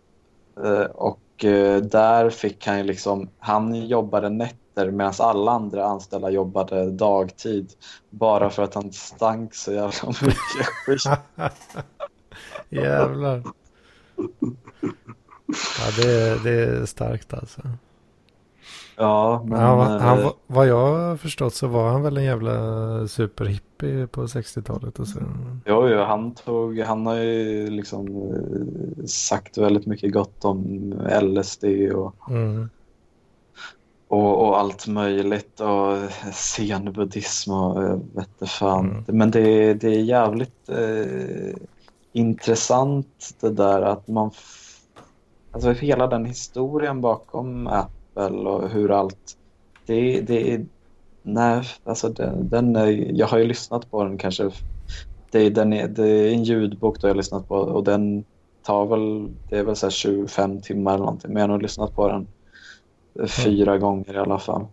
uh, 0.65 0.85
och 0.85 1.45
uh, 1.45 1.77
där 1.77 2.31
fick 2.31 2.67
han 2.67 2.79
ju 2.79 2.85
liksom, 2.85 3.29
han 3.39 3.87
jobbade 3.87 4.29
nätter 4.29 4.91
medan 4.91 5.13
alla 5.19 5.53
andra 5.53 5.85
anställda 5.85 6.31
jobbade 6.31 6.91
dagtid. 6.91 7.73
Bara 8.11 8.51
för 8.51 8.63
att 8.63 8.75
han 8.75 8.93
stank 8.93 9.55
så 9.55 9.73
jävla 9.73 10.09
mycket 10.23 10.67
skit. 10.87 11.03
Jävlar. 12.69 13.43
Ja, 15.79 16.03
det, 16.03 16.43
det 16.43 16.65
är 16.65 16.87
starkt 16.87 17.35
alltså. 17.35 17.63
Ja, 18.97 19.45
men... 19.47 19.61
Han, 19.61 20.01
han, 20.01 20.19
eh, 20.19 20.31
vad 20.47 20.67
jag 20.67 20.87
har 20.87 21.17
förstått 21.17 21.55
så 21.55 21.67
var 21.67 21.89
han 21.89 22.03
väl 22.03 22.17
en 22.17 22.25
jävla 22.25 22.53
superhippie 23.09 24.07
på 24.07 24.27
60-talet 24.27 24.99
och 24.99 25.09
så. 25.09 25.19
Jo, 25.65 25.89
jo, 25.89 25.99
han 25.99 26.35
tog, 26.35 26.79
han 26.79 27.07
har 27.07 27.15
ju 27.15 27.71
liksom 27.71 28.07
eh, 28.07 29.05
sagt 29.07 29.59
väldigt 29.59 29.87
mycket 29.87 30.13
gott 30.13 30.45
om 30.45 30.95
LSD 31.23 31.65
och, 31.95 32.15
mm. 32.31 32.71
och, 34.09 34.47
och, 34.47 34.59
allt 34.59 34.87
möjligt 34.87 35.61
och 35.61 35.99
zenbuddhism 36.33 37.53
och 37.53 37.83
jag 37.83 38.01
vet 38.15 38.29
inte 38.29 38.47
fan. 38.47 38.91
Mm. 38.91 39.05
Men 39.07 39.31
det, 39.31 39.75
det 39.75 39.89
är 39.89 40.01
jävligt 40.01 40.69
eh, 40.69 41.57
intressant 42.13 43.35
det 43.41 43.51
där 43.51 43.83
att 43.83 44.09
man, 44.09 44.31
alltså 45.53 45.73
hela 45.73 46.07
den 46.07 46.25
historien 46.25 47.01
bakom 47.01 47.67
Apple 47.67 47.96
exempel 48.17 48.47
och 48.47 48.71
hur 48.71 48.91
allt... 48.91 49.37
Det, 49.87 50.21
det 50.21 50.53
är... 50.53 50.67
Nej, 51.23 51.65
alltså 51.85 52.09
den, 52.09 52.49
den 52.49 52.77
är, 52.77 52.89
jag 53.13 53.27
har 53.27 53.39
ju 53.39 53.45
lyssnat 53.45 53.91
på 53.91 54.05
den 54.05 54.19
kanske. 54.19 54.51
Det, 55.31 55.51
den 55.51 55.73
är, 55.73 55.89
det 55.89 56.09
är 56.09 56.33
en 56.33 56.45
ljudbok 56.45 57.01
då 57.01 57.09
jag 57.09 57.15
har 57.15 57.17
lyssnat 57.17 57.49
på 57.49 57.55
och 57.55 57.85
den 57.85 58.25
tar 58.63 58.87
väl, 58.87 59.29
det 59.49 59.59
är 59.59 59.65
väl 59.65 59.77
så 59.77 59.91
25 59.91 60.61
timmar 60.61 60.95
eller 60.95 61.05
någonting. 61.05 61.33
Men 61.33 61.41
jag 61.41 61.49
har 61.49 61.55
nog 61.55 61.63
lyssnat 61.63 61.95
på 61.95 62.09
den 62.09 62.27
fyra 63.29 63.71
mm. 63.71 63.81
gånger 63.81 64.15
i 64.15 64.19
alla 64.19 64.39
fall. 64.39 64.67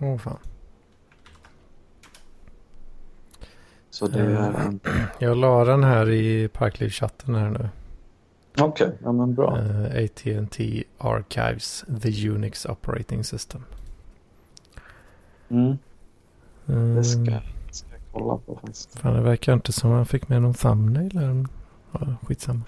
Åh 0.00 0.08
oh, 0.08 0.18
fan. 0.18 0.38
Så 3.90 4.06
det 4.06 4.20
är 4.20 4.54
en... 4.66 4.80
Jag 5.18 5.36
la 5.36 5.64
den 5.64 5.84
här 5.84 6.10
i 6.10 6.48
Parkliv-chatten 6.48 7.34
här 7.34 7.50
nu. 7.50 7.68
Okej, 8.60 8.86
okay. 8.86 8.98
ja 9.02 9.12
men 9.12 9.34
bra. 9.34 9.58
Uh, 9.58 9.84
eh, 9.84 10.04
AT&T 10.04 10.84
Archives, 10.98 11.84
the 12.02 12.28
Unix 12.30 12.66
Operating 12.66 13.24
System. 13.24 13.64
Mm. 15.48 15.78
Uh, 16.68 16.94
det 16.96 17.04
ska, 17.04 17.40
ska 17.70 17.86
jag 17.90 18.00
kolla 18.12 18.38
på 18.38 18.54
faktiskt. 18.54 18.98
Fan, 18.98 19.14
det 19.14 19.20
verkar 19.20 19.52
inte 19.52 19.72
som 19.72 19.90
han 19.90 20.06
fick 20.06 20.28
med 20.28 20.42
någon 20.42 20.54
thumbnail. 20.54 21.16
Eller? 21.16 21.46
Ja, 21.92 22.14
skitsamma. 22.22 22.64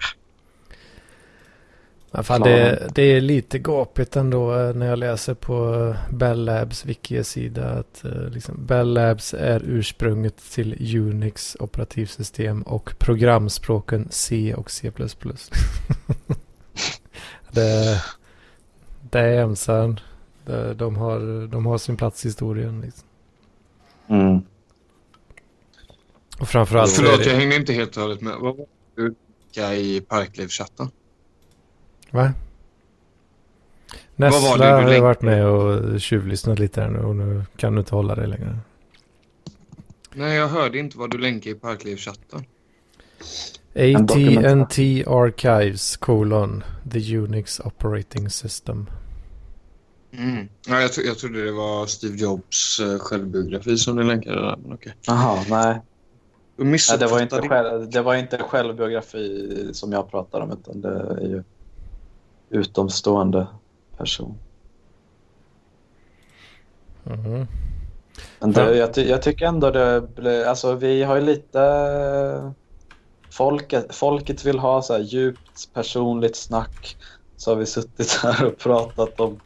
Ja, 2.13 2.23
fan, 2.23 2.41
det, 2.41 2.89
det, 2.95 3.01
är 3.01 3.21
lite 3.21 3.59
gapigt 3.59 4.15
ändå 4.15 4.55
eh, 4.55 4.73
när 4.73 4.87
jag 4.87 4.99
läser 4.99 5.33
på 5.33 5.95
Bell 6.09 6.45
Labs 6.45 6.85
wiki-sida 6.85 7.69
att 7.69 8.01
uh, 8.05 8.29
liksom 8.29 8.65
Bell 8.65 8.93
Labs 8.93 9.33
är 9.33 9.61
ursprunget 9.65 10.37
till 10.51 10.97
Unix 10.97 11.57
operativsystem 11.59 12.61
och 12.61 12.93
programspråken 12.99 14.07
C 14.09 14.53
och 14.57 14.71
C++. 14.71 14.91
det, 17.51 18.03
det 19.11 19.19
är 19.19 19.41
emsan. 19.41 19.99
De, 20.45 20.73
de, 20.73 20.95
har, 20.95 21.47
de 21.47 21.65
har 21.65 21.77
sin 21.77 21.97
plats 21.97 22.25
i 22.25 22.27
historien. 22.27 22.81
Liksom. 22.81 23.07
Mm. 24.07 24.41
Och 26.39 26.47
framförallt... 26.47 26.91
Förlåt, 26.91 27.23
det... 27.23 27.29
jag 27.29 27.37
hängde 27.37 27.55
inte 27.55 27.73
helt 27.73 27.97
och 27.97 28.01
hållet 28.03 28.21
med. 28.21 28.33
Vad 28.39 28.57
var 28.57 28.65
det 29.53 29.75
i 29.75 30.01
Parkliv-chatten? 30.01 30.91
Va? 32.11 32.33
Nessla 34.15 34.81
har 34.81 34.93
ju 34.93 35.01
varit 35.01 35.21
med 35.21 35.45
och 35.45 36.01
tjuvlyssnat 36.01 36.59
lite 36.59 36.81
här 36.81 36.89
nu 36.89 36.99
och 36.99 37.15
nu 37.15 37.43
kan 37.55 37.73
du 37.73 37.79
inte 37.79 37.95
hålla 37.95 38.15
dig 38.15 38.27
längre. 38.27 38.57
Nej, 40.13 40.35
jag 40.35 40.47
hörde 40.47 40.79
inte 40.79 40.97
vad 40.97 41.11
du 41.11 41.17
länkade 41.17 41.55
i 41.55 41.59
Parkliv-chatten. 41.59 42.45
AT&T 43.75 45.03
Archives 45.07 45.97
colon 45.97 46.63
the 46.91 47.17
Unix 47.17 47.59
operating 47.59 48.29
system. 48.29 48.89
Mm. 50.11 50.49
Ja, 50.67 50.81
jag, 50.81 50.93
tro, 50.93 51.03
jag 51.03 51.17
trodde 51.17 51.45
det 51.45 51.51
var 51.51 51.85
Steve 51.85 52.17
Jobs 52.17 52.79
uh, 52.79 52.99
självbiografi 52.99 53.77
som 53.77 53.95
du 53.95 54.03
länkade 54.03 54.41
där. 54.41 54.57
Men 54.63 54.73
okay. 54.73 54.93
Jaha, 55.01 55.35
nej. 55.49 55.81
nej 56.57 56.97
det, 56.99 57.07
var 57.07 57.21
inte 57.21 57.41
själv, 57.41 57.89
det 57.89 58.01
var 58.01 58.15
inte 58.15 58.37
självbiografi 58.37 59.69
som 59.73 59.91
jag 59.91 60.11
pratar 60.11 60.41
om 60.41 60.51
utan 60.51 60.81
det 60.81 61.17
är 61.21 61.27
ju 61.27 61.43
utomstående 62.51 63.47
person. 63.97 64.37
Mm. 67.05 67.47
Men 68.39 68.51
det, 68.51 68.77
jag, 68.77 68.97
jag, 68.97 69.21
tycker 69.21 69.45
ändå 69.45 69.71
det 69.71 70.15
blir, 70.15 70.45
alltså 70.45 70.75
vi 70.75 71.03
har 71.03 71.15
ju 71.15 71.21
lite, 71.21 72.53
folket, 73.29 73.95
folket 73.95 74.45
vill 74.45 74.59
ha 74.59 74.81
så 74.81 74.93
här 74.93 74.99
djupt 74.99 75.73
personligt 75.73 76.35
snack. 76.35 76.97
Så 77.37 77.51
har 77.51 77.55
vi 77.55 77.65
suttit 77.65 78.11
här 78.23 78.45
och 78.45 78.57
pratat 78.57 79.19
om, 79.19 79.39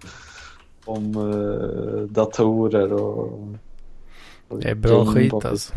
om 0.85 1.17
uh, 1.17 2.07
datorer 2.07 2.93
och, 2.93 3.41
och 4.47 4.59
Det 4.59 4.69
är 4.69 4.75
bra 4.75 5.05
skit 5.05 5.33
alltså. 5.33 5.73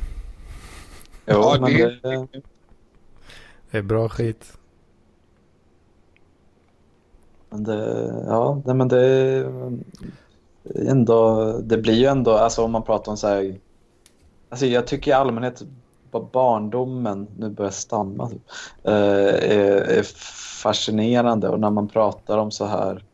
Jo, 1.26 1.34
ja, 1.34 1.56
men 1.60 1.72
det, 1.72 2.28
det 3.70 3.78
är 3.78 3.82
bra 3.82 4.08
skit. 4.08 4.57
Men 7.50 7.64
det, 7.64 8.24
ja, 8.26 8.62
nej, 8.64 8.74
men 8.74 8.88
det 8.88 9.52
ändå, 10.74 11.52
det 11.62 11.78
blir 11.78 11.94
ju 11.94 12.06
ändå, 12.06 12.32
alltså 12.32 12.64
om 12.64 12.72
man 12.72 12.82
pratar 12.82 13.12
om 13.12 13.18
så 13.18 13.28
här, 13.28 13.58
alltså 14.48 14.66
jag 14.66 14.86
tycker 14.86 15.10
i 15.10 15.14
allmänhet 15.14 15.62
barndomen, 16.32 17.26
nu 17.38 17.48
börjar 17.48 17.66
jag 17.66 17.74
stamma, 17.74 18.28
typ, 18.28 18.42
eh, 18.84 18.92
är, 18.92 19.98
är 19.98 20.02
fascinerande. 20.62 21.48
Och 21.48 21.60
när 21.60 21.70
man 21.70 21.88
pratar 21.88 22.38
om 22.38 22.50
så 22.50 22.64
här, 22.64 23.04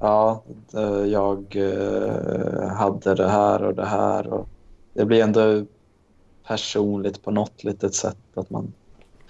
ja, 0.00 0.42
eh, 0.74 1.04
jag 1.04 1.56
eh, 1.56 2.68
hade 2.68 3.14
det 3.14 3.28
här 3.28 3.62
och 3.62 3.74
det 3.74 3.86
här 3.86 4.26
och 4.26 4.48
det 4.92 5.04
blir 5.04 5.22
ändå 5.22 5.64
personligt 6.46 7.22
på 7.22 7.30
något 7.30 7.64
litet 7.64 7.94
sätt 7.94 8.18
att 8.34 8.50
man 8.50 8.72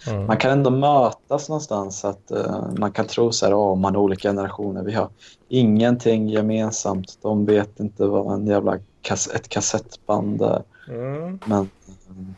Mm. 0.07 0.27
Man 0.27 0.37
kan 0.37 0.51
ändå 0.51 0.71
mötas 0.71 1.49
någonstans. 1.49 2.05
att 2.05 2.33
uh, 2.33 2.69
Man 2.79 2.93
kan 2.93 3.07
tro 3.07 3.33
så 3.33 3.47
här, 3.47 3.55
oh, 3.55 3.77
man 3.77 3.95
är 3.95 3.99
olika 3.99 4.29
generationer. 4.29 4.83
Vi 4.83 4.93
har 4.93 5.09
ingenting 5.49 6.29
gemensamt. 6.29 7.19
De 7.23 7.47
vet 7.47 7.81
inte 7.81 8.07
vad 8.07 8.35
en 8.35 8.47
jävla 8.47 8.79
kass 9.03 9.29
ett 9.35 9.49
kassettband 9.49 10.43
är. 10.43 10.63
Mm. 10.89 11.39
Men, 11.45 11.71
um... 12.09 12.35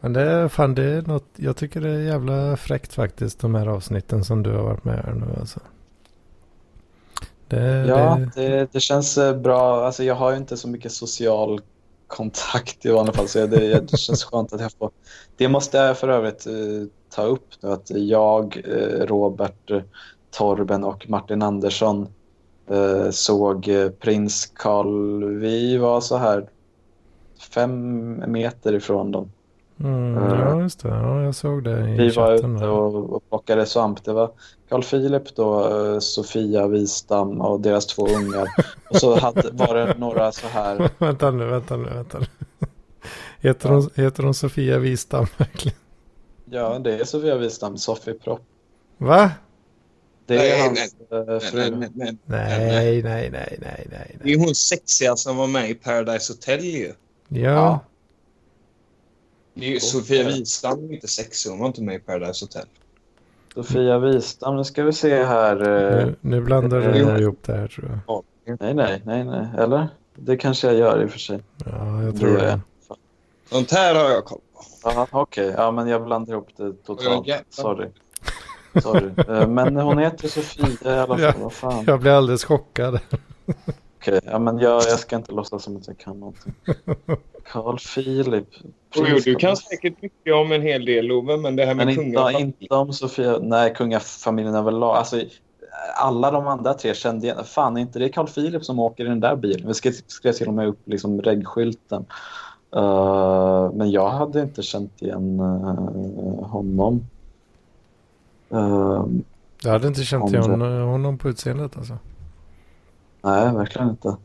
Men 0.00 0.12
det 0.12 0.22
är 0.22 0.48
fan 0.48 0.74
det 0.74 0.84
är 0.84 1.02
något. 1.02 1.28
Jag 1.36 1.56
tycker 1.56 1.80
det 1.80 1.90
är 1.90 2.00
jävla 2.00 2.56
fräckt 2.56 2.94
faktiskt. 2.94 3.40
De 3.40 3.54
här 3.54 3.66
avsnitten 3.66 4.24
som 4.24 4.42
du 4.42 4.52
har 4.52 4.62
varit 4.62 4.84
med 4.84 5.04
här 5.04 5.14
nu 5.14 5.26
alltså. 5.40 5.60
Det, 7.48 7.86
ja, 7.86 8.18
det... 8.34 8.48
Det, 8.48 8.72
det 8.72 8.80
känns 8.80 9.18
eh, 9.18 9.36
bra. 9.36 9.86
Alltså, 9.86 10.04
jag 10.04 10.14
har 10.14 10.30
ju 10.30 10.36
inte 10.36 10.56
så 10.56 10.68
mycket 10.68 10.92
social 10.92 11.60
kontakt 12.06 12.86
i 12.86 12.90
vanliga 12.90 13.14
fall. 13.14 13.28
Så 13.28 13.46
det, 13.46 13.90
det 13.90 13.96
känns 13.96 14.24
skönt 14.24 14.52
att 14.52 14.60
jag 14.60 14.72
får... 14.72 14.90
Det 15.36 15.48
måste 15.48 15.78
jag 15.78 15.98
för 15.98 16.08
övrigt 16.08 16.46
ta 17.10 17.22
upp 17.22 17.46
nu. 17.60 17.70
Att 17.70 17.90
jag, 17.90 18.62
eh, 18.64 19.06
Robert, 19.06 19.70
Torben 20.30 20.84
och 20.84 21.08
Martin 21.08 21.42
Andersson 21.42 22.08
eh, 22.70 23.10
såg 23.10 23.70
prins 24.00 24.52
Carl. 24.54 25.24
Vi 25.24 25.76
var 25.76 26.00
så 26.00 26.16
här 26.16 26.48
fem 27.54 28.24
meter 28.32 28.74
ifrån 28.74 29.12
dem. 29.12 29.30
Mm, 29.80 30.14
ja, 30.14 30.62
just 30.62 30.82
det. 30.82 30.88
Ja, 30.88 31.22
jag 31.22 31.34
såg 31.34 31.64
det 31.64 31.90
i 31.90 31.96
Vi 31.96 32.10
var 32.10 32.32
ute 32.34 32.46
och, 32.46 33.12
och 33.12 33.28
plockade 33.28 33.66
svamp. 33.66 34.04
Det 34.04 34.12
var 34.12 34.30
Carl 34.68 34.82
Philip, 34.82 35.36
då, 35.36 36.00
Sofia 36.00 36.66
Wistam 36.66 37.40
och 37.40 37.60
deras 37.60 37.86
två 37.86 38.08
ungar. 38.08 38.48
Och 38.90 38.96
så 38.96 39.16
hade, 39.20 39.50
var 39.52 39.74
det 39.74 39.98
några 39.98 40.32
så 40.32 40.46
här... 40.46 40.90
vänta 40.98 41.30
nu, 41.30 41.46
vänta 41.46 41.76
nu, 41.76 41.88
vänta 41.88 42.18
nu. 42.18 42.26
Heter, 43.40 43.68
ja. 43.68 43.74
hon, 43.74 43.90
heter 43.94 44.22
hon 44.22 44.34
Sofia 44.34 44.78
Wistam 44.78 45.26
verkligen? 45.36 45.78
Ja, 46.50 46.78
det 46.78 46.94
är 47.00 47.04
Sofia 47.04 47.36
Wistam, 47.36 47.78
Sofie 47.78 48.14
Propp. 48.14 48.40
Va? 48.98 49.30
Det 50.26 50.34
är 50.34 50.38
Nej, 50.38 50.60
hans 50.60 50.96
eh, 51.10 51.24
Nej, 51.26 51.40
fru. 51.40 51.76
nej, 51.76 51.90
nej. 51.94 52.16
Nej, 52.24 53.02
nej, 53.02 53.30
nej, 53.30 53.58
nej, 53.60 53.86
nej. 53.90 54.16
Det 54.22 54.32
är 54.32 54.38
hon 54.38 54.54
sexiga 54.54 55.16
som 55.16 55.36
var 55.36 55.46
med 55.46 55.70
i 55.70 55.74
Paradise 55.74 56.32
Hotel 56.32 56.64
ju. 56.64 56.92
Ja, 57.28 57.38
Ja. 57.40 57.80
Det 59.54 59.66
är 59.66 59.70
ju 59.70 59.80
Sofia 59.80 60.26
Wistam 60.28 60.84
är 60.90 60.94
inte 60.94 61.08
sexig. 61.08 61.50
Hon 61.50 61.58
var 61.58 61.66
inte 61.66 61.82
med 61.82 61.94
i 61.94 61.98
Paradise 61.98 62.44
Hotel. 62.44 62.66
Sofia 63.54 63.98
Wistam, 63.98 64.56
nu 64.56 64.64
ska 64.64 64.82
vi 64.84 64.92
se 64.92 65.24
här. 65.24 65.56
eh, 65.60 66.06
nu, 66.06 66.14
nu 66.20 66.40
blandar 66.40 66.80
du 66.80 66.84
Eh, 67.00 67.06
nog 67.08 67.20
ihop 67.20 67.38
det 67.46 67.52
här 67.56 67.68
tror 67.68 68.00
jag. 68.06 68.24
Nej, 68.60 68.74
nej, 68.74 69.02
nej, 69.04 69.24
nej. 69.24 69.46
Eller? 69.58 69.88
Det 70.14 70.36
kanske 70.36 70.66
jag 70.66 70.76
gör 70.76 71.02
i 71.02 71.06
och 71.06 71.10
för 71.10 71.18
sig. 71.18 71.38
Ja, 71.66 72.02
jag 72.02 72.18
tror 72.18 72.36
Det- 72.36 72.40
det. 72.40 72.60
Sånt 73.50 73.70
här 73.70 73.94
har 73.94 74.10
jag 74.10 74.24
koll. 74.24 74.40
Ja, 74.84 75.06
Okej, 75.10 75.54
ja, 75.56 75.70
men 75.70 75.88
jag 75.88 76.04
blandar 76.04 76.32
ihop 76.32 76.48
det 76.56 76.72
totalt. 76.72 77.28
Sorry. 77.50 77.88
Sorry. 78.82 79.10
Eh, 79.28 79.48
Men 79.48 79.76
hon 79.76 79.98
heter 79.98 80.28
Sofia 80.28 80.96
i 80.96 80.98
alla 80.98 81.06
fall. 81.06 81.20
Ja. 81.20 81.32
Vad 81.38 81.52
fan. 81.52 81.84
Jag 81.86 82.00
blir 82.00 82.12
alldeles 82.12 82.44
chockad. 82.44 83.00
Okej, 84.00 84.20
ja, 84.24 84.38
men 84.38 84.58
jag, 84.58 84.74
jag 84.74 84.98
ska 84.98 85.16
inte 85.16 85.32
låtsas 85.32 85.62
som 85.62 85.76
att 85.76 85.86
jag 85.86 85.98
kan 85.98 86.20
någonting. 86.20 86.54
Carl 87.52 87.78
Philip. 87.94 88.48
Jo, 88.94 89.18
du 89.24 89.34
kan 89.34 89.56
säkert 89.56 90.02
mycket 90.02 90.34
om 90.34 90.52
en 90.52 90.62
hel 90.62 90.84
del, 90.84 91.06
Love, 91.06 91.36
men 91.36 91.56
det 91.56 91.66
här 91.66 91.74
med 91.74 91.86
Men 91.86 91.94
kungar... 91.96 92.30
inte, 92.30 92.62
inte 92.64 92.74
om 92.74 92.92
Sofia. 92.92 93.38
Nej, 93.38 93.74
kungafamiljen 93.74 94.54
överlag. 94.54 94.96
Alltså, 94.96 95.20
alla 95.96 96.30
de 96.30 96.46
andra 96.46 96.74
tre 96.74 96.94
kände 96.94 97.26
igen. 97.26 97.44
Fan, 97.44 97.76
är 97.76 97.80
inte 97.80 97.98
det 97.98 98.08
Carl 98.08 98.26
Philip 98.26 98.64
som 98.64 98.78
åker 98.78 99.04
i 99.04 99.08
den 99.08 99.20
där 99.20 99.36
bilen? 99.36 99.66
Vi 99.68 99.74
skrev, 99.74 99.92
skrev 100.06 100.32
till 100.32 100.48
och 100.48 100.54
med 100.54 100.68
upp 100.68 100.80
liksom 100.84 101.22
reggskylten. 101.22 102.06
Eh, 102.76 103.70
men 103.72 103.90
jag 103.90 104.10
hade 104.10 104.40
inte 104.42 104.62
känt 104.62 105.02
igen 105.02 105.40
eh, 105.40 106.46
honom. 106.46 107.06
Eh, 108.50 109.04
Jag 109.62 109.70
hade 109.72 109.88
inte 109.88 110.02
känt 110.04 110.30
igen 110.32 110.58
det- 110.58 110.80
honom 110.82 111.18
på 111.18 111.28
utseendet 111.28 111.76
alltså. 111.76 111.98
nej, 113.22 113.54
verkligen 113.54 113.88
inte. 113.88 114.16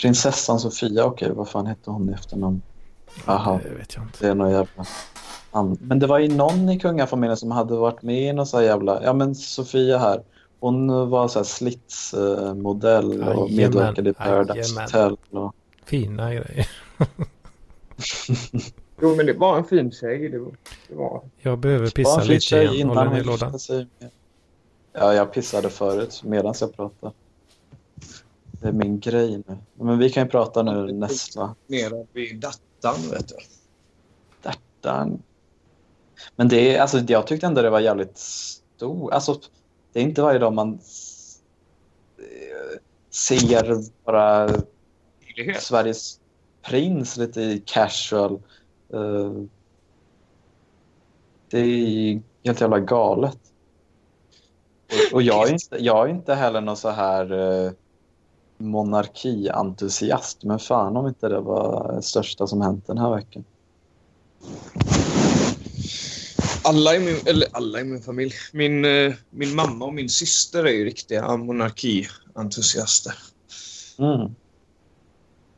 Prinsessan 0.00 0.58
Sofia, 0.60 1.04
okej, 1.04 1.32
vad 1.34 1.48
fan 1.48 1.66
hette 1.66 1.90
hon 1.90 2.08
i 2.08 2.12
efternamn? 2.12 2.62
Aha. 3.26 3.60
Det 3.62 3.68
vet 3.74 3.94
jag 3.94 4.04
inte. 4.04 4.18
Det 4.20 4.28
är 4.30 4.34
någon 4.34 4.50
jävla... 4.50 4.84
Men 5.80 5.98
det 5.98 6.06
var 6.06 6.18
ju 6.18 6.28
någon 6.36 6.68
i 6.68 6.78
kungafamiljen 6.78 7.36
som 7.36 7.50
hade 7.50 7.76
varit 7.76 8.02
med 8.02 8.22
i 8.22 8.32
någon 8.32 8.46
så 8.46 8.62
jävla... 8.62 9.02
Ja 9.04 9.12
men 9.12 9.34
Sofia 9.34 9.98
här. 9.98 10.22
Hon 10.60 11.10
var 11.10 11.28
så 11.28 11.38
här 11.38 11.44
slitsmodell 11.44 13.22
och 13.22 13.50
medverkade 13.50 14.10
i 14.10 14.12
Paradise. 14.12 14.80
Hotel. 14.82 15.16
Och... 15.30 15.54
Fina 15.84 16.34
grejer. 16.34 16.68
Jo, 19.00 19.16
men 19.16 19.26
det 19.26 19.32
var 19.32 19.58
en 19.58 19.64
fin 19.64 19.92
tjej. 19.92 20.28
Det 20.28 20.38
var... 20.38 20.52
Det 20.88 20.94
var. 20.94 21.22
Jag 21.38 21.58
behöver 21.58 21.90
pissa 21.90 22.22
lite 22.24 22.56
igen. 22.56 22.88
Håller 22.88 23.02
innan 23.02 23.14
ni 23.14 23.22
lådan? 23.22 23.52
gifte 23.52 23.58
sig 23.58 23.86
med- 23.98 24.10
Ja, 24.92 25.14
jag 25.14 25.32
pissade 25.32 25.70
förut 25.70 26.22
medan 26.24 26.54
jag 26.60 26.76
pratade. 26.76 27.12
Det 28.60 28.68
är 28.68 28.72
min 28.72 29.00
grej 29.00 29.42
nu. 29.46 29.56
Men 29.74 29.98
vi 29.98 30.10
kan 30.10 30.22
ju 30.24 30.28
prata 30.30 30.62
nu 30.62 30.92
nästa. 30.92 31.54
Nere 31.66 32.06
vid 32.12 32.40
dattan, 32.40 33.00
vet 33.10 33.28
du. 33.28 33.34
Där. 34.80 35.10
Men 36.36 36.48
det 36.48 36.76
är, 36.76 36.80
alltså 36.80 36.98
jag 36.98 37.26
tyckte 37.26 37.46
ändå 37.46 37.62
det 37.62 37.70
var 37.70 37.80
jävligt 37.80 38.18
stor. 38.18 39.12
Alltså 39.12 39.40
det 39.92 39.98
är 40.00 40.02
inte 40.02 40.22
varje 40.22 40.38
dag 40.38 40.52
man 40.52 40.72
eh, 42.18 42.78
ser 43.10 44.04
bara. 44.04 44.48
Sveriges 45.60 46.20
prins 46.68 47.16
lite 47.16 47.40
i 47.40 47.62
casual. 47.66 48.40
Eh, 48.92 49.32
Det 51.50 51.58
är 51.58 52.20
helt 52.44 52.60
jävla 52.60 52.80
galet. 52.80 53.38
Och, 54.86 55.14
och 55.14 55.22
jag, 55.22 55.48
är 55.48 55.52
inte, 55.52 55.76
jag 55.78 56.08
är 56.08 56.10
inte 56.10 56.34
heller 56.34 56.60
någon 56.60 56.76
så 56.76 56.90
här 56.90 57.32
eh, 57.32 57.72
monarkientusiast. 58.58 60.44
Men 60.44 60.58
fan 60.58 60.96
om 60.96 61.06
inte 61.06 61.28
det 61.28 61.40
var 61.40 61.92
det 61.92 62.02
största 62.02 62.46
som 62.46 62.60
hänt 62.60 62.86
den 62.86 62.98
här 62.98 63.14
veckan. 63.14 63.44
Alla 66.64 66.94
i 66.94 66.98
min, 66.98 67.16
eller 67.26 67.48
alla 67.52 67.80
i 67.80 67.84
min 67.84 68.02
familj. 68.02 68.32
Min, 68.52 68.84
eh, 68.84 69.14
min 69.30 69.54
mamma 69.54 69.84
och 69.84 69.94
min 69.94 70.08
syster 70.08 70.64
är 70.64 70.72
ju 70.72 70.84
riktiga 70.84 71.36
monarkientusiaster. 71.36 73.14
Mm. 73.98 74.34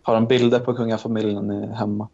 Har 0.09 0.15
de 0.15 0.27
bilder 0.27 0.61
på 0.61 0.75
kungafamiljen 0.75 1.51
hemma? 1.73 2.09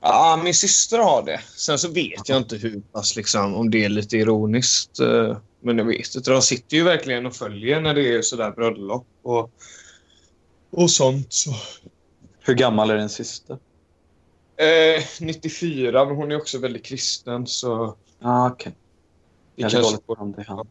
Ja, 0.00 0.40
min 0.44 0.54
syster 0.54 0.98
har 0.98 1.22
det. 1.22 1.40
Sen 1.56 1.78
så 1.78 1.88
vet 1.92 2.28
jag 2.28 2.38
inte 2.38 2.56
hur 2.56 2.80
pass, 2.80 3.16
liksom, 3.16 3.54
om 3.54 3.70
det 3.70 3.84
är 3.84 3.88
lite 3.88 4.16
ironiskt. 4.16 5.00
eh, 5.00 5.36
Men 5.60 5.78
jag 5.78 5.84
vet 5.84 6.14
inte. 6.14 6.30
De 6.30 6.42
sitter 6.42 6.76
ju 6.76 6.82
verkligen 6.82 7.26
och 7.26 7.34
följer 7.34 7.80
när 7.80 7.94
det 7.94 8.14
är 8.14 8.22
sådär 8.22 8.50
bröllop 8.50 9.06
och, 9.22 9.50
och 10.70 10.90
sånt. 10.90 11.32
Så. 11.32 11.50
Hur 12.40 12.54
gammal 12.54 12.90
är 12.90 12.96
din 12.96 13.08
syster? 13.08 13.58
Eh, 14.56 15.02
94, 15.20 16.04
men 16.04 16.16
hon 16.16 16.32
är 16.32 16.36
också 16.36 16.58
väldigt 16.58 16.84
kristen 16.84 17.46
så 17.46 17.96
ah, 18.20 18.50
okej. 18.50 18.72
det 19.56 19.62
kanske 19.62 19.98
på 19.98 20.12
om 20.12 20.32
det 20.32 20.40
är 20.40 20.46
han. 20.46 20.68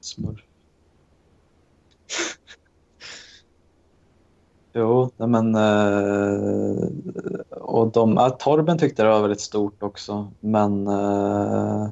Smurf. 0.00 0.40
Jo, 4.76 5.10
men... 5.16 5.54
Eh, 5.54 6.88
och 7.50 7.92
de, 7.92 8.16
ja, 8.16 8.30
Torben 8.30 8.78
tyckte 8.78 9.02
det 9.02 9.08
var 9.08 9.20
väldigt 9.20 9.40
stort 9.40 9.82
också, 9.82 10.32
men... 10.40 10.86
Eh, 10.86 11.88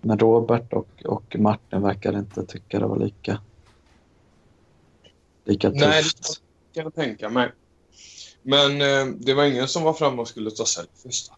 men 0.00 0.18
Robert 0.18 0.72
och, 0.72 1.04
och 1.04 1.36
Martin 1.38 1.82
verkar 1.82 2.18
inte 2.18 2.46
tycka 2.46 2.78
det 2.78 2.86
var 2.86 2.98
lika... 2.98 3.40
Lika 5.44 5.70
tufft. 5.70 5.80
Nej, 5.80 6.02
det 6.02 6.74
kan 6.74 6.84
jag 6.84 6.94
tänka 6.94 7.28
mig. 7.28 7.52
Men 8.42 8.80
eh, 8.80 9.14
det 9.18 9.34
var 9.34 9.44
ingen 9.44 9.68
som 9.68 9.82
var 9.82 9.92
framme 9.92 10.22
och 10.22 10.28
skulle 10.28 10.50
ta 10.50 10.64
selfies. 10.64 11.28
Då. 11.28 11.34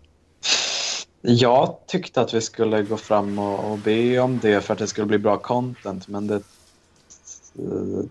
Jag 1.20 1.76
tyckte 1.86 2.20
att 2.20 2.34
vi 2.34 2.40
skulle 2.40 2.82
gå 2.82 2.96
fram 2.96 3.38
och, 3.38 3.72
och 3.72 3.78
be 3.78 4.18
om 4.18 4.38
det 4.42 4.60
för 4.60 4.72
att 4.72 4.78
det 4.78 4.86
skulle 4.86 5.06
bli 5.06 5.18
bra 5.18 5.36
content, 5.36 6.08
men 6.08 6.26
det, 6.26 6.42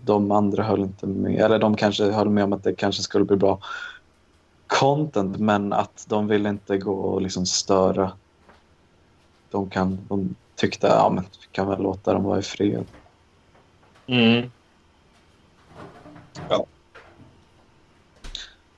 de 0.04 0.30
andra 0.30 0.62
höll 0.62 0.80
inte 0.80 1.06
med. 1.06 1.40
Eller 1.40 1.58
de 1.58 1.76
kanske 1.76 2.04
höll 2.04 2.28
med 2.30 2.44
om 2.44 2.52
att 2.52 2.64
det 2.64 2.74
kanske 2.74 3.02
skulle 3.02 3.24
bli 3.24 3.36
bra 3.36 3.58
content, 4.66 5.38
men 5.38 5.72
att 5.72 6.04
de 6.08 6.26
ville 6.28 6.48
inte 6.48 6.78
gå 6.78 6.92
och 6.94 7.22
liksom 7.22 7.46
störa. 7.46 8.12
De, 9.50 9.70
kan, 9.70 9.98
de 10.08 10.34
tyckte 10.54 10.86
ja, 10.86 11.10
men 11.14 11.24
vi 11.24 11.46
kan 11.52 11.68
väl 11.68 11.82
låta 11.82 12.12
dem 12.12 12.24
vara 12.24 12.38
i 12.38 12.42
fred. 12.42 12.84
Mm. 14.06 14.50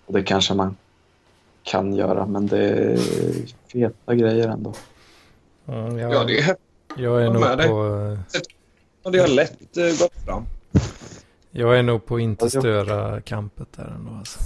Och 0.07 0.13
det 0.15 0.23
kanske 0.23 0.55
man 0.55 0.77
kan 1.63 1.95
göra, 1.95 2.27
men 2.27 2.47
det 2.47 2.69
är 2.69 2.99
feta 3.73 4.15
grejer 4.15 4.49
ändå. 4.49 4.75
Mm, 5.67 5.99
jag, 5.99 6.13
Ja, 6.15 6.25
det, 6.25 6.39
är- 6.39 6.57
jag 6.97 7.23
är 7.23 7.31
nog 7.31 7.43
på... 7.43 7.87
eh, 8.35 8.41
ja, 9.03 9.11
det 9.11 9.19
har 9.19 9.29
lätt 9.29 9.77
eh, 9.77 9.85
gått 9.85 10.25
fram. 10.25 10.47
Jag 11.51 11.79
är 11.79 11.83
nog 11.83 12.07
på 12.07 12.21
inte 12.21 12.51
störa 12.51 13.21
kampet 13.21 13.69
där 13.77 13.93
ändå 13.97 14.13
alltså. 14.19 14.39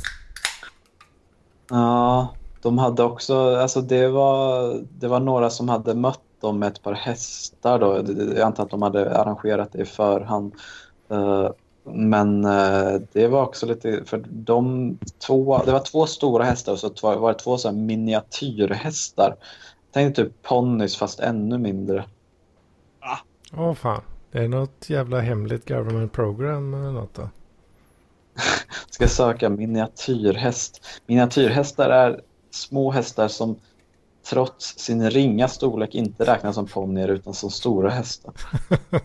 Ja, 1.71 2.29
de 2.63 2.79
hade 2.79 3.03
också, 3.03 3.57
alltså 3.57 3.81
det 3.81 4.09
var, 4.09 4.75
det 4.99 5.09
var 5.09 5.21
några 5.21 5.51
som 5.51 5.69
hade 5.69 5.95
mött 5.95 6.21
dem 6.41 6.59
med 6.59 6.69
ett 6.69 6.83
par 6.83 6.93
hästar 6.93 7.79
då. 7.79 7.97
Jag 8.37 8.41
antar 8.41 8.65
att 8.65 8.71
de 8.71 8.83
hade 8.83 9.19
arrangerat 9.19 9.73
det 9.73 9.83
i 9.83 9.85
förhand. 9.85 10.53
Eh, 11.09 11.49
Men 11.85 12.45
eh, 12.45 13.01
det 13.13 13.29
var 13.29 13.43
också 13.43 13.67
lite, 13.67 14.05
för 14.05 14.25
de 14.29 14.99
två, 15.27 15.63
det 15.65 15.73
var 15.73 15.81
två 15.81 16.07
stora 16.07 16.45
hästar 16.45 16.73
och 16.73 16.79
så 16.79 16.91
var 17.01 17.33
det 17.33 17.39
två 17.39 17.59
så 17.59 17.69
här 17.69 17.75
miniatyrhästar. 17.75 19.37
Tänk 19.93 20.17
typ 20.17 20.43
ponnys 20.43 20.97
fast 20.97 21.21
ännu 21.21 21.59
mindre. 21.59 22.05
Åh 23.57 23.75
fan. 23.75 24.03
Det 24.33 24.39
är 24.39 24.49
något 24.49 24.91
jävla 24.91 25.21
hemligt 25.21 25.69
government 25.69 26.13
program 26.13 26.75
eller 26.75 26.93
något 26.93 27.15
då. 27.15 27.29
Ska 28.91 29.09
söka 29.09 29.49
miniatyrhäst. 29.49 30.85
Miniatyrhästar 31.07 31.91
är 31.91 32.21
små 32.51 32.91
hästar 32.91 33.29
som 33.29 33.57
trots 34.31 34.79
sin 34.79 35.11
ringa 35.11 35.49
storlek 35.49 35.95
inte 35.95 36.25
räknas 36.25 36.55
som 36.55 36.67
ponnyer 36.67 37.09
utan 37.09 37.35
som 37.35 37.51
stora 37.51 37.91
hästar. 37.91 38.35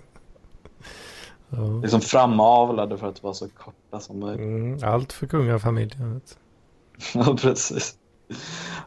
Ja. 1.49 1.79
Liksom 1.81 2.01
framavlade 2.01 2.97
för 2.97 3.07
att 3.07 3.23
vara 3.23 3.33
så 3.33 3.49
korta 3.49 3.99
som 3.99 4.19
möjligt. 4.19 4.39
Mm, 4.39 4.79
allt 4.83 5.13
för 5.13 5.27
kungafamiljen. 5.27 6.21
Ja, 7.13 7.37
precis. 7.41 7.95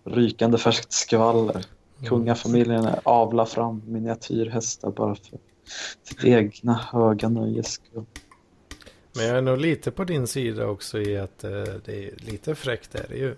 Rykande 0.05 0.59
färskt 0.59 0.93
skvaller. 0.93 1.67
Kungafamiljen 2.05 2.85
är 2.85 3.01
avla 3.05 3.47
fram 3.47 3.83
miniatyrhästar 3.87 4.91
bara 4.91 5.15
för 5.15 5.39
sitt 6.03 6.25
egna 6.25 6.75
höga 6.75 7.29
nöjes 7.29 7.67
skull. 7.73 8.05
Men 9.17 9.25
jag 9.27 9.37
är 9.39 9.43
nog 9.43 9.59
lite 9.59 9.91
på 9.91 10.05
din 10.05 10.27
sida 10.27 10.67
också 10.67 11.01
i 11.01 11.19
att 11.19 11.45
eh, 11.45 11.51
det 11.85 12.05
är 12.09 12.15
lite 12.17 12.55
fräckt 12.55 12.95
är 12.95 13.07
det 13.09 13.17
ju. 13.17 13.35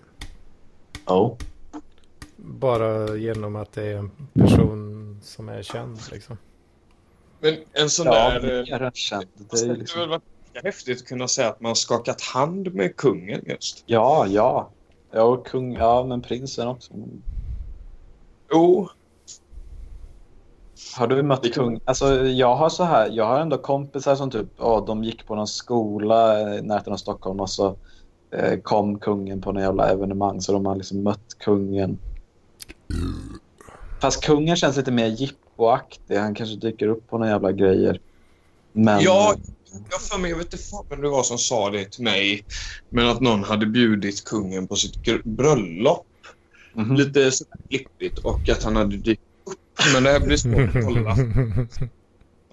Oh. 1.06 1.36
bara 2.36 3.16
genom 3.16 3.56
att 3.56 3.72
det 3.72 3.82
är 3.82 3.96
en 3.96 4.10
person 4.34 5.20
som 5.22 5.48
är 5.48 5.62
känd 5.62 5.98
liksom. 6.12 6.38
Men 7.40 7.56
en 7.72 7.90
sån 7.90 8.06
Ja, 8.06 8.12
där... 8.30 8.58
eh, 8.58 8.64
mer 8.64 8.82
än 8.82 8.92
känd. 8.92 9.26
Det 9.34 9.56
Det 9.66 9.72
är 9.72 9.76
liksom... 9.76 10.00
väl 10.00 10.08
varit 10.08 10.22
häftigt 10.64 11.00
att 11.02 11.06
kunna 11.08 11.28
säga 11.28 11.48
att 11.48 11.60
man 11.60 11.76
skakat 11.76 12.20
hand 12.22 12.74
med 12.74 12.96
kungen 12.96 13.40
just. 13.46 13.82
Ja, 13.86 14.26
ja. 14.28 14.70
Ja, 15.10 15.22
och 15.22 15.46
kung... 15.46 15.72
Ja, 15.74 16.04
men 16.04 16.22
prinsen 16.22 16.68
också. 16.68 16.92
Jo, 18.50 18.88
Har 20.96 21.06
du 21.06 21.22
mött 21.22 21.54
kung? 21.54 21.80
Alltså, 21.84 22.26
jag 22.26 22.56
har 22.56 22.68
så 22.68 22.84
här, 22.84 23.10
jag 23.12 23.24
har 23.24 23.40
ändå 23.40 23.58
kompisar 23.58 24.16
som 24.16 24.30
typ, 24.30 24.46
ja, 24.58 24.84
de 24.86 25.04
gick 25.04 25.26
på 25.26 25.34
någon 25.34 25.46
skola 25.46 26.40
i 26.40 26.62
närheten 26.62 26.92
av 26.92 26.96
Stockholm 26.96 27.40
och 27.40 27.50
så 27.50 27.76
eh, 28.30 28.60
kom 28.60 28.98
kungen 28.98 29.40
på 29.40 29.52
någon 29.52 29.62
jävla 29.62 29.90
evenemang 29.90 30.40
så 30.40 30.52
de 30.52 30.66
har 30.66 30.76
liksom 30.76 31.02
mött 31.02 31.38
kungen. 31.38 31.98
Fast 34.00 34.24
kungen 34.24 34.56
känns 34.56 34.76
lite 34.76 34.90
mer 34.90 35.06
jippoaktig. 35.06 36.16
Han 36.16 36.34
kanske 36.34 36.56
dyker 36.56 36.88
upp 36.88 37.10
på 37.10 37.18
några 37.18 37.32
jävla 37.32 37.52
grejer. 37.52 38.00
Men... 38.72 39.00
Ja. 39.00 39.34
jag 39.90 40.00
för 40.00 40.18
mig, 40.18 40.30
jag 40.30 40.38
vet 40.38 40.52
inte 40.52 40.64
fan 40.64 40.84
vem 40.88 41.00
det 41.00 41.08
var 41.08 41.22
som 41.22 41.38
sa 41.38 41.70
det 41.70 41.84
till 41.92 42.04
mig. 42.04 42.44
Men 42.88 43.08
att 43.08 43.20
någon 43.20 43.44
hade 43.44 43.66
bjudit 43.66 44.24
kungen 44.24 44.66
på 44.66 44.76
sitt 44.76 45.24
bröllop. 45.24 46.06
Mhm. 46.74 46.96
Lite 46.96 47.32
sådär 47.32 47.56
klippigt 47.68 48.18
och 48.18 48.48
att 48.48 48.62
han 48.62 48.76
hade 48.76 48.96
dykt. 48.96 49.22
Men 49.94 50.02
det 50.02 50.10
här 50.10 50.20
blir 50.20 50.36
svårt 50.36 50.76
att 50.76 50.84
kolla. 50.84 51.10
Han 51.10 51.68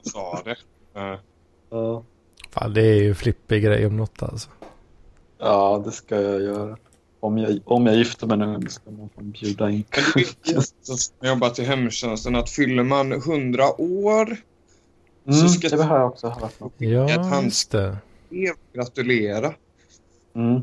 sa 0.04 0.42
det. 0.46 0.56
Eh, 1.00 1.20
Ja. 1.72 2.04
Fan, 2.52 2.74
det 2.74 2.82
är 2.82 2.96
ju 3.04 3.14
flippig 3.14 3.64
grej 3.64 3.86
om 3.86 3.98
något 3.98 4.24
alltså. 4.24 4.50
ja, 5.40 5.82
det 5.86 5.92
ska 5.92 6.22
jag 6.22 6.42
göra. 6.42 6.78
Om 7.20 7.38
jag, 7.38 7.60
om 7.66 7.86
jag 7.86 7.96
gifter 7.96 8.28
mig 8.28 8.38
nu 8.38 8.68
ska 8.70 8.92
man 8.92 9.10
få 9.16 9.22
bjuda 9.22 9.70
in 9.70 9.84
jag 11.22 11.30
jobbat 11.30 11.60
i 11.60 11.64
hemtjänsten 11.64 12.36
att 12.36 12.50
fyller 12.50 12.84
man 12.84 13.12
100 13.12 13.82
år 13.82 14.38
Mm, 15.28 15.40
så 15.40 15.50
ska- 15.50 15.70
det 15.70 15.84
har 15.84 15.98
jag 16.00 16.08
också 16.08 16.28
hört. 16.30 16.60
något. 16.60 16.74
Ja, 16.78 17.44
just 17.44 17.72
det. 17.72 17.98
gratulera. 18.74 19.54
Mm. 20.36 20.62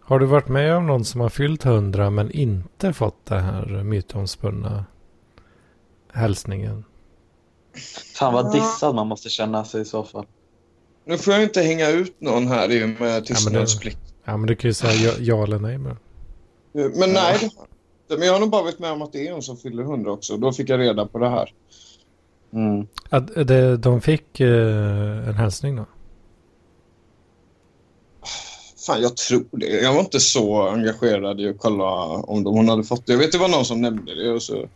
Har 0.00 0.18
du 0.18 0.26
varit 0.26 0.48
med 0.48 0.76
om 0.76 0.86
någon 0.86 1.04
som 1.04 1.20
har 1.20 1.28
fyllt 1.28 1.62
hundra 1.62 2.10
men 2.10 2.30
inte 2.30 2.92
fått 2.92 3.26
det 3.26 3.38
här 3.40 3.82
mytomspunna 3.82 4.84
hälsningen? 6.18 6.84
Fan 8.14 8.34
vad 8.34 8.52
dissad 8.52 8.94
man 8.94 9.06
måste 9.06 9.28
känna 9.28 9.64
sig 9.64 9.82
i 9.82 9.84
så 9.84 10.04
fall. 10.04 10.26
Nu 11.04 11.18
får 11.18 11.34
jag 11.34 11.42
inte 11.42 11.62
hänga 11.62 11.88
ut 11.88 12.20
någon 12.20 12.46
här 12.46 12.70
i 12.72 12.84
och 12.84 13.00
med 13.00 13.26
tystnadsplikt. 13.26 13.98
Ja, 14.24 14.36
men 14.36 14.46
du 14.46 14.56
kan 14.56 14.68
ju 14.68 14.74
säga 14.74 14.92
ja, 14.92 15.12
ja 15.20 15.42
eller 15.44 15.58
nej. 15.58 15.78
Men... 15.78 15.96
Men 16.72 17.12
nej, 17.12 17.50
det 18.08 18.18
men 18.18 18.26
jag 18.26 18.32
har 18.32 18.40
nog 18.40 18.50
bara 18.50 18.62
varit 18.62 18.78
med 18.78 18.92
om 18.92 19.02
att 19.02 19.12
det 19.12 19.28
är 19.28 19.34
en 19.34 19.42
som 19.42 19.56
fyller 19.56 19.82
100 19.82 20.12
också. 20.12 20.36
Då 20.36 20.52
fick 20.52 20.68
jag 20.68 20.80
reda 20.80 21.06
på 21.06 21.18
det 21.18 21.28
här. 21.28 21.54
Mm. 22.52 22.86
Att 23.08 23.48
det, 23.48 23.76
de 23.76 24.00
fick 24.00 24.40
eh, 24.40 25.28
en 25.28 25.34
hälsning 25.34 25.76
då? 25.76 25.86
Fan, 28.86 29.02
jag 29.02 29.16
tror 29.16 29.46
det. 29.50 29.66
Jag 29.66 29.92
var 29.92 30.00
inte 30.00 30.20
så 30.20 30.68
engagerad 30.68 31.40
i 31.40 31.48
att 31.48 31.58
kolla 31.58 31.84
om 32.04 32.44
de, 32.44 32.54
hon 32.54 32.68
hade 32.68 32.84
fått 32.84 33.06
det. 33.06 33.12
Jag 33.12 33.18
vet 33.18 33.32
det 33.32 33.38
var 33.38 33.48
någon 33.48 33.64
som 33.64 33.80
nämnde 33.80 34.14
det 34.14 34.30
och 34.30 34.42
så 34.42 34.68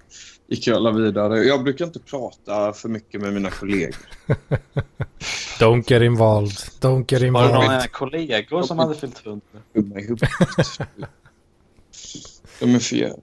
gick 0.49 0.67
jag 0.67 0.77
alla 0.77 0.91
vidare. 0.93 1.39
Jag 1.39 1.65
brukar 1.65 1.85
inte 1.85 1.99
prata 2.01 2.73
för 2.73 2.89
mycket 2.89 3.21
med 3.21 3.33
mina 3.33 3.51
kollegor. 3.51 3.97
Don't 5.61 5.85
get 5.93 6.03
involved. 6.03 6.57
Don't 6.81 6.99
get 6.99 7.13
Var 7.13 7.19
det 7.21 7.27
involved. 7.27 7.55
någon 7.55 7.65
av 7.65 7.73
era 7.73 7.89
kollegor 7.89 8.63
som 8.63 8.79
hade 8.79 8.95
fyllt 8.95 9.27
100? 9.27 9.41
Dumma 9.75 9.99
i 9.99 10.03
huvudet. 10.03 10.29
De 12.61 12.75
är 12.75 12.79
för 12.79 12.97
jävla- 12.97 13.17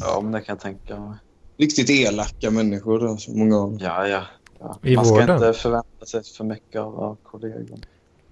Ja, 0.00 0.20
men 0.22 0.32
det 0.32 0.40
kan 0.40 0.52
jag 0.52 0.60
tänka 0.60 1.00
mig. 1.00 1.18
Riktigt 1.56 1.90
elaka 1.90 2.50
människor. 2.50 3.08
Alltså, 3.10 3.30
många 3.30 3.56
av 3.56 3.70
dem. 3.70 3.78
Ja, 3.82 4.06
ja. 4.08 4.22
ja. 4.60 4.78
I 4.82 4.96
man 4.96 5.04
ska 5.04 5.14
vården? 5.14 5.36
inte 5.36 5.52
förvänta 5.58 6.06
sig 6.06 6.22
för 6.36 6.44
mycket 6.44 6.80
av, 6.80 7.00
av 7.00 7.16
kollegor. 7.22 7.78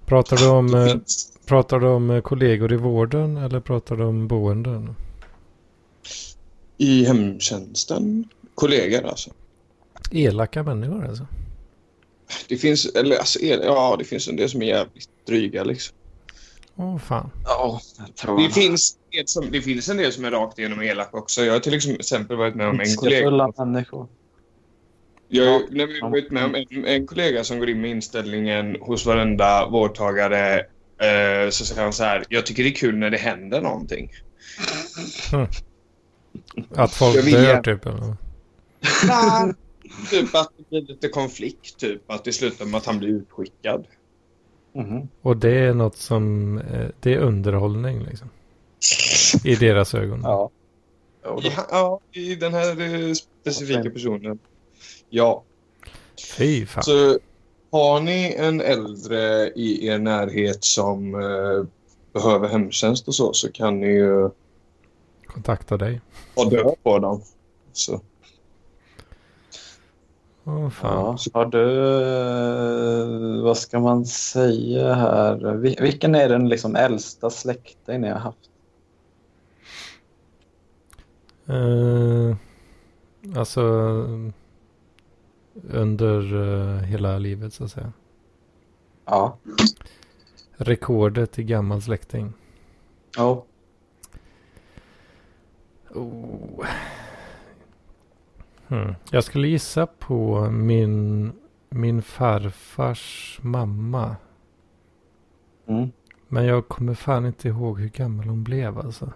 Pratar 0.07 0.36
du 0.36 0.49
om, 0.49 0.67
Det 0.70 0.91
eh, 0.91 0.97
pratar 1.47 1.81
du 1.81 1.86
om 1.89 2.10
eh, 2.10 2.20
kollegor 2.20 2.73
i 2.73 2.76
vården 2.76 3.36
eller 3.36 3.60
pratar 3.60 3.97
du 3.97 4.05
om 4.05 4.28
boenden? 4.28 4.94
I 6.82 7.04
hemtjänsten. 7.04 8.24
Kollegor 8.54 9.04
alltså. 9.06 9.30
Elaka 10.10 10.62
människor 10.62 11.06
alltså? 11.06 11.26
Det 12.48 12.56
finns, 12.56 12.86
eller 12.86 13.16
alltså, 13.16 13.38
el- 13.40 13.60
ja, 13.64 13.96
det 13.98 14.04
finns 14.04 14.28
en 14.28 14.36
del 14.36 14.48
som 14.50 14.62
är 14.62 14.66
jävligt 14.66 15.08
dryga 15.26 15.64
liksom. 15.64 15.96
Åh 16.76 16.98
fan. 16.98 17.30
Ja, 17.44 17.80
Det 18.38 18.50
finns, 18.54 18.96
en 19.10 19.18
del 19.18 19.28
som, 19.28 19.50
det 19.50 19.60
finns 19.60 19.88
en 19.88 19.96
del 19.96 20.12
som 20.12 20.24
är 20.24 20.30
rakt 20.30 20.58
igenom 20.58 20.82
elaka 20.82 21.16
också. 21.16 21.42
Jag 21.44 21.52
har 21.52 21.60
till 21.60 21.74
exempel 21.74 22.36
varit 22.36 22.54
med 22.54 22.68
om 22.68 22.80
en 22.80 22.96
kollega. 22.96 23.28
Ondskefulla 23.28 23.64
människor. 23.66 24.08
Jag 25.28 25.46
Ja. 25.46 25.52
har 25.52 25.60
när 25.70 25.86
vi 25.86 26.00
har 26.00 26.10
varit 26.10 26.30
med 26.30 26.44
om 26.44 26.54
en, 26.54 26.84
en 26.84 27.06
kollega 27.06 27.44
som 27.44 27.58
går 27.58 27.70
in 27.70 27.80
med 27.80 27.90
inställningen 27.90 28.76
hos 28.80 29.06
varenda 29.06 29.68
vårdtagare. 29.68 30.58
Eh, 30.98 31.50
så 31.50 31.64
säger 31.64 31.82
han 31.82 31.92
så 31.92 32.04
här. 32.04 32.24
Jag 32.28 32.46
tycker 32.46 32.62
det 32.62 32.68
är 32.68 32.74
kul 32.74 32.96
när 32.96 33.10
det 33.10 33.18
händer 33.18 33.60
någonting. 33.60 34.10
Att 36.70 36.92
folk 36.94 37.31
dör 37.31 37.62
typ 37.62 37.86
eller? 37.86 38.16
typ 40.10 40.34
att 40.34 40.50
det 40.56 40.68
blir 40.70 40.82
lite 40.82 41.08
konflikt. 41.08 41.76
Typ 41.76 42.10
att 42.10 42.24
det 42.24 42.32
slutar 42.32 42.64
med 42.64 42.78
att 42.78 42.86
han 42.86 42.98
blir 42.98 43.08
utskickad. 43.08 43.86
Mhm. 44.74 45.08
Och 45.22 45.36
det 45.36 45.58
är 45.58 45.74
något 45.74 45.97
som, 45.97 46.58
eh, 46.58 46.89
det 47.00 47.14
är 47.14 47.18
underhållning 47.18 48.02
liksom. 48.02 48.28
I 49.44 49.55
deras 49.55 49.94
ögon. 49.94 50.20
Ja. 50.22 50.50
Ja, 51.24 51.40
ja, 51.70 52.00
i 52.12 52.34
den 52.34 52.55
här 52.55 52.81
eh, 52.81 53.12
specifika 53.12 53.90
personen. 53.90 54.39
Ja. 55.10 55.42
Fy 56.36 56.66
fan. 56.66 56.84
Så 56.84 57.18
har 57.72 58.00
ni 58.00 58.34
en 58.39 58.60
äldre 58.60 59.48
i 59.48 59.86
er 59.86 59.98
närhet 59.98 60.64
som 60.64 61.14
eh, 61.14 61.66
behöver 62.12 62.48
hemtjänst 62.48 63.08
och 63.08 63.14
så, 63.14 63.32
så 63.32 63.52
kan 63.52 63.81
ni 63.81 63.86
ju 63.86 64.31
Kontakta 65.32 65.76
dig. 65.76 66.00
ha 66.36 66.44
död 66.44 66.74
på 66.82 66.98
dem. 66.98 67.22
Så. 67.72 68.00
Åh 70.44 70.68
fan. 70.70 71.18
Ja. 71.32 71.40
Har 71.40 71.46
du, 71.46 73.42
vad 73.42 73.56
ska 73.56 73.80
man 73.80 74.04
säga 74.06 74.94
här? 74.94 75.36
Vil- 75.54 75.80
Vilken 75.82 76.14
är 76.14 76.28
den 76.28 76.48
liksom 76.48 76.76
äldsta 76.76 77.30
släkting 77.30 78.00
ni 78.00 78.08
har 78.08 78.18
haft? 78.18 78.38
Eh, 81.46 82.36
alltså 83.38 83.62
under 85.70 86.34
eh, 86.34 86.78
hela 86.82 87.18
livet 87.18 87.54
så 87.54 87.64
att 87.64 87.70
säga. 87.70 87.92
Ja. 89.04 89.36
Rekordet 90.56 91.38
i 91.38 91.42
gammal 91.44 91.82
släkting. 91.82 92.32
Oh. 93.18 93.42
Oh. 95.94 96.66
Hmm. 98.66 98.94
Jag 99.10 99.24
skulle 99.24 99.48
gissa 99.48 99.86
på 99.86 100.50
min, 100.50 101.32
min 101.68 102.02
farfars 102.02 103.38
mamma. 103.42 104.16
Mm. 105.66 105.90
Men 106.28 106.44
jag 106.44 106.68
kommer 106.68 106.94
fan 106.94 107.26
inte 107.26 107.48
ihåg 107.48 107.80
hur 107.80 107.88
gammal 107.88 108.26
hon 108.26 108.44
blev 108.44 108.78
alltså. 108.78 109.12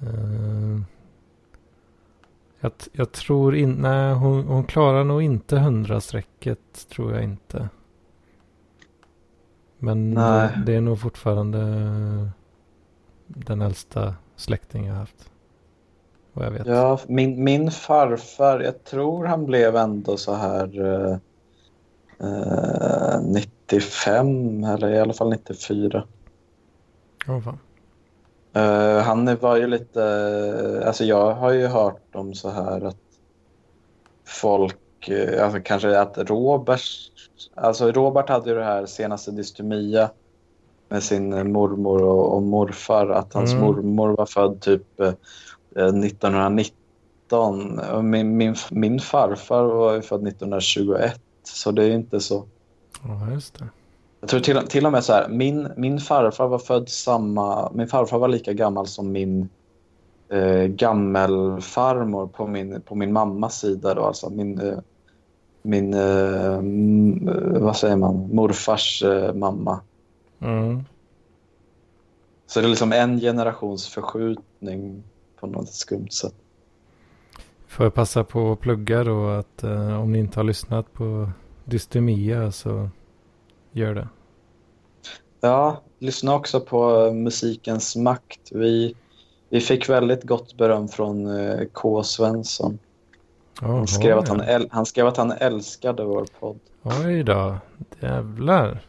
Eh, 0.00 0.80
jag, 2.60 2.72
jag 2.92 3.12
tror 3.12 3.56
inte, 3.56 3.80
nej 3.80 4.14
hon, 4.14 4.44
hon 4.44 4.64
klarar 4.64 5.04
nog 5.04 5.22
inte 5.22 5.58
hundrastrecket 5.58 6.88
tror 6.88 7.12
jag 7.14 7.24
inte. 7.24 7.68
Men 9.78 10.14
det, 10.14 10.62
det 10.66 10.74
är 10.74 10.80
nog 10.80 11.00
fortfarande 11.00 11.60
den 13.26 13.62
äldsta 13.62 14.14
släkting 14.40 14.86
jag 14.86 14.94
haft. 14.94 15.30
Vad 16.32 16.46
jag 16.46 16.50
vet. 16.50 16.66
Ja, 16.66 17.00
min, 17.06 17.44
min 17.44 17.70
farfar, 17.70 18.60
jag 18.60 18.84
tror 18.84 19.24
han 19.24 19.46
blev 19.46 19.76
ändå 19.76 20.16
så 20.16 20.34
här 20.34 20.80
eh, 20.80 21.16
eh, 22.28 23.20
95 23.22 24.64
eller 24.64 24.88
i 24.88 25.00
alla 25.00 25.12
fall 25.12 25.30
94. 25.30 26.04
Åh, 27.28 27.40
fan. 27.40 27.58
Eh, 28.52 29.02
han 29.02 29.36
var 29.36 29.56
ju 29.56 29.66
lite, 29.66 30.82
alltså 30.86 31.04
jag 31.04 31.32
har 31.32 31.50
ju 31.50 31.66
hört 31.66 32.14
om 32.14 32.34
så 32.34 32.50
här 32.50 32.80
att 32.84 32.96
folk, 34.24 35.08
eh, 35.08 35.44
alltså 35.44 35.60
kanske 35.60 36.00
att 36.00 36.18
Robert, 36.18 36.82
alltså 37.54 37.92
Robert 37.92 38.28
hade 38.28 38.50
ju 38.50 38.56
det 38.56 38.64
här 38.64 38.86
senaste 38.86 39.30
dystemia 39.30 40.10
med 40.90 41.02
sin 41.02 41.52
mormor 41.52 42.02
och, 42.02 42.36
och 42.36 42.42
morfar, 42.42 43.08
att 43.08 43.34
hans 43.34 43.52
Mm. 43.52 43.64
mormor 43.64 44.16
var 44.16 44.26
född 44.26 44.60
typ 44.60 45.00
eh, 45.00 45.12
1919 45.76 47.78
och 47.78 48.04
min, 48.04 48.36
min, 48.36 48.54
min 48.70 49.00
farfar 49.00 49.64
var 49.64 50.00
född 50.00 50.26
1921 50.28 51.20
så 51.42 51.70
det 51.70 51.84
är 51.84 51.90
inte 51.90 52.20
så. 52.20 52.44
Ja, 53.02 53.32
just 53.32 53.58
det. 53.58 53.64
Jag 54.20 54.30
tror 54.30 54.40
till, 54.40 54.56
till 54.56 54.86
och 54.86 54.92
med 54.92 55.04
så 55.04 55.12
här, 55.12 55.28
min, 55.28 55.68
min 55.76 56.00
farfar 56.00 56.48
var 56.48 56.58
född 56.58 56.88
samma, 56.88 57.70
min 57.74 57.88
farfar 57.88 58.18
var 58.18 58.28
lika 58.28 58.52
gammal 58.52 58.86
som 58.86 59.12
min 59.12 59.48
eh, 60.32 60.64
gammelfarmor 60.64 62.26
på 62.26 62.46
min, 62.46 62.80
på 62.82 62.94
min 62.94 63.12
mammas 63.12 63.60
sida. 63.60 63.94
Då, 63.94 64.02
alltså 64.02 64.30
min, 64.30 64.60
eh, 64.60 64.78
min 65.62 65.94
eh, 65.94 66.54
eh, 66.54 67.60
vad 67.60 67.76
säger 67.76 67.96
man, 67.96 68.28
morfars 68.32 69.02
eh, 69.02 69.34
mamma. 69.34 69.80
Mm. 70.40 70.84
Så 72.46 72.60
det 72.60 72.66
är 72.66 72.70
liksom 72.70 72.92
en 72.92 73.20
generations 73.20 73.88
förskjutning 73.88 75.02
på 75.40 75.46
något 75.46 75.72
skumt 75.72 76.10
sätt. 76.10 76.34
Får 77.66 77.86
jag 77.86 77.94
passa 77.94 78.24
på 78.24 78.52
att 78.52 78.60
plugga 78.60 79.04
då 79.04 79.28
att 79.28 79.62
eh, 79.62 80.00
om 80.00 80.12
ni 80.12 80.18
inte 80.18 80.38
har 80.38 80.44
lyssnat 80.44 80.92
på 80.92 81.30
Dystemia 81.64 82.52
så 82.52 82.88
gör 83.72 83.94
det. 83.94 84.08
Ja, 85.40 85.82
lyssna 85.98 86.34
också 86.34 86.60
på 86.60 87.06
eh, 87.06 87.12
musikens 87.12 87.96
makt. 87.96 88.40
Vi, 88.52 88.94
vi 89.48 89.60
fick 89.60 89.88
väldigt 89.88 90.24
gott 90.24 90.56
beröm 90.56 90.88
från 90.88 91.38
eh, 91.38 91.66
K. 91.72 92.02
Svensson. 92.02 92.78
Jaha, 93.60 93.76
Han 93.76 93.86
skrev, 93.86 94.18
att 94.18 94.28
han, 94.28 94.42
han 94.70 94.86
skrev 94.86 95.06
att 95.06 95.16
han 95.16 95.32
älskade 95.32 96.04
vår 96.04 96.26
podd. 96.40 96.58
Oj 96.82 97.22
då, 97.22 97.58
jävlar. 98.00 98.80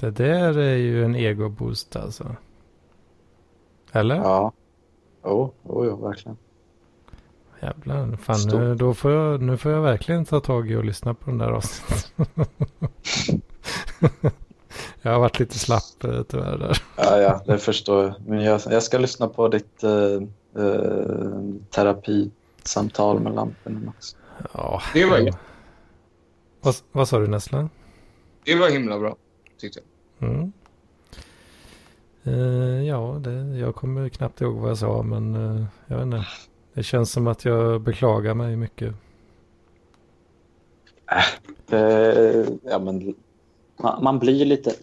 Det 0.00 0.10
där 0.10 0.58
är 0.58 0.76
ju 0.76 1.04
en 1.04 1.16
egoboost 1.16 1.96
alltså. 1.96 2.36
Eller? 3.92 4.16
Ja. 4.16 4.52
Jo, 5.24 5.54
oh, 5.62 5.86
jo, 5.86 5.96
verkligen. 6.06 6.36
Jävlar, 7.62 8.16
fan 8.16 8.36
Stort. 8.36 8.52
nu, 8.60 8.74
då 8.74 8.94
får 8.94 9.12
jag, 9.12 9.42
nu 9.42 9.56
får 9.56 9.72
jag 9.72 9.82
verkligen 9.82 10.24
ta 10.24 10.40
tag 10.40 10.70
i 10.70 10.76
och 10.76 10.84
lyssna 10.84 11.14
på 11.14 11.30
den 11.30 11.38
där 11.38 11.50
avsnittet. 11.50 12.10
jag 15.02 15.12
har 15.12 15.20
varit 15.20 15.38
lite 15.38 15.58
slapp 15.58 16.04
eh, 16.04 16.22
tyvärr 16.22 16.58
där. 16.58 16.82
Ja, 16.96 17.16
ja, 17.20 17.42
det 17.46 17.58
förstår 17.58 18.04
jag. 18.04 18.14
Men 18.26 18.40
jag, 18.44 18.60
jag 18.70 18.82
ska 18.82 18.98
lyssna 18.98 19.28
på 19.28 19.48
ditt 19.48 19.82
eh, 19.82 19.92
eh, 20.64 21.00
terapisamtal 21.70 23.20
med 23.20 23.34
lamporna 23.34 23.92
också. 23.96 24.16
Ja, 24.54 24.82
Det 24.94 25.04
var 25.04 25.18
ju- 25.18 25.26
ja. 25.26 25.34
Vad, 26.60 26.74
vad 26.92 27.08
sa 27.08 27.18
du 27.18 27.26
Nessla? 27.26 27.68
Det 28.44 28.54
var 28.54 28.70
himla 28.70 28.98
bra, 28.98 29.16
tyckte 29.60 29.80
jag. 30.18 30.28
Mm. 30.30 30.52
Eh, 32.24 32.88
ja, 32.88 33.20
det, 33.20 33.58
jag 33.58 33.74
kommer 33.74 34.08
knappt 34.08 34.40
ihåg 34.40 34.54
vad 34.54 34.70
jag 34.70 34.78
sa 34.78 35.02
men 35.02 35.34
eh, 35.34 35.64
jag 35.86 35.96
vet 35.96 36.04
inte. 36.04 36.26
Det 36.74 36.82
känns 36.82 37.12
som 37.12 37.26
att 37.26 37.44
jag 37.44 37.80
beklagar 37.80 38.34
mig 38.34 38.56
mycket. 38.56 38.94
Eh, 41.70 42.44
ja, 42.62 42.78
men, 42.78 43.14
man, 43.82 44.04
man 44.04 44.18
blir 44.18 44.44
lite... 44.44 44.74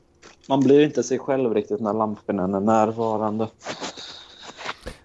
Man 0.50 0.60
blir 0.60 0.82
inte 0.82 1.04
sig 1.04 1.20
själv 1.20 1.54
riktigt 1.54 1.80
när 1.80 1.94
lamporna 1.94 2.44
är 2.44 2.48
närvarande. 2.60 3.48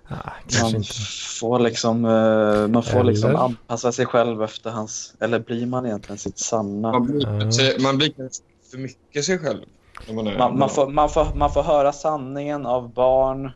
Ah, 0.09 0.31
kanske 0.41 0.63
Man 0.63 0.75
inte. 0.75 0.93
får 1.41 1.59
liksom, 1.59 2.05
eh, 2.05 2.69
man 2.69 2.83
får 2.83 3.05
liksom 3.05 3.31
Eller? 3.31 3.39
anpassa 3.39 3.93
sig 3.93 4.07
själv 4.07 4.43
efter 4.43 4.71
hans... 4.71 5.15
Eller 5.21 5.39
blir 5.39 5.67
man 5.67 5.87
egentligen 5.87 6.19
sitt 6.19 6.39
sanna? 6.39 6.93
Man 6.93 7.07
blir, 7.07 7.83
man 7.83 7.99
blir 7.99 8.09
kanske 8.09 8.43
för 8.73 8.79
mycket 8.79 9.25
sig 9.25 9.39
själv. 9.39 9.61
När 10.07 10.15
man, 10.15 10.27
är, 10.27 10.39
Man, 10.39 10.59
man, 10.59 10.71
får, 10.71 10.89
man, 10.89 11.09
får, 11.11 11.35
man 11.35 11.53
får 11.53 11.63
höra 11.63 11.93
sanningen 11.93 12.67
av 12.67 12.93
barn, 12.95 13.51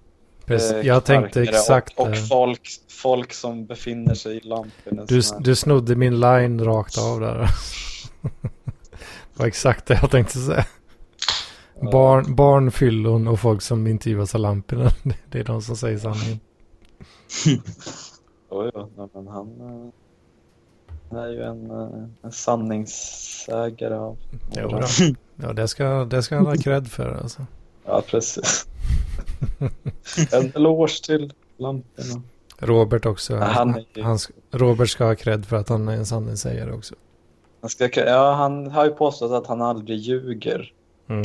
Precis. 0.45 0.73
eh, 0.73 0.81
Jag 0.87 1.05
tänkte 1.05 1.43
exakt 1.43 1.99
och, 1.99 2.05
och 2.07 2.11
det. 2.11 2.17
folk, 2.17 2.69
folk 3.03 3.33
som 3.33 3.67
befinner 3.67 4.15
sig 4.15 4.37
i 4.37 4.41
lamporna. 4.41 5.05
Du, 5.05 5.21
du 5.41 5.57
snodde 5.57 5.97
min 5.97 6.21
line 6.21 6.65
rakt 6.65 6.99
av 6.99 7.21
där. 7.21 7.37
det 8.23 9.39
var 9.39 9.47
exakt 9.47 9.87
det 9.87 9.99
jag 10.03 10.11
tänkte 10.11 10.39
säga. 10.39 10.67
Barn, 11.93 12.35
barn, 12.35 12.71
fyllon 12.71 13.29
och 13.29 13.41
folk 13.41 13.63
som 13.63 13.87
intervjuas 13.87 14.35
av 14.35 14.41
lamporna. 14.41 14.91
Det 15.31 15.39
är 15.39 15.45
de 15.45 15.63
som 15.63 15.77
säger 15.77 15.99
sanningen. 15.99 16.41
Oj, 18.51 18.71
nej, 18.97 19.09
men 19.15 19.27
han, 19.27 19.47
eh, 19.61 19.91
han 21.11 21.19
är 21.19 21.29
ju 21.29 21.43
en, 21.43 21.71
eh, 21.71 21.89
en 22.23 22.33
sanningssägare 22.33 23.95
av... 23.95 24.17
Jo. 24.57 24.81
Ja, 25.43 25.53
det 25.53 25.69
ska, 25.69 26.05
det 26.05 26.23
ska 26.23 26.37
han 26.37 26.47
ha 26.47 26.57
cred 26.57 26.89
för 26.89 27.15
alltså. 27.15 27.47
Ja, 27.85 28.03
precis. 28.07 28.67
en 30.33 30.53
eloge 30.55 31.03
till 31.05 31.33
lamporna. 31.57 32.23
Robert 32.59 33.07
också. 33.07 33.35
Ja, 33.35 33.45
han 33.45 33.85
ju- 33.95 34.03
han, 34.03 34.19
Robert 34.51 34.89
ska 34.89 35.05
ha 35.05 35.15
cred 35.15 35.47
för 35.47 35.57
att 35.57 35.69
han 35.69 35.89
är 35.89 35.93
en 35.93 36.07
sanningssägare 36.07 36.73
också. 36.73 36.95
Han, 37.61 37.71
ska, 37.71 37.89
ja, 38.07 38.33
han 38.33 38.71
har 38.71 38.85
ju 38.85 38.91
påstått 38.91 39.33
att 39.33 39.47
han 39.47 39.63
aldrig 39.63 39.99
ljuger. 39.99 40.73
Mm. 41.09 41.23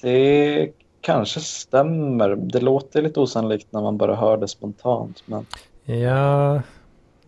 Det 0.00 0.70
kanske 1.00 1.40
stämmer. 1.40 2.36
Det 2.36 2.60
låter 2.60 3.02
lite 3.02 3.20
osannolikt 3.20 3.66
när 3.72 3.80
man 3.80 3.96
bara 3.96 4.14
hör 4.16 4.36
det 4.36 4.48
spontant. 4.48 5.22
Men 5.26 5.46
Ja, 5.84 6.62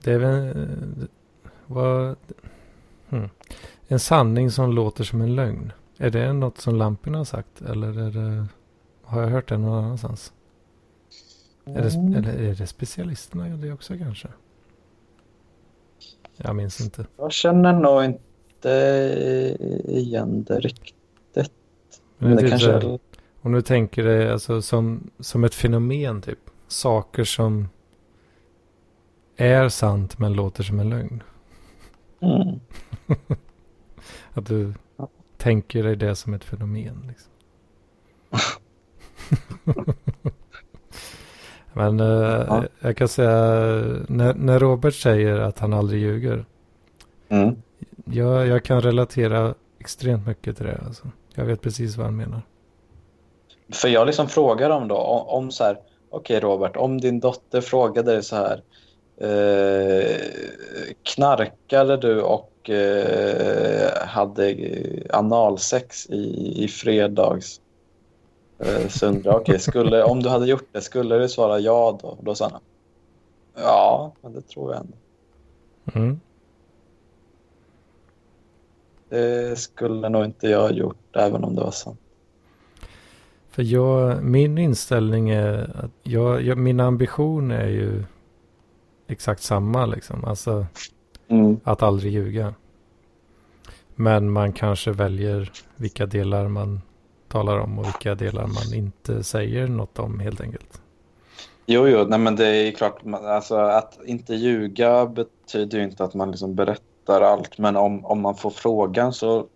det 0.02 0.12
är 0.12 0.18
väl... 0.18 1.08
Vad... 1.66 2.16
Hmm. 3.08 3.28
En 3.88 3.98
sanning 3.98 4.50
som 4.50 4.72
låter 4.72 5.04
som 5.04 5.20
en 5.20 5.34
lögn. 5.34 5.72
Är 5.98 6.10
det 6.10 6.32
något 6.32 6.58
som 6.58 6.74
lamporna 6.76 7.18
har 7.18 7.24
sagt? 7.24 7.62
Eller 7.62 7.92
det... 8.10 8.46
Har 9.02 9.20
jag 9.22 9.28
hört 9.28 9.48
det 9.48 9.58
någon 9.58 9.84
annanstans? 9.84 10.32
Är 11.64 11.82
det, 11.82 11.94
Mm. 11.94 12.14
eller 12.14 12.32
är 12.34 12.54
det 12.54 12.66
specialisterna 12.66 13.48
det 13.48 13.72
också 13.72 13.98
kanske? 13.98 14.28
Jag 16.36 16.56
minns 16.56 16.80
inte. 16.80 17.06
jag 17.16 17.32
känner 17.32 17.72
nog 17.72 18.04
inte 18.04 18.68
igen 19.88 20.44
det 20.44 20.60
riktigt. 20.60 20.94
Men 22.18 22.30
det 22.30 22.36
det 22.36 22.40
typ 22.42 22.50
kanske 22.50 22.66
så 22.66 22.72
här- 22.72 22.94
är... 22.94 22.98
Om 23.40 23.52
du 23.52 23.62
tänker 23.62 24.04
dig 24.04 24.30
alltså 24.30 24.62
som, 24.62 25.10
som 25.20 25.44
ett 25.44 25.54
fenomen 25.54 26.22
typ. 26.22 26.38
Saker 26.68 27.24
som 27.24 27.68
är 29.38 29.68
sant 29.68 30.18
men 30.18 30.32
låter 30.32 30.62
som 30.62 30.80
en 30.80 30.90
lögn. 30.90 31.22
Mm. 32.20 32.60
Att 34.32 34.46
du 34.46 34.74
Ja. 34.96 35.08
tänker 35.36 35.82
dig 35.82 35.96
det 35.96 36.16
som 36.16 36.34
ett 36.34 36.44
fenomen. 36.44 37.04
Liksom. 37.08 37.32
Men 41.72 42.00
eh, 42.00 42.06
Ja. 42.48 42.64
jag 42.80 42.96
kan 42.96 43.08
säga 43.08 43.30
när, 44.08 44.34
när 44.34 44.58
Robert 44.58 44.94
säger 44.94 45.38
att 45.38 45.58
han 45.58 45.72
aldrig 45.72 46.02
ljuger. 46.02 46.44
Mm. 47.28 47.56
Jag, 48.04 48.46
jag 48.46 48.64
kan 48.64 48.80
relatera 48.80 49.54
extremt 49.80 50.26
mycket 50.26 50.56
till 50.56 50.66
det. 50.66 50.80
Alltså. 50.86 51.10
Jag 51.34 51.44
vet 51.44 51.60
precis 51.60 51.96
vad 51.96 52.06
han 52.06 52.16
menar. 52.16 52.42
För 53.72 53.88
jag 53.88 54.06
liksom 54.06 54.28
frågar 54.28 54.68
dem 54.68 54.88
då 54.88 54.96
om, 54.96 55.26
om 55.28 55.50
så 55.50 55.64
här, 55.64 55.78
okej 56.10 56.40
Robert, 56.40 56.76
om 56.76 57.00
din 57.00 57.20
dotter 57.20 57.60
frågade 57.60 58.12
dig 58.12 58.22
så 58.22 58.36
här, 58.36 58.62
eh, 59.20 60.20
knarkade 61.02 61.96
du 61.96 62.20
och 62.20 62.70
eh, 62.70 64.06
hade 64.06 64.50
eh, 64.50 65.18
analsex 65.18 66.06
i, 66.06 66.54
i 66.64 66.68
fredags? 66.68 67.60
Eh, 68.58 69.20
jag, 69.24 69.34
okej, 69.34 69.58
skulle, 69.58 70.02
om 70.02 70.22
du 70.22 70.28
hade 70.28 70.46
gjort 70.46 70.68
det, 70.72 70.80
skulle 70.80 71.18
du 71.18 71.28
svara 71.28 71.58
ja 71.58 71.98
då? 72.02 72.18
Då 72.20 72.34
sa 72.34 72.48
han, 72.48 72.60
ja, 73.54 74.12
men 74.20 74.32
det 74.32 74.42
tror 74.42 74.72
jag 74.72 74.80
ändå. 74.80 74.96
Mm. 75.94 76.20
Det 79.08 79.58
skulle 79.58 80.08
nog 80.08 80.24
inte 80.24 80.48
jag 80.48 80.60
ha 80.60 80.70
gjort, 80.70 81.16
även 81.16 81.44
om 81.44 81.54
det 81.54 81.60
var 81.60 81.70
sant. 81.70 82.00
För 83.50 83.62
jag, 83.62 84.22
min 84.22 84.58
inställning 84.58 85.30
är 85.30 85.70
att 85.84 85.90
jag, 86.02 86.42
jag, 86.42 86.58
min 86.58 86.80
ambition 86.80 87.50
är 87.50 87.68
ju 87.68 88.04
exakt 89.08 89.42
samma 89.42 89.86
liksom. 89.86 90.24
Alltså 90.24 90.66
Mm. 91.30 91.60
att 91.64 91.82
aldrig 91.82 92.12
ljuga. 92.12 92.54
Men 93.94 94.30
man 94.30 94.52
kanske 94.52 94.92
väljer 94.92 95.52
vilka 95.76 96.06
delar 96.06 96.48
man 96.48 96.80
talar 97.28 97.58
om 97.58 97.78
och 97.78 97.86
vilka 97.86 98.14
delar 98.14 98.46
man 98.46 98.74
inte 98.74 99.22
säger 99.24 99.66
något 99.68 99.98
om 99.98 100.20
helt 100.20 100.40
enkelt. 100.40 100.80
Jo, 101.66 101.88
jo, 101.88 102.04
nej, 102.08 102.18
men 102.18 102.36
det 102.36 102.46
är 102.46 102.72
klart. 102.72 102.98
Alltså, 103.12 103.56
att 103.56 103.98
inte 104.04 104.34
ljuga 104.34 105.06
betyder 105.06 105.78
ju 105.78 105.84
inte 105.84 106.04
att 106.04 106.14
man 106.14 106.30
liksom 106.30 106.54
berättar 106.54 107.20
allt. 107.20 107.58
Men 107.58 107.76
om, 107.76 108.04
om 108.04 108.20
man 108.20 108.34
får 108.36 108.50
frågan 108.50 109.12
så... 109.12 109.46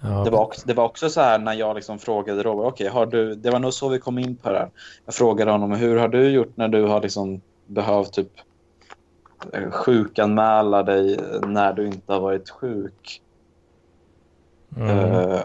Ja, 0.00 0.24
Det 0.24 0.30
var 0.30 0.40
också, 0.40 0.62
det 0.66 0.74
var 0.74 0.84
också 0.84 1.08
så 1.10 1.20
här 1.20 1.38
när 1.38 1.52
jag 1.54 1.76
liksom 1.76 1.98
frågade 1.98 2.42
Robert. 2.42 2.66
Okej, 2.72 2.88
har 2.88 3.06
du... 3.06 3.34
Det 3.34 3.50
var 3.50 3.58
nog 3.58 3.74
så 3.74 3.88
vi 3.88 3.98
kom 3.98 4.18
in 4.18 4.36
på 4.36 4.50
det 4.50 4.58
här. 4.58 4.70
Jag 5.04 5.14
frågade 5.14 5.50
honom 5.50 5.72
hur 5.72 5.96
har 5.96 6.08
du 6.08 6.28
gjort 6.30 6.56
när 6.56 6.68
du 6.68 6.82
har 6.82 7.00
liksom 7.00 7.40
behövt 7.66 8.12
typ 8.12 8.30
eh, 9.52 9.70
sjukanmäla 9.70 10.82
dig 10.82 11.18
när 11.46 11.72
du 11.72 11.86
inte 11.86 12.12
har 12.12 12.20
varit 12.20 12.50
sjuk. 12.50 13.20
mm, 14.76 14.88
Eh, 14.98 15.40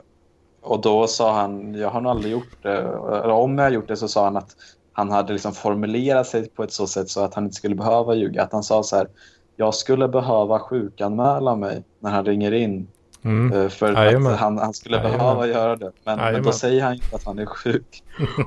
och 0.61 0.81
då 0.81 1.07
sa 1.07 1.33
han, 1.33 1.75
jag 1.75 1.89
har 1.89 2.01
nog 2.01 2.09
aldrig 2.09 2.31
gjort 2.31 2.57
det. 2.64 2.77
Eller 2.77 3.30
om 3.30 3.57
jag 3.57 3.65
har 3.65 3.72
gjort 3.72 3.88
det 3.88 3.98
så 3.98 4.07
sa 4.07 4.23
han 4.23 4.38
att 4.38 4.56
han 4.93 5.11
hade 5.11 5.33
liksom 5.33 5.53
formulerat 5.53 6.27
sig 6.27 6.49
på 6.49 6.64
ett 6.64 6.73
så 6.73 6.88
sätt 6.88 7.09
så 7.09 7.23
att 7.23 7.33
han 7.33 7.43
inte 7.43 7.56
skulle 7.56 7.75
behöva 7.75 8.15
ljuga. 8.15 8.43
Att 8.43 8.51
han 8.51 8.64
sa 8.64 8.83
så 8.83 8.95
här, 8.95 9.07
jag 9.56 9.73
skulle 9.75 10.07
behöva 10.07 10.59
sjukanmäla 10.59 11.56
mig 11.56 11.83
när 11.99 12.11
han 12.11 12.25
ringer 12.25 12.51
in. 12.51 12.88
mm. 13.23 13.61
eh, 13.61 13.69
För 13.69 13.93
Jajamän. 13.93 14.33
att 14.33 14.39
han, 14.39 14.57
han 14.57 14.73
skulle 14.73 14.98
Jajamän. 14.98 15.17
behöva 15.19 15.48
göra 15.48 15.75
det. 15.75 15.91
Men, 16.03 16.17
men 16.33 16.43
då 16.43 16.51
säger 16.51 16.83
han 16.83 16.93
inte 16.93 17.15
att 17.15 17.25
han 17.25 17.39
är 17.39 17.45
sjuk. 17.45 18.03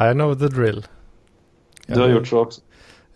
I 0.00 0.12
know 0.12 0.34
the 0.34 0.48
drill. 0.48 0.86
Du 1.86 2.00
har 2.00 2.08
gjort 2.08 2.28
så 2.28 2.38
också? 2.38 2.60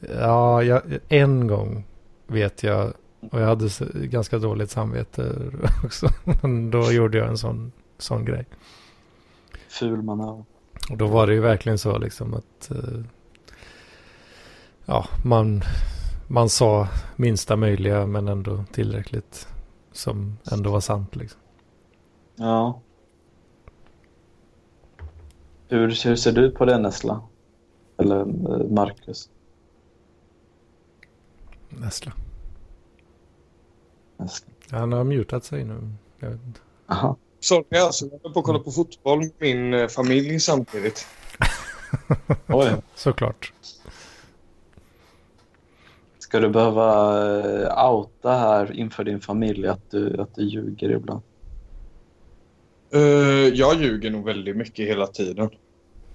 Ja, 0.00 0.62
jag, 0.62 0.82
en 1.08 1.46
gång 1.46 1.84
vet 2.26 2.62
jag. 2.62 2.92
Och 3.30 3.40
jag 3.40 3.46
hade 3.46 3.68
ganska 3.94 4.38
dåligt 4.38 4.70
samvete 4.70 5.36
också. 5.84 6.08
Men 6.42 6.70
då 6.70 6.92
gjorde 6.92 7.18
jag 7.18 7.28
en 7.28 7.38
sån, 7.38 7.72
sån 7.98 8.24
grej. 8.24 8.46
Ful 9.68 10.02
manöver. 10.02 10.44
Och 10.90 10.96
då 10.96 11.06
var 11.06 11.26
det 11.26 11.34
ju 11.34 11.40
verkligen 11.40 11.78
så 11.78 11.98
liksom 11.98 12.34
att 12.34 12.70
eh, 12.70 13.00
ja, 14.84 15.06
man, 15.24 15.62
man 16.28 16.48
sa 16.48 16.88
minsta 17.16 17.56
möjliga 17.56 18.06
men 18.06 18.28
ändå 18.28 18.64
tillräckligt 18.72 19.48
som 19.92 20.38
ändå 20.52 20.70
var 20.70 20.80
sant 20.80 21.16
liksom. 21.16 21.40
Ja. 22.36 22.80
Hur, 25.68 26.04
hur 26.04 26.16
ser 26.16 26.32
du 26.32 26.50
på 26.50 26.64
det 26.64 26.78
Nessla? 26.78 27.20
Eller 27.98 28.20
eh, 28.20 28.70
Marcus? 28.70 29.30
Nessla. 31.68 32.12
Nessla. 34.16 34.46
Han 34.70 34.92
har 34.92 35.04
mutat 35.04 35.44
sig 35.44 35.64
nu. 35.64 35.90
Jag 36.18 36.30
vet 36.30 36.40
inte. 36.46 36.60
Aha. 36.86 37.16
Sorry, 37.40 37.78
alltså, 37.78 38.04
jag 38.04 38.20
höll 38.22 38.32
på 38.32 38.38
att 38.38 38.44
kolla 38.44 38.58
på 38.58 38.70
fotboll 38.70 39.18
med 39.18 39.30
min 39.38 39.74
eh, 39.74 39.88
familj 39.88 40.40
samtidigt. 40.40 41.06
Oj. 42.48 42.72
Såklart. 42.94 43.52
Ska 46.18 46.40
du 46.40 46.48
behöva 46.48 47.18
eh, 47.62 47.90
outa 47.90 48.32
här 48.32 48.72
inför 48.72 49.04
din 49.04 49.20
familj 49.20 49.66
att 49.66 49.90
du, 49.90 50.20
att 50.20 50.34
du 50.34 50.42
ljuger 50.42 50.90
ibland? 50.90 51.22
Eh, 52.90 53.00
jag 53.54 53.82
ljuger 53.82 54.10
nog 54.10 54.24
väldigt 54.24 54.56
mycket 54.56 54.88
hela 54.88 55.06
tiden. 55.06 55.50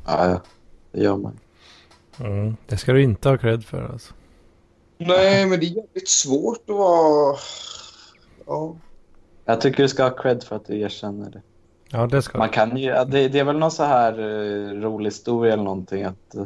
Ja. 0.06 0.42
Det 0.92 1.04
gör 1.04 1.18
man. 1.18 1.40
Mm. 2.24 2.56
Det 2.68 2.78
ska 2.78 2.94
du 2.94 3.04
inte 3.04 3.30
ha 3.30 3.38
cred 3.38 3.66
för 3.66 3.84
alltså. 3.92 4.14
Nej, 4.98 5.46
men 5.46 5.60
det 5.60 5.66
är 5.66 5.76
jävligt 5.76 6.10
svårt 6.10 6.70
att 6.70 6.76
vara... 6.76 7.38
Ja. 8.46 8.76
Jag 9.46 9.62
tycker 9.62 9.84
du 9.84 9.90
ska 9.90 10.04
ha 10.04 10.10
cred 10.10 10.44
för 10.44 10.56
att 10.56 10.66
du 10.66 10.80
erkänner 10.80 11.30
det. 11.30 11.42
Ja, 11.90 12.08
det 12.08 12.22
ska 12.22 12.38
Man 12.38 12.50
kan 12.50 12.78
ju, 12.78 12.90
ja, 12.90 13.06
det, 13.06 13.28
det 13.28 13.40
är 13.40 13.44
väl 13.44 13.58
någon 13.58 13.72
så 13.72 13.84
här 13.84 14.20
eh, 14.20 14.82
rolig 14.82 15.08
historia 15.08 15.54
eller 15.54 15.64
någonting 15.64 16.04
att 16.04 16.36
eh, 16.36 16.46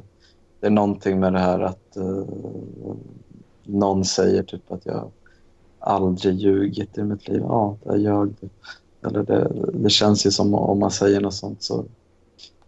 det 0.59 0.67
är 0.67 0.71
någonting 0.71 1.19
med 1.19 1.33
det 1.33 1.39
här 1.39 1.59
att 1.59 1.97
eh, 1.97 2.23
någon 3.63 4.05
säger 4.05 4.43
typ 4.43 4.71
att 4.71 4.85
jag 4.85 5.11
aldrig 5.79 6.35
ljugit 6.35 6.97
i 6.97 7.03
mitt 7.03 7.27
liv. 7.27 7.41
Ja, 7.41 7.77
jag 7.83 7.97
ljög 7.97 8.33
det. 8.39 8.49
Eller 9.07 9.23
det, 9.23 9.51
det 9.73 9.89
känns 9.89 10.25
ju 10.25 10.31
som 10.31 10.55
om 10.55 10.79
man 10.79 10.91
säger 10.91 11.21
något 11.21 11.33
sånt 11.33 11.63
så 11.63 11.85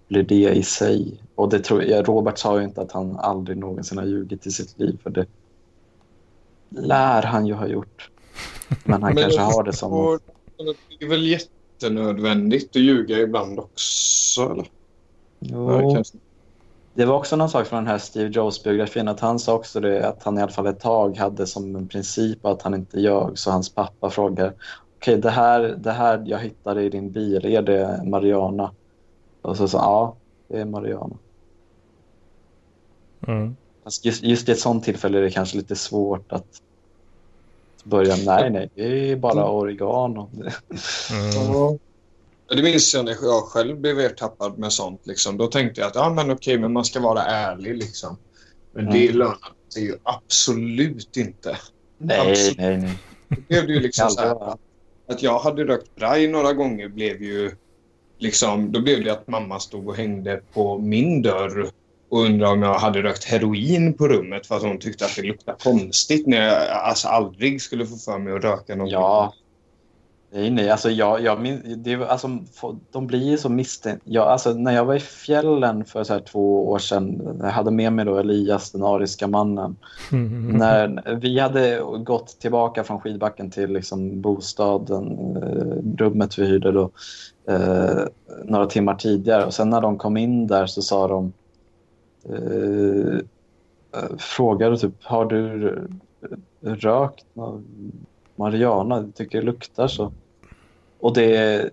blir 0.07 0.23
det 0.23 0.49
i 0.55 0.63
sig. 0.63 1.21
Och 1.35 1.49
det 1.49 1.59
tror 1.59 1.83
jag, 1.83 2.07
Robert 2.07 2.37
sa 2.37 2.59
ju 2.59 2.63
inte 2.63 2.81
att 2.81 2.91
han 2.91 3.17
aldrig 3.19 3.57
någonsin 3.57 3.97
har 3.97 4.05
ljugit 4.05 4.47
i 4.47 4.51
sitt 4.51 4.79
liv 4.79 4.99
för 5.03 5.09
det 5.09 5.25
lär 6.69 7.21
han 7.21 7.45
ju 7.45 7.53
ha 7.53 7.67
gjort. 7.67 8.09
Men 8.83 9.03
han 9.03 9.13
Men 9.15 9.23
kanske 9.23 9.41
har 9.41 9.63
det 9.63 9.73
som 9.73 10.19
Det 10.99 11.05
är 11.05 11.09
väl 11.09 11.25
jättenödvändigt 11.27 12.69
att 12.69 12.81
ljuga 12.81 13.19
ibland 13.19 13.59
också, 13.59 14.41
eller? 14.41 14.69
Ja, 15.39 15.81
Jo. 15.81 16.03
Det 16.93 17.05
var 17.05 17.15
också 17.15 17.35
någon 17.35 17.49
sak 17.49 17.67
från 17.67 17.83
den 17.83 17.87
här 17.87 17.97
Steve 17.97 18.29
Jobs-biografin 18.29 19.07
att 19.07 19.19
han 19.19 19.39
sa 19.39 19.53
också 19.53 19.79
det 19.79 20.07
att 20.07 20.23
han 20.23 20.37
i 20.37 20.41
alla 20.41 20.51
fall 20.51 20.67
ett 20.67 20.79
tag 20.79 21.17
hade 21.17 21.47
som 21.47 21.75
en 21.75 21.87
princip 21.87 22.45
att 22.45 22.61
han 22.61 22.73
inte 22.73 22.99
ljög 22.99 23.39
så 23.39 23.51
hans 23.51 23.69
pappa 23.69 24.09
frågar 24.09 24.53
okej 24.97 25.17
det, 25.17 25.29
här, 25.29 25.61
det 25.77 25.91
här 25.91 26.23
jag 26.25 26.39
hittade 26.39 26.83
i 26.83 26.89
din 26.89 27.11
bil, 27.11 27.45
är 27.45 27.61
det 27.61 28.01
Mariana? 28.05 28.71
Och 29.41 29.57
så 29.57 29.67
sa 29.67 29.77
ja, 29.77 30.15
det 30.47 30.61
är 30.61 30.65
Mariana. 30.65 31.15
Mm. 33.27 33.55
Just, 34.03 34.23
just 34.23 34.49
i 34.49 34.51
ett 34.51 34.59
sånt 34.59 34.83
tillfälle 34.83 35.17
är 35.17 35.21
det 35.21 35.31
kanske 35.31 35.57
lite 35.57 35.75
svårt 35.75 36.31
att 36.31 36.61
börja, 37.83 38.15
nej 38.15 38.49
nej, 38.49 38.69
det 38.75 39.11
är 39.11 39.15
bara 39.15 39.51
oregano. 39.51 40.29
Mm. 41.11 41.51
Ja. 41.53 41.77
Det 42.55 42.63
minns 42.63 42.93
jag 42.93 43.05
när 43.05 43.11
jag 43.21 43.43
själv 43.43 43.77
blev 43.79 43.99
ertappad 43.99 44.57
med 44.57 44.73
sånt. 44.73 45.07
Liksom. 45.07 45.37
Då 45.37 45.47
tänkte 45.47 45.81
jag 45.81 45.87
att 45.87 45.95
ja, 45.95 46.09
men 46.13 46.31
okej, 46.31 46.57
men 46.57 46.73
man 46.73 46.85
ska 46.85 46.99
vara 46.99 47.23
ärlig. 47.23 47.77
Liksom. 47.77 48.17
Men 48.71 48.85
det 48.85 49.05
Mm. 49.05 49.17
lönar 49.17 49.53
sig 49.73 49.83
ju 49.83 49.97
absolut 50.03 51.17
inte. 51.17 51.57
Nej, 51.97 52.31
Absolut. 52.31 52.57
nej, 52.57 52.77
nej. 52.77 52.97
Det 53.27 53.47
blev 53.47 53.67
det 53.67 53.73
ju 53.73 53.79
liksom 53.79 54.09
så 54.09 54.21
här, 54.21 54.55
att 55.07 55.23
jag 55.23 55.39
hade 55.39 55.63
rökt 55.65 55.95
braj 55.95 56.27
några 56.27 56.53
gånger 56.53 56.87
blev 56.87 57.21
ju 57.23 57.55
liksom, 58.17 58.71
då 58.71 58.81
blev 58.81 59.03
det 59.03 59.11
att 59.11 59.27
mamma 59.27 59.59
stod 59.59 59.87
och 59.87 59.95
hängde 59.95 60.41
på 60.53 60.77
min 60.77 61.21
dörr 61.21 61.69
och 62.09 62.19
undrade 62.21 62.53
om 62.53 62.61
jag 62.61 62.73
hade 62.73 63.01
rökt 63.01 63.23
heroin 63.23 63.93
på 63.93 64.07
rummet 64.07 64.47
för 64.47 64.55
att 64.55 64.63
hon 64.63 64.79
tyckte 64.79 65.05
att 65.05 65.15
det 65.15 65.21
luktade 65.21 65.57
konstigt 65.63 66.27
när 66.27 66.47
jag 66.47 66.71
alltså 66.71 67.07
aldrig 67.07 67.61
skulle 67.61 67.85
få 67.85 67.95
för 67.95 68.17
mig 68.19 68.33
att 68.33 68.43
röka 68.43 68.75
någonting. 68.75 68.93
Ja. 68.99 69.33
Nej, 70.31 70.49
nej. 70.49 70.69
Alltså, 70.69 70.89
jag, 70.89 71.21
jag 71.21 71.41
min, 71.41 71.83
det, 71.83 71.91
är- 71.93 72.05
alltså, 72.05 72.37
de 72.91 73.07
blir 73.07 73.29
ju 73.29 73.37
så 73.37 73.49
misstänkta. 73.49 74.03
Jag, 74.09 74.27
alltså, 74.27 74.53
när 74.53 74.71
jag 74.73 74.85
var 74.85 74.95
i 74.95 74.99
fjällen 74.99 75.85
för 75.85 76.03
så 76.03 76.13
här 76.13 76.19
två 76.19 76.69
år 76.69 76.79
sedan, 76.79 77.37
jag 77.41 77.49
hade 77.49 77.71
med 77.71 77.93
mig 77.93 78.05
då 78.05 78.17
Elias, 78.17 78.71
den 78.71 78.83
ariska 78.83 79.27
mannen. 79.27 79.75
Mm. 80.11 80.47
När 80.47 81.15
vi 81.15 81.39
hade 81.39 81.81
gått 82.03 82.39
tillbaka 82.39 82.83
från 82.83 82.99
skidbacken 82.99 83.51
till 83.51 83.73
liksom, 83.73 84.21
bostaden, 84.21 85.05
eh, 85.35 85.97
rummet 86.03 86.39
vi 86.39 86.45
hyrde 86.45 86.71
då, 86.71 86.89
eh, 87.47 88.03
några 88.43 88.65
timmar 88.65 88.95
tidigare. 88.95 89.45
Och 89.45 89.53
sen 89.53 89.69
när 89.69 89.81
de 89.81 89.97
kom 89.97 90.17
in 90.17 90.47
där 90.47 90.65
så 90.65 90.81
sa 90.81 91.07
de, 91.07 91.33
eh, 92.29 93.17
eh 94.01 94.17
frågade 94.17 94.77
typ, 94.77 95.03
har 95.03 95.25
du 95.25 95.73
rökt 96.61 97.25
marijuana? 97.33 97.63
Mariana? 98.35 98.95
Jag 98.95 99.15
tycker 99.15 99.39
det 99.39 99.45
luktar 99.45 99.87
så. 99.87 100.11
Och 100.99 101.13
det, 101.13 101.69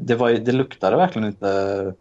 det, 0.00 0.14
var, 0.14 0.30
det 0.30 0.52
luktade 0.52 0.96
verkligen 0.96 1.28
inte 1.28 1.94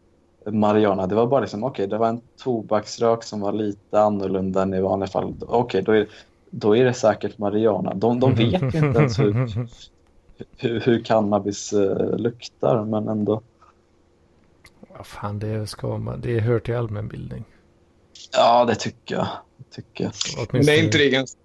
Mariana. 0.45 1.07
Det 1.07 1.15
var 1.15 1.27
bara 1.27 1.41
liksom, 1.41 1.63
okej, 1.63 1.87
det 1.87 1.97
var 1.97 2.07
en 2.07 2.21
tobaksrök 2.37 3.23
som 3.23 3.39
var 3.39 3.53
lite 3.53 4.01
annorlunda 4.01 4.61
än 4.61 4.73
i 4.73 4.81
vanliga 4.81 5.07
fall. 5.07 5.35
Okej, 5.41 5.81
då, 5.81 5.91
är, 5.91 6.07
då 6.49 6.75
är 6.75 6.85
det 6.85 6.93
säkert 6.93 7.37
Mariana. 7.37 7.93
De, 7.93 8.19
de 8.19 8.35
vet 8.35 8.75
ju 8.75 8.85
inte 8.87 8.99
ens 8.99 9.19
hur, 9.19 9.67
hur, 10.57 10.79
hur 10.79 11.03
cannabis 11.03 11.73
eh, 11.73 12.17
luktar, 12.17 12.85
men 12.85 13.07
ändå. 13.07 13.41
Vad 14.97 15.07
fan, 15.07 15.39
det 15.39 15.67
ska 15.67 15.97
man. 15.97 16.21
Det 16.21 16.39
hör 16.39 16.59
till 16.59 16.75
allmänbildning. 16.75 17.43
Ja, 18.31 18.65
det 18.65 18.75
tycker 18.75 19.15
jag. 19.15 19.27
Det 19.57 19.75
tycker 19.75 20.03
jag. 20.03 20.13
Men 20.51 20.65
det 20.65 20.71
är 20.71 20.83
inte 20.83 20.97
det 20.97 21.09
ganska... 21.09 21.39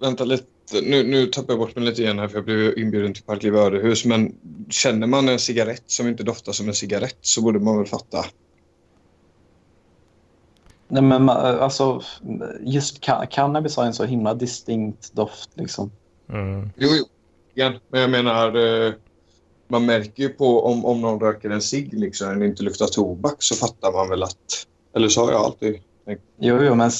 Vänta 0.00 0.24
lite. 0.24 0.46
Nu, 0.82 1.06
nu 1.06 1.26
tappar 1.26 1.52
jag 1.52 1.58
bort 1.58 1.76
mig 1.76 1.84
lite 1.84 2.02
igen 2.02 2.18
här 2.18 2.28
för 2.28 2.36
jag 2.36 2.44
blev 2.44 2.78
inbjuden 2.78 3.14
till 3.14 3.22
Park 3.22 3.44
Ödehus. 3.44 4.04
Men 4.04 4.38
känner 4.70 5.06
man 5.06 5.28
en 5.28 5.38
cigarett 5.38 5.82
som 5.86 6.08
inte 6.08 6.22
doftar 6.22 6.52
som 6.52 6.68
en 6.68 6.74
cigarett 6.74 7.18
så 7.20 7.42
borde 7.42 7.58
man 7.58 7.76
väl 7.78 7.86
fatta. 7.86 8.24
Nej, 10.88 11.02
men 11.02 11.28
alltså, 11.28 12.02
just 12.60 13.00
ca- 13.04 13.26
cannabis 13.26 13.76
har 13.76 13.84
en 13.84 13.94
så 13.94 14.04
himla 14.04 14.34
distinkt 14.34 15.12
doft. 15.12 15.50
Liksom. 15.54 15.90
Mm. 16.28 16.70
Jo, 16.76 16.88
jo. 16.92 17.04
Igen. 17.56 17.72
Men 17.88 18.00
jag 18.00 18.10
menar, 18.10 18.54
eh, 18.86 18.92
man 19.68 19.86
märker 19.86 20.22
ju 20.22 20.28
på 20.28 20.64
om, 20.64 20.84
om 20.84 21.00
någon 21.00 21.20
röker 21.20 21.50
en 21.50 21.62
cigg 21.62 21.94
liksom, 21.94 22.30
eller 22.30 22.46
inte 22.46 22.62
luktar 22.62 22.86
tobak 22.86 23.36
så 23.38 23.54
fattar 23.54 23.92
man 23.92 24.08
väl 24.08 24.22
att... 24.22 24.66
Eller 24.94 25.08
så 25.08 25.24
har 25.24 25.32
jag 25.32 25.40
alltid 25.40 25.78
tänkt. 26.04 26.22
Jo, 26.38 26.62
jo, 26.62 26.74
men 26.74 26.90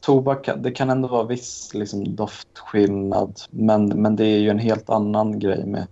tobak 0.00 0.48
det 0.56 0.70
kan 0.70 0.90
ändå 0.90 1.08
vara 1.08 1.24
viss 1.24 1.74
liksom, 1.74 2.16
doftskillnad. 2.16 3.40
Men, 3.50 3.86
men 3.86 4.16
det 4.16 4.24
är 4.24 4.38
ju 4.38 4.48
en 4.48 4.58
helt 4.58 4.90
annan 4.90 5.38
grej 5.38 5.66
med. 5.66 5.86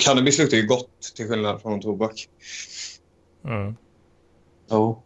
Cannabis 0.00 0.38
luktar 0.38 0.56
ju 0.56 0.66
gott 0.66 1.00
till 1.16 1.28
skillnad 1.28 1.62
från 1.62 1.80
tobak. 1.80 2.28
Mm. 3.44 3.76
Oh. 4.70 4.98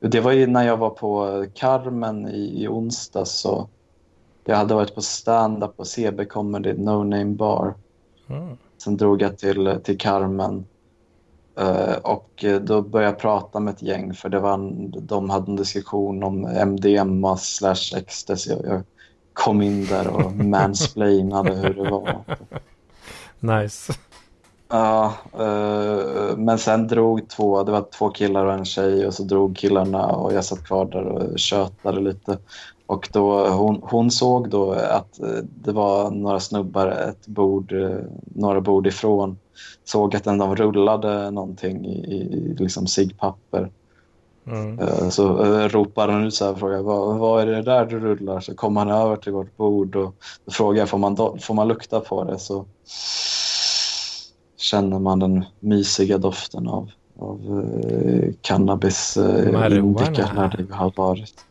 Det 0.00 0.20
var 0.20 0.32
ju 0.32 0.46
när 0.46 0.66
jag 0.66 0.76
var 0.76 0.90
på 0.90 1.44
Carmen 1.54 2.28
i, 2.28 2.62
i 2.62 2.68
onsdags. 2.68 3.30
Så 3.30 3.68
jag 4.44 4.56
hade 4.56 4.74
varit 4.74 4.94
på 4.94 5.02
stand-up 5.02 5.76
på 5.76 5.84
CB 5.84 6.24
Comedy, 6.24 6.72
No 6.72 7.04
Name 7.04 7.24
Bar. 7.34 7.74
Mm. 8.28 8.56
Sen 8.78 8.96
drog 8.96 9.22
jag 9.22 9.38
till, 9.38 9.80
till 9.84 9.98
Carmen. 9.98 10.66
Eh, 11.58 11.94
och 12.02 12.44
då 12.60 12.82
började 12.82 13.12
jag 13.12 13.20
prata 13.20 13.60
med 13.60 13.74
ett 13.74 13.82
gäng 13.82 14.14
för 14.14 14.28
det 14.28 14.40
var 14.40 14.54
en, 14.54 14.94
de 15.06 15.30
hade 15.30 15.50
en 15.50 15.56
diskussion 15.56 16.22
om 16.22 16.40
MDMA 16.66 17.36
slash 17.36 17.96
ecstasy. 17.96 18.50
Jag, 18.50 18.66
jag 18.66 18.82
kom 19.32 19.62
in 19.62 19.86
där 19.86 20.08
och 20.08 20.32
mansplainade 20.44 21.54
hur 21.54 21.74
det 21.74 21.90
var. 21.90 22.24
Nice. 23.40 23.92
Ja, 24.68 25.14
eh, 25.32 26.36
men 26.36 26.58
sen 26.58 26.88
drog 26.88 27.28
två, 27.28 27.62
det 27.62 27.72
var 27.72 27.86
två 27.98 28.10
killar 28.10 28.46
och 28.46 28.52
en 28.52 28.64
tjej 28.64 29.06
och 29.06 29.14
så 29.14 29.22
drog 29.22 29.56
killarna 29.56 30.06
och 30.06 30.32
jag 30.32 30.44
satt 30.44 30.66
kvar 30.66 30.84
där 30.84 31.04
och 31.04 31.38
tjötade 31.38 32.00
lite. 32.00 32.38
Och 32.86 33.08
då, 33.12 33.48
hon, 33.48 33.80
hon 33.82 34.10
såg 34.10 34.48
då 34.48 34.72
att 34.72 35.20
eh, 35.20 35.28
det 35.42 35.72
var 35.72 36.10
några 36.10 36.40
snubbar 36.40 36.88
ett 36.88 37.26
bord, 37.26 37.72
eh, 37.72 37.98
några 38.24 38.60
bord 38.60 38.86
ifrån. 38.86 39.38
Såg 39.84 40.16
att 40.16 40.24
de 40.24 40.56
rullade 40.56 41.30
någonting 41.30 41.86
i, 41.86 41.98
i 41.98 42.56
liksom 42.58 42.86
ciggpapper. 42.86 43.70
Mm. 44.46 44.78
Eh, 44.78 45.08
Så 45.08 45.28
ropar 45.68 46.08
han 46.08 46.24
ut 46.24 46.34
så 46.34 46.44
här 46.44 46.52
och 46.52 46.58
frågar 46.58 46.82
vad, 46.82 47.18
vad 47.18 47.42
är 47.42 47.46
det 47.46 47.62
där 47.62 47.86
du 47.86 48.00
rullar? 48.00 48.40
Så 48.40 48.54
kommer 48.54 48.80
han 48.80 48.90
över 48.90 49.16
till 49.16 49.32
vårt 49.32 49.56
bord 49.56 49.96
och 49.96 50.14
frågar 50.50 50.86
får 50.86 50.98
man, 50.98 51.16
får 51.16 51.54
man 51.54 51.68
lukta 51.68 52.00
på 52.00 52.24
det 52.24 52.38
så 52.38 52.64
känner 54.56 54.98
man 54.98 55.18
den 55.18 55.44
mysiga 55.60 56.18
doften 56.18 56.68
av, 56.68 56.90
av 57.18 57.64
cannabis 58.40 59.16
Marijuana. 59.16 59.76
indica 59.76 60.32
när 60.34 60.56
det 60.68 60.74
har 60.74 60.92
varit. 60.96 61.44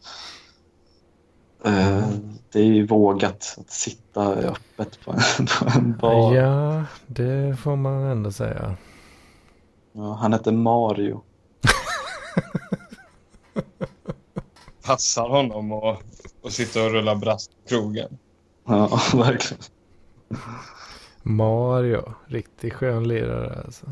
Eh, 1.66 2.08
det 2.52 2.60
är 2.60 2.64
ju 2.64 2.88
vågat 2.88 3.56
att 3.60 3.72
sitta 3.72 4.34
öppet 4.34 5.00
på 5.06 5.12
en, 5.12 5.46
på 5.60 5.70
en 5.76 5.98
bar. 5.98 6.36
Ja, 6.36 6.84
det 7.08 7.60
får 7.60 7.76
man 7.76 8.04
ändå 8.04 8.32
säga. 8.32 8.76
Ja, 9.92 10.14
han 10.14 10.34
heter 10.34 10.52
Mario. 10.52 11.22
Passar 14.86 15.30
honom 15.30 15.72
att 15.72 16.04
och 16.44 16.52
sitta 16.52 16.86
och 16.86 16.92
rulla 16.92 17.16
brass 17.16 17.48
på 17.48 17.70
krogen. 17.70 18.18
Ja, 18.66 18.88
verkligen. 19.14 19.64
Mario, 21.24 22.14
riktigt 22.26 22.74
skön 22.74 23.08
lirare 23.08 23.62
alltså. 23.66 23.86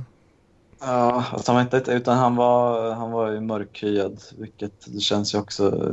Ja, 0.80 1.25
fast 1.32 1.48
han 1.48 1.56
var 1.56 1.64
inte, 1.64 1.83
utan 1.88 2.17
han 2.17 2.35
var, 2.35 2.91
han 2.91 3.11
var 3.11 3.32
ju 3.32 3.41
mörkhyad, 3.41 4.22
vilket 4.38 4.85
det 4.85 5.00
känns 5.00 5.33
ju 5.33 5.40
också 5.40 5.91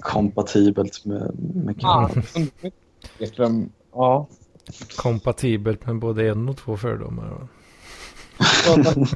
kompatibelt 0.00 1.04
med, 1.04 1.32
med 1.54 1.80
cannabis. 1.80 2.34
Ekström, 3.18 3.72
ja. 3.92 4.26
Kompatibelt 4.96 5.86
med 5.86 5.98
både 5.98 6.28
en 6.28 6.48
och 6.48 6.56
två 6.56 6.76
fördomar. 6.76 7.28
va? 7.28 7.48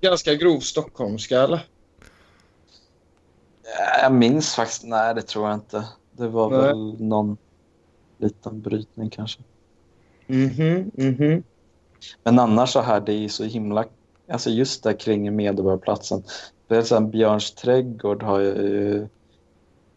Ganska 0.00 0.34
grov 0.34 0.60
stockholmska 0.60 1.40
eller? 1.42 1.66
Ja, 3.64 4.02
Jag 4.02 4.12
minns 4.12 4.54
faktiskt, 4.54 4.84
nej 4.84 5.14
det 5.14 5.22
tror 5.22 5.48
jag 5.48 5.56
inte. 5.56 5.84
Det 6.12 6.28
var 6.28 6.50
Nej. 6.50 6.60
väl 6.60 7.02
någon 7.02 7.36
liten 8.18 8.60
brytning 8.60 9.10
kanske. 9.10 9.40
Mhm, 10.26 10.90
mhm. 10.94 11.42
Men 12.24 12.38
annars 12.38 12.70
så 12.70 12.80
här, 12.80 13.00
det 13.00 13.12
är 13.12 13.18
ju 13.18 13.28
så 13.28 13.44
himla, 13.44 13.84
alltså 14.30 14.50
just 14.50 14.82
där 14.82 14.92
kring 14.92 15.36
Medborgarplatsen. 15.36 16.22
Björns 17.10 17.54
trädgård 17.54 18.22
har 18.22 18.40
ju, 18.40 19.08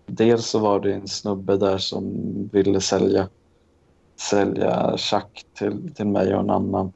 dels 0.06 0.46
så 0.46 0.60
var 0.60 0.80
det 0.80 0.94
en 0.94 1.08
snubbe 1.08 1.58
där 1.58 1.78
som 1.78 2.14
ville 2.52 2.82
sälja, 2.82 3.28
sälja 4.30 4.98
schack 4.98 5.46
till, 5.54 5.94
till 5.94 6.08
mig 6.08 6.34
och 6.36 6.40
en 6.40 6.50
annan. 6.50 6.94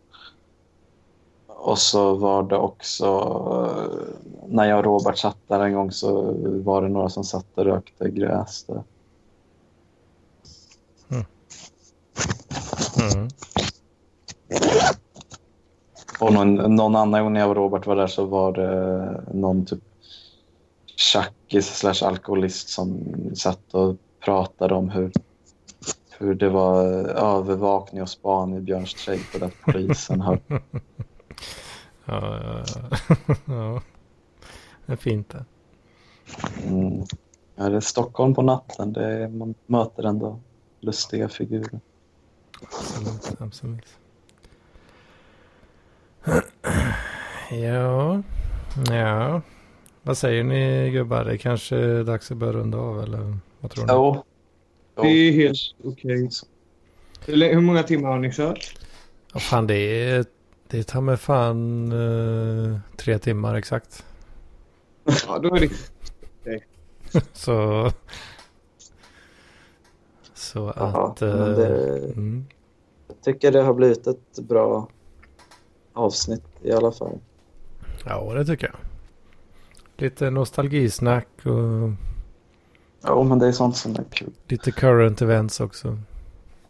Och 1.47 1.79
så 1.79 2.15
var 2.15 2.43
det 2.43 2.57
också, 2.57 3.05
eh, 3.05 4.15
när 4.47 4.65
jag 4.65 4.79
och 4.79 4.85
Robert 4.85 5.17
satt 5.17 5.37
där 5.47 5.59
en 5.59 5.73
gång 5.73 5.91
så 5.91 6.33
var 6.63 6.81
det 6.81 6.89
några 6.89 7.09
som 7.09 7.23
satt 7.23 7.45
och 7.55 7.65
rökte 7.65 8.09
gräs 8.09 8.63
där. 8.63 8.83
Mm. 11.09 11.25
Och 16.19 16.33
någon, 16.33 16.75
någon 16.75 16.95
annan 16.95 17.23
gång 17.23 17.33
när 17.33 17.39
jag 17.39 17.49
och 17.49 17.55
Robert 17.55 17.87
var 17.87 17.95
där 17.95 18.07
så 18.07 18.25
var 18.25 18.51
det 18.51 19.23
någon 19.33 19.65
typ 19.65 19.83
tjackis 20.95 21.77
slash 21.77 22.07
alkoholist 22.07 22.69
som 22.69 23.15
satt 23.35 23.73
och 23.73 23.95
pratade 24.19 24.75
om 24.75 24.89
hur, 24.89 25.11
hur 26.17 26.35
det 26.35 26.49
var 26.49 26.83
övervakning 27.07 28.01
och 28.01 28.09
span 28.09 28.53
i 28.53 28.61
Björns 28.61 28.93
trädgård 28.93 29.43
att 29.43 29.61
polisen 29.73 30.21
har... 30.21 30.39
Ja, 32.07 32.39
ja. 33.45 33.81
Det 34.85 34.93
är 34.93 34.95
fint 34.95 35.29
det. 35.29 35.45
Mm, 36.63 37.03
ja, 37.55 37.69
det 37.69 37.75
är 37.75 37.79
Stockholm 37.79 38.35
på 38.35 38.41
natten. 38.41 38.93
Det 38.93 39.05
är, 39.05 39.27
man 39.27 39.55
möter 39.65 40.03
ändå 40.03 40.39
lustiga 40.79 41.29
figurer. 41.29 41.79
Absolut, 42.61 43.41
absolut. 43.41 43.97
Ja, 47.51 48.23
ja. 48.89 49.41
Vad 50.05 50.17
säger 50.17 50.43
ni 50.43 50.89
gubbar? 50.91 51.25
Det 51.25 51.37
kanske 51.37 51.75
är 51.77 52.03
dags 52.03 52.31
att 52.31 52.37
börja 52.37 52.53
runda 52.53 52.77
av 52.77 53.03
eller 53.03 53.37
vad 53.59 53.71
tror 53.71 53.85
ni? 53.85 53.93
Jo. 53.93 54.23
Det 55.01 55.07
är 55.07 55.31
helt 55.31 55.57
okej. 55.83 56.29
Hur 57.25 57.35
lä- 57.35 57.53
Hur 57.53 57.61
många 57.61 57.83
timmar 57.83 58.09
har 58.09 58.19
ni 58.19 58.31
kört? 58.31 58.79
Ja, 59.33 59.39
fan 59.39 59.67
det 59.67 59.75
är, 60.09 60.25
det 60.67 60.83
tar 60.83 61.01
med 61.01 61.19
fan 61.19 61.91
eh, 61.91 62.79
tre 62.97 63.19
timmar 63.19 63.55
exakt. 63.55 64.05
Ja, 65.27 65.39
då 65.39 65.55
är 65.55 65.59
det... 65.59 65.69
Så, 67.33 67.91
så 70.33 70.73
Ja, 70.75 71.07
att... 71.11 71.21
men 71.21 71.39
eh, 71.51 71.57
det, 71.57 71.97
mm. 71.97 72.45
jag 73.07 73.21
tycker 73.21 73.51
det 73.51 73.61
har 73.61 73.73
blivit 73.73 74.07
ett 74.07 74.39
bra 74.39 74.89
avsnitt 75.93 76.43
i 76.61 76.71
alla 76.71 76.91
fall. 76.91 77.19
Ja, 78.05 78.33
det 78.33 78.45
tycker 78.45 78.67
jag. 78.67 78.75
Lite 79.97 80.29
nostalgisnack 80.29 81.27
och 81.45 81.91
Ja, 83.01 83.23
men 83.23 83.39
det 83.39 83.47
är 83.47 83.51
sånt 83.51 83.77
som 83.77 83.91
är 83.95 84.03
kul. 84.11 84.31
lite 84.47 84.71
current 84.71 85.21
events 85.21 85.59
också. 85.59 85.97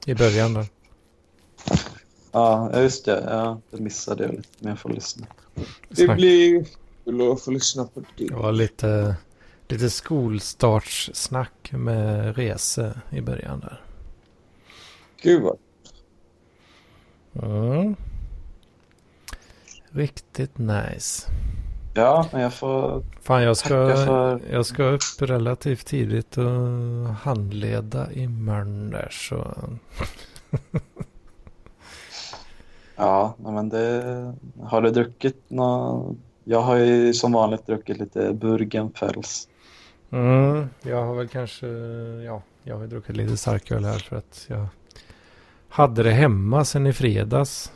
I 0.05 0.13
början 0.15 0.53
där. 0.53 0.65
Ja, 2.31 2.81
just 2.81 3.05
det. 3.05 3.23
Ja, 3.29 3.61
det 3.71 3.79
missade 3.79 4.23
jag 4.23 4.31
lite, 4.31 4.47
men 4.59 4.69
jag 4.69 4.79
får 4.79 4.89
lyssna. 4.89 5.25
Det 5.89 6.07
blir 6.07 6.65
kul 7.05 7.31
att 7.31 7.41
få 7.41 7.51
lyssna 7.51 7.85
på 7.85 7.99
det. 7.99 8.25
Det 8.27 8.33
var 8.35 8.51
lite, 8.51 9.15
lite 9.67 9.89
skolstartssnack 9.89 11.71
med 11.71 12.35
rese 12.37 12.99
i 13.09 13.21
början 13.21 13.59
där. 13.59 13.81
Gud 15.21 15.41
vad... 15.41 15.57
Mm. 17.43 17.95
Riktigt 19.89 20.57
nice. 20.57 21.31
Ja, 21.93 22.29
men 22.31 22.41
jag 22.41 22.53
får 22.53 23.03
Fan, 23.25 23.43
jag 23.43 23.57
ska, 23.57 23.69
för... 23.69 24.41
jag 24.51 24.65
ska 24.65 24.83
upp 24.83 25.01
relativt 25.19 25.85
tidigt 25.85 26.37
och 26.37 26.45
handleda 27.21 28.13
imorgon 28.13 28.89
där 28.89 29.07
så... 29.11 29.53
Ja, 32.95 33.35
men 33.37 33.69
det... 33.69 34.33
Har 34.63 34.81
du 34.81 34.91
druckit 34.91 35.43
nå 35.47 36.15
Jag 36.43 36.61
har 36.61 36.75
ju 36.75 37.13
som 37.13 37.31
vanligt 37.31 37.67
druckit 37.67 37.97
lite 37.97 38.33
Burgenfels. 38.33 39.47
Mm, 40.11 40.69
jag 40.81 41.05
har 41.05 41.15
väl 41.15 41.27
kanske, 41.27 41.67
ja, 42.25 42.41
jag 42.63 42.77
har 42.77 42.87
druckit 42.87 43.17
lite 43.17 43.37
starköl 43.37 43.85
här 43.85 43.99
för 43.99 44.15
att 44.15 44.45
jag 44.47 44.67
hade 45.69 46.03
det 46.03 46.11
hemma 46.11 46.65
sen 46.65 46.87
i 46.87 46.93
fredags. 46.93 47.71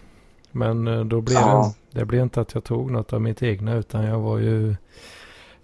Men 0.51 0.87
eh, 0.87 1.05
då 1.05 1.21
blev 1.21 1.37
Ja. 1.37 1.73
det, 1.91 1.99
det 1.99 2.05
blev 2.05 2.23
inte 2.23 2.41
att 2.41 2.53
jag 2.53 2.63
tog 2.63 2.91
något 2.91 3.13
av 3.13 3.21
mitt 3.21 3.43
egna 3.43 3.75
utan 3.75 4.03
jag 4.03 4.19
var 4.19 4.37
ju 4.37 4.75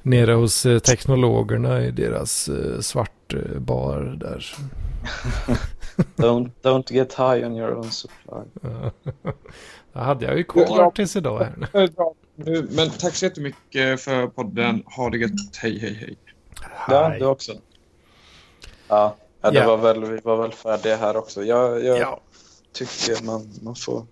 nere 0.05 0.33
hos 0.33 0.65
eh, 0.65 0.79
teknologerna 0.79 1.85
i 1.85 1.91
deras 1.91 2.47
eh, 2.49 2.79
svart 2.79 3.33
eh, 3.33 3.59
bar 3.59 4.17
där. 4.19 4.55
Don't, 6.15 6.51
don't 6.61 6.93
get 6.93 7.13
high 7.13 7.47
on 7.47 7.55
your 7.55 7.75
own 7.77 7.91
supply. 7.91 8.41
Det 9.93 9.99
hade 9.99 10.25
jag 10.25 10.37
ju 10.37 10.43
kvar 10.43 10.91
tills 10.91 11.15
idag 11.15 11.39
här. 11.39 11.89
Men 12.75 12.89
tack 12.89 13.15
så 13.15 13.25
jättemycket 13.25 14.01
för 14.01 14.27
podden. 14.27 14.83
Ha 14.85 15.09
det 15.09 15.17
gött. 15.17 15.31
Hej, 15.61 15.79
hej, 15.79 15.93
hej. 15.93 16.17
Ja, 16.87 17.09
du 17.19 17.25
också. 17.25 17.51
Ja, 18.87 19.15
ja, 19.41 19.51
det 19.51 19.57
Ja. 19.57 19.67
Var 19.67 19.77
väl, 19.77 20.05
vi 20.05 20.19
var 20.23 20.41
väl 20.41 20.51
färdiga 20.51 20.95
här 20.95 21.17
också. 21.17 21.43
Jag, 21.43 21.83
jag 21.85 21.99
Ja, 21.99 22.21
tycker 22.73 23.23
man, 23.25 23.53
man 23.61 23.75
får... 23.75 24.05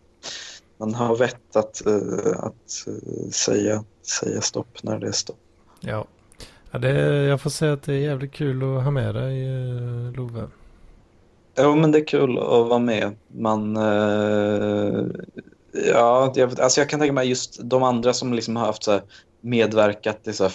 Man 0.77 0.93
har 0.93 1.15
vett 1.15 1.55
att, 1.55 1.85
eh, 1.85 2.39
att 2.39 2.87
eh, 2.87 3.29
säga, 3.31 3.83
säga 4.19 4.41
stopp 4.41 4.83
när 4.83 4.99
det 4.99 5.07
är 5.07 5.11
stopp. 5.11 5.39
Ja. 5.85 6.05
ja 6.71 6.79
det, 6.79 6.89
jag 7.23 7.41
får 7.41 7.49
säga 7.49 7.73
att 7.73 7.83
det 7.83 7.93
är 7.93 7.99
jävligt 7.99 8.31
kul 8.31 8.63
att 8.63 8.83
ha 8.83 8.91
med 8.91 9.15
dig 9.15 9.43
eh, 9.43 10.11
Love. 10.11 10.47
Jo, 11.57 11.75
men 11.75 11.91
det 11.91 11.97
är 11.97 12.07
kul 12.07 12.37
att 12.37 12.67
vara 12.67 12.79
med. 12.79 13.15
Man... 13.27 13.77
Eh, 13.77 15.05
ja, 15.87 16.33
jag, 16.35 16.59
alltså 16.59 16.81
jag 16.81 16.89
kan 16.89 16.99
tänka 16.99 17.13
mig 17.13 17.29
just 17.29 17.59
de 17.63 17.83
andra 17.83 18.13
som 18.13 18.33
liksom 18.33 18.55
har 18.55 18.65
haft 18.65 18.83
så 18.83 18.99
medverkat 19.41 20.27
i 20.27 20.33
så 20.33 20.43
här 20.43 20.53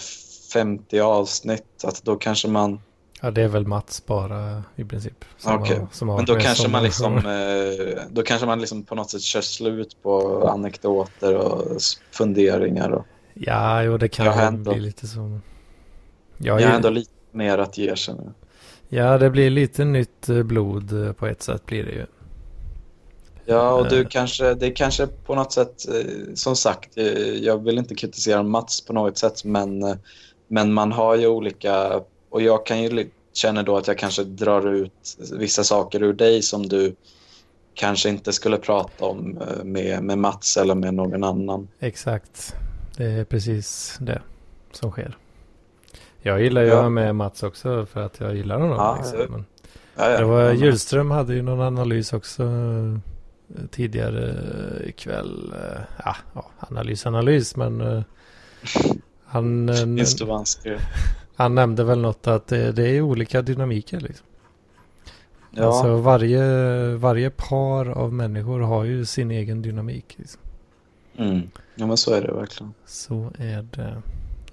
50 0.53 0.99
avsnitt, 0.99 1.83
att 1.83 2.03
då 2.03 2.15
kanske 2.15 2.47
man... 2.47 2.81
Ja, 3.21 3.31
det 3.31 3.41
är 3.41 3.47
väl 3.47 3.67
Mats 3.67 4.05
bara 4.05 4.63
i 4.75 4.83
princip. 4.83 5.25
Som 5.37 5.55
Okej, 5.55 5.77
har, 5.77 5.87
som 5.91 6.09
har 6.09 6.15
Men 6.15 6.25
då 6.25 6.35
kanske 6.35 6.67
man 6.67 6.83
liksom, 6.83 7.17
eh, 7.17 8.03
då 8.09 8.21
kanske 8.21 8.47
man 8.47 8.59
liksom 8.59 8.83
på 8.83 8.95
något 8.95 9.09
sätt 9.09 9.21
kör 9.21 9.41
slut 9.41 9.97
på 10.03 10.47
anekdoter 10.47 11.35
och 11.35 11.81
funderingar. 12.11 12.89
Och, 12.89 13.05
Ja, 13.41 13.83
jo, 13.83 13.97
det 13.97 14.07
kan 14.07 14.25
Jag 14.25 14.43
ändå- 14.47 14.71
bli 14.71 14.79
lite 14.81 15.07
så. 15.07 15.39
jag 16.37 16.61
Ja, 16.61 16.67
har 16.67 16.75
ändå 16.75 16.89
lite 16.89 17.11
mer 17.31 17.57
att 17.57 17.77
ge 17.77 17.95
känner 17.95 18.23
jag. 18.23 18.33
ja, 18.89 19.17
det 19.17 19.29
blir 19.29 19.49
lite 19.49 19.85
nytt 19.85 20.29
eh, 20.29 20.43
blod 20.43 21.05
eh, 21.07 21.13
på 21.13 21.27
ett 21.27 21.41
sätt 21.41 21.65
blir 21.65 21.83
det 21.83 21.91
ju. 21.91 22.05
Ja, 23.45 23.73
och 23.73 23.89
du 23.89 24.01
Eh. 24.01 24.07
kanske, 24.07 24.53
det 24.53 24.71
kanske 24.71 25.07
på 25.07 25.35
något 25.35 25.53
sätt, 25.53 25.85
som 26.33 26.55
sagt, 26.55 26.97
jag 27.41 27.63
vill 27.63 27.77
inte 27.77 27.95
kritisera 27.95 28.43
Mats 28.43 28.81
på 28.85 28.93
något 28.93 29.17
sätt, 29.17 29.43
men 29.43 29.97
men 30.47 30.73
man 30.73 30.91
har 30.91 31.15
ju 31.15 31.27
olika... 31.27 32.01
Och 32.29 32.41
jag 32.41 32.65
kan 32.65 32.81
ju 32.83 33.09
känna 33.33 33.63
då 33.63 33.77
att 33.77 33.87
jag 33.87 33.97
kanske 33.97 34.23
drar 34.23 34.67
ut 34.73 35.17
vissa 35.31 35.63
saker 35.63 36.03
ur 36.03 36.13
dig 36.13 36.41
som 36.41 36.67
du 36.69 36.95
kanske 37.73 38.09
inte 38.09 38.33
skulle 38.33 38.57
prata 38.57 39.05
om 39.05 39.39
med, 39.63 40.03
med 40.03 40.17
Mats 40.17 40.57
eller 40.57 40.75
med 40.75 40.93
någon 40.93 41.23
annan. 41.23 41.67
Exakt. 41.79 42.55
Det 42.99 43.05
är 43.11 43.23
precis 43.25 43.97
det 44.01 44.21
som 44.71 44.91
sker. 44.91 45.17
Jag 46.21 46.41
gillar 46.41 46.61
ju 46.61 46.67
Ja. 46.67 46.75
att 46.77 46.81
ha 46.81 46.89
med 46.89 47.15
Mats 47.15 47.43
också 47.43 47.85
för 47.85 48.01
att 48.05 48.19
jag 48.19 48.35
gillar 48.35 48.59
honom. 48.59 48.75
Ja, 48.77 48.97
liksom. 49.01 49.31
Men 49.31 49.45
Ja, 49.97 50.09
ja. 50.11 50.17
det 50.17 50.25
var 50.25 50.51
Hjulström 50.51 51.11
hade 51.11 51.33
ju 51.35 51.41
någon 51.41 51.61
analys 51.61 52.13
också 52.13 52.43
eh, 52.43 52.97
tidigare 53.71 54.35
ikväll. 54.85 55.53
Eh, 55.55 55.81
Ja, 56.05 56.15
ja, 56.33 56.49
analys, 56.59 57.05
analys, 57.05 57.55
men 57.55 57.81
eh, 57.81 58.01
han, 59.25 59.69
han 61.35 61.55
nämnde 61.55 61.83
väl 61.83 61.99
något 61.99 62.27
att 62.27 62.47
det, 62.47 62.71
det 62.71 62.87
är 62.89 63.01
olika 63.01 63.41
dynamiker. 63.41 63.99
Liksom. 63.99 64.25
Ja, 65.51 65.65
Alltså 65.65 65.95
varje, 65.95 66.43
varje 66.95 67.29
par 67.29 67.89
av 67.89 68.13
människor 68.13 68.59
har 68.59 68.83
ju 68.83 69.05
sin 69.05 69.31
egen 69.31 69.61
dynamik. 69.61 70.15
Liksom. 70.17 70.41
mm. 71.17 71.41
Ja, 71.79 71.87
men 71.87 71.97
så 71.97 72.13
är 72.13 72.21
det 72.21 72.33
verkligen. 72.33 72.73
Så 72.85 73.31
är 73.37 73.61
det. 73.61 74.01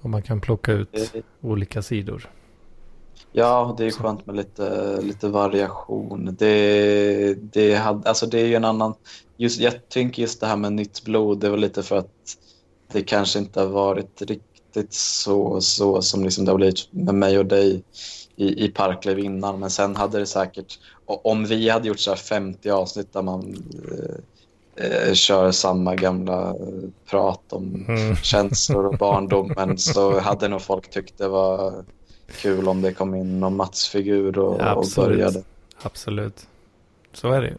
Och 0.01 0.09
man 0.09 0.21
kan 0.21 0.41
plocka 0.41 0.71
ut 0.71 0.91
Det- 0.91 1.23
olika 1.41 1.81
sidor. 1.81 2.29
Ja, 3.31 3.75
det 3.77 3.85
är 3.85 3.91
skönt 3.91 4.25
med 4.25 4.35
lite, 4.35 4.99
lite 5.01 5.27
variation. 5.27 6.35
Det, 6.39 7.33
det, 7.53 7.75
hade, 7.75 8.09
alltså 8.09 8.25
det 8.25 8.39
är 8.39 8.45
ju 8.45 8.55
en 8.55 8.65
annan... 8.65 8.93
Just, 9.37 9.59
jag 9.59 9.89
tänker 9.89 10.21
just 10.21 10.39
det 10.41 10.47
här 10.47 10.55
med 10.57 10.73
nytt 10.73 11.03
blod, 11.03 11.39
det 11.39 11.49
var 11.49 11.57
lite 11.57 11.83
för 11.83 11.97
att 11.97 12.11
det 12.91 13.01
kanske 13.01 13.39
inte 13.39 13.59
har 13.59 13.67
varit 13.67 14.21
riktigt 14.21 14.93
så, 14.93 15.61
så 15.61 16.01
som 16.01 16.23
liksom 16.23 16.45
det 16.45 16.51
har 16.51 16.57
blivit 16.57 16.87
med 16.93 17.15
mig 17.15 17.39
och 17.39 17.45
dig 17.45 17.83
i, 18.35 18.65
i 18.65 18.69
Parkliv 18.69 19.19
innan. 19.19 19.59
Men 19.59 19.69
sen 19.69 19.95
hade 19.95 20.19
det 20.19 20.25
säkert... 20.25 20.79
Om 21.05 21.45
vi 21.45 21.69
hade 21.69 21.87
gjort 21.87 21.99
så 21.99 22.11
här 22.11 22.17
50 22.17 22.69
avsnitt 22.69 23.13
där 23.13 23.21
man 23.21 23.55
eh, 24.77 25.13
kör 25.13 25.51
samma 25.51 25.95
gamla 25.95 26.49
eh, 26.49 26.89
prat 27.09 27.53
om 27.53 27.85
Mm. 27.87 28.15
känslor 28.23 28.85
och 28.85 28.97
barndomen 28.97 29.77
så 29.77 30.19
hade 30.19 30.47
nog 30.47 30.61
folk 30.61 30.89
tyckt 30.89 31.17
det 31.17 31.27
var 31.27 31.83
kul 32.41 32.67
om 32.67 32.81
det 32.81 32.93
kom 32.93 33.15
in 33.15 33.39
någon 33.39 33.55
Mats-figur 33.55 34.39
och, 34.39 34.53
och 34.55 34.61
Absolut. 34.67 35.09
började. 35.09 35.43
Absolut. 35.81 36.47
Så 37.13 37.31
är 37.31 37.41
det 37.41 37.47
ju. 37.47 37.55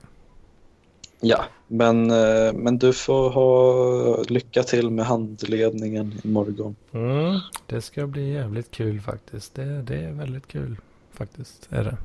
Ja, 1.20 1.44
men, 1.66 2.10
eh, 2.10 2.52
men 2.52 2.78
du 2.78 2.92
får 2.92 3.30
ha 3.30 4.22
lycka 4.22 4.62
till 4.62 4.90
med 4.90 5.06
handledningen 5.06 6.20
imorgon. 6.24 6.76
Mm, 6.92 7.38
det 7.66 7.82
ska 7.82 8.06
bli 8.06 8.32
jävligt 8.32 8.70
kul 8.70 9.00
faktiskt. 9.00 9.54
Det, 9.54 9.82
det 9.82 9.96
är 9.96 10.12
väldigt 10.12 10.48
kul 10.48 10.76
faktiskt. 11.12 11.68
Är 11.70 11.84
det. 11.84 11.96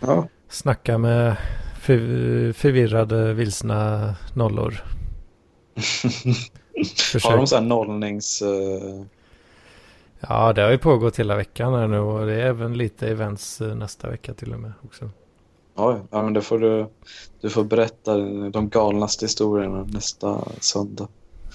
Ja, 0.00 0.28
Snacka 0.48 0.98
med 0.98 1.36
förvirrade 2.52 3.34
vilsna 3.34 4.14
nollor. 4.34 4.82
har 7.22 7.36
de 7.36 7.46
så 7.46 7.54
här 7.54 7.62
nollnings... 7.62 8.42
eh, 8.42 9.04
Ja, 10.20 10.52
det 10.52 10.62
har 10.62 10.70
ju 10.70 10.78
pågått 10.78 11.18
hela 11.18 11.36
veckan 11.36 11.74
här 11.74 11.88
nu 11.88 11.98
och 11.98 12.26
det 12.26 12.32
är 12.34 12.46
även 12.46 12.78
lite 12.78 13.08
events 13.08 13.60
eh, 13.60 13.74
nästa 13.74 14.10
vecka 14.10 14.34
till 14.34 14.52
och 14.52 14.60
med 14.60 14.72
också. 14.84 15.10
Ja, 15.76 16.06
men 16.10 16.32
då 16.32 16.40
får 16.40 16.58
du, 16.58 16.86
du 17.40 17.50
får 17.50 17.64
berätta 17.64 18.16
de 18.50 18.68
galnaste 18.68 19.24
historierna 19.24 19.84
nästa 19.84 20.44
söndag. 20.60 21.08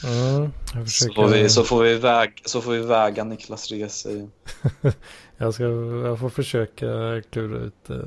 Mm, 0.03 0.51
jag 0.73 0.89
Så 0.89 1.05
försöker... 1.05 1.15
får 1.15 1.27
vi, 1.27 1.49
så 1.49 1.63
får 1.63 1.83
vi, 1.83 1.95
väg, 1.97 2.41
så 2.45 2.61
får 2.61 2.71
vi 2.71 2.79
väga 2.79 3.23
Niklas 3.23 3.71
resa 3.71 4.11
igen. 4.11 4.31
Jag, 5.37 5.53
ska, 5.53 5.63
jag 6.05 6.19
får 6.19 6.29
försöka 6.29 7.21
klura 7.29 7.57
ut 7.57 7.89
eh, 7.89 7.95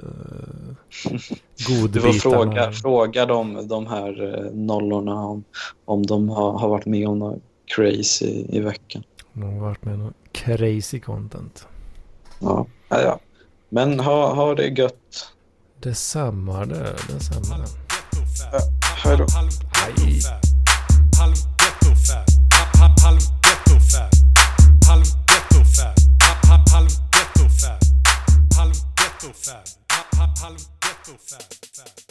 godbitarna. 1.69 1.91
Du 1.93 2.01
får 2.01 2.13
fråga, 2.13 2.73
fråga 2.73 3.27
dem, 3.27 3.69
de 3.69 3.87
här 3.87 4.35
eh, 4.35 4.53
nollorna 4.53 5.27
om, 5.27 5.45
om 5.85 6.07
de 6.07 6.29
har, 6.29 6.59
har 6.59 6.69
varit 6.69 6.87
med 6.87 7.09
om 7.09 7.19
något 7.19 7.43
crazy 7.77 8.47
i 8.49 8.61
veckan. 8.61 9.03
De 9.33 9.43
har 9.43 9.61
varit 9.61 9.85
med 9.85 9.95
om 9.95 10.01
något 10.01 10.15
crazy 10.33 11.01
content. 11.01 11.67
Ja, 12.41 12.67
ja. 12.89 13.03
ja. 13.03 13.19
Men 13.69 14.01
ha, 14.01 14.35
ha 14.35 14.55
det 14.55 14.67
gött. 14.67 15.33
Detsamma 15.81 16.65
det, 16.65 16.97
detsamma. 17.09 17.65
Ja, 18.53 18.59
hej 19.05 19.17
då. 19.17 19.27
Hej. 19.73 20.23
Ghetto 29.19 29.33
Fab. 29.33 29.65
Halm 30.41 30.57
Ghetto 30.81 31.19
Fab. 31.19 32.08